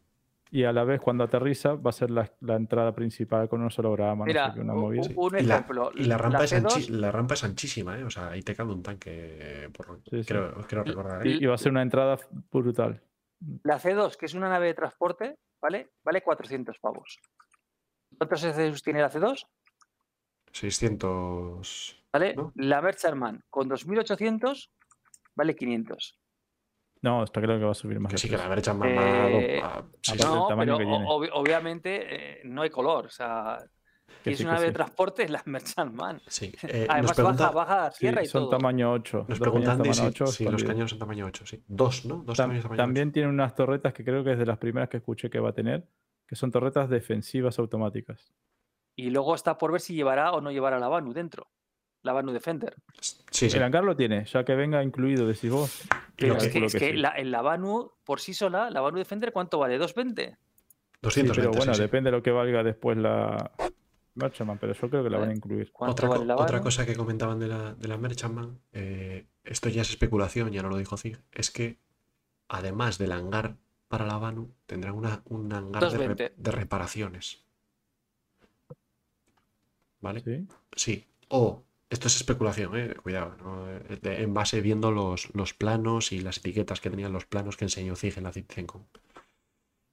Y 0.50 0.64
a 0.64 0.72
la 0.72 0.84
vez, 0.84 1.00
cuando 1.00 1.24
aterriza, 1.24 1.74
va 1.74 1.90
a 1.90 1.92
ser 1.92 2.10
la, 2.10 2.30
la 2.40 2.54
entrada 2.54 2.94
principal 2.94 3.48
con 3.48 3.60
un 3.62 3.70
solo 3.70 3.88
holograma. 3.88 4.24
no 4.24 4.32
sé 4.32 4.38
Mira, 4.38 4.54
una 4.56 4.74
un 4.74 4.94
Y 5.36 5.42
la, 5.42 5.54
ejemplo. 5.56 5.90
y 5.94 6.04
la 6.04 6.16
rampa, 6.18 6.38
la 6.38 6.44
es 6.44 6.52
anchi- 6.52 6.86
C2 6.86 6.88
la 6.90 7.10
rampa 7.10 7.34
es 7.34 7.44
anchísima, 7.44 7.98
¿eh? 7.98 8.04
O 8.04 8.10
sea, 8.10 8.28
ahí 8.28 8.42
te 8.42 8.54
cabe 8.54 8.72
un 8.72 8.82
tanque. 8.82 9.68
Por... 9.76 9.88
lo- 9.88 9.96
Sí, 10.08 10.22
sí. 10.22 10.28
Creo, 10.28 10.54
creo 10.68 10.84
recordar. 10.84 11.26
¿eh? 11.26 11.30
Y, 11.30 11.42
y 11.42 11.46
va 11.46 11.54
a 11.54 11.58
ser 11.58 11.72
una 11.72 11.82
entrada 11.82 12.18
brutal. 12.52 13.02
La 13.64 13.80
C2, 13.80 14.16
que 14.16 14.26
es 14.26 14.34
una 14.34 14.48
nave 14.48 14.66
de 14.68 14.74
transporte, 14.74 15.38
¿vale? 15.60 15.90
Vale 16.04 16.22
400 16.22 16.78
pavos. 16.78 17.18
¿Cuántos 18.16 18.42
SCUs 18.44 18.82
tiene 18.82 19.00
la 19.00 19.10
C2? 19.10 19.44
600. 20.52 22.04
¿Vale? 22.12 22.34
¿No? 22.36 22.52
La 22.54 22.80
Merchantman 22.80 23.42
con 23.50 23.68
2800 23.68 24.70
vale 25.34 25.56
500. 25.56 26.20
No, 27.04 27.22
está 27.22 27.40
claro 27.42 27.58
que 27.58 27.66
va 27.66 27.72
a 27.72 27.74
subir 27.74 28.00
más. 28.00 28.10
Que 28.12 28.16
sí, 28.18 28.30
que 28.30 28.36
la 28.38 28.48
derecha 28.48 28.72
más. 28.72 28.88
Eh, 28.90 29.60
aparte 29.62 29.88
sí. 30.00 30.12
del 30.16 30.26
No, 30.26 30.48
pero 30.56 30.78
que 30.78 30.84
tiene. 30.86 31.06
o- 31.06 31.20
obvi- 31.20 31.30
obviamente 31.34 32.38
eh, 32.38 32.40
no 32.44 32.62
hay 32.62 32.70
color. 32.70 33.06
O 33.06 33.10
sea, 33.10 33.58
Que 34.22 34.30
si 34.30 34.32
es 34.32 34.38
sí, 34.38 34.44
una 34.44 34.54
nave 34.54 34.64
de 34.66 34.70
sí. 34.70 34.74
transporte, 34.74 35.22
es 35.24 35.30
la 35.30 35.42
Merchantman. 35.44 36.22
Sí. 36.26 36.50
Eh, 36.62 36.86
nos 36.86 36.90
Además, 36.94 37.12
pregunta, 37.14 37.50
baja, 37.50 37.54
baja 37.74 37.86
a 37.86 37.90
Sí, 37.90 37.98
tierra 38.00 38.22
y 38.22 38.26
son 38.26 38.44
todo. 38.44 38.50
tamaño 38.56 38.90
8. 38.92 39.18
nos 39.18 39.28
dos 39.28 39.38
pregunta 39.38 39.70
cañones 39.72 39.86
Andy 39.86 39.98
tamaño 39.98 40.10
si, 40.16 40.22
8, 40.24 40.26
si 40.32 40.44
los 40.44 40.64
cañones 40.64 40.90
son 40.90 40.98
tamaño 40.98 41.26
8. 41.26 41.46
Sí. 41.46 41.62
Dos, 41.68 42.06
¿no? 42.06 42.16
Dos 42.24 42.38
Tam- 42.38 42.44
tamaños 42.44 42.62
tamaño 42.62 42.76
también 42.82 43.12
tiene 43.12 43.28
unas 43.28 43.54
torretas 43.54 43.92
que 43.92 44.02
creo 44.02 44.24
que 44.24 44.32
es 44.32 44.38
de 44.38 44.46
las 44.46 44.56
primeras 44.58 44.88
que 44.88 44.96
escuché 44.96 45.28
que 45.28 45.38
va 45.40 45.50
a 45.50 45.52
tener, 45.52 45.86
que 46.26 46.36
son 46.36 46.50
torretas 46.50 46.88
defensivas 46.88 47.58
automáticas. 47.58 48.32
Y 48.96 49.10
luego 49.10 49.34
está 49.34 49.58
por 49.58 49.72
ver 49.72 49.80
si 49.82 49.94
llevará 49.94 50.32
o 50.32 50.40
no 50.40 50.50
llevará 50.52 50.78
la 50.78 50.88
Banu 50.88 51.12
dentro. 51.12 51.48
La 52.04 52.12
Banu 52.12 52.32
Defender. 52.32 52.74
8. 52.98 53.00
Sí, 53.30 53.50
sí. 53.50 53.56
El 53.56 53.62
hangar 53.64 53.82
lo 53.82 53.96
tiene, 53.96 54.24
ya 54.26 54.44
que 54.44 54.54
venga 54.54 54.82
incluido, 54.82 55.26
decís 55.26 55.50
vos. 55.50 55.82
Pero 56.16 56.36
es 56.36 56.44
que- 56.44 56.48
que, 56.48 56.52
calculo 56.52 56.66
es 56.66 56.72
que 56.74 56.78
que 56.78 56.90
sí. 56.92 56.96
la, 56.98 57.14
en 57.16 57.30
la 57.30 57.42
Banu, 57.42 57.90
por 58.04 58.20
sí 58.20 58.32
sola, 58.34 58.70
la 58.70 58.80
Banu 58.80 58.98
Defender, 58.98 59.32
¿cuánto 59.32 59.58
vale? 59.58 59.78
¿220? 59.80 60.36
Sí, 60.36 60.36
220. 61.02 61.34
pero 61.34 61.50
bueno, 61.50 61.72
sí, 61.74 61.78
sí. 61.78 61.82
depende 61.82 62.10
de 62.10 62.16
lo 62.16 62.22
que 62.22 62.30
valga 62.30 62.62
después 62.62 62.96
la 62.98 63.50
Merchantman, 64.14 64.58
pero 64.58 64.74
yo 64.74 64.88
creo 64.90 65.02
que 65.02 65.10
la 65.10 65.18
van 65.18 65.30
a 65.30 65.34
incluir. 65.34 65.72
¿Cuánto 65.72 65.92
Otra, 65.92 66.08
vale 66.08 66.20
co- 66.20 66.24
la 66.26 66.34
otra 66.36 66.52
Banu? 66.58 66.62
cosa 66.64 66.86
que 66.86 66.94
comentaban 66.94 67.38
de 67.40 67.48
la, 67.48 67.74
de 67.74 67.88
la 67.88 67.96
Merchantman, 67.96 68.60
eh, 68.72 69.26
esto 69.42 69.68
ya 69.70 69.82
es 69.82 69.90
especulación, 69.90 70.50
ya 70.52 70.62
no 70.62 70.68
lo 70.68 70.76
dijo 70.76 70.96
Zig, 70.96 71.18
es 71.32 71.50
que 71.50 71.78
además 72.48 72.98
del 72.98 73.12
hangar 73.12 73.56
para 73.88 74.06
la 74.06 74.18
Banu, 74.18 74.52
tendrá 74.66 74.92
una, 74.92 75.22
un 75.26 75.52
hangar 75.52 75.82
de, 75.84 75.88
re- 75.98 76.08
220. 76.08 76.34
de 76.36 76.50
reparaciones. 76.50 77.44
¿Vale? 80.00 80.20
¿sí? 80.20 80.46
Sí. 80.76 81.06
O, 81.28 81.62
esto 81.94 82.08
es 82.08 82.16
especulación, 82.16 82.76
eh, 82.76 82.94
cuidado. 83.02 83.36
Eh, 83.88 83.98
en 84.02 84.34
base 84.34 84.60
viendo 84.60 84.90
los, 84.90 85.54
planos 85.54 86.12
y 86.12 86.20
las 86.20 86.38
etiquetas 86.38 86.80
que 86.80 86.90
tenían 86.90 87.12
los 87.12 87.24
planos 87.24 87.56
que 87.56 87.64
enseñó 87.64 87.96
Zig 87.96 88.18
en 88.18 88.24
la 88.24 88.32
CITCENCOM. 88.32 88.82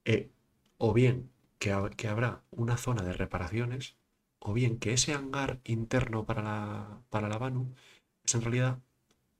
Eh, 0.05 0.31
o 0.77 0.93
bien 0.93 1.31
que 1.59 1.71
habrá 2.07 2.43
una 2.49 2.75
zona 2.77 3.03
de 3.03 3.13
reparaciones, 3.13 3.95
o 4.39 4.53
bien 4.53 4.79
que 4.79 4.93
ese 4.93 5.13
hangar 5.13 5.59
interno 5.63 6.25
para 6.25 6.41
la, 6.41 7.01
para 7.11 7.29
la 7.29 7.37
Banu 7.37 7.75
es 8.23 8.33
en 8.33 8.41
realidad 8.41 8.79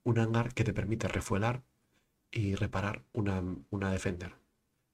un 0.04 0.20
hangar 0.20 0.54
que 0.54 0.64
te 0.64 0.74
permite 0.74 1.08
refuelar 1.08 1.64
y 2.30 2.54
reparar 2.54 3.04
una, 3.12 3.44
una 3.72 3.92
Defender. 3.92 4.36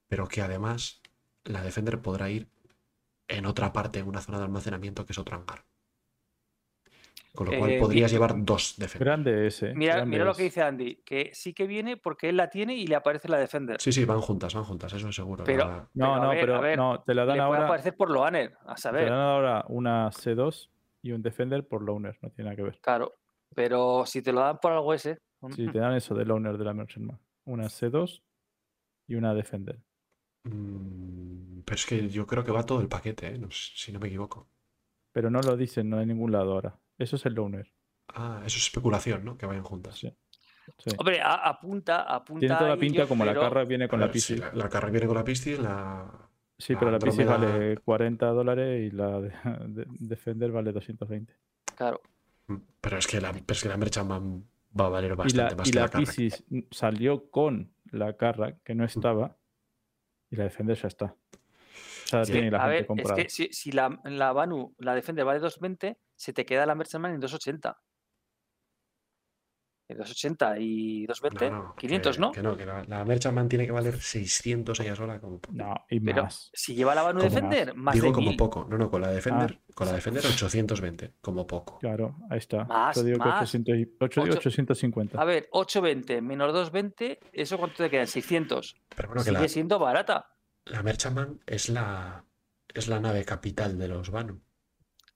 Pero 0.07 0.27
que 0.29 0.41
además 0.41 1.01
la 1.43 1.61
Defender 1.63 2.01
podrá 2.01 2.29
ir 2.29 2.47
en 3.27 3.45
otra 3.45 3.73
parte, 3.73 3.99
en 3.99 4.07
una 4.07 4.21
zona 4.21 4.37
de 4.37 4.45
almacenamiento 4.45 5.05
que 5.05 5.11
es 5.11 5.19
otro 5.19 5.35
hangar. 5.35 5.65
Con 7.37 7.51
lo 7.51 7.57
cual 7.59 7.69
Eh, 7.71 7.79
podrías 7.79 8.11
llevar 8.11 8.33
dos 8.43 8.73
Defender. 8.77 9.05
Grande 9.05 9.45
ese. 9.47 9.71
Mira, 9.75 9.97
grande 9.97 10.09
mira 10.09 10.25
lo 10.25 10.33
que 10.33 10.41
dice 10.41 10.63
Andy, 10.63 11.03
que 11.05 11.29
sí 11.35 11.53
que 11.53 11.67
viene 11.67 11.95
porque 11.95 12.29
él 12.29 12.35
la 12.37 12.49
tiene 12.49 12.75
y 12.75 12.87
le 12.87 12.95
aparece 12.95 13.29
la 13.29 13.37
Defender. 13.37 13.79
Sí, 13.79 13.91
sí, 13.91 14.05
van 14.05 14.21
juntas, 14.21 14.55
van 14.55 14.63
juntas, 14.63 14.91
eso 14.91 15.07
es 15.07 15.15
seguro. 15.15 15.43
Pero- 15.43 15.65
la- 15.65 15.87
No, 15.93 16.13
Pero, 16.15 16.15
no, 16.23 16.29
ver, 16.29 16.39
pero 16.41 16.61
ver, 16.61 16.77
no, 16.79 17.03
te 17.03 17.13
la 17.13 17.25
le 17.25 17.27
dan 17.27 17.37
puede 17.37 17.45
ahora. 17.59 17.65
aparecer 17.65 17.95
por 17.95 18.09
Loaner, 18.09 18.53
a 18.53 18.59
Te 18.63 18.67
dan 18.69 18.77
saber. 18.77 19.11
ahora 19.11 19.65
una 19.67 20.09
C2 20.11 20.71
y 21.03 21.11
un 21.11 21.21
Defender 21.21 21.67
por 21.67 21.83
Loner, 21.83 22.17
no 22.23 22.31
tiene 22.31 22.45
nada 22.49 22.55
que 22.55 22.63
ver. 22.63 22.79
Claro. 22.81 23.13
Pero 23.53 24.03
si 24.07 24.23
te 24.23 24.33
lo 24.33 24.39
dan 24.41 24.57
por 24.57 24.71
algo 24.71 24.91
ese. 24.95 25.19
Si 25.51 25.67
te 25.67 25.77
dan 25.77 25.93
eso 25.93 26.15
de 26.15 26.25
Loner 26.25 26.57
de 26.57 26.65
la 26.65 26.73
Merchantman. 26.73 27.19
Una 27.45 27.65
C2 27.69 28.23
y 29.07 29.13
una 29.13 29.35
Defender. 29.35 29.77
Mm, 30.43 31.61
pero 31.65 31.75
es 31.75 31.85
que 31.85 32.09
yo 32.09 32.25
creo 32.25 32.43
que 32.43 32.51
va 32.51 32.65
todo 32.65 32.81
el 32.81 32.87
paquete, 32.87 33.27
¿eh? 33.27 33.37
No 33.37 33.47
si 33.51 33.91
no 33.91 33.99
me 33.99 34.07
equivoco. 34.07 34.47
Pero 35.11 35.29
no 35.29 35.39
lo 35.41 35.55
dicen, 35.57 35.89
no 35.89 35.97
hay 35.99 36.05
ningún 36.05 36.31
lado 36.31 36.53
ahora. 36.53 36.79
Eso 36.97 37.15
es 37.15 37.25
el 37.25 37.33
Loner. 37.33 37.71
Ah, 38.09 38.37
eso 38.45 38.57
es 38.57 38.63
especulación, 38.63 39.23
¿no? 39.25 39.37
Que 39.37 39.45
vayan 39.45 39.63
juntas. 39.63 39.95
Sí. 39.97 40.11
Sí. 40.77 40.89
Hombre, 40.97 41.21
a- 41.21 41.47
apunta, 41.47 42.01
apunta. 42.03 42.39
Tiene 42.41 42.55
toda 42.55 42.69
la 42.71 42.77
pinta 42.77 43.05
como 43.07 43.23
la 43.23 43.33
carra 43.33 43.63
viene 43.63 43.87
con 43.87 43.99
la 43.99 44.07
ver, 44.07 44.19
sí, 44.19 44.35
la, 44.35 44.51
la 44.53 44.67
carra 44.69 44.89
viene 44.89 45.07
con 45.07 45.15
la 45.15 45.23
Pistis, 45.23 45.59
la... 45.59 46.11
Sí, 46.57 46.73
la 46.73 46.79
pero 46.79 46.91
la 46.91 46.97
Andrómeda- 46.97 47.37
vale 47.37 47.77
40 47.77 48.25
dólares 48.27 48.91
y 48.91 48.95
la 48.95 49.21
de, 49.21 49.29
de- 49.67 49.85
Defender 49.99 50.51
vale 50.51 50.71
220. 50.73 51.33
Claro. 51.75 52.01
Mm, 52.47 52.55
Pero 52.81 52.97
es 52.97 53.07
que 53.07 53.21
la, 53.21 53.31
pero 53.31 53.43
es 53.49 53.61
que 53.63 53.69
la 53.69 53.77
Merchantman 53.77 54.43
va 54.79 54.85
a 54.87 54.89
valer 54.89 55.11
Y 55.11 55.15
bastante 55.15 55.51
la, 55.51 55.55
más 55.55 55.67
y 55.67 55.71
que 55.71 55.79
la 55.79 55.85
la. 55.85 55.91
Piscis 55.91 56.43
salió 56.71 57.29
con 57.29 57.71
la 57.91 58.17
carra 58.17 58.57
que 58.63 58.75
no 58.75 58.83
estaba 58.83 59.37
y 60.29 60.35
la 60.35 60.43
Defender 60.45 60.75
ya 60.77 60.87
está. 60.89 61.15
Ya 62.11 62.25
Sí. 62.25 62.31
tiene 62.33 62.51
la 62.51 62.57
a 62.57 62.61
gente 62.61 62.71
ver, 62.73 62.81
es 62.81 62.87
comprada. 62.87 63.15
que 63.23 63.29
si, 63.29 63.47
si 63.53 63.71
la, 63.71 63.99
la 64.05 64.33
Banu, 64.33 64.73
la 64.79 64.95
Defender 64.95 65.23
vale 65.23 65.39
220, 65.39 65.97
se 66.17 66.33
te 66.33 66.45
queda 66.45 66.65
la 66.65 66.75
Merchantman 66.75 67.13
en 67.13 67.19
280. 67.21 67.79
En 69.89 69.97
280 69.99 70.55
y 70.59 71.05
220, 71.05 71.49
No, 71.49 71.63
no, 71.69 71.75
500, 71.77 72.15
que- 72.17 72.19
¿no? 72.21 72.31
Que 72.33 72.41
no, 72.43 72.57
que 72.57 72.65
la, 72.65 72.83
la 72.83 73.05
Merchantman 73.05 73.47
tiene 73.47 73.65
que 73.65 73.71
valer 73.71 74.01
600 74.01 74.77
ella 74.81 74.97
sola 74.97 75.21
como. 75.21 75.39
No, 75.53 75.75
y 75.89 76.01
Pero 76.01 76.23
más. 76.23 76.49
si 76.53 76.75
lleva 76.75 76.93
la 76.93 77.03
Banu 77.03 77.21
Defender, 77.21 77.73
más 77.73 77.93
Digo 77.93 78.07
de 78.07 78.11
como 78.11 78.27
1000. 78.31 78.37
poco. 78.37 78.67
No, 78.69 78.77
no, 78.77 78.91
con 78.91 79.01
la 79.01 79.11
Defender, 79.11 79.57
Ah. 79.61 79.71
con 79.73 79.87
la 79.87 79.93
Defender 79.93 80.25
820, 80.25 81.13
como 81.21 81.47
poco. 81.47 81.79
Claro, 81.79 82.17
ahí 82.29 82.39
está. 82.39 82.65
Más, 82.65 82.97
Yo 82.97 83.03
digo 83.03 83.19
que 83.19 83.29
más. 83.29 83.37
800 83.43 83.77
y- 83.77 83.95
ocho- 84.01 84.21
Ocho- 84.23 84.33
850. 84.39 85.21
A 85.21 85.23
ver, 85.23 85.47
820 85.51 86.21
menos 86.21 86.51
220, 86.51 87.19
¿eso 87.31 87.57
cuánto 87.57 87.77
te 87.81 87.89
quedan? 87.89 88.07
600. 88.07 88.75
Pero 88.93 89.07
bueno, 89.07 89.21
que 89.23 89.29
Sigue 89.29 89.41
la, 89.41 89.47
siendo 89.47 89.79
barata. 89.79 90.35
la 90.65 90.83
Merchantman 90.83 91.39
es 91.45 91.69
la, 91.69 92.25
es 92.73 92.89
la 92.89 92.99
nave 92.99 93.23
capital 93.23 93.77
de 93.79 93.87
los 93.87 94.09
Banu. 94.09 94.41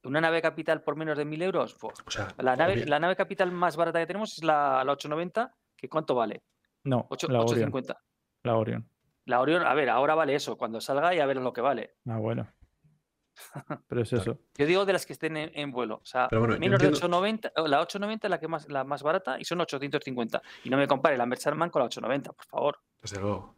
Una 0.03 0.19
nave 0.21 0.41
capital 0.41 0.81
por 0.81 0.95
menos 0.95 1.17
de 1.17 1.25
1000 1.25 1.41
euros. 1.43 1.75
Pues, 1.75 1.93
O 2.05 2.09
sea, 2.11 2.33
la, 2.39 2.55
nave, 2.55 2.85
la 2.85 2.99
nave 2.99 3.15
capital 3.15 3.51
más 3.51 3.75
barata 3.77 3.99
que 3.99 4.07
tenemos 4.07 4.33
es 4.37 4.43
la, 4.43 4.83
la 4.83 4.91
890, 4.93 5.53
que 5.77 5.89
¿cuánto 5.89 6.15
vale? 6.15 6.41
No, 6.83 7.05
Ocho- 7.09 7.27
la 7.27 7.39
Orion. 7.41 7.69
850. 7.71 8.01
La 8.43 8.55
Orion. 8.57 8.87
La 9.25 9.39
Orion, 9.41 9.63
a 9.65 9.73
ver, 9.75 9.89
ahora 9.89 10.15
vale 10.15 10.33
eso. 10.33 10.57
Cuando 10.57 10.81
salga 10.81 11.13
ya 11.13 11.25
verás 11.27 11.43
lo 11.43 11.53
que 11.53 11.61
vale. 11.61 11.95
Ah, 12.07 12.17
bueno. 12.17 12.47
Pero 13.87 14.01
es 14.01 14.11
eso. 14.13 14.37
Yo 14.57 14.65
digo 14.65 14.85
de 14.85 14.93
las 14.93 15.05
que 15.05 15.13
estén 15.13 15.37
en, 15.37 15.51
en 15.53 15.71
vuelo. 15.71 15.95
O 16.01 16.05
sea, 16.05 16.27
bueno, 16.31 16.57
menos 16.57 16.79
de 16.79 16.87
entiendo- 16.87 16.97
890. 16.97 17.51
o 17.57 17.67
La 17.67 17.79
890 17.81 18.27
es 18.27 18.31
la, 18.31 18.39
que 18.39 18.47
más, 18.47 18.67
la 18.69 18.83
más 18.83 19.03
barata 19.03 19.39
y 19.39 19.45
son 19.45 19.61
850. 19.61 20.41
Y 20.63 20.69
no 20.69 20.77
me 20.77 20.87
compare 20.87 21.17
la 21.17 21.25
Merchantman 21.27 21.69
con 21.69 21.81
la 21.81 21.85
890, 21.85 22.33
por 22.33 22.45
favor. 22.45 22.79
desde 23.01 23.19
luego. 23.21 23.55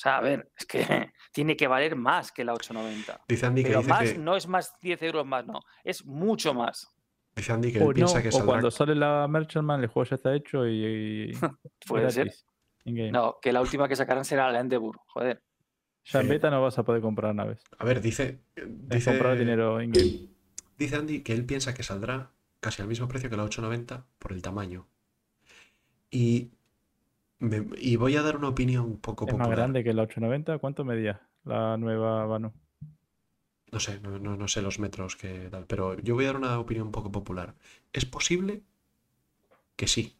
O 0.00 0.02
sea, 0.02 0.16
a 0.16 0.20
ver, 0.22 0.50
es 0.56 0.64
que 0.64 0.78
tiene 1.32 1.58
que 1.58 1.66
valer 1.66 1.94
más 1.94 2.32
que 2.32 2.42
la 2.42 2.54
890. 2.54 3.20
Dice 3.28 3.44
Andy 3.44 3.62
que 3.62 3.68
Pero 3.68 3.80
dice 3.80 3.90
más 3.90 4.12
que, 4.12 4.18
no 4.18 4.34
es 4.34 4.46
más 4.48 4.74
10 4.80 5.02
euros 5.02 5.26
más, 5.26 5.46
no. 5.46 5.60
Es 5.84 6.06
mucho 6.06 6.54
más. 6.54 6.88
dice 7.36 7.52
Andy 7.52 7.70
que 7.70 7.78
él 7.78 7.84
O, 7.84 7.88
no, 7.88 7.92
piensa 7.92 8.22
que 8.22 8.28
o 8.28 8.32
saldrá. 8.32 8.46
cuando 8.46 8.70
sale 8.70 8.94
la 8.94 9.28
Merchantman, 9.28 9.82
el 9.82 9.88
juego 9.88 10.08
ya 10.08 10.16
está 10.16 10.34
hecho 10.34 10.66
y. 10.66 11.32
y 11.32 11.32
Puede 11.86 12.10
ser. 12.10 12.32
No, 12.86 13.36
que 13.42 13.52
la 13.52 13.60
última 13.60 13.88
que 13.88 13.94
sacarán 13.94 14.24
será 14.24 14.50
la 14.50 14.60
Endeavour. 14.60 15.00
Joder. 15.08 15.42
Ya 16.06 16.20
en 16.20 16.28
beta 16.30 16.48
no 16.48 16.62
vas 16.62 16.78
a 16.78 16.82
poder 16.82 17.02
comprar 17.02 17.34
naves. 17.34 17.60
A 17.76 17.84
ver, 17.84 18.00
dice. 18.00 18.40
Dice, 18.56 19.10
comprar 19.10 19.38
dinero 19.38 19.82
in-game. 19.82 20.30
dice 20.78 20.96
Andy 20.96 21.22
que 21.22 21.34
él 21.34 21.44
piensa 21.44 21.74
que 21.74 21.82
saldrá 21.82 22.30
casi 22.60 22.80
al 22.80 22.88
mismo 22.88 23.06
precio 23.06 23.28
que 23.28 23.36
la 23.36 23.44
890 23.44 24.06
por 24.18 24.32
el 24.32 24.40
tamaño. 24.40 24.88
Y, 26.10 26.52
me- 27.40 27.66
y 27.78 27.96
voy 27.96 28.16
a 28.16 28.22
dar 28.22 28.36
una 28.36 28.48
opinión 28.48 28.84
un 28.84 28.98
poco 29.00 29.26
Es 29.26 29.32
más 29.32 29.38
popular. 29.40 29.58
grande 29.58 29.82
que 29.84 29.92
la 29.92 30.02
890. 30.02 30.58
¿Cuánto 30.58 30.84
medía 30.84 31.20
la 31.44 31.76
nueva 31.76 32.24
Vanu? 32.26 32.52
No 33.72 33.78
sé, 33.80 34.00
no, 34.00 34.18
no- 34.18 34.36
no 34.36 34.48
sé 34.48 34.62
los 34.62 34.78
metros 34.78 35.16
que 35.16 35.48
tal, 35.50 35.66
pero 35.66 35.98
yo 36.00 36.14
voy 36.14 36.24
a 36.24 36.28
dar 36.28 36.36
una 36.36 36.58
opinión 36.58 36.86
un 36.86 36.92
poco 36.92 37.10
popular. 37.12 37.54
¿Es 37.92 38.04
posible? 38.04 38.62
Que 39.76 39.86
sí, 39.86 40.16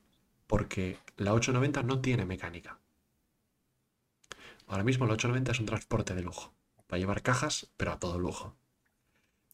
porque 0.47 0.97
la 1.17 1.33
890 1.35 1.83
no 1.83 2.01
tiene 2.01 2.25
mecánica. 2.25 2.79
Ahora 4.67 4.85
mismo 4.85 5.07
la 5.07 5.15
890 5.15 5.53
es 5.53 5.61
un 5.61 5.67
transporte 5.67 6.15
de 6.15 6.23
lujo. 6.23 6.53
Va 6.93 6.97
a 6.97 6.99
llevar 6.99 7.23
cajas, 7.23 7.73
pero 7.77 7.93
a 7.93 7.99
todo 7.99 8.19
lujo. 8.19 8.57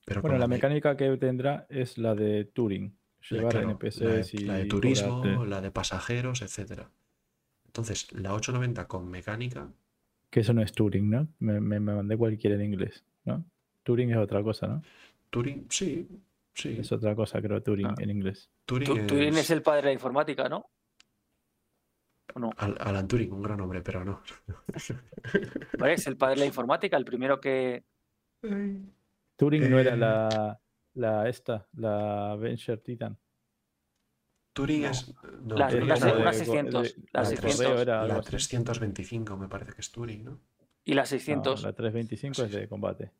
Pero 0.04 0.20
Bueno, 0.22 0.34
con 0.34 0.40
la 0.40 0.46
me- 0.46 0.56
mecánica 0.56 0.96
que 0.96 1.16
tendrá 1.16 1.66
es 1.68 1.98
la 1.98 2.14
de 2.14 2.44
Turing. 2.44 2.96
la- 3.30 3.36
Llevar 3.38 3.52
claro, 3.52 3.70
NPCs 3.70 4.00
la 4.02 4.10
de, 4.14 4.30
y. 4.32 4.38
la 4.46 4.54
de 4.58 4.64
turismo, 4.66 5.44
la 5.46 5.60
de 5.60 5.70
pasajeros, 5.72 6.42
etcétera. 6.42 6.90
Entonces, 7.76 8.10
la 8.14 8.32
890 8.32 8.88
con 8.88 9.06
mecánica, 9.10 9.68
Que 10.30 10.40
eso 10.40 10.54
no 10.54 10.62
es 10.62 10.72
Turing, 10.72 11.10
¿no? 11.10 11.28
Me, 11.40 11.60
me, 11.60 11.78
me 11.78 11.94
mandé 11.94 12.16
cualquiera 12.16 12.56
en 12.56 12.62
inglés, 12.62 13.04
¿no? 13.26 13.44
Turing 13.82 14.10
es 14.12 14.16
otra 14.16 14.42
cosa, 14.42 14.66
¿no? 14.66 14.82
Turing, 15.28 15.66
sí, 15.70 16.08
sí. 16.54 16.76
Es 16.78 16.90
otra 16.90 17.14
cosa, 17.14 17.40
creo, 17.42 17.62
Turing 17.62 17.86
Ah. 17.86 17.94
en 17.98 18.08
inglés. 18.10 18.48
Turing 18.64 18.96
es- 18.96 19.06
Turing 19.06 19.36
es 19.36 19.50
el 19.50 19.60
padre 19.62 19.82
de 19.82 19.86
la 19.88 19.92
informática, 19.92 20.48
¿no? 20.48 20.70
¿o 22.34 22.40
no? 22.40 22.50
Al- 22.56 22.76
Alan 22.80 23.06
Turing, 23.06 23.30
un 23.32 23.42
gran 23.42 23.60
hombre, 23.60 23.82
pero 23.82 24.04
no. 24.04 24.22
Vale, 25.78 25.92
Es 25.92 26.06
el 26.06 26.16
padre 26.16 26.34
de 26.36 26.40
la 26.40 26.46
informática, 26.46 26.96
el 26.96 27.04
primero 27.04 27.38
que. 27.40 27.84
Turing 29.36 29.70
no 29.70 29.78
era 29.78 29.92
Eh. 29.94 29.96
la, 29.98 30.60
la 30.94 31.28
esta, 31.28 31.66
la 31.74 32.36
Venture 32.36 32.78
Titan. 32.78 33.16
Turing 34.56 34.82
No. 34.82 34.90
es. 34.90 35.14
No, 35.44 35.54
La- 35.56 35.68
Turing 35.68 35.84
Era 35.84 35.94
es 35.94 36.02
una, 36.02 36.10
como 36.10 36.22
una 36.22 36.30
de- 36.32 36.38
600. 36.38 36.82
de- 36.96 37.02
la 37.12 37.20
la 37.20 37.26
600. 37.26 37.56
correo 37.66 37.80
era 37.82 38.00
algo 38.00 38.14
la 38.14 38.20
así. 38.20 38.30
325, 38.30 39.36
me 39.36 39.48
parece 39.48 39.72
que 39.74 39.80
es 39.82 39.90
Turing, 39.92 40.24
¿no? 40.24 40.40
Y 40.84 40.94
la 40.94 41.02
No, 41.02 41.06
600. 41.06 41.62
la 41.62 41.72
325 41.74 42.42
es 42.44 42.52
de 42.52 42.66
combate. 42.68 43.10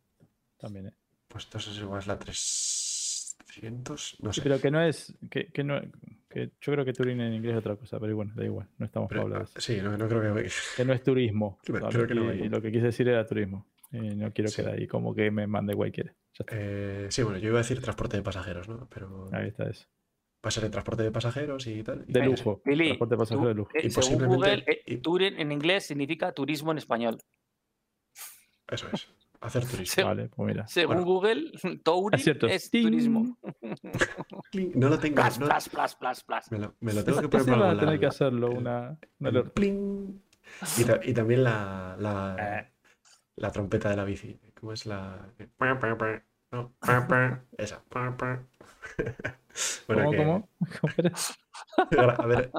También, 0.58 0.86
¿eh? 0.86 0.92
Pues 1.28 1.44
entonces 1.44 1.76
igual 1.78 1.98
es 2.00 2.06
la 2.06 2.18
300. 2.18 4.16
No 4.20 4.32
Sí, 4.32 4.40
sé. 4.40 4.42
pero 4.42 4.60
que 4.60 4.70
no 4.70 4.80
es. 4.82 5.14
Que, 5.30 5.46
que 5.48 5.62
no, 5.64 5.80
que 6.28 6.52
yo 6.60 6.72
creo 6.72 6.84
que 6.84 6.92
Turing 6.92 7.20
en 7.20 7.34
inglés 7.34 7.52
es 7.54 7.58
otra 7.58 7.76
cosa, 7.76 7.98
pero 8.00 8.14
bueno, 8.16 8.32
da 8.34 8.44
igual, 8.44 8.68
no 8.78 8.86
estamos 8.86 9.08
Pero, 9.08 9.22
para 9.22 9.34
hablar 9.36 9.48
de 9.48 9.58
eso. 9.58 9.60
sí, 9.60 9.80
no, 9.82 9.96
no 9.96 10.08
creo 10.08 10.34
que. 10.34 10.50
Que 10.76 10.84
no 10.84 10.92
es 10.92 11.02
turismo. 11.02 11.58
Creo- 11.64 12.06
que 12.06 12.14
no 12.14 12.32
y 12.32 12.48
lo 12.48 12.60
que 12.62 12.70
quise 12.72 12.86
decir 12.86 13.08
era 13.08 13.26
turismo. 13.26 13.66
Y 13.92 13.98
no 14.16 14.32
quiero 14.32 14.50
Sí. 14.50 14.56
quedar 14.56 14.74
ahí 14.74 14.86
como 14.86 15.14
que 15.14 15.30
me 15.30 15.46
mande 15.46 15.74
cualquiera. 15.74 16.12
Eh, 16.50 17.06
sí, 17.10 17.22
bueno, 17.22 17.38
yo 17.38 17.48
iba 17.48 17.58
a 17.58 17.62
decir 17.62 17.80
transporte 17.80 18.16
de 18.16 18.22
pasajeros, 18.22 18.68
¿no? 18.68 18.88
Pero 18.92 19.28
Ahí 19.32 19.48
está 19.48 19.68
eso. 19.68 19.86
A 20.48 20.50
ser 20.50 20.64
de 20.64 20.70
transporte 20.70 21.02
de 21.02 21.10
pasajeros 21.10 21.66
y 21.66 21.82
tal. 21.82 22.04
y- 22.06 22.12
De 22.12 22.24
lujo. 22.24 22.60
Billy, 22.64 22.86
transporte 22.86 23.14
de 23.14 23.18
pasajeros 23.18 23.42
tú- 23.44 23.48
de 23.48 23.54
lujo. 23.54 23.70
eh, 23.74 23.78
Y 23.86 23.90
según 23.90 23.94
posiblemente- 23.94 24.36
Google, 24.36 24.64
eh, 24.66 24.82
en 25.40 25.52
inglés 25.52 25.86
significa 25.86 26.32
turismo 26.32 26.72
en 26.72 26.78
español. 26.78 27.18
Eso 28.68 28.86
es. 28.92 29.08
Hacer 29.40 29.64
turismo. 29.66 29.86
se- 29.86 30.02
Vale, 30.02 30.28
pues 30.28 30.46
mira. 30.48 30.66
Según 30.66 30.96
Bueno. 30.96 31.10
Google, 31.12 31.52
Touring 31.84 32.20
Es 32.50 32.70
turismo. 32.70 33.36
No 34.74 34.88
lo 34.88 34.98
tengo. 34.98 35.16
Plas, 35.16 35.38
no- 35.38 35.46
plas, 35.46 35.68
plas, 35.68 35.94
plas, 35.94 36.24
plas. 36.24 36.50
me, 36.50 36.58
lo, 36.58 36.74
me 36.80 36.92
lo 36.94 37.04
tengo 37.04 37.20
que 37.20 37.28
poner 37.28 37.46
por 37.46 37.52
van 37.58 37.62
a 37.62 37.70
algún 37.70 37.80
tener 37.80 37.94
lado, 37.94 38.00
que 38.00 38.06
hacerlo 38.06 38.50
el- 38.52 38.58
una, 38.58 38.98
una 39.20 39.28
el 39.28 39.50
pling. 39.50 40.22
Y, 40.78 40.84
ta- 40.84 41.00
y 41.04 41.12
también 41.12 41.44
la, 41.44 41.96
la, 42.00 42.36
Eh. 42.60 42.72
la 43.36 43.50
trompeta 43.52 43.90
de 43.90 43.96
la 43.96 44.04
bici. 44.04 44.40
¿Cómo 44.58 44.72
es 44.72 44.86
la...? 44.86 45.32
No, 46.52 46.72
esa. 47.58 47.82
Bueno, 49.88 50.04
¿Cómo, 50.04 50.10
que- 50.10 50.16
cómo? 50.18 50.48
¿Cómo 50.80 50.92
era? 50.98 51.10
gra- 51.90 52.16
A 52.18 52.26
ver, 52.26 52.50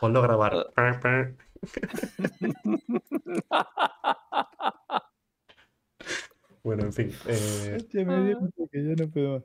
ponlo 0.00 0.20
a 0.20 0.22
grabar. 0.22 0.66
Bueno, 6.62 6.84
en 6.84 6.92
fin. 6.92 7.12
eh, 7.26 7.76
toque, 8.56 8.84
ya 8.84 9.04
no 9.04 9.10
puedo. 9.10 9.44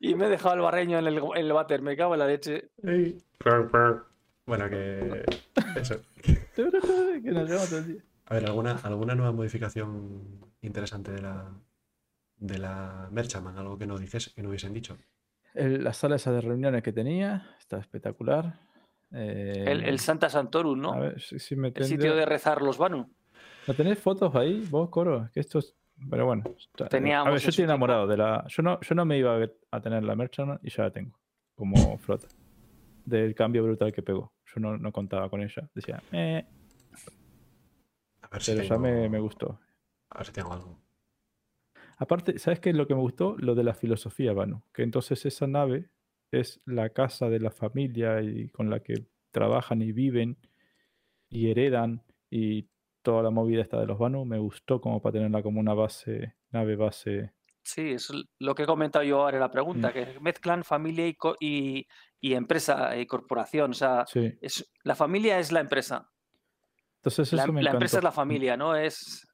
Y 0.00 0.14
me 0.14 0.26
he 0.26 0.28
dejado 0.30 0.54
el 0.54 0.60
barreño 0.62 0.98
en 0.98 1.06
el, 1.06 1.18
en 1.18 1.36
el 1.36 1.52
váter, 1.52 1.82
me 1.82 1.96
cago 1.96 2.14
en 2.14 2.20
la 2.20 2.26
leche. 2.26 2.70
Bueno, 4.46 4.68
que... 4.70 5.24
Eso. 5.76 6.00
que 6.54 7.30
nos 7.30 7.48
llevamos 7.48 7.68
todo 7.68 7.80
el 7.80 7.86
día. 7.88 8.02
A 8.30 8.34
ver, 8.34 8.46
¿alguna, 8.46 8.72
alguna 8.82 9.14
nueva 9.14 9.32
modificación 9.32 10.40
interesante 10.60 11.12
de 11.12 11.22
la, 11.22 11.50
de 12.36 12.58
la 12.58 13.08
Merchaman? 13.10 13.56
Algo 13.56 13.78
que 13.78 13.86
no 13.86 13.98
dices, 13.98 14.32
que 14.34 14.42
no 14.42 14.48
hubiesen 14.50 14.74
dicho. 14.74 14.96
El- 15.54 15.82
la 15.82 15.92
sala 15.92 16.16
esa 16.16 16.30
de 16.32 16.40
reuniones 16.42 16.82
que 16.82 16.92
tenía 16.92 17.56
está 17.58 17.78
espectacular. 17.78 18.60
El, 19.10 19.82
Eh, 19.82 19.88
el 19.88 19.98
Santa 19.98 20.28
Santorum, 20.28 20.78
A 20.78 20.82
¿no? 20.82 21.00
ver, 21.00 21.20
si, 21.20 21.38
si 21.38 21.56
me 21.56 21.72
El 21.74 21.84
sitio 21.84 22.14
de 22.14 22.26
rezar 22.26 22.60
los 22.60 22.76
Banu. 22.76 23.10
¿No 23.66 23.74
tenés 23.74 23.98
fotos 23.98 24.34
ahí, 24.34 24.66
vos, 24.70 24.90
Coro? 24.90 25.28
Que 25.32 25.40
esto 25.40 25.58
es... 25.60 25.74
Pero 26.10 26.26
bueno. 26.26 26.44
a 26.80 26.88
Teníamos 26.88 27.26
ver, 27.26 27.34
en 27.34 27.40
yo 27.40 27.48
estoy 27.48 27.52
tiempo. 27.64 27.72
enamorado 27.72 28.06
de 28.06 28.16
la... 28.18 28.44
Yo 28.48 28.62
no, 28.62 28.78
yo 28.80 28.94
no 28.94 29.04
me 29.06 29.18
iba 29.18 29.34
a, 29.34 29.38
ver- 29.38 29.58
a 29.70 29.80
tener 29.80 30.04
la 30.04 30.14
Merchant 30.14 30.60
y 30.62 30.70
ya 30.70 30.84
la 30.84 30.90
tengo. 30.92 31.18
Como 31.54 31.74
flota. 31.98 32.28
Del 33.06 33.34
cambio 33.34 33.64
brutal 33.64 33.92
que 33.92 34.02
pegó. 34.02 34.32
Yo 34.54 34.60
no, 34.60 34.76
no 34.76 34.92
contaba 34.92 35.28
con 35.30 35.40
ella. 35.42 35.68
Decía, 35.74 36.02
eh, 36.12 36.44
A 38.30 38.34
ver 38.34 38.42
si 38.42 38.52
pero 38.52 38.64
ya 38.64 38.78
me, 38.78 39.08
me 39.08 39.18
gustó. 39.20 39.58
A 40.10 40.18
ver 40.18 40.26
si 40.26 40.32
tengo 40.32 40.52
algo. 40.52 40.78
Aparte, 41.98 42.38
¿sabes 42.38 42.60
qué 42.60 42.70
es 42.70 42.76
lo 42.76 42.86
que 42.86 42.94
me 42.94 43.00
gustó? 43.00 43.36
Lo 43.38 43.54
de 43.54 43.64
la 43.64 43.74
filosofía, 43.74 44.32
Vano. 44.32 44.62
Que 44.72 44.82
entonces 44.82 45.24
esa 45.26 45.46
nave 45.46 45.90
es 46.30 46.60
la 46.66 46.90
casa 46.90 47.28
de 47.28 47.40
la 47.40 47.50
familia 47.50 48.20
y 48.22 48.48
con 48.50 48.70
la 48.70 48.80
que 48.80 49.06
trabajan 49.30 49.82
y 49.82 49.92
viven 49.92 50.36
y 51.28 51.50
heredan 51.50 52.02
y 52.30 52.68
toda 53.02 53.22
la 53.22 53.30
movida 53.30 53.62
esta 53.62 53.80
de 53.80 53.86
los 53.86 53.98
Vanu 53.98 54.24
me 54.24 54.38
gustó 54.38 54.80
como 54.80 55.00
para 55.00 55.14
tenerla 55.14 55.42
como 55.42 55.60
una 55.60 55.74
base, 55.74 56.34
nave 56.50 56.76
base. 56.76 57.32
Sí, 57.62 57.90
es 57.92 58.10
lo 58.38 58.54
que 58.54 58.62
he 58.62 58.66
comentado 58.66 59.04
yo 59.04 59.20
ahora 59.22 59.36
en 59.36 59.42
la 59.42 59.50
pregunta, 59.50 59.88
Mm. 59.90 59.92
que 59.92 60.20
mezclan 60.20 60.64
familia 60.64 61.06
y, 61.06 61.14
co- 61.14 61.36
y, 61.40 61.86
y 62.20 62.34
empresa 62.34 62.96
y 62.96 63.06
corporación. 63.06 63.72
O 63.72 63.74
sea, 63.74 64.04
Sí. 64.06 64.32
es, 64.40 64.70
la 64.84 64.94
familia 64.94 65.38
es 65.38 65.52
la 65.52 65.60
empresa. 65.60 66.10
Entonces 66.98 67.32
La, 67.32 67.42
eso 67.44 67.52
me 67.52 67.62
la 67.62 67.70
empresa 67.70 67.98
es 67.98 68.04
la 68.04 68.12
familia, 68.12 68.56
¿no? 68.56 68.74
Es. 68.76 69.26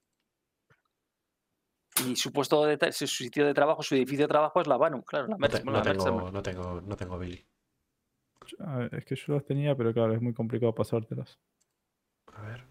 Y 2.07 2.17
su 2.17 2.33
puesto 2.33 2.65
de 2.67 2.93
su 2.93 3.07
sitio 3.07 3.47
de 3.47 3.55
trabajo, 3.55 3.83
su 3.83 3.95
edificio 3.95 4.25
de 4.25 4.29
trabajo 4.29 4.61
es 4.61 4.67
la 4.67 4.77
Banu, 4.77 5.03
claro, 5.03 5.29
la 5.29 5.37
No, 5.39 5.49
te- 5.49 5.65
no 5.65 5.73
la 5.73 5.83
tengo, 5.83 6.31
no, 6.31 6.43
tengo, 6.43 6.81
no 6.81 6.97
tengo 6.97 7.19
Billy. 7.19 7.47
A 8.59 8.77
ver, 8.79 8.95
es 8.97 9.05
que 9.05 9.15
yo 9.17 9.33
los 9.35 9.45
tenía, 9.47 9.77
pero 9.77 9.93
claro, 9.95 10.13
es 10.13 10.21
muy 10.21 10.35
complicado 10.35 10.75
pasártelos. 10.75 11.39
A 12.35 12.43
ver. 12.43 12.65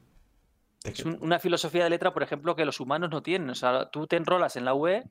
¿De 0.83 0.91
Es 0.91 1.05
un- 1.05 1.17
una 1.21 1.39
filosofía 1.39 1.85
de 1.85 1.89
letra, 1.89 2.13
por 2.13 2.21
ejemplo, 2.21 2.55
que 2.55 2.65
los 2.65 2.79
humanos 2.81 3.09
no 3.09 3.23
tienen. 3.23 3.49
O 3.49 3.55
sea, 3.55 3.89
tú 3.89 4.05
te 4.07 4.17
enrolas 4.17 4.57
en 4.57 4.65
la 4.65 4.73
UE 4.73 5.03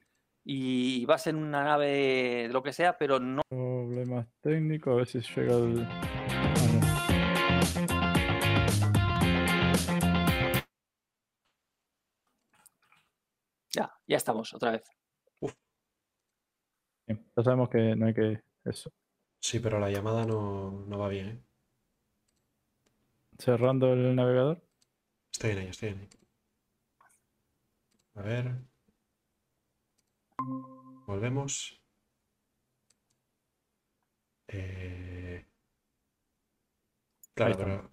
y 0.44 1.05
vas 1.07 1.27
en 1.27 1.36
una 1.36 1.65
nave 1.65 2.44
de 2.47 2.49
lo 2.52 2.62
que 2.62 2.73
sea, 2.75 2.99
pero 2.99 3.19
no. 3.19 3.41
Problemas 3.49 4.27
técnicos, 4.43 4.93
a 4.93 4.97
ver 4.97 5.07
si 5.07 5.20
llega 5.20 5.55
el... 5.57 6.22
Ya, 13.75 13.92
ya 14.07 14.17
estamos, 14.17 14.52
otra 14.55 14.73
vez. 14.73 14.84
Bien, 17.07 17.31
Ya 17.36 17.42
sabemos 17.42 17.68
que 17.68 17.97
no 17.97 18.07
hay 18.07 18.15
que... 18.15 18.41
Eso. 18.65 18.91
Sí, 19.41 19.59
pero 19.59 19.81
la 19.81 19.91
llamada 19.91 20.25
no, 20.25 20.70
no 20.86 20.99
va 20.99 21.09
bien, 21.09 21.28
¿eh? 21.28 21.44
Cerrando 23.39 23.92
el 23.92 24.15
navegador. 24.15 24.62
Estoy 25.33 25.51
en 25.51 25.59
ello, 25.59 25.70
estoy 25.70 25.89
en 25.89 26.01
ello. 26.01 26.18
A 28.15 28.23
ver. 28.23 28.55
Volvemos. 31.07 31.81
Eh, 34.49 35.44
Claro, 37.34 37.57
pero. 37.57 37.89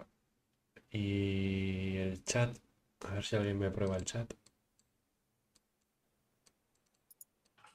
Y 0.92 1.98
el 1.98 2.24
chat. 2.26 2.58
A 3.08 3.14
ver 3.14 3.24
si 3.24 3.36
alguien 3.36 3.58
me 3.58 3.72
prueba 3.72 3.96
el 3.98 4.06
chat. 4.06 4.34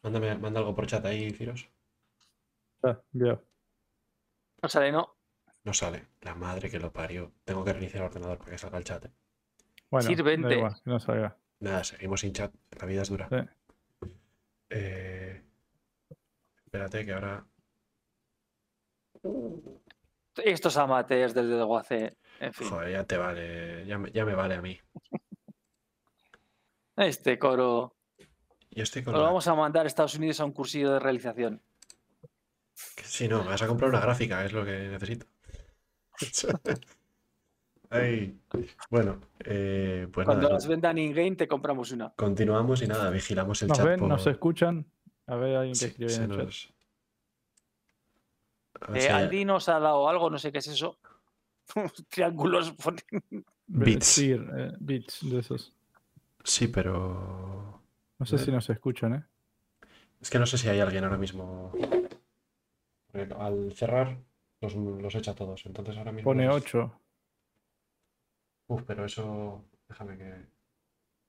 Mándame, 0.04 0.36
manda 0.36 0.60
algo 0.60 0.74
por 0.74 0.86
chat 0.86 1.04
ahí, 1.06 1.30
Ciros. 1.30 1.68
Ya, 2.82 3.02
ya. 3.12 3.40
No 4.62 4.68
sale, 4.68 4.92
no. 4.92 5.16
No 5.64 5.72
sale. 5.72 6.08
La 6.20 6.34
madre 6.34 6.70
que 6.70 6.78
lo 6.78 6.92
parió. 6.92 7.32
Tengo 7.44 7.64
que 7.64 7.72
reiniciar 7.72 8.02
el 8.02 8.08
ordenador 8.10 8.36
para 8.38 8.50
que 8.50 8.58
salga 8.58 8.76
el 8.78 8.84
chat. 8.84 9.06
¿eh? 9.06 9.10
Bueno, 9.90 10.04
da 10.04 10.14
Sirvente. 10.14 10.54
igual, 10.56 10.74
que 10.74 10.90
no 10.90 11.00
salga. 11.00 11.38
Nada, 11.60 11.82
seguimos 11.84 12.20
sin 12.20 12.34
chat. 12.34 12.54
La 12.78 12.86
vida 12.86 13.00
es 13.02 13.08
dura. 13.08 13.28
Sí. 13.30 14.08
Eh, 14.68 15.42
Espérate 16.66 17.06
que 17.06 17.12
ahora. 17.14 17.46
Estos 20.36 20.76
amateurs 20.76 21.32
del 21.32 21.48
dedo 21.48 21.78
hace. 21.78 22.18
En 22.40 22.52
fin. 22.52 22.68
Joder, 22.68 22.92
ya 22.92 23.04
te 23.04 23.16
vale. 23.16 23.86
Ya 23.86 23.96
me, 23.96 24.10
ya 24.12 24.26
me 24.26 24.34
vale 24.34 24.56
a 24.56 24.60
mí. 24.60 24.78
Este 26.96 27.38
coro. 27.38 27.93
Yo 28.74 28.82
estoy 28.82 29.02
con 29.02 29.12
Lo 29.14 29.20
la- 29.20 29.26
vamos 29.26 29.46
a 29.48 29.54
mandar 29.54 29.84
a 29.84 29.88
Estados 29.88 30.14
Unidos 30.16 30.40
a 30.40 30.44
un 30.44 30.52
cursillo 30.52 30.92
de 30.92 30.98
realización. 30.98 31.60
Sí, 33.04 33.28
no, 33.28 33.42
me 33.44 33.50
vas 33.50 33.62
a 33.62 33.66
comprar 33.68 33.90
una 33.90 34.00
gráfica, 34.00 34.44
es 34.44 34.52
lo 34.52 34.64
que 34.64 34.88
necesito. 34.88 35.26
Ay, 37.90 38.36
Bueno, 38.90 39.20
eh, 39.44 40.08
pues 40.12 40.24
Cuando 40.24 40.42
nada, 40.44 40.54
las 40.54 40.66
vendan 40.66 40.98
in-game, 40.98 41.36
te 41.36 41.46
compramos 41.46 41.92
una. 41.92 42.10
continuamos 42.16 42.82
y 42.82 42.88
nada, 42.88 43.08
vigilamos 43.10 43.62
el 43.62 43.68
¿Nos 43.68 43.78
chat 43.78 43.86
ven? 43.86 44.00
por... 44.00 44.08
¿Nos 44.08 44.26
escuchan? 44.26 44.84
A 45.26 45.36
ver, 45.36 45.56
alguien 45.56 45.74
que 45.74 45.78
Sí, 45.78 45.84
escribe 45.86 46.14
en 46.14 46.22
el 46.22 46.28
chat. 46.30 46.38
nos- 46.46 46.74
ver 48.88 48.96
Eh, 48.96 49.00
si 49.00 49.06
hay- 49.06 49.22
Aldi 49.24 49.44
nos 49.44 49.68
ha 49.68 49.78
dado 49.78 50.08
algo, 50.08 50.28
no 50.30 50.38
sé 50.38 50.50
qué 50.50 50.58
es 50.58 50.66
eso. 50.66 50.98
Triángulos. 52.08 52.74
Bits. 53.66 54.06
Sí, 54.06 54.32
eh, 54.32 54.72
bits 54.80 55.20
de 55.30 55.38
esos. 55.38 55.72
Sí, 56.42 56.68
pero... 56.68 57.73
No 58.24 58.38
sé 58.38 58.38
si 58.42 58.50
nos 58.50 58.70
escuchan, 58.70 59.14
¿eh? 59.14 59.24
Es 60.18 60.30
que 60.30 60.38
no 60.38 60.46
sé 60.46 60.56
si 60.56 60.66
hay 60.66 60.80
alguien 60.80 61.04
ahora 61.04 61.18
mismo... 61.18 61.70
Porque 63.12 63.34
al 63.34 63.70
cerrar 63.74 64.16
los, 64.62 64.74
los 64.74 65.14
echa 65.14 65.34
todos, 65.34 65.66
entonces 65.66 65.94
ahora 65.98 66.10
mismo... 66.10 66.30
Pone 66.30 66.48
8. 66.48 67.00
Uf, 68.68 68.82
pero 68.86 69.04
eso... 69.04 69.62
Déjame 69.86 70.16
que... 70.16 70.46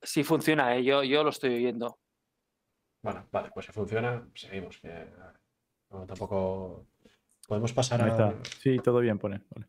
Sí 0.01 0.23
funciona, 0.23 0.73
eh, 0.77 0.85
yo, 0.85 1.03
yo 1.03 1.21
lo 1.21 1.31
estoy 1.31 1.55
oyendo. 1.55 1.99
Bueno, 3.01 3.27
vale, 3.29 3.51
pues 3.53 3.65
si 3.65 3.73
funciona, 3.73 4.25
seguimos. 4.33 4.77
Que... 4.77 5.05
No, 5.89 6.05
tampoco... 6.05 6.87
Podemos 7.45 7.73
pasar 7.73 8.01
Ahí 8.01 8.09
a. 8.09 8.11
está. 8.11 8.35
Sí, 8.61 8.79
todo 8.79 8.99
bien, 8.99 9.19
pone. 9.19 9.41
Vale. 9.49 9.67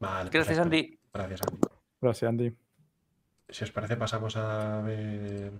Vale, 0.00 0.30
Gracias, 0.30 0.58
perfecto. 0.58 0.62
Andy. 0.62 0.98
Gracias, 1.12 1.40
Andy. 1.42 1.60
Gracias, 2.00 2.28
Andy. 2.28 2.56
Si 3.48 3.62
os 3.62 3.70
parece, 3.70 3.96
pasamos 3.96 4.36
a 4.36 4.80
ver 4.82 5.52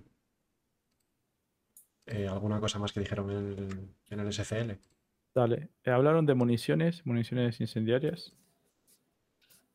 eh, 2.07 2.27
alguna 2.27 2.59
cosa 2.59 2.79
más 2.79 2.91
que 2.93 2.99
dijeron 2.99 3.29
en 3.31 3.37
el, 3.37 3.89
en 4.09 4.19
el 4.19 4.27
SCL. 4.33 4.77
Dale. 5.33 5.69
Eh, 5.83 5.91
hablaron 5.91 6.25
de 6.25 6.33
municiones, 6.35 7.05
municiones 7.05 7.59
incendiarias. 7.59 8.33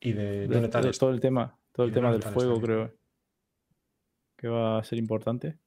Y 0.00 0.12
de 0.12 0.48
de- 0.48 0.60
no 0.60 0.60
de 0.62 0.92
todo 0.92 1.10
el 1.10 1.20
tema, 1.20 1.56
todo 1.72 1.86
el 1.86 1.92
de 1.92 2.00
no 2.00 2.06
tema 2.08 2.12
del 2.12 2.22
fuego, 2.22 2.54
también. 2.54 2.62
creo 2.86 2.94
que 4.36 4.48
va 4.48 4.78
a 4.78 4.84
ser 4.84 4.98
importante. 4.98 5.58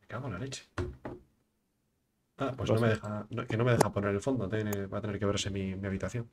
Me 0.00 0.06
cago 0.06 0.26
en 0.28 0.32
la 0.34 0.38
leche. 0.38 0.64
Ah, 2.38 2.52
pues 2.56 2.70
no 2.70 2.80
me 2.80 2.88
deja, 2.88 3.26
no- 3.30 3.46
que 3.46 3.56
no 3.56 3.64
me 3.64 3.72
deja 3.72 3.92
poner 3.92 4.14
el 4.14 4.20
fondo. 4.20 4.48
tiene- 4.48 4.86
va 4.86 4.98
a 4.98 5.00
tener 5.00 5.18
que 5.18 5.26
verse 5.26 5.50
mi, 5.50 5.74
mi 5.74 5.86
habitación. 5.86 6.30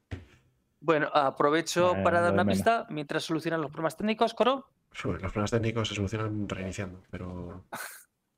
Bueno, 0.79 1.07
aprovecho 1.11 1.95
Eh, 1.97 2.03
para 2.03 2.21
dar 2.21 2.33
una 2.33 2.43
pista 2.45 2.85
mientras 2.89 3.23
solucionan 3.23 3.61
los 3.61 3.71
problemas 3.71 3.97
técnicos, 3.97 4.33
Coro. 4.33 4.69
Los 5.03 5.19
problemas 5.19 5.51
técnicos 5.51 5.87
se 5.87 5.95
solucionan 5.95 6.49
reiniciando, 6.49 7.03
pero. 7.11 7.65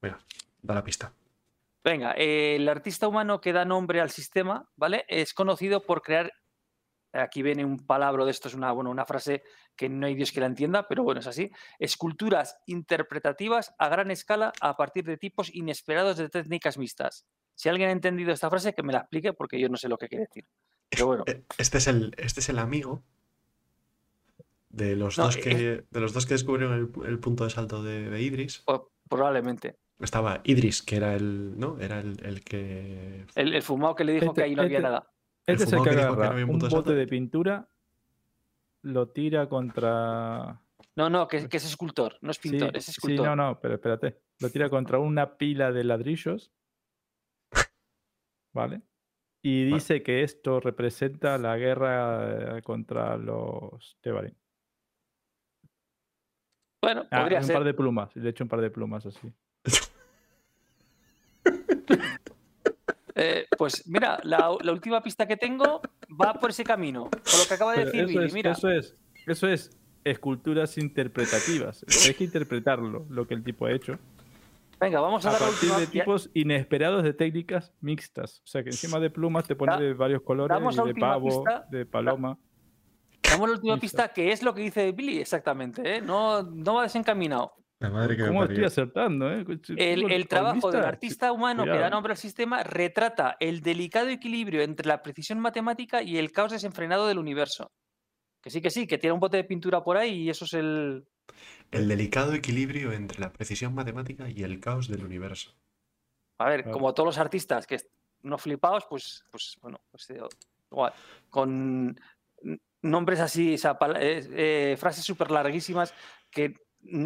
Mira, 0.01 0.19
da 0.61 0.75
la 0.75 0.83
pista. 0.83 1.13
Venga, 1.83 2.13
eh, 2.17 2.57
el 2.57 2.67
artista 2.67 3.07
humano 3.07 3.39
que 3.39 3.53
da 3.53 3.63
nombre 3.63 4.01
al 4.01 4.09
sistema, 4.09 4.69
¿vale? 4.75 5.05
Es 5.07 5.33
conocido 5.33 5.85
por 5.85 6.01
crear. 6.01 6.31
Aquí 7.11 7.41
viene 7.41 7.65
un 7.65 7.87
palabra 7.87 8.23
de 8.23 8.31
esto, 8.31 8.49
es 8.49 8.53
una, 8.53 8.71
bueno, 8.71 8.91
una 8.91 9.05
frase 9.05 9.41
que 9.75 9.89
no 9.89 10.05
hay 10.05 10.13
Dios 10.13 10.31
que 10.31 10.41
la 10.41 10.45
entienda, 10.45 10.87
pero 10.87 11.03
bueno, 11.03 11.21
es 11.21 11.27
así. 11.27 11.49
Esculturas 11.79 12.59
interpretativas 12.67 13.73
a 13.79 13.89
gran 13.89 14.11
escala 14.11 14.53
a 14.61 14.77
partir 14.77 15.05
de 15.05 15.17
tipos 15.17 15.49
inesperados 15.55 16.17
de 16.17 16.29
técnicas 16.29 16.77
mixtas. 16.77 17.25
Si 17.55 17.67
alguien 17.67 17.89
ha 17.89 17.93
entendido 17.93 18.31
esta 18.31 18.49
frase, 18.49 18.75
que 18.75 18.83
me 18.83 18.93
la 18.93 18.99
explique, 18.99 19.33
porque 19.33 19.59
yo 19.59 19.69
no 19.69 19.77
sé 19.77 19.89
lo 19.89 19.97
que 19.97 20.07
quiere 20.07 20.25
decir. 20.25 20.45
Pero 20.89 21.07
bueno, 21.07 21.23
Este 21.57 21.79
es 21.79 21.87
el, 21.87 22.13
este 22.17 22.41
es 22.41 22.49
el 22.49 22.59
amigo 22.59 23.03
de 24.69 24.95
los, 24.95 25.17
No, 25.17 25.25
dos, 25.25 25.37
eh, 25.37 25.41
que, 25.41 25.85
de 25.89 25.99
los 25.99 26.13
dos 26.13 26.25
que 26.25 26.33
descubrieron 26.35 26.73
el, 26.73 27.07
el 27.07 27.19
punto 27.19 27.43
de 27.43 27.49
salto 27.49 27.83
de, 27.83 28.09
de 28.09 28.21
Idris. 28.21 28.59
po- 28.59 28.91
probablemente. 29.09 29.77
Estaba 29.99 30.39
Idris, 30.45 30.81
que 30.81 30.95
era 30.95 31.13
el, 31.15 31.59
¿no? 31.59 31.77
Era 31.79 31.99
el, 31.99 32.23
el 32.25 32.41
que. 32.43 33.25
El, 33.35 33.53
el 33.53 33.61
fumado 33.63 33.95
que 33.95 34.03
le 34.05 34.13
dijo 34.13 34.25
Este- 34.27 34.35
que 34.41 34.43
ahí 34.45 34.55
no 34.55 34.61
había 34.61 34.77
este- 34.77 34.83
nada. 34.89 35.11
Este 35.45 35.63
es 35.63 35.73
el 35.73 35.79
que 35.79 35.83
que 35.83 35.89
dijo 35.95 36.01
que 36.01 36.05
no 36.07 36.13
agarra 36.13 36.31
había 36.33 36.45
un 36.45 36.51
un 36.51 36.59
punto 36.59 36.67
de 36.67 36.75
bote 36.75 36.93
de 36.93 37.07
pintura, 37.07 37.69
lo 38.83 39.09
tira 39.09 39.49
contra. 39.49 40.61
No, 40.95 41.09
no, 41.09 41.27
que, 41.27 41.49
que 41.49 41.57
es 41.57 41.65
escultor, 41.65 42.17
no 42.21 42.31
es 42.31 42.37
Sí, 42.37 42.49
pintor, 42.49 42.77
es 42.77 42.85
sí, 42.85 42.91
escultor. 42.91 43.25
no, 43.25 43.35
no, 43.35 43.59
pero 43.59 43.75
espérate. 43.75 44.21
Lo 44.39 44.49
tira 44.49 44.69
contra 44.69 44.99
una 44.99 45.37
pila 45.37 45.71
de 45.71 45.83
ladrillos. 45.83 46.51
¿Vale? 48.53 48.81
Y 49.41 49.63
Vale. 49.65 49.75
dice 49.75 50.03
que 50.03 50.23
esto 50.23 50.59
representa 50.59 51.37
la 51.37 51.57
guerra 51.57 52.57
eh, 52.57 52.61
contra 52.61 53.17
los 53.17 53.97
Tebarin. 54.01 54.35
Bueno, 56.81 57.05
Ah, 57.11 57.21
podría 57.21 57.39
un 57.39 57.45
ser. 57.45 57.55
par 57.55 57.63
de 57.65 57.73
plumas. 57.73 58.15
Le 58.15 58.29
echo 58.29 58.43
un 58.43 58.49
par 58.49 58.61
de 58.61 58.69
plumas 58.69 59.05
así. 59.05 59.31
Eh, 63.15 63.47
pues 63.57 63.85
mira, 63.87 64.19
la, 64.23 64.55
la 64.61 64.71
última 64.71 65.01
pista 65.03 65.27
que 65.27 65.35
tengo 65.35 65.81
va 66.09 66.33
por 66.35 66.51
ese 66.51 66.63
camino, 66.63 67.09
por 67.09 67.19
lo 67.39 67.47
que 67.47 67.53
acaba 67.53 67.73
de 67.73 67.85
decir 67.85 68.01
eso, 68.01 68.07
Billy. 68.07 68.25
es, 68.27 68.33
Mira, 68.33 68.51
eso 68.51 68.69
es, 68.69 68.95
eso 69.27 69.47
es 69.47 69.71
esculturas 70.05 70.77
interpretativas. 70.77 71.83
Hay 72.07 72.13
que 72.13 72.23
interpretarlo, 72.23 73.05
lo 73.09 73.27
que 73.27 73.33
el 73.33 73.43
tipo 73.43 73.65
ha 73.65 73.71
hecho. 73.73 73.99
venga, 74.79 75.01
vamos 75.01 75.25
a, 75.25 75.29
A 75.29 75.33
dar 75.33 75.41
partir 75.41 75.69
de 75.71 75.87
tipos 75.87 76.29
inesperados 76.33 77.03
de 77.03 77.13
técnicas 77.13 77.73
mixtas. 77.81 78.39
O 78.45 78.47
sea, 78.47 78.63
que 78.63 78.69
encima 78.69 78.99
de 79.01 79.09
plumas 79.09 79.45
te 79.45 79.55
pone 79.55 79.77
de 79.81 79.93
varios 79.93 80.21
colores, 80.21 80.57
de 80.85 80.93
pavo, 80.95 81.43
pista. 81.43 81.65
de 81.69 81.85
paloma. 81.85 82.37
Damos 83.29 83.47
la 83.49 83.55
última 83.55 83.77
pista, 83.77 84.07
que 84.09 84.31
es 84.31 84.41
lo 84.43 84.53
que 84.53 84.61
dice 84.61 84.91
Billy, 84.91 85.19
exactamente. 85.19 85.97
¿eh? 85.97 86.01
No, 86.01 86.41
no 86.43 86.75
va 86.75 86.83
desencaminado. 86.83 87.53
La 87.79 87.89
madre 87.89 88.17
que 88.17 88.23
me 88.23 88.27
¿Cómo 88.29 88.43
estoy 88.43 88.65
acertando? 88.65 89.31
eh? 89.31 89.45
El, 89.77 90.01
Con- 90.01 90.11
el 90.11 90.27
trabajo 90.27 90.69
del 90.71 90.83
artista 90.83 91.31
humano 91.31 91.63
que 91.63 91.77
da 91.77 91.89
nombre 91.89 92.11
al 92.11 92.17
sistema 92.17 92.61
retrata 92.63 93.37
el 93.39 93.61
delicado 93.61 94.09
equilibrio 94.09 94.61
entre 94.61 94.85
la 94.87 95.01
precisión 95.01 95.39
matemática 95.39 96.01
y 96.01 96.17
el 96.17 96.31
caos 96.33 96.51
desenfrenado 96.51 97.07
del 97.07 97.19
universo. 97.19 97.71
Que 98.41 98.49
sí, 98.49 98.61
que 98.61 98.69
sí, 98.69 98.85
que 98.87 98.97
tiene 98.97 99.13
un 99.13 99.19
bote 99.21 99.37
de 99.37 99.43
pintura 99.45 99.81
por 99.83 99.95
ahí 99.97 100.23
y 100.23 100.29
eso 100.29 100.43
es 100.45 100.53
el. 100.53 101.05
El 101.71 101.87
delicado 101.87 102.33
equilibrio 102.33 102.91
entre 102.91 103.19
la 103.21 103.31
precisión 103.31 103.73
matemática 103.75 104.29
y 104.29 104.43
el 104.43 104.59
caos 104.59 104.87
del 104.89 105.05
universo. 105.05 105.53
A 106.39 106.49
ver, 106.49 106.63
Claro. 106.63 106.73
como 106.77 106.93
todos 106.93 107.07
los 107.07 107.17
artistas 107.17 107.67
que 107.67 107.77
no 108.23 108.37
flipados, 108.37 108.85
pues, 108.89 109.23
pues 109.31 109.57
bueno, 109.61 109.79
pues 109.91 110.09
eh, 110.09 110.19
igual, 110.71 110.93
con 111.29 111.99
nombres 112.81 113.19
así, 113.19 113.55
o 113.55 113.57
sea, 113.57 113.77
eh, 113.99 114.27
eh, 114.31 114.77
frases 114.77 115.03
súper 115.05 115.31
larguísimas 115.31 115.93
que 116.31 116.55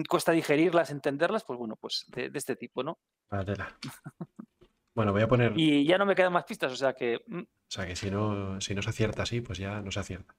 cuesta 0.07 0.31
digerirlas, 0.31 0.91
entenderlas, 0.91 1.43
pues 1.43 1.57
bueno, 1.57 1.75
pues 1.75 2.05
de, 2.09 2.29
de 2.29 2.37
este 2.37 2.55
tipo, 2.55 2.83
¿no? 2.83 2.99
Vale. 3.29 3.53
Bueno, 4.95 5.11
voy 5.11 5.23
a 5.23 5.27
poner. 5.27 5.53
Y 5.55 5.87
ya 5.87 5.97
no 5.97 6.05
me 6.05 6.13
quedan 6.13 6.31
más 6.33 6.43
pistas, 6.43 6.71
o 6.71 6.75
sea 6.75 6.93
que 6.93 7.19
mm, 7.25 7.39
O 7.39 7.45
sea 7.67 7.87
que 7.87 7.95
si 7.95 8.11
no, 8.11 8.61
si 8.61 8.75
no 8.75 8.83
se 8.83 8.91
acierta 8.91 9.23
así, 9.23 9.41
pues 9.41 9.57
ya 9.57 9.81
no 9.81 9.89
se 9.89 9.99
acierta. 9.99 10.35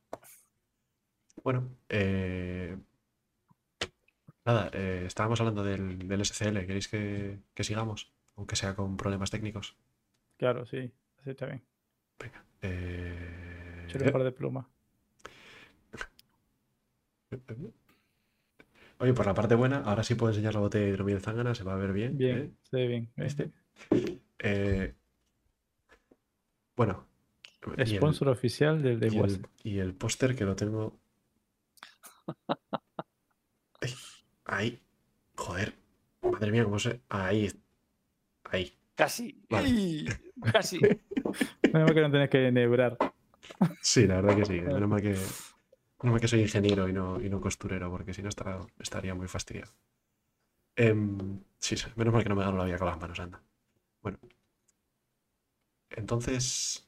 Bueno, 1.42 1.76
eh, 1.88 2.76
nada, 4.44 4.70
eh, 4.72 5.02
estábamos 5.08 5.40
hablando 5.40 5.64
del, 5.64 6.06
del 6.06 6.20
SCL. 6.24 6.66
¿Queréis 6.66 6.86
que, 6.86 7.40
que 7.52 7.64
sigamos? 7.64 8.12
Aunque 8.36 8.54
sea 8.54 8.76
con 8.76 8.96
problemas 8.96 9.32
técnicos. 9.32 9.76
Claro, 10.36 10.64
sí. 10.66 10.88
Así 11.18 11.30
está 11.30 11.46
bien. 11.46 11.64
Venga. 12.20 12.44
eh, 12.62 13.86
Échale 13.88 14.06
un 14.06 14.12
par 14.12 14.22
de 14.22 14.30
plumas. 14.30 14.66
Oye, 18.98 19.12
por 19.12 19.26
la 19.26 19.34
parte 19.34 19.54
buena, 19.54 19.78
ahora 19.80 20.02
sí 20.04 20.14
puedo 20.14 20.30
enseñar 20.32 20.54
la 20.54 20.60
botella 20.60 20.84
de 20.84 20.90
hidromiel 20.92 21.20
zángana, 21.20 21.54
se 21.54 21.64
va 21.64 21.74
a 21.74 21.76
ver 21.76 21.92
bien. 21.92 22.16
Bien, 22.16 22.38
¿eh? 22.38 22.50
se 22.62 22.76
ve 22.76 22.86
bien. 22.86 23.12
Este. 23.16 23.50
Eh, 24.38 24.94
bueno. 26.76 27.06
y 27.76 27.80
el- 27.80 27.96
Sponsor 27.96 28.28
oficial 28.28 28.82
del 28.82 28.94
y 28.98 29.00
desguace. 29.00 29.34
el, 29.36 29.46
y 29.64 29.78
el 29.78 29.94
póster 29.94 30.34
que 30.36 30.44
lo 30.44 30.54
tengo. 30.56 30.98
Ay, 33.80 33.94
Ahí. 34.44 34.80
Joder. 35.36 35.74
Madre 36.22 36.50
mía, 36.52 36.64
cómo 36.64 36.78
se. 36.78 37.00
Ahí. 37.08 37.50
Ahí. 38.44 38.72
casi, 38.94 39.42
Vale. 39.50 40.04
casi. 40.52 40.78
Menos 41.72 41.86
mal 41.88 41.94
que 41.94 42.00
no 42.00 42.10
tenés 42.10 42.30
que 42.30 42.46
enhebrar. 42.48 42.96
Sí, 43.82 44.06
la 44.06 44.20
verdad 44.20 44.36
que 44.36 44.44
sí. 44.46 44.60
Menos 44.60 44.88
mal 44.88 45.02
que, 45.02 45.16
menos 46.04 46.20
que 46.20 46.28
soy 46.28 46.40
ingeniero 46.42 46.88
y 46.88 46.92
no, 46.92 47.20
y 47.20 47.28
no 47.28 47.40
costurero, 47.40 47.90
porque 47.90 48.14
si 48.14 48.22
no 48.22 48.28
estaría, 48.28 48.58
estaría 48.78 49.14
muy 49.14 49.28
fastidiado. 49.28 49.72
Em, 50.76 51.40
sí, 51.58 51.76
sí, 51.76 51.86
menos 51.96 52.12
mal 52.14 52.22
que 52.22 52.28
no 52.28 52.36
me 52.36 52.44
gano 52.44 52.56
la 52.58 52.64
vida 52.64 52.78
con 52.78 52.88
las 52.88 52.98
manos, 53.00 53.18
anda. 53.20 53.42
Bueno. 54.02 54.18
Entonces. 55.90 56.86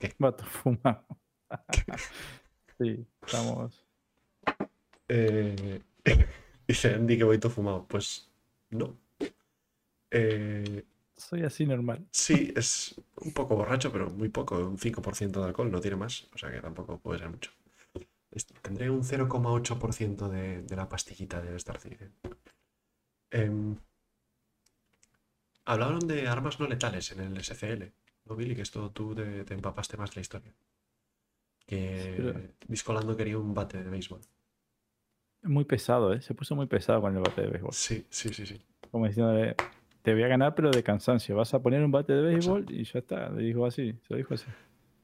Vato 0.18 0.44
fumado. 0.44 1.04
sí, 2.78 3.06
estamos. 3.24 3.84
eh, 5.08 5.82
dice 6.68 6.94
Andy 6.94 7.18
que 7.18 7.24
voy 7.24 7.38
todo 7.38 7.52
fumado. 7.52 7.86
Pues 7.86 8.28
no. 8.70 8.96
Eh, 10.10 10.84
Soy 11.16 11.42
así 11.42 11.66
normal. 11.66 12.06
Sí, 12.10 12.52
es 12.56 12.94
un 13.16 13.32
poco 13.32 13.56
borracho, 13.56 13.90
pero 13.92 14.08
muy 14.10 14.28
poco, 14.28 14.56
un 14.58 14.78
5% 14.78 15.40
de 15.40 15.46
alcohol, 15.46 15.70
no 15.70 15.80
tiene 15.80 15.96
más, 15.96 16.28
o 16.34 16.38
sea 16.38 16.50
que 16.50 16.60
tampoco 16.60 16.98
puede 16.98 17.18
ser 17.18 17.28
mucho. 17.30 17.50
Es- 18.30 18.46
Tendré 18.46 18.90
un 18.90 19.02
0,8% 19.02 20.28
de, 20.28 20.62
de 20.62 20.76
la 20.76 20.88
pastillita 20.88 21.40
del 21.40 21.56
Star 21.56 21.78
Citizen. 21.78 22.12
Em, 23.30 23.76
hablaron 25.64 26.00
de 26.06 26.26
armas 26.28 26.58
no 26.60 26.66
letales 26.66 27.12
en 27.12 27.20
el 27.20 27.36
SCL, 27.42 27.92
¿no, 28.26 28.36
Billy? 28.36 28.54
Que 28.54 28.62
esto 28.62 28.90
tú 28.90 29.14
te, 29.14 29.44
te 29.44 29.54
empapaste 29.54 29.96
más 29.96 30.10
de 30.10 30.16
la 30.16 30.20
historia. 30.22 30.52
Que 31.66 32.14
pero- 32.16 32.40
Discolando 32.66 33.16
quería 33.16 33.38
un 33.38 33.54
bate 33.54 33.82
de 33.82 33.90
béisbol. 33.90 34.20
Muy 35.42 35.64
pesado, 35.64 36.12
¿eh? 36.12 36.20
Se 36.20 36.34
puso 36.34 36.56
muy 36.56 36.66
pesado 36.66 37.00
con 37.00 37.14
el 37.16 37.22
bate 37.22 37.42
de 37.42 37.48
béisbol. 37.48 37.72
Sí, 37.72 38.06
sí, 38.10 38.30
sí, 38.32 38.44
sí. 38.46 38.60
Como 38.90 39.06
diciéndole, 39.06 39.54
te 40.02 40.12
voy 40.14 40.22
a 40.22 40.28
ganar, 40.28 40.54
pero 40.54 40.70
de 40.70 40.82
cansancio. 40.82 41.36
Vas 41.36 41.52
a 41.54 41.60
poner 41.62 41.82
un 41.84 41.90
bate 41.92 42.12
de 42.12 42.22
béisbol 42.22 42.66
y 42.70 42.84
ya 42.84 42.98
está. 43.00 43.28
Le 43.30 43.42
dijo 43.42 43.64
así, 43.66 43.92
se 43.92 44.14
lo 44.14 44.16
dijo 44.16 44.34
así. 44.34 44.46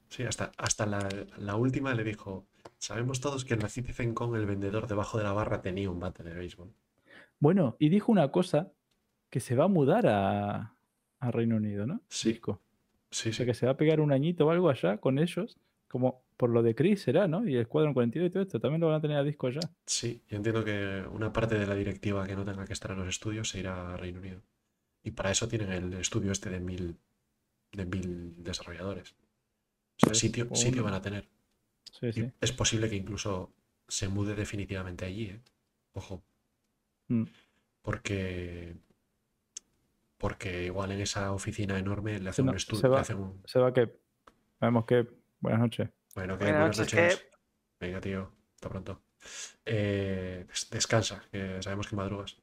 Sí, 0.09 0.23
hasta, 0.25 0.53
hasta 0.57 0.87
la, 0.87 1.09
la 1.39 1.57
última 1.57 1.95
le 1.95 2.05
dijo, 2.05 2.47
sabemos 2.85 3.21
todos 3.21 3.45
que 3.45 3.55
en 3.55 3.61
la 3.61 3.69
Citizen 3.69 4.15
Con 4.15 4.37
el 4.37 4.47
vendedor 4.47 4.87
debajo 4.87 5.19
de 5.19 5.25
la 5.25 5.33
barra 5.33 5.63
tenía 5.63 5.91
un 5.91 6.01
bate 6.01 6.23
de 6.23 6.35
béisbol. 6.35 6.73
Bueno, 7.39 7.77
y 7.79 7.89
dijo 7.89 8.13
una 8.13 8.31
cosa 8.31 8.73
que 9.31 9.41
se 9.41 9.57
va 9.57 9.65
a 9.65 9.69
mudar 9.69 10.07
a, 10.07 10.75
a 11.19 11.31
Reino 11.31 11.57
Unido, 11.57 11.87
¿no? 11.87 12.03
Sí. 12.09 12.31
Disco. 12.31 12.61
Sí, 13.11 13.31
O 13.31 13.33
sea 13.33 13.47
que 13.47 13.55
se 13.55 13.67
va 13.67 13.73
a 13.73 13.77
pegar 13.77 14.01
un 14.01 14.13
añito 14.13 14.47
o 14.47 14.51
algo 14.51 14.69
allá 14.69 14.99
con 14.99 15.19
ellos, 15.19 15.59
como 15.89 16.25
por 16.37 16.51
lo 16.51 16.63
de 16.63 16.75
Chris 16.75 17.03
será, 17.03 17.27
¿no? 17.29 17.49
Y 17.49 17.55
el 17.55 17.63
Escuadrón 17.63 17.95
42 17.95 18.29
y 18.29 18.33
todo 18.33 18.43
esto, 18.43 18.61
también 18.61 18.81
lo 18.81 18.89
van 18.89 18.97
a 18.97 19.01
tener 19.01 19.17
a 19.17 19.23
disco 19.23 19.47
allá. 19.47 19.61
Sí, 19.87 20.23
yo 20.29 20.37
entiendo 20.37 20.65
que 20.65 21.05
una 21.13 21.33
parte 21.33 21.59
de 21.59 21.67
la 21.67 21.75
directiva 21.75 22.27
que 22.27 22.37
no 22.37 22.45
tenga 22.45 22.65
que 22.67 22.73
estar 22.73 22.91
en 22.91 22.99
los 22.99 23.09
estudios 23.09 23.49
se 23.49 23.61
irá 23.61 23.95
a 23.95 23.97
Reino 23.97 24.21
Unido. 24.21 24.43
Y 25.03 25.13
para 25.13 25.31
eso 25.31 25.49
tienen 25.49 25.71
el 25.73 25.95
estudio 25.95 26.33
este 26.33 26.51
de 26.51 26.61
mil, 26.61 26.97
de 27.73 27.87
mil 27.87 28.43
desarrolladores. 28.43 29.15
O 30.03 30.07
sea, 30.07 30.15
sitio, 30.15 30.49
sitio 30.55 30.83
van 30.83 30.95
a 30.95 31.01
tener. 31.01 31.29
Sí, 32.01 32.07
Y 32.09 32.13
sí. 32.13 32.33
es 32.41 32.53
posible 32.53 32.89
que 32.91 32.97
incluso 32.97 33.53
se 33.87 34.09
mude 34.09 34.35
definitivamente 34.35 35.05
allí, 35.05 35.27
¿eh? 35.27 35.41
Ojo. 35.93 36.25
Mm. 37.09 37.25
Porque. 37.83 38.77
Porque 40.19 40.65
igual 40.65 40.91
en 40.93 41.01
esa 41.01 41.33
oficina 41.33 41.79
enorme 41.79 42.19
le 42.19 42.25
Se 42.25 42.29
hacen 42.31 42.47
no- 42.47 42.53
un 42.53 42.59
se 42.59 42.63
estudio. 42.75 42.97
hacen 42.97 43.19
un. 43.19 43.43
Se 43.45 43.59
va 43.59 43.73
que. 43.73 43.97
Sabemos 44.59 44.87
que. 44.87 45.07
Buenas 45.41 45.61
noches. 45.61 45.91
Bueno, 46.15 46.37
que 46.39 46.45
Buenas 46.45 46.61
buenas 46.61 46.79
noches, 46.79 46.95
noches. 46.95 47.17
que- 47.21 47.87
Venga, 47.87 48.01
tío. 48.01 48.33
Hasta 48.57 48.69
pronto. 48.71 49.03
Eh, 49.65 50.45
des- 50.49 50.71
descansa, 50.71 51.23
que 51.31 51.63
sabemos 51.63 51.87
que 51.89 51.97
madrugas. 51.97 52.37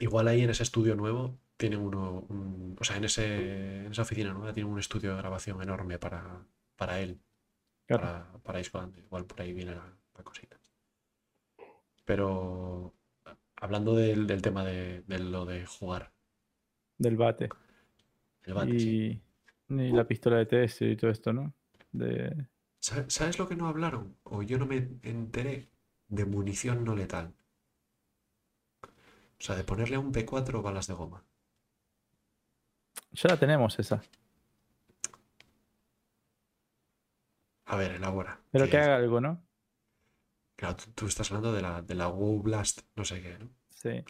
Igual 0.00 0.28
ahí 0.28 0.42
en 0.42 0.50
ese 0.50 0.62
estudio 0.62 0.94
nuevo 0.96 1.38
tienen 1.56 1.80
uno. 1.80 2.24
un- 2.28 2.76
o 2.80 2.84
sea, 2.84 2.96
en, 2.96 3.04
ese, 3.04 3.84
en 3.86 3.92
esa 3.92 4.02
oficina 4.02 4.32
nueva 4.32 4.52
tienen 4.52 4.72
un 4.72 4.78
estudio 4.78 5.10
de 5.12 5.16
grabación 5.18 5.60
enorme 5.62 5.98
para, 5.98 6.44
para 6.76 7.00
él. 7.00 7.20
Claro. 7.88 8.02
para, 8.02 8.32
para 8.44 8.60
Island. 8.60 8.96
Igual 8.98 9.26
por 9.26 9.40
ahí 9.42 9.52
viene 9.52 9.74
la, 9.74 9.96
la 10.16 10.24
cosita. 10.24 10.58
Pero 12.04 12.94
hablando 13.56 13.94
del, 13.94 14.26
del 14.26 14.42
tema 14.42 14.64
de, 14.64 15.02
de 15.02 15.18
lo 15.20 15.44
de 15.46 15.66
jugar, 15.66 16.12
Del 16.98 17.16
bate. 17.16 17.48
el 18.44 18.54
bate, 18.54 18.78
sí. 18.80 18.98
y, 19.68 19.92
la 19.92 20.06
pistola 20.06 20.38
de 20.38 20.46
test 20.46 20.82
y 20.82 20.96
todo 20.96 21.10
esto, 21.10 21.32
¿no? 21.32 21.54
De, 21.92 22.48
Sa- 22.80 23.08
¿Sabes 23.08 23.38
lo 23.38 23.48
que 23.48 23.54
no 23.54 23.68
hablaron? 23.68 24.18
O 24.24 24.42
yo 24.42 24.58
no 24.58 24.66
me 24.66 24.78
enteré 25.02 25.70
de 26.08 26.24
munición 26.24 26.82
no 26.84 26.96
letal. 26.96 27.32
O 29.40 29.42
sea, 29.44 29.56
de 29.56 29.64
ponerle 29.64 29.96
a 29.96 30.00
un 30.00 30.12
P4 30.12 30.62
balas 30.62 30.86
de 30.86 30.94
goma. 30.94 31.24
Ya 33.12 33.28
la 33.28 33.36
tenemos 33.38 33.78
esa. 33.78 34.02
A 37.68 37.76
ver, 37.76 37.92
elabora. 37.92 38.40
Pero 38.50 38.64
¿Qué 38.64 38.70
que 38.72 38.76
haga 38.78 38.96
algo, 38.96 39.20
¿no? 39.20 39.44
Claro, 40.56 40.76
tú, 40.76 40.90
tú 40.94 41.06
estás 41.06 41.30
hablando 41.30 41.52
de 41.52 41.62
la, 41.62 41.82
de 41.82 41.94
la 41.94 42.08
WoW 42.08 42.42
Blast, 42.42 42.80
no 42.96 43.04
sé 43.04 43.22
qué, 43.22 43.38
¿no? 43.38 43.48
Sí. 43.68 44.02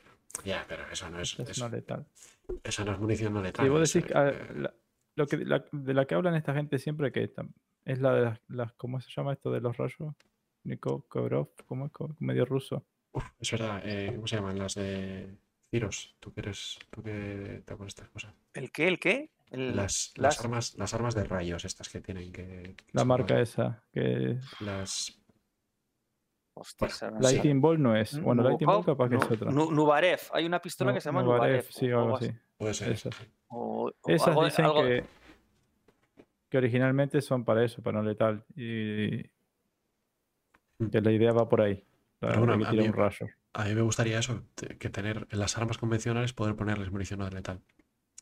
Ya, 0.45 0.65
pero 0.69 0.89
eso 0.91 1.11
no 1.11 1.20
es, 1.20 1.39
Es 1.41 1.51
eso, 1.51 1.69
no 1.69 1.75
letal. 1.75 2.07
eso 2.62 2.85
no 2.85 2.93
es 2.93 2.99
munición 2.99 3.35
no 3.35 3.43
letal. 3.43 3.67
Y 3.67 3.69
vos 3.69 3.93
decís, 3.93 4.11
ah, 4.15 4.28
eh, 4.28 4.53
la- 4.55 4.75
lo 5.17 5.27
que, 5.27 5.37
la- 5.39 5.65
de 5.73 5.95
la 5.95 6.07
que 6.07 6.15
hablan 6.15 6.37
esta 6.37 6.55
gente 6.55 6.78
siempre 6.78 7.11
que 7.12 7.31
es 7.85 7.99
la 8.01 8.15
de 8.15 8.23
las, 8.23 8.41
las- 8.49 8.73
¿cómo 8.75 9.01
se 9.01 9.11
llama 9.15 9.33
esto 9.33 9.51
de 9.51 9.61
los 9.61 9.77
rayos? 9.77 10.15
Nico 10.65 11.05
Kovrov, 11.09 11.51
¿cómo 11.67 11.87
es? 11.87 11.93
Medio 12.20 12.45
ruso. 12.45 12.87
uf, 13.12 13.25
es 13.41 13.51
verdad, 13.51 13.83
eh, 13.85 14.12
¿cómo 14.15 14.27
se 14.27 14.37
llaman? 14.37 14.59
Las 14.59 14.75
de 14.77 15.37
Ciros. 15.70 16.17
Tú 16.20 16.33
que 16.33 16.41
eres, 16.41 16.78
tú 16.91 17.03
que 17.03 17.62
te 17.65 17.73
acuerdas 17.75 17.95
de 17.97 18.03
estas 18.03 18.09
cosas. 18.11 18.35
¿El 18.55 18.70
qué? 18.70 18.87
¿El 18.89 18.99
qué? 18.99 19.31
El- 19.51 19.75
Las, 19.77 20.12
las- 20.17 20.36
las 20.36 20.44
armas, 20.44 20.75
las 20.77 20.94
armas 20.94 21.15
de 21.15 21.25
rayos 21.25 21.65
estas 21.65 21.89
que 21.89 22.01
tienen 22.01 22.31
que. 22.33 22.75
que 22.77 22.85
La 22.93 23.05
marca 23.05 23.41
esa. 23.41 23.83
Que 23.93 24.39
Las. 24.60 25.15
Hostias, 26.55 27.02
ahora 27.05 27.17
no 27.17 27.23
sé. 27.23 27.33
Lightning 27.35 27.60
Ball 27.60 27.81
no 27.83 27.97
es. 27.97 28.20
Bueno, 28.20 28.43
Lightning 28.43 28.67
Ball 28.67 28.85
capaz 28.85 29.09
que 29.09 29.17
es 29.17 29.25
otra. 29.31 29.51
Nu- 29.51 29.70
Nubarev. 29.70 30.20
Hay 30.33 30.44
una 30.44 30.60
pistola 30.60 30.93
que 30.93 31.01
se 31.01 31.07
llama 31.09 31.23
Nubarev, 31.23 31.47
Nubarev. 31.52 31.67
Sí, 31.70 31.91
o 31.93 32.01
algo 32.01 32.17
así. 32.17 32.33
Puede 32.57 32.75
ser. 32.75 32.93
Esas. 32.93 33.15
sí. 33.15 33.25
o- 33.49 33.86
o 33.89 34.10
Esas 34.10 34.28
algo 34.28 34.44
dicen 34.44 34.65
algo- 34.65 34.83
que, 34.83 35.05
que 36.51 36.59
originalmente 36.59 37.20
son 37.23 37.44
para 37.44 37.65
eso, 37.65 37.81
para 37.83 38.02
no 38.02 38.09
letal. 38.09 38.44
Y 38.57 39.23
Mm. 40.81 40.91
que 40.91 41.01
la 41.01 41.12
idea 41.12 41.33
va 41.33 41.49
por 41.49 41.60
ahí. 41.62 41.85
la 42.20 42.28
Pero 42.31 42.39
bueno, 42.41 42.52
a 42.67 42.73
mí- 42.73 42.78
un 42.81 42.93
rayo. 42.93 43.27
A 43.55 43.65
mí 43.65 43.75
me 43.75 43.83
gustaría 43.83 44.18
eso, 44.18 44.43
que 44.78 44.91
tener 44.91 45.27
en 45.31 45.39
las 45.39 45.57
armas 45.57 45.78
convencionales 45.78 46.33
poder 46.33 46.55
ponerles 46.57 46.91
munición 46.91 47.20
no 47.20 47.28
letal. 47.31 47.60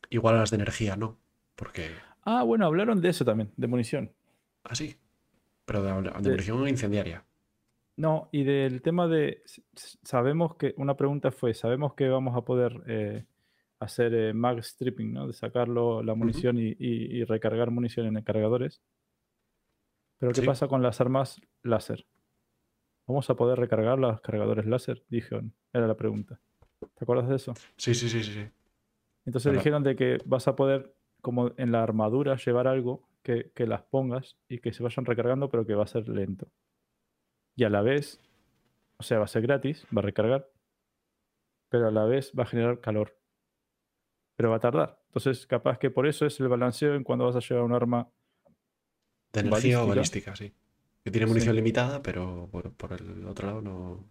Igual 0.09 0.35
a 0.35 0.39
las 0.39 0.51
de 0.51 0.55
energía 0.57 0.95
no, 0.95 1.17
porque 1.55 1.89
Ah, 2.23 2.43
bueno, 2.43 2.65
hablaron 2.65 3.01
de 3.01 3.09
eso 3.09 3.23
también, 3.25 3.51
de 3.57 3.67
munición. 3.67 4.11
así. 4.63 4.95
Pero 5.65 5.83
de, 5.83 5.91
de 5.93 6.11
De- 6.21 6.29
munición 6.31 6.67
incendiaria. 6.67 7.25
No, 7.97 8.29
y 8.31 8.43
del 8.43 8.81
tema 8.81 9.07
de, 9.07 9.41
sabemos 10.03 10.55
que, 10.55 10.73
una 10.77 10.95
pregunta 10.95 11.31
fue, 11.31 11.53
sabemos 11.53 11.93
que 11.95 12.07
vamos 12.09 12.35
a 12.37 12.41
poder 12.41 12.83
eh, 12.87 13.25
hacer 13.79 14.13
eh, 14.13 14.33
mag 14.33 14.59
stripping, 14.63 15.13
¿no? 15.13 15.27
De 15.27 15.33
sacarlo, 15.33 16.03
la 16.03 16.13
munición 16.13 16.57
y, 16.59 16.67
y- 16.77 17.17
y 17.17 17.23
recargar 17.23 17.71
munición 17.71 18.05
en 18.05 18.23
cargadores. 18.23 18.81
Pero 20.19 20.31
¿qué 20.31 20.41
Sí. 20.41 20.47
pasa 20.47 20.67
con 20.67 20.81
las 20.83 21.01
armas 21.01 21.41
láser? 21.63 22.05
¿Vamos 23.07 23.29
a 23.29 23.35
poder 23.35 23.57
recargar 23.59 23.97
los 23.97 24.19
cargadores 24.21 24.65
láser? 24.65 25.03
Dijeron, 25.09 25.53
era 25.73 25.87
la 25.87 25.95
pregunta. 25.95 26.39
¿Te 26.79 27.03
acuerdas 27.03 27.29
de 27.29 27.35
eso? 27.35 27.53
Sí, 27.77 27.95
sí, 27.95 28.09
sí, 28.09 28.23
sí. 28.23 28.45
Entonces 29.27 29.53
dijeron 29.53 29.83
de 29.83 29.95
que 29.95 30.17
vas 30.25 30.47
a 30.47 30.55
poder, 30.55 30.95
como 31.21 31.51
en 31.57 31.71
la 31.71 31.83
armadura, 31.83 32.35
llevar 32.37 32.67
algo 32.67 33.07
que, 33.21 33.51
que 33.53 33.67
las 33.67 33.83
pongas 33.83 34.37
y 34.47 34.59
que 34.59 34.73
se 34.73 34.81
vayan 34.81 35.05
recargando, 35.05 35.49
pero 35.49 35.65
que 35.65 35.75
va 35.75 35.83
a 35.83 35.87
ser 35.87 36.07
lento. 36.09 36.47
Y 37.55 37.63
a 37.65 37.69
la 37.69 37.81
vez, 37.81 38.19
o 38.97 39.03
sea, 39.03 39.19
va 39.19 39.25
a 39.25 39.27
ser 39.27 39.41
gratis, 39.43 39.85
va 39.95 39.99
a 39.99 40.05
recargar, 40.05 40.49
pero 41.69 41.87
a 41.89 41.91
la 41.91 42.05
vez 42.05 42.31
va 42.37 42.43
a 42.43 42.47
generar 42.47 42.79
calor. 42.79 43.17
Pero 44.37 44.49
va 44.51 44.55
a 44.57 44.59
tardar. 44.61 45.01
Entonces, 45.07 45.45
capaz 45.45 45.77
que 45.77 45.89
por 45.91 46.07
eso 46.07 46.25
es 46.25 46.39
el 46.39 46.47
balanceo 46.47 46.95
en 46.95 47.03
cuando 47.03 47.25
vas 47.25 47.35
a 47.35 47.39
llevar 47.39 47.63
un 47.65 47.73
arma. 47.73 48.09
De 49.33 49.41
energía 49.41 49.83
o 49.83 49.87
Balística. 49.87 50.31
balística, 50.31 50.35
sí. 50.35 50.53
Que 51.03 51.11
tiene 51.11 51.27
munición 51.27 51.53
Sí. 51.53 51.57
limitada, 51.57 52.01
pero 52.01 52.47
por, 52.51 52.71
por 52.73 52.93
el 52.93 53.25
otro 53.25 53.47
lado 53.47 53.61
no. 53.61 54.09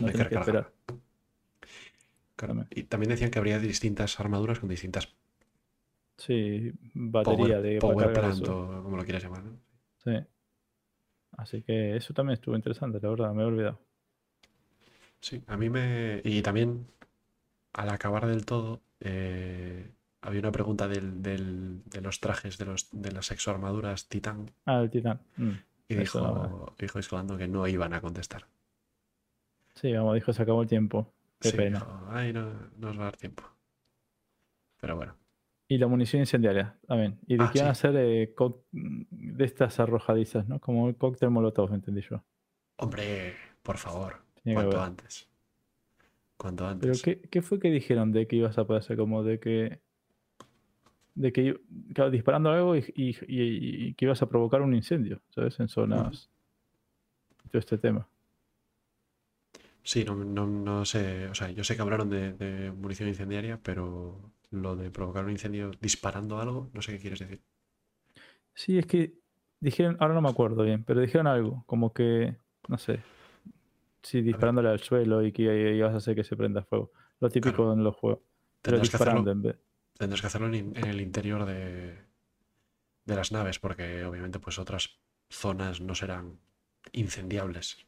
No 0.00 0.06
hay 0.06 0.12
que 0.14 0.22
esperar. 0.34 0.72
Y 2.70 2.84
también 2.84 3.10
decían 3.10 3.30
que 3.30 3.38
habría 3.38 3.58
distintas 3.58 4.18
armaduras 4.20 4.58
con 4.60 4.68
distintas 4.68 5.08
Sí, 6.16 6.72
batería 6.94 7.60
power, 7.60 7.62
de 7.62 7.78
power 7.80 8.12
plant 8.12 8.48
o 8.48 8.82
como 8.82 8.96
lo 8.96 9.04
quieras 9.04 9.22
llamar. 9.22 9.44
¿no? 9.44 9.52
Sí. 10.04 10.12
Así 11.38 11.62
que 11.62 11.96
eso 11.96 12.12
también 12.12 12.34
estuvo 12.34 12.54
interesante, 12.56 13.00
la 13.00 13.08
verdad, 13.08 13.32
me 13.32 13.42
he 13.42 13.46
olvidado. 13.46 13.80
Sí, 15.20 15.42
a 15.46 15.56
mí 15.56 15.68
me. 15.70 16.20
Y 16.24 16.42
también, 16.42 16.86
al 17.72 17.90
acabar 17.90 18.26
del 18.26 18.44
todo, 18.46 18.82
eh, 19.00 19.92
había 20.22 20.40
una 20.40 20.52
pregunta 20.52 20.88
del, 20.88 21.22
del- 21.22 21.82
de 21.86 22.00
los 22.00 22.20
trajes 22.20 22.58
de, 22.58 22.64
los, 22.66 22.88
de 22.92 23.12
las 23.12 23.30
exoarmaduras 23.30 24.08
Titán. 24.08 24.50
Ah, 24.66 24.80
el 24.80 24.90
titán. 24.90 25.20
Mm. 25.36 25.50
Y 25.88 25.94
no 25.94 26.00
dijo, 26.00 26.74
dijo 26.78 26.98
Iscolando 26.98 27.38
que 27.38 27.48
no 27.48 27.66
iban 27.66 27.94
a 27.94 28.00
contestar. 28.00 28.46
Sí, 29.74 29.92
vamos, 29.92 30.14
dijo, 30.14 30.32
se 30.32 30.42
acabó 30.42 30.62
el 30.62 30.68
tiempo. 30.68 31.14
Qué 31.40 31.50
Sí, 31.50 31.56
pena. 31.56 31.78
dijo, 31.78 32.06
Ay, 32.08 32.32
no, 32.32 32.52
no 32.78 32.90
os 32.90 32.96
va 32.98 33.02
a 33.02 33.04
dar 33.04 33.16
tiempo. 33.16 33.42
Pero 34.80 34.96
bueno, 34.96 35.14
Y 35.68 35.76
la 35.78 35.86
munición 35.86 36.20
incendiaria 36.20 36.78
también. 36.86 37.18
Y 37.26 37.36
de 37.36 37.44
Ah, 37.44 37.50
que 37.52 37.60
a 37.60 37.70
hacer 37.70 37.94
eh, 37.96 38.34
de 38.72 39.44
estas 39.44 39.78
arrojadizas, 39.80 40.48
¿no? 40.48 40.60
Como 40.60 40.88
el 40.88 40.96
cóctel 40.96 41.30
molotov, 41.30 41.72
entendí 41.74 42.00
yo. 42.02 42.22
hombre, 42.76 43.34
por 43.62 43.76
favor, 43.76 44.22
cuanto 44.44 44.80
antes. 44.82 45.28
Cuanto 46.36 46.64
Pero 46.80 46.92
antes. 46.92 47.02
¿qué, 47.02 47.20
qué 47.20 47.42
fue 47.42 47.58
que 47.58 47.70
dijeron 47.70 48.12
de 48.12 48.26
que 48.26 48.36
ibas 48.36 48.56
a 48.58 48.64
poder 48.66 48.80
hacer? 48.82 48.96
Como 48.96 49.22
de 49.24 49.38
que. 49.40 49.80
De 51.16 51.32
que 51.32 51.58
claro, 51.94 52.10
disparando 52.12 52.50
algo 52.50 52.76
y, 52.76 52.84
y- 52.94 53.10
y- 53.26 53.86
y 53.88 53.94
que 53.94 54.04
ibas 54.04 54.22
a 54.22 54.28
provocar 54.28 54.62
un 54.62 54.72
incendio, 54.74 55.20
¿sabes? 55.30 55.58
En 55.58 55.68
zonas. 55.68 56.30
Todo 57.50 57.58
este 57.58 57.76
tema. 57.78 58.06
Sí, 59.88 60.04
no, 60.04 60.14
no, 60.14 60.46
no 60.46 60.84
sé, 60.84 61.28
o 61.28 61.34
sea, 61.34 61.48
yo 61.50 61.64
sé 61.64 61.74
que 61.74 61.80
hablaron 61.80 62.10
de, 62.10 62.34
de 62.34 62.70
munición 62.72 63.08
incendiaria, 63.08 63.58
pero 63.62 64.34
lo 64.50 64.76
de 64.76 64.90
provocar 64.90 65.24
un 65.24 65.30
incendio 65.30 65.70
disparando 65.80 66.38
algo, 66.38 66.68
no 66.74 66.82
sé 66.82 66.92
qué 66.92 66.98
quieres 66.98 67.20
decir. 67.20 67.42
Sí, 68.54 68.76
es 68.76 68.84
que 68.84 69.14
dijeron, 69.60 69.96
ahora 69.98 70.12
no 70.12 70.20
me 70.20 70.28
acuerdo 70.28 70.62
bien, 70.62 70.84
pero 70.84 71.00
dijeron 71.00 71.26
algo, 71.26 71.64
como 71.66 71.94
que, 71.94 72.36
no 72.68 72.76
sé, 72.76 73.00
sí, 74.02 74.20
disparándole 74.20 74.68
al 74.68 74.80
suelo 74.80 75.24
y 75.24 75.32
que 75.32 75.74
ibas 75.74 75.94
a 75.94 75.96
hacer 75.96 76.14
que 76.14 76.24
se 76.24 76.36
prenda 76.36 76.62
fuego. 76.64 76.92
Lo 77.20 77.30
típico 77.30 77.72
en 77.72 77.82
los 77.82 77.96
juegos. 77.96 78.20
Pero 78.60 78.76
Tendrás 78.76 78.90
que 78.90 78.96
hacerlo, 78.96 79.30
en 79.30 79.42
vez. 79.42 79.56
tendrás 79.96 80.20
que 80.20 80.26
hacerlo 80.26 80.48
en, 80.48 80.76
en 80.76 80.84
el 80.84 81.00
interior 81.00 81.46
de, 81.46 81.96
de 83.06 83.16
las 83.16 83.32
naves, 83.32 83.58
porque 83.58 84.04
obviamente 84.04 84.38
pues 84.38 84.58
otras 84.58 85.00
zonas 85.30 85.80
no 85.80 85.94
serán 85.94 86.38
incendiables. 86.92 87.87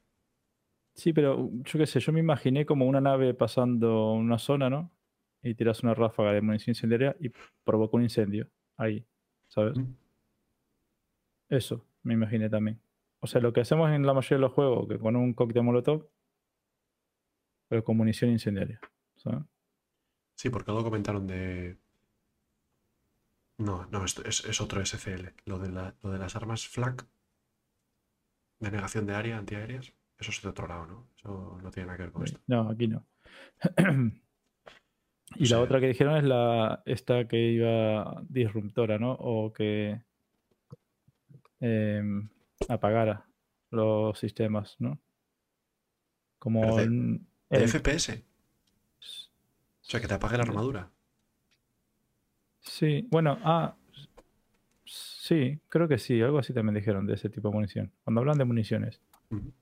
Sí, 1.00 1.14
pero 1.14 1.48
yo 1.64 1.78
qué 1.78 1.86
sé, 1.86 1.98
yo 1.98 2.12
me 2.12 2.20
imaginé 2.20 2.66
como 2.66 2.84
una 2.84 3.00
nave 3.00 3.32
pasando 3.32 4.12
una 4.12 4.38
zona, 4.38 4.68
¿no? 4.68 4.90
Y 5.42 5.54
tiras 5.54 5.82
una 5.82 5.94
ráfaga 5.94 6.32
de 6.34 6.42
munición 6.42 6.72
incendiaria 6.72 7.16
y 7.18 7.30
provoca 7.64 7.96
un 7.96 8.02
incendio 8.02 8.50
ahí, 8.76 9.06
¿sabes? 9.48 9.78
Mm. 9.78 9.94
Eso 11.48 11.86
me 12.02 12.12
imaginé 12.12 12.50
también. 12.50 12.82
O 13.20 13.26
sea, 13.26 13.40
lo 13.40 13.50
que 13.54 13.62
hacemos 13.62 13.90
en 13.90 14.04
la 14.04 14.12
mayoría 14.12 14.36
de 14.36 14.42
los 14.42 14.52
juegos, 14.52 14.88
que 14.88 14.98
con 14.98 15.16
un 15.16 15.32
cóctel 15.32 15.62
molotov, 15.62 16.06
pero 17.68 17.82
con 17.82 17.96
munición 17.96 18.30
incendiaria, 18.30 18.78
¿sabes? 19.16 19.40
Sí, 20.34 20.50
porque 20.50 20.70
algo 20.70 20.84
comentaron 20.84 21.26
de... 21.26 21.78
No, 23.56 23.86
no, 23.86 24.04
esto 24.04 24.22
es, 24.26 24.44
es 24.44 24.60
otro 24.60 24.82
SCL. 24.84 25.34
Lo 25.46 25.58
de, 25.58 25.70
la- 25.70 25.96
lo 26.02 26.10
de 26.10 26.18
las 26.18 26.36
armas 26.36 26.66
FLAC, 26.68 27.06
de 28.58 28.70
negación 28.70 29.06
de 29.06 29.14
área 29.14 29.38
antiaéreas, 29.38 29.94
eso 30.20 30.30
es 30.30 30.42
de 30.42 30.48
otro 30.48 30.66
lado, 30.66 30.86
¿no? 30.86 31.06
Eso 31.16 31.58
no 31.62 31.70
tiene 31.70 31.86
nada 31.86 31.96
que 31.96 32.02
ver 32.04 32.12
con 32.12 32.24
esto. 32.24 32.38
No, 32.46 32.68
aquí 32.70 32.86
no. 32.88 33.04
Y 35.36 35.46
la 35.46 35.60
otra 35.60 35.78
que 35.78 35.86
dijeron 35.86 36.16
es 36.16 36.24
la 36.24 36.82
esta 36.84 37.28
que 37.28 37.38
iba 37.52 38.20
disruptora, 38.28 38.98
¿no? 38.98 39.12
O 39.12 39.52
que 39.52 40.02
em, 41.60 42.28
apagara 42.68 43.26
los 43.70 44.18
sistemas, 44.18 44.74
¿no? 44.80 44.98
Como 46.40 46.76
de- 46.76 46.82
en- 46.82 47.26
FPS. 47.48 48.24
O 48.98 49.84
sea, 49.90 50.00
que 50.00 50.08
te 50.08 50.14
apague 50.14 50.36
la 50.36 50.42
armadura. 50.42 50.90
Sí, 52.60 53.06
bueno, 53.10 53.38
ah, 53.44 53.76
sí, 54.84 55.60
creo 55.68 55.86
que 55.88 55.98
sí, 55.98 56.20
algo 56.20 56.38
así 56.38 56.52
también 56.52 56.74
dijeron 56.74 57.06
de 57.06 57.14
ese 57.14 57.30
tipo 57.30 57.48
de 57.48 57.54
munición. 57.54 57.92
Cuando 58.02 58.20
hablan 58.20 58.38
de 58.38 58.44
municiones. 58.44 59.00
Ujú. 59.30 59.52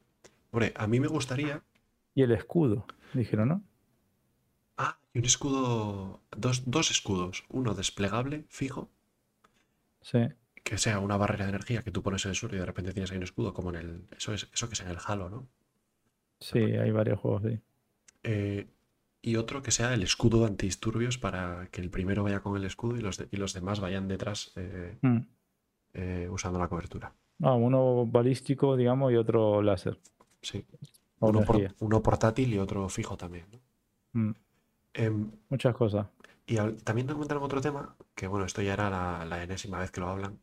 Hombre, 0.51 0.73
a 0.77 0.87
mí 0.87 1.01
me 1.01 1.09
gustaría. 1.09 1.63
Y 2.15 2.23
el 2.23 2.33
escudo, 2.33 2.87
dijeron, 3.15 3.49
¿no? 3.49 3.63
Ah, 4.77 4.99
y 5.13 5.19
un 5.19 5.25
escudo. 5.25 6.21
Dos, 6.37 6.63
dos 6.71 6.91
escudos. 6.91 7.45
Uno 7.49 7.75
desplegable, 7.75 8.45
fijo, 8.49 8.91
Sí, 10.01 10.19
que 10.65 10.79
sea 10.79 11.01
una 11.01 11.17
barrera 11.17 11.45
de 11.45 11.51
energía 11.51 11.83
que 11.83 11.91
tú 11.91 12.03
pones 12.03 12.25
en 12.25 12.31
el 12.31 12.35
suelo 12.37 12.57
y 12.57 12.59
de 12.61 12.67
repente 12.67 12.93
tienes 12.93 13.11
ahí 13.11 13.17
un 13.19 13.25
escudo, 13.25 13.53
como 13.53 13.71
en 13.71 13.77
el. 13.77 14.07
Eso 14.17 14.33
es, 14.33 14.49
eso 14.53 14.69
que 14.69 14.75
es 14.75 14.81
en 14.81 14.89
el 14.89 14.99
Halo, 15.05 15.29
¿no? 15.29 15.49
sí, 16.41 16.59
hay 16.59 16.91
varios 16.93 17.19
juegos, 17.19 17.43
sí. 17.43 17.59
Eh, 18.23 18.69
y 19.23 19.37
otro 19.37 19.61
que 19.63 19.73
sea 19.73 19.93
el 19.95 20.03
escudo 20.05 20.47
antidisturbios 20.47 21.19
para 21.19 21.69
que 21.73 21.81
el 21.81 21.91
primero 21.91 22.23
vaya 22.23 22.41
con 22.41 22.57
el 22.57 22.65
escudo 22.65 22.97
y 22.97 23.01
los, 23.01 23.17
de- 23.19 23.29
y 23.33 23.37
los 23.37 23.53
demás 23.55 23.81
vayan 23.81 24.07
detrás 24.09 24.53
eh, 24.57 24.97
Mm. 25.03 25.19
eh, 25.95 26.29
usando 26.31 26.59
la 26.61 26.69
cobertura. 26.69 27.13
Ah, 27.43 27.55
uno 27.55 28.07
balístico, 28.07 28.77
digamos, 28.77 29.13
y 29.13 29.17
otro 29.17 29.63
láser. 29.63 29.99
Sí. 30.43 30.65
Uno, 31.21 31.43
por- 31.45 31.57
energía. 31.57 31.77
uno 31.81 32.03
portátil 32.03 32.53
y 32.55 32.59
otro 32.59 32.89
fijo 32.89 33.17
también. 33.17 33.47
¿no? 33.53 33.61
Mm, 34.13 34.35
Em, 34.95 35.31
Muchas 35.49 35.75
cosas. 35.77 36.07
y 36.47 36.57
también 36.83 37.07
te 37.07 37.13
comentaron 37.13 37.43
otro 37.43 37.61
tema, 37.61 37.95
que 38.15 38.27
bueno, 38.27 38.47
esto 38.47 38.63
ya 38.63 38.73
era 38.73 38.89
la, 38.91 39.25
la 39.25 39.43
enésima 39.43 39.79
vez 39.79 39.91
que 39.91 40.01
lo 40.01 40.09
hablan, 40.09 40.39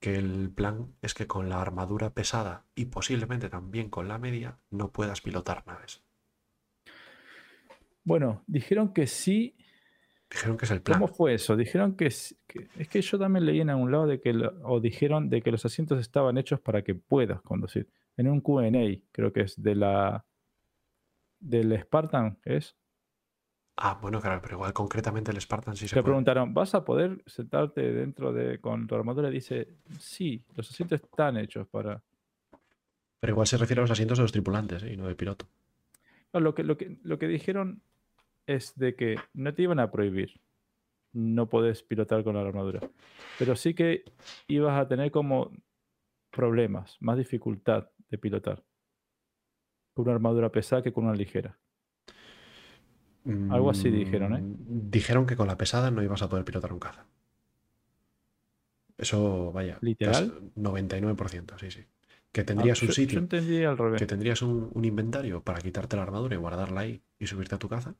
que 0.00 0.16
el 0.16 0.50
plan 0.50 0.94
es 1.02 1.14
que 1.14 1.26
con 1.26 1.48
la 1.48 1.60
armadura 1.60 2.10
pesada 2.10 2.64
y 2.74 2.86
posiblemente 2.86 3.48
también 3.48 3.88
con 3.90 4.08
la 4.08 4.18
media 4.18 4.58
no 4.70 4.90
puedas 4.90 5.20
pilotar 5.20 5.64
naves. 5.66 6.02
Bueno, 8.04 8.42
dijeron 8.46 8.92
que 8.92 9.06
sí. 9.06 9.54
Dijeron 10.30 10.56
que 10.56 10.64
es 10.64 10.70
el 10.70 10.82
plan. 10.82 11.00
¿Cómo 11.00 11.12
fue 11.12 11.34
eso? 11.34 11.56
Dijeron 11.56 11.94
que, 11.96 12.10
sí- 12.10 12.36
que- 12.46 12.68
es 12.76 12.88
que 12.88 13.00
yo 13.02 13.18
también 13.18 13.46
leí 13.46 13.60
en 13.60 13.70
algún 13.70 13.90
lado 13.90 14.06
de 14.06 14.20
que 14.20 14.32
lo- 14.32 14.52
o 14.68 14.80
dijeron 14.80 15.28
de 15.30 15.42
que 15.42 15.50
los 15.50 15.64
asientos 15.64 15.98
estaban 16.00 16.36
hechos 16.38 16.60
para 16.60 16.82
que 16.82 16.94
puedas 16.94 17.40
conducir. 17.42 17.88
En 18.18 18.28
un 18.28 18.40
Q&A, 18.40 18.70
creo 19.12 19.32
que 19.32 19.42
es 19.42 19.62
de 19.62 19.74
la 19.74 20.26
del 21.40 21.80
Spartan, 21.80 22.38
¿es? 22.44 22.76
Ah, 23.76 23.96
bueno, 24.02 24.20
claro, 24.20 24.40
pero 24.42 24.56
igual 24.56 24.72
concretamente 24.72 25.30
el 25.30 25.40
Spartan 25.40 25.76
sí 25.76 25.86
se 25.86 25.94
Le 25.94 26.02
puede. 26.02 26.10
preguntaron, 26.12 26.52
¿vas 26.52 26.74
a 26.74 26.84
poder 26.84 27.22
sentarte 27.26 27.92
dentro 27.92 28.32
de 28.32 28.60
con 28.60 28.88
tu 28.88 28.96
armadura? 28.96 29.28
Y 29.28 29.34
dice, 29.34 29.68
sí, 30.00 30.44
los 30.56 30.68
asientos 30.68 31.00
están 31.00 31.36
hechos 31.36 31.68
para. 31.68 32.02
Pero 33.20 33.32
igual 33.32 33.46
se 33.46 33.56
refiere 33.56 33.80
a 33.80 33.84
los 33.84 33.90
asientos 33.92 34.18
de 34.18 34.22
los 34.22 34.32
tripulantes 34.32 34.82
¿eh? 34.82 34.92
y 34.92 34.96
no 34.96 35.06
del 35.06 35.14
piloto. 35.14 35.46
No, 36.32 36.40
lo 36.40 36.56
que, 36.56 36.64
lo 36.64 36.76
que, 36.76 36.98
lo 37.04 37.18
que 37.20 37.28
dijeron 37.28 37.82
es 38.46 38.76
de 38.76 38.96
que 38.96 39.14
no 39.32 39.54
te 39.54 39.62
iban 39.62 39.78
a 39.78 39.92
prohibir. 39.92 40.40
No 41.12 41.48
podés 41.48 41.84
pilotar 41.84 42.24
con 42.24 42.34
la 42.34 42.42
armadura. 42.42 42.80
Pero 43.38 43.54
sí 43.54 43.74
que 43.74 44.02
ibas 44.48 44.76
a 44.78 44.88
tener 44.88 45.12
como 45.12 45.52
problemas, 46.30 46.96
más 47.00 47.16
dificultad 47.16 47.90
de 48.10 48.18
pilotar. 48.18 48.64
Con 49.94 50.04
una 50.04 50.14
armadura 50.14 50.50
pesada 50.50 50.82
que 50.82 50.92
con 50.92 51.04
una 51.06 51.14
ligera. 51.14 51.58
Algo 53.50 53.68
así 53.70 53.90
dijeron, 53.90 54.34
¿eh? 54.34 54.40
Mm, 54.40 54.90
Dijeron 54.90 55.26
que 55.26 55.36
con 55.36 55.48
la 55.48 55.58
pesada 55.58 55.90
no 55.90 56.02
ibas 56.02 56.22
a 56.22 56.28
poder 56.28 56.44
pilotar 56.44 56.72
un 56.72 56.78
caza. 56.78 57.06
Eso, 58.96 59.52
vaya. 59.52 59.78
¿Literal? 59.80 60.32
casi 60.32 60.50
99%, 60.56 61.58
sí, 61.58 61.70
sí. 61.70 61.84
Que 62.32 62.40
Ah, 62.40 62.44
tendrías 62.44 62.80
un 62.82 62.88
Yo 62.88 62.94
sitio, 62.94 63.18
entendí 63.18 63.62
al 63.64 63.76
revés. 63.78 63.98
que 64.00 64.06
tendrías 64.06 64.42
un, 64.42 64.70
un 64.72 64.84
inventario 64.84 65.42
para 65.42 65.60
quitarte 65.60 65.96
la 65.96 66.02
armadura 66.02 66.34
y 66.34 66.38
guardarla 66.38 66.80
ahí 66.82 67.02
y 67.18 67.26
subirte 67.26 67.54
a 67.54 67.58
tu 67.58 67.68
caza. 67.68 67.94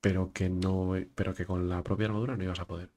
Pero 0.00 0.32
que 0.32 0.48
no, 0.50 0.94
pero 1.14 1.34
que 1.34 1.46
con 1.46 1.68
la 1.68 1.82
propia 1.82 2.06
armadura 2.06 2.36
no 2.36 2.44
ibas 2.44 2.60
a 2.60 2.66
poder. 2.66 2.90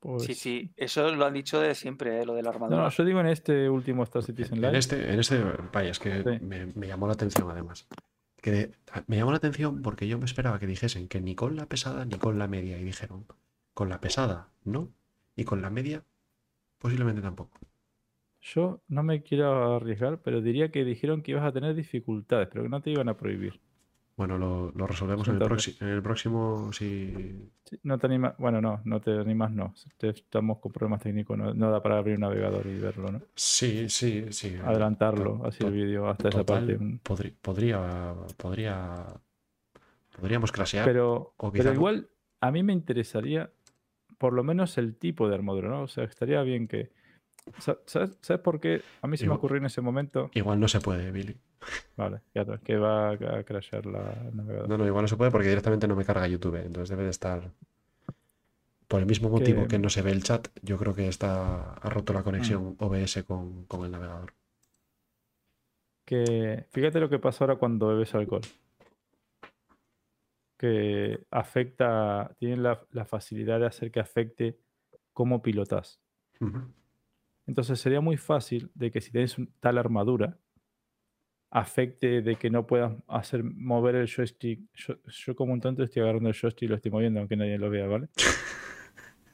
Pues- 0.00 0.22
Sí, 0.24 0.34
sí, 0.34 0.72
eso 0.76 1.14
lo 1.14 1.26
han 1.26 1.34
dicho 1.34 1.60
de 1.60 1.74
siempre, 1.74 2.20
eh, 2.22 2.24
lo 2.26 2.34
de 2.34 2.42
la 2.42 2.48
No, 2.50 2.54
armadura. 2.56 2.82
no, 2.84 2.88
yo 2.90 3.04
digo 3.04 3.20
en 3.20 3.26
este 3.26 3.68
último 3.68 4.02
Star 4.04 4.22
Citizen 4.22 4.56
En 4.56 4.62
Live. 4.62 4.78
este, 4.78 5.12
en 5.12 5.20
este, 5.20 5.42
vaya, 5.72 5.90
es 5.90 5.98
que 5.98 6.22
Sí. 6.22 6.44
me, 6.44 6.66
me 6.66 6.86
llamó 6.86 7.06
la 7.06 7.12
atención 7.12 7.50
además. 7.50 7.86
Que 8.40 8.50
de- 8.50 8.72
me 9.06 9.18
llamó 9.18 9.30
la 9.32 9.36
atención 9.36 9.82
porque 9.82 10.08
yo 10.08 10.18
me 10.18 10.24
esperaba 10.24 10.58
que 10.58 10.66
dijesen 10.66 11.06
que 11.08 11.20
ni 11.20 11.34
con 11.34 11.54
la 11.56 11.66
pesada 11.66 12.06
ni 12.06 12.16
con 12.16 12.38
la 12.38 12.48
media. 12.48 12.78
Y 12.78 12.84
dijeron, 12.84 13.26
con 13.74 13.90
la 13.90 14.00
pesada 14.00 14.48
no, 14.64 14.90
y 15.36 15.44
con 15.44 15.60
la 15.60 15.68
media 15.68 16.02
posiblemente 16.78 17.20
tampoco. 17.20 17.58
Yo 18.40 18.80
no 18.88 19.02
me 19.02 19.22
quiero 19.22 19.76
arriesgar, 19.76 20.22
pero 20.22 20.40
diría 20.40 20.70
que 20.70 20.82
dijeron 20.86 21.20
que 21.22 21.32
ibas 21.32 21.44
a 21.44 21.52
tener 21.52 21.74
dificultades, 21.74 22.48
pero 22.50 22.62
que 22.62 22.70
no 22.70 22.80
te 22.80 22.88
iban 22.90 23.10
a 23.10 23.18
prohibir. 23.18 23.60
Bueno, 24.20 24.36
lo, 24.36 24.70
lo 24.72 24.86
resolvemos 24.86 25.26
en 25.28 25.36
el, 25.36 25.42
en 25.80 25.88
el 25.88 26.02
próximo. 26.02 26.70
Si... 26.74 27.50
Sí, 27.64 27.78
No 27.84 27.98
te 27.98 28.06
animas, 28.06 28.34
bueno, 28.36 28.60
no, 28.60 28.82
no 28.84 29.00
te 29.00 29.12
animas, 29.18 29.50
no. 29.50 29.72
Estamos 29.98 30.58
con 30.58 30.72
problemas 30.72 31.00
técnicos, 31.00 31.38
no, 31.38 31.54
no 31.54 31.70
da 31.70 31.82
para 31.82 31.96
abrir 31.96 32.16
un 32.16 32.20
navegador 32.20 32.66
y 32.66 32.78
verlo, 32.78 33.10
¿no? 33.10 33.22
Sí, 33.34 33.88
sí, 33.88 34.26
sí. 34.30 34.58
Adelantarlo, 34.62 35.40
así 35.46 35.64
el 35.64 35.72
vídeo 35.72 36.06
hasta 36.06 36.28
esa 36.28 36.44
parte. 36.44 36.76
podri- 37.02 37.34
podría, 37.40 38.12
podría. 38.36 39.06
Podríamos 40.20 40.52
crashear. 40.52 40.84
Pero, 40.84 41.32
pero 41.50 41.72
igual 41.72 42.10
a 42.42 42.50
mí 42.50 42.62
me 42.62 42.74
interesaría 42.74 43.50
por 44.18 44.34
lo 44.34 44.44
menos 44.44 44.76
el 44.76 44.96
tipo 44.96 45.30
de 45.30 45.34
armadura, 45.34 45.70
¿no? 45.70 45.80
O 45.84 45.88
sea, 45.88 46.04
estaría 46.04 46.42
bien 46.42 46.68
que... 46.68 46.90
sa- 47.58 47.78
¿Sabes, 47.86 48.18
¿sabes 48.20 48.42
por 48.42 48.60
qué? 48.60 48.82
A 49.02 49.06
mí 49.06 49.16
se 49.16 49.26
me 49.26 49.34
ocurrió 49.34 49.58
en 49.58 49.66
ese 49.66 49.80
momento... 49.80 50.30
Igual 50.34 50.58
no 50.60 50.68
se 50.68 50.80
puede, 50.80 51.10
Billy. 51.10 51.36
Vale, 51.96 52.20
ya 52.34 52.42
está, 52.42 52.58
que 52.58 52.76
va 52.76 53.10
a 53.10 53.42
crashear 53.44 53.84
la 53.86 54.12
el 54.28 54.36
navegador. 54.36 54.68
No, 54.68 54.78
no, 54.78 54.86
igual 54.86 55.02
no 55.04 55.08
se 55.08 55.16
puede 55.16 55.30
porque 55.30 55.48
directamente 55.48 55.86
no 55.88 55.96
me 55.96 56.04
carga 56.04 56.26
YouTube. 56.26 56.56
Entonces 56.56 56.88
debe 56.90 57.04
de 57.04 57.10
estar. 57.10 57.50
Por 58.88 59.00
el 59.00 59.06
mismo 59.06 59.28
motivo 59.28 59.62
Que- 59.62 59.68
que 59.68 59.78
no 59.78 59.88
se 59.90 60.02
ve 60.02 60.10
el 60.10 60.22
chat, 60.24 60.48
yo 60.62 60.76
creo 60.78 60.94
que 60.94 61.06
está 61.08 61.74
ha 61.74 61.90
roto 61.90 62.12
Mm. 62.12 62.16
la 62.16 62.22
conexión 62.24 62.76
OBS 62.78 63.24
con, 63.24 63.64
con 63.66 63.84
el 63.84 63.90
navegador. 63.92 64.32
Que 66.04 66.66
fíjate 66.70 66.98
lo 66.98 67.08
que 67.08 67.18
pasa 67.20 67.44
ahora 67.44 67.56
cuando 67.56 67.86
bebes 67.88 68.14
alcohol. 68.14 68.40
Que 70.56 71.24
afecta, 71.30 72.34
tiene 72.38 72.56
la, 72.56 72.80
la 72.92 73.04
facilidad 73.06 73.60
de 73.60 73.66
hacer 73.66 73.90
que 73.90 74.00
afecte 74.00 74.58
cómo 75.12 75.40
pilotas. 75.40 76.00
Ujú. 76.40 76.62
Entonces 77.50 77.80
sería 77.80 78.00
muy 78.00 78.16
fácil 78.16 78.70
de 78.76 78.92
que 78.92 79.00
si 79.00 79.10
tienes 79.10 79.34
tal 79.58 79.76
armadura, 79.76 80.38
afecte 81.50 82.22
de 82.22 82.36
que 82.36 82.48
no 82.48 82.64
puedas 82.64 82.92
hacer 83.08 83.42
mover 83.42 83.96
el 83.96 84.06
joystick. 84.06 84.60
Yo, 84.72 84.94
yo 85.04 85.34
como 85.34 85.52
un 85.52 85.60
tonto 85.60 85.82
estoy 85.82 86.02
agarrando 86.02 86.28
el 86.28 86.36
joystick 86.36 86.62
y 86.62 86.68
lo 86.68 86.76
estoy 86.76 86.92
moviendo, 86.92 87.18
aunque 87.18 87.34
nadie 87.34 87.58
lo 87.58 87.68
vea, 87.68 87.88
¿vale? 87.88 88.08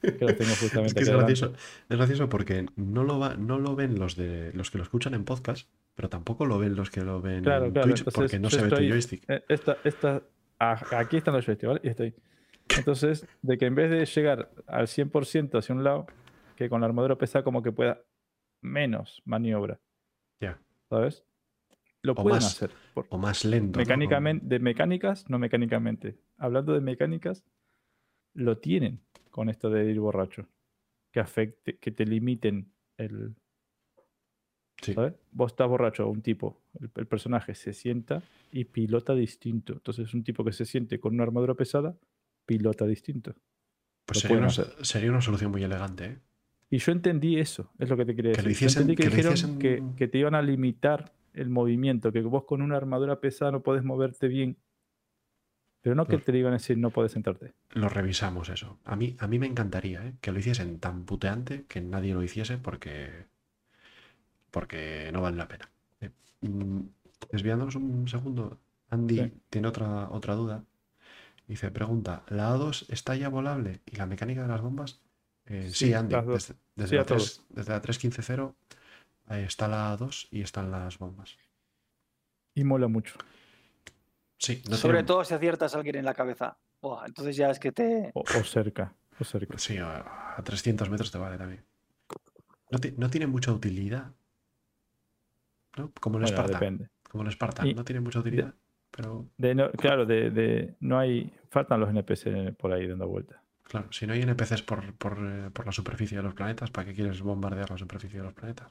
Que 0.00 0.24
lo 0.24 0.34
tengo 0.34 0.50
Es 0.50 0.60
justamente 0.60 0.94
que 0.94 1.02
es 1.02 1.10
gracioso, 1.10 1.52
es 1.90 1.96
gracioso 1.98 2.26
porque 2.30 2.64
no 2.76 3.04
lo, 3.04 3.18
va, 3.18 3.34
no 3.36 3.58
lo 3.58 3.76
ven 3.76 3.98
los 3.98 4.16
de 4.16 4.50
los 4.54 4.70
que 4.70 4.78
lo 4.78 4.84
escuchan 4.84 5.12
en 5.12 5.26
podcast, 5.26 5.68
pero 5.94 6.08
tampoco 6.08 6.46
lo 6.46 6.58
ven 6.58 6.74
los 6.74 6.88
que 6.88 7.02
lo 7.02 7.20
ven 7.20 7.44
Claro, 7.44 7.66
en 7.66 7.72
claro, 7.72 7.88
Twitch 7.88 8.04
porque 8.14 8.38
no 8.38 8.48
se 8.48 8.62
ve 8.62 8.70
tu 8.70 8.76
joystick. 8.76 9.28
Eh, 9.28 9.44
Esta, 9.46 9.76
esta, 9.84 10.22
ah, 10.58 10.82
aquí 10.92 11.18
están 11.18 11.34
los 11.34 11.44
joysticks, 11.44 11.68
¿vale? 11.68 11.80
Y 11.84 11.88
estoy. 11.88 12.14
Entonces, 12.78 13.26
de 13.42 13.58
que 13.58 13.66
en 13.66 13.74
vez 13.74 13.90
de 13.90 14.06
llegar 14.06 14.48
al 14.66 14.86
100% 14.86 15.58
hacia 15.58 15.74
un 15.74 15.84
lado, 15.84 16.06
que 16.56 16.68
con 16.68 16.80
la 16.80 16.86
armadura 16.86 17.16
pesada 17.16 17.44
como 17.44 17.62
que 17.62 17.72
pueda 17.72 18.02
menos 18.62 19.22
maniobra. 19.24 19.78
Ya. 20.40 20.58
¿Sabes? 20.88 21.24
Lo 22.02 22.12
O 22.12 22.14
pueden 22.16 22.36
más 22.38 22.46
hacer. 22.46 22.70
por- 22.94 23.06
O 23.10 23.18
más 23.18 23.44
lento. 23.44 23.78
¿no? 23.78 23.82
mecánicamente, 23.82 24.46
de 24.46 24.58
mecánicas, 24.58 25.28
no 25.28 25.38
mecánicamente. 25.38 26.18
Hablando 26.38 26.72
de 26.72 26.80
mecánicas, 26.80 27.44
lo 28.34 28.58
tienen 28.58 29.00
con 29.30 29.48
esto 29.48 29.70
de 29.70 29.90
ir 29.90 30.00
borracho. 30.00 30.48
Que 31.12 31.20
afecte, 31.20 31.78
que 31.78 31.90
te 31.90 32.04
limiten 32.06 32.72
el, 32.96 33.34
Sí. 34.82 34.92
¿sabes? 34.92 35.14
Vos 35.32 35.52
estás 35.52 35.68
borracho, 35.68 36.06
un 36.08 36.20
tipo, 36.20 36.60
el, 36.78 36.90
el 36.94 37.06
personaje 37.06 37.54
se 37.54 37.72
sienta 37.72 38.22
y 38.52 38.64
pilota 38.66 39.14
distinto. 39.14 39.72
Entonces, 39.72 40.12
un 40.12 40.22
tipo 40.22 40.44
que 40.44 40.52
se 40.52 40.66
siente 40.66 41.00
con 41.00 41.14
una 41.14 41.22
armadura 41.22 41.54
pesada, 41.54 41.96
pilota 42.44 42.84
distinto. 42.86 43.34
Pues 44.04 44.20
sería 44.20 44.36
una, 44.38 44.50
sería 44.50 45.10
una 45.10 45.22
solución 45.22 45.50
muy 45.50 45.62
elegante, 45.64 46.04
¿eh? 46.04 46.20
Y 46.70 46.78
yo 46.78 46.92
entendí 46.92 47.38
eso, 47.38 47.70
es 47.78 47.88
lo 47.88 47.96
que 47.96 48.04
te 48.04 48.16
quería 48.16 48.32
Que 48.32 48.42
decir. 48.42 48.52
Yo 48.52 48.66
hiciesen- 48.66 48.80
entendí 48.82 48.96
que, 48.96 49.02
que 49.04 49.08
lo 49.10 49.16
dijeron 49.16 49.34
hiciesen- 49.34 49.58
que, 49.58 49.82
que 49.96 50.08
te 50.08 50.18
iban 50.18 50.34
a 50.34 50.42
limitar 50.42 51.12
el 51.34 51.48
movimiento, 51.50 52.10
que 52.12 52.20
vos 52.22 52.44
con 52.44 52.62
una 52.62 52.76
armadura 52.76 53.20
pesada 53.20 53.52
no 53.52 53.62
podés 53.62 53.84
moverte 53.84 54.26
bien. 54.28 54.56
Pero 55.82 55.94
no 55.94 56.06
que 56.06 56.18
te 56.18 56.32
digan 56.32 56.52
decir 56.52 56.76
no 56.78 56.90
puedes 56.90 57.12
sentarte. 57.12 57.52
Lo 57.70 57.88
revisamos 57.88 58.48
eso. 58.48 58.78
A 58.84 58.96
mí, 58.96 59.16
a 59.20 59.28
mí 59.28 59.38
me 59.38 59.46
encantaría 59.46 60.04
¿eh? 60.04 60.14
que 60.20 60.32
lo 60.32 60.38
hiciesen 60.40 60.80
tan 60.80 61.04
puteante 61.04 61.64
que 61.68 61.80
nadie 61.80 62.12
lo 62.14 62.24
hiciese 62.24 62.58
porque, 62.58 63.26
porque 64.50 65.10
no 65.12 65.20
vale 65.22 65.36
la 65.36 65.48
pena. 65.48 65.70
Eh, 66.00 66.10
mm, 66.42 66.80
Desviándonos 67.30 67.74
un 67.76 68.06
segundo, 68.08 68.58
Andy 68.90 69.16
Sí. 69.18 69.32
tiene 69.50 69.68
otra, 69.68 70.08
otra 70.10 70.34
duda 70.34 70.64
Dice, 71.48 71.70
pregunta, 71.70 72.24
¿la 72.28 72.52
A2 72.52 72.86
está 72.92 73.14
ya 73.14 73.28
volable? 73.28 73.80
¿Y 73.86 73.94
la 73.94 74.06
mecánica 74.06 74.42
de 74.42 74.48
las 74.48 74.60
bombas? 74.60 75.00
Eh, 75.46 75.68
sí, 75.72 75.86
Sí, 75.86 75.94
Andy, 75.94 76.14
desde, 76.26 76.54
desde 76.74 76.88
Sí, 76.90 76.94
a 76.96 76.98
la 76.98 77.04
3, 77.04 77.18
todos. 77.18 77.46
desde 77.50 77.72
la 77.72 77.82
3.15.0 77.82 78.54
eh, 79.30 79.44
está 79.46 79.68
la 79.68 79.96
A2 79.96 80.28
y 80.30 80.42
están 80.42 80.70
las 80.70 80.98
bombas. 80.98 81.36
Y 82.54 82.64
mola 82.64 82.88
mucho. 82.88 83.14
Sí, 84.38 84.62
no 84.68 84.76
Sobre 84.76 85.02
todo 85.02 85.24
si 85.24 85.34
aciertas 85.34 85.74
a 85.74 85.78
alguien 85.78 85.96
en 85.96 86.04
la 86.04 86.14
cabeza. 86.14 86.58
Buah, 86.82 87.06
entonces 87.06 87.36
ya 87.36 87.50
es 87.50 87.58
que 87.58 87.72
te. 87.72 88.10
O, 88.14 88.20
o 88.20 88.44
cerca. 88.44 88.94
O 89.18 89.24
cerca. 89.24 89.56
Sí, 89.58 89.78
a, 89.78 90.34
a 90.36 90.42
300 90.44 90.90
metros 90.90 91.10
te 91.10 91.18
vale 91.18 91.38
también. 91.38 91.64
No, 92.70 92.78
ti- 92.78 92.94
no 92.96 93.08
tiene 93.08 93.26
mucha 93.26 93.52
utilidad. 93.52 94.12
¿no? 95.76 95.90
Como 96.00 96.18
el 96.18 96.22
Bueno, 96.24 96.36
Spartan. 96.36 96.60
depende. 96.60 96.90
Como 97.08 97.24
el 97.24 97.30
Spartan. 97.32 97.66
Y- 97.66 97.74
No 97.74 97.84
tiene 97.84 98.00
mucha 98.00 98.18
utilidad. 98.20 98.54
Pero 98.90 99.26
De 99.36 99.54
no- 99.54 99.70
claro, 99.72 100.06
de, 100.06 100.30
de- 100.30 100.76
no 100.80 100.98
hay. 100.98 101.32
Faltan 101.50 101.80
los 101.80 101.90
NPC 101.90 102.52
por 102.56 102.72
ahí 102.72 102.86
dando 102.86 103.06
vueltas. 103.08 103.40
Claro, 103.68 103.92
si 103.92 104.06
no 104.06 104.12
hay 104.14 104.22
NPCs 104.22 104.62
por, 104.62 104.94
por, 104.94 105.18
eh, 105.20 105.50
por 105.52 105.66
la 105.66 105.72
superficie 105.72 106.16
de 106.16 106.22
los 106.22 106.34
planetas, 106.34 106.70
¿para 106.70 106.86
qué 106.86 106.94
quieres 106.94 107.20
bombardear 107.20 107.70
la 107.70 107.78
superficie 107.78 108.18
de 108.18 108.24
los 108.24 108.34
planetas? 108.34 108.68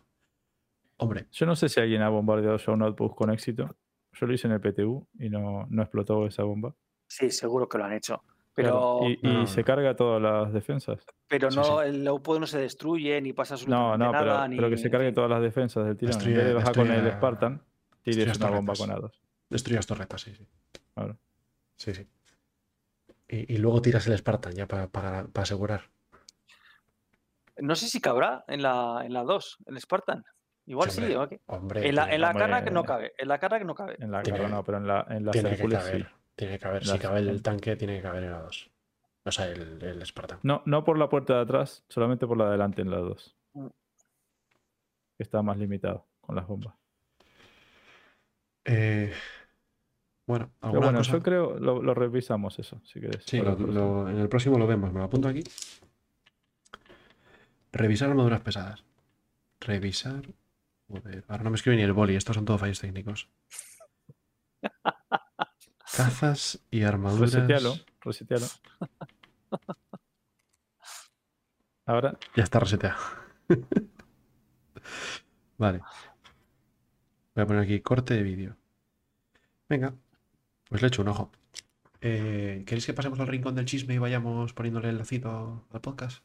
Hombre, 0.98 1.28
Yo 1.32 1.46
no 1.46 1.56
sé 1.56 1.68
si 1.70 1.80
alguien 1.80 2.02
ha 2.02 2.10
bombardeado 2.10 2.58
ya 2.58 2.72
un 2.72 2.82
outpost 2.84 3.16
con 3.16 3.30
éxito. 3.30 3.76
Yo 4.14 4.26
lo 4.28 4.34
hice 4.34 4.48
en 4.48 4.54
el 4.54 4.62
PTU 4.62 5.06
y 5.20 5.30
no, 5.30 5.68
no 5.70 5.82
explotó 5.82 6.26
esa 6.26 6.44
bomba. 6.44 6.74
Sí, 7.08 7.30
seguro 7.32 7.68
que 7.68 7.78
lo 7.78 7.84
han 7.84 7.94
hecho. 7.94 8.24
Pero, 8.54 9.00
Y, 9.04 9.20
y 9.22 9.28
No, 9.28 9.34
no, 9.42 9.48
se 9.48 9.60
no. 9.60 9.66
carga 9.66 9.94
todas 9.98 10.22
las 10.22 10.54
defensas. 10.54 11.06
pero 11.28 11.50
no, 11.50 11.64
sí. 11.82 11.88
el 11.90 12.08
outpost 12.08 12.40
no 12.40 12.48
se 12.48 12.60
destruye 12.60 13.20
ni 13.22 13.34
pasa 13.34 13.56
No, 13.68 13.92
absolutamente 13.92 14.06
no, 14.06 14.12
pero, 14.14 14.26
nada. 14.34 14.48
ni, 14.48 14.56
pero 14.56 14.70
que 14.70 14.78
se 14.78 14.86
en 14.88 14.92
cargue 14.94 15.12
todas 15.12 15.30
las 15.30 15.42
defensas 15.42 15.86
del 15.86 15.98
tirón. 15.98 16.14
En 16.14 16.20
Destruye- 16.22 16.38
vez 16.38 16.46
de 16.46 16.54
bajar 16.54 16.74
con 16.76 16.90
el 16.90 17.12
Spartan, 17.12 17.62
tires 18.04 18.38
una 18.38 18.50
bomba 18.52 18.74
con 18.78 18.90
A2. 18.90 19.12
destruyas 19.50 19.86
torretas, 19.86 20.22
sí, 20.22 20.34
sí. 20.34 20.48
Claro. 20.94 21.18
Sí, 21.76 21.94
sí. 21.94 22.08
Y, 23.28 23.54
y 23.54 23.58
luego 23.58 23.82
tiras 23.82 24.06
el 24.08 24.18
Spartan 24.18 24.54
ya 24.54 24.68
para, 24.68 24.88
para, 24.88 25.26
para 25.28 25.44
asegurar. 25.44 25.90
No 27.58 27.76
sé 27.76 27.88
si 27.88 28.02
cabrá 28.02 28.44
en 28.48 28.62
la, 28.62 29.02
en 29.06 29.14
la 29.14 29.24
2, 29.24 29.58
el 29.68 29.80
Spartan. 29.80 30.24
Igual 30.68 30.90
Sí, 30.92 30.98
sí, 30.98 31.14
hombre. 31.14 31.18
¿o 31.18 31.30
qué? 31.30 31.42
Hombre, 31.46 31.88
En 31.90 31.96
la, 31.96 32.12
en 32.14 32.22
la 32.22 32.30
hombre, 32.32 32.46
cara 32.46 32.64
que 32.64 32.72
no 32.72 32.84
cabe. 32.84 33.14
En 33.18 33.28
la 33.28 33.38
cara 33.40 33.60
que 33.60 33.66
no 33.66 33.76
cabe. 33.76 33.96
En 34.00 34.12
la 34.12 34.22
Tiene- 34.24 34.40
cara 34.40 34.50
no, 34.50 34.64
pero 34.64 34.78
en 34.80 34.88
la, 34.88 35.06
en 35.10 35.26
las 35.26 35.32
tiene 35.34 35.56
que 35.56 35.68
caber. 35.70 36.02
sí. 36.04 36.08
Tiene 36.36 36.54
que 36.54 36.60
caber. 36.60 36.86
Si 36.86 37.00
cabe 37.00 37.20
el 37.20 37.42
tanque, 37.42 37.76
tiene 37.76 37.98
que 37.98 38.02
caber 38.02 38.24
en 38.24 38.32
la 38.32 38.42
2. 38.42 38.72
O 39.28 39.32
sea, 39.32 39.48
el, 39.48 39.82
el 39.82 40.06
Spartan. 40.06 40.40
No, 40.44 40.62
no 40.66 40.84
por 40.84 40.98
la 41.00 41.08
puerta 41.08 41.36
de 41.36 41.42
atrás, 41.42 41.84
solamente 41.88 42.28
por 42.28 42.38
la 42.38 42.44
de 42.46 42.50
adelante 42.50 42.82
en 42.82 42.92
la 42.92 42.98
2. 42.98 43.38
Mm. 43.54 43.68
Que 45.18 45.24
está 45.24 45.42
más 45.42 45.58
limitado 45.58 46.06
con 46.22 46.36
las 46.36 46.46
bombas. 46.46 46.76
Eh, 48.66 49.14
bueno, 50.28 50.52
Pero 50.60 50.68
alguna 50.70 50.86
bueno, 50.88 51.00
cosa. 51.00 51.12
yo 51.14 51.24
creo, 51.24 51.60
lo, 51.60 51.82
lo 51.82 51.94
revisamos 51.94 52.58
eso, 52.60 52.82
si 52.84 53.00
querés. 53.00 53.24
Sí, 53.26 53.40
lo- 53.40 53.56
lo- 53.58 54.10
en 54.10 54.18
el 54.18 54.30
próximo 54.30 54.58
lo 54.58 54.68
vemos. 54.68 54.92
Me 54.92 55.00
lo 55.00 55.06
apunto 55.06 55.28
aquí. 55.28 55.44
Revisar 57.72 58.10
armaduras 58.10 58.42
pesadas. 58.42 58.84
Revisar. 59.60 60.24
Joder, 60.88 61.24
ahora 61.28 61.44
no 61.44 61.50
me 61.50 61.56
escribe 61.56 61.78
ni 61.78 61.84
el 61.84 61.94
boli. 61.94 62.16
Estos 62.16 62.36
son 62.36 62.46
todos 62.46 62.60
fallos 62.60 62.80
técnicos. 62.80 63.28
Cazas 65.98 66.60
y 66.72 66.84
armaduras. 66.84 67.34
Resetealo, 67.34 67.76
resetealo. 68.02 68.46
Ahora, 71.86 72.18
Ya 72.36 72.44
está 72.44 72.60
reseteado. 72.60 72.98
vale. 75.58 75.80
Voy 77.36 77.44
a 77.44 77.48
poner 77.48 77.64
aquí 77.64 77.80
corte 77.82 78.14
de 78.16 78.24
vídeo. 78.24 78.58
Venga, 79.70 79.94
pues 80.70 80.82
le 80.82 80.88
echo 80.88 81.02
un 81.02 81.08
ojo. 81.10 81.32
Eh, 82.02 82.64
¿Queréis 82.66 82.86
que 82.86 82.94
pasemos 82.94 83.20
al 83.20 83.28
rincón 83.28 83.56
del 83.56 83.66
chisme 83.66 83.94
y 83.96 83.98
vayamos 83.98 84.54
poniéndole 84.54 84.90
el 84.90 84.98
lacito 84.98 85.66
al 85.72 85.82
podcast? 85.82 86.24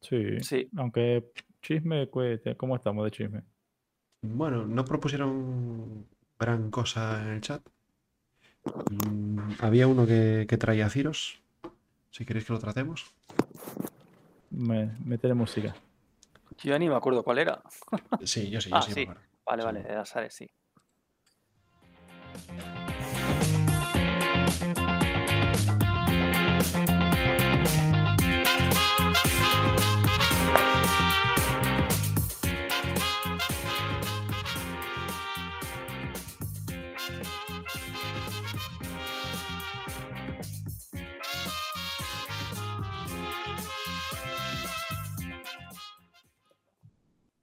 sí. 0.00 0.40
Sí. 0.40 0.68
Aunque 0.76 1.30
chisme, 1.60 2.08
cuete, 2.08 2.56
¿cómo 2.56 2.74
estamos 2.76 3.04
de 3.04 3.10
chisme? 3.12 3.42
Bueno, 4.22 4.66
no 4.66 4.84
propusieron 4.84 6.06
gran 6.38 6.70
cosa 6.70 7.22
en 7.22 7.28
el 7.28 7.40
chat. 7.40 7.62
Mm, 9.08 9.52
había 9.60 9.86
uno 9.86 10.06
que, 10.06 10.46
que 10.48 10.56
traía 10.56 10.88
ciros. 10.90 11.40
Si 12.10 12.24
queréis 12.24 12.44
que 12.46 12.52
lo 12.52 12.58
tratemos. 12.58 13.12
Me, 14.50 14.96
meteré 15.04 15.34
música. 15.34 15.74
Yo 16.58 16.78
ni 16.78 16.88
me 16.88 16.94
acuerdo 16.96 17.22
cuál 17.24 17.38
era. 17.38 17.62
Sí, 18.24 18.50
yo 18.50 18.60
sí, 18.60 18.70
yo 18.70 18.76
Ah, 18.76 18.82
sí. 18.82 18.90
me 18.90 18.94
sí. 18.94 19.02
acuerdo. 19.02 19.22
Vale, 19.46 19.62
Sí. 19.62 19.66
vale, 19.66 19.82
de 19.82 19.94
Azares, 19.96 20.34
sí. 20.34 20.50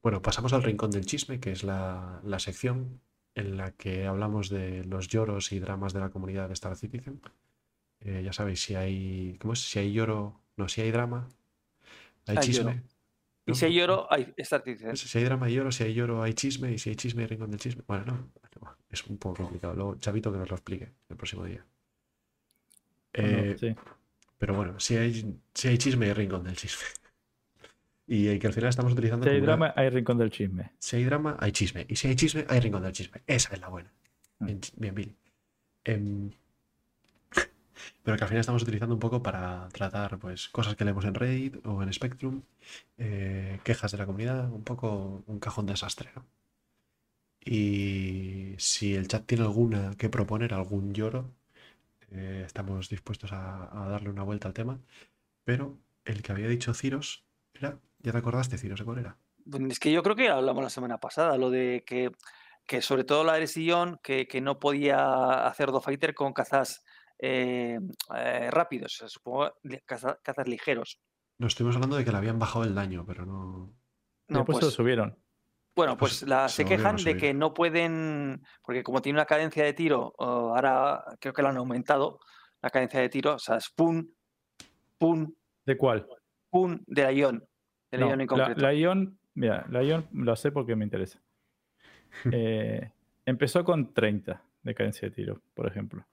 Bueno, 0.02 0.22
pasamos 0.22 0.54
al 0.54 0.64
rincón 0.64 0.92
del 0.92 1.06
chisme, 1.06 1.40
que 1.40 1.52
es 1.52 1.64
la, 1.64 2.22
la 2.24 2.40
sección 2.40 3.02
en 3.36 3.58
la 3.58 3.72
que 3.72 4.06
hablamos 4.06 4.50
de 4.50 4.84
los 4.86 5.08
lloros 5.08 5.52
y 5.52 5.60
dramas 5.60 5.94
de 5.94 6.00
la 6.00 6.10
comunidad 6.10 6.48
de 6.48 6.54
Star 6.54 6.76
Citizen. 6.76 7.22
Eh, 8.02 8.22
ya 8.24 8.32
sabéis, 8.34 8.62
si 8.62 8.76
hay. 8.76 9.38
¿Cómo 9.42 9.54
es? 9.54 9.60
Si 9.60 9.78
hay 9.80 9.92
lloro. 9.92 10.40
No, 10.56 10.68
si 10.70 10.82
hay 10.82 10.92
drama, 10.92 11.28
hay 12.28 12.38
Hay 12.38 12.44
chisme. 12.44 12.74
lloro. 12.76 12.84
Y 13.46 13.56
si 13.56 13.66
hay 13.66 13.74
lloro, 13.74 14.08
hay 14.12 14.34
Star 14.38 14.64
Citizen. 14.64 14.96
Si 14.96 15.18
hay 15.18 15.24
drama, 15.24 15.48
hay 15.48 15.56
lloro. 15.56 15.72
Si 15.72 15.84
hay 15.84 15.94
lloro, 15.94 16.24
hay 16.24 16.34
chisme. 16.34 16.72
Y 16.72 16.78
si 16.78 16.90
hay 16.92 16.96
chisme, 16.96 17.24
hay 17.24 17.28
rincón 17.28 17.52
del 17.52 17.60
chisme. 17.60 17.84
Bueno, 17.88 18.06
no. 18.06 18.32
Es 18.90 19.06
un 19.06 19.18
poco 19.18 19.44
complicado. 19.44 19.74
Luego, 19.76 19.96
Chavito, 19.98 20.32
que 20.32 20.38
nos 20.40 20.50
lo 20.50 20.56
explique 20.56 20.92
el 21.10 21.16
próximo 21.18 21.44
día. 21.46 21.66
Bueno, 23.14 23.38
Eh, 23.52 23.58
sí. 23.60 23.76
Pero 24.38 24.56
bueno, 24.56 24.80
si 24.80 24.96
hay, 24.98 25.40
si 25.54 25.68
hay 25.68 25.78
chisme, 25.78 26.08
hay 26.08 26.14
rincón 26.14 26.44
del 26.44 26.56
chisme. 26.56 26.84
Y 28.12 28.28
eh, 28.28 28.40
que 28.40 28.48
al 28.48 28.54
final 28.54 28.70
estamos 28.70 28.92
utilizando. 28.94 29.24
Si 29.26 29.30
hay 29.30 29.38
una- 29.38 29.46
drama, 29.46 29.74
hay 29.76 29.90
rincón 29.90 30.18
del 30.18 30.32
chisme. 30.32 30.72
si 30.80 30.96
hay 30.96 31.04
drama, 31.04 31.38
hay 31.40 31.52
chisme. 31.52 31.86
Y 31.88 31.96
si 31.96 32.08
hay 32.08 32.16
chisme, 32.16 32.44
hay 32.50 32.60
rincón 32.60 32.82
del 32.82 32.92
chisme. 32.92 33.22
Esa 33.28 33.54
es 33.54 33.62
la 33.62 33.68
buena. 33.70 33.92
Mm. 34.40 34.46
Bien, 34.46 34.60
bien, 34.78 34.96
Billy. 34.96 35.16
Em, 35.84 36.32
pero 38.04 38.18
que 38.18 38.24
al 38.24 38.28
final 38.30 38.40
estamos 38.40 38.64
utilizando 38.64 38.96
un 38.96 39.00
poco 39.00 39.22
para 39.22 39.70
tratar 39.70 40.18
pues, 40.18 40.50
cosas 40.50 40.76
que 40.76 40.86
leemos 40.86 41.06
en 41.06 41.14
Reddit 41.14 41.66
o 41.68 41.84
en 41.84 41.94
Spectrum, 41.94 42.42
eh, 42.98 43.60
quejas 43.64 43.92
de 43.92 43.98
la 44.00 44.06
comunidad, 44.08 44.52
un 44.52 44.64
poco 44.64 45.24
un 45.28 45.40
cajón 45.40 45.68
desastre. 45.68 46.10
¿no? 46.16 46.26
Y 47.46 48.56
si 48.58 48.96
el 48.96 49.08
chat 49.08 49.26
tiene 49.26 49.44
alguna 49.44 49.94
que 49.98 50.10
proponer, 50.10 50.54
algún 50.54 50.94
lloro, 50.94 51.32
eh, 52.12 52.44
estamos 52.46 52.90
dispuestos 52.90 53.32
a, 53.34 53.86
a 53.86 53.88
darle 53.90 54.10
una 54.10 54.24
vuelta 54.24 54.48
al 54.48 54.54
tema. 54.54 54.80
Pero 55.46 55.78
el 56.06 56.22
que 56.24 56.32
había 56.32 56.48
dicho 56.48 56.74
Ciros 56.74 57.24
era. 57.54 57.78
¿Ya 58.00 58.12
te 58.12 58.18
acordaste, 58.18 58.58
Ciros, 58.58 58.80
de 58.80 58.86
cuál 58.86 59.00
era? 59.00 59.18
Es 59.70 59.80
que 59.80 59.92
yo 59.92 60.04
creo 60.04 60.16
que 60.16 60.30
hablamos 60.30 60.64
la 60.64 60.70
semana 60.70 61.00
pasada, 61.00 61.38
lo 61.38 61.50
de 61.50 61.84
que, 61.86 62.12
que 62.66 62.82
sobre 62.82 63.04
todo 63.04 63.24
la 63.24 63.38
Eresillón, 63.38 64.00
que, 64.04 64.28
que 64.28 64.42
no 64.42 64.60
podía 64.60 65.46
hacer 65.48 65.72
do 65.72 65.82
fighter 65.82 66.14
con 66.14 66.34
cazas 66.34 66.84
eh, 67.18 67.80
eh, 68.16 68.52
rápidos, 68.52 68.94
o 68.96 68.98
sea, 69.00 69.08
supongo 69.10 69.52
caza- 69.86 70.20
cazas 70.24 70.48
ligeros. 70.48 71.00
No 71.38 71.48
estuvimos 71.48 71.76
hablando 71.76 71.98
de 71.98 72.06
que 72.06 72.12
le 72.12 72.18
habían 72.18 72.40
bajado 72.40 72.64
el 72.66 72.76
daño, 72.76 73.06
pero 73.06 73.26
no. 73.26 73.74
No, 74.28 74.34
se 74.34 74.38
lo 74.40 74.46
pues, 74.46 74.74
subieron. 74.74 75.18
bueno, 75.76 75.98
pues 75.98 76.20
pues 76.20 76.30
la- 76.30 76.48
se 76.48 76.58
se 76.64 76.66
quejan 76.66 76.98
de 76.98 77.18
que 77.18 77.34
no 77.34 77.54
pueden, 77.54 78.44
porque 78.62 78.84
como 78.84 79.02
tiene 79.02 79.18
una 79.18 79.26
cadencia 79.26 79.64
de 79.64 79.74
tiro, 79.74 80.14
oh, 80.18 80.54
ahora 80.56 81.04
creo 81.20 81.34
que 81.34 81.42
la 81.42 81.50
han 81.50 81.58
aumentado, 81.58 82.20
la 82.62 82.70
cadencia 82.70 83.00
de 83.02 83.10
tiro, 83.10 83.36
o 83.36 83.40
sea, 83.40 83.56
es 83.58 83.70
pum, 83.70 84.06
pum, 85.00 85.34
¿De 85.66 85.76
cuál? 85.78 86.08
pum 86.52 86.80
de 86.86 87.04
la 87.04 87.12
Ion, 87.12 87.44
de 87.92 87.98
la 87.98 88.06
No, 88.06 88.08
Ion 88.08 88.22
en 88.22 88.28
la, 88.28 88.28
concreto. 88.28 88.62
la 88.62 88.74
Ion, 88.74 89.20
mira, 89.36 89.66
la 89.70 89.84
Ion 89.84 90.08
lo 90.14 90.36
sé 90.36 90.52
porque 90.52 90.76
me 90.76 90.86
interesa. 90.86 91.22
Eh, 92.32 92.92
empezó 93.26 93.64
con 93.64 93.94
30 93.94 94.44
de 94.64 94.74
cadencia 94.76 95.08
de 95.08 95.16
tiro, 95.16 95.42
por 95.54 95.68
ejemplo. 95.68 96.06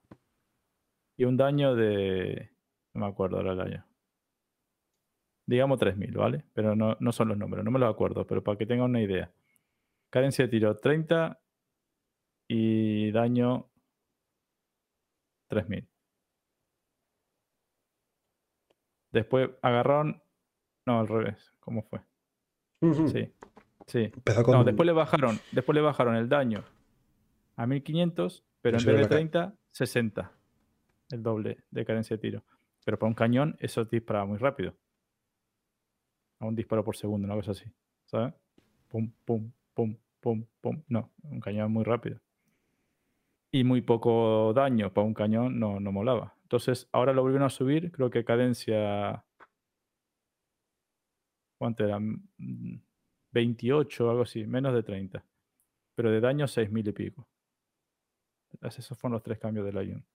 Y 1.17 1.25
un 1.25 1.37
daño 1.37 1.75
de. 1.75 2.51
No 2.93 3.01
me 3.01 3.07
acuerdo 3.07 3.37
ahora 3.37 3.51
el 3.53 3.57
daño. 3.57 3.85
Digamos 5.47 5.79
3000, 5.79 6.11
¿vale? 6.11 6.43
Pero 6.53 6.75
no, 6.75 6.97
no 6.99 7.11
son 7.11 7.29
los 7.29 7.37
números, 7.37 7.65
no 7.65 7.71
me 7.71 7.79
los 7.79 7.91
acuerdo, 7.91 8.27
pero 8.27 8.43
para 8.43 8.57
que 8.57 8.67
tengan 8.67 8.89
una 8.91 9.01
idea. 9.01 9.31
Cadencia 10.11 10.45
de 10.45 10.51
tiro 10.51 10.75
30 10.75 11.39
y 12.47 13.11
daño 13.11 13.69
3000. 15.47 15.87
Después 19.11 19.49
agarraron. 19.61 20.21
No, 20.87 20.99
al 21.01 21.07
revés. 21.07 21.53
¿Cómo 21.59 21.83
fue? 21.83 21.99
Sí. 23.07 23.31
Sí. 23.87 23.99
Empezó 24.15 24.41
con. 24.43 24.53
No, 24.55 24.63
después 24.63 24.85
le 24.87 24.93
bajaron, 24.93 25.37
después 25.51 25.75
le 25.75 25.81
bajaron 25.81 26.15
el 26.15 26.29
daño 26.29 26.63
a 27.57 27.67
1500, 27.67 28.43
pero 28.61 28.77
en 28.77 28.85
vez 28.85 28.95
de 28.95 29.01
la 29.01 29.07
ca- 29.09 29.15
30, 29.15 29.55
60. 29.71 30.31
el 31.11 31.23
doble 31.23 31.63
de 31.71 31.85
cadencia 31.85 32.15
de 32.15 32.21
tiro. 32.21 32.43
Pero 32.85 32.97
para 32.97 33.09
un 33.09 33.13
cañón 33.15 33.55
eso 33.59 33.83
dispara 33.85 34.23
muy 34.25 34.37
rápido. 34.37 34.75
A 36.39 36.45
un 36.45 36.55
disparo 36.55 36.83
por 36.83 36.95
segundo, 36.95 37.25
una 37.25 37.35
cosa 37.35 37.51
así. 37.51 37.65
¿Sabes? 38.05 38.33
Pum, 38.87 39.11
pum, 39.25 39.51
pum, 39.73 39.97
pum, 40.21 40.45
pum. 40.61 40.83
No, 40.87 41.11
un 41.23 41.39
cañón 41.41 41.71
muy 41.73 41.83
rápido. 41.83 42.19
Y 43.51 43.63
muy 43.63 43.81
poco 43.81 44.53
daño 44.53 44.93
para 44.93 45.05
un 45.07 45.13
cañón 45.13 45.59
no, 45.59 45.79
no 45.79 45.91
molaba. 45.91 46.35
Entonces, 46.43 46.87
ahora 46.93 47.11
lo 47.13 47.23
volvieron 47.23 47.45
a 47.45 47.49
subir, 47.49 47.91
creo 47.91 48.09
que 48.09 48.23
cadencia. 48.23 49.25
¿Cuánto 51.57 51.83
era? 51.83 51.99
Mm, 51.99 52.79
28 53.31 54.07
o 54.07 54.09
algo 54.09 54.21
así, 54.23 54.45
menos 54.45 54.73
de 54.73 54.83
30. 54.83 55.25
Pero 55.95 56.11
de 56.11 56.19
daño 56.21 56.45
6.000 56.47 56.87
y 56.87 56.91
pico. 56.91 57.27
Esos 58.61 58.97
fueron 58.97 59.13
los 59.13 59.23
tres 59.23 59.39
cambios 59.39 59.65
del 59.65 59.75
Lion. 59.75 60.05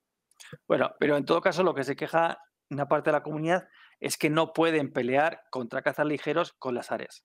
Bueno, 0.67 0.93
pero 0.99 1.15
en 1.17 1.25
todo 1.25 1.41
caso 1.41 1.63
lo 1.63 1.73
que 1.73 1.83
se 1.83 1.95
queja 1.95 2.37
una 2.69 2.87
parte 2.87 3.09
de 3.09 3.17
la 3.17 3.23
comunidad 3.23 3.67
es 3.99 4.17
que 4.17 4.29
no 4.29 4.51
pueden 4.53 4.91
pelear 4.91 5.41
contra 5.51 5.81
cazas 5.81 6.05
ligeros 6.07 6.53
con 6.53 6.73
las 6.73 6.91
Ares. 6.91 7.23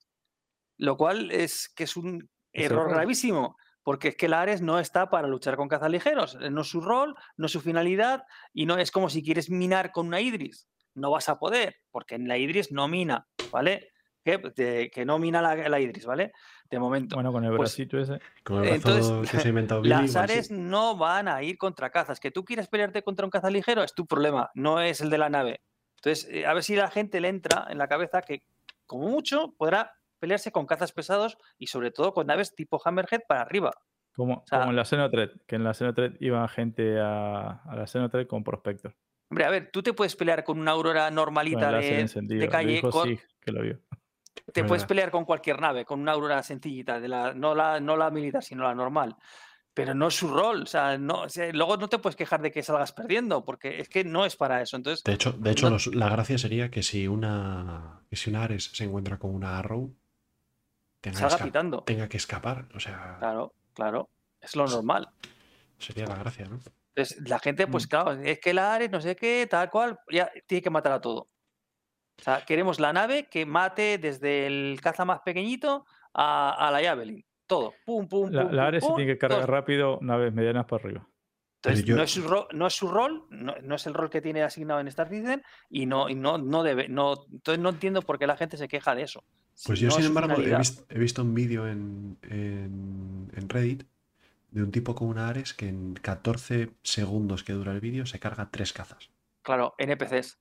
Lo 0.77 0.95
cual 0.97 1.31
es 1.31 1.69
que 1.75 1.83
es 1.85 1.97
un 1.97 2.29
Es 2.53 2.65
error 2.65 2.81
error. 2.81 2.93
gravísimo, 2.93 3.57
porque 3.83 4.09
es 4.09 4.15
que 4.15 4.27
la 4.29 4.41
Ares 4.41 4.61
no 4.61 4.79
está 4.79 5.09
para 5.09 5.27
luchar 5.27 5.57
con 5.57 5.67
cazas 5.67 5.89
ligeros. 5.89 6.37
eh, 6.39 6.49
No 6.51 6.61
es 6.61 6.67
su 6.67 6.81
rol, 6.81 7.15
no 7.37 7.47
es 7.47 7.51
su 7.51 7.61
finalidad, 7.61 8.23
y 8.53 8.65
no 8.65 8.77
es 8.77 8.91
como 8.91 9.09
si 9.09 9.23
quieres 9.23 9.49
minar 9.49 9.91
con 9.91 10.07
una 10.07 10.21
Idris. 10.21 10.69
No 10.93 11.11
vas 11.11 11.27
a 11.29 11.39
poder, 11.39 11.77
porque 11.91 12.15
en 12.15 12.27
la 12.27 12.37
Idris 12.37 12.71
no 12.71 12.87
mina, 12.87 13.27
¿vale? 13.51 13.89
Que, 14.23 14.37
de- 14.55 14.91
que 14.93 15.05
no 15.05 15.17
mina 15.17 15.41
la, 15.41 15.55
la 15.55 15.79
Idris, 15.79 16.05
¿vale? 16.05 16.33
De 16.69 16.77
momento. 16.77 17.15
Bueno, 17.15 17.31
con 17.31 17.43
el 17.43 17.49
Pues, 17.49 17.59
bracito 17.59 17.97
ese. 17.97 18.19
Con 18.43 18.57
el 18.63 18.79
brazo 18.79 18.99
Entonces, 18.99 19.31
que 19.31 19.39
se 19.39 19.47
ha 19.47 19.49
inventado 19.49 19.81
Billy, 19.81 19.89
Las 19.95 20.11
sí. 20.11 20.17
Ares 20.17 20.51
no 20.51 20.97
van 20.97 21.27
a 21.27 21.41
ir 21.41 21.57
contra 21.57 21.89
cazas. 21.89 22.19
Que 22.19 22.29
tú 22.31 22.43
quieres 22.45 22.67
pelearte 22.67 23.01
contra 23.01 23.25
un 23.25 23.31
caza 23.31 23.49
ligero 23.49 23.81
es 23.83 23.93
tu 23.93 24.05
problema, 24.05 24.51
no 24.53 24.79
es 24.81 25.01
el 25.01 25.09
de 25.09 25.17
la 25.17 25.29
nave. 25.29 25.61
Entonces, 25.97 26.27
eh, 26.31 26.45
a 26.45 26.53
ver 26.53 26.63
si 26.63 26.75
la 26.75 26.89
gente 26.91 27.19
le 27.21 27.27
entra 27.29 27.67
en 27.69 27.77
la 27.77 27.87
cabeza 27.87 28.21
que, 28.21 28.43
como 28.85 29.07
mucho, 29.09 29.53
podrá 29.57 29.93
pelearse 30.19 30.51
con 30.51 30.65
cazas 30.65 30.91
pesados 30.91 31.37
y 31.57 31.67
sobre 31.67 31.91
todo 31.91 32.13
con 32.13 32.27
naves 32.27 32.53
tipo 32.53 32.81
Hammerhead 32.83 33.21
para 33.27 33.41
arriba. 33.41 33.71
Como, 34.15 34.43
sea- 34.45 34.59
como 34.59 34.71
en 34.71 34.75
la 34.75 34.83
Xenotred, 34.85 35.29
que 35.47 35.55
en 35.55 35.63
la 35.63 35.73
Xenotred 35.73 36.17
iba 36.19 36.45
gente 36.49 36.99
a, 36.99 37.61
a 37.63 37.75
la 37.75 37.87
Xenotred 37.87 38.27
con 38.27 38.43
Prospector. 38.43 38.93
Hombre, 39.31 39.45
a 39.45 39.49
ver, 39.49 39.69
tú 39.71 39.81
te 39.83 39.93
puedes 39.93 40.15
pelear 40.15 40.43
con 40.43 40.59
una 40.59 40.71
aurora 40.71 41.09
normalita 41.11 41.71
de, 41.71 42.05
Lo 42.45 42.49
calle, 42.49 42.73
dijo 42.73 42.89
con- 42.89 43.07
Sig, 43.07 43.21
que 43.39 43.51
lo 43.51 43.61
vio. 43.61 43.79
Te 44.53 44.63
puedes 44.63 44.85
pelear 44.85 45.11
con 45.11 45.25
cualquier 45.25 45.59
nave, 45.59 45.85
con 45.85 45.99
una 45.99 46.11
aurora 46.13 46.41
sencillita, 46.43 46.99
de 46.99 47.07
la, 47.07 47.33
no, 47.33 47.53
la, 47.55 47.79
no 47.79 47.95
la 47.97 48.09
militar, 48.11 48.43
sino 48.43 48.63
la 48.63 48.73
normal. 48.75 49.15
Pero 49.73 49.93
no 49.93 50.07
es 50.07 50.15
su 50.15 50.27
rol. 50.27 50.63
O 50.63 50.65
sea, 50.65 50.97
no, 50.97 51.21
o 51.21 51.29
sea, 51.29 51.51
luego 51.53 51.77
no 51.77 51.87
te 51.87 51.99
puedes 51.99 52.15
quejar 52.15 52.41
de 52.41 52.51
que 52.51 52.63
salgas 52.63 52.91
perdiendo, 52.91 53.45
porque 53.45 53.79
es 53.79 53.87
que 53.87 54.03
no 54.03 54.25
es 54.25 54.35
para 54.35 54.61
eso. 54.61 54.75
Entonces, 54.75 55.03
De 55.03 55.13
hecho, 55.13 55.31
de 55.33 55.51
hecho 55.51 55.67
No- 55.67 55.71
los- 55.75 55.87
la 55.95 56.09
gracia 56.09 56.37
sería 56.37 56.69
que 56.69 56.83
si 56.83 57.07
una 57.07 58.01
que 58.09 58.15
si 58.15 58.29
una 58.31 58.43
Ares 58.43 58.71
se 58.73 58.83
encuentra 58.85 59.17
con 59.19 59.33
una 59.33 59.59
Arrow, 59.59 59.95
tenga, 61.01 61.19
que 61.19 61.29
salga 61.29 61.45
pitando. 61.45 61.83
tenga 61.83 62.09
que 62.09 62.17
escapar. 62.17 62.67
O 62.75 62.79
sea, 62.79 63.17
Claro, 63.19 63.53
claro. 63.73 64.09
Es 64.41 64.55
lo 64.55 64.65
normal. 64.65 65.07
sería 65.77 66.05
la 66.07 66.15
gracia, 66.15 66.45
¿no? 66.45 66.59
Entonces, 66.95 67.29
la 67.29 67.39
gente, 67.39 67.67
pues 67.67 67.85
Mm. 67.85 67.89
claro, 67.89 68.11
es 68.13 68.39
que 68.39 68.53
la 68.53 68.73
Ares, 68.73 68.89
no 68.89 68.99
sé 68.99 69.15
qué, 69.15 69.47
tal 69.49 69.69
cual, 69.69 69.97
ya 70.11 70.29
tiene 70.47 70.61
que 70.61 70.69
matar 70.69 70.91
a 70.93 70.99
todo. 70.99 71.29
O 72.19 72.23
sea, 72.23 72.43
queremos 72.45 72.79
la 72.79 72.91
nave 72.93 73.27
que 73.29 73.45
mate 73.45 73.97
desde 73.97 74.47
el 74.47 74.79
caza 74.81 75.05
más 75.05 75.19
pequeñito 75.21 75.85
a, 76.13 76.67
a 76.67 76.71
la 76.71 76.83
Javelin. 76.83 77.23
Todo. 77.47 77.73
Pum, 77.85 78.07
pum, 78.07 78.29
La, 78.31 78.43
pum, 78.43 78.51
la 78.51 78.61
pum, 78.63 78.67
Ares 78.67 78.83
se 78.83 78.87
pum, 78.89 78.95
tiene 78.97 79.13
que 79.13 79.17
cargar 79.17 79.39
todo. 79.39 79.47
rápido 79.47 79.99
naves 80.01 80.33
medianas 80.33 80.65
para 80.65 80.83
arriba. 80.83 81.07
Entonces, 81.61 81.83
yo- 81.83 81.95
no, 81.97 82.03
es 82.03 82.11
su 82.11 82.21
ro- 82.27 82.47
no 82.53 82.67
es 82.67 82.73
su 82.73 82.87
rol, 82.87 83.25
no, 83.31 83.53
no 83.63 83.75
es 83.75 83.85
el 83.87 83.93
rol 83.93 84.09
que 84.09 84.21
tiene 84.21 84.43
asignado 84.43 84.79
en 84.79 84.87
Star 84.87 85.09
Citizen 85.09 85.43
y 85.69 85.85
no, 85.87 86.07
y 86.07 86.15
no, 86.15 86.37
no 86.37 86.63
debe. 86.63 86.87
No, 86.87 87.15
entonces 87.31 87.61
no 87.61 87.69
entiendo 87.69 88.01
por 88.01 88.17
qué 88.17 88.27
la 88.27 88.37
gente 88.37 88.55
se 88.55 88.67
queja 88.69 88.95
de 88.95 89.01
eso. 89.03 89.23
Pues 89.65 89.77
Si 89.79 89.83
yo, 89.85 89.89
no 89.89 89.95
sin 89.95 90.05
embargo, 90.05 90.35
he, 90.41 90.95
he 90.95 90.99
visto 90.99 91.21
un 91.21 91.33
vídeo 91.35 91.67
en, 91.67 92.17
en- 92.23 93.29
en 93.35 93.49
Reddit 93.49 93.83
de 94.51 94.63
un 94.63 94.71
tipo 94.71 94.95
con 94.95 95.09
una 95.09 95.27
Ares 95.27 95.53
que 95.53 95.67
en 95.67 95.95
14 95.95 96.69
segundos 96.81 97.43
que 97.43 97.53
dura 97.53 97.71
el 97.73 97.81
vídeo 97.81 98.05
se 98.05 98.19
carga 98.19 98.49
tres 98.51 98.71
cazas. 98.73 99.09
Claro, 99.41 99.75
NPCs. 99.77 100.39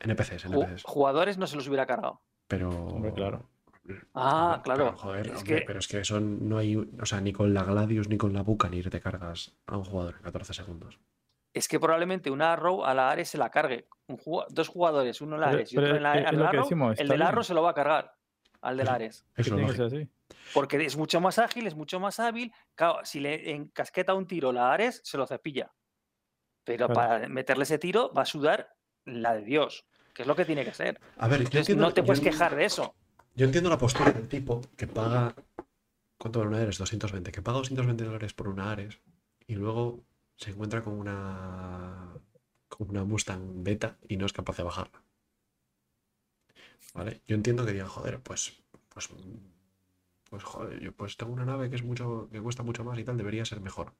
NPCs, 0.00 0.44
NPCs. 0.46 0.82
Jugadores 0.84 1.38
no 1.38 1.46
se 1.46 1.56
los 1.56 1.66
hubiera 1.68 1.86
cargado. 1.86 2.22
Pero. 2.48 2.70
Hombre, 2.70 3.12
claro. 3.12 3.48
Ah, 4.14 4.60
Pero, 4.62 4.76
claro. 4.76 4.96
joder, 4.96 5.26
Es 5.28 5.38
hombre, 5.38 5.56
que- 5.60 5.64
pero 5.66 5.78
es 5.78 5.88
que 5.88 6.00
eso 6.00 6.20
no 6.20 6.58
hay. 6.58 6.76
O 6.76 7.06
sea, 7.06 7.20
ni 7.20 7.32
con 7.32 7.52
la 7.54 7.64
Gladius 7.64 8.08
ni 8.08 8.16
con 8.18 8.32
la 8.32 8.42
Buccaneer 8.42 8.88
te 8.90 9.00
cargas 9.00 9.52
a 9.66 9.76
un 9.76 9.84
jugador 9.84 10.16
en 10.16 10.22
14 10.22 10.54
segundos. 10.54 10.98
es 11.52 11.66
que 11.66 11.80
probablemente 11.80 12.30
una 12.30 12.52
Arrow 12.52 12.84
a 12.84 12.94
la 12.94 13.10
Ares 13.10 13.28
se 13.30 13.36
la 13.36 13.50
cargue. 13.50 13.88
Un 14.06 14.18
dos 14.50 14.68
jugadores, 14.68 15.20
uno 15.20 15.34
en 15.34 15.40
la 15.40 15.46
Pero- 15.48 15.58
Ares 15.58 15.72
y 15.72 15.78
otro 15.78 15.96
en 15.96 16.02
la, 16.04 16.14
es- 16.14 16.32
la 16.32 16.48
Arrow, 16.48 16.62
decimos, 16.62 16.98
el 17.00 17.08
del 17.08 17.22
Arrow 17.22 17.42
se 17.42 17.54
lo 17.54 17.62
va 17.62 17.70
a 17.70 17.74
cargar 17.74 18.14
al 18.60 18.76
del 18.76 18.86
Eso- 18.86 18.94
Ares. 18.94 19.26
Es 19.34 19.46
Es 19.48 19.78
lo 19.78 19.84
así. 19.86 20.08
Porque 20.54 20.76
es 20.84 20.96
mucho 20.96 21.20
más 21.20 21.40
ágil, 21.40 21.66
es 21.66 21.74
mucho 21.74 21.98
más 21.98 22.20
hábil. 22.20 22.52
Claro, 22.76 23.00
si 23.02 23.18
le 23.18 23.50
encasqueta 23.52 24.14
un 24.14 24.28
tiro 24.28 24.52
la 24.52 24.72
Ares, 24.72 25.00
se 25.02 25.18
lo 25.18 25.26
cepilla. 25.26 25.72
Pero 26.62 26.86
Claro. 26.86 26.94
para 26.94 27.28
meterle 27.28 27.64
ese 27.64 27.78
tiro 27.78 28.12
va 28.12 28.22
a 28.22 28.26
sudar 28.26 28.76
la 29.04 29.34
de 29.34 29.42
Dios, 29.42 29.86
que 30.14 30.22
es 30.22 30.28
lo 30.28 30.34
que 30.36 30.44
tiene 30.44 30.64
que 30.64 30.74
ser. 30.74 31.00
A 31.18 31.28
ver, 31.28 31.38
Entonces 31.40 31.60
entiendo, 31.60 31.84
no 31.86 31.92
te 31.94 32.00
yo- 32.00 32.06
puedes 32.06 32.20
quejar 32.20 32.54
de 32.56 32.64
eso. 32.64 32.94
Yo 33.34 33.46
entiendo 33.46 33.70
la 33.70 33.78
postura 33.78 34.12
del 34.12 34.28
tipo 34.28 34.60
que 34.76 34.86
paga. 34.86 35.34
¿Cuánto 36.18 36.40
vale 36.40 36.48
una 36.50 36.60
Ares? 36.62 36.78
220. 36.78 37.32
Que 37.32 37.40
paga 37.42 37.58
220 37.58 38.04
dólares 38.04 38.34
por 38.34 38.48
una 38.48 38.70
Ares 38.72 38.98
y 39.46 39.54
luego 39.54 40.04
se 40.36 40.50
encuentra 40.50 40.82
con 40.82 40.94
una. 40.94 42.08
con 42.68 42.90
una 42.90 43.04
Mustang 43.04 43.62
beta 43.64 43.96
y 44.08 44.16
no 44.16 44.26
es 44.26 44.32
capaz 44.32 44.56
de 44.56 44.62
bajarla. 44.64 45.02
¿Vale? 46.94 47.20
Yo 47.26 47.36
entiendo 47.36 47.64
que 47.64 47.72
digan, 47.72 47.88
joder, 47.88 48.20
pues. 48.20 48.60
Pues. 48.88 49.08
Pues 50.28 50.44
joder, 50.44 50.78
yo 50.80 50.92
pues 50.92 51.16
tengo 51.16 51.32
una 51.32 51.44
nave 51.44 51.70
que 51.70 51.76
es 51.76 51.82
mucho. 51.82 52.28
que 52.30 52.40
cuesta 52.40 52.62
mucho 52.62 52.84
más 52.84 52.98
y 52.98 53.04
tal, 53.04 53.16
debería 53.16 53.44
ser 53.44 53.60
mejor. 53.60 53.94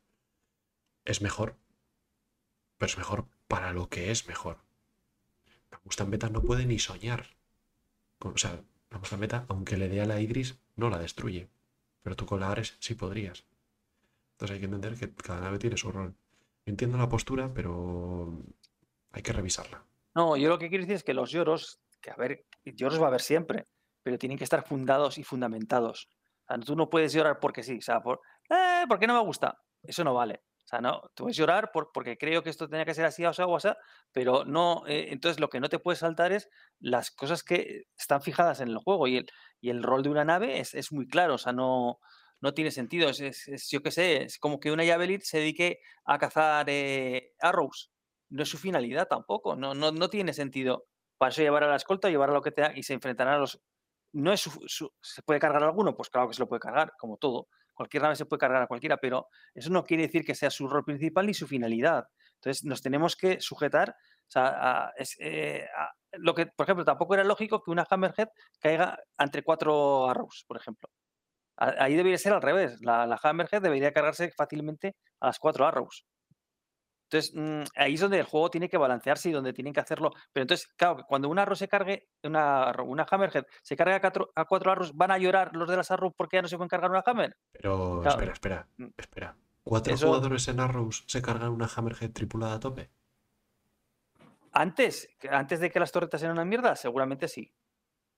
Es 1.05 1.23
mejor. 1.23 1.57
Pero 2.79 2.91
es 2.91 2.99
mejor 2.99 3.27
para 3.49 3.73
lo 3.73 3.89
que 3.89 4.11
es 4.11 4.27
mejor. 4.29 4.59
La 5.71 5.81
Mustang 5.85 6.11
beta 6.11 6.29
no 6.29 6.43
puede 6.43 6.67
ni 6.67 6.79
soñar. 6.79 7.27
O 8.21 8.37
sea, 8.37 8.61
la 8.91 8.99
Mustang 8.99 9.21
beta, 9.21 9.45
aunque 9.49 9.77
le 9.77 9.89
dé 9.89 10.01
a 10.01 10.07
la 10.07 10.21
Idris, 10.21 10.59
no 10.77 10.91
la 10.91 10.99
destruye. 10.99 11.49
Pero 12.03 12.17
tú 12.17 12.27
con 12.27 12.41
la 12.41 12.51
Ares 12.51 12.77
sí 12.81 12.95
podrías. 12.95 13.45
Entonces 14.33 14.55
hay 14.55 14.61
que 14.61 14.67
entender 14.67 14.95
que 14.97 15.13
cada 15.13 15.41
nave 15.41 15.59
tiene 15.59 15.77
su 15.77 15.93
rol. 15.93 16.15
Entiendo 16.65 16.97
la 16.99 17.09
postura, 17.09 17.53
pero 17.53 18.43
hay 19.13 19.23
que 19.23 19.33
revisarla. 19.33 19.85
No, 20.15 20.37
yo 20.37 20.49
lo 20.49 20.59
que 20.59 20.69
quiero 20.69 20.83
decir 20.83 20.97
es 20.97 21.05
que 21.05 21.15
los 21.15 21.31
lloros, 21.31 21.81
que 22.01 22.11
a 22.11 22.17
ver, 22.17 22.47
lloros 22.65 23.01
va 23.01 23.05
a 23.05 23.09
haber 23.09 23.21
siempre, 23.21 23.67
pero 24.03 24.19
tienen 24.19 24.39
que 24.39 24.45
estar 24.45 24.67
fundados 24.67 25.19
y 25.19 25.25
fundamentados. 25.25 26.09
O 26.45 26.55
sea, 26.55 26.59
tú 26.59 26.75
no 26.75 26.89
puedes 26.89 27.13
llorar 27.13 27.39
porque 27.39 27.63
sí, 27.63 27.79
o 27.79 27.83
sea, 27.83 28.03
por, 28.03 28.21
eh, 28.49 28.85
porque 28.89 29.07
no 29.07 29.15
me 29.15 29.25
gusta. 29.25 29.59
Eso 29.83 30.05
no 30.05 30.15
vale. 30.15 30.43
Sea, 30.71 30.81
no, 30.81 31.03
tú 31.15 31.25
puedes 31.25 31.37
llorar 31.37 31.71
por- 31.73 31.91
porque 31.93 32.17
creo 32.17 32.43
que 32.43 32.51
esto 32.51 32.69
tenía 32.69 32.85
que 32.85 32.95
ser 32.95 33.05
así, 33.05 33.25
o 33.25 33.33
sea, 33.33 33.47
o 33.47 33.57
así, 33.57 33.69
pero 34.13 34.45
no, 34.45 34.85
eh, 34.87 35.09
entonces 35.11 35.41
lo 35.41 35.49
que 35.49 35.61
no 35.61 35.69
te 35.69 35.79
puedes 35.81 35.99
saltar 36.01 36.33
es 36.33 36.49
las 36.79 37.11
cosas 37.11 37.43
que 37.43 37.85
están 37.99 38.23
fijadas 38.23 38.61
en 38.61 38.69
el 38.69 38.79
juego 38.79 39.07
y 39.09 39.17
el, 39.19 39.27
y 39.61 39.71
el 39.71 39.83
rol 39.83 40.03
de 40.03 40.11
una 40.11 40.25
nave 40.25 40.61
es, 40.61 40.75
es 40.75 40.93
muy 40.93 41.09
claro, 41.09 41.35
o 41.35 41.39
sea, 41.39 41.53
no, 41.53 41.99
no 42.41 42.55
tiene 42.55 42.71
sentido. 42.71 43.09
Es, 43.11 43.69
yo 43.71 43.83
qué 43.83 43.91
sé, 43.91 44.23
es 44.25 44.39
como 44.39 44.61
que 44.61 44.71
una 44.73 44.85
Javelin 44.87 45.21
se 45.23 45.39
dedique 45.39 45.81
a 46.05 46.19
cazar 46.19 46.67
eh, 46.69 47.33
arrows. 47.41 47.91
No 48.31 48.43
es 48.45 48.49
su 48.49 48.59
finalidad 48.59 49.09
tampoco, 49.09 49.57
no, 49.57 49.75
no, 49.75 49.91
no 49.93 50.09
tiene 50.09 50.33
sentido. 50.33 50.87
Para 51.19 51.31
eso 51.31 51.43
llevar 51.43 51.65
a 51.65 51.69
la 51.69 51.77
escolta, 51.77 52.09
llevar 52.09 52.31
a 52.31 52.33
lo 52.35 52.43
que 52.43 52.53
te 52.53 52.63
y 52.79 52.83
se 52.85 52.95
enfrentarán 52.95 53.35
a 53.35 53.39
los. 53.39 53.61
No 54.13 54.33
es 54.33 54.41
su, 54.41 54.51
su- 54.67 54.93
¿Se 55.03 55.23
puede 55.23 55.41
cargar 55.41 55.63
alguno? 55.65 55.95
Pues 55.97 56.11
claro 56.11 56.29
que 56.29 56.35
se 56.35 56.41
lo 56.41 56.49
puede 56.49 56.61
cargar, 56.61 56.93
como 56.99 57.17
todo. 57.17 57.49
Cualquier 57.81 58.03
nave 58.03 58.15
se 58.17 58.27
puede 58.27 58.41
cargar 58.41 58.61
a 58.63 58.67
cualquiera, 58.67 58.99
pero 58.99 59.29
eso 59.55 59.71
no 59.71 59.85
quiere 59.85 60.03
decir 60.05 60.23
que 60.25 60.35
sea 60.35 60.51
su 60.51 60.69
rol 60.69 60.85
principal 60.85 61.27
ni 61.27 61.33
su 61.33 61.47
finalidad. 61.47 62.05
Entonces 62.35 62.65
nos 62.65 62.83
tenemos 62.83 63.17
que 63.17 63.41
sujetar. 63.41 63.91
O 63.91 64.31
sea, 64.31 64.49
a- 64.89 64.93
eh, 65.19 65.67
lo 66.13 66.35
que, 66.35 66.45
por 66.47 66.65
ejemplo, 66.67 66.85
tampoco 66.85 67.15
era 67.15 67.25
lógico 67.25 67.63
que 67.63 67.71
una 67.71 67.87
Hammerhead 67.89 68.29
caiga 68.61 68.99
entre 69.19 69.43
cuatro 69.43 70.09
arrows, 70.11 70.45
por 70.47 70.59
ejemplo. 70.59 70.91
Ahí 71.57 71.95
debería 71.97 72.19
ser 72.19 72.33
al 72.33 72.43
revés. 72.43 72.81
La, 72.83 73.07
la 73.07 73.19
Hammerhead 73.23 73.63
debería 73.63 73.93
cargarse 73.93 74.31
fácilmente 74.33 74.97
a 75.21 75.27
las 75.29 75.39
cuatro 75.39 75.67
arrows. 75.67 76.07
Entonces, 77.13 77.33
mm, 77.35 77.63
ahí 77.75 77.95
es 77.95 78.01
donde 78.01 78.21
el 78.21 78.25
juego 78.25 78.51
tiene 78.51 78.69
que 78.69 78.77
balancearse 78.79 79.31
y 79.31 79.33
donde 79.33 79.53
tienen 79.53 79.73
que 79.73 79.81
hacerlo. 79.81 80.13
Pero 80.33 80.43
entonces, 80.43 80.69
claro, 80.77 80.99
que 80.99 81.03
cuando 81.03 81.29
una 81.29 81.43
arrow 81.43 81.57
se 81.57 81.67
cargue, 81.67 82.09
una, 82.23 82.73
una 82.85 83.05
Hammerhead 83.11 83.47
se 83.63 83.77
carga 83.77 83.97
a 83.97 84.01
cuatro, 84.01 84.31
a 84.37 84.45
cuatro 84.45 84.71
arrows, 84.71 84.97
¿van 84.97 85.11
a 85.11 85.19
llorar 85.19 85.51
los 85.57 85.69
de 85.69 85.77
las 85.77 85.91
arrows 85.91 86.15
porque 86.17 86.37
ya 86.37 86.43
no 86.43 86.49
se 86.49 86.57
pueden 86.57 86.69
cargar 86.69 86.89
una 86.89 87.03
Hammer? 87.05 87.37
Pero 87.51 87.99
Claro. 88.03 88.11
espera, 88.11 88.33
espera, 88.33 88.69
Mm. 88.77 88.87
espera. 88.97 89.37
¿Cuatro 89.65 89.93
Eso- 89.93 90.07
jugadores 90.07 90.47
en 90.49 90.61
Arrows 90.61 91.05
se 91.09 91.21
cargan 91.21 91.51
una 91.51 91.67
Hammerhead 91.75 92.13
tripulada 92.13 92.55
a 92.55 92.61
tope? 92.61 92.91
Antes, 94.53 95.09
antes 95.31 95.61
de 95.61 95.71
que 95.71 95.81
las 95.81 95.93
torretas 95.93 96.23
eran 96.23 96.35
una 96.35 96.45
mierda, 96.45 96.75
seguramente 96.77 97.27
sí. 97.29 97.53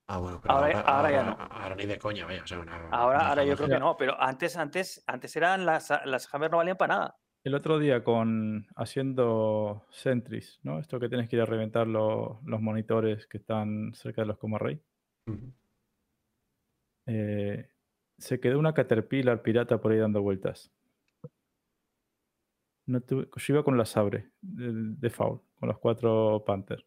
Ah, 0.07 0.17
bueno, 0.17 0.39
pero 0.41 0.53
Ahora- 0.53 0.67
ahora, 0.79 0.81
ahora 0.97 1.11
ya 1.11 1.19
ahora- 1.31 1.45
ahora 1.45 1.75
ni 1.75 1.85
de 1.85 1.97
coña, 1.97 2.25
vaya. 2.25 2.43
o 2.43 2.47
sea, 2.47 2.59
una- 2.59 2.75
Ahora, 2.91 3.17
una 3.19 3.29
ahora 3.29 3.43
yo 3.43 3.55
creo 3.55 3.69
que 3.69 3.79
no, 3.79 3.97
pero 3.97 4.19
antes, 4.21 4.55
antes, 4.57 5.03
antes 5.07 5.35
eran 5.35 5.65
las, 5.65 5.91
las 6.05 6.33
Hammer 6.33 6.51
no 6.51 6.57
valían 6.57 6.77
para 6.77 6.95
nada. 6.95 7.17
El 7.43 7.55
otro 7.55 7.77
día 7.79 8.03
con 8.03 8.67
haciendo 8.75 9.85
sentries, 9.89 10.59
¿no? 10.63 10.79
Esto 10.79 10.99
que 10.99 11.09
tienes 11.09 11.27
que 11.29 11.35
ir 11.35 11.41
a 11.41 11.45
reventar 11.45 11.87
lo- 11.87 12.39
los 12.45 12.61
monitores 12.61 13.27
que 13.27 13.37
están 13.37 13.93
cerca 13.93 14.21
de 14.21 14.27
los 14.27 14.37
coma 14.37 14.57
rey. 14.59 14.81
Ujú. 15.27 15.53
eh, 17.05 17.67
se 18.17 18.39
quedó 18.39 18.59
una 18.59 18.73
Caterpillar 18.73 19.41
pirata 19.41 19.81
por 19.81 19.91
ahí 19.91 19.97
dando 19.97 20.21
vueltas. 20.21 20.71
No 22.85 23.01
tuve- 23.01 23.27
yo 23.35 23.53
iba 23.53 23.63
con 23.63 23.77
la 23.77 23.85
Sabre 23.85 24.29
de, 24.41 24.71
de 24.73 25.09
Foul, 25.09 25.41
con 25.59 25.67
los 25.67 25.79
cuatro 25.79 26.43
Panther. 26.45 26.85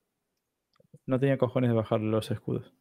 No 1.07 1.20
tenía 1.20 1.36
cojones 1.36 1.68
de 1.70 1.76
bajar 1.76 2.01
los 2.01 2.31
escudos. 2.31 2.73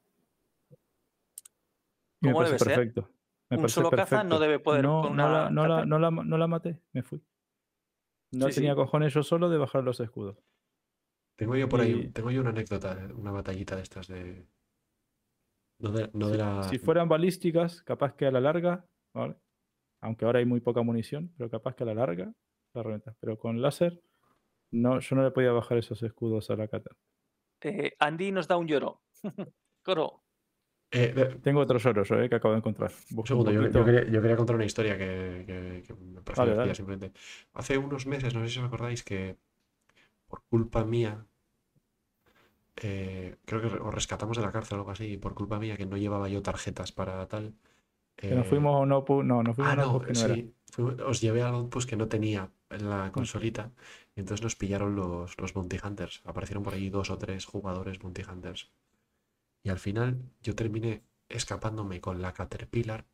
Y 2.22 2.28
me 2.28 2.32
¿Cómo 2.34 2.44
debe 2.45 2.58
ser? 2.58 2.68
perfecto. 2.68 3.10
Me 3.50 3.58
Un 3.58 3.68
solo 3.70 3.92
caza 3.92 4.24
no 4.24 4.40
debe 4.40 4.60
poder 4.60 4.84
No, 4.84 5.02
con 5.04 5.16
no 5.18 5.26
una 5.26 5.44
la, 5.44 5.50
no, 5.50 5.68
la, 5.68 5.76
Cater- 5.82 5.88
no, 5.88 6.00
la, 6.00 6.12
no 6.12 6.38
la 6.38 6.48
maté, 6.48 6.80
me 6.94 7.04
fui. 7.04 7.22
No 8.32 8.50
Sí, 8.50 8.56
tenía 8.56 8.72
sí. 8.72 8.76
cojones 8.76 9.14
yo 9.14 9.24
solo 9.24 9.50
de 9.50 9.58
bajar 9.58 9.84
los 9.84 10.00
escudos. 10.00 10.38
Tengo 11.38 11.56
yo 11.56 11.68
por 11.68 11.82
ahí, 11.82 12.10
tengo 12.12 12.32
yo 12.32 12.42
una 12.42 12.52
anécdota, 12.52 13.10
una 13.16 13.32
batallita 13.32 13.76
de 13.76 13.82
estas 13.82 14.08
de. 14.08 14.48
No 15.80 15.92
de, 15.92 16.10
no 16.14 16.30
de 16.30 16.38
la. 16.38 16.64
Si 16.64 16.80
fueran 16.80 17.10
balísticas, 17.10 17.82
capaz 17.84 18.16
que 18.16 18.26
a 18.26 18.32
la 18.32 18.40
larga, 18.40 18.86
¿vale? 19.14 19.36
Aunque 20.02 20.26
ahora 20.26 20.40
hay 20.40 20.45
muy 20.45 20.62
poca 20.62 20.82
munición, 20.82 21.34
pero 21.38 21.50
capaz 21.50 21.76
que 21.76 21.84
a 21.84 21.88
la 21.88 21.94
larga 21.95 22.34
la 22.74 22.84
reventas. 22.84 23.18
Pero 23.20 23.38
con 23.38 23.62
láser, 23.62 24.02
no, 24.72 25.00
yo 25.00 25.16
no 25.16 25.24
le 25.24 25.32
podía 25.32 25.52
bajar 25.52 25.78
esos 25.78 26.02
escudos 26.04 26.50
a 26.50 26.56
la 26.56 26.68
cata. 26.68 26.92
Eh, 27.62 27.94
Andy 28.00 28.32
nos 28.32 28.48
da 28.48 28.58
un 28.58 28.68
lloro. 28.68 29.02
Coro. 29.84 30.25
Eh, 30.98 31.38
Tengo 31.44 31.60
otro 31.60 31.78
lloro 31.78 32.04
yo, 32.04 32.22
eh, 32.22 32.30
que 32.30 32.36
acabo 32.36 32.54
de 32.54 32.60
encontrar. 32.60 32.92
un 33.16 33.28
segundo, 33.28 33.52
yo, 33.52 33.86
quería, 33.86 34.06
yo 34.10 34.22
quería 34.22 34.38
contar 34.38 34.56
una 34.56 34.66
historia 34.66 34.98
que, 34.98 35.44
que- 35.46 35.84
que 35.86 35.94
me 35.94 36.22
parece 36.22 36.56
dale. 36.56 36.74
simplemente. 36.76 37.12
Hace 37.54 37.78
unos 37.78 38.06
meses, 38.06 38.34
no 38.34 38.42
sé 38.44 38.50
si 38.54 38.60
os 38.60 38.66
acordáis, 38.66 39.04
que 39.04 39.36
por 40.28 40.42
culpa 40.50 40.86
mía, 40.86 41.26
eh, 42.78 43.38
creo 43.46 43.62
que 43.62 43.68
os 43.68 43.94
rescatamos 43.94 44.38
de 44.38 44.44
la 44.44 44.52
cárcel 44.52 44.78
o 44.78 44.82
algo 44.82 44.92
así, 44.92 45.06
y 45.14 45.18
por 45.18 45.34
culpa 45.34 45.60
mía 45.60 45.78
que 45.78 45.86
no 45.86 45.98
llevaba 45.98 46.30
yo 46.30 46.42
tarjetas 46.42 46.92
para 46.92 47.28
tal. 47.28 47.54
Que 48.16 48.34
nos 48.34 48.46
eh, 48.46 48.50
fuimos 48.50 48.76
a 48.76 48.80
un 48.80 48.92
Opus, 48.92 49.26
no, 49.26 49.44
nos 49.44 49.56
fuimos 49.56 49.78
Ah, 49.78 49.82
a 49.84 49.88
un 49.88 49.94
no, 49.94 50.00
no 50.00 50.20
era. 50.26 50.36
sí. 50.36 50.54
fuimos- 50.72 51.00
os 51.02 51.22
llevé 51.22 51.42
al 51.42 51.56
outpost 51.56 51.90
que 51.90 51.96
no 51.98 52.08
tenía 52.08 52.50
en 52.70 52.90
la 52.90 53.12
consolita 53.12 53.72
y 54.16 54.20
entonces 54.22 54.44
nos 54.44 54.56
pillaron 54.56 54.96
los, 54.96 55.38
los 55.40 55.54
Bounty 55.54 55.78
Hunters. 55.84 56.22
Aparecieron 56.26 56.64
por 56.64 56.74
ahí 56.74 56.90
dos 56.90 57.10
o 57.10 57.18
tres 57.18 57.46
jugadores 57.46 58.00
Bounty 58.00 58.24
Hunters. 58.24 58.72
Y 59.66 59.69
al 59.69 59.80
final 59.80 60.22
yo 60.44 60.53
terminé 60.53 61.03
escapándome 61.27 62.00
con 62.00 62.22
la 62.22 62.34
Caterpillar, 62.34 63.08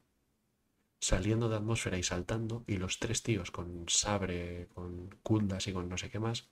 saliendo 1.00 1.48
de 1.48 1.56
atmósfera 1.56 1.98
y 1.98 2.04
saltando, 2.04 2.66
y 2.68 2.76
los 2.76 3.00
tres 3.00 3.24
tíos 3.24 3.52
con 3.52 3.86
sabre, 3.88 4.68
con 4.76 5.10
kundas 5.24 5.66
y 5.68 5.72
con 5.74 5.88
no 5.88 5.98
sé 5.98 6.10
qué 6.10 6.20
más, 6.20 6.50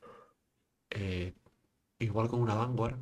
eh, 0.90 1.34
igual 2.00 2.30
con 2.30 2.40
una 2.40 2.56
Vanguard, 2.56 2.98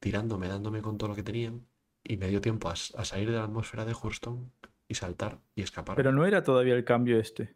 tirándome, 0.00 0.48
dándome 0.48 0.82
con 0.82 0.98
todo 0.98 1.10
lo 1.10 1.14
que 1.14 1.22
tenían, 1.22 1.64
y 2.02 2.16
me 2.16 2.26
dio 2.26 2.40
tiempo 2.40 2.68
a, 2.70 2.72
a 2.72 3.04
salir 3.04 3.30
de 3.30 3.36
la 3.36 3.44
atmósfera 3.44 3.84
de 3.84 3.94
Hurston 3.94 4.50
y 4.88 4.96
saltar 4.96 5.38
y 5.54 5.62
escapar. 5.62 5.94
Pero 5.94 6.10
no 6.10 6.26
era 6.26 6.42
todavía 6.42 6.74
el 6.74 6.84
cambio 6.84 7.20
este. 7.20 7.54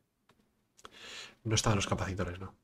No 1.43 1.57
estaban 1.57 1.75
los 1.75 1.89
capacitores, 1.89 2.39
¿no? 2.39 2.55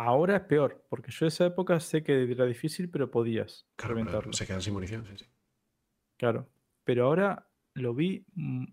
Ahora 0.00 0.36
es 0.36 0.42
peor, 0.42 0.86
porque 0.88 1.10
yo 1.10 1.26
esa 1.26 1.46
época 1.46 1.80
sé 1.80 2.04
que 2.04 2.30
era 2.30 2.46
difícil, 2.46 2.88
pero 2.88 3.10
podías 3.10 3.66
Claro, 3.74 3.96
pero 3.96 4.32
se 4.32 4.46
quedan 4.46 4.62
sin 4.62 4.72
munición, 4.72 5.04
sí, 5.04 5.18
sí. 5.18 5.26
Claro. 6.16 6.48
Pero 6.84 7.06
ahora 7.06 7.48
lo 7.74 7.94
vi 7.94 8.24
mm, 8.34 8.66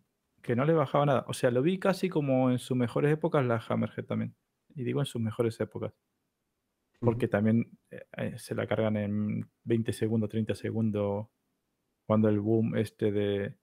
que 0.44 0.56
no 0.56 0.66
le 0.66 0.74
bajaba 0.74 1.08
nada. 1.08 1.26
O 1.28 1.34
sea, 1.34 1.50
lo 1.50 1.64
vi 1.64 1.80
casi 1.80 2.10
como 2.10 2.52
en 2.52 2.60
sus 2.60 2.78
mejores 2.78 3.12
épocas 3.12 3.44
la 3.44 3.60
Hammerhead 3.68 4.06
también. 4.06 4.36
Y 4.76 4.84
digo 4.84 5.00
en 5.00 5.08
sus 5.08 5.20
mejores 5.20 5.60
épocas. 5.60 5.94
Porque 7.00 7.28
también 7.28 7.72
eh, 7.90 8.06
eh, 8.18 8.38
se 8.38 8.54
la 8.54 8.68
cargan 8.68 8.96
en 8.96 9.50
20 9.64 9.94
segundos, 9.94 10.30
30 10.30 10.54
segundos. 10.54 11.26
Cuando 12.06 12.30
el 12.30 12.40
boom 12.40 12.78
este 12.78 13.12
de, 13.12 13.56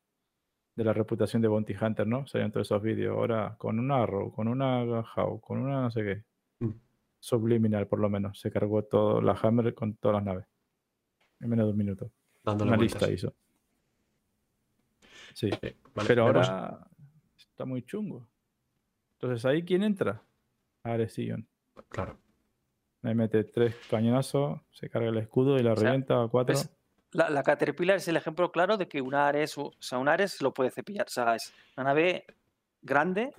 de 0.75 0.85
la 0.85 0.93
reputación 0.93 1.41
de 1.41 1.47
Bounty 1.47 1.77
Hunter, 1.81 2.09
¿no? 2.09 2.27
Salían 2.27 2.51
todos 2.51 2.67
esos 2.67 2.83
vídeos. 2.83 3.17
Ahora 3.17 3.55
con 3.57 3.79
un 3.79 3.93
Arrow, 3.93 4.33
con 4.33 4.49
una 4.49 4.83
How, 4.83 5.41
con 5.41 5.61
una 5.61 5.83
no 5.83 5.91
sé 5.93 6.03
qué. 6.03 6.32
Subliminal, 7.23 7.87
por 7.87 8.01
lo 8.01 8.11
menos. 8.11 8.41
Se 8.41 8.51
cargó 8.51 8.83
todo 8.83 9.21
la 9.21 9.39
Hammer 9.41 9.73
con 9.75 9.95
todas 9.95 10.17
las 10.17 10.25
naves. 10.25 10.45
En 11.39 11.51
menos 11.51 11.67
de 11.67 11.71
un 11.71 11.79
minuto. 11.79 12.11
Dándole 12.43 12.71
Una 12.71 12.77
vueltas. 12.79 13.01
lista 13.01 13.15
hizo. 13.15 13.35
Sí. 15.33 15.51
Vale, 15.95 16.09
Pero 16.09 16.27
vemos- 16.27 16.49
ahora 16.49 16.85
está 17.39 17.65
muy 17.65 17.83
chungo. 17.85 18.27
Entonces, 19.13 19.45
¿ahí 19.47 19.63
quién 19.63 19.85
entra? 19.85 20.21
Aresion. 20.83 21.47
Claro. 21.89 22.19
Me 23.03 23.15
mete 23.15 23.45
tres 23.45 23.77
cañonazos, 23.89 24.61
se 24.73 24.89
carga 24.91 25.09
el 25.11 25.19
escudo 25.19 25.57
y 25.59 25.63
la 25.63 25.75
O 25.75 25.77
sea, 25.77 25.85
revienta 25.91 26.23
a 26.25 26.29
cuatro. 26.29 26.57
la 27.13 27.43
Caterpillar 27.45 27.99
es 27.99 28.09
el 28.09 28.17
ejemplo 28.17 28.51
claro 28.51 28.77
de 28.77 28.89
que 28.89 29.01
un 29.01 29.15
Ares, 29.15 29.57
o 29.59 29.71
sea, 29.79 29.99
un 29.99 30.09
Ares 30.09 30.43
lo 30.43 30.53
puede 30.53 30.71
cepillar. 30.73 31.07
O 31.07 31.11
sea, 31.11 31.37
es 31.37 31.55
una 31.77 31.85
nave 31.85 32.25
grande, 32.81 33.33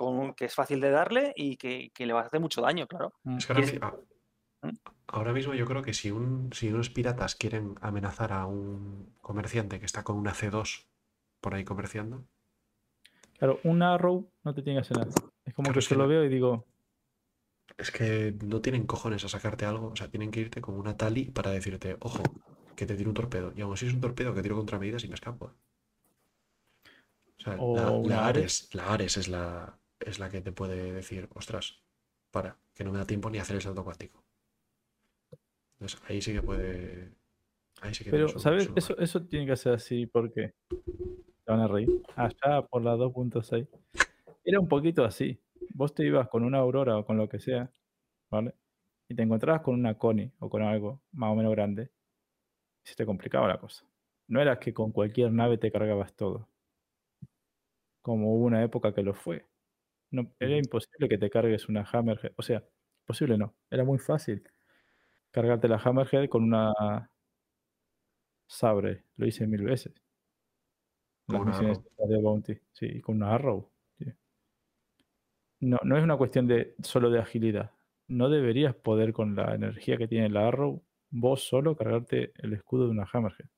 con, 0.00 0.32
que 0.34 0.46
es 0.46 0.54
fácil 0.54 0.80
de 0.80 0.90
darle 0.90 1.32
y 1.36 1.56
que, 1.58 1.90
que 1.94 2.06
le 2.06 2.14
va 2.14 2.22
a 2.22 2.24
hacer 2.24 2.40
mucho 2.40 2.62
daño, 2.62 2.86
claro. 2.86 3.12
Mm. 3.24 3.36
Es 3.36 3.46
que 3.46 3.52
ahora, 3.52 3.66
¿Quieres- 3.66 3.80
mi- 3.82 3.86
a- 3.86 4.70
ahora 5.08 5.32
mismo 5.34 5.52
yo 5.54 5.66
creo 5.66 5.82
que 5.82 5.92
si, 5.92 6.10
un, 6.10 6.50
si 6.54 6.68
unos 6.72 6.88
piratas 6.88 7.34
quieren 7.34 7.74
amenazar 7.82 8.32
a 8.32 8.46
un 8.46 9.14
comerciante 9.20 9.78
que 9.78 9.84
está 9.86 10.02
con 10.04 10.16
una 10.16 10.32
C2 10.32 10.86
por 11.42 11.54
ahí 11.54 11.64
comerciando, 11.64 12.24
Claro, 13.38 13.58
un 13.64 13.82
arrow 13.82 14.30
no 14.44 14.54
te 14.54 14.62
tiene 14.62 14.78
que 14.78 14.82
hacer 14.82 14.98
nada. 14.98 15.10
Es 15.44 15.54
como 15.54 15.66
Claro, 15.66 15.80
que 15.80 15.86
yo 15.86 15.96
lo 15.96 16.08
veo 16.08 16.24
y 16.24 16.28
digo, 16.28 16.66
es 17.78 17.90
que 17.90 18.34
no 18.44 18.60
tienen 18.60 18.86
cojones 18.86 19.24
a 19.24 19.28
sacarte 19.28 19.64
algo. 19.64 19.88
O 19.88 19.96
sea, 19.96 20.08
tienen 20.10 20.30
que 20.30 20.40
irte 20.40 20.60
con 20.60 20.74
una 20.78 20.96
tali 20.96 21.24
para 21.30 21.50
decirte, 21.50 21.96
ojo, 22.00 22.22
que 22.76 22.84
te 22.86 22.96
tiro 22.96 23.10
un 23.10 23.14
torpedo. 23.14 23.52
Y 23.56 23.62
aún 23.62 23.72
así 23.74 23.86
es 23.86 23.94
un 23.94 24.00
torpedo 24.02 24.34
que 24.34 24.42
tiro 24.42 24.56
contra 24.56 24.78
medidas 24.78 25.04
y 25.04 25.08
me 25.08 25.14
escapo. 25.14 25.54
O 27.38 27.42
sea, 27.42 27.56
O 27.58 27.74
la, 27.74 27.90
una 27.90 28.16
la 28.16 28.26
Ares. 28.26 28.68
Ares, 28.68 28.74
la 28.74 28.92
Ares 28.92 29.16
es 29.16 29.28
la, 29.28 29.79
es 30.00 30.18
la 30.18 30.30
que 30.30 30.40
te 30.40 30.52
puede 30.52 30.92
decir, 30.92 31.28
ostras, 31.34 31.82
para, 32.30 32.58
que 32.74 32.84
no 32.84 32.92
me 32.92 32.98
da 32.98 33.06
tiempo 33.06 33.30
ni 33.30 33.38
hacer 33.38 33.56
el 33.56 33.62
salto 33.62 33.84
cuántico. 33.84 34.24
Entonces 35.74 36.00
ahí 36.08 36.20
sí 36.20 36.32
que 36.32 36.42
puede. 36.42 37.12
Ahí 37.80 37.94
sí 37.94 38.04
que 38.04 38.10
pero, 38.10 38.28
su- 38.28 38.38
¿sabes? 38.38 38.64
su 38.64 38.74
Eso, 38.76 38.98
eso 38.98 39.26
tiene 39.26 39.46
que 39.46 39.56
ser 39.56 39.74
así 39.74 40.06
porque 40.06 40.54
te 40.68 41.46
van 41.52 41.60
a 41.60 41.68
reír. 41.68 41.88
Allá 42.16 42.62
por 42.68 42.82
la 42.82 42.96
2.6. 42.96 43.66
Era 44.44 44.60
un 44.60 44.68
poquito 44.68 45.04
así. 45.04 45.40
Vos 45.74 45.94
te 45.94 46.04
ibas 46.04 46.28
con 46.28 46.44
una 46.44 46.58
Aurora 46.58 46.98
o 46.98 47.04
con 47.06 47.16
lo 47.16 47.28
que 47.28 47.38
sea, 47.40 47.70
¿vale? 48.30 48.54
Y 49.08 49.14
te 49.14 49.22
encontrabas 49.22 49.62
con 49.62 49.74
una 49.74 49.96
Connie 49.96 50.32
o 50.38 50.50
con 50.50 50.62
algo 50.62 51.00
más 51.12 51.30
o 51.30 51.34
menos 51.34 51.52
grande. 51.52 51.90
Y 52.84 52.88
se 52.88 52.94
te 52.96 53.06
complicaba 53.06 53.48
la 53.48 53.58
cosa. 53.58 53.84
No 54.28 54.40
era 54.40 54.58
que 54.58 54.72
con 54.74 54.92
cualquier 54.92 55.32
nave 55.32 55.58
te 55.58 55.72
cargabas 55.72 56.14
todo. 56.14 56.48
Como 58.02 58.34
hubo 58.34 58.44
una 58.44 58.62
época 58.62 58.94
que 58.94 59.02
lo 59.02 59.14
fue. 59.14 59.46
No, 60.10 60.32
era 60.40 60.56
imposible 60.56 61.08
que 61.08 61.18
te 61.18 61.30
cargues 61.30 61.68
una 61.68 61.84
Hammerhead. 61.90 62.32
O 62.36 62.42
sea, 62.42 62.64
posible 63.04 63.38
no. 63.38 63.54
Era 63.70 63.84
muy 63.84 63.98
fácil 63.98 64.42
cargarte 65.30 65.68
la 65.68 65.76
Hammerhead 65.76 66.28
con 66.28 66.44
una 66.44 67.10
Sabre. 68.46 69.04
Lo 69.16 69.26
hice 69.26 69.46
mil 69.46 69.62
veces. 69.62 69.94
Las 71.28 71.44
misiones 71.44 71.80
de 71.80 72.20
Bounty. 72.20 72.58
Sí, 72.72 73.00
con 73.00 73.16
una 73.16 73.34
Arrow. 73.34 73.70
No, 75.60 75.78
no 75.84 75.96
es 75.96 76.02
una 76.02 76.16
cuestión 76.16 76.46
de 76.46 76.74
solo 76.82 77.10
de 77.10 77.20
agilidad. 77.20 77.72
No 78.08 78.28
deberías 78.28 78.74
poder 78.74 79.12
con 79.12 79.36
la 79.36 79.54
energía 79.54 79.96
que 79.98 80.08
tiene 80.08 80.28
la 80.30 80.48
Arrow 80.48 80.82
vos 81.10 81.42
solo 81.42 81.76
cargarte 81.76 82.32
el 82.36 82.52
escudo 82.54 82.86
de 82.86 82.90
una 82.90 83.08
Hammerhead. 83.12 83.48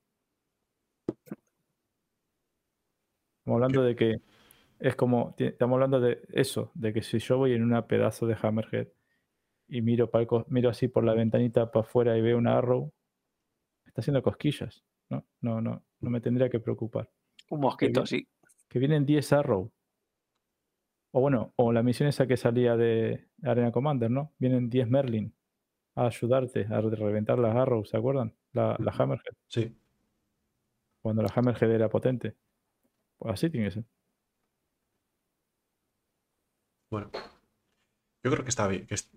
Estamos 3.39 3.55
hablando 3.57 3.83
de 3.83 3.95
que 3.95 4.15
es 4.83 4.97
como, 4.97 5.33
estamos 5.37 5.75
hablando 5.75 6.01
de 6.01 6.21
eso, 6.33 6.69
de 6.73 6.91
que 6.91 7.01
si 7.01 7.17
yo 7.17 7.37
voy 7.37 7.53
en 7.53 7.63
una 7.63 7.87
pedazo 7.87 8.27
de 8.27 8.35
Hammerhead 8.41 8.89
y 9.69 9.81
miro, 9.81 10.11
para 10.11 10.27
miro 10.49 10.69
así 10.69 10.89
por 10.89 11.05
la 11.05 11.13
ventanita 11.13 11.71
para 11.71 11.85
afuera 11.85 12.17
y 12.17 12.21
veo 12.21 12.37
una 12.37 12.57
Arrow, 12.57 12.91
está 13.85 14.01
haciendo 14.01 14.21
cosquillas. 14.21 14.83
No, 15.09 15.25
no, 15.39 15.61
no, 15.61 15.85
no 16.01 16.09
me 16.09 16.19
tendría 16.19 16.49
que 16.49 16.59
preocupar. 16.59 17.09
Un 17.49 17.61
mosquito, 17.61 18.01
bien. 18.01 18.07
sí. 18.07 18.27
Que 18.67 18.79
vienen 18.79 19.05
10 19.05 19.31
Arrow. 19.31 19.71
O 21.11 21.21
bueno, 21.21 21.53
o 21.55 21.71
la 21.71 21.81
misión 21.81 22.09
esa 22.09 22.27
que 22.27 22.35
salía 22.35 22.75
de 22.75 23.29
Arena 23.41 23.71
Commander, 23.71 24.11
¿no? 24.11 24.33
Vienen 24.37 24.69
10 24.69 24.89
Merlin 24.89 25.33
a 25.95 26.07
ayudarte 26.07 26.67
a 26.69 26.81
reventar 26.81 27.39
las 27.39 27.55
Arrow, 27.55 27.85
¿se 27.85 27.95
acuerdan? 27.95 28.33
La. 28.51 28.75
Hammerhead, 28.75 29.33
Sí, 29.47 29.73
cuando 31.01 31.21
la 31.21 31.31
Hammerhead 31.33 31.71
era 31.71 31.87
potente. 31.87 32.35
Pues 33.17 33.33
así 33.35 33.49
tiene 33.49 33.67
que 33.67 33.75
ser. 33.75 33.85
Bueno. 36.93 37.09
Yo 38.23 38.31
creo 38.31 38.43
que 38.43 38.49
está 38.49 38.67
bien, 38.67 38.85
que 38.87 38.93
est- 38.93 39.13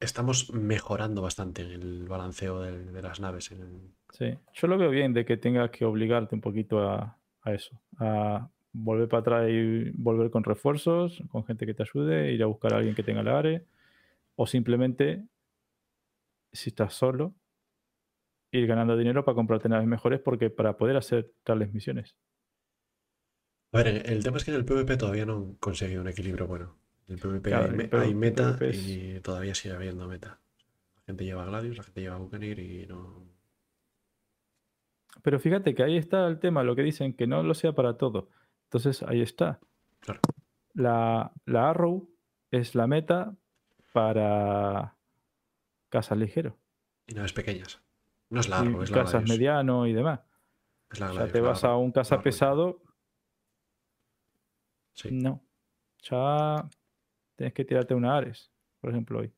estamos 0.00 0.52
mejorando 0.52 1.22
bastante 1.22 1.62
en 1.62 1.70
el 1.70 2.08
balanceo 2.08 2.60
de, 2.60 2.84
de 2.92 3.02
las 3.02 3.20
naves. 3.20 3.52
en- 3.52 3.94
Sí, 4.10 4.34
yo 4.54 4.66
lo 4.66 4.78
veo 4.78 4.90
bien 4.90 5.12
de 5.12 5.24
que 5.24 5.36
tengas 5.36 5.70
que 5.70 5.84
obligarte 5.84 6.34
un 6.34 6.40
poquito 6.40 6.80
a, 6.88 7.18
a 7.42 7.52
eso, 7.52 7.80
a 7.98 8.48
volver 8.72 9.08
para 9.08 9.20
atrás 9.20 9.50
y 9.50 9.90
volver 9.90 10.30
con 10.30 10.42
refuerzos, 10.42 11.22
con 11.30 11.44
gente 11.44 11.66
que 11.66 11.74
te 11.74 11.82
ayude, 11.82 12.32
ir 12.32 12.42
a 12.42 12.46
buscar 12.46 12.72
a 12.72 12.78
alguien 12.78 12.94
que 12.94 13.02
tenga 13.02 13.22
la 13.22 13.38
ARE, 13.38 13.64
o 14.36 14.46
simplemente, 14.46 15.24
si 16.52 16.70
estás 16.70 16.94
solo, 16.94 17.34
ir 18.50 18.66
ganando 18.66 18.96
dinero 18.96 19.24
para 19.24 19.34
comprarte 19.36 19.68
naves 19.68 19.86
mejores 19.86 20.20
porque 20.20 20.48
para 20.50 20.76
poder 20.78 20.96
hacer 20.96 21.30
tales 21.44 21.72
misiones. 21.72 22.16
A 23.72 23.78
ver, 23.82 23.88
el 24.10 24.22
tema 24.24 24.38
es 24.38 24.44
que 24.44 24.50
en 24.50 24.56
el 24.56 24.64
PvP 24.64 24.96
todavía 24.96 25.26
no 25.26 25.34
han 25.36 25.54
conseguido 25.56 26.00
un 26.00 26.08
equilibrio 26.08 26.46
bueno. 26.46 26.77
En 27.08 27.14
el 27.14 27.20
PvP 27.20 27.48
Claro, 27.50 27.64
hay, 27.64 27.70
el 27.70 27.76
PvP 27.88 27.96
hay 27.98 28.14
meta 28.14 28.56
es- 28.60 28.86
y 28.88 29.20
todavía 29.20 29.54
sigue 29.54 29.74
habiendo 29.74 30.06
meta. 30.06 30.40
La 30.96 31.02
gente 31.06 31.24
lleva 31.24 31.44
Gladius, 31.46 31.76
la 31.78 31.82
gente 31.84 32.00
lleva 32.02 32.16
Buccaneer 32.18 32.58
y 32.58 32.86
no. 32.86 33.26
Pero 35.22 35.40
fíjate 35.40 35.74
que 35.74 35.82
ahí 35.82 35.96
está 35.96 36.26
el 36.28 36.38
tema, 36.38 36.62
lo 36.62 36.76
que 36.76 36.82
dicen, 36.82 37.14
que 37.14 37.26
no 37.26 37.42
lo 37.42 37.54
sea 37.54 37.72
para 37.72 37.96
todo. 37.96 38.28
Entonces 38.64 39.02
ahí 39.02 39.22
está. 39.22 39.58
Claro. 40.00 40.20
La, 40.74 41.32
la 41.46 41.70
Arrow 41.70 42.08
es 42.50 42.74
la 42.74 42.86
meta 42.86 43.34
para 43.92 44.94
casas 45.88 46.18
ligeros. 46.18 46.54
Y 47.06 47.14
naves 47.14 47.32
pequeñas. 47.32 47.80
No 48.30 48.40
es 48.40 48.48
la 48.48 48.58
y 48.62 48.68
Arrow, 48.68 48.82
es 48.82 48.90
la 48.90 48.96
casas 48.98 49.12
Gladius. 49.22 49.30
mediano 49.30 49.86
y 49.86 49.92
demás. 49.94 50.20
Es 50.90 51.00
la 51.00 51.06
O 51.06 51.08
sea, 51.08 51.14
Gladius, 51.14 51.32
te 51.32 51.40
la 51.40 51.48
vas 51.48 51.64
a 51.64 51.76
un 51.76 51.90
casa 51.90 52.22
pesado, 52.22 52.82
Sí. 54.94 55.08
no. 55.12 55.42
Ya 56.02 56.68
tienes 57.38 57.54
que 57.54 57.64
tirarte 57.64 57.94
una 57.94 58.16
Ares, 58.18 58.52
por 58.80 58.90
ejemplo, 58.90 59.20
hoy. 59.20 59.32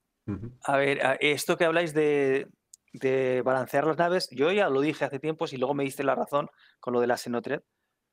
A 0.65 0.77
ver, 0.77 1.05
a- 1.07 1.15
esto 1.15 1.57
que 1.57 1.65
habláis 1.65 1.93
de, 1.95 2.49
de 2.93 3.43
balancear 3.43 3.87
las 3.87 3.99
naves, 3.99 4.29
yo 4.31 4.51
ya 4.53 4.69
lo 4.69 4.81
dije 4.81 5.05
hace 5.05 5.19
tiempo 5.21 5.45
y 5.51 5.57
luego 5.57 5.75
me 5.75 5.85
diste 5.85 6.03
la 6.03 6.15
razón 6.15 6.49
con 6.81 6.95
lo 6.95 7.01
de 7.01 7.07
la 7.07 7.17
Xenotred. 7.17 7.61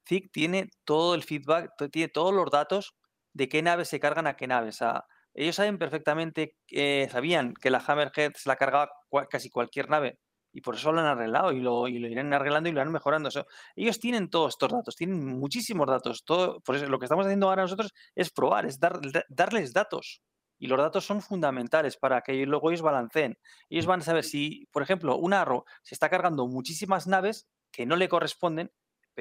ZIC 0.07 0.31
tiene 0.31 0.69
todo 0.83 1.15
el 1.15 1.23
feedback, 1.23 1.71
tiene 1.91 2.09
todos 2.09 2.33
los 2.33 2.49
datos 2.51 2.95
de 3.33 3.49
qué 3.49 3.61
naves 3.61 3.87
se 3.89 3.99
cargan 3.99 4.27
a 4.27 4.35
qué 4.35 4.47
naves. 4.47 4.75
O 4.75 4.79
sea, 4.79 5.05
ellos 5.33 5.55
saben 5.55 5.77
perfectamente, 5.77 6.55
eh, 6.71 7.07
sabían 7.11 7.53
que 7.53 7.69
la 7.69 7.83
Hammerhead 7.85 8.33
se 8.35 8.49
la 8.49 8.55
cargaba 8.55 8.89
casi 9.29 9.49
cualquier 9.49 9.89
nave 9.89 10.17
y 10.53 10.61
por 10.61 10.75
eso 10.75 10.91
lo 10.91 10.99
han 11.01 11.05
arreglado 11.05 11.51
y 11.51 11.59
lo, 11.61 11.87
y 11.87 11.99
lo 11.99 12.07
irán 12.07 12.33
arreglando 12.33 12.69
y 12.69 12.71
lo 12.71 12.79
irán 12.81 12.91
mejorando. 12.91 13.29
Ellos 13.75 13.99
tienen 13.99 14.29
todos 14.29 14.53
estos 14.55 14.71
datos, 14.71 14.95
tienen 14.95 15.23
muchísimos 15.39 15.87
datos. 15.87 16.23
Todo, 16.25 16.59
por 16.61 16.75
eso 16.75 16.87
lo 16.87 16.99
que 16.99 17.05
estamos 17.05 17.25
haciendo 17.25 17.49
ahora 17.49 17.63
nosotros 17.63 17.93
es 18.15 18.31
probar, 18.31 18.65
es 18.65 18.79
dar- 18.79 18.99
da- 19.11 19.25
darles 19.29 19.73
datos. 19.73 20.21
Y 20.59 20.67
los 20.67 20.79
datos 20.79 21.05
son 21.05 21.21
fundamentales 21.21 21.97
para 21.97 22.21
que 22.21 22.33
luego 22.47 22.71
ellos 22.71 22.81
balanceen. 22.81 23.37
Ellos 23.69 23.85
van 23.85 23.99
a 23.99 24.03
saber 24.03 24.23
si, 24.23 24.67
por 24.71 24.81
ejemplo, 24.81 25.15
un 25.17 25.33
arro 25.33 25.65
se 25.83 25.93
está 25.93 26.09
cargando 26.09 26.47
muchísimas 26.47 27.05
naves 27.05 27.47
que 27.71 27.85
no 27.85 27.95
le 27.95 28.09
corresponden, 28.09 28.71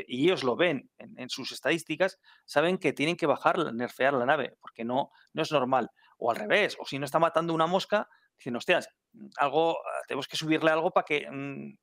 y 0.07 0.25
ellos 0.27 0.45
lo 0.45 0.57
ven 0.57 0.91
en, 0.99 1.19
en 1.19 1.29
sus 1.31 1.53
estadísticas, 1.53 2.19
saben 2.45 2.77
que 2.79 2.93
tienen 2.93 3.17
que 3.17 3.27
bajar, 3.27 3.73
nerfear 3.75 4.13
la 4.15 4.27
nave, 4.27 4.55
porque 4.61 4.85
no, 4.85 5.11
no 5.33 5.43
es 5.43 5.51
normal. 5.53 5.91
O 6.19 6.31
al 6.31 6.37
revés, 6.37 6.77
o 6.79 6.85
si 6.87 6.99
no 6.99 7.05
está 7.07 7.19
matando 7.19 7.55
una 7.55 7.67
mosca, 7.67 8.09
dicen, 8.39 8.56
hostias, 8.56 8.89
mm, 9.12 9.26
algo, 9.39 9.78
ah, 9.78 10.02
tenemos 10.06 10.26
que 10.28 10.36
subirle 10.36 10.70
algo 10.70 10.90
para 10.90 11.05
que, 11.05 11.26
mm, 11.31 11.76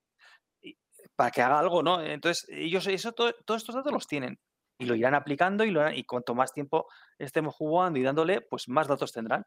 para 1.15 1.31
que 1.31 1.41
haga 1.41 1.59
algo, 1.59 1.83
¿no? 1.83 2.01
Entonces, 2.01 2.47
ellos 2.49 2.87
eso, 2.87 3.11
todo- 3.11 3.33
todos 3.45 3.61
estos 3.61 3.75
datos 3.75 3.91
los 3.93 4.07
tienen 4.07 4.39
y 4.79 4.85
lo 4.85 4.95
irán 4.95 5.13
aplicando 5.15 5.63
y, 5.63 5.71
lo 5.71 5.91
y 5.91 6.03
cuanto 6.05 6.33
más 6.33 6.53
tiempo 6.53 6.87
estemos 7.19 7.53
jugando 7.55 7.99
y 7.99 8.03
dándole, 8.03 8.41
pues 8.41 8.67
más 8.67 8.87
datos 8.87 9.11
tendrán. 9.11 9.45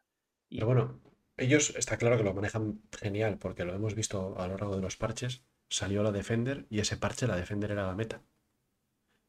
Y- 0.49 0.57
Pero 0.57 0.67
bueno, 0.67 1.01
ellos 1.35 1.73
está 1.75 1.97
claro 1.97 2.17
que 2.17 2.23
lo 2.23 2.33
manejan 2.33 2.81
genial 2.97 3.37
porque 3.37 3.65
lo 3.65 3.73
hemos 3.73 3.95
visto 3.95 4.35
a 4.39 4.47
lo 4.47 4.53
largo 4.57 4.75
de 4.75 4.81
los 4.81 4.95
parches. 4.97 5.43
Salió 5.69 6.01
la 6.03 6.11
Defender 6.11 6.65
y 6.69 6.79
ese 6.79 6.95
parche, 6.95 7.27
la 7.27 7.35
Defender 7.35 7.71
era 7.71 7.85
la 7.87 7.95
meta. 7.95 8.21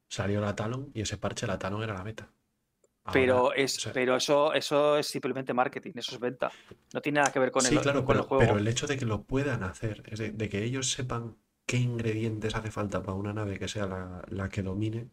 Salió 0.09 0.41
la 0.41 0.55
Talon 0.55 0.91
y 0.95 1.01
ese 1.03 1.19
parche, 1.19 1.47
la 1.47 1.59
Talon 1.59 1.83
era 1.83 1.95
la 1.95 2.05
meta. 2.05 2.33
Ahora, 3.09 3.21
Pero, 3.21 3.55
es, 3.55 3.77
o 3.79 3.81
sea, 3.81 3.93
pero 3.93 4.17
eso, 4.17 4.53
eso 4.53 4.99
es 4.99 5.07
simplemente 5.07 5.55
marketing, 5.55 5.93
eso 5.97 6.15
es 6.15 6.21
venta. 6.21 6.53
No 6.93 7.01
tiene 7.01 7.21
nada 7.21 7.33
que 7.33 7.39
ver 7.39 7.51
con, 7.51 7.65
sí, 7.65 7.77
el, 7.77 7.81
claro, 7.83 8.05
con 8.05 8.15
pero, 8.15 8.23
el 8.23 8.29
juego. 8.29 8.45
pero 8.45 8.59
el 8.59 8.69
hecho 8.69 8.87
de 8.87 8.97
que 8.99 9.05
lo 9.07 9.23
puedan 9.25 9.63
hacer, 9.63 10.03
es 10.07 10.19
de, 10.19 10.31
de 10.31 10.49
que 10.49 10.63
ellos 10.63 10.91
sepan 10.93 11.37
qué 11.67 11.79
ingredientes 11.79 12.55
hace 12.55 12.71
falta 12.71 13.03
para 13.03 13.15
una 13.17 13.33
nave 13.33 13.59
que 13.59 13.69
sea 13.69 13.87
la, 13.87 14.23
la 14.29 14.49
que 14.49 14.63
domine, 14.63 15.09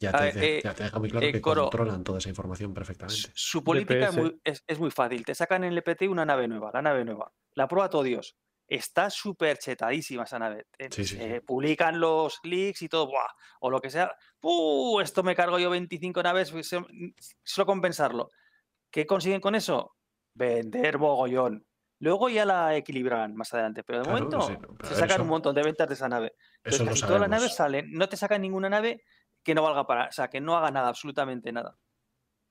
ya 0.00 0.12
te, 0.12 0.24
ver, 0.24 0.34
de- 0.34 0.58
eh, 0.58 0.60
ya 0.62 0.74
te 0.74 0.84
deja 0.84 0.98
muy 0.98 1.10
claro 1.10 1.26
eh, 1.26 1.32
que 1.32 1.40
Coro, 1.40 1.62
controlan 1.62 2.04
toda 2.04 2.18
esa 2.18 2.28
información 2.28 2.74
perfectamente. 2.74 3.30
su 3.34 3.64
política 3.64 4.08
es 4.08 4.16
muy, 4.16 4.40
es, 4.44 4.64
es 4.66 4.78
muy 4.78 4.90
fácil. 4.90 5.24
Te 5.24 5.34
sacan 5.34 5.64
en 5.64 5.72
el 5.72 5.78
EPT 5.78 6.08
una 6.08 6.24
nave 6.24 6.46
nueva, 6.48 6.70
la 6.72 6.82
nave 6.82 7.04
nueva. 7.04 7.32
La 7.54 7.66
prueba 7.68 7.88
todo 7.90 8.02
Dios. 8.02 8.36
Está 8.68 9.08
súper 9.08 9.56
chetadísima 9.58 10.24
esa 10.24 10.38
nave. 10.38 10.66
Eh, 10.78 10.88
Sí, 10.90 11.16
eh, 11.18 11.40
Publican 11.40 11.98
los 11.98 12.38
leaks 12.42 12.82
y 12.82 12.88
todo, 12.88 13.06
¡buah! 13.06 13.26
o 13.60 13.70
lo 13.70 13.80
que 13.80 13.88
sea. 13.90 14.14
¡Uh! 14.42 15.00
Esto 15.00 15.22
me 15.22 15.34
cargo 15.34 15.58
yo 15.58 15.70
25 15.70 16.22
naves, 16.22 16.50
pues, 16.52 16.70
em, 16.74 16.84
solo 17.42 17.64
compensarlo. 17.66 18.28
¿Qué 18.90 19.06
consiguen 19.06 19.40
con 19.40 19.54
eso? 19.54 19.96
Vender 20.34 20.98
mogollón. 20.98 21.64
Luego 22.00 22.28
ya 22.28 22.44
la 22.44 22.76
equilibrarán 22.76 23.34
más 23.34 23.52
adelante, 23.54 23.82
pero 23.82 23.98
de 24.00 24.04
Claro, 24.04 24.18
momento 24.30 24.46
pero 24.78 24.88
se 24.88 24.94
eso- 24.94 25.00
sacan 25.00 25.22
un 25.22 25.28
montón 25.28 25.54
de 25.54 25.62
ventas 25.62 25.88
de 25.88 25.94
esa 25.94 26.08
nave. 26.08 26.34
Entonces, 26.62 26.86
casi 26.88 27.00
todas 27.02 27.20
las 27.20 27.30
naves 27.30 27.54
salen, 27.56 27.90
no 27.92 28.08
te 28.08 28.16
sacan 28.16 28.42
ninguna 28.42 28.68
nave 28.68 29.02
que 29.42 29.54
no 29.54 29.62
valga 29.62 29.86
para, 29.86 30.06
o 30.08 30.12
sea, 30.12 30.28
que 30.28 30.40
no 30.40 30.56
haga 30.56 30.70
nada, 30.70 30.88
absolutamente 30.88 31.50
nada. 31.52 31.76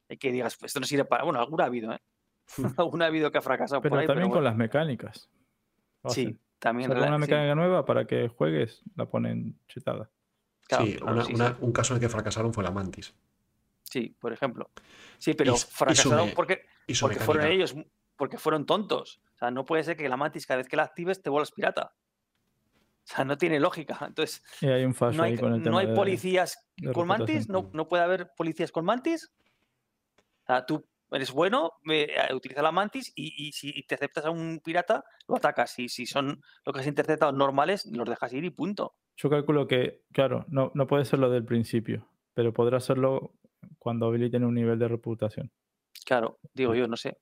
Y 0.10 0.18
que 0.18 0.32
digas, 0.32 0.58
pues 0.58 0.72
esto 0.72 0.80
no 0.80 0.86
sirve 0.86 1.06
para. 1.06 1.24
Bueno, 1.24 1.40
alguna 1.40 1.64
ha 1.64 1.68
habido, 1.68 1.94
¿eh? 1.94 2.00
alguna 2.82 3.06
ha 3.06 3.08
habido 3.08 3.32
que 3.32 3.38
ha 3.38 3.42
fracasado 3.42 3.82
Pero 3.82 3.92
por 3.92 4.00
ahí. 4.00 4.08
también 4.08 4.28
pero 4.30 4.36
con 4.36 4.44
las 4.44 4.56
mecánicas. 4.56 5.30
Sí, 6.10 6.22
hacen. 6.26 6.40
también. 6.60 6.90
Sacan 6.90 7.08
una 7.08 7.18
sí, 7.18 7.22
mecánica 7.22 7.56
nueva 7.56 7.86
para 7.86 8.06
que 8.06 8.28
juegues, 8.30 8.82
la 8.96 9.06
ponen 9.08 9.60
chetada. 9.68 10.10
claro, 10.68 10.86
sí, 10.86 10.96
claro, 10.96 11.14
una- 11.14 11.24
sí, 11.26 11.34
una- 11.34 11.50
sí. 11.50 11.56
un 11.62 11.72
caso 11.72 11.94
en 11.94 11.98
el 11.98 12.02
que 12.02 12.10
fracasaron 12.10 12.54
fue 12.54 12.64
la 12.64 12.72
Mantis. 12.72 13.14
Sí, 13.84 14.16
por 14.20 14.34
ejemplo. 14.34 14.70
Sí, 15.18 15.34
pero 15.34 15.56
y 15.56 15.58
fracasaron 15.58 16.32
porque, 16.36 16.66
Y 16.88 16.94
su 16.96 17.06
porque 17.06 17.20
fueron 17.20 17.46
ellos, 17.48 17.74
porque 18.18 18.38
fueron 18.38 18.66
tontos. 18.66 19.22
O 19.36 19.38
sea, 19.38 19.50
no 19.52 19.64
puede 19.66 19.84
ser 19.84 19.96
que 19.96 20.10
la 20.10 20.18
mantis 20.18 20.46
cada 20.46 20.58
vez 20.58 20.68
que 20.68 20.76
la 20.76 20.84
actives 20.84 21.22
te 21.22 21.30
vuelvas 21.30 21.52
pirata. 21.52 21.94
O 21.94 23.10
sea, 23.10 23.24
no 23.24 23.38
tiene 23.38 23.60
lógica. 23.62 23.98
Entonces, 24.06 24.44
Y 24.60 24.66
hay 24.68 24.84
un 24.84 24.94
fallo 24.94 25.16
no 25.18 25.24
hay, 25.24 25.32
ahí 25.34 25.38
con 25.38 25.54
el 25.54 25.62
tema 25.64 25.72
no 25.72 25.78
hay 25.78 25.88
de- 25.88 25.94
policías 25.96 26.68
de 26.76 26.92
con 26.92 27.08
mantis, 27.08 27.48
no, 27.48 27.70
no 27.72 27.88
puede 27.88 28.04
haber 28.04 28.32
policías 28.36 28.72
con 28.74 28.84
mantis. 28.84 29.32
O 30.44 30.46
sea, 30.48 30.66
tú 30.66 30.86
eres 31.12 31.32
bueno, 31.32 31.72
eh, 31.90 32.10
utiliza 32.34 32.62
la 32.62 32.72
mantis 32.72 33.12
y, 33.16 33.48
y 33.48 33.52
si 33.54 33.84
te 33.84 33.96
aceptas 33.96 34.26
a 34.26 34.32
un 34.32 34.60
pirata, 34.64 35.04
lo 35.28 35.38
atacas. 35.38 35.78
Y 35.80 35.88
si 35.90 36.06
son 36.06 36.42
lo 36.66 36.74
que 36.74 36.80
has 36.82 36.88
interceptado 36.88 37.32
normales, 37.32 37.86
los 37.86 38.08
dejas 38.10 38.34
ir 38.34 38.44
y 38.44 38.50
punto. 38.50 38.96
Yo 39.16 39.30
calculo 39.30 39.68
que, 39.68 40.04
claro, 40.12 40.46
no, 40.50 40.72
no 40.76 40.86
puede 40.88 41.06
ser 41.06 41.20
lo 41.20 41.30
del 41.30 41.46
principio, 41.46 42.08
pero 42.34 42.54
podrá 42.54 42.80
serlo 42.80 43.34
cuando 43.80 44.06
habiliten 44.08 44.44
un 44.44 44.54
nivel 44.54 44.78
de 44.80 44.88
reputación. 44.88 45.52
Claro, 46.06 46.40
digo 46.54 46.76
yo, 46.76 46.88
no 46.88 46.96
sé. 46.98 47.18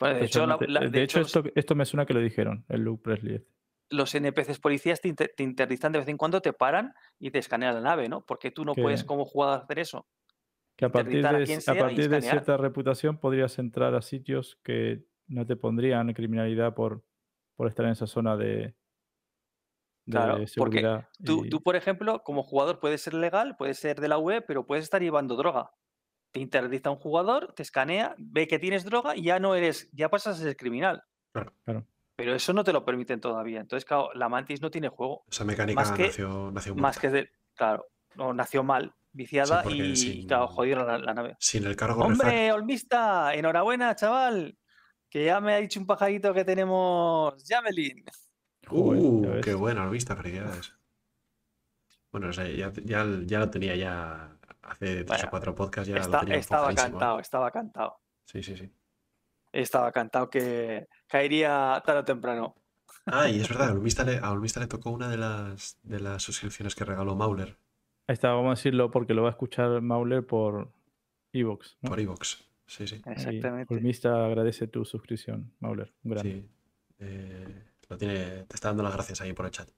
De 0.00 0.24
hecho, 0.24 0.46
la- 0.46 0.54
Especialmente- 0.54 0.68
la- 0.68 0.80
de 0.80 0.88
de 0.88 1.02
hecho, 1.02 1.20
hecho, 1.20 1.38
los- 1.40 1.46
esto, 1.46 1.52
esto 1.60 1.74
me 1.74 1.84
suena 1.84 2.06
que 2.06 2.14
lo 2.14 2.20
dijeron, 2.20 2.64
el 2.68 2.80
Luke 2.82 3.02
Presley. 3.02 3.34
este. 3.36 3.50
los 3.92 4.14
NPCs 4.14 4.60
policías 4.60 5.00
te, 5.00 5.08
inter- 5.08 5.34
te 5.36 5.42
interdictan 5.42 5.90
de 5.90 5.98
vez 5.98 6.06
en 6.06 6.16
cuando, 6.16 6.40
te 6.40 6.52
paran 6.52 6.94
y 7.18 7.32
te 7.32 7.40
escanean 7.40 7.74
la 7.74 7.80
nave, 7.80 8.08
¿no? 8.08 8.24
Porque 8.24 8.52
tú 8.52 8.64
no 8.64 8.72
puedes 8.74 9.02
como 9.02 9.24
jugador 9.26 9.62
hacer 9.64 9.80
eso. 9.80 10.06
Que 10.80 10.86
a 10.86 10.88
partir, 10.90 11.24
a 11.26 11.32
de, 11.32 11.54
a 11.66 11.74
partir 11.74 12.08
de 12.08 12.22
cierta 12.22 12.56
reputación 12.56 13.18
podrías 13.18 13.58
entrar 13.60 13.94
a 13.94 14.02
sitios 14.02 14.58
que 14.64 15.04
no 15.28 15.46
te 15.46 15.54
pondrían 15.54 16.12
criminalidad 16.12 16.74
por, 16.74 17.04
por 17.54 17.68
estar 17.68 17.86
en 17.86 17.92
esa 17.92 18.06
zona 18.08 18.36
de, 18.36 18.74
de 20.06 20.12
Claro, 20.12 20.32
porque 20.34 20.46
seguridad. 20.48 21.08
Tú, 21.24 21.44
y- 21.44 21.50
tú, 21.50 21.62
por 21.62 21.76
ejemplo, 21.76 22.22
como 22.24 22.42
jugador 22.42 22.80
puedes 22.80 23.02
ser 23.02 23.14
legal, 23.14 23.56
puedes 23.56 23.78
ser 23.78 24.00
de 24.00 24.08
la 24.08 24.18
UE, 24.18 24.40
pero 24.42 24.66
puedes 24.66 24.84
estar 24.84 25.00
llevando 25.02 25.36
droga. 25.36 25.70
Te 26.32 26.40
interdicta 26.40 26.90
un 26.90 26.96
jugador, 26.96 27.52
te 27.54 27.62
escanea, 27.62 28.14
ve 28.18 28.46
que 28.48 28.58
tienes 28.58 28.84
droga 28.84 29.16
y 29.16 29.22
ya 29.22 29.38
no 29.38 29.54
eres, 29.54 29.90
ya 29.92 30.08
pasas 30.08 30.40
a 30.40 30.42
ser 30.42 30.56
criminal. 30.56 31.02
Claro. 31.32 31.52
Claro. 31.64 31.86
Pero 32.16 32.34
eso 32.34 32.52
no 32.52 32.64
te 32.64 32.72
lo 32.72 32.84
permiten 32.84 33.20
todavía. 33.20 33.60
Entonces, 33.60 33.84
claro, 33.84 34.10
la 34.14 34.28
Mantis 34.28 34.60
no 34.60 34.70
tiene 34.70 34.88
juego. 34.88 35.24
Esa 35.30 35.44
mecánica 35.44 35.80
más 35.80 35.92
que- 35.92 36.06
nació, 36.06 36.50
nació 36.52 36.74
Más 36.74 36.98
que 36.98 37.10
de. 37.10 37.30
Claro, 37.54 37.86
no, 38.14 38.32
nació 38.34 38.62
mal, 38.62 38.94
viciada 39.12 39.62
y, 39.70 39.96
sin- 39.96 40.26
claro, 40.26 40.48
jodieron 40.48 40.86
la, 40.86 40.98
la 40.98 41.14
nave. 41.14 41.36
Sin 41.40 41.64
el 41.66 41.76
cargo 41.76 42.04
¡Hombre, 42.04 42.52
Olmista! 42.52 43.34
Enhorabuena, 43.34 43.94
chaval. 43.96 44.56
Que 45.08 45.24
ya 45.24 45.40
me 45.40 45.54
ha 45.54 45.56
dicho 45.58 45.80
un 45.80 45.86
pajarito 45.86 46.32
que 46.32 46.44
tenemos 46.44 47.34
Javelin. 47.46 48.04
Uh, 48.70 49.40
qué 49.42 49.54
bueno, 49.54 49.88
viste, 49.90 50.14
felicidades. 50.14 50.72
Bueno, 52.12 52.28
o 52.28 52.32
sea, 52.32 52.46
ya, 52.48 52.72
ya, 52.84 53.04
ya 53.24 53.38
lo 53.40 53.50
tenía 53.50 53.74
ya 53.76 54.36
hace 54.62 55.04
tres 55.04 55.06
Bueno, 55.06 55.24
o 55.26 55.30
cuatro 55.30 55.54
podcasts, 55.54 55.88
ya 55.88 55.96
lo 55.96 56.00
Está- 56.02 56.20
tenía 56.20 56.36
estaba 56.36 56.70
¿eh? 56.70 56.74
cantado, 56.74 57.18
estaba 57.20 57.50
cantado. 57.50 58.00
Sí, 58.24 58.42
sí, 58.42 58.56
sí. 58.56 58.72
Estaba 59.52 59.90
cantado 59.90 60.30
que 60.30 60.86
caería 61.08 61.82
tarde 61.84 62.00
o 62.00 62.04
temprano. 62.04 62.54
Ah, 63.06 63.28
y 63.28 63.40
es 63.40 63.48
verdad, 63.48 63.70
a 63.70 63.72
Olmista 63.72 64.04
le, 64.04 64.18
a 64.18 64.30
Olmista 64.30 64.60
le 64.60 64.66
tocó 64.68 64.90
una 64.90 65.08
de 65.08 65.16
las, 65.16 65.78
de 65.82 65.98
las 65.98 66.22
suscripciones 66.22 66.74
que 66.76 66.84
regaló 66.84 67.16
Mauler 67.16 67.56
Ahí 68.10 68.14
está, 68.14 68.32
vamos 68.32 68.48
a 68.48 68.54
decirlo 68.58 68.90
porque 68.90 69.14
lo 69.14 69.22
va 69.22 69.28
a 69.28 69.30
escuchar 69.30 69.80
Mauler 69.82 70.26
por 70.26 70.72
Evox. 71.32 71.78
¿no? 71.80 71.90
por 71.90 72.00
Evox. 72.00 72.44
Sí, 72.66 72.84
sí. 72.88 73.00
Exactamente. 73.06 73.72
Olmista 73.72 74.26
agradece 74.26 74.66
tu 74.66 74.84
suscripción, 74.84 75.52
Mauler. 75.60 75.92
Un 76.02 76.10
grande. 76.10 76.32
Sí. 76.32 76.48
Eh, 76.98 77.64
lo 77.88 77.96
tiene, 77.96 78.16
te 78.48 78.54
está 78.56 78.70
dando 78.70 78.82
las 78.82 78.94
gracias 78.94 79.20
ahí 79.20 79.32
por 79.32 79.46
el 79.46 79.52
chat. 79.52 79.70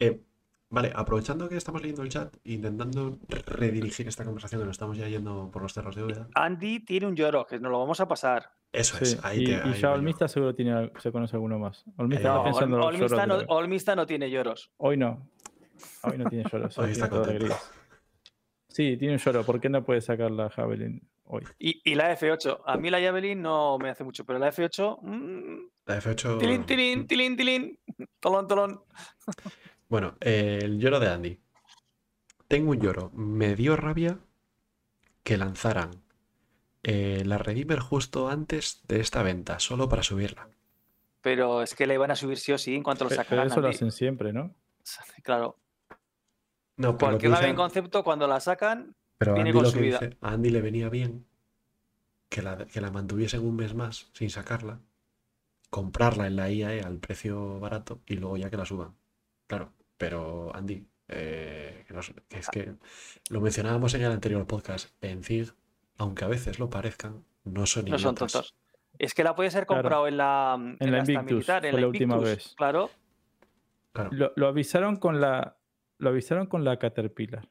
Eh, 0.00 0.20
Vale, 0.70 0.92
aprovechando 0.94 1.48
que 1.48 1.56
estamos 1.56 1.80
leyendo 1.80 2.02
el 2.02 2.10
chat, 2.10 2.36
intentando 2.44 3.18
redirigir 3.46 4.06
esta 4.06 4.24
conversación 4.24 4.60
que 4.60 4.66
nos 4.66 4.74
estamos 4.74 4.98
ya 4.98 5.08
yendo 5.08 5.48
por 5.50 5.62
los 5.62 5.72
cerros 5.72 5.96
de 5.96 6.02
Úbeda. 6.02 6.28
Andy 6.34 6.80
tiene 6.80 7.06
un 7.06 7.16
lloro, 7.16 7.46
que 7.46 7.58
nos 7.58 7.72
lo 7.72 7.78
vamos 7.78 8.00
a 8.00 8.08
pasar. 8.08 8.50
Eso 8.70 8.98
Sí, 8.98 9.04
es, 9.04 9.24
ahí 9.24 9.42
y, 9.42 9.44
te. 9.46 9.50
y 9.52 9.54
ahí 9.54 9.60
ya 9.60 9.70
voy 9.70 9.80
yo. 9.80 9.92
Olmista 9.92 10.28
seguro 10.28 10.54
tiene, 10.54 10.92
se 10.98 11.10
conoce 11.10 11.36
alguno 11.36 11.58
más. 11.58 11.86
Olmista 11.96 12.28
Eh, 12.28 12.32
no, 12.34 12.44
pensando 12.44 12.76
en 12.76 12.80
los 12.80 12.86
Olmista 12.86 13.26
lloros 13.26 13.46
no, 13.46 13.54
Olmista 13.54 13.96
no 13.96 14.06
tiene 14.06 14.30
lloros. 14.30 14.70
Hoy 14.76 14.98
no. 14.98 15.26
Hoy 16.02 16.18
no 16.18 16.28
tiene 16.28 16.44
lloros. 16.50 16.76
Hoy 16.78 16.92
está 16.92 17.08
tiene. 17.08 17.48
Sí, 18.68 18.96
tiene 18.96 19.14
un 19.14 19.20
lloro. 19.20 19.44
¿Por 19.44 19.60
qué 19.60 19.68
no 19.68 19.84
puede 19.84 20.00
sacar 20.00 20.30
la 20.30 20.50
Javelin 20.50 21.02
hoy? 21.24 21.42
Y, 21.58 21.80
y 21.90 21.94
la 21.94 22.16
F8. 22.16 22.62
A 22.64 22.76
mí 22.76 22.90
la 22.90 23.00
Javelin 23.00 23.40
no 23.42 23.78
me 23.78 23.90
hace 23.90 24.04
mucho, 24.04 24.24
pero 24.24 24.38
la 24.38 24.52
F8. 24.52 24.98
mm, 25.02 25.58
La 25.86 26.00
F8. 26.00 26.38
tilín, 26.38 26.64
tilín, 26.64 27.06
tilín, 27.06 27.36
tilín. 27.36 27.78
Tolón, 28.20 28.46
tolón. 28.46 28.80
Bueno, 29.88 30.18
eh, 30.20 30.58
el 30.60 30.78
lloro 30.78 31.00
de 31.00 31.08
Andy. 31.08 31.40
Tengo 32.46 32.72
un 32.72 32.78
lloro. 32.80 33.10
Me 33.14 33.54
dio 33.56 33.74
rabia 33.74 34.18
que 35.22 35.38
lanzaran 35.38 36.02
eh, 36.82 37.22
la 37.24 37.38
Redeemer 37.38 37.78
justo 37.80 38.28
antes 38.28 38.82
de 38.86 39.00
esta 39.00 39.22
venta, 39.22 39.58
solo 39.60 39.88
para 39.88 40.02
subirla. 40.02 40.50
Pero 41.22 41.62
es 41.62 41.74
que 41.74 41.86
la 41.86 41.94
iban 41.94 42.10
a 42.10 42.16
subir 42.16 42.36
sí 42.36 42.52
o 42.52 42.58
sí 42.58 42.74
en 42.74 42.82
cuanto 42.82 43.04
lo 43.04 43.08
Pero 43.08 43.22
sacaran. 43.22 43.46
eso 43.46 43.62
lo 43.62 43.68
hacen 43.68 43.90
siempre, 43.90 44.32
¿no? 44.34 44.54
Claro. 45.22 45.56
No, 46.78 46.96
pero 46.96 47.12
lo 47.12 47.18
que 47.18 47.28
Cualquier 47.28 47.30
nave 47.32 47.42
dice- 47.44 47.50
en 47.50 47.56
concepto, 47.56 48.02
cuando 48.04 48.26
la 48.26 48.40
sacan, 48.40 48.94
pero 49.18 49.34
viene 49.34 49.50
Andy 49.50 49.56
con 49.58 49.62
lo 49.64 49.70
su 49.70 49.76
que 49.78 49.82
vida. 49.82 49.98
dice, 49.98 50.16
a 50.20 50.30
Andy 50.32 50.50
le 50.50 50.60
venía 50.62 50.88
bien 50.88 51.26
que 52.30 52.40
la, 52.42 52.66
que 52.66 52.80
la 52.80 52.90
mantuviesen 52.90 53.44
un 53.46 53.56
mes 53.56 53.74
más 53.74 54.10
sin 54.12 54.30
sacarla, 54.30 54.80
comprarla 55.70 56.26
en 56.26 56.36
la 56.36 56.50
IAE 56.50 56.80
al 56.82 56.98
precio 56.98 57.60
barato 57.60 58.00
y 58.06 58.14
luego 58.14 58.36
ya 58.36 58.48
que 58.50 58.56
la 58.56 58.64
suban. 58.64 58.94
Claro, 59.46 59.72
pero 59.96 60.54
Andy, 60.54 60.86
eh, 61.08 61.84
que, 61.86 61.94
nos- 61.94 62.12
que 62.28 62.38
es 62.38 62.48
que 62.48 62.74
lo 63.30 63.40
mencionábamos 63.40 63.94
en 63.94 64.02
el 64.02 64.12
anterior 64.12 64.46
podcast, 64.46 64.90
en 65.02 65.22
CIG, 65.24 65.52
aunque 65.98 66.24
a 66.24 66.28
veces 66.28 66.58
lo 66.58 66.70
parezcan, 66.70 67.24
no 67.44 67.66
son 67.66 67.86
no 67.86 67.98
son 67.98 68.10
idiotas. 68.14 68.32
tontos. 68.32 68.54
Es 68.98 69.14
que 69.14 69.22
la 69.24 69.34
puedes 69.34 69.54
haber 69.54 69.66
Claro. 69.66 69.82
comprado 69.82 70.08
en 70.08 70.16
la, 70.16 70.54
en 70.80 70.90
la 70.92 70.98
Invictus, 70.98 71.24
militar, 71.32 71.64
en 71.66 71.74
la 71.74 71.80
la 71.82 71.86
última 71.88 72.14
Invictus, 72.16 72.36
vez. 72.46 72.54
Claro. 72.56 72.90
Claro. 73.92 74.10
Lo, 74.12 74.32
lo 74.36 74.48
avisaron 74.48 74.96
con 74.96 75.20
la. 75.20 75.56
Lo 75.98 76.10
avisaron 76.10 76.46
con 76.46 76.64
la 76.64 76.78
Caterpillar. 76.78 77.48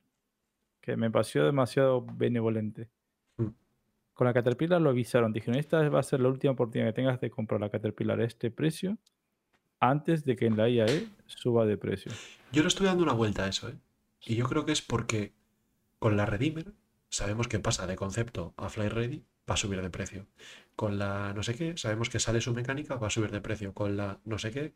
Que 0.82 0.98
me 0.98 1.12
pareció 1.12 1.46
demasiado 1.46 2.06
benevolente. 2.06 2.90
Mm. 3.38 3.50
Con 4.14 4.26
la 4.26 4.34
Caterpillar 4.34 4.82
lo 4.82 4.90
avisaron. 4.90 5.34
Dijeron, 5.34 5.60
esta 5.60 5.88
va 5.90 6.00
a 6.00 6.04
ser 6.04 6.22
la 6.22 6.30
última 6.30 6.54
oportunidad 6.54 6.90
que 6.90 6.94
tengas 6.94 7.20
de 7.20 7.30
comprar 7.30 7.60
la 7.60 7.70
Caterpillar 7.70 8.20
a 8.20 8.26
este 8.26 8.52
precio. 8.52 8.98
Antes 9.80 10.26
de 10.26 10.36
que 10.36 10.48
en 10.48 10.58
la 10.58 10.70
IAE 10.70 11.08
suba 11.28 11.66
de 11.66 11.78
precio. 11.78 12.12
Yo 12.52 12.64
le 12.64 12.68
estoy 12.68 12.88
dando 12.88 13.04
una 13.04 13.14
vuelta 13.14 13.46
a 13.46 13.48
eso, 13.48 13.70
¿eh? 13.70 13.78
Y 14.26 14.36
yo 14.36 14.46
creo 14.48 14.66
que 14.66 14.72
es 14.72 14.82
porque 14.82 15.34
con 16.00 16.18
la 16.18 16.26
Redeemer 16.26 16.74
sabemos 17.10 17.48
que 17.48 17.60
pasa 17.60 17.88
de 17.88 17.96
concepto 17.96 18.54
a 18.58 18.70
Fly 18.70 18.90
Ready, 18.90 19.26
va 19.50 19.54
a 19.54 19.58
subir 19.58 19.82
de 19.82 19.90
precio. 19.90 20.28
Con 20.76 20.98
la 20.98 21.34
no 21.34 21.44
sé 21.44 21.56
qué, 21.56 21.78
sabemos 21.78 22.10
que 22.10 22.20
sale 22.20 22.42
su 22.42 22.54
mecánica, 22.54 22.96
va 22.96 23.08
a 23.08 23.12
subir 23.12 23.32
de 23.32 23.42
precio. 23.42 23.74
Con 23.74 23.98
la 23.98 24.20
no 24.26 24.38
sé 24.38 24.52
qué, 24.52 24.76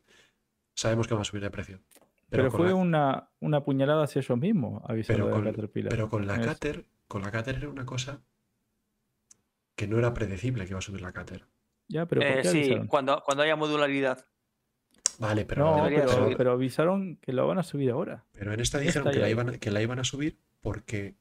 sabemos 0.74 1.06
que 1.06 1.14
va 1.14 1.22
a 1.22 1.24
subir 1.24 1.42
de 1.42 1.50
precio. 1.50 1.80
Pero, 2.36 2.50
fue 2.50 2.68
la, 2.68 2.74
una, 2.74 3.28
una 3.40 3.64
puñalada 3.64 4.04
hacia 4.04 4.20
ellos 4.20 4.38
mismos 4.38 4.82
avisando 4.86 5.24
pero 5.24 5.26
de 5.28 5.32
con, 5.34 5.44
la 5.44 5.50
Caterpillar. 5.52 5.88
pero 5.90 6.08
con 6.08 6.26
la 6.26 6.34
Es- 6.36 6.46
Cater, 6.46 6.84
con 7.08 7.22
la 7.22 7.30
Cater 7.30 7.56
era 7.56 7.68
una 7.68 7.84
cosa 7.86 8.20
que 9.76 9.86
no 9.86 9.98
era 9.98 10.12
predecible 10.14 10.64
que 10.64 10.70
iba 10.70 10.78
a 10.78 10.82
subir 10.82 11.00
la 11.02 11.12
Cater. 11.12 11.46
Ya, 11.88 12.06
pero 12.06 12.20
¿por 12.22 12.30
Eh, 12.30 12.42
qué 12.42 12.48
sí, 12.48 12.74
cuando, 12.88 13.22
cuando 13.24 13.42
haya 13.42 13.56
modularidad. 13.56 14.24
Vale, 15.18 15.44
pero, 15.44 15.76
No, 15.76 15.88
pero, 16.36 16.52
avisaron 16.52 17.16
que 17.16 17.32
lo 17.32 17.46
van 17.46 17.58
a 17.58 17.62
subir 17.62 17.90
ahora. 17.90 18.24
pero 18.32 18.52
en 18.52 18.60
esta 18.60 18.78
dijeron 18.78 19.08
esta 19.08 19.12
que 19.12 19.20
la, 19.20 19.28
iban, 19.30 19.58
que 19.58 19.70
la 19.70 19.82
iban 19.82 19.98
a 19.98 20.04
subir 20.04 20.38
porque 20.60 21.14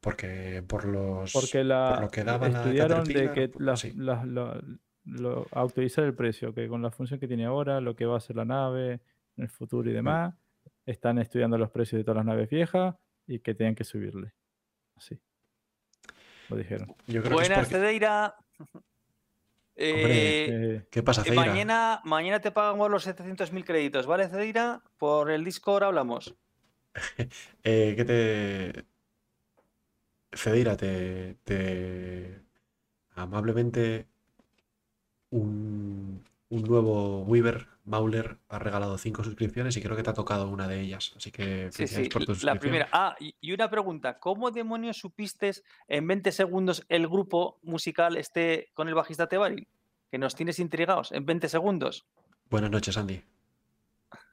porque 0.00 0.62
por 0.66 0.84
los 0.84 1.32
Porque 1.32 1.64
la, 1.64 1.98
lo 2.00 2.08
que 2.10 2.22
daba 2.22 2.48
la 2.48 2.58
estudiaron 2.60 3.04
de 3.04 3.32
que 3.32 3.48
por- 3.48 3.62
las- 3.62 3.80
sí. 3.80 3.92
lo- 3.94 5.46
autorizar 5.52 6.04
el 6.04 6.14
precio, 6.14 6.54
que 6.54 6.68
con 6.68 6.82
la 6.82 6.90
función 6.90 7.18
que 7.18 7.26
tiene 7.26 7.46
ahora, 7.46 7.80
lo 7.80 7.96
que 7.96 8.06
va 8.06 8.14
a 8.14 8.18
hacer 8.18 8.36
la 8.36 8.44
nave 8.44 9.00
en 9.36 9.44
el 9.44 9.48
futuro 9.50 9.88
y 9.90 9.92
demás, 9.92 10.34
están 10.86 11.18
estudiando 11.18 11.56
los 11.58 11.70
precios 11.70 11.98
de 12.00 12.04
todas 12.04 12.16
las 12.18 12.26
naves 12.26 12.48
viejas 12.50 12.94
y 13.26 13.38
que 13.40 13.54
tienen 13.54 13.74
que 13.74 13.84
subirle. 13.84 14.32
Así. 14.96 15.18
Lo 16.48 16.56
dijeron. 16.56 16.88
Yo 17.06 17.22
creo 17.22 17.22
que 17.22 17.28
es 17.28 17.48
Buenas, 17.48 17.58
porque- 17.60 17.74
Cedeira. 17.74 18.36
Eh, 19.74 20.48
Eh, 20.50 20.86
¿Qué 20.90 21.02
pasa, 21.02 21.22
eh, 21.22 21.24
Ceira? 21.28 21.46
mañana, 21.46 22.00
mañana 22.04 22.40
te 22.40 22.50
pagamos 22.52 22.90
los 22.90 23.06
700.000 23.06 23.64
créditos, 23.64 24.06
¿vale, 24.06 24.28
Cedeira? 24.28 24.82
Por 24.98 25.30
el 25.30 25.44
Discord 25.44 25.84
hablamos. 25.84 26.34
Eh, 27.64 27.94
¿qué 27.96 28.04
te. 28.04 28.84
Cedeira, 30.36 30.76
te, 30.76 31.36
te- 31.44 32.38
Amablemente. 33.14 34.06
Un, 35.30 36.22
un 36.50 36.62
nuevo 36.62 37.22
Weaver, 37.22 37.66
Mauler, 37.84 38.38
ha 38.48 38.58
regalado 38.60 38.96
cinco 38.96 39.24
suscripciones 39.24 39.76
y 39.76 39.82
creo 39.82 39.96
que 39.96 40.02
te 40.04 40.10
ha 40.10 40.14
tocado 40.14 40.48
una 40.48 40.68
de 40.68 40.80
ellas. 40.80 41.12
Así 41.16 41.32
que 41.32 41.68
Sí, 41.72 41.78
felicidades 41.78 42.06
sí, 42.06 42.10
por 42.10 42.24
tu 42.38 42.46
la 42.46 42.54
primera. 42.58 42.88
Ah, 42.92 43.16
y, 43.18 43.52
una 43.52 43.68
pregunta. 43.68 44.18
¿Cómo 44.20 44.50
demonios 44.52 44.98
supiste 44.98 45.50
en 45.88 46.06
20 46.06 46.30
segundos 46.30 46.84
el 46.88 47.08
grupo 47.08 47.58
musical 47.62 48.16
esté 48.16 48.70
con 48.74 48.88
el 48.88 48.94
bajista 48.94 49.28
Tebarin? 49.28 49.66
Que 50.10 50.18
nos 50.18 50.36
tienes 50.36 50.60
intrigados 50.60 51.10
en 51.10 51.26
20 51.26 51.48
segundos. 51.48 52.06
Buenas 52.50 52.70
noches, 52.70 52.96
Andy. 52.96 53.24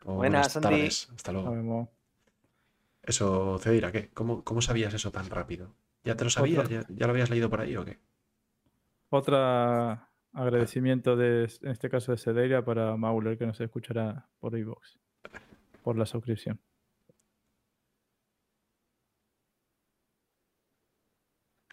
O 0.06 0.16
Buenas, 0.16 0.56
Andy. 0.56 0.68
tardes. 0.70 1.10
Hasta 1.16 1.32
luego. 1.32 1.90
Eso, 3.02 3.58
Cedeira, 3.60 3.92
¿qué? 3.92 4.10
¿Cómo, 4.10 4.44
cómo 4.44 4.62
sabías 4.62 4.94
eso 4.94 5.12
tan 5.12 5.30
rápido? 5.30 5.74
¿Ya 6.04 6.16
te 6.16 6.24
lo 6.24 6.30
sabías? 6.30 6.66
Otro- 6.66 6.82
¿Ya, 6.82 6.86
ya 6.88 7.08
lo 7.08 7.12
habías 7.14 7.30
leído 7.30 7.50
por 7.50 7.62
ahí 7.62 7.76
o 7.76 7.84
qué? 7.84 7.98
Otra 9.10 10.09
agradecimiento 10.34 11.16
de, 11.16 11.50
en 11.62 11.72
este 11.72 11.90
caso 11.90 12.12
de 12.12 12.18
Cedeira 12.18 12.64
para 12.64 12.96
Mauler 12.98 13.38
que 13.38 13.46
nos 13.46 13.60
escuchará 13.60 14.28
por 14.40 14.58
iVoox. 14.58 14.98
Por 15.84 15.98
la 15.98 16.06
suscripción. 16.06 16.60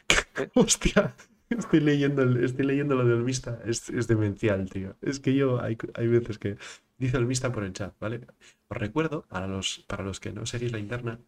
Hostia, 0.55 1.15
estoy 1.51 1.81
leyendo, 1.81 2.23
estoy 2.41 2.67
leyendo 2.67 2.95
lo 2.95 3.05
de 3.05 3.15
Olmista. 3.15 3.61
Es, 3.65 3.89
es 3.91 4.07
demencial, 4.09 4.69
tío. 4.71 4.97
Es 5.01 5.21
que 5.21 5.35
yo, 5.35 5.61
hay, 5.61 5.77
hay 5.95 6.09
veces 6.09 6.39
que 6.39 6.57
dice 6.99 7.17
Olmista 7.17 7.53
por 7.53 7.65
el 7.65 7.73
chat, 7.73 7.95
¿vale? 7.99 8.27
Os 8.69 8.77
recuerdo, 8.77 9.27
para 9.29 9.47
los, 9.47 9.85
para 9.89 10.05
los 10.05 10.21
que 10.21 10.33
no 10.33 10.47
seguís 10.47 10.73
la 10.73 10.79
interna, 10.79 11.21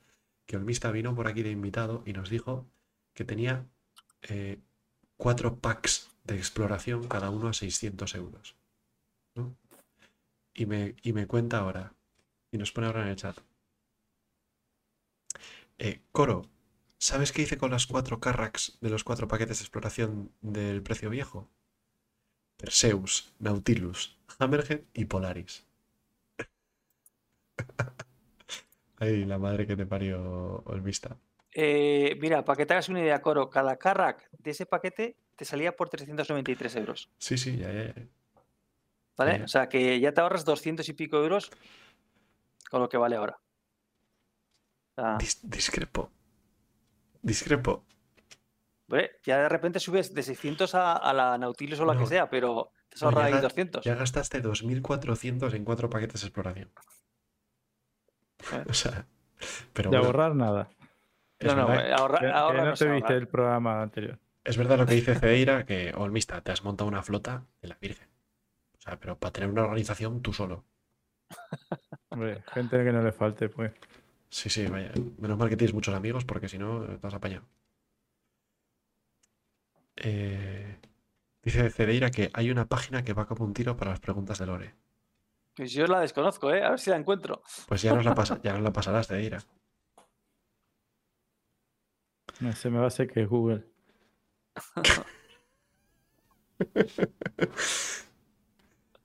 que 0.46 0.56
Olmista 0.56 0.90
vino 0.90 1.14
por 1.14 1.28
aquí 1.28 1.42
de 1.42 1.50
invitado 1.50 2.02
y 2.06 2.12
nos 2.12 2.30
dijo 2.30 2.66
que 3.14 3.24
tenía 3.24 3.66
eh, 4.22 4.60
cuatro 5.16 5.58
packs 5.58 6.10
de 6.34 6.38
exploración, 6.38 7.08
cada 7.08 7.30
uno 7.30 7.48
a 7.48 7.52
600 7.52 8.14
euros. 8.14 8.56
¿no? 9.34 9.56
Y, 10.54 10.66
me, 10.66 10.94
y 11.02 11.12
me 11.12 11.26
cuenta 11.26 11.58
ahora, 11.58 11.94
y 12.50 12.58
nos 12.58 12.72
pone 12.72 12.86
ahora 12.86 13.02
en 13.02 13.08
el 13.08 13.16
chat. 13.16 13.38
Eh, 15.78 16.00
Coro, 16.12 16.48
¿Sabes 17.00 17.30
qué 17.30 17.42
hice 17.42 17.58
con 17.58 17.70
las 17.70 17.86
cuatro 17.86 18.18
Carracks 18.18 18.76
de 18.80 18.90
los 18.90 19.04
cuatro 19.04 19.28
paquetes 19.28 19.58
de 19.58 19.62
exploración 19.62 20.32
del 20.40 20.82
precio 20.82 21.10
viejo? 21.10 21.48
Perseus, 22.56 23.32
Nautilus, 23.38 24.18
Hammerhead 24.40 24.80
y 24.94 25.04
Polaris. 25.04 25.64
Ay, 28.96 29.24
la 29.24 29.38
madre 29.38 29.64
que 29.64 29.76
te 29.76 29.86
parió 29.86 30.64
Olvista. 30.66 31.16
Eh, 31.52 32.18
mira, 32.20 32.44
para 32.44 32.56
que 32.56 32.66
te 32.66 32.74
hagas 32.74 32.88
una 32.88 33.00
idea, 33.00 33.22
Coro, 33.22 33.48
cada 33.48 33.78
Carrack 33.78 34.28
de 34.32 34.50
ese 34.50 34.66
paquete 34.66 35.16
te 35.38 35.44
salía 35.44 35.76
por 35.76 35.88
393 35.88 36.74
euros. 36.76 37.08
Sí, 37.18 37.38
sí, 37.38 37.56
ya, 37.56 37.72
ya, 37.72 37.94
ya. 37.94 38.06
¿Vale? 39.16 39.38
Ya. 39.38 39.44
O 39.44 39.48
sea 39.48 39.68
que 39.68 39.98
ya 40.00 40.12
te 40.12 40.20
ahorras 40.20 40.44
200 40.44 40.88
y 40.88 40.92
pico 40.94 41.16
euros 41.16 41.50
con 42.70 42.80
lo 42.82 42.88
que 42.88 42.96
vale 42.96 43.14
ahora. 43.16 43.38
Dis- 44.96 45.40
discrepo. 45.44 46.10
Discrepo. 47.22 47.84
ya 49.24 49.38
de 49.38 49.48
repente 49.48 49.78
subes 49.78 50.12
de 50.12 50.22
600 50.24 50.74
a, 50.74 50.94
a 50.96 51.12
la 51.12 51.38
Nautilus 51.38 51.78
o 51.78 51.84
la 51.86 51.94
No. 51.94 52.00
que 52.00 52.06
sea, 52.06 52.28
pero 52.28 52.72
te 52.88 52.96
has 52.96 53.02
ahorrado 53.04 53.28
ya 53.28 53.34
ahí 53.36 53.38
ga- 53.40 53.42
200. 53.42 53.84
Ya 53.84 53.94
gastaste 53.94 54.42
2.400 54.42 55.54
en 55.54 55.64
cuatro 55.64 55.88
paquetes 55.88 56.20
de 56.22 56.26
exploración. 56.26 56.70
Eh. 58.52 58.64
O 58.68 58.74
sea, 58.74 59.06
pero 59.72 59.90
De 59.90 59.98
bueno, 59.98 60.06
ahorrar 60.08 60.34
nada. 60.34 60.68
es 61.38 61.46
No, 61.54 61.54
no, 61.62 61.68
verdad- 61.68 61.86
eh, 61.90 61.94
ahorra- 61.94 62.18
Que- 62.18 62.26
que 62.26 62.32
ahorra 62.32 62.58
no 62.60 62.64
no 62.66 62.70
te 62.72 62.76
se 62.76 62.90
viste 62.90 63.14
el 63.14 63.28
programa 63.28 63.82
anterior. 63.82 64.18
Es 64.44 64.56
verdad 64.56 64.78
lo 64.78 64.86
que 64.86 64.94
dice 64.94 65.14
Cedeira, 65.14 65.66
que 65.66 65.92
Olmista, 65.94 66.40
te 66.40 66.52
has 66.52 66.64
montado 66.64 66.88
una 66.88 67.02
flota 67.02 67.44
de 67.60 67.68
la 67.68 67.78
Virgen. 67.80 68.08
O 68.78 68.80
sea, 68.80 68.98
pero 68.98 69.18
para 69.18 69.32
tener 69.32 69.50
una 69.50 69.62
organización 69.62 70.22
tú 70.22 70.32
solo. 70.32 70.64
Hombre, 72.08 72.42
gente 72.52 72.82
que 72.82 72.92
no 72.92 73.02
le 73.02 73.12
falte, 73.12 73.48
pues. 73.48 73.72
Sí, 74.30 74.50
sí, 74.50 74.66
vaya. 74.66 74.92
Menos 75.18 75.38
mal 75.38 75.48
que 75.48 75.56
tienes 75.56 75.74
muchos 75.74 75.94
amigos 75.94 76.24
porque 76.24 76.48
si 76.48 76.58
no, 76.58 76.80
te 76.82 77.06
has 77.06 77.14
apañado. 77.14 77.44
Eh, 79.96 80.78
dice 81.42 81.70
Cedeira 81.70 82.10
que 82.10 82.30
hay 82.32 82.50
una 82.50 82.66
página 82.66 83.02
que 83.02 83.14
va 83.14 83.26
como 83.26 83.44
un 83.44 83.52
tiro 83.52 83.76
para 83.76 83.90
las 83.90 84.00
preguntas 84.00 84.38
de 84.38 84.46
Lore. 84.46 84.74
Pues 85.54 85.72
yo 85.72 85.86
la 85.86 86.00
desconozco, 86.00 86.52
¿eh? 86.52 86.62
A 86.62 86.70
ver 86.70 86.78
si 86.78 86.90
la 86.90 86.96
encuentro. 86.96 87.42
Pues 87.66 87.82
ya 87.82 87.92
nos 87.92 88.04
la, 88.04 88.14
pasa, 88.14 88.40
ya 88.44 88.52
nos 88.52 88.62
la 88.62 88.72
pasarás, 88.72 89.08
de 89.08 89.22
ira. 89.22 89.42
No 92.40 92.52
sé, 92.52 92.70
me 92.70 92.78
va 92.78 92.84
a 92.84 92.88
hacer 92.88 93.08
que 93.10 93.22
es 93.22 93.28
Google. 93.28 93.64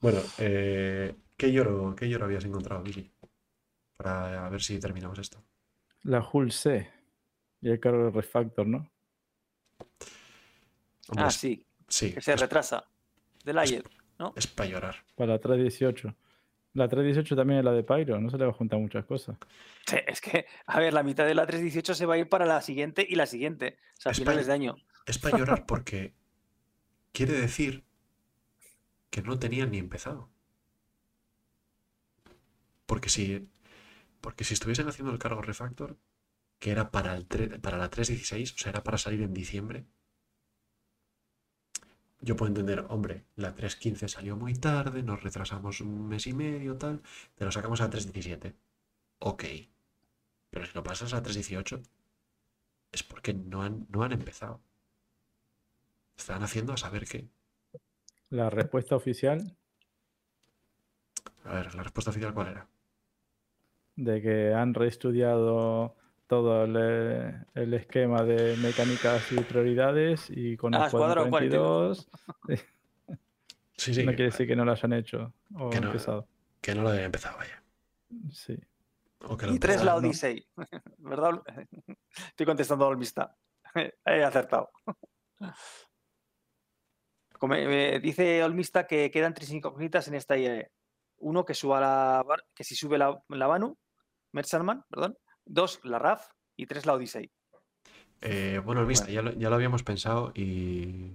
Bueno, 0.00 0.20
eh, 0.38 1.14
¿qué, 1.36 1.50
lloro, 1.52 1.94
¿qué 1.96 2.08
lloro 2.08 2.26
habías 2.26 2.44
encontrado, 2.44 2.82
Vicky? 2.82 3.10
Para 3.96 4.48
ver 4.50 4.62
si 4.62 4.78
terminamos 4.78 5.18
esto. 5.18 5.42
La 6.02 6.22
Hull 6.30 6.52
C. 6.52 6.90
Y 7.62 7.70
el 7.70 7.80
cargo 7.80 8.04
de 8.04 8.10
refactor, 8.10 8.66
¿no? 8.66 8.90
Hombre, 11.08 11.24
Ah, 11.24 11.28
es- 11.28 11.34
sí, 11.36 11.64
sí, 11.88 12.12
que 12.12 12.20
se 12.20 12.34
es, 12.34 12.40
retrasa. 12.40 12.84
Del 13.44 13.56
ayer. 13.58 13.82
es 14.36 14.46
para 14.46 14.68
llorar. 14.68 14.96
Para 15.16 15.32
la 15.32 15.38
318. 15.38 16.14
La 16.74 16.88
318 16.88 17.36
también 17.36 17.60
es 17.60 17.64
la 17.64 17.72
de 17.72 17.84
Pyro, 17.84 18.20
no 18.20 18.28
se 18.30 18.36
le 18.36 18.44
va 18.44 18.50
a 18.50 18.54
juntar 18.54 18.78
muchas 18.80 19.04
cosas. 19.06 19.36
Sí, 19.86 19.96
es 20.06 20.20
que, 20.20 20.44
a 20.66 20.80
ver, 20.80 20.92
la 20.92 21.02
mitad 21.02 21.24
de 21.24 21.34
la 21.34 21.46
318 21.46 21.94
se 21.94 22.04
va 22.04 22.14
a 22.14 22.18
ir 22.18 22.28
para 22.28 22.44
la 22.46 22.60
siguiente 22.60 23.06
y 23.08 23.14
la 23.14 23.26
siguiente. 23.26 23.78
O 23.96 24.00
sea, 24.00 24.10
a 24.10 24.12
Es 24.12 24.18
finales 24.18 24.46
de 24.48 24.52
año. 24.52 24.76
Es 25.06 25.18
para 25.18 25.38
llorar 25.38 25.66
porque 25.66 26.14
quiere 27.12 27.34
decir 27.34 27.84
que 29.10 29.22
no 29.22 29.38
tenían 29.38 29.70
ni 29.70 29.78
empezado. 29.78 30.28
Porque 32.86 33.08
si, 33.08 33.48
porque 34.20 34.44
si 34.44 34.54
estuviesen 34.54 34.88
haciendo 34.88 35.12
el 35.12 35.18
cargo 35.18 35.42
refactor, 35.42 35.96
que 36.58 36.70
era 36.70 36.90
para, 36.90 37.14
el 37.14 37.26
para 37.60 37.78
la 37.78 37.90
3.16, 37.90 38.54
o 38.54 38.58
sea, 38.58 38.70
era 38.70 38.82
para 38.82 38.98
salir 38.98 39.22
en 39.22 39.34
diciembre, 39.34 39.86
yo 42.20 42.36
puedo 42.36 42.48
entender, 42.48 42.86
hombre, 42.88 43.26
la 43.36 43.54
3.15 43.54 44.08
salió 44.08 44.36
muy 44.36 44.54
tarde, 44.54 45.02
nos 45.02 45.22
retrasamos 45.22 45.80
un 45.82 46.08
mes 46.08 46.26
y 46.26 46.32
medio, 46.32 46.76
tal, 46.78 47.02
te 47.34 47.44
lo 47.44 47.52
sacamos 47.52 47.82
a 47.82 47.90
3.17. 47.90 48.54
Ok. 49.18 49.44
Pero 50.50 50.66
si 50.66 50.72
lo 50.74 50.82
pasas 50.82 51.12
a 51.12 51.22
3.18, 51.22 51.82
es 52.92 53.02
porque 53.02 53.34
no 53.34 53.62
han, 53.62 53.86
no 53.90 54.02
han 54.02 54.12
empezado. 54.12 54.62
Están 56.16 56.42
haciendo 56.42 56.72
a 56.72 56.76
saber 56.76 57.06
qué. 57.06 57.28
La 58.30 58.50
respuesta 58.50 58.96
oficial 58.96 59.56
A 61.44 61.54
ver, 61.54 61.74
la 61.74 61.82
respuesta 61.82 62.10
oficial 62.10 62.32
cuál 62.34 62.48
era. 62.48 62.68
de 63.96 64.20
que 64.22 64.52
han 64.54 64.74
reestudiado 64.74 65.94
todo 66.26 66.64
el, 66.64 67.46
el 67.54 67.74
esquema 67.74 68.22
de 68.22 68.56
mecánicas 68.56 69.30
y 69.32 69.36
prioridades 69.40 70.30
y 70.30 70.56
con 70.56 70.74
Ah, 70.74 70.86
el 70.86 70.90
cuadro 70.90 71.24
Escuadrón 71.24 71.30
42 71.30 72.08
Sí, 73.76 73.92
sí, 73.92 74.04
no 74.04 74.12
quiere 74.12 74.26
decir 74.26 74.46
que 74.46 74.56
no 74.56 74.64
lo 74.64 74.72
hayan 74.72 74.92
hecho 74.94 75.32
o 75.54 75.68
que 75.68 75.80
no. 75.80 75.88
empezado. 75.88 76.26
que 76.60 76.74
no 76.74 76.82
lo 76.82 76.90
había 76.90 77.04
empezado, 77.04 77.36
vaya. 77.38 77.62
Sí. 78.32 78.56
O 79.26 79.36
que 79.36 79.46
lo 79.46 79.52
Y 79.52 79.58
tres 79.58 79.82
la 79.84 79.92
¿no? 79.92 79.98
Odyssey. 79.98 80.46
¿Verdad? 80.98 81.42
Estoy 82.28 82.46
contestando 82.46 82.86
al 82.86 82.92
Olmista. 82.92 83.36
He 84.06 84.22
acertado. 84.24 84.70
Como, 87.44 87.56
eh, 87.56 88.00
dice 88.00 88.42
Olmista 88.42 88.86
que 88.86 89.10
quedan 89.10 89.34
tres 89.34 89.50
incógnitas 89.52 90.08
en 90.08 90.14
esta 90.14 90.34
IAE. 90.38 90.70
Uno, 91.18 91.44
que 91.44 91.52
suba 91.52 91.78
la 91.78 92.24
que 92.54 92.64
si 92.64 92.74
sube 92.74 92.96
la, 92.96 93.22
la 93.28 93.46
Banu, 93.46 93.76
Merchanman, 94.32 94.82
perdón. 94.88 95.18
Dos, 95.44 95.78
la 95.84 95.98
RAF. 95.98 96.26
Y 96.56 96.64
tres, 96.64 96.86
la 96.86 96.94
Odyssey. 96.94 97.30
Eh, 98.22 98.62
bueno, 98.64 98.86
viste, 98.86 99.12
ya 99.12 99.20
lo, 99.20 99.32
ya 99.34 99.50
lo 99.50 99.56
habíamos 99.56 99.82
pensado 99.82 100.32
y 100.34 101.12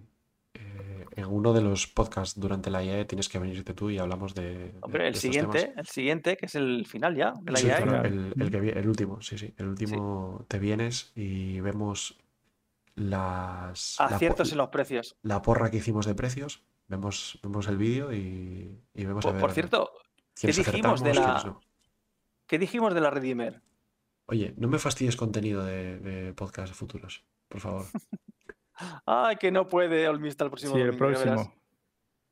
eh, 0.53 1.06
en 1.16 1.25
uno 1.25 1.51
de 1.51 1.61
los 1.61 1.88
podcasts 1.88 2.40
durante 2.40 2.69
la 2.69 2.83
IAE 2.83 3.06
tienes 3.06 3.27
que 3.27 3.40
venirte 3.40 3.74
tú 3.74 3.90
y 3.90 3.98
hablamos 3.98 4.35
de, 4.35 4.75
Hombre, 4.82 5.03
de 5.06 5.09
el 5.09 5.16
siguiente, 5.16 5.61
temas. 5.61 5.77
el 5.77 5.88
siguiente, 5.88 6.38
que 6.38 6.45
es 6.45 6.53
el 6.53 6.85
final 6.85 7.16
ya 7.16 7.33
de 7.41 7.51
la 7.51 7.58
Sí, 7.58 7.66
IAE. 7.67 7.82
claro, 7.82 8.06
el, 8.08 8.33
el 8.40 8.51
que 8.51 8.59
vi- 8.59 8.69
el 8.69 8.88
último, 8.88 9.19
sí, 9.24 9.35
sí. 9.40 9.51
El 9.58 9.67
último 9.69 10.45
te 10.48 10.59
vienes 10.59 11.11
y 11.16 11.59
vemos 11.61 12.19
las 12.99 13.95
la 13.99 14.05
Aciertos 14.05 14.51
en 14.51 14.57
los 14.57 14.69
precios. 14.69 15.15
la 15.23 15.41
porra 15.41 15.71
que 15.71 15.77
hicimos 15.77 16.05
de 16.05 16.15
precios. 16.15 16.63
Vemos, 16.87 17.39
vemos 17.43 17.67
el 17.67 17.77
vídeo 17.77 18.11
y, 18.13 18.79
y 18.93 19.05
vemos 19.05 19.23
a 19.25 19.27
Por, 19.29 19.33
ver 19.33 19.41
por 19.41 19.51
cierto, 19.51 19.91
¿qué 20.35 20.47
dijimos 20.47 21.03
de 21.03 21.13
la- 21.13 21.43
no. 21.45 21.61
¿qué 22.47 22.57
dijimos 22.57 22.93
de 22.93 23.01
la 23.01 23.09
Redeemer? 23.11 23.61
Oye, 24.25 24.53
no 24.57 24.67
me 24.67 24.79
fastidies 24.79 25.15
contenido 25.15 25.63
de, 25.63 25.99
de 25.99 26.33
podcast 26.33 26.73
futuros, 26.73 27.23
por 27.47 27.61
favor. 27.61 27.85
Ay, 29.05 29.35
que 29.37 29.51
no 29.51 29.67
puede 29.67 30.07
Olmista 30.07 30.43
el 30.45 30.49
próximo 30.51 30.73
Sí, 30.75 30.81
el 30.81 30.87
domingo, 30.97 31.11
ya 31.11 31.19
verás. 31.19 31.33
próximo. 31.35 31.55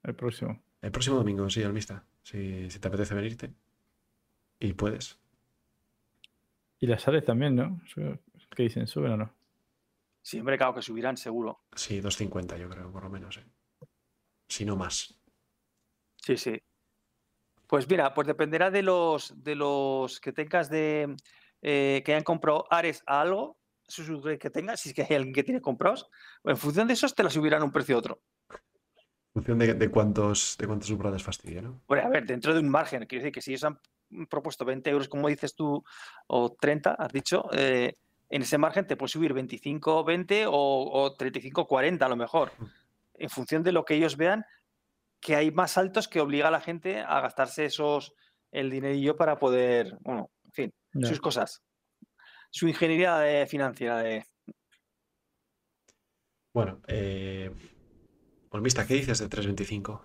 El 0.03 0.15
próximo. 0.15 0.63
El 0.81 0.91
próximo 0.91 1.15
domingo, 1.17 1.49
sí, 1.49 1.63
Almista. 1.63 2.03
Si, 2.23 2.69
si 2.69 2.79
te 2.79 2.87
apetece 2.87 3.13
venirte. 3.15 3.51
Y 4.59 4.73
puedes. 4.73 5.19
Y 6.79 6.87
las 6.87 7.01
sales 7.01 7.25
también, 7.25 7.55
¿no? 7.55 7.81
¿Qué 7.95 8.63
dicen? 8.63 8.87
¿Suben 8.87 9.11
o 9.13 9.17
no? 9.17 9.33
Sí, 10.27 10.39
hombre, 10.41 10.57
claro 10.57 10.73
que 10.73 10.81
subirán, 10.81 11.15
seguro. 11.15 11.61
Sí, 11.73 12.01
2.50 12.01 12.57
yo 12.57 12.67
creo, 12.67 12.91
por 12.91 13.01
lo 13.01 13.09
menos. 13.09 13.37
¿eh? 13.37 13.45
Si 14.49 14.65
no 14.65 14.75
más. 14.75 15.17
Sí, 16.17 16.35
sí. 16.35 16.61
Pues 17.65 17.89
mira, 17.89 18.13
pues 18.13 18.27
dependerá 18.27 18.69
de 18.69 18.81
los 18.81 19.41
de 19.41 19.55
los 19.55 20.19
que 20.19 20.33
tengas 20.33 20.69
de 20.69 21.15
eh, 21.61 22.03
que 22.05 22.11
hayan 22.11 22.25
comprado 22.25 22.65
Ares 22.69 23.03
a 23.05 23.21
algo, 23.21 23.57
que 24.37 24.49
tengas, 24.49 24.81
si 24.81 24.89
es 24.89 24.95
que 24.95 25.03
hay 25.03 25.15
alguien 25.15 25.33
que 25.33 25.45
tiene 25.45 25.61
comprados, 25.61 26.09
en 26.43 26.57
función 26.57 26.87
de 26.87 26.95
esos 26.95 27.15
te 27.15 27.23
la 27.23 27.29
subirán 27.29 27.61
a 27.61 27.65
un 27.65 27.71
precio 27.71 27.95
u 27.95 27.99
otro. 27.99 28.21
En 28.49 29.43
función 29.43 29.59
de, 29.59 29.75
de 29.75 29.89
cuántos 29.89 30.57
de 30.59 30.67
cuántos 30.67 30.89
subrones 30.89 31.23
fastidia, 31.23 31.61
¿no? 31.61 31.83
Bueno, 31.87 32.05
a 32.05 32.09
ver, 32.09 32.25
dentro 32.25 32.53
de 32.53 32.59
un 32.59 32.67
margen, 32.67 33.05
quiero 33.05 33.23
decir 33.23 33.31
que 33.31 33.41
si 33.41 33.51
ellos 33.51 33.63
han 33.63 33.79
propuesto 34.27 34.65
20 34.65 34.89
euros, 34.89 35.07
como 35.07 35.29
dices 35.29 35.55
tú, 35.55 35.81
o 36.27 36.53
30, 36.53 36.95
has 36.95 37.13
dicho, 37.13 37.47
eh, 37.53 37.95
en 38.29 38.41
ese 38.41 38.57
margen 38.57 38.85
te 38.87 38.97
puede 38.97 39.09
subir 39.09 39.33
25, 39.33 40.03
20 40.03 40.45
o, 40.47 40.51
o 40.53 41.15
35, 41.15 41.67
40 41.67 42.05
a 42.05 42.09
lo 42.09 42.15
mejor, 42.15 42.51
en 43.13 43.29
función 43.29 43.63
de 43.63 43.71
lo 43.71 43.85
que 43.85 43.95
ellos 43.95 44.17
vean 44.17 44.45
que 45.19 45.35
hay 45.35 45.51
más 45.51 45.77
altos 45.77 46.07
que 46.07 46.19
obliga 46.21 46.49
a 46.49 46.51
la 46.51 46.61
gente 46.61 47.01
a 47.01 47.19
gastarse 47.21 47.65
esos 47.65 48.13
el 48.51 48.69
dinerillo 48.69 49.15
para 49.15 49.39
poder, 49.39 49.97
bueno, 50.01 50.29
en 50.45 50.51
fin, 50.51 50.73
sus 51.03 51.19
cosas. 51.19 51.61
Su 52.51 52.67
ingeniería 52.67 53.17
de- 53.17 53.45
financiera 53.47 53.97
de 53.97 54.25
Bueno, 56.53 56.81
eh, 56.87 57.51
Olmista, 58.49 58.87
¿qué 58.87 58.95
dices 58.95 59.19
de 59.19 59.27
3.25? 59.29 60.01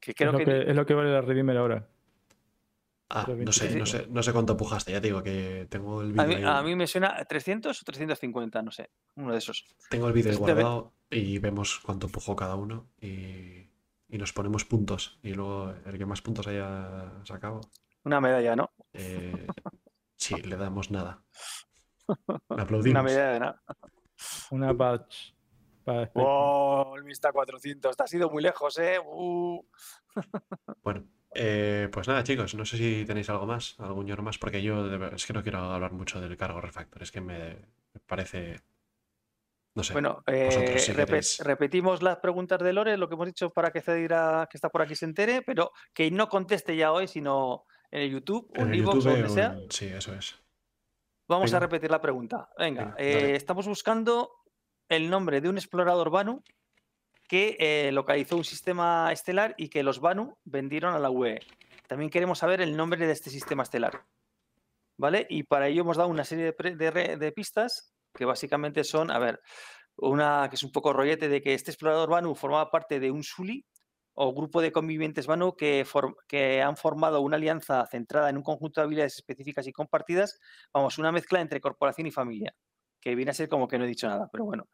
que 0.00 0.10
Es 0.12 0.16
creo 0.16 0.32
lo 0.32 0.38
que, 0.38 0.44
que, 0.44 0.70
es 0.70 0.76
lo 0.76 0.86
que 0.86 0.94
vale 0.94 1.10
la 1.10 1.20
Redeemer 1.20 1.56
ahora. 1.56 1.88
Ah, 3.12 3.24
no 3.28 3.50
sé, 3.52 3.64
25. 3.64 3.78
no 3.78 3.86
sé, 3.86 4.06
no 4.08 4.22
sé 4.22 4.32
cuánto 4.32 4.56
pujaste, 4.56 4.92
ya 4.92 5.00
te 5.00 5.08
digo 5.08 5.20
que 5.22 5.66
tengo 5.68 6.00
el 6.00 6.18
a 6.18 6.24
vídeo 6.24 6.28
mí, 6.38 6.44
ahí- 6.44 6.58
a 6.58 6.62
mí 6.62 6.76
me 6.76 6.86
suena 6.86 7.24
300 7.24 7.82
o 7.82 7.84
350, 7.84 8.62
no 8.62 8.70
sé, 8.70 8.90
uno 9.16 9.32
de 9.32 9.38
esos. 9.38 9.64
Tengo 9.88 10.06
el 10.06 10.12
vídeo 10.12 10.30
Este 10.30 10.40
guardado 10.40 10.92
y 11.10 11.38
vemos 11.40 11.80
cuánto 11.84 12.08
pujó 12.08 12.36
cada 12.36 12.54
uno 12.54 12.88
y, 13.00 13.68
y 14.08 14.18
nos 14.18 14.32
ponemos 14.32 14.64
puntos. 14.64 15.18
Y 15.24 15.34
luego 15.34 15.74
el 15.86 15.98
que 15.98 16.06
más 16.06 16.22
puntos 16.22 16.46
haya 16.46 17.12
sacado, 17.24 17.60
Una 18.04 18.20
medalla, 18.20 18.54
¿no? 18.54 18.70
eh, 18.92 19.46
sí, 20.16 20.34
le 20.42 20.56
damos 20.56 20.90
nada. 20.92 21.24
Le 22.56 22.62
aplaudimos. 22.62 22.90
Una 23.00 23.02
medalla 23.02 23.32
de 23.32 23.40
nada. 23.40 23.62
Una 24.52 24.72
batch. 24.72 25.32
Para 25.84 26.02
Spectrum. 26.06 26.24
¡Oh! 26.28 26.94
El 26.96 27.04
Mista 27.04 27.32
400, 27.32 27.96
te 27.96 28.02
has 28.04 28.12
ido 28.14 28.30
muy 28.30 28.42
lejos, 28.42 28.78
¿eh? 28.78 28.98
Uh. 29.04 29.64
Bueno, 30.82 31.04
eh, 31.32 31.88
pues 31.92 32.08
nada, 32.08 32.24
chicos, 32.24 32.54
no 32.54 32.64
sé 32.64 32.76
si 32.76 33.04
tenéis 33.04 33.30
algo 33.30 33.46
más, 33.46 33.76
algún 33.78 34.06
ñoro 34.06 34.22
más, 34.22 34.38
porque 34.38 34.62
yo 34.62 34.88
de 34.88 35.14
es 35.14 35.26
que 35.26 35.32
no 35.32 35.42
quiero 35.42 35.58
hablar 35.58 35.92
mucho 35.92 36.20
del 36.20 36.36
cargo 36.36 36.60
refactor, 36.60 37.02
es 37.02 37.12
que 37.12 37.20
me, 37.20 37.56
me 37.94 38.00
parece. 38.06 38.60
No 39.76 39.84
sé. 39.84 39.92
Bueno, 39.92 40.24
eh, 40.26 40.82
queréis. 40.84 41.38
repetimos 41.38 42.02
las 42.02 42.16
preguntas 42.18 42.58
de 42.58 42.72
Lore, 42.72 42.96
lo 42.96 43.08
que 43.08 43.14
hemos 43.14 43.26
dicho 43.26 43.50
para 43.50 43.70
que 43.70 43.80
Cedira, 43.80 44.48
que 44.50 44.56
está 44.56 44.68
por 44.68 44.82
aquí, 44.82 44.96
se 44.96 45.04
entere, 45.04 45.42
pero 45.42 45.70
que 45.94 46.10
no 46.10 46.28
conteste 46.28 46.74
ya 46.74 46.90
hoy, 46.90 47.06
sino 47.06 47.66
en 47.92 48.02
el 48.02 48.10
YouTube 48.10 48.50
o 48.56 48.62
en 48.62 48.68
en 48.68 48.74
el 48.74 48.78
YouTube 48.80 49.06
o 49.06 49.10
donde 49.10 49.28
sea. 49.28 49.56
Sí, 49.68 49.86
eso 49.86 50.12
es. 50.14 50.36
Vamos 51.28 51.54
a 51.54 51.60
repetir 51.60 51.88
la 51.92 52.00
pregunta. 52.00 52.48
Venga, 52.58 52.86
Venga, 52.86 52.96
eh, 52.98 53.36
estamos 53.36 53.68
buscando 53.68 54.32
el 54.88 55.08
nombre 55.08 55.40
de 55.40 55.48
un 55.48 55.58
explorador 55.58 56.10
Banu 56.10 56.42
que 57.30 57.56
eh, 57.60 57.92
localizó 57.92 58.36
un 58.36 58.42
sistema 58.42 59.12
estelar 59.12 59.54
y 59.56 59.68
que 59.68 59.84
los 59.84 60.00
Banu 60.00 60.36
vendieron 60.42 60.94
a 60.94 60.98
la 60.98 61.10
UE. 61.10 61.38
También 61.86 62.10
queremos 62.10 62.40
saber 62.40 62.60
el 62.60 62.76
nombre 62.76 63.06
de 63.06 63.12
este 63.12 63.30
sistema 63.30 63.62
estelar. 63.62 64.04
¿Vale? 64.96 65.28
Y 65.30 65.44
para 65.44 65.68
ello 65.68 65.82
hemos 65.82 65.96
dado 65.96 66.08
una 66.08 66.24
serie 66.24 66.52
de, 66.52 67.32
pistas 67.32 67.94
que 68.12 68.24
básicamente 68.24 68.82
son, 68.82 69.12
a 69.12 69.20
ver, 69.20 69.40
una 69.94 70.48
que 70.50 70.56
es 70.56 70.64
un 70.64 70.72
poco 70.72 70.92
rollete 70.92 71.28
de 71.28 71.40
que 71.40 71.54
este 71.54 71.70
explorador 71.70 72.10
Banu 72.10 72.34
formaba 72.34 72.68
parte 72.68 72.98
de 72.98 73.12
un 73.12 73.22
Suli 73.22 73.64
o 74.14 74.34
grupo 74.34 74.60
de 74.60 74.72
convivientes 74.72 75.28
Banu 75.28 75.54
que, 75.54 75.86
que 76.26 76.60
han 76.60 76.76
formado 76.76 77.20
una 77.20 77.36
alianza 77.36 77.86
centrada 77.86 78.28
en 78.28 78.38
un 78.38 78.42
conjunto 78.42 78.80
de 78.80 78.86
habilidades 78.86 79.14
específicas 79.14 79.68
y 79.68 79.72
compartidas 79.72 80.40
vamos, 80.74 80.98
una 80.98 81.12
mezcla 81.12 81.40
entre 81.40 81.60
corporación 81.60 82.08
y 82.08 82.10
familia, 82.10 82.52
que 83.00 83.14
viene 83.14 83.30
a 83.32 83.34
ser 83.34 83.48
como 83.48 83.68
que 83.68 83.78
no 83.78 83.84
he 83.84 83.88
dicho 83.88 84.08
nada, 84.08 84.28
pero 84.30 84.44
bueno. 84.44 84.68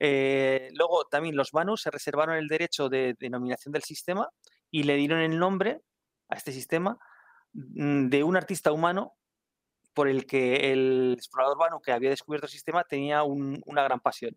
Eh, 0.00 0.68
luego 0.74 1.06
también 1.06 1.36
los 1.36 1.52
Banu 1.52 1.76
se 1.76 1.90
reservaron 1.90 2.36
el 2.36 2.48
derecho 2.48 2.88
de 2.88 3.14
denominación 3.18 3.72
del 3.72 3.82
sistema 3.82 4.28
y 4.70 4.84
le 4.84 4.96
dieron 4.96 5.20
el 5.20 5.38
nombre 5.38 5.82
a 6.28 6.36
este 6.36 6.52
sistema 6.52 6.98
mm, 7.52 8.08
de 8.08 8.24
un 8.24 8.36
artista 8.36 8.72
humano 8.72 9.14
por 9.94 10.08
el 10.08 10.26
que 10.26 10.72
el 10.72 11.14
explorador 11.16 11.58
vano 11.58 11.80
que 11.80 11.92
había 11.92 12.10
descubierto 12.10 12.46
el 12.46 12.52
sistema 12.52 12.84
tenía 12.84 13.22
un- 13.24 13.62
una 13.66 13.82
gran 13.84 14.00
pasión. 14.00 14.36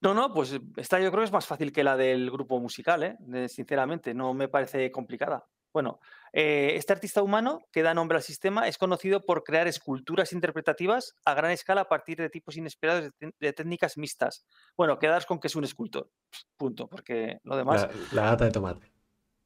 No, 0.00 0.14
no, 0.14 0.32
pues 0.32 0.58
esta 0.76 1.00
yo 1.00 1.10
creo 1.10 1.22
que 1.22 1.26
es 1.26 1.32
más 1.32 1.46
fácil 1.46 1.72
que 1.72 1.82
la 1.82 1.96
del 1.96 2.30
grupo 2.30 2.60
musical, 2.60 3.02
¿eh? 3.02 3.16
De- 3.20 3.48
sinceramente, 3.48 4.14
no 4.14 4.34
me 4.34 4.48
parece 4.48 4.90
complicada. 4.92 5.46
Bueno, 5.76 6.00
eh, 6.32 6.72
este 6.76 6.94
artista 6.94 7.22
humano 7.22 7.60
que 7.70 7.82
da 7.82 7.92
nombre 7.92 8.16
al 8.16 8.22
sistema 8.22 8.66
es 8.66 8.78
conocido 8.78 9.26
por 9.26 9.44
crear 9.44 9.68
esculturas 9.68 10.32
interpretativas 10.32 11.14
a 11.26 11.34
gran 11.34 11.50
escala 11.50 11.82
a 11.82 11.88
partir 11.90 12.16
de 12.16 12.30
tipos 12.30 12.56
inesperados 12.56 13.10
de, 13.20 13.52
técnicas 13.52 13.98
mixtas. 13.98 14.46
Bueno, 14.74 14.98
quedaros 14.98 15.26
con 15.26 15.38
que 15.38 15.48
es 15.48 15.54
un 15.54 15.64
escultor, 15.64 16.10
punto, 16.56 16.88
porque 16.88 17.40
lo 17.44 17.58
demás... 17.58 17.82
La, 18.10 18.22
la 18.22 18.30
lata 18.30 18.46
de 18.46 18.52
tomate. 18.52 18.90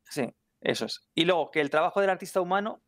Sí, 0.05 0.33
eso 0.61 0.85
es. 0.85 1.01
Y 1.17 1.25
luego 1.25 1.51
que 1.51 1.61
el 1.61 1.69
trabajo 1.69 2.01
del 2.01 2.11
artista 2.11 2.41
humano, 2.41 2.81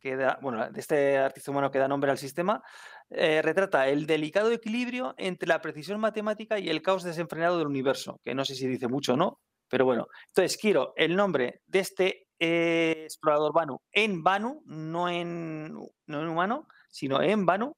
que 0.00 0.16
da, 0.16 0.38
bueno, 0.40 0.70
de 0.70 0.80
este 0.80 1.18
artista 1.18 1.50
humano 1.50 1.70
que 1.70 1.78
da 1.78 1.88
nombre 1.88 2.10
al 2.10 2.16
sistema, 2.16 2.62
eh, 3.10 3.42
retrata 3.42 3.86
el 3.88 4.06
delicado 4.06 4.50
equilibrio 4.50 5.14
entre 5.18 5.46
la 5.46 5.60
precisión 5.60 6.00
matemática 6.00 6.58
y 6.58 6.70
el 6.70 6.80
caos 6.80 7.02
desenfrenado 7.02 7.58
del 7.58 7.66
universo, 7.66 8.18
que 8.24 8.34
no 8.34 8.46
sé 8.46 8.54
si 8.54 8.66
dice 8.66 8.88
mucho 8.88 9.12
o 9.12 9.16
no, 9.18 9.40
pero 9.68 9.84
bueno. 9.84 10.06
Entonces 10.28 10.56
quiero 10.56 10.94
el 10.96 11.14
nombre 11.14 11.60
de 11.66 11.80
este 11.80 12.27
eh, 12.38 13.02
explorador 13.04 13.52
Banu 13.52 13.80
en 13.92 14.22
Banu, 14.22 14.62
no 14.66 15.08
en, 15.08 15.72
no 15.72 16.20
en 16.20 16.28
humano, 16.28 16.68
sino 16.88 17.20
en 17.22 17.46
Banu, 17.46 17.74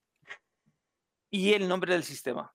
y 1.30 1.52
el 1.52 1.68
nombre 1.68 1.92
del 1.92 2.05
sistema. 2.05 2.52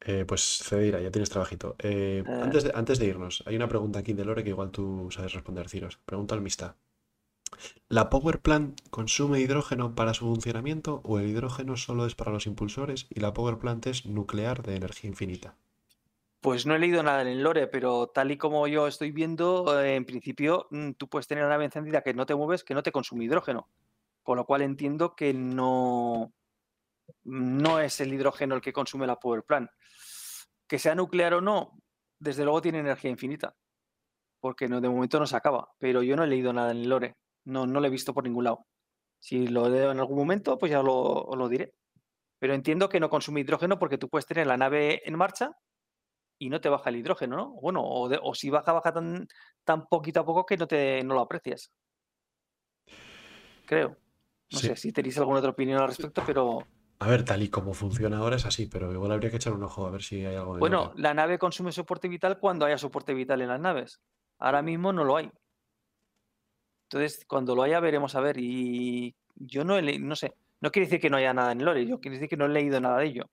Eh, 0.00 0.24
pues 0.24 0.62
Cedira, 0.62 1.00
ya 1.00 1.10
tienes 1.10 1.28
trabajito. 1.28 1.76
Eh. 1.80 2.24
antes, 2.26 2.64
de, 2.64 2.72
antes 2.74 2.98
de 2.98 3.06
irnos, 3.06 3.42
hay 3.46 3.56
una 3.56 3.68
pregunta 3.68 3.98
aquí 3.98 4.14
de 4.14 4.24
Lore 4.24 4.44
que 4.44 4.50
igual 4.50 4.70
tú 4.70 5.08
sabes 5.10 5.32
responder, 5.34 5.68
Ciros. 5.68 5.98
Pregunta 6.04 6.34
al 6.34 6.40
Mista. 6.40 6.76
¿La 7.88 8.08
Power 8.08 8.40
Plant 8.40 8.80
consume 8.90 9.40
hidrógeno 9.40 9.94
para 9.94 10.14
su 10.14 10.26
funcionamiento 10.26 11.00
o 11.04 11.18
el 11.18 11.28
hidrógeno 11.28 11.76
solo 11.76 12.06
es 12.06 12.14
para 12.14 12.30
los 12.30 12.46
impulsores 12.46 13.06
y 13.10 13.20
la 13.20 13.34
Power 13.34 13.58
Plant 13.58 13.86
es 13.86 14.06
nuclear 14.06 14.62
de 14.62 14.76
energía 14.76 15.10
infinita? 15.10 15.56
Pues 16.40 16.66
no 16.66 16.74
he 16.74 16.78
leído 16.78 17.02
nada 17.02 17.22
en 17.22 17.28
el 17.28 17.42
lore, 17.42 17.66
pero 17.66 18.08
tal 18.08 18.30
y 18.30 18.36
como 18.38 18.68
yo 18.68 18.86
estoy 18.86 19.10
viendo, 19.10 19.80
eh, 19.80 19.96
en 19.96 20.04
principio 20.04 20.68
mm, 20.70 20.92
tú 20.92 21.08
puedes 21.08 21.26
tener 21.26 21.42
una 21.42 21.54
nave 21.54 21.64
encendida 21.64 22.02
que 22.02 22.14
no 22.14 22.26
te 22.26 22.34
mueves, 22.34 22.62
que 22.62 22.74
no 22.74 22.82
te 22.82 22.92
consume 22.92 23.24
hidrógeno. 23.24 23.68
Con 24.22 24.36
lo 24.36 24.44
cual 24.44 24.62
entiendo 24.62 25.16
que 25.16 25.34
no, 25.34 26.32
no 27.24 27.80
es 27.80 28.00
el 28.00 28.12
hidrógeno 28.12 28.54
el 28.54 28.60
que 28.60 28.72
consume 28.72 29.06
la 29.06 29.18
Power 29.18 29.42
Plant. 29.42 29.70
Que 30.68 30.78
sea 30.78 30.94
nuclear 30.94 31.34
o 31.34 31.40
no, 31.40 31.80
desde 32.20 32.44
luego 32.44 32.62
tiene 32.62 32.78
energía 32.78 33.10
infinita. 33.10 33.56
Porque 34.40 34.68
no, 34.68 34.80
de 34.80 34.88
momento 34.88 35.18
no 35.18 35.26
se 35.26 35.36
acaba. 35.36 35.72
Pero 35.78 36.02
yo 36.02 36.14
no 36.14 36.22
he 36.22 36.28
leído 36.28 36.52
nada 36.52 36.70
en 36.70 36.78
el 36.78 36.88
lore. 36.88 37.16
No, 37.44 37.66
no 37.66 37.80
lo 37.80 37.86
he 37.86 37.90
visto 37.90 38.14
por 38.14 38.22
ningún 38.24 38.44
lado. 38.44 38.66
Si 39.18 39.48
lo 39.48 39.68
leo 39.68 39.90
en 39.90 39.98
algún 39.98 40.18
momento, 40.18 40.58
pues 40.58 40.70
ya 40.70 40.82
lo, 40.82 41.28
lo 41.34 41.48
diré. 41.48 41.74
Pero 42.38 42.54
entiendo 42.54 42.88
que 42.88 43.00
no 43.00 43.10
consume 43.10 43.40
hidrógeno 43.40 43.78
porque 43.78 43.98
tú 43.98 44.08
puedes 44.08 44.26
tener 44.26 44.46
la 44.46 44.56
nave 44.56 45.02
en 45.04 45.16
marcha 45.16 45.56
y 46.38 46.48
no 46.50 46.60
te 46.60 46.68
baja 46.68 46.90
el 46.90 46.96
hidrógeno, 46.96 47.36
¿no? 47.36 47.50
Bueno, 47.60 47.82
o, 47.84 48.08
de- 48.08 48.20
o 48.22 48.34
si 48.34 48.50
baja, 48.50 48.72
baja 48.72 48.92
tan, 48.92 49.26
tan 49.64 49.86
poquito 49.86 50.20
a 50.20 50.24
poco 50.24 50.46
que 50.46 50.56
no, 50.56 50.66
te, 50.66 51.02
no 51.04 51.14
lo 51.14 51.20
aprecias. 51.20 51.70
Creo. 53.66 53.96
No 54.50 54.58
Sí. 54.58 54.68
sé 54.68 54.76
si 54.76 54.92
tenéis 54.92 55.18
alguna 55.18 55.40
otra 55.40 55.50
opinión 55.50 55.78
al 55.80 55.88
respecto, 55.88 56.22
pero 56.26 56.58
A 57.00 57.06
ver, 57.08 57.24
tal 57.24 57.42
y 57.42 57.48
como 57.50 57.74
funciona 57.74 58.18
ahora 58.18 58.36
es 58.36 58.46
así, 58.46 58.66
pero 58.66 58.90
igual 58.92 59.12
habría 59.12 59.30
que 59.30 59.36
echar 59.36 59.52
un 59.52 59.62
ojo 59.62 59.86
a 59.86 59.90
ver 59.90 60.02
si 60.02 60.24
hay 60.24 60.34
algo 60.36 60.54
de 60.54 60.60
bueno, 60.60 60.92
la 60.96 61.14
nave 61.14 61.38
consume 61.38 61.70
soporte 61.70 62.08
vital 62.08 62.38
cuando 62.40 62.64
haya 62.66 62.78
soporte 62.78 63.14
vital 63.14 63.40
en 63.42 63.48
las 63.48 63.60
naves. 63.60 64.00
Ahora 64.38 64.62
mismo 64.62 64.92
no 64.92 65.04
lo 65.04 65.16
hay. 65.16 65.30
Entonces, 66.90 67.24
cuando 67.28 67.54
lo 67.54 67.62
haya, 67.62 67.80
veremos 67.80 68.14
a 68.14 68.20
ver. 68.20 68.36
Y 68.38 69.14
yo 69.34 69.62
no 69.64 69.76
he 69.76 69.82
leído, 69.82 70.06
no 70.06 70.16
sé, 70.16 70.34
no 70.60 70.70
quiere 70.70 70.86
decir 70.86 71.00
que 71.00 71.10
no 71.10 71.18
haya 71.18 71.34
nada 71.34 71.52
en 71.52 71.60
el 71.60 71.66
lore, 71.66 71.86
yo 71.86 72.00
quiere 72.00 72.16
decir 72.16 72.28
que 72.28 72.36
no 72.36 72.46
he 72.46 72.48
leído 72.48 72.80
nada 72.80 72.98
de 72.98 73.06
ello. 73.06 73.30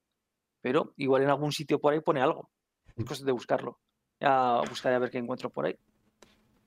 Pero 0.62 0.94
igual 0.98 1.24
en 1.24 1.30
algún 1.30 1.52
sitio 1.52 1.80
por 1.80 1.94
ahí 1.94 2.02
pone 2.02 2.22
algo. 2.22 2.50
Es 2.96 3.06
cosa 3.06 3.26
de 3.26 3.32
buscarlo. 3.32 3.80
Ya 4.20 4.62
buscaré 4.70 4.96
a 4.96 5.00
ver 5.00 5.10
qué 5.12 5.18
encuentro 5.18 5.50
por 5.50 5.66
ahí. 5.66 5.76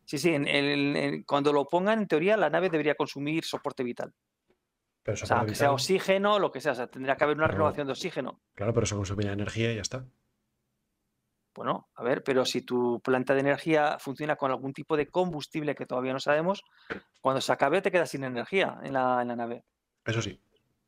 Sí, 0.04 0.18
sí, 0.18 0.34
en 0.34 0.46
el- 0.46 0.96
en- 0.96 1.22
cuando 1.24 1.52
lo 1.52 1.66
pongan, 1.66 2.00
en 2.00 2.08
teoría, 2.08 2.36
la 2.36 2.50
nave 2.50 2.70
debería 2.70 2.94
consumir 2.94 3.44
soporte 3.44 3.82
vital. 3.82 4.12
Pero 5.02 5.14
O 5.14 5.26
sea, 5.26 5.38
aunque 5.38 5.54
sea 5.54 5.66
evitar- 5.68 5.74
oxígeno, 5.74 6.38
lo 6.38 6.50
que 6.52 6.60
sea. 6.60 6.72
O 6.72 6.74
sea, 6.74 6.86
tendría 6.86 7.16
que 7.16 7.24
haber 7.24 7.36
una 7.36 7.46
Pero- 7.46 7.58
renovación 7.58 7.86
de 7.86 7.92
oxígeno. 7.92 8.40
Claro, 8.54 8.72
pero 8.74 8.84
eso 8.84 8.96
consumirá 8.96 9.32
energía 9.32 9.72
y 9.72 9.76
ya 9.76 9.82
está. 9.82 10.04
Bueno, 11.54 11.88
a 11.96 12.02
ver, 12.04 12.22
pero 12.22 12.44
si 12.44 12.62
tu 12.62 13.00
planta 13.00 13.34
de 13.34 13.40
energía 13.40 13.98
funciona 13.98 14.36
con 14.36 14.50
algún 14.50 14.72
tipo 14.72 14.96
de 14.96 15.08
combustible 15.08 15.74
que 15.74 15.86
todavía 15.86 16.12
no 16.12 16.20
sabemos, 16.20 16.62
cuando 17.20 17.40
se 17.40 17.52
acabe 17.52 17.82
te 17.82 17.90
quedas 17.90 18.10
sin 18.10 18.22
energía 18.22 18.78
en 18.84 18.92
la, 18.92 19.20
en 19.22 19.28
la 19.28 19.36
nave. 19.36 19.64
Eso 20.04 20.22
sí. 20.22 20.40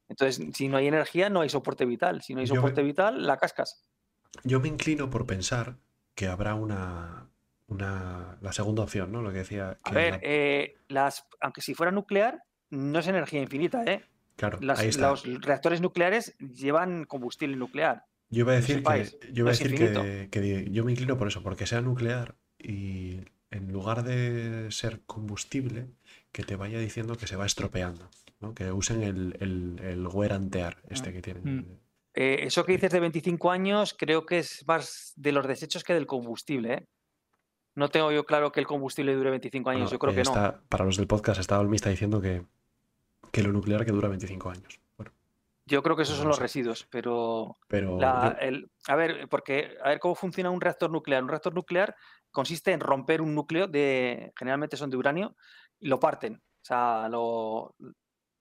Entonces, 0.08 0.44
si 0.54 0.68
no 0.68 0.76
hay 0.76 0.86
energía, 0.86 1.28
no 1.28 1.40
hay 1.40 1.48
soporte 1.48 1.84
vital. 1.84 2.22
Si 2.22 2.34
no 2.34 2.40
hay 2.40 2.46
Yo 2.46 2.54
soporte 2.56 2.82
vital, 2.82 3.26
la 3.26 3.36
cascas. 3.36 3.82
Yo 4.44 4.60
me 4.60 4.68
inclino 4.68 5.10
por 5.10 5.26
pensar 5.26 5.76
que 6.14 6.26
habrá 6.26 6.54
una, 6.54 7.28
una 7.66 8.38
la 8.40 8.52
segunda 8.52 8.82
opción, 8.82 9.12
¿no? 9.12 9.22
Lo 9.22 9.32
que 9.32 9.38
decía 9.38 9.78
A 9.82 9.90
ver, 9.92 10.14
la- 10.14 10.20
eh, 10.22 10.76
las, 10.88 11.26
aunque 11.40 11.60
si 11.62 11.74
fuera 11.74 11.92
nuclear, 11.92 12.42
no 12.70 12.98
es 12.98 13.06
energía 13.06 13.40
infinita, 13.40 13.84
¿eh? 13.84 14.04
claro, 14.36 14.58
Las- 14.60 14.80
ahí 14.80 14.88
está. 14.88 15.08
los 15.10 15.24
reactores 15.42 15.80
nucleares 15.80 16.36
llevan 16.38 17.04
combustible 17.04 17.56
nuclear. 17.56 18.04
Yo 18.30 18.40
iba 18.40 18.52
a 18.52 18.56
decir 18.56 18.82
que, 18.82 19.04
yo 19.32 19.42
iba 19.42 19.44
no 19.44 19.48
a 19.48 19.52
decir 19.58 19.74
que, 20.30 20.68
yo 20.70 20.84
me 20.84 20.92
inclino 20.92 21.16
por 21.18 21.26
eso, 21.28 21.42
porque 21.42 21.66
sea 21.66 21.80
nuclear 21.80 22.36
y 22.58 23.20
en 23.50 23.72
lugar 23.72 24.04
de 24.04 24.70
ser 24.70 25.00
combustible, 25.06 25.88
que 26.30 26.44
te 26.44 26.54
vaya 26.54 26.78
diciendo 26.78 27.16
que 27.16 27.26
se 27.26 27.34
va 27.34 27.44
estropeando, 27.46 28.08
¿no? 28.40 28.54
Que 28.54 28.70
usen 28.70 29.02
el, 29.02 29.36
el, 29.40 29.80
el 29.82 30.06
wear 30.06 30.32
and 30.32 30.52
tear 30.52 30.76
este 30.88 31.12
que 31.12 31.20
tienen. 31.22 31.42
Mm. 31.58 31.66
Eh, 32.14 32.38
eso 32.42 32.64
que 32.64 32.72
dices 32.72 32.90
de 32.90 33.00
25 33.00 33.50
años, 33.50 33.94
creo 33.96 34.26
que 34.26 34.38
es 34.38 34.66
más 34.66 35.12
de 35.16 35.32
los 35.32 35.46
desechos 35.46 35.84
que 35.84 35.94
del 35.94 36.06
combustible, 36.06 36.72
¿eh? 36.74 36.86
No 37.76 37.88
tengo 37.88 38.10
yo 38.10 38.24
claro 38.26 38.50
que 38.50 38.58
el 38.60 38.66
combustible 38.66 39.14
dure 39.14 39.30
25 39.30 39.70
años, 39.70 39.82
Bueno, 39.82 39.92
yo 39.92 39.98
creo 40.00 40.14
que 40.14 40.22
no. 40.24 40.30
está- 40.30 40.60
Para 40.68 40.84
los 40.84 40.96
del 40.96 41.06
podcast, 41.06 41.38
estaba 41.40 41.62
el 41.62 41.68
Mista 41.68 41.88
diciendo 41.88 42.20
que, 42.20 42.44
que 43.30 43.42
lo 43.44 43.52
nuclear 43.52 43.84
que 43.84 43.92
dura 43.92 44.08
25 44.08 44.50
años. 44.50 44.80
Bueno, 44.96 45.12
Yo 45.66 45.82
creo 45.84 45.94
que 45.94 46.02
esos 46.02 46.16
no 46.16 46.18
son 46.18 46.24
lo 46.24 46.28
los 46.30 46.36
sé. 46.38 46.42
residuos, 46.42 46.88
pero 46.90 47.56
pero 47.68 47.96
la- 48.00 48.36
yo- 48.40 48.46
el- 48.48 48.70
a 48.88 48.96
ver, 48.96 49.28
porque 49.28 49.76
a 49.84 49.90
ver 49.90 50.00
cómo 50.00 50.16
funciona 50.16 50.50
un 50.50 50.60
reactor 50.60 50.90
nuclear. 50.90 51.22
Un 51.22 51.28
reactor 51.28 51.54
nuclear 51.54 51.94
consiste 52.32 52.72
en 52.72 52.80
romper 52.80 53.22
un 53.22 53.36
núcleo 53.36 53.68
de, 53.68 54.32
generalmente 54.36 54.76
son 54.76 54.90
de 54.90 54.96
uranio, 54.96 55.36
y 55.78 55.86
lo 55.86 56.00
parten, 56.00 56.34
o 56.34 56.64
sea, 56.64 57.08
lo, 57.08 57.76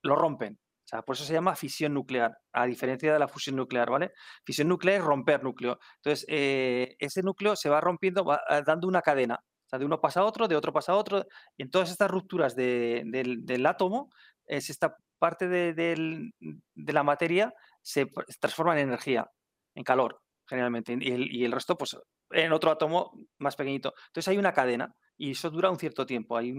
lo 0.01 0.15
rompen. 0.15 0.57
O 0.89 0.95
sea, 0.95 1.03
por 1.03 1.15
eso 1.15 1.23
se 1.23 1.33
llama 1.33 1.55
fisión 1.55 1.93
nuclear, 1.93 2.35
a 2.51 2.65
diferencia 2.65 3.13
de 3.13 3.19
la 3.19 3.27
fusión 3.27 3.55
nuclear, 3.55 3.91
¿vale? 3.91 4.11
Fisión 4.43 4.67
nuclear 4.69 4.99
es 4.99 5.05
romper 5.05 5.43
núcleo. 5.43 5.77
Entonces, 5.97 6.25
eh, 6.27 6.95
ese 6.97 7.21
núcleo 7.21 7.55
se 7.55 7.69
va 7.69 7.79
rompiendo, 7.79 8.25
va 8.25 8.41
eh, 8.49 8.63
dando 8.65 8.87
una 8.87 9.03
cadena. 9.03 9.35
O 9.35 9.69
sea, 9.69 9.77
de 9.77 9.85
uno 9.85 10.01
pasa 10.01 10.21
a 10.21 10.25
otro, 10.25 10.47
de 10.47 10.55
otro 10.55 10.73
pasa 10.73 10.93
a 10.93 10.95
otro. 10.95 11.23
Y 11.55 11.61
en 11.61 11.69
todas 11.69 11.91
estas 11.91 12.09
rupturas 12.09 12.55
de- 12.55 13.03
del, 13.05 13.65
átomo, 13.67 14.09
es 14.47 14.71
esta 14.71 14.95
parte 15.19 15.47
de, 15.47 15.75
de 15.75 16.93
la 16.93 17.03
materia 17.03 17.53
se 17.83 18.07
transforma 18.39 18.73
en 18.73 18.87
energía, 18.87 19.29
en 19.75 19.83
calor, 19.83 20.19
generalmente. 20.47 20.97
Y 20.99 21.43
el, 21.43 21.51
resto, 21.51 21.77
pues, 21.77 21.95
en 22.31 22.51
otro 22.51 22.71
átomo 22.71 23.11
más 23.37 23.55
pequeñito. 23.55 23.93
Entonces 24.07 24.27
hay 24.27 24.39
una 24.39 24.53
cadena 24.53 24.91
y 25.17 25.31
eso 25.31 25.51
dura 25.51 25.69
un 25.69 25.77
cierto 25.77 26.07
tiempo. 26.07 26.35
Hay 26.35 26.51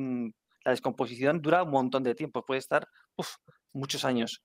la 0.64 0.72
descomposición 0.72 1.40
dura 1.40 1.62
un 1.62 1.70
montón 1.70 2.02
de 2.02 2.14
tiempo, 2.14 2.44
puede 2.44 2.58
estar 2.58 2.86
muchos 3.72 4.04
años. 4.04 4.42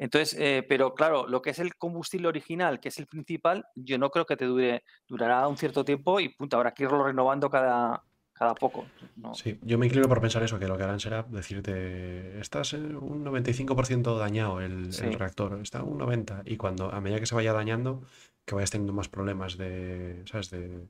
Entonces, 0.00 0.38
eh, 0.38 0.64
pero 0.68 0.94
claro, 0.94 1.26
lo 1.26 1.42
que 1.42 1.50
es 1.50 1.58
el 1.58 1.74
combustible 1.74 2.28
original, 2.28 2.78
que 2.78 2.88
es 2.88 2.98
el 2.98 3.06
principal, 3.06 3.64
yo 3.74 3.98
no 3.98 4.10
creo 4.10 4.26
que 4.26 4.36
te 4.36 4.44
dure, 4.44 4.84
durará 5.08 5.48
un 5.48 5.56
cierto 5.56 5.84
tiempo 5.84 6.20
y 6.20 6.28
punto, 6.28 6.56
habrá 6.56 6.72
que 6.72 6.84
irlo 6.84 7.02
renovando 7.04 7.50
cada, 7.50 8.04
cada 8.32 8.54
poco. 8.54 8.86
¿no? 9.16 9.34
Sí, 9.34 9.58
yo 9.62 9.76
me 9.76 9.86
inclino 9.86 10.06
por 10.08 10.20
pensar 10.20 10.42
eso, 10.44 10.58
que 10.60 10.68
lo 10.68 10.76
que 10.76 10.84
harán 10.84 11.00
será 11.00 11.24
decirte, 11.24 12.38
estás 12.38 12.74
en 12.74 12.94
un 12.94 13.24
95% 13.24 14.16
dañado 14.18 14.60
el, 14.60 14.84
el 14.86 14.92
Sí. 14.92 15.10
reactor, 15.10 15.58
está 15.60 15.82
un 15.82 15.98
90%, 15.98 16.42
y 16.46 16.56
cuando 16.56 16.92
a 16.92 17.00
medida 17.00 17.18
que 17.18 17.26
se 17.26 17.34
vaya 17.34 17.52
dañando, 17.52 18.02
que 18.46 18.54
vayas 18.54 18.70
teniendo 18.70 18.92
más 18.92 19.08
problemas 19.08 19.58
de, 19.58 20.22
¿sabes? 20.26 20.50
De, 20.50 20.86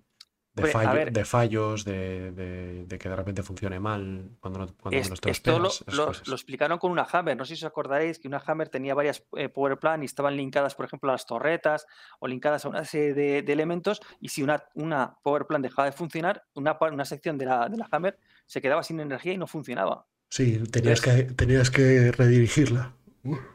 de, 0.59 0.65
Hombre, 0.65 0.71
a 0.71 0.83
fallo- 0.91 0.95
ver. 0.99 1.13
de 1.13 1.25
fallos, 1.25 1.85
de, 1.85 2.33
de- 2.33 2.85
de 2.87 2.99
que 2.99 3.09
de 3.09 3.17
repente 3.17 3.43
funcione 3.43 3.81
mal, 3.81 4.31
cuando 4.41 4.59
no, 4.61 4.67
cuando 4.81 4.99
Es- 4.99 5.09
te 5.09 5.27
lo 5.29 5.33
esto 5.33 5.59
lo, 5.59 5.69
esperas, 5.69 6.29
lo- 6.29 6.35
explicaron 6.35 6.79
con 6.79 6.91
una 6.91 7.07
Hammer. 7.11 7.37
No 7.37 7.45
sé 7.45 7.57
si 7.57 7.65
os 7.65 7.69
acordaréis 7.71 8.19
que 8.19 8.29
una 8.29 8.43
Hammer 8.47 8.69
tenía 8.69 8.95
varias 8.95 9.23
eh, 9.37 9.49
Power 9.49 9.79
Plan 9.79 10.03
y 10.03 10.07
estaban 10.07 10.37
linkadas, 10.37 10.75
por 10.75 10.85
ejemplo, 10.87 11.11
a 11.11 11.15
las 11.15 11.27
torretas 11.27 11.87
o 12.21 12.29
linkadas 12.29 12.65
a 12.65 12.69
una 12.69 12.85
serie 12.85 13.15
de, 13.15 13.43
de 13.43 13.53
elementos. 13.53 14.01
Y 14.21 14.29
si 14.29 14.43
una, 14.43 14.63
una 14.75 15.17
Power 15.23 15.47
Plan 15.47 15.63
dejaba 15.63 15.87
de 15.87 15.93
funcionar, 15.93 16.45
una, 16.55 16.77
una 16.81 17.05
sección 17.05 17.39
de 17.39 17.47
la, 17.47 17.69
de 17.69 17.77
la 17.77 17.89
Hammer 17.91 18.19
se 18.47 18.61
quedaba 18.61 18.83
sin 18.83 19.01
energía 19.01 19.33
y 19.33 19.39
no 19.39 19.47
funcionaba. 19.47 20.07
Sí, 20.31 20.63
tenías 20.71 20.99
Entonces- 21.05 21.27
que, 21.29 21.35
tenías 21.35 21.71
que 21.71 22.13
redirigirla. 22.13 22.93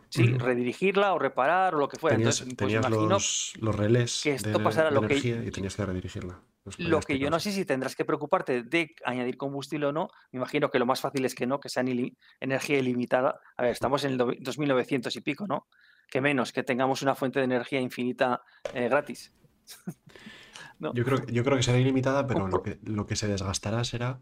Sí, 0.10 0.26
redirigirla 0.38 1.14
o 1.14 1.20
reparar 1.20 1.76
o 1.76 1.80
lo 1.80 1.88
que 1.88 1.98
fuera. 1.98 2.16
Tenías, 2.18 2.42
Entonces, 2.42 2.56
pues 2.58 2.72
tenías 2.74 3.10
los, 3.10 3.54
los 3.60 3.76
relés 3.76 4.22
que 4.24 4.32
de, 4.32 4.36
esto 4.36 4.62
pasará 4.64 4.90
de 4.90 4.96
lo 4.96 5.02
que- 5.02 5.14
energía 5.14 5.44
y 5.44 5.52
tenías 5.52 5.76
que 5.76 5.86
redirigirla. 5.86 6.40
Lo 6.78 7.02
que 7.02 7.20
yo 7.20 7.30
no 7.30 7.42
sé 7.42 7.52
si 7.52 7.66
tendrás 7.66 7.94
que 7.96 8.06
preocuparte 8.06 8.64
de 8.64 8.96
añadir 9.04 9.36
combustible 9.36 9.88
o 9.88 9.92
no. 9.92 10.08
Me 10.32 10.38
imagino 10.38 10.70
que 10.70 10.80
lo 10.80 10.86
más 10.86 11.02
fácil 11.02 11.26
es 11.26 11.36
que 11.36 11.46
no, 11.46 11.60
que 11.60 11.68
sea 11.68 11.84
ili- 11.84 12.16
energía 12.40 12.80
ilimitada. 12.80 13.40
A 13.58 13.64
ver, 13.64 13.72
estamos 13.72 14.04
en 14.06 14.12
el 14.14 14.18
do- 14.18 14.32
2900 14.40 15.14
y 15.16 15.22
pico, 15.22 15.46
¿no? 15.46 15.68
Que 16.10 16.22
menos, 16.22 16.54
que 16.54 16.64
tengamos 16.64 17.02
una 17.02 17.16
fuente 17.16 17.40
de 17.40 17.46
energía 17.46 17.82
infinita 17.82 18.42
eh, 18.74 18.88
gratis. 18.88 19.34
¿no? 20.80 20.94
Yo 20.94 21.04
creo, 21.04 21.26
yo 21.28 21.44
creo 21.44 21.58
que 21.58 21.64
será 21.64 21.80
ilimitada, 21.80 22.28
pero 22.28 22.48
lo 22.48 22.62
que, 22.64 22.80
lo 22.84 23.06
que 23.06 23.16
se 23.16 23.28
desgastará 23.28 23.84
será 23.84 24.22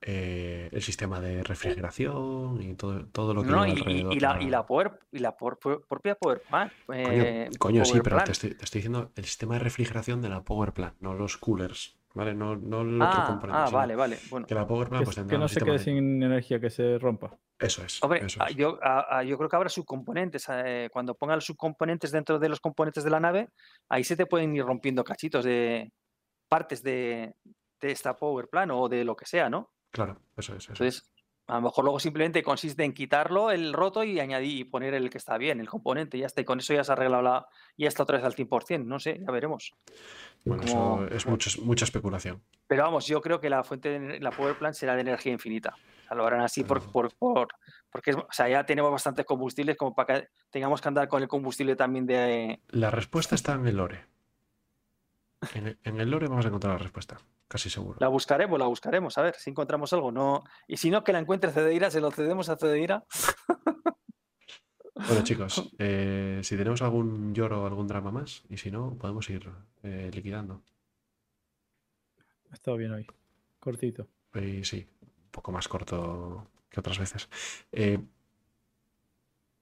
eh, 0.00 0.68
el 0.72 0.82
sistema 0.82 1.20
de 1.20 1.42
refrigeración 1.42 2.62
y 2.62 2.74
todo, 2.74 3.06
todo 3.06 3.34
lo 3.34 3.42
que 3.42 3.50
No, 3.50 3.66
y, 3.66 3.70
alrededor. 3.70 4.14
y 4.14 4.20
la, 4.20 4.42
y 4.42 4.48
la, 4.50 4.64
power, 4.66 4.98
y 5.10 5.18
la 5.18 5.36
por- 5.36 5.58
por- 5.58 5.86
propia 5.86 6.14
Power 6.14 6.42
Plant. 6.48 6.72
Coño, 6.86 7.82
eh, 7.82 7.84
sí, 7.84 8.00
pero 8.02 8.22
te 8.24 8.32
estoy, 8.32 8.54
te 8.54 8.64
estoy 8.64 8.78
diciendo 8.80 9.10
el 9.16 9.24
sistema 9.24 9.54
de 9.54 9.60
refrigeración 9.60 10.22
de 10.22 10.28
la 10.28 10.42
Power 10.42 10.72
Plant, 10.72 10.96
no 11.00 11.14
los 11.14 11.36
coolers, 11.36 11.98
¿vale? 12.14 12.34
No, 12.34 12.54
no 12.56 12.82
el 12.82 13.00
otro 13.02 13.22
Ah, 13.22 13.26
componente. 13.26 13.60
ah, 13.60 13.70
vale, 13.70 13.96
vale. 13.96 14.18
Bueno, 14.30 14.46
Que 14.46 14.54
la 14.54 14.66
Power 14.66 14.88
Plant 14.88 15.02
Que, 15.02 15.12
pues 15.14 15.26
que 15.26 15.38
no 15.38 15.48
se 15.48 15.60
quede 15.60 15.72
de- 15.72 15.78
sin 15.80 16.22
energía, 16.22 16.60
que 16.60 16.70
se 16.70 16.98
rompa. 16.98 17.36
Eso 17.58 17.82
es, 17.84 18.00
Hombre, 18.00 18.24
eso 18.24 18.40
ah, 18.40 18.46
es. 18.50 18.54
yo, 18.56 18.78
ah, 18.82 19.04
ah, 19.10 19.24
yo 19.24 19.36
creo 19.36 19.48
que 19.48 19.56
habrá 19.56 19.68
subcomponentes. 19.68 20.46
eh, 20.48 20.88
cuando 20.92 21.16
pongan 21.16 21.38
los 21.38 21.44
subcomponentes 21.44 22.12
dentro 22.12 22.38
de 22.38 22.48
los 22.48 22.60
componentes 22.60 23.02
de 23.02 23.10
la 23.10 23.18
nave, 23.18 23.48
ahí 23.88 24.04
se 24.04 24.16
te 24.16 24.26
pueden 24.26 24.54
ir 24.54 24.64
rompiendo 24.64 25.02
cachitos 25.02 25.44
de 25.44 25.90
partes 26.48 26.84
de, 26.84 27.34
de 27.80 27.90
esta 27.90 28.14
Power 28.16 28.48
Plant 28.48 28.70
o 28.72 28.88
de 28.88 29.04
lo 29.04 29.16
que 29.16 29.26
sea, 29.26 29.50
¿no? 29.50 29.70
Claro, 29.90 30.20
eso 30.36 30.54
es. 30.54 30.64
Eso 30.64 30.72
es. 30.72 30.80
Entonces, 30.80 31.12
a 31.46 31.54
lo 31.56 31.62
mejor 31.62 31.84
luego 31.84 31.98
simplemente 31.98 32.42
consiste 32.42 32.84
en 32.84 32.92
quitarlo, 32.92 33.50
el 33.50 33.72
roto, 33.72 34.04
y 34.04 34.20
añadir 34.20 34.58
y 34.58 34.64
poner 34.64 34.92
el 34.92 35.08
que 35.08 35.16
está 35.16 35.38
bien, 35.38 35.60
el 35.60 35.68
componente, 35.68 36.18
y 36.18 36.20
ya 36.20 36.26
está. 36.26 36.42
Y 36.42 36.44
con 36.44 36.58
eso 36.58 36.74
ya 36.74 36.84
se 36.84 36.92
ha 36.92 36.94
arreglado 36.94 37.22
la. 37.22 37.46
Ya 37.78 37.88
está 37.88 38.02
otra 38.02 38.18
vez 38.18 38.26
al 38.26 38.34
100%. 38.34 38.84
No 38.84 38.98
sé, 39.00 39.18
ya 39.24 39.30
veremos. 39.32 39.72
Bueno, 40.44 40.62
como- 40.70 41.04
eso 41.04 41.14
es 41.14 41.26
mucho- 41.26 41.62
mucha 41.62 41.84
especulación. 41.86 42.42
Pero 42.66 42.82
vamos, 42.82 43.06
yo 43.06 43.20
creo 43.22 43.40
que 43.40 43.48
la 43.48 43.64
fuente 43.64 43.98
de 43.98 44.20
la 44.20 44.30
Power 44.30 44.58
Plant 44.58 44.74
será 44.74 44.94
de 44.94 45.00
energía 45.00 45.32
infinita. 45.32 45.74
O 46.04 46.08
sea, 46.08 46.16
lo 46.16 46.26
harán 46.26 46.40
así 46.42 46.64
por, 46.64 46.82
por, 46.92 47.14
por- 47.16 47.48
porque 47.90 48.12
o 48.12 48.26
sea, 48.30 48.46
ya 48.48 48.64
tenemos 48.66 48.90
bastantes 48.92 49.24
combustibles 49.24 49.76
como 49.78 49.94
para 49.94 50.20
que 50.20 50.28
tengamos 50.50 50.80
que 50.82 50.88
andar 50.88 51.08
con 51.08 51.22
el 51.22 51.28
combustible 51.28 51.76
también 51.76 52.04
de. 52.06 52.60
La 52.68 52.90
respuesta 52.90 53.34
está 53.34 53.54
en 53.54 53.66
el 53.66 53.76
lore. 53.76 54.04
En 55.54 55.66
el, 55.68 55.78
en 55.84 56.00
el 56.00 56.10
lore 56.10 56.28
vamos 56.28 56.44
a 56.44 56.48
encontrar 56.48 56.74
la 56.74 56.78
respuesta, 56.78 57.16
casi 57.48 57.70
seguro. 57.70 57.96
La 58.00 58.08
buscaremos, 58.08 58.58
la 58.58 58.66
buscaremos, 58.66 59.18
a 59.18 59.22
ver 59.22 59.34
si 59.36 59.50
encontramos 59.50 59.92
algo. 59.92 60.12
No, 60.12 60.44
y 60.66 60.76
si 60.76 60.90
no, 60.90 61.02
que 61.02 61.12
la 61.12 61.18
encuentre 61.18 61.50
Cedeira, 61.50 61.90
se 61.90 62.00
lo 62.00 62.10
cedemos 62.10 62.48
a 62.48 62.56
Cedeira. 62.56 63.04
Bueno, 65.06 65.22
chicos, 65.22 65.70
eh, 65.78 66.40
si 66.42 66.56
tenemos 66.56 66.82
algún 66.82 67.32
lloro 67.32 67.62
o 67.62 67.66
algún 67.66 67.86
drama 67.86 68.10
más, 68.10 68.42
y 68.48 68.56
si 68.56 68.70
no, 68.70 68.96
podemos 68.98 69.30
ir 69.30 69.48
eh, 69.84 70.10
liquidando. 70.12 70.62
Ha 72.50 72.54
estado 72.54 72.76
bien 72.76 72.90
hoy. 72.92 73.06
Cortito. 73.60 74.08
Y 74.34 74.64
sí, 74.64 74.88
un 75.00 75.30
poco 75.30 75.52
más 75.52 75.68
corto 75.68 76.48
que 76.68 76.80
otras 76.80 76.98
veces. 76.98 77.28
Eh, 77.70 77.98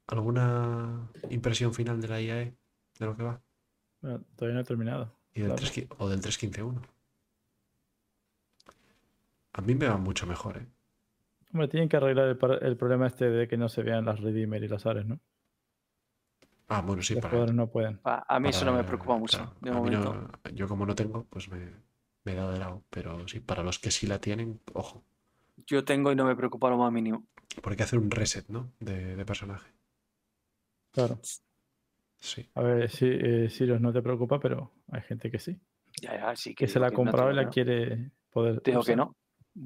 ¿Alguna 0.06 1.10
impresión 1.30 1.74
final 1.74 2.00
de 2.00 2.08
la 2.08 2.20
IAE 2.20 2.56
de 2.98 3.06
lo 3.06 3.16
que 3.16 3.22
va? 3.22 3.42
Bueno, 4.00 4.24
todavía 4.36 4.54
no 4.54 4.60
he 4.60 4.64
terminado. 4.64 5.12
Y 5.34 5.40
del 5.42 5.54
Claro. 5.54 5.70
3, 5.70 5.86
o 5.98 6.08
del 6.08 6.20
3.15.1. 6.22 6.80
A 9.56 9.62
mí 9.62 9.74
me 9.74 9.88
va 9.88 9.96
mucho 9.96 10.26
mejor, 10.26 10.58
¿eh? 10.58 10.66
Hombre, 11.52 11.68
tienen 11.68 11.88
que 11.88 11.96
arreglar 11.96 12.28
el, 12.28 12.76
problema 12.76 13.06
este 13.06 13.30
de 13.30 13.48
que 13.48 13.56
no 13.56 13.70
se 13.70 13.82
vean 13.82 14.04
las 14.04 14.20
Redeemer 14.20 14.62
y 14.62 14.68
las 14.68 14.84
Ares, 14.84 15.06
¿no? 15.06 15.18
Ah, 16.68 16.82
bueno, 16.82 17.02
sí, 17.02 17.14
los 17.14 17.22
para, 17.22 17.30
jugadores 17.30 17.54
no 17.54 17.66
pueden. 17.68 17.98
A, 18.04 18.36
a 18.36 18.38
mí 18.38 18.50
eso 18.50 18.66
no 18.66 18.74
me 18.74 18.84
preocupa 18.84 19.16
mucho, 19.16 19.38
claro, 19.38 19.54
de 19.60 19.70
a 19.70 19.72
mí 19.72 19.78
momento. 19.80 20.14
no- 20.14 20.50
yo 20.52 20.68
como 20.68 20.84
no 20.84 20.94
tengo, 20.94 21.24
pues 21.30 21.48
me, 21.48 21.70
me 22.24 22.32
he 22.32 22.34
dado 22.34 22.52
de 22.52 22.58
lado. 22.58 22.82
Pero 22.90 23.26
sí, 23.28 23.40
para 23.40 23.62
los 23.62 23.78
que 23.78 23.90
sí 23.90 24.06
la 24.06 24.20
tienen, 24.20 24.60
ojo. 24.74 25.02
Yo 25.66 25.84
tengo 25.84 26.12
y 26.12 26.16
no 26.16 26.26
me 26.26 26.36
preocupa 26.36 26.68
lo 26.68 26.76
más 26.76 26.92
mínimo. 26.92 27.24
Porque 27.62 27.70
hay 27.70 27.76
que 27.76 27.82
hacer 27.84 27.98
un 27.98 28.10
reset, 28.10 28.46
¿no? 28.48 28.72
De, 28.80 29.16
de 29.16 29.24
personaje. 29.24 29.72
Claro. 30.92 31.18
Sí. 32.18 32.46
A 32.54 32.62
ver, 32.62 32.90
si 32.90 33.06
eh, 33.06 33.48
Sirius 33.48 33.80
no 33.80 33.92
te 33.92 34.02
preocupa, 34.02 34.38
pero 34.40 34.72
hay 34.90 35.00
gente 35.02 35.30
que 35.30 35.38
sí. 35.38 35.58
Ya, 36.02 36.14
ya, 36.14 36.36
sí 36.36 36.54
Que 36.54 36.66
que 36.66 36.72
se 36.72 36.78
la 36.80 36.88
ha 36.88 36.90
que 36.90 36.96
no, 36.96 37.02
comprado 37.02 37.30
y 37.30 37.34
la 37.34 37.42
que 37.42 37.46
no. 37.46 37.52
quiere 37.52 38.10
poder. 38.30 38.62
Digo 38.62 38.82
que 38.82 38.92
usar. 38.92 38.96
no. 38.96 39.16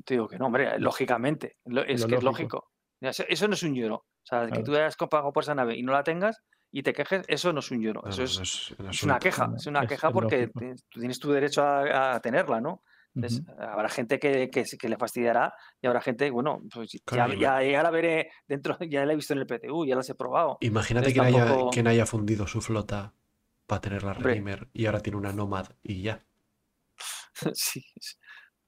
Te 0.04 0.14
digo 0.14 0.28
que 0.28 0.38
no, 0.38 0.46
hombre, 0.46 0.78
lógicamente. 0.78 1.56
es 1.86 2.00
Lo 2.00 2.06
que 2.08 2.14
es 2.16 2.22
lógico. 2.22 2.70
Eso, 3.00 3.48
no 3.48 3.54
es 3.54 3.62
un 3.62 3.74
lloro. 3.74 3.94
O 3.96 4.06
sea, 4.24 4.46
que 4.50 4.62
tú 4.62 4.74
hayas 4.74 4.96
pagado 4.96 5.32
por 5.32 5.42
esa 5.42 5.54
nave 5.54 5.76
y 5.76 5.82
no 5.82 5.92
la 5.92 6.04
tengas 6.04 6.42
y 6.70 6.82
te 6.82 6.92
quejes, 6.92 7.22
eso 7.26 7.52
no 7.52 7.60
es 7.60 7.70
un 7.70 7.80
lloro. 7.80 8.02
Eso 8.06 8.22
es, 8.22 8.36
no 8.36 8.42
es 8.44 8.74
en 8.78 8.86
es 8.90 9.02
una 9.02 9.18
queja. 9.18 9.50
Es 9.56 9.66
una 9.66 9.82
es- 9.82 9.88
queja 9.88 10.10
porque 10.12 10.50
lógico. 10.54 10.60
tú 10.90 11.00
tienes 11.00 11.18
tu 11.18 11.32
derecho 11.32 11.62
a, 11.62 12.14
a 12.14 12.20
tenerla, 12.20 12.60
¿no? 12.60 12.82
Entonces, 13.12 13.42
habrá 13.58 13.88
gente 13.88 14.20
que, 14.20 14.48
que, 14.50 14.64
sí 14.64 14.78
que 14.78 14.88
le 14.88 14.96
fastidiará 14.96 15.52
y 15.82 15.86
habrá 15.88 16.00
gente, 16.00 16.30
bueno, 16.30 16.62
pues 16.72 16.92
ya, 16.92 16.98
Claro, 17.04 17.32
ya, 17.34 17.60
ya 17.60 17.82
la 17.82 17.90
veré 17.90 18.30
dentro, 18.46 18.76
ya 18.88 19.04
la 19.04 19.12
he 19.14 19.16
visto 19.16 19.32
en 19.32 19.40
el 19.40 19.46
PTU, 19.46 19.84
ya 19.84 19.96
las 19.96 20.08
he 20.10 20.14
probado. 20.14 20.58
Imagínate 20.60 21.08
Entonces 21.08 21.32
quien 21.32 21.34
haya, 21.42 21.50
tampoco- 21.50 21.70
quien 21.70 21.88
haya 21.88 22.06
fundido 22.06 22.46
su 22.46 22.60
flota 22.60 23.12
para 23.66 23.80
tener 23.80 24.04
la. 24.04 24.12
Redeemer 24.12 24.68
y 24.72 24.86
ahora 24.86 25.00
tiene 25.00 25.16
una 25.18 25.32
Nomad 25.32 25.66
y 25.82 26.02
ya. 26.02 26.24
sí, 27.54 27.84
es- 27.96 28.18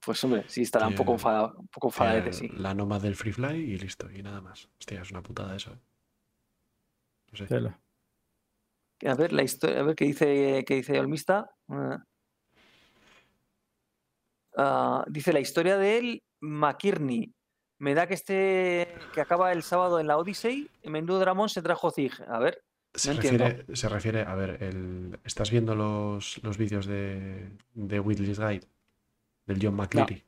pues 0.05 0.23
hombre, 0.25 0.45
sí 0.49 0.63
estará 0.63 0.89
un 0.89 0.95
poco 0.95 1.13
enfadado, 1.13 1.55
un 1.59 1.69
poco 1.69 1.93
sí. 2.33 2.49
La 2.57 2.75
Nomad 2.75 3.01
del 3.01 3.15
Free 3.15 3.33
Fly 3.33 3.57
y 3.57 3.79
listo, 3.79 4.11
y 4.11 4.23
nada 4.23 4.41
más. 4.41 4.69
Hostia, 4.79 5.03
es 5.03 5.11
una 5.11 5.23
putada 5.23 5.55
eso. 5.55 5.73
¿eh? 5.73 5.79
No 7.31 7.39
sé. 7.39 7.47
Tela. 7.47 7.79
A 9.07 9.15
ver, 9.15 9.33
la 9.33 9.43
historia, 9.43 9.81
a 9.81 9.83
ver 9.83 9.95
qué 9.97 10.05
dice, 10.05 10.65
qué 10.67 10.75
dice 10.77 10.99
Olmista. 10.99 11.51
Ah. 14.57 15.05
Dice 15.09 15.33
la 15.33 15.41
historia 15.41 15.77
de 15.77 15.99
él, 15.99 16.23
McKierney. 16.41 17.33
Me 17.79 17.95
da 17.95 18.07
que 18.07 18.15
este 18.15 18.95
que 19.13 19.21
acaba 19.21 19.53
el 19.53 19.63
sábado 19.63 19.99
en 19.99 20.07
la 20.07 20.17
Odyssey, 20.17 20.71
menudo 20.85 21.19
Dramón 21.19 21.49
se 21.49 21.63
trajo 21.63 21.91
Zig. 21.91 22.13
A 22.29 22.39
ver, 22.39 22.63
Se, 22.95 23.11
no 23.15 23.21
refiere, 23.21 23.47
entiendo. 23.47 23.77
se 23.77 23.89
refiere, 23.89 24.23
a 24.23 24.35
ver, 24.35 24.63
el, 24.63 25.19
¿estás 25.25 25.51
viendo 25.51 25.75
los, 25.75 26.41
los 26.45 26.59
vídeos 26.59 26.87
de, 26.87 27.51
de 27.75 28.01
Whitley's 28.01 28.39
Guide? 28.39 28.69
Del 29.47 29.59
John 29.61 29.75
McCleary. 29.75 30.25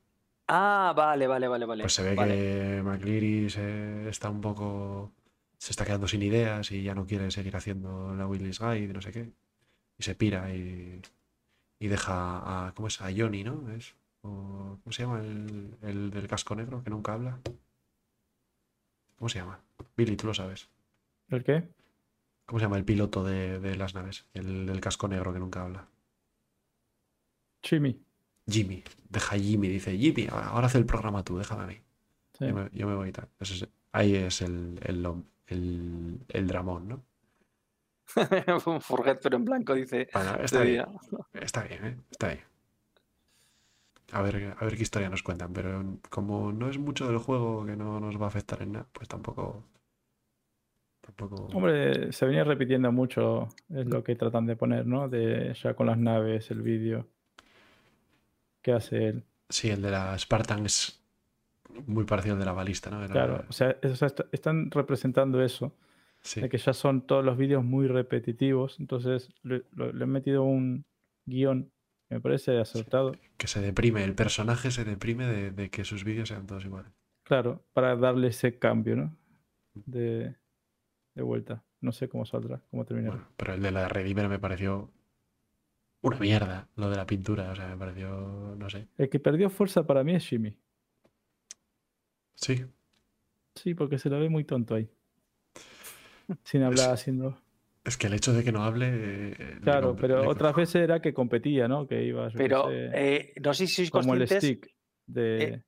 Ah, 0.49 0.93
vale, 0.97 1.26
vale, 1.26 1.49
vale, 1.49 1.65
vale. 1.67 1.83
Pues 1.84 1.94
se 1.94 2.02
ve 2.02 2.15
vale. 2.15 2.34
que 2.34 2.83
McCleary 2.83 3.49
se 3.51 4.09
está 4.09 4.28
un 4.31 4.41
poco. 4.41 5.12
se 5.59 5.70
está 5.73 5.84
quedando 5.84 6.07
sin 6.09 6.23
ideas 6.23 6.70
y 6.73 6.83
ya 6.83 6.94
no 6.94 7.07
quiere 7.07 7.31
seguir 7.31 7.57
haciendo 7.57 8.15
la 8.15 8.26
Whitley's 8.26 8.59
Guide, 8.60 8.93
no 8.93 9.01
sé 9.01 9.12
qué. 9.12 9.33
Y 9.99 10.02
se 10.02 10.15
pira 10.15 10.52
y, 10.55 11.01
y 11.78 11.89
deja 11.89 12.67
a. 12.68 12.75
¿Cómo 12.75 12.89
es? 12.89 13.01
A 13.01 13.07
Johnny, 13.17 13.44
¿no? 13.44 13.70
Es, 13.70 13.94
o- 14.23 14.78
¿Cómo 14.83 14.93
se 14.93 15.02
llama 15.02 15.20
el, 15.20 15.76
el 15.83 16.10
del 16.10 16.26
casco 16.28 16.55
negro 16.55 16.83
que 16.83 16.91
nunca 16.91 17.15
habla? 17.15 17.41
¿Cómo 19.17 19.28
se 19.28 19.39
llama? 19.39 19.60
Billy, 19.97 20.17
tú 20.17 20.26
lo 20.26 20.34
sabes. 20.34 20.68
¿El 21.28 21.44
qué? 21.44 21.68
¿Cómo 22.44 22.59
se 22.59 22.65
llama 22.67 22.76
el 22.76 22.84
piloto 22.84 23.25
de, 23.25 23.59
de 23.60 23.76
las 23.76 23.94
naves? 23.94 24.26
El 24.34 24.67
del 24.67 24.81
casco 24.81 25.09
negro 25.09 25.33
que 25.33 25.39
nunca 25.39 25.62
habla. 25.62 25.89
Chimi. 27.62 27.99
Jimmy. 28.47 28.82
Deja 29.08 29.36
a 29.36 29.39
Jimmy, 29.39 29.68
dice 29.68 29.97
Jimmy, 29.97 30.26
ahora 30.31 30.66
haz 30.66 30.74
el 30.74 30.86
programa 30.86 31.23
tú, 31.24 31.39
déjame 31.39 31.64
a 31.64 31.66
mí. 31.66 31.81
Sí. 32.39 32.47
Yo, 32.47 32.55
me, 32.55 32.68
yo 32.73 32.86
me 32.86 32.94
voy 32.94 33.08
y 33.10 33.12
tal. 33.12 33.28
Ese 33.40 33.55
es- 33.55 33.68
ahí 33.92 34.14
es 34.16 34.42
el, 34.42 34.78
el, 34.84 35.06
el, 35.47 36.20
el 36.28 36.47
dramón, 36.47 36.89
¿no? 36.89 37.05
Un 38.66 38.81
Forget, 38.81 39.18
pero 39.23 39.36
en 39.36 39.44
blanco, 39.44 39.74
dice. 39.74 40.08
Bueno, 40.12 40.31
está 40.32 40.44
este 40.44 40.62
bien, 40.64 40.86
está 41.32 41.62
bien, 41.62 41.84
¿eh? 41.86 41.97
Está 42.10 42.28
bien. 42.28 42.40
A 44.12 44.23
ver, 44.23 44.55
a 44.58 44.64
ver 44.64 44.76
qué 44.76 44.82
historia 44.82 45.08
nos 45.08 45.23
cuentan, 45.23 45.52
pero 45.52 45.98
como 46.10 46.52
no 46.52 46.68
es 46.68 46.78
mucho 46.78 47.08
del 47.08 47.18
juego 47.18 47.64
que 47.64 47.74
no 47.76 47.98
nos 48.00 48.20
va 48.20 48.26
a 48.26 48.28
afectar 48.28 48.62
en 48.62 48.73
nada, 48.73 48.86
pues 48.92 49.08
tampoco. 49.08 49.64
Tampoco. 51.00 51.47
Hombre, 51.55 52.12
se 52.12 52.26
venía 52.26 52.44
repitiendo 52.44 52.90
mucho, 52.92 53.48
es 53.70 53.86
lo 53.86 54.02
que 54.05 54.14
tratan 54.16 54.47
de 54.47 54.56
poner, 54.56 54.86
¿no? 54.86 55.08
De 55.08 55.55
ya 55.55 55.74
con 55.74 55.86
las 55.86 55.98
naves, 55.98 56.50
el 56.50 56.62
vídeo 56.62 57.08
que 58.65 58.73
hace 58.73 59.07
él. 59.09 59.25
Sí, 59.49 59.70
el 59.70 59.83
de 59.83 59.91
la 59.93 60.18
Spartan 60.18 60.65
es 60.67 61.01
muy 61.86 62.05
parecido 62.05 62.34
al 62.34 62.41
de 62.41 62.47
la 62.47 62.52
balista, 62.52 62.91
¿no? 62.91 62.99
Era- 63.05 63.12
Claro, 63.12 63.44
o 63.49 63.52
sea, 63.52 63.76
es- 63.83 63.93
o 63.93 63.97
sea, 63.97 64.07
est- 64.07 64.20
están 64.33 64.70
representando 64.70 65.43
eso, 65.43 65.76
sí. 66.23 66.41
de 66.41 66.49
que 66.49 66.59
ya 66.59 66.73
son 66.73 67.07
todos 67.07 67.25
los 67.25 67.36
vídeos 67.36 67.62
muy 67.62 67.86
repetitivos, 67.86 68.81
entonces 68.81 69.28
le, 69.43 69.62
han 69.76 70.09
metido 70.10 70.43
un 70.44 70.84
guion 71.26 71.70
que 72.09 72.15
me 72.17 72.20
parece 72.20 72.59
acertado, 72.59 73.12
Que 73.36 73.47
se 73.47 73.60
deprime, 73.60 74.02
el 74.05 74.15
personaje 74.15 74.70
se 74.70 74.84
deprime 74.84 75.26
de, 75.26 75.51
de 75.51 75.68
que 75.70 75.84
sus 75.84 76.05
vídeos 76.05 76.28
sean 76.31 76.47
todos 76.47 76.65
iguales. 76.65 76.91
claro, 77.23 77.62
para 77.75 77.97
darle 77.97 78.28
ese 78.28 78.59
cambio, 78.59 78.97
¿no? 78.97 79.17
De, 79.75 80.34
de 81.15 81.23
vuelta. 81.23 81.62
No 81.81 81.93
sé 81.93 82.09
cómo 82.09 82.25
saldrá, 82.25 82.62
cómo 82.70 82.84
terminará. 82.86 83.17
Bueno, 83.17 83.31
pero 83.36 83.52
el 83.55 83.62
de 83.62 83.70
la 83.73 83.89
Redeemer 83.89 84.28
me 84.28 84.39
pareció 84.39 84.91
una 86.05 86.18
mierda, 86.18 86.68
lo 86.76 86.91
de 86.91 86.97
la 86.97 87.07
pintura, 87.07 87.50
o 87.50 87.57
sea, 87.57 87.66
me 87.68 87.76
pareció, 87.76 88.08
no 88.57 88.68
sé. 88.70 88.89
El 88.99 89.08
que 89.08 89.18
perdió 89.20 89.49
fuerza 89.50 89.86
para 89.86 90.05
mí 90.05 90.15
es 90.15 90.26
Jimmy. 90.26 90.57
Sí, 92.34 92.65
Sí, 93.55 93.74
porque 93.74 93.99
se 93.99 94.10
lo 94.10 94.18
ve 94.18 94.28
muy 94.28 94.44
tonto 94.44 94.74
ahí. 94.74 94.89
Sin 96.42 96.62
hablar, 96.62 96.92
haciendo. 96.92 97.39
Es 97.84 97.97
que 97.97 98.08
el 98.08 98.15
hecho 98.15 98.33
de 98.33 98.42
que 98.42 98.50
no 98.50 98.65
hable. 98.65 98.89
eh, 99.39 99.58
Claro, 99.62 99.94
pero 99.97 100.23
le- 100.23 100.26
otras 100.28 100.57
veces 100.57 100.76
era 100.83 101.00
que 101.00 101.15
competía, 101.15 101.68
¿no? 101.68 101.86
Que 101.86 102.02
iba, 102.05 102.28
Pero 102.31 102.65
sé, 102.68 102.91
eh, 102.94 103.33
no 103.42 103.55
sé 103.55 103.66
si 103.66 103.74
sois 103.76 103.91
como 103.91 104.15
el 104.15 104.26
stick 104.26 104.74
de 105.07 105.44
eh, 105.44 105.62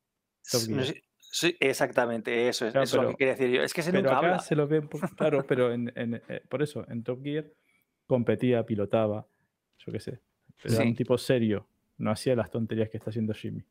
Top 0.51 0.63
no 0.69 0.83
sé- 0.83 1.03
sí, 1.19 1.57
exactamente, 1.61 2.49
eso 2.49 2.67
es, 2.67 2.73
Claro, 2.73 2.85
eso 2.85 2.97
es 2.99 3.03
lo 3.05 3.11
que 3.11 3.17
quería 3.17 3.35
decir 3.35 3.51
yo. 3.51 3.63
Es 3.63 3.73
que 3.73 3.83
Pero 3.83 3.95
nunca 3.99 4.19
acá 4.19 4.27
habla. 4.27 4.39
se 4.41 4.57
lo 4.57 4.67
ve 4.67 4.81
un 4.81 4.89
poco 4.89 5.07
claro, 5.15 5.47
pero 5.47 5.73
en, 5.73 5.93
en, 5.97 6.15
eh, 6.29 6.43
por 6.49 6.63
eso, 6.63 6.85
en 6.91 7.05
Top 7.05 7.23
Gear 7.23 7.47
competía, 8.07 8.65
pilotaba, 8.67 9.27
yo 9.79 9.93
qué 9.93 10.01
sé. 10.01 10.21
Pero 10.63 10.75
era 10.75 10.85
un 10.85 10.95
tipo 10.95 11.17
serio, 11.19 11.67
no 11.99 12.11
hacía 12.11 12.35
las 12.35 12.51
tonterías 12.51 12.89
que 12.89 12.97
está 12.97 13.11
haciendo 13.11 13.35
Jimmy 13.35 13.65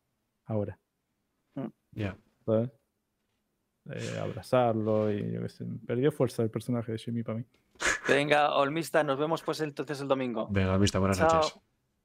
ahora. 0.46 0.78
Ya. 1.92 2.18
¿sabes? 2.46 2.70
Eh, 3.92 4.20
abrazarlo 4.20 5.12
y 5.12 5.32
yo 5.34 5.42
qué 5.42 5.50
sé. 5.50 5.66
Perdió 5.86 6.12
fuerza 6.12 6.44
el 6.44 6.50
personaje 6.50 6.92
de 6.92 6.98
Jimmy 6.98 7.24
para 7.24 7.38
mí. 7.40 7.46
Venga, 8.08 8.56
Olmista, 8.56 9.04
nos 9.04 9.18
vemos 9.18 9.42
pues 9.44 9.62
entonces 9.62 10.02
el 10.02 10.08
domingo. 10.08 10.48
Venga, 10.50 10.78
vista, 10.78 11.00
buenas 11.00 11.18
Chao. 11.18 11.34
noches. 11.34 11.60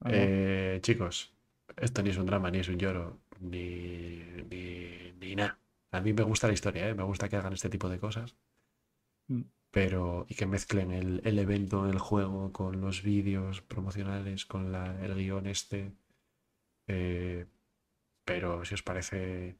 Eh, 0.07 0.78
chicos, 0.83 1.34
esto 1.76 2.02
ni 2.02 2.10
es 2.10 2.17
un 2.18 2.26
drama, 2.26 2.50
ni 2.50 2.59
es 2.59 2.68
un 2.68 2.78
lloro, 2.78 3.18
ni, 3.41 4.23
ni, 4.50 5.12
ni 5.20 5.34
nada. 5.36 5.59
A 5.92 6.00
mí 6.00 6.12
me 6.12 6.23
gusta 6.23 6.47
la 6.47 6.52
historia, 6.55 6.89
¿eh? 6.89 6.94
me 6.94 7.02
gusta 7.02 7.28
que 7.28 7.36
hagan 7.36 7.52
este 7.52 7.68
tipo 7.68 7.89
de 7.89 7.99
cosas, 7.99 8.36
Mm. 9.28 9.42
Pero 9.70 10.26
y 10.28 10.34
que 10.34 10.47
mezclen 10.47 10.90
el, 10.90 11.20
el 11.24 11.39
evento, 11.39 11.86
el 11.89 11.99
juego, 11.99 12.52
con 12.52 12.81
los 12.81 13.02
vídeos 13.02 13.60
promocionales, 13.62 14.47
con 14.47 14.73
la- 14.73 15.00
el 15.05 15.15
guion 15.15 15.47
este. 15.47 15.92
Eh, 16.86 17.47
pero 18.24 18.65
si 18.65 18.74
os 18.74 18.82
parece, 18.82 19.57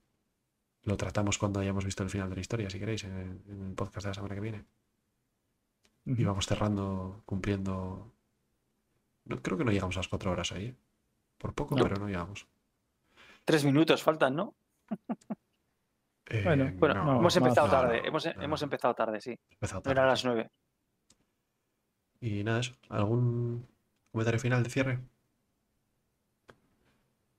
lo 0.83 0.97
tratamos 0.97 1.39
cuando 1.39 1.61
hayamos 1.61 1.85
visto 1.85 2.03
el 2.03 2.11
final 2.11 2.29
de 2.29 2.35
la 2.37 2.41
historia, 2.41 2.71
si 2.71 2.79
queréis, 2.79 3.05
en 3.05 3.13
el, 3.17 3.41
en 3.53 3.67
el 3.69 3.75
podcast 3.75 4.05
de 4.05 4.11
la 4.11 4.15
semana 4.15 4.35
que 4.35 4.41
viene. 4.41 4.65
Y 6.07 6.25
vamos 6.25 6.47
cerrando, 6.47 7.23
cumpliendo. 7.27 8.13
No, 9.27 9.41
creo 9.43 9.59
que 9.59 9.65
no 9.65 9.71
llegamos 9.71 9.97
a 9.97 10.01
las 10.01 10.09
cuatro 10.09 10.33
horas 10.33 10.51
ahí. 10.53 10.67
¿eh? 10.67 10.77
Por 11.39 11.55
poco, 11.55 11.77
No. 11.77 11.83
pero 11.85 11.97
no 12.01 12.07
llegamos. 12.09 12.47
Tres 13.45 13.65
minutos 13.65 14.03
faltan, 14.03 14.35
¿no? 14.35 14.55
Eh, 16.31 16.43
Bueno, 16.45 16.71
Bueno, 16.77 17.05
no, 17.05 17.17
hemos 17.19 17.37
empezado 17.37 17.67
no, 17.67 17.73
tarde. 17.73 18.01
no, 18.03 18.09
hemos, 18.09 18.25
no, 18.25 18.43
hemos 18.43 18.61
no. 18.61 18.65
empezado 18.65 18.95
tarde, 18.95 19.21
sí. 19.21 19.37
Empezado 19.51 19.83
Era 19.91 20.05
a 20.05 20.07
las 20.07 20.25
nueve. 20.25 20.49
Y 22.21 22.45
nada, 22.45 22.61
eso. 22.61 22.73
¿Algún 22.89 23.67
comentario 24.13 24.39
final 24.41 24.63
de 24.63 24.71
cierre? 24.71 25.01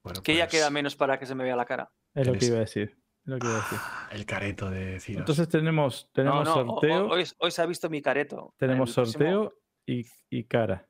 Bueno, 0.03 0.21
Que 0.23 0.35
ya 0.35 0.45
pues, 0.45 0.51
queda 0.51 0.69
menos 0.69 0.95
para 0.95 1.19
que 1.19 1.25
se 1.25 1.35
me 1.35 1.43
vea 1.43 1.55
la 1.55 1.65
cara. 1.65 1.91
Es 2.13 2.27
lo 2.27 2.33
que 2.33 2.45
iba 2.47 2.57
a 2.57 2.61
decir. 2.61 2.97
Es 3.23 3.27
lo 3.27 3.37
que 3.39 3.47
iba 3.47 3.55
a 3.57 3.61
decir. 3.61 3.77
ah, 3.81 4.09
el 4.11 4.25
careto 4.25 4.69
de 4.69 4.99
Ciros. 4.99 5.19
Entonces 5.21 5.47
tenemos, 5.47 6.05
No, 6.05 6.11
tenemos 6.13 6.45
no, 6.45 6.53
o- 6.55 6.59
o- 6.61 6.65
sorteo, 6.71 7.07
hoy, 7.09 7.23
hoy 7.37 7.51
se 7.51 7.61
ha 7.61 7.65
visto 7.65 7.89
mi 7.89 8.01
careto. 8.01 8.53
tenemos 8.57 8.91
sorteo 8.91 9.53
y, 9.85 10.05
y 10.29 10.45
cara. 10.45 10.87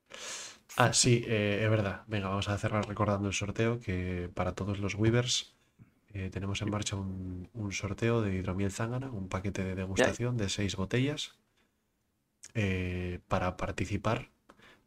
Ah, 0.78 0.94
sí, 0.94 1.26
eh, 1.28 1.60
es 1.64 1.70
verdad. 1.70 2.04
Venga, 2.08 2.30
vamos 2.30 2.48
a 2.48 2.58
cerrar 2.58 2.88
recordando 2.88 3.28
el 3.28 3.34
sorteo 3.34 3.80
que 3.82 4.32
para 4.34 4.56
todos 4.56 4.80
los 4.80 4.96
Weavers 4.96 5.58
eh, 6.14 6.30
tenemos 6.30 6.62
en 6.62 6.70
marcha 6.70 6.96
un, 6.96 7.50
sorteo 7.72 8.22
de 8.22 8.36
hidromiel 8.36 8.72
zángana, 8.72 9.10
un 9.12 9.30
paquete 9.30 9.64
de 9.64 9.76
degustación 9.76 10.38
de 10.38 10.50
seis 10.50 10.76
botellas. 10.76 11.36
Eh, 12.54 13.20
para 13.28 13.56
participar 13.56 14.30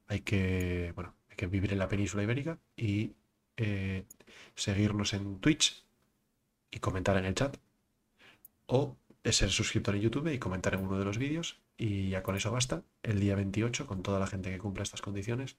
hay 0.07 0.21
que, 0.21 0.93
bueno, 0.95 1.15
hay 1.31 1.37
que 1.37 1.47
vivir 1.47 1.73
en 1.73 1.79
la 1.79 1.89
península 1.89 2.25
ibérica 2.25 2.59
y 2.77 3.13
eh, 3.57 4.05
seguirnos 4.55 5.15
en 5.15 5.39
Twitch 5.39 5.85
y 6.71 6.81
comentar 6.81 7.17
en 7.17 7.25
el 7.25 7.35
chat. 7.35 7.57
O 8.67 8.97
ser 9.25 9.51
suscriptor 9.51 9.95
en 9.95 10.03
YouTube 10.03 10.33
y 10.33 10.39
comentar 10.39 10.75
en 10.75 10.81
uno 10.81 10.99
de 10.99 11.05
los 11.05 11.19
vídeos. 11.19 11.61
Y 11.79 12.11
ya 12.11 12.23
con 12.23 12.37
eso 12.37 12.51
basta. 12.53 12.83
El 13.03 13.21
día 13.21 13.35
28, 13.35 13.87
con 13.87 14.03
toda 14.03 14.21
la 14.21 14.27
gente 14.27 14.51
que 14.51 14.59
cumpla 14.59 14.83
estas 14.83 15.03
condiciones, 15.03 15.57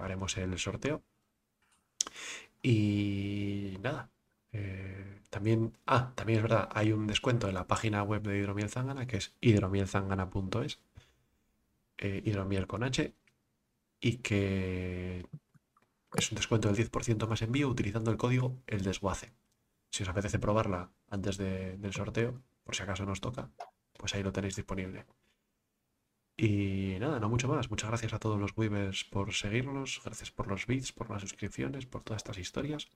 haremos 0.00 0.36
el 0.36 0.58
sorteo. 0.58 1.02
Y 2.62 3.76
nada. 3.82 4.10
Eh, 4.54 5.20
también, 5.30 5.76
ah, 5.86 6.12
también 6.14 6.38
es 6.38 6.42
verdad, 6.44 6.68
hay 6.72 6.92
un 6.92 7.06
descuento 7.06 7.48
en 7.48 7.54
la 7.54 7.66
página 7.66 8.02
web 8.02 8.22
de 8.22 8.38
Hidromiel 8.38 8.70
Zángana, 8.70 9.06
que 9.06 9.18
es 9.18 9.36
hidromielzangana.es, 9.40 10.80
eh, 11.98 12.22
hidromiel 12.24 12.66
con 12.66 12.82
H, 12.84 13.14
y 14.00 14.18
que 14.18 15.26
es 16.16 16.30
un 16.32 16.36
descuento 16.36 16.68
del 16.68 16.76
10% 16.76 17.26
más 17.28 17.42
envío 17.42 17.68
utilizando 17.68 18.10
el 18.10 18.16
código 18.18 18.58
el 18.66 18.82
desguace. 18.82 19.34
Si 19.90 20.02
os 20.04 20.08
apetece 20.08 20.38
probarla 20.38 20.90
antes 21.10 21.36
de- 21.38 21.76
del 21.78 21.92
sorteo, 21.94 22.42
por 22.64 22.74
si 22.76 22.82
acaso 22.82 23.06
nos 23.06 23.20
toca, 23.20 23.50
pues 23.98 24.14
ahí 24.14 24.22
lo 24.22 24.32
tenéis 24.32 24.56
disponible. 24.56 25.06
Y 26.36 26.96
nada, 27.00 27.20
no 27.20 27.28
mucho 27.28 27.48
más. 27.48 27.70
Muchas 27.70 27.88
gracias 27.90 28.12
a 28.12 28.18
todos 28.18 28.40
los 28.40 28.56
Weavers 28.56 29.04
por 29.04 29.32
seguirnos, 29.32 30.00
gracias 30.04 30.30
por 30.30 30.48
los 30.48 30.66
bits, 30.66 30.92
por 30.92 31.10
las 31.10 31.22
suscripciones, 31.22 31.86
por 31.86 32.02
todas 32.02 32.20
estas 32.22 32.38
historias. 32.38 32.88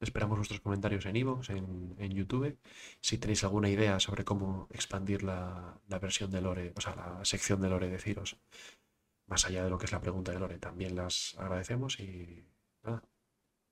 Esperamos 0.00 0.38
vuestros 0.38 0.60
comentarios 0.60 1.06
en 1.06 1.16
iVoox, 1.16 1.50
en, 1.50 1.94
en 1.98 2.12
YouTube. 2.12 2.58
Si 3.00 3.18
tenéis 3.18 3.44
alguna 3.44 3.68
idea 3.70 3.98
sobre 3.98 4.24
cómo 4.24 4.68
expandir 4.70 5.22
la, 5.22 5.78
la 5.88 5.98
versión 5.98 6.30
de 6.30 6.42
Lore, 6.42 6.72
o 6.76 6.80
sea, 6.80 6.94
la 6.94 7.24
sección 7.24 7.60
de 7.60 7.68
Lore 7.70 7.88
de 7.88 7.98
Ciros, 7.98 8.36
más 9.26 9.46
allá 9.46 9.64
de 9.64 9.70
lo 9.70 9.78
que 9.78 9.86
es 9.86 9.92
la 9.92 10.00
pregunta 10.00 10.32
de 10.32 10.38
Lore, 10.38 10.58
también 10.58 10.96
las 10.96 11.34
agradecemos 11.38 11.98
y 11.98 12.44
nada. 12.82 13.02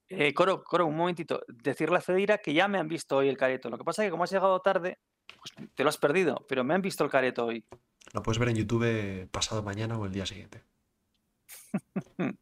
Eh, 0.09 0.33
Coro, 0.35 0.63
Coro, 0.65 0.87
un 0.87 0.97
momentito. 0.97 1.43
Decirle 1.49 1.99
a 1.99 2.01
Fedira 2.01 2.39
que 2.39 2.55
ya 2.55 2.69
me 2.69 2.79
han 2.79 2.89
visto 2.89 3.17
hoy 3.17 3.29
el 3.29 3.37
careto. 3.37 3.71
Lo 3.71 3.79
que 3.79 3.85
pasa 3.85 4.03
es 4.03 4.07
que 4.07 4.11
como 4.11 4.25
has 4.25 4.33
llegado 4.33 4.61
tarde, 4.61 4.99
pues 5.27 5.69
te 5.75 5.83
lo 5.83 5.89
has 5.89 5.99
perdido, 5.99 6.45
pero 6.49 6.65
me 6.65 6.75
han 6.75 6.83
visto 6.83 7.05
el 7.05 7.11
careto 7.11 7.47
hoy. 7.47 7.65
Lo 8.13 8.23
puedes 8.23 8.39
ver 8.39 8.51
en 8.51 8.57
YouTube 8.57 9.29
pasado 9.31 9.63
mañana 9.63 9.99
o 9.99 10.07
el 10.07 10.13
día 10.13 10.27
siguiente. 10.27 10.63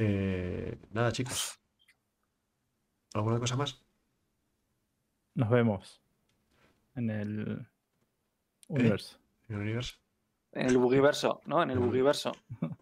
Eh, 0.00 0.78
nada, 0.92 1.10
chicos. 1.10 1.58
¿Alguna 3.14 3.38
cosa 3.38 3.56
más? 3.56 3.82
Nos 5.34 5.50
vemos 5.50 6.00
en 6.94 7.10
el 7.10 7.66
universo. 8.68 9.18
En 9.48 9.56
el 9.56 9.62
universo. 9.62 9.96
En 10.52 10.66
el 10.66 10.78
bugiverso, 10.78 11.40
¿no? 11.46 11.62
En 11.62 11.70
el 11.70 11.78
bugiverso. 11.78 12.32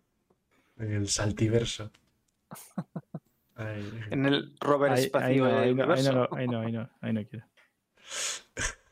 En 0.78 0.92
el 0.92 1.08
saltiverso. 1.08 1.90
En 3.56 4.26
el 4.26 4.54
rover 4.60 4.92
Ahí, 4.92 5.04
espacio 5.04 5.26
ahí, 5.26 5.38
no, 5.38 5.46
ahí, 5.46 5.74
no, 5.74 5.92
ahí 6.36 6.46
no, 6.46 6.60
ahí 6.60 6.72
no, 6.72 6.90
ahí 7.00 7.12
no 7.14 7.24
quiero. 7.26 7.46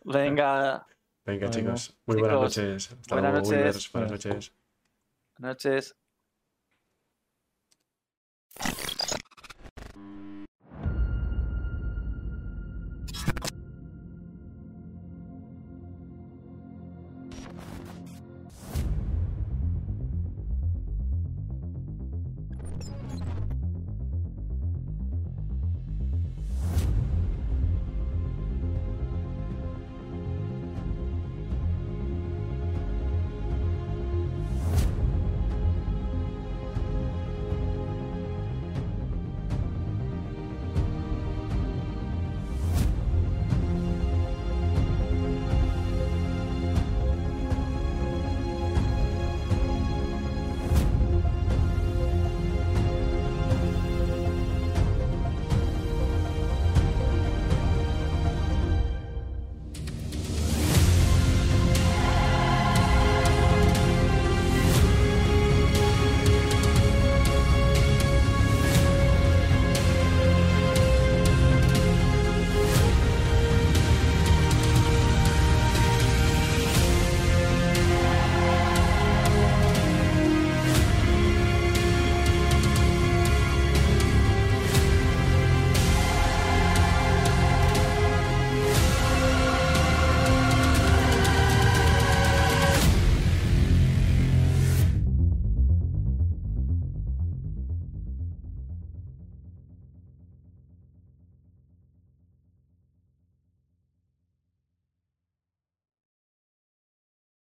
Venga, 0.05 0.87
Venga, 1.27 1.51
chicos. 1.51 1.97
Muy 2.07 2.19
buenas 2.19 2.55
Chicos, 2.55 2.57
noches. 2.59 2.93
Hasta 2.93 3.15
buenas 3.15 3.49
luego, 3.49 3.65
noches. 3.67 3.93
Buenas 3.93 3.93
Buenas 3.93 4.11
noches. 4.25 4.53
buenas 5.37 5.57
noches. 5.57 5.97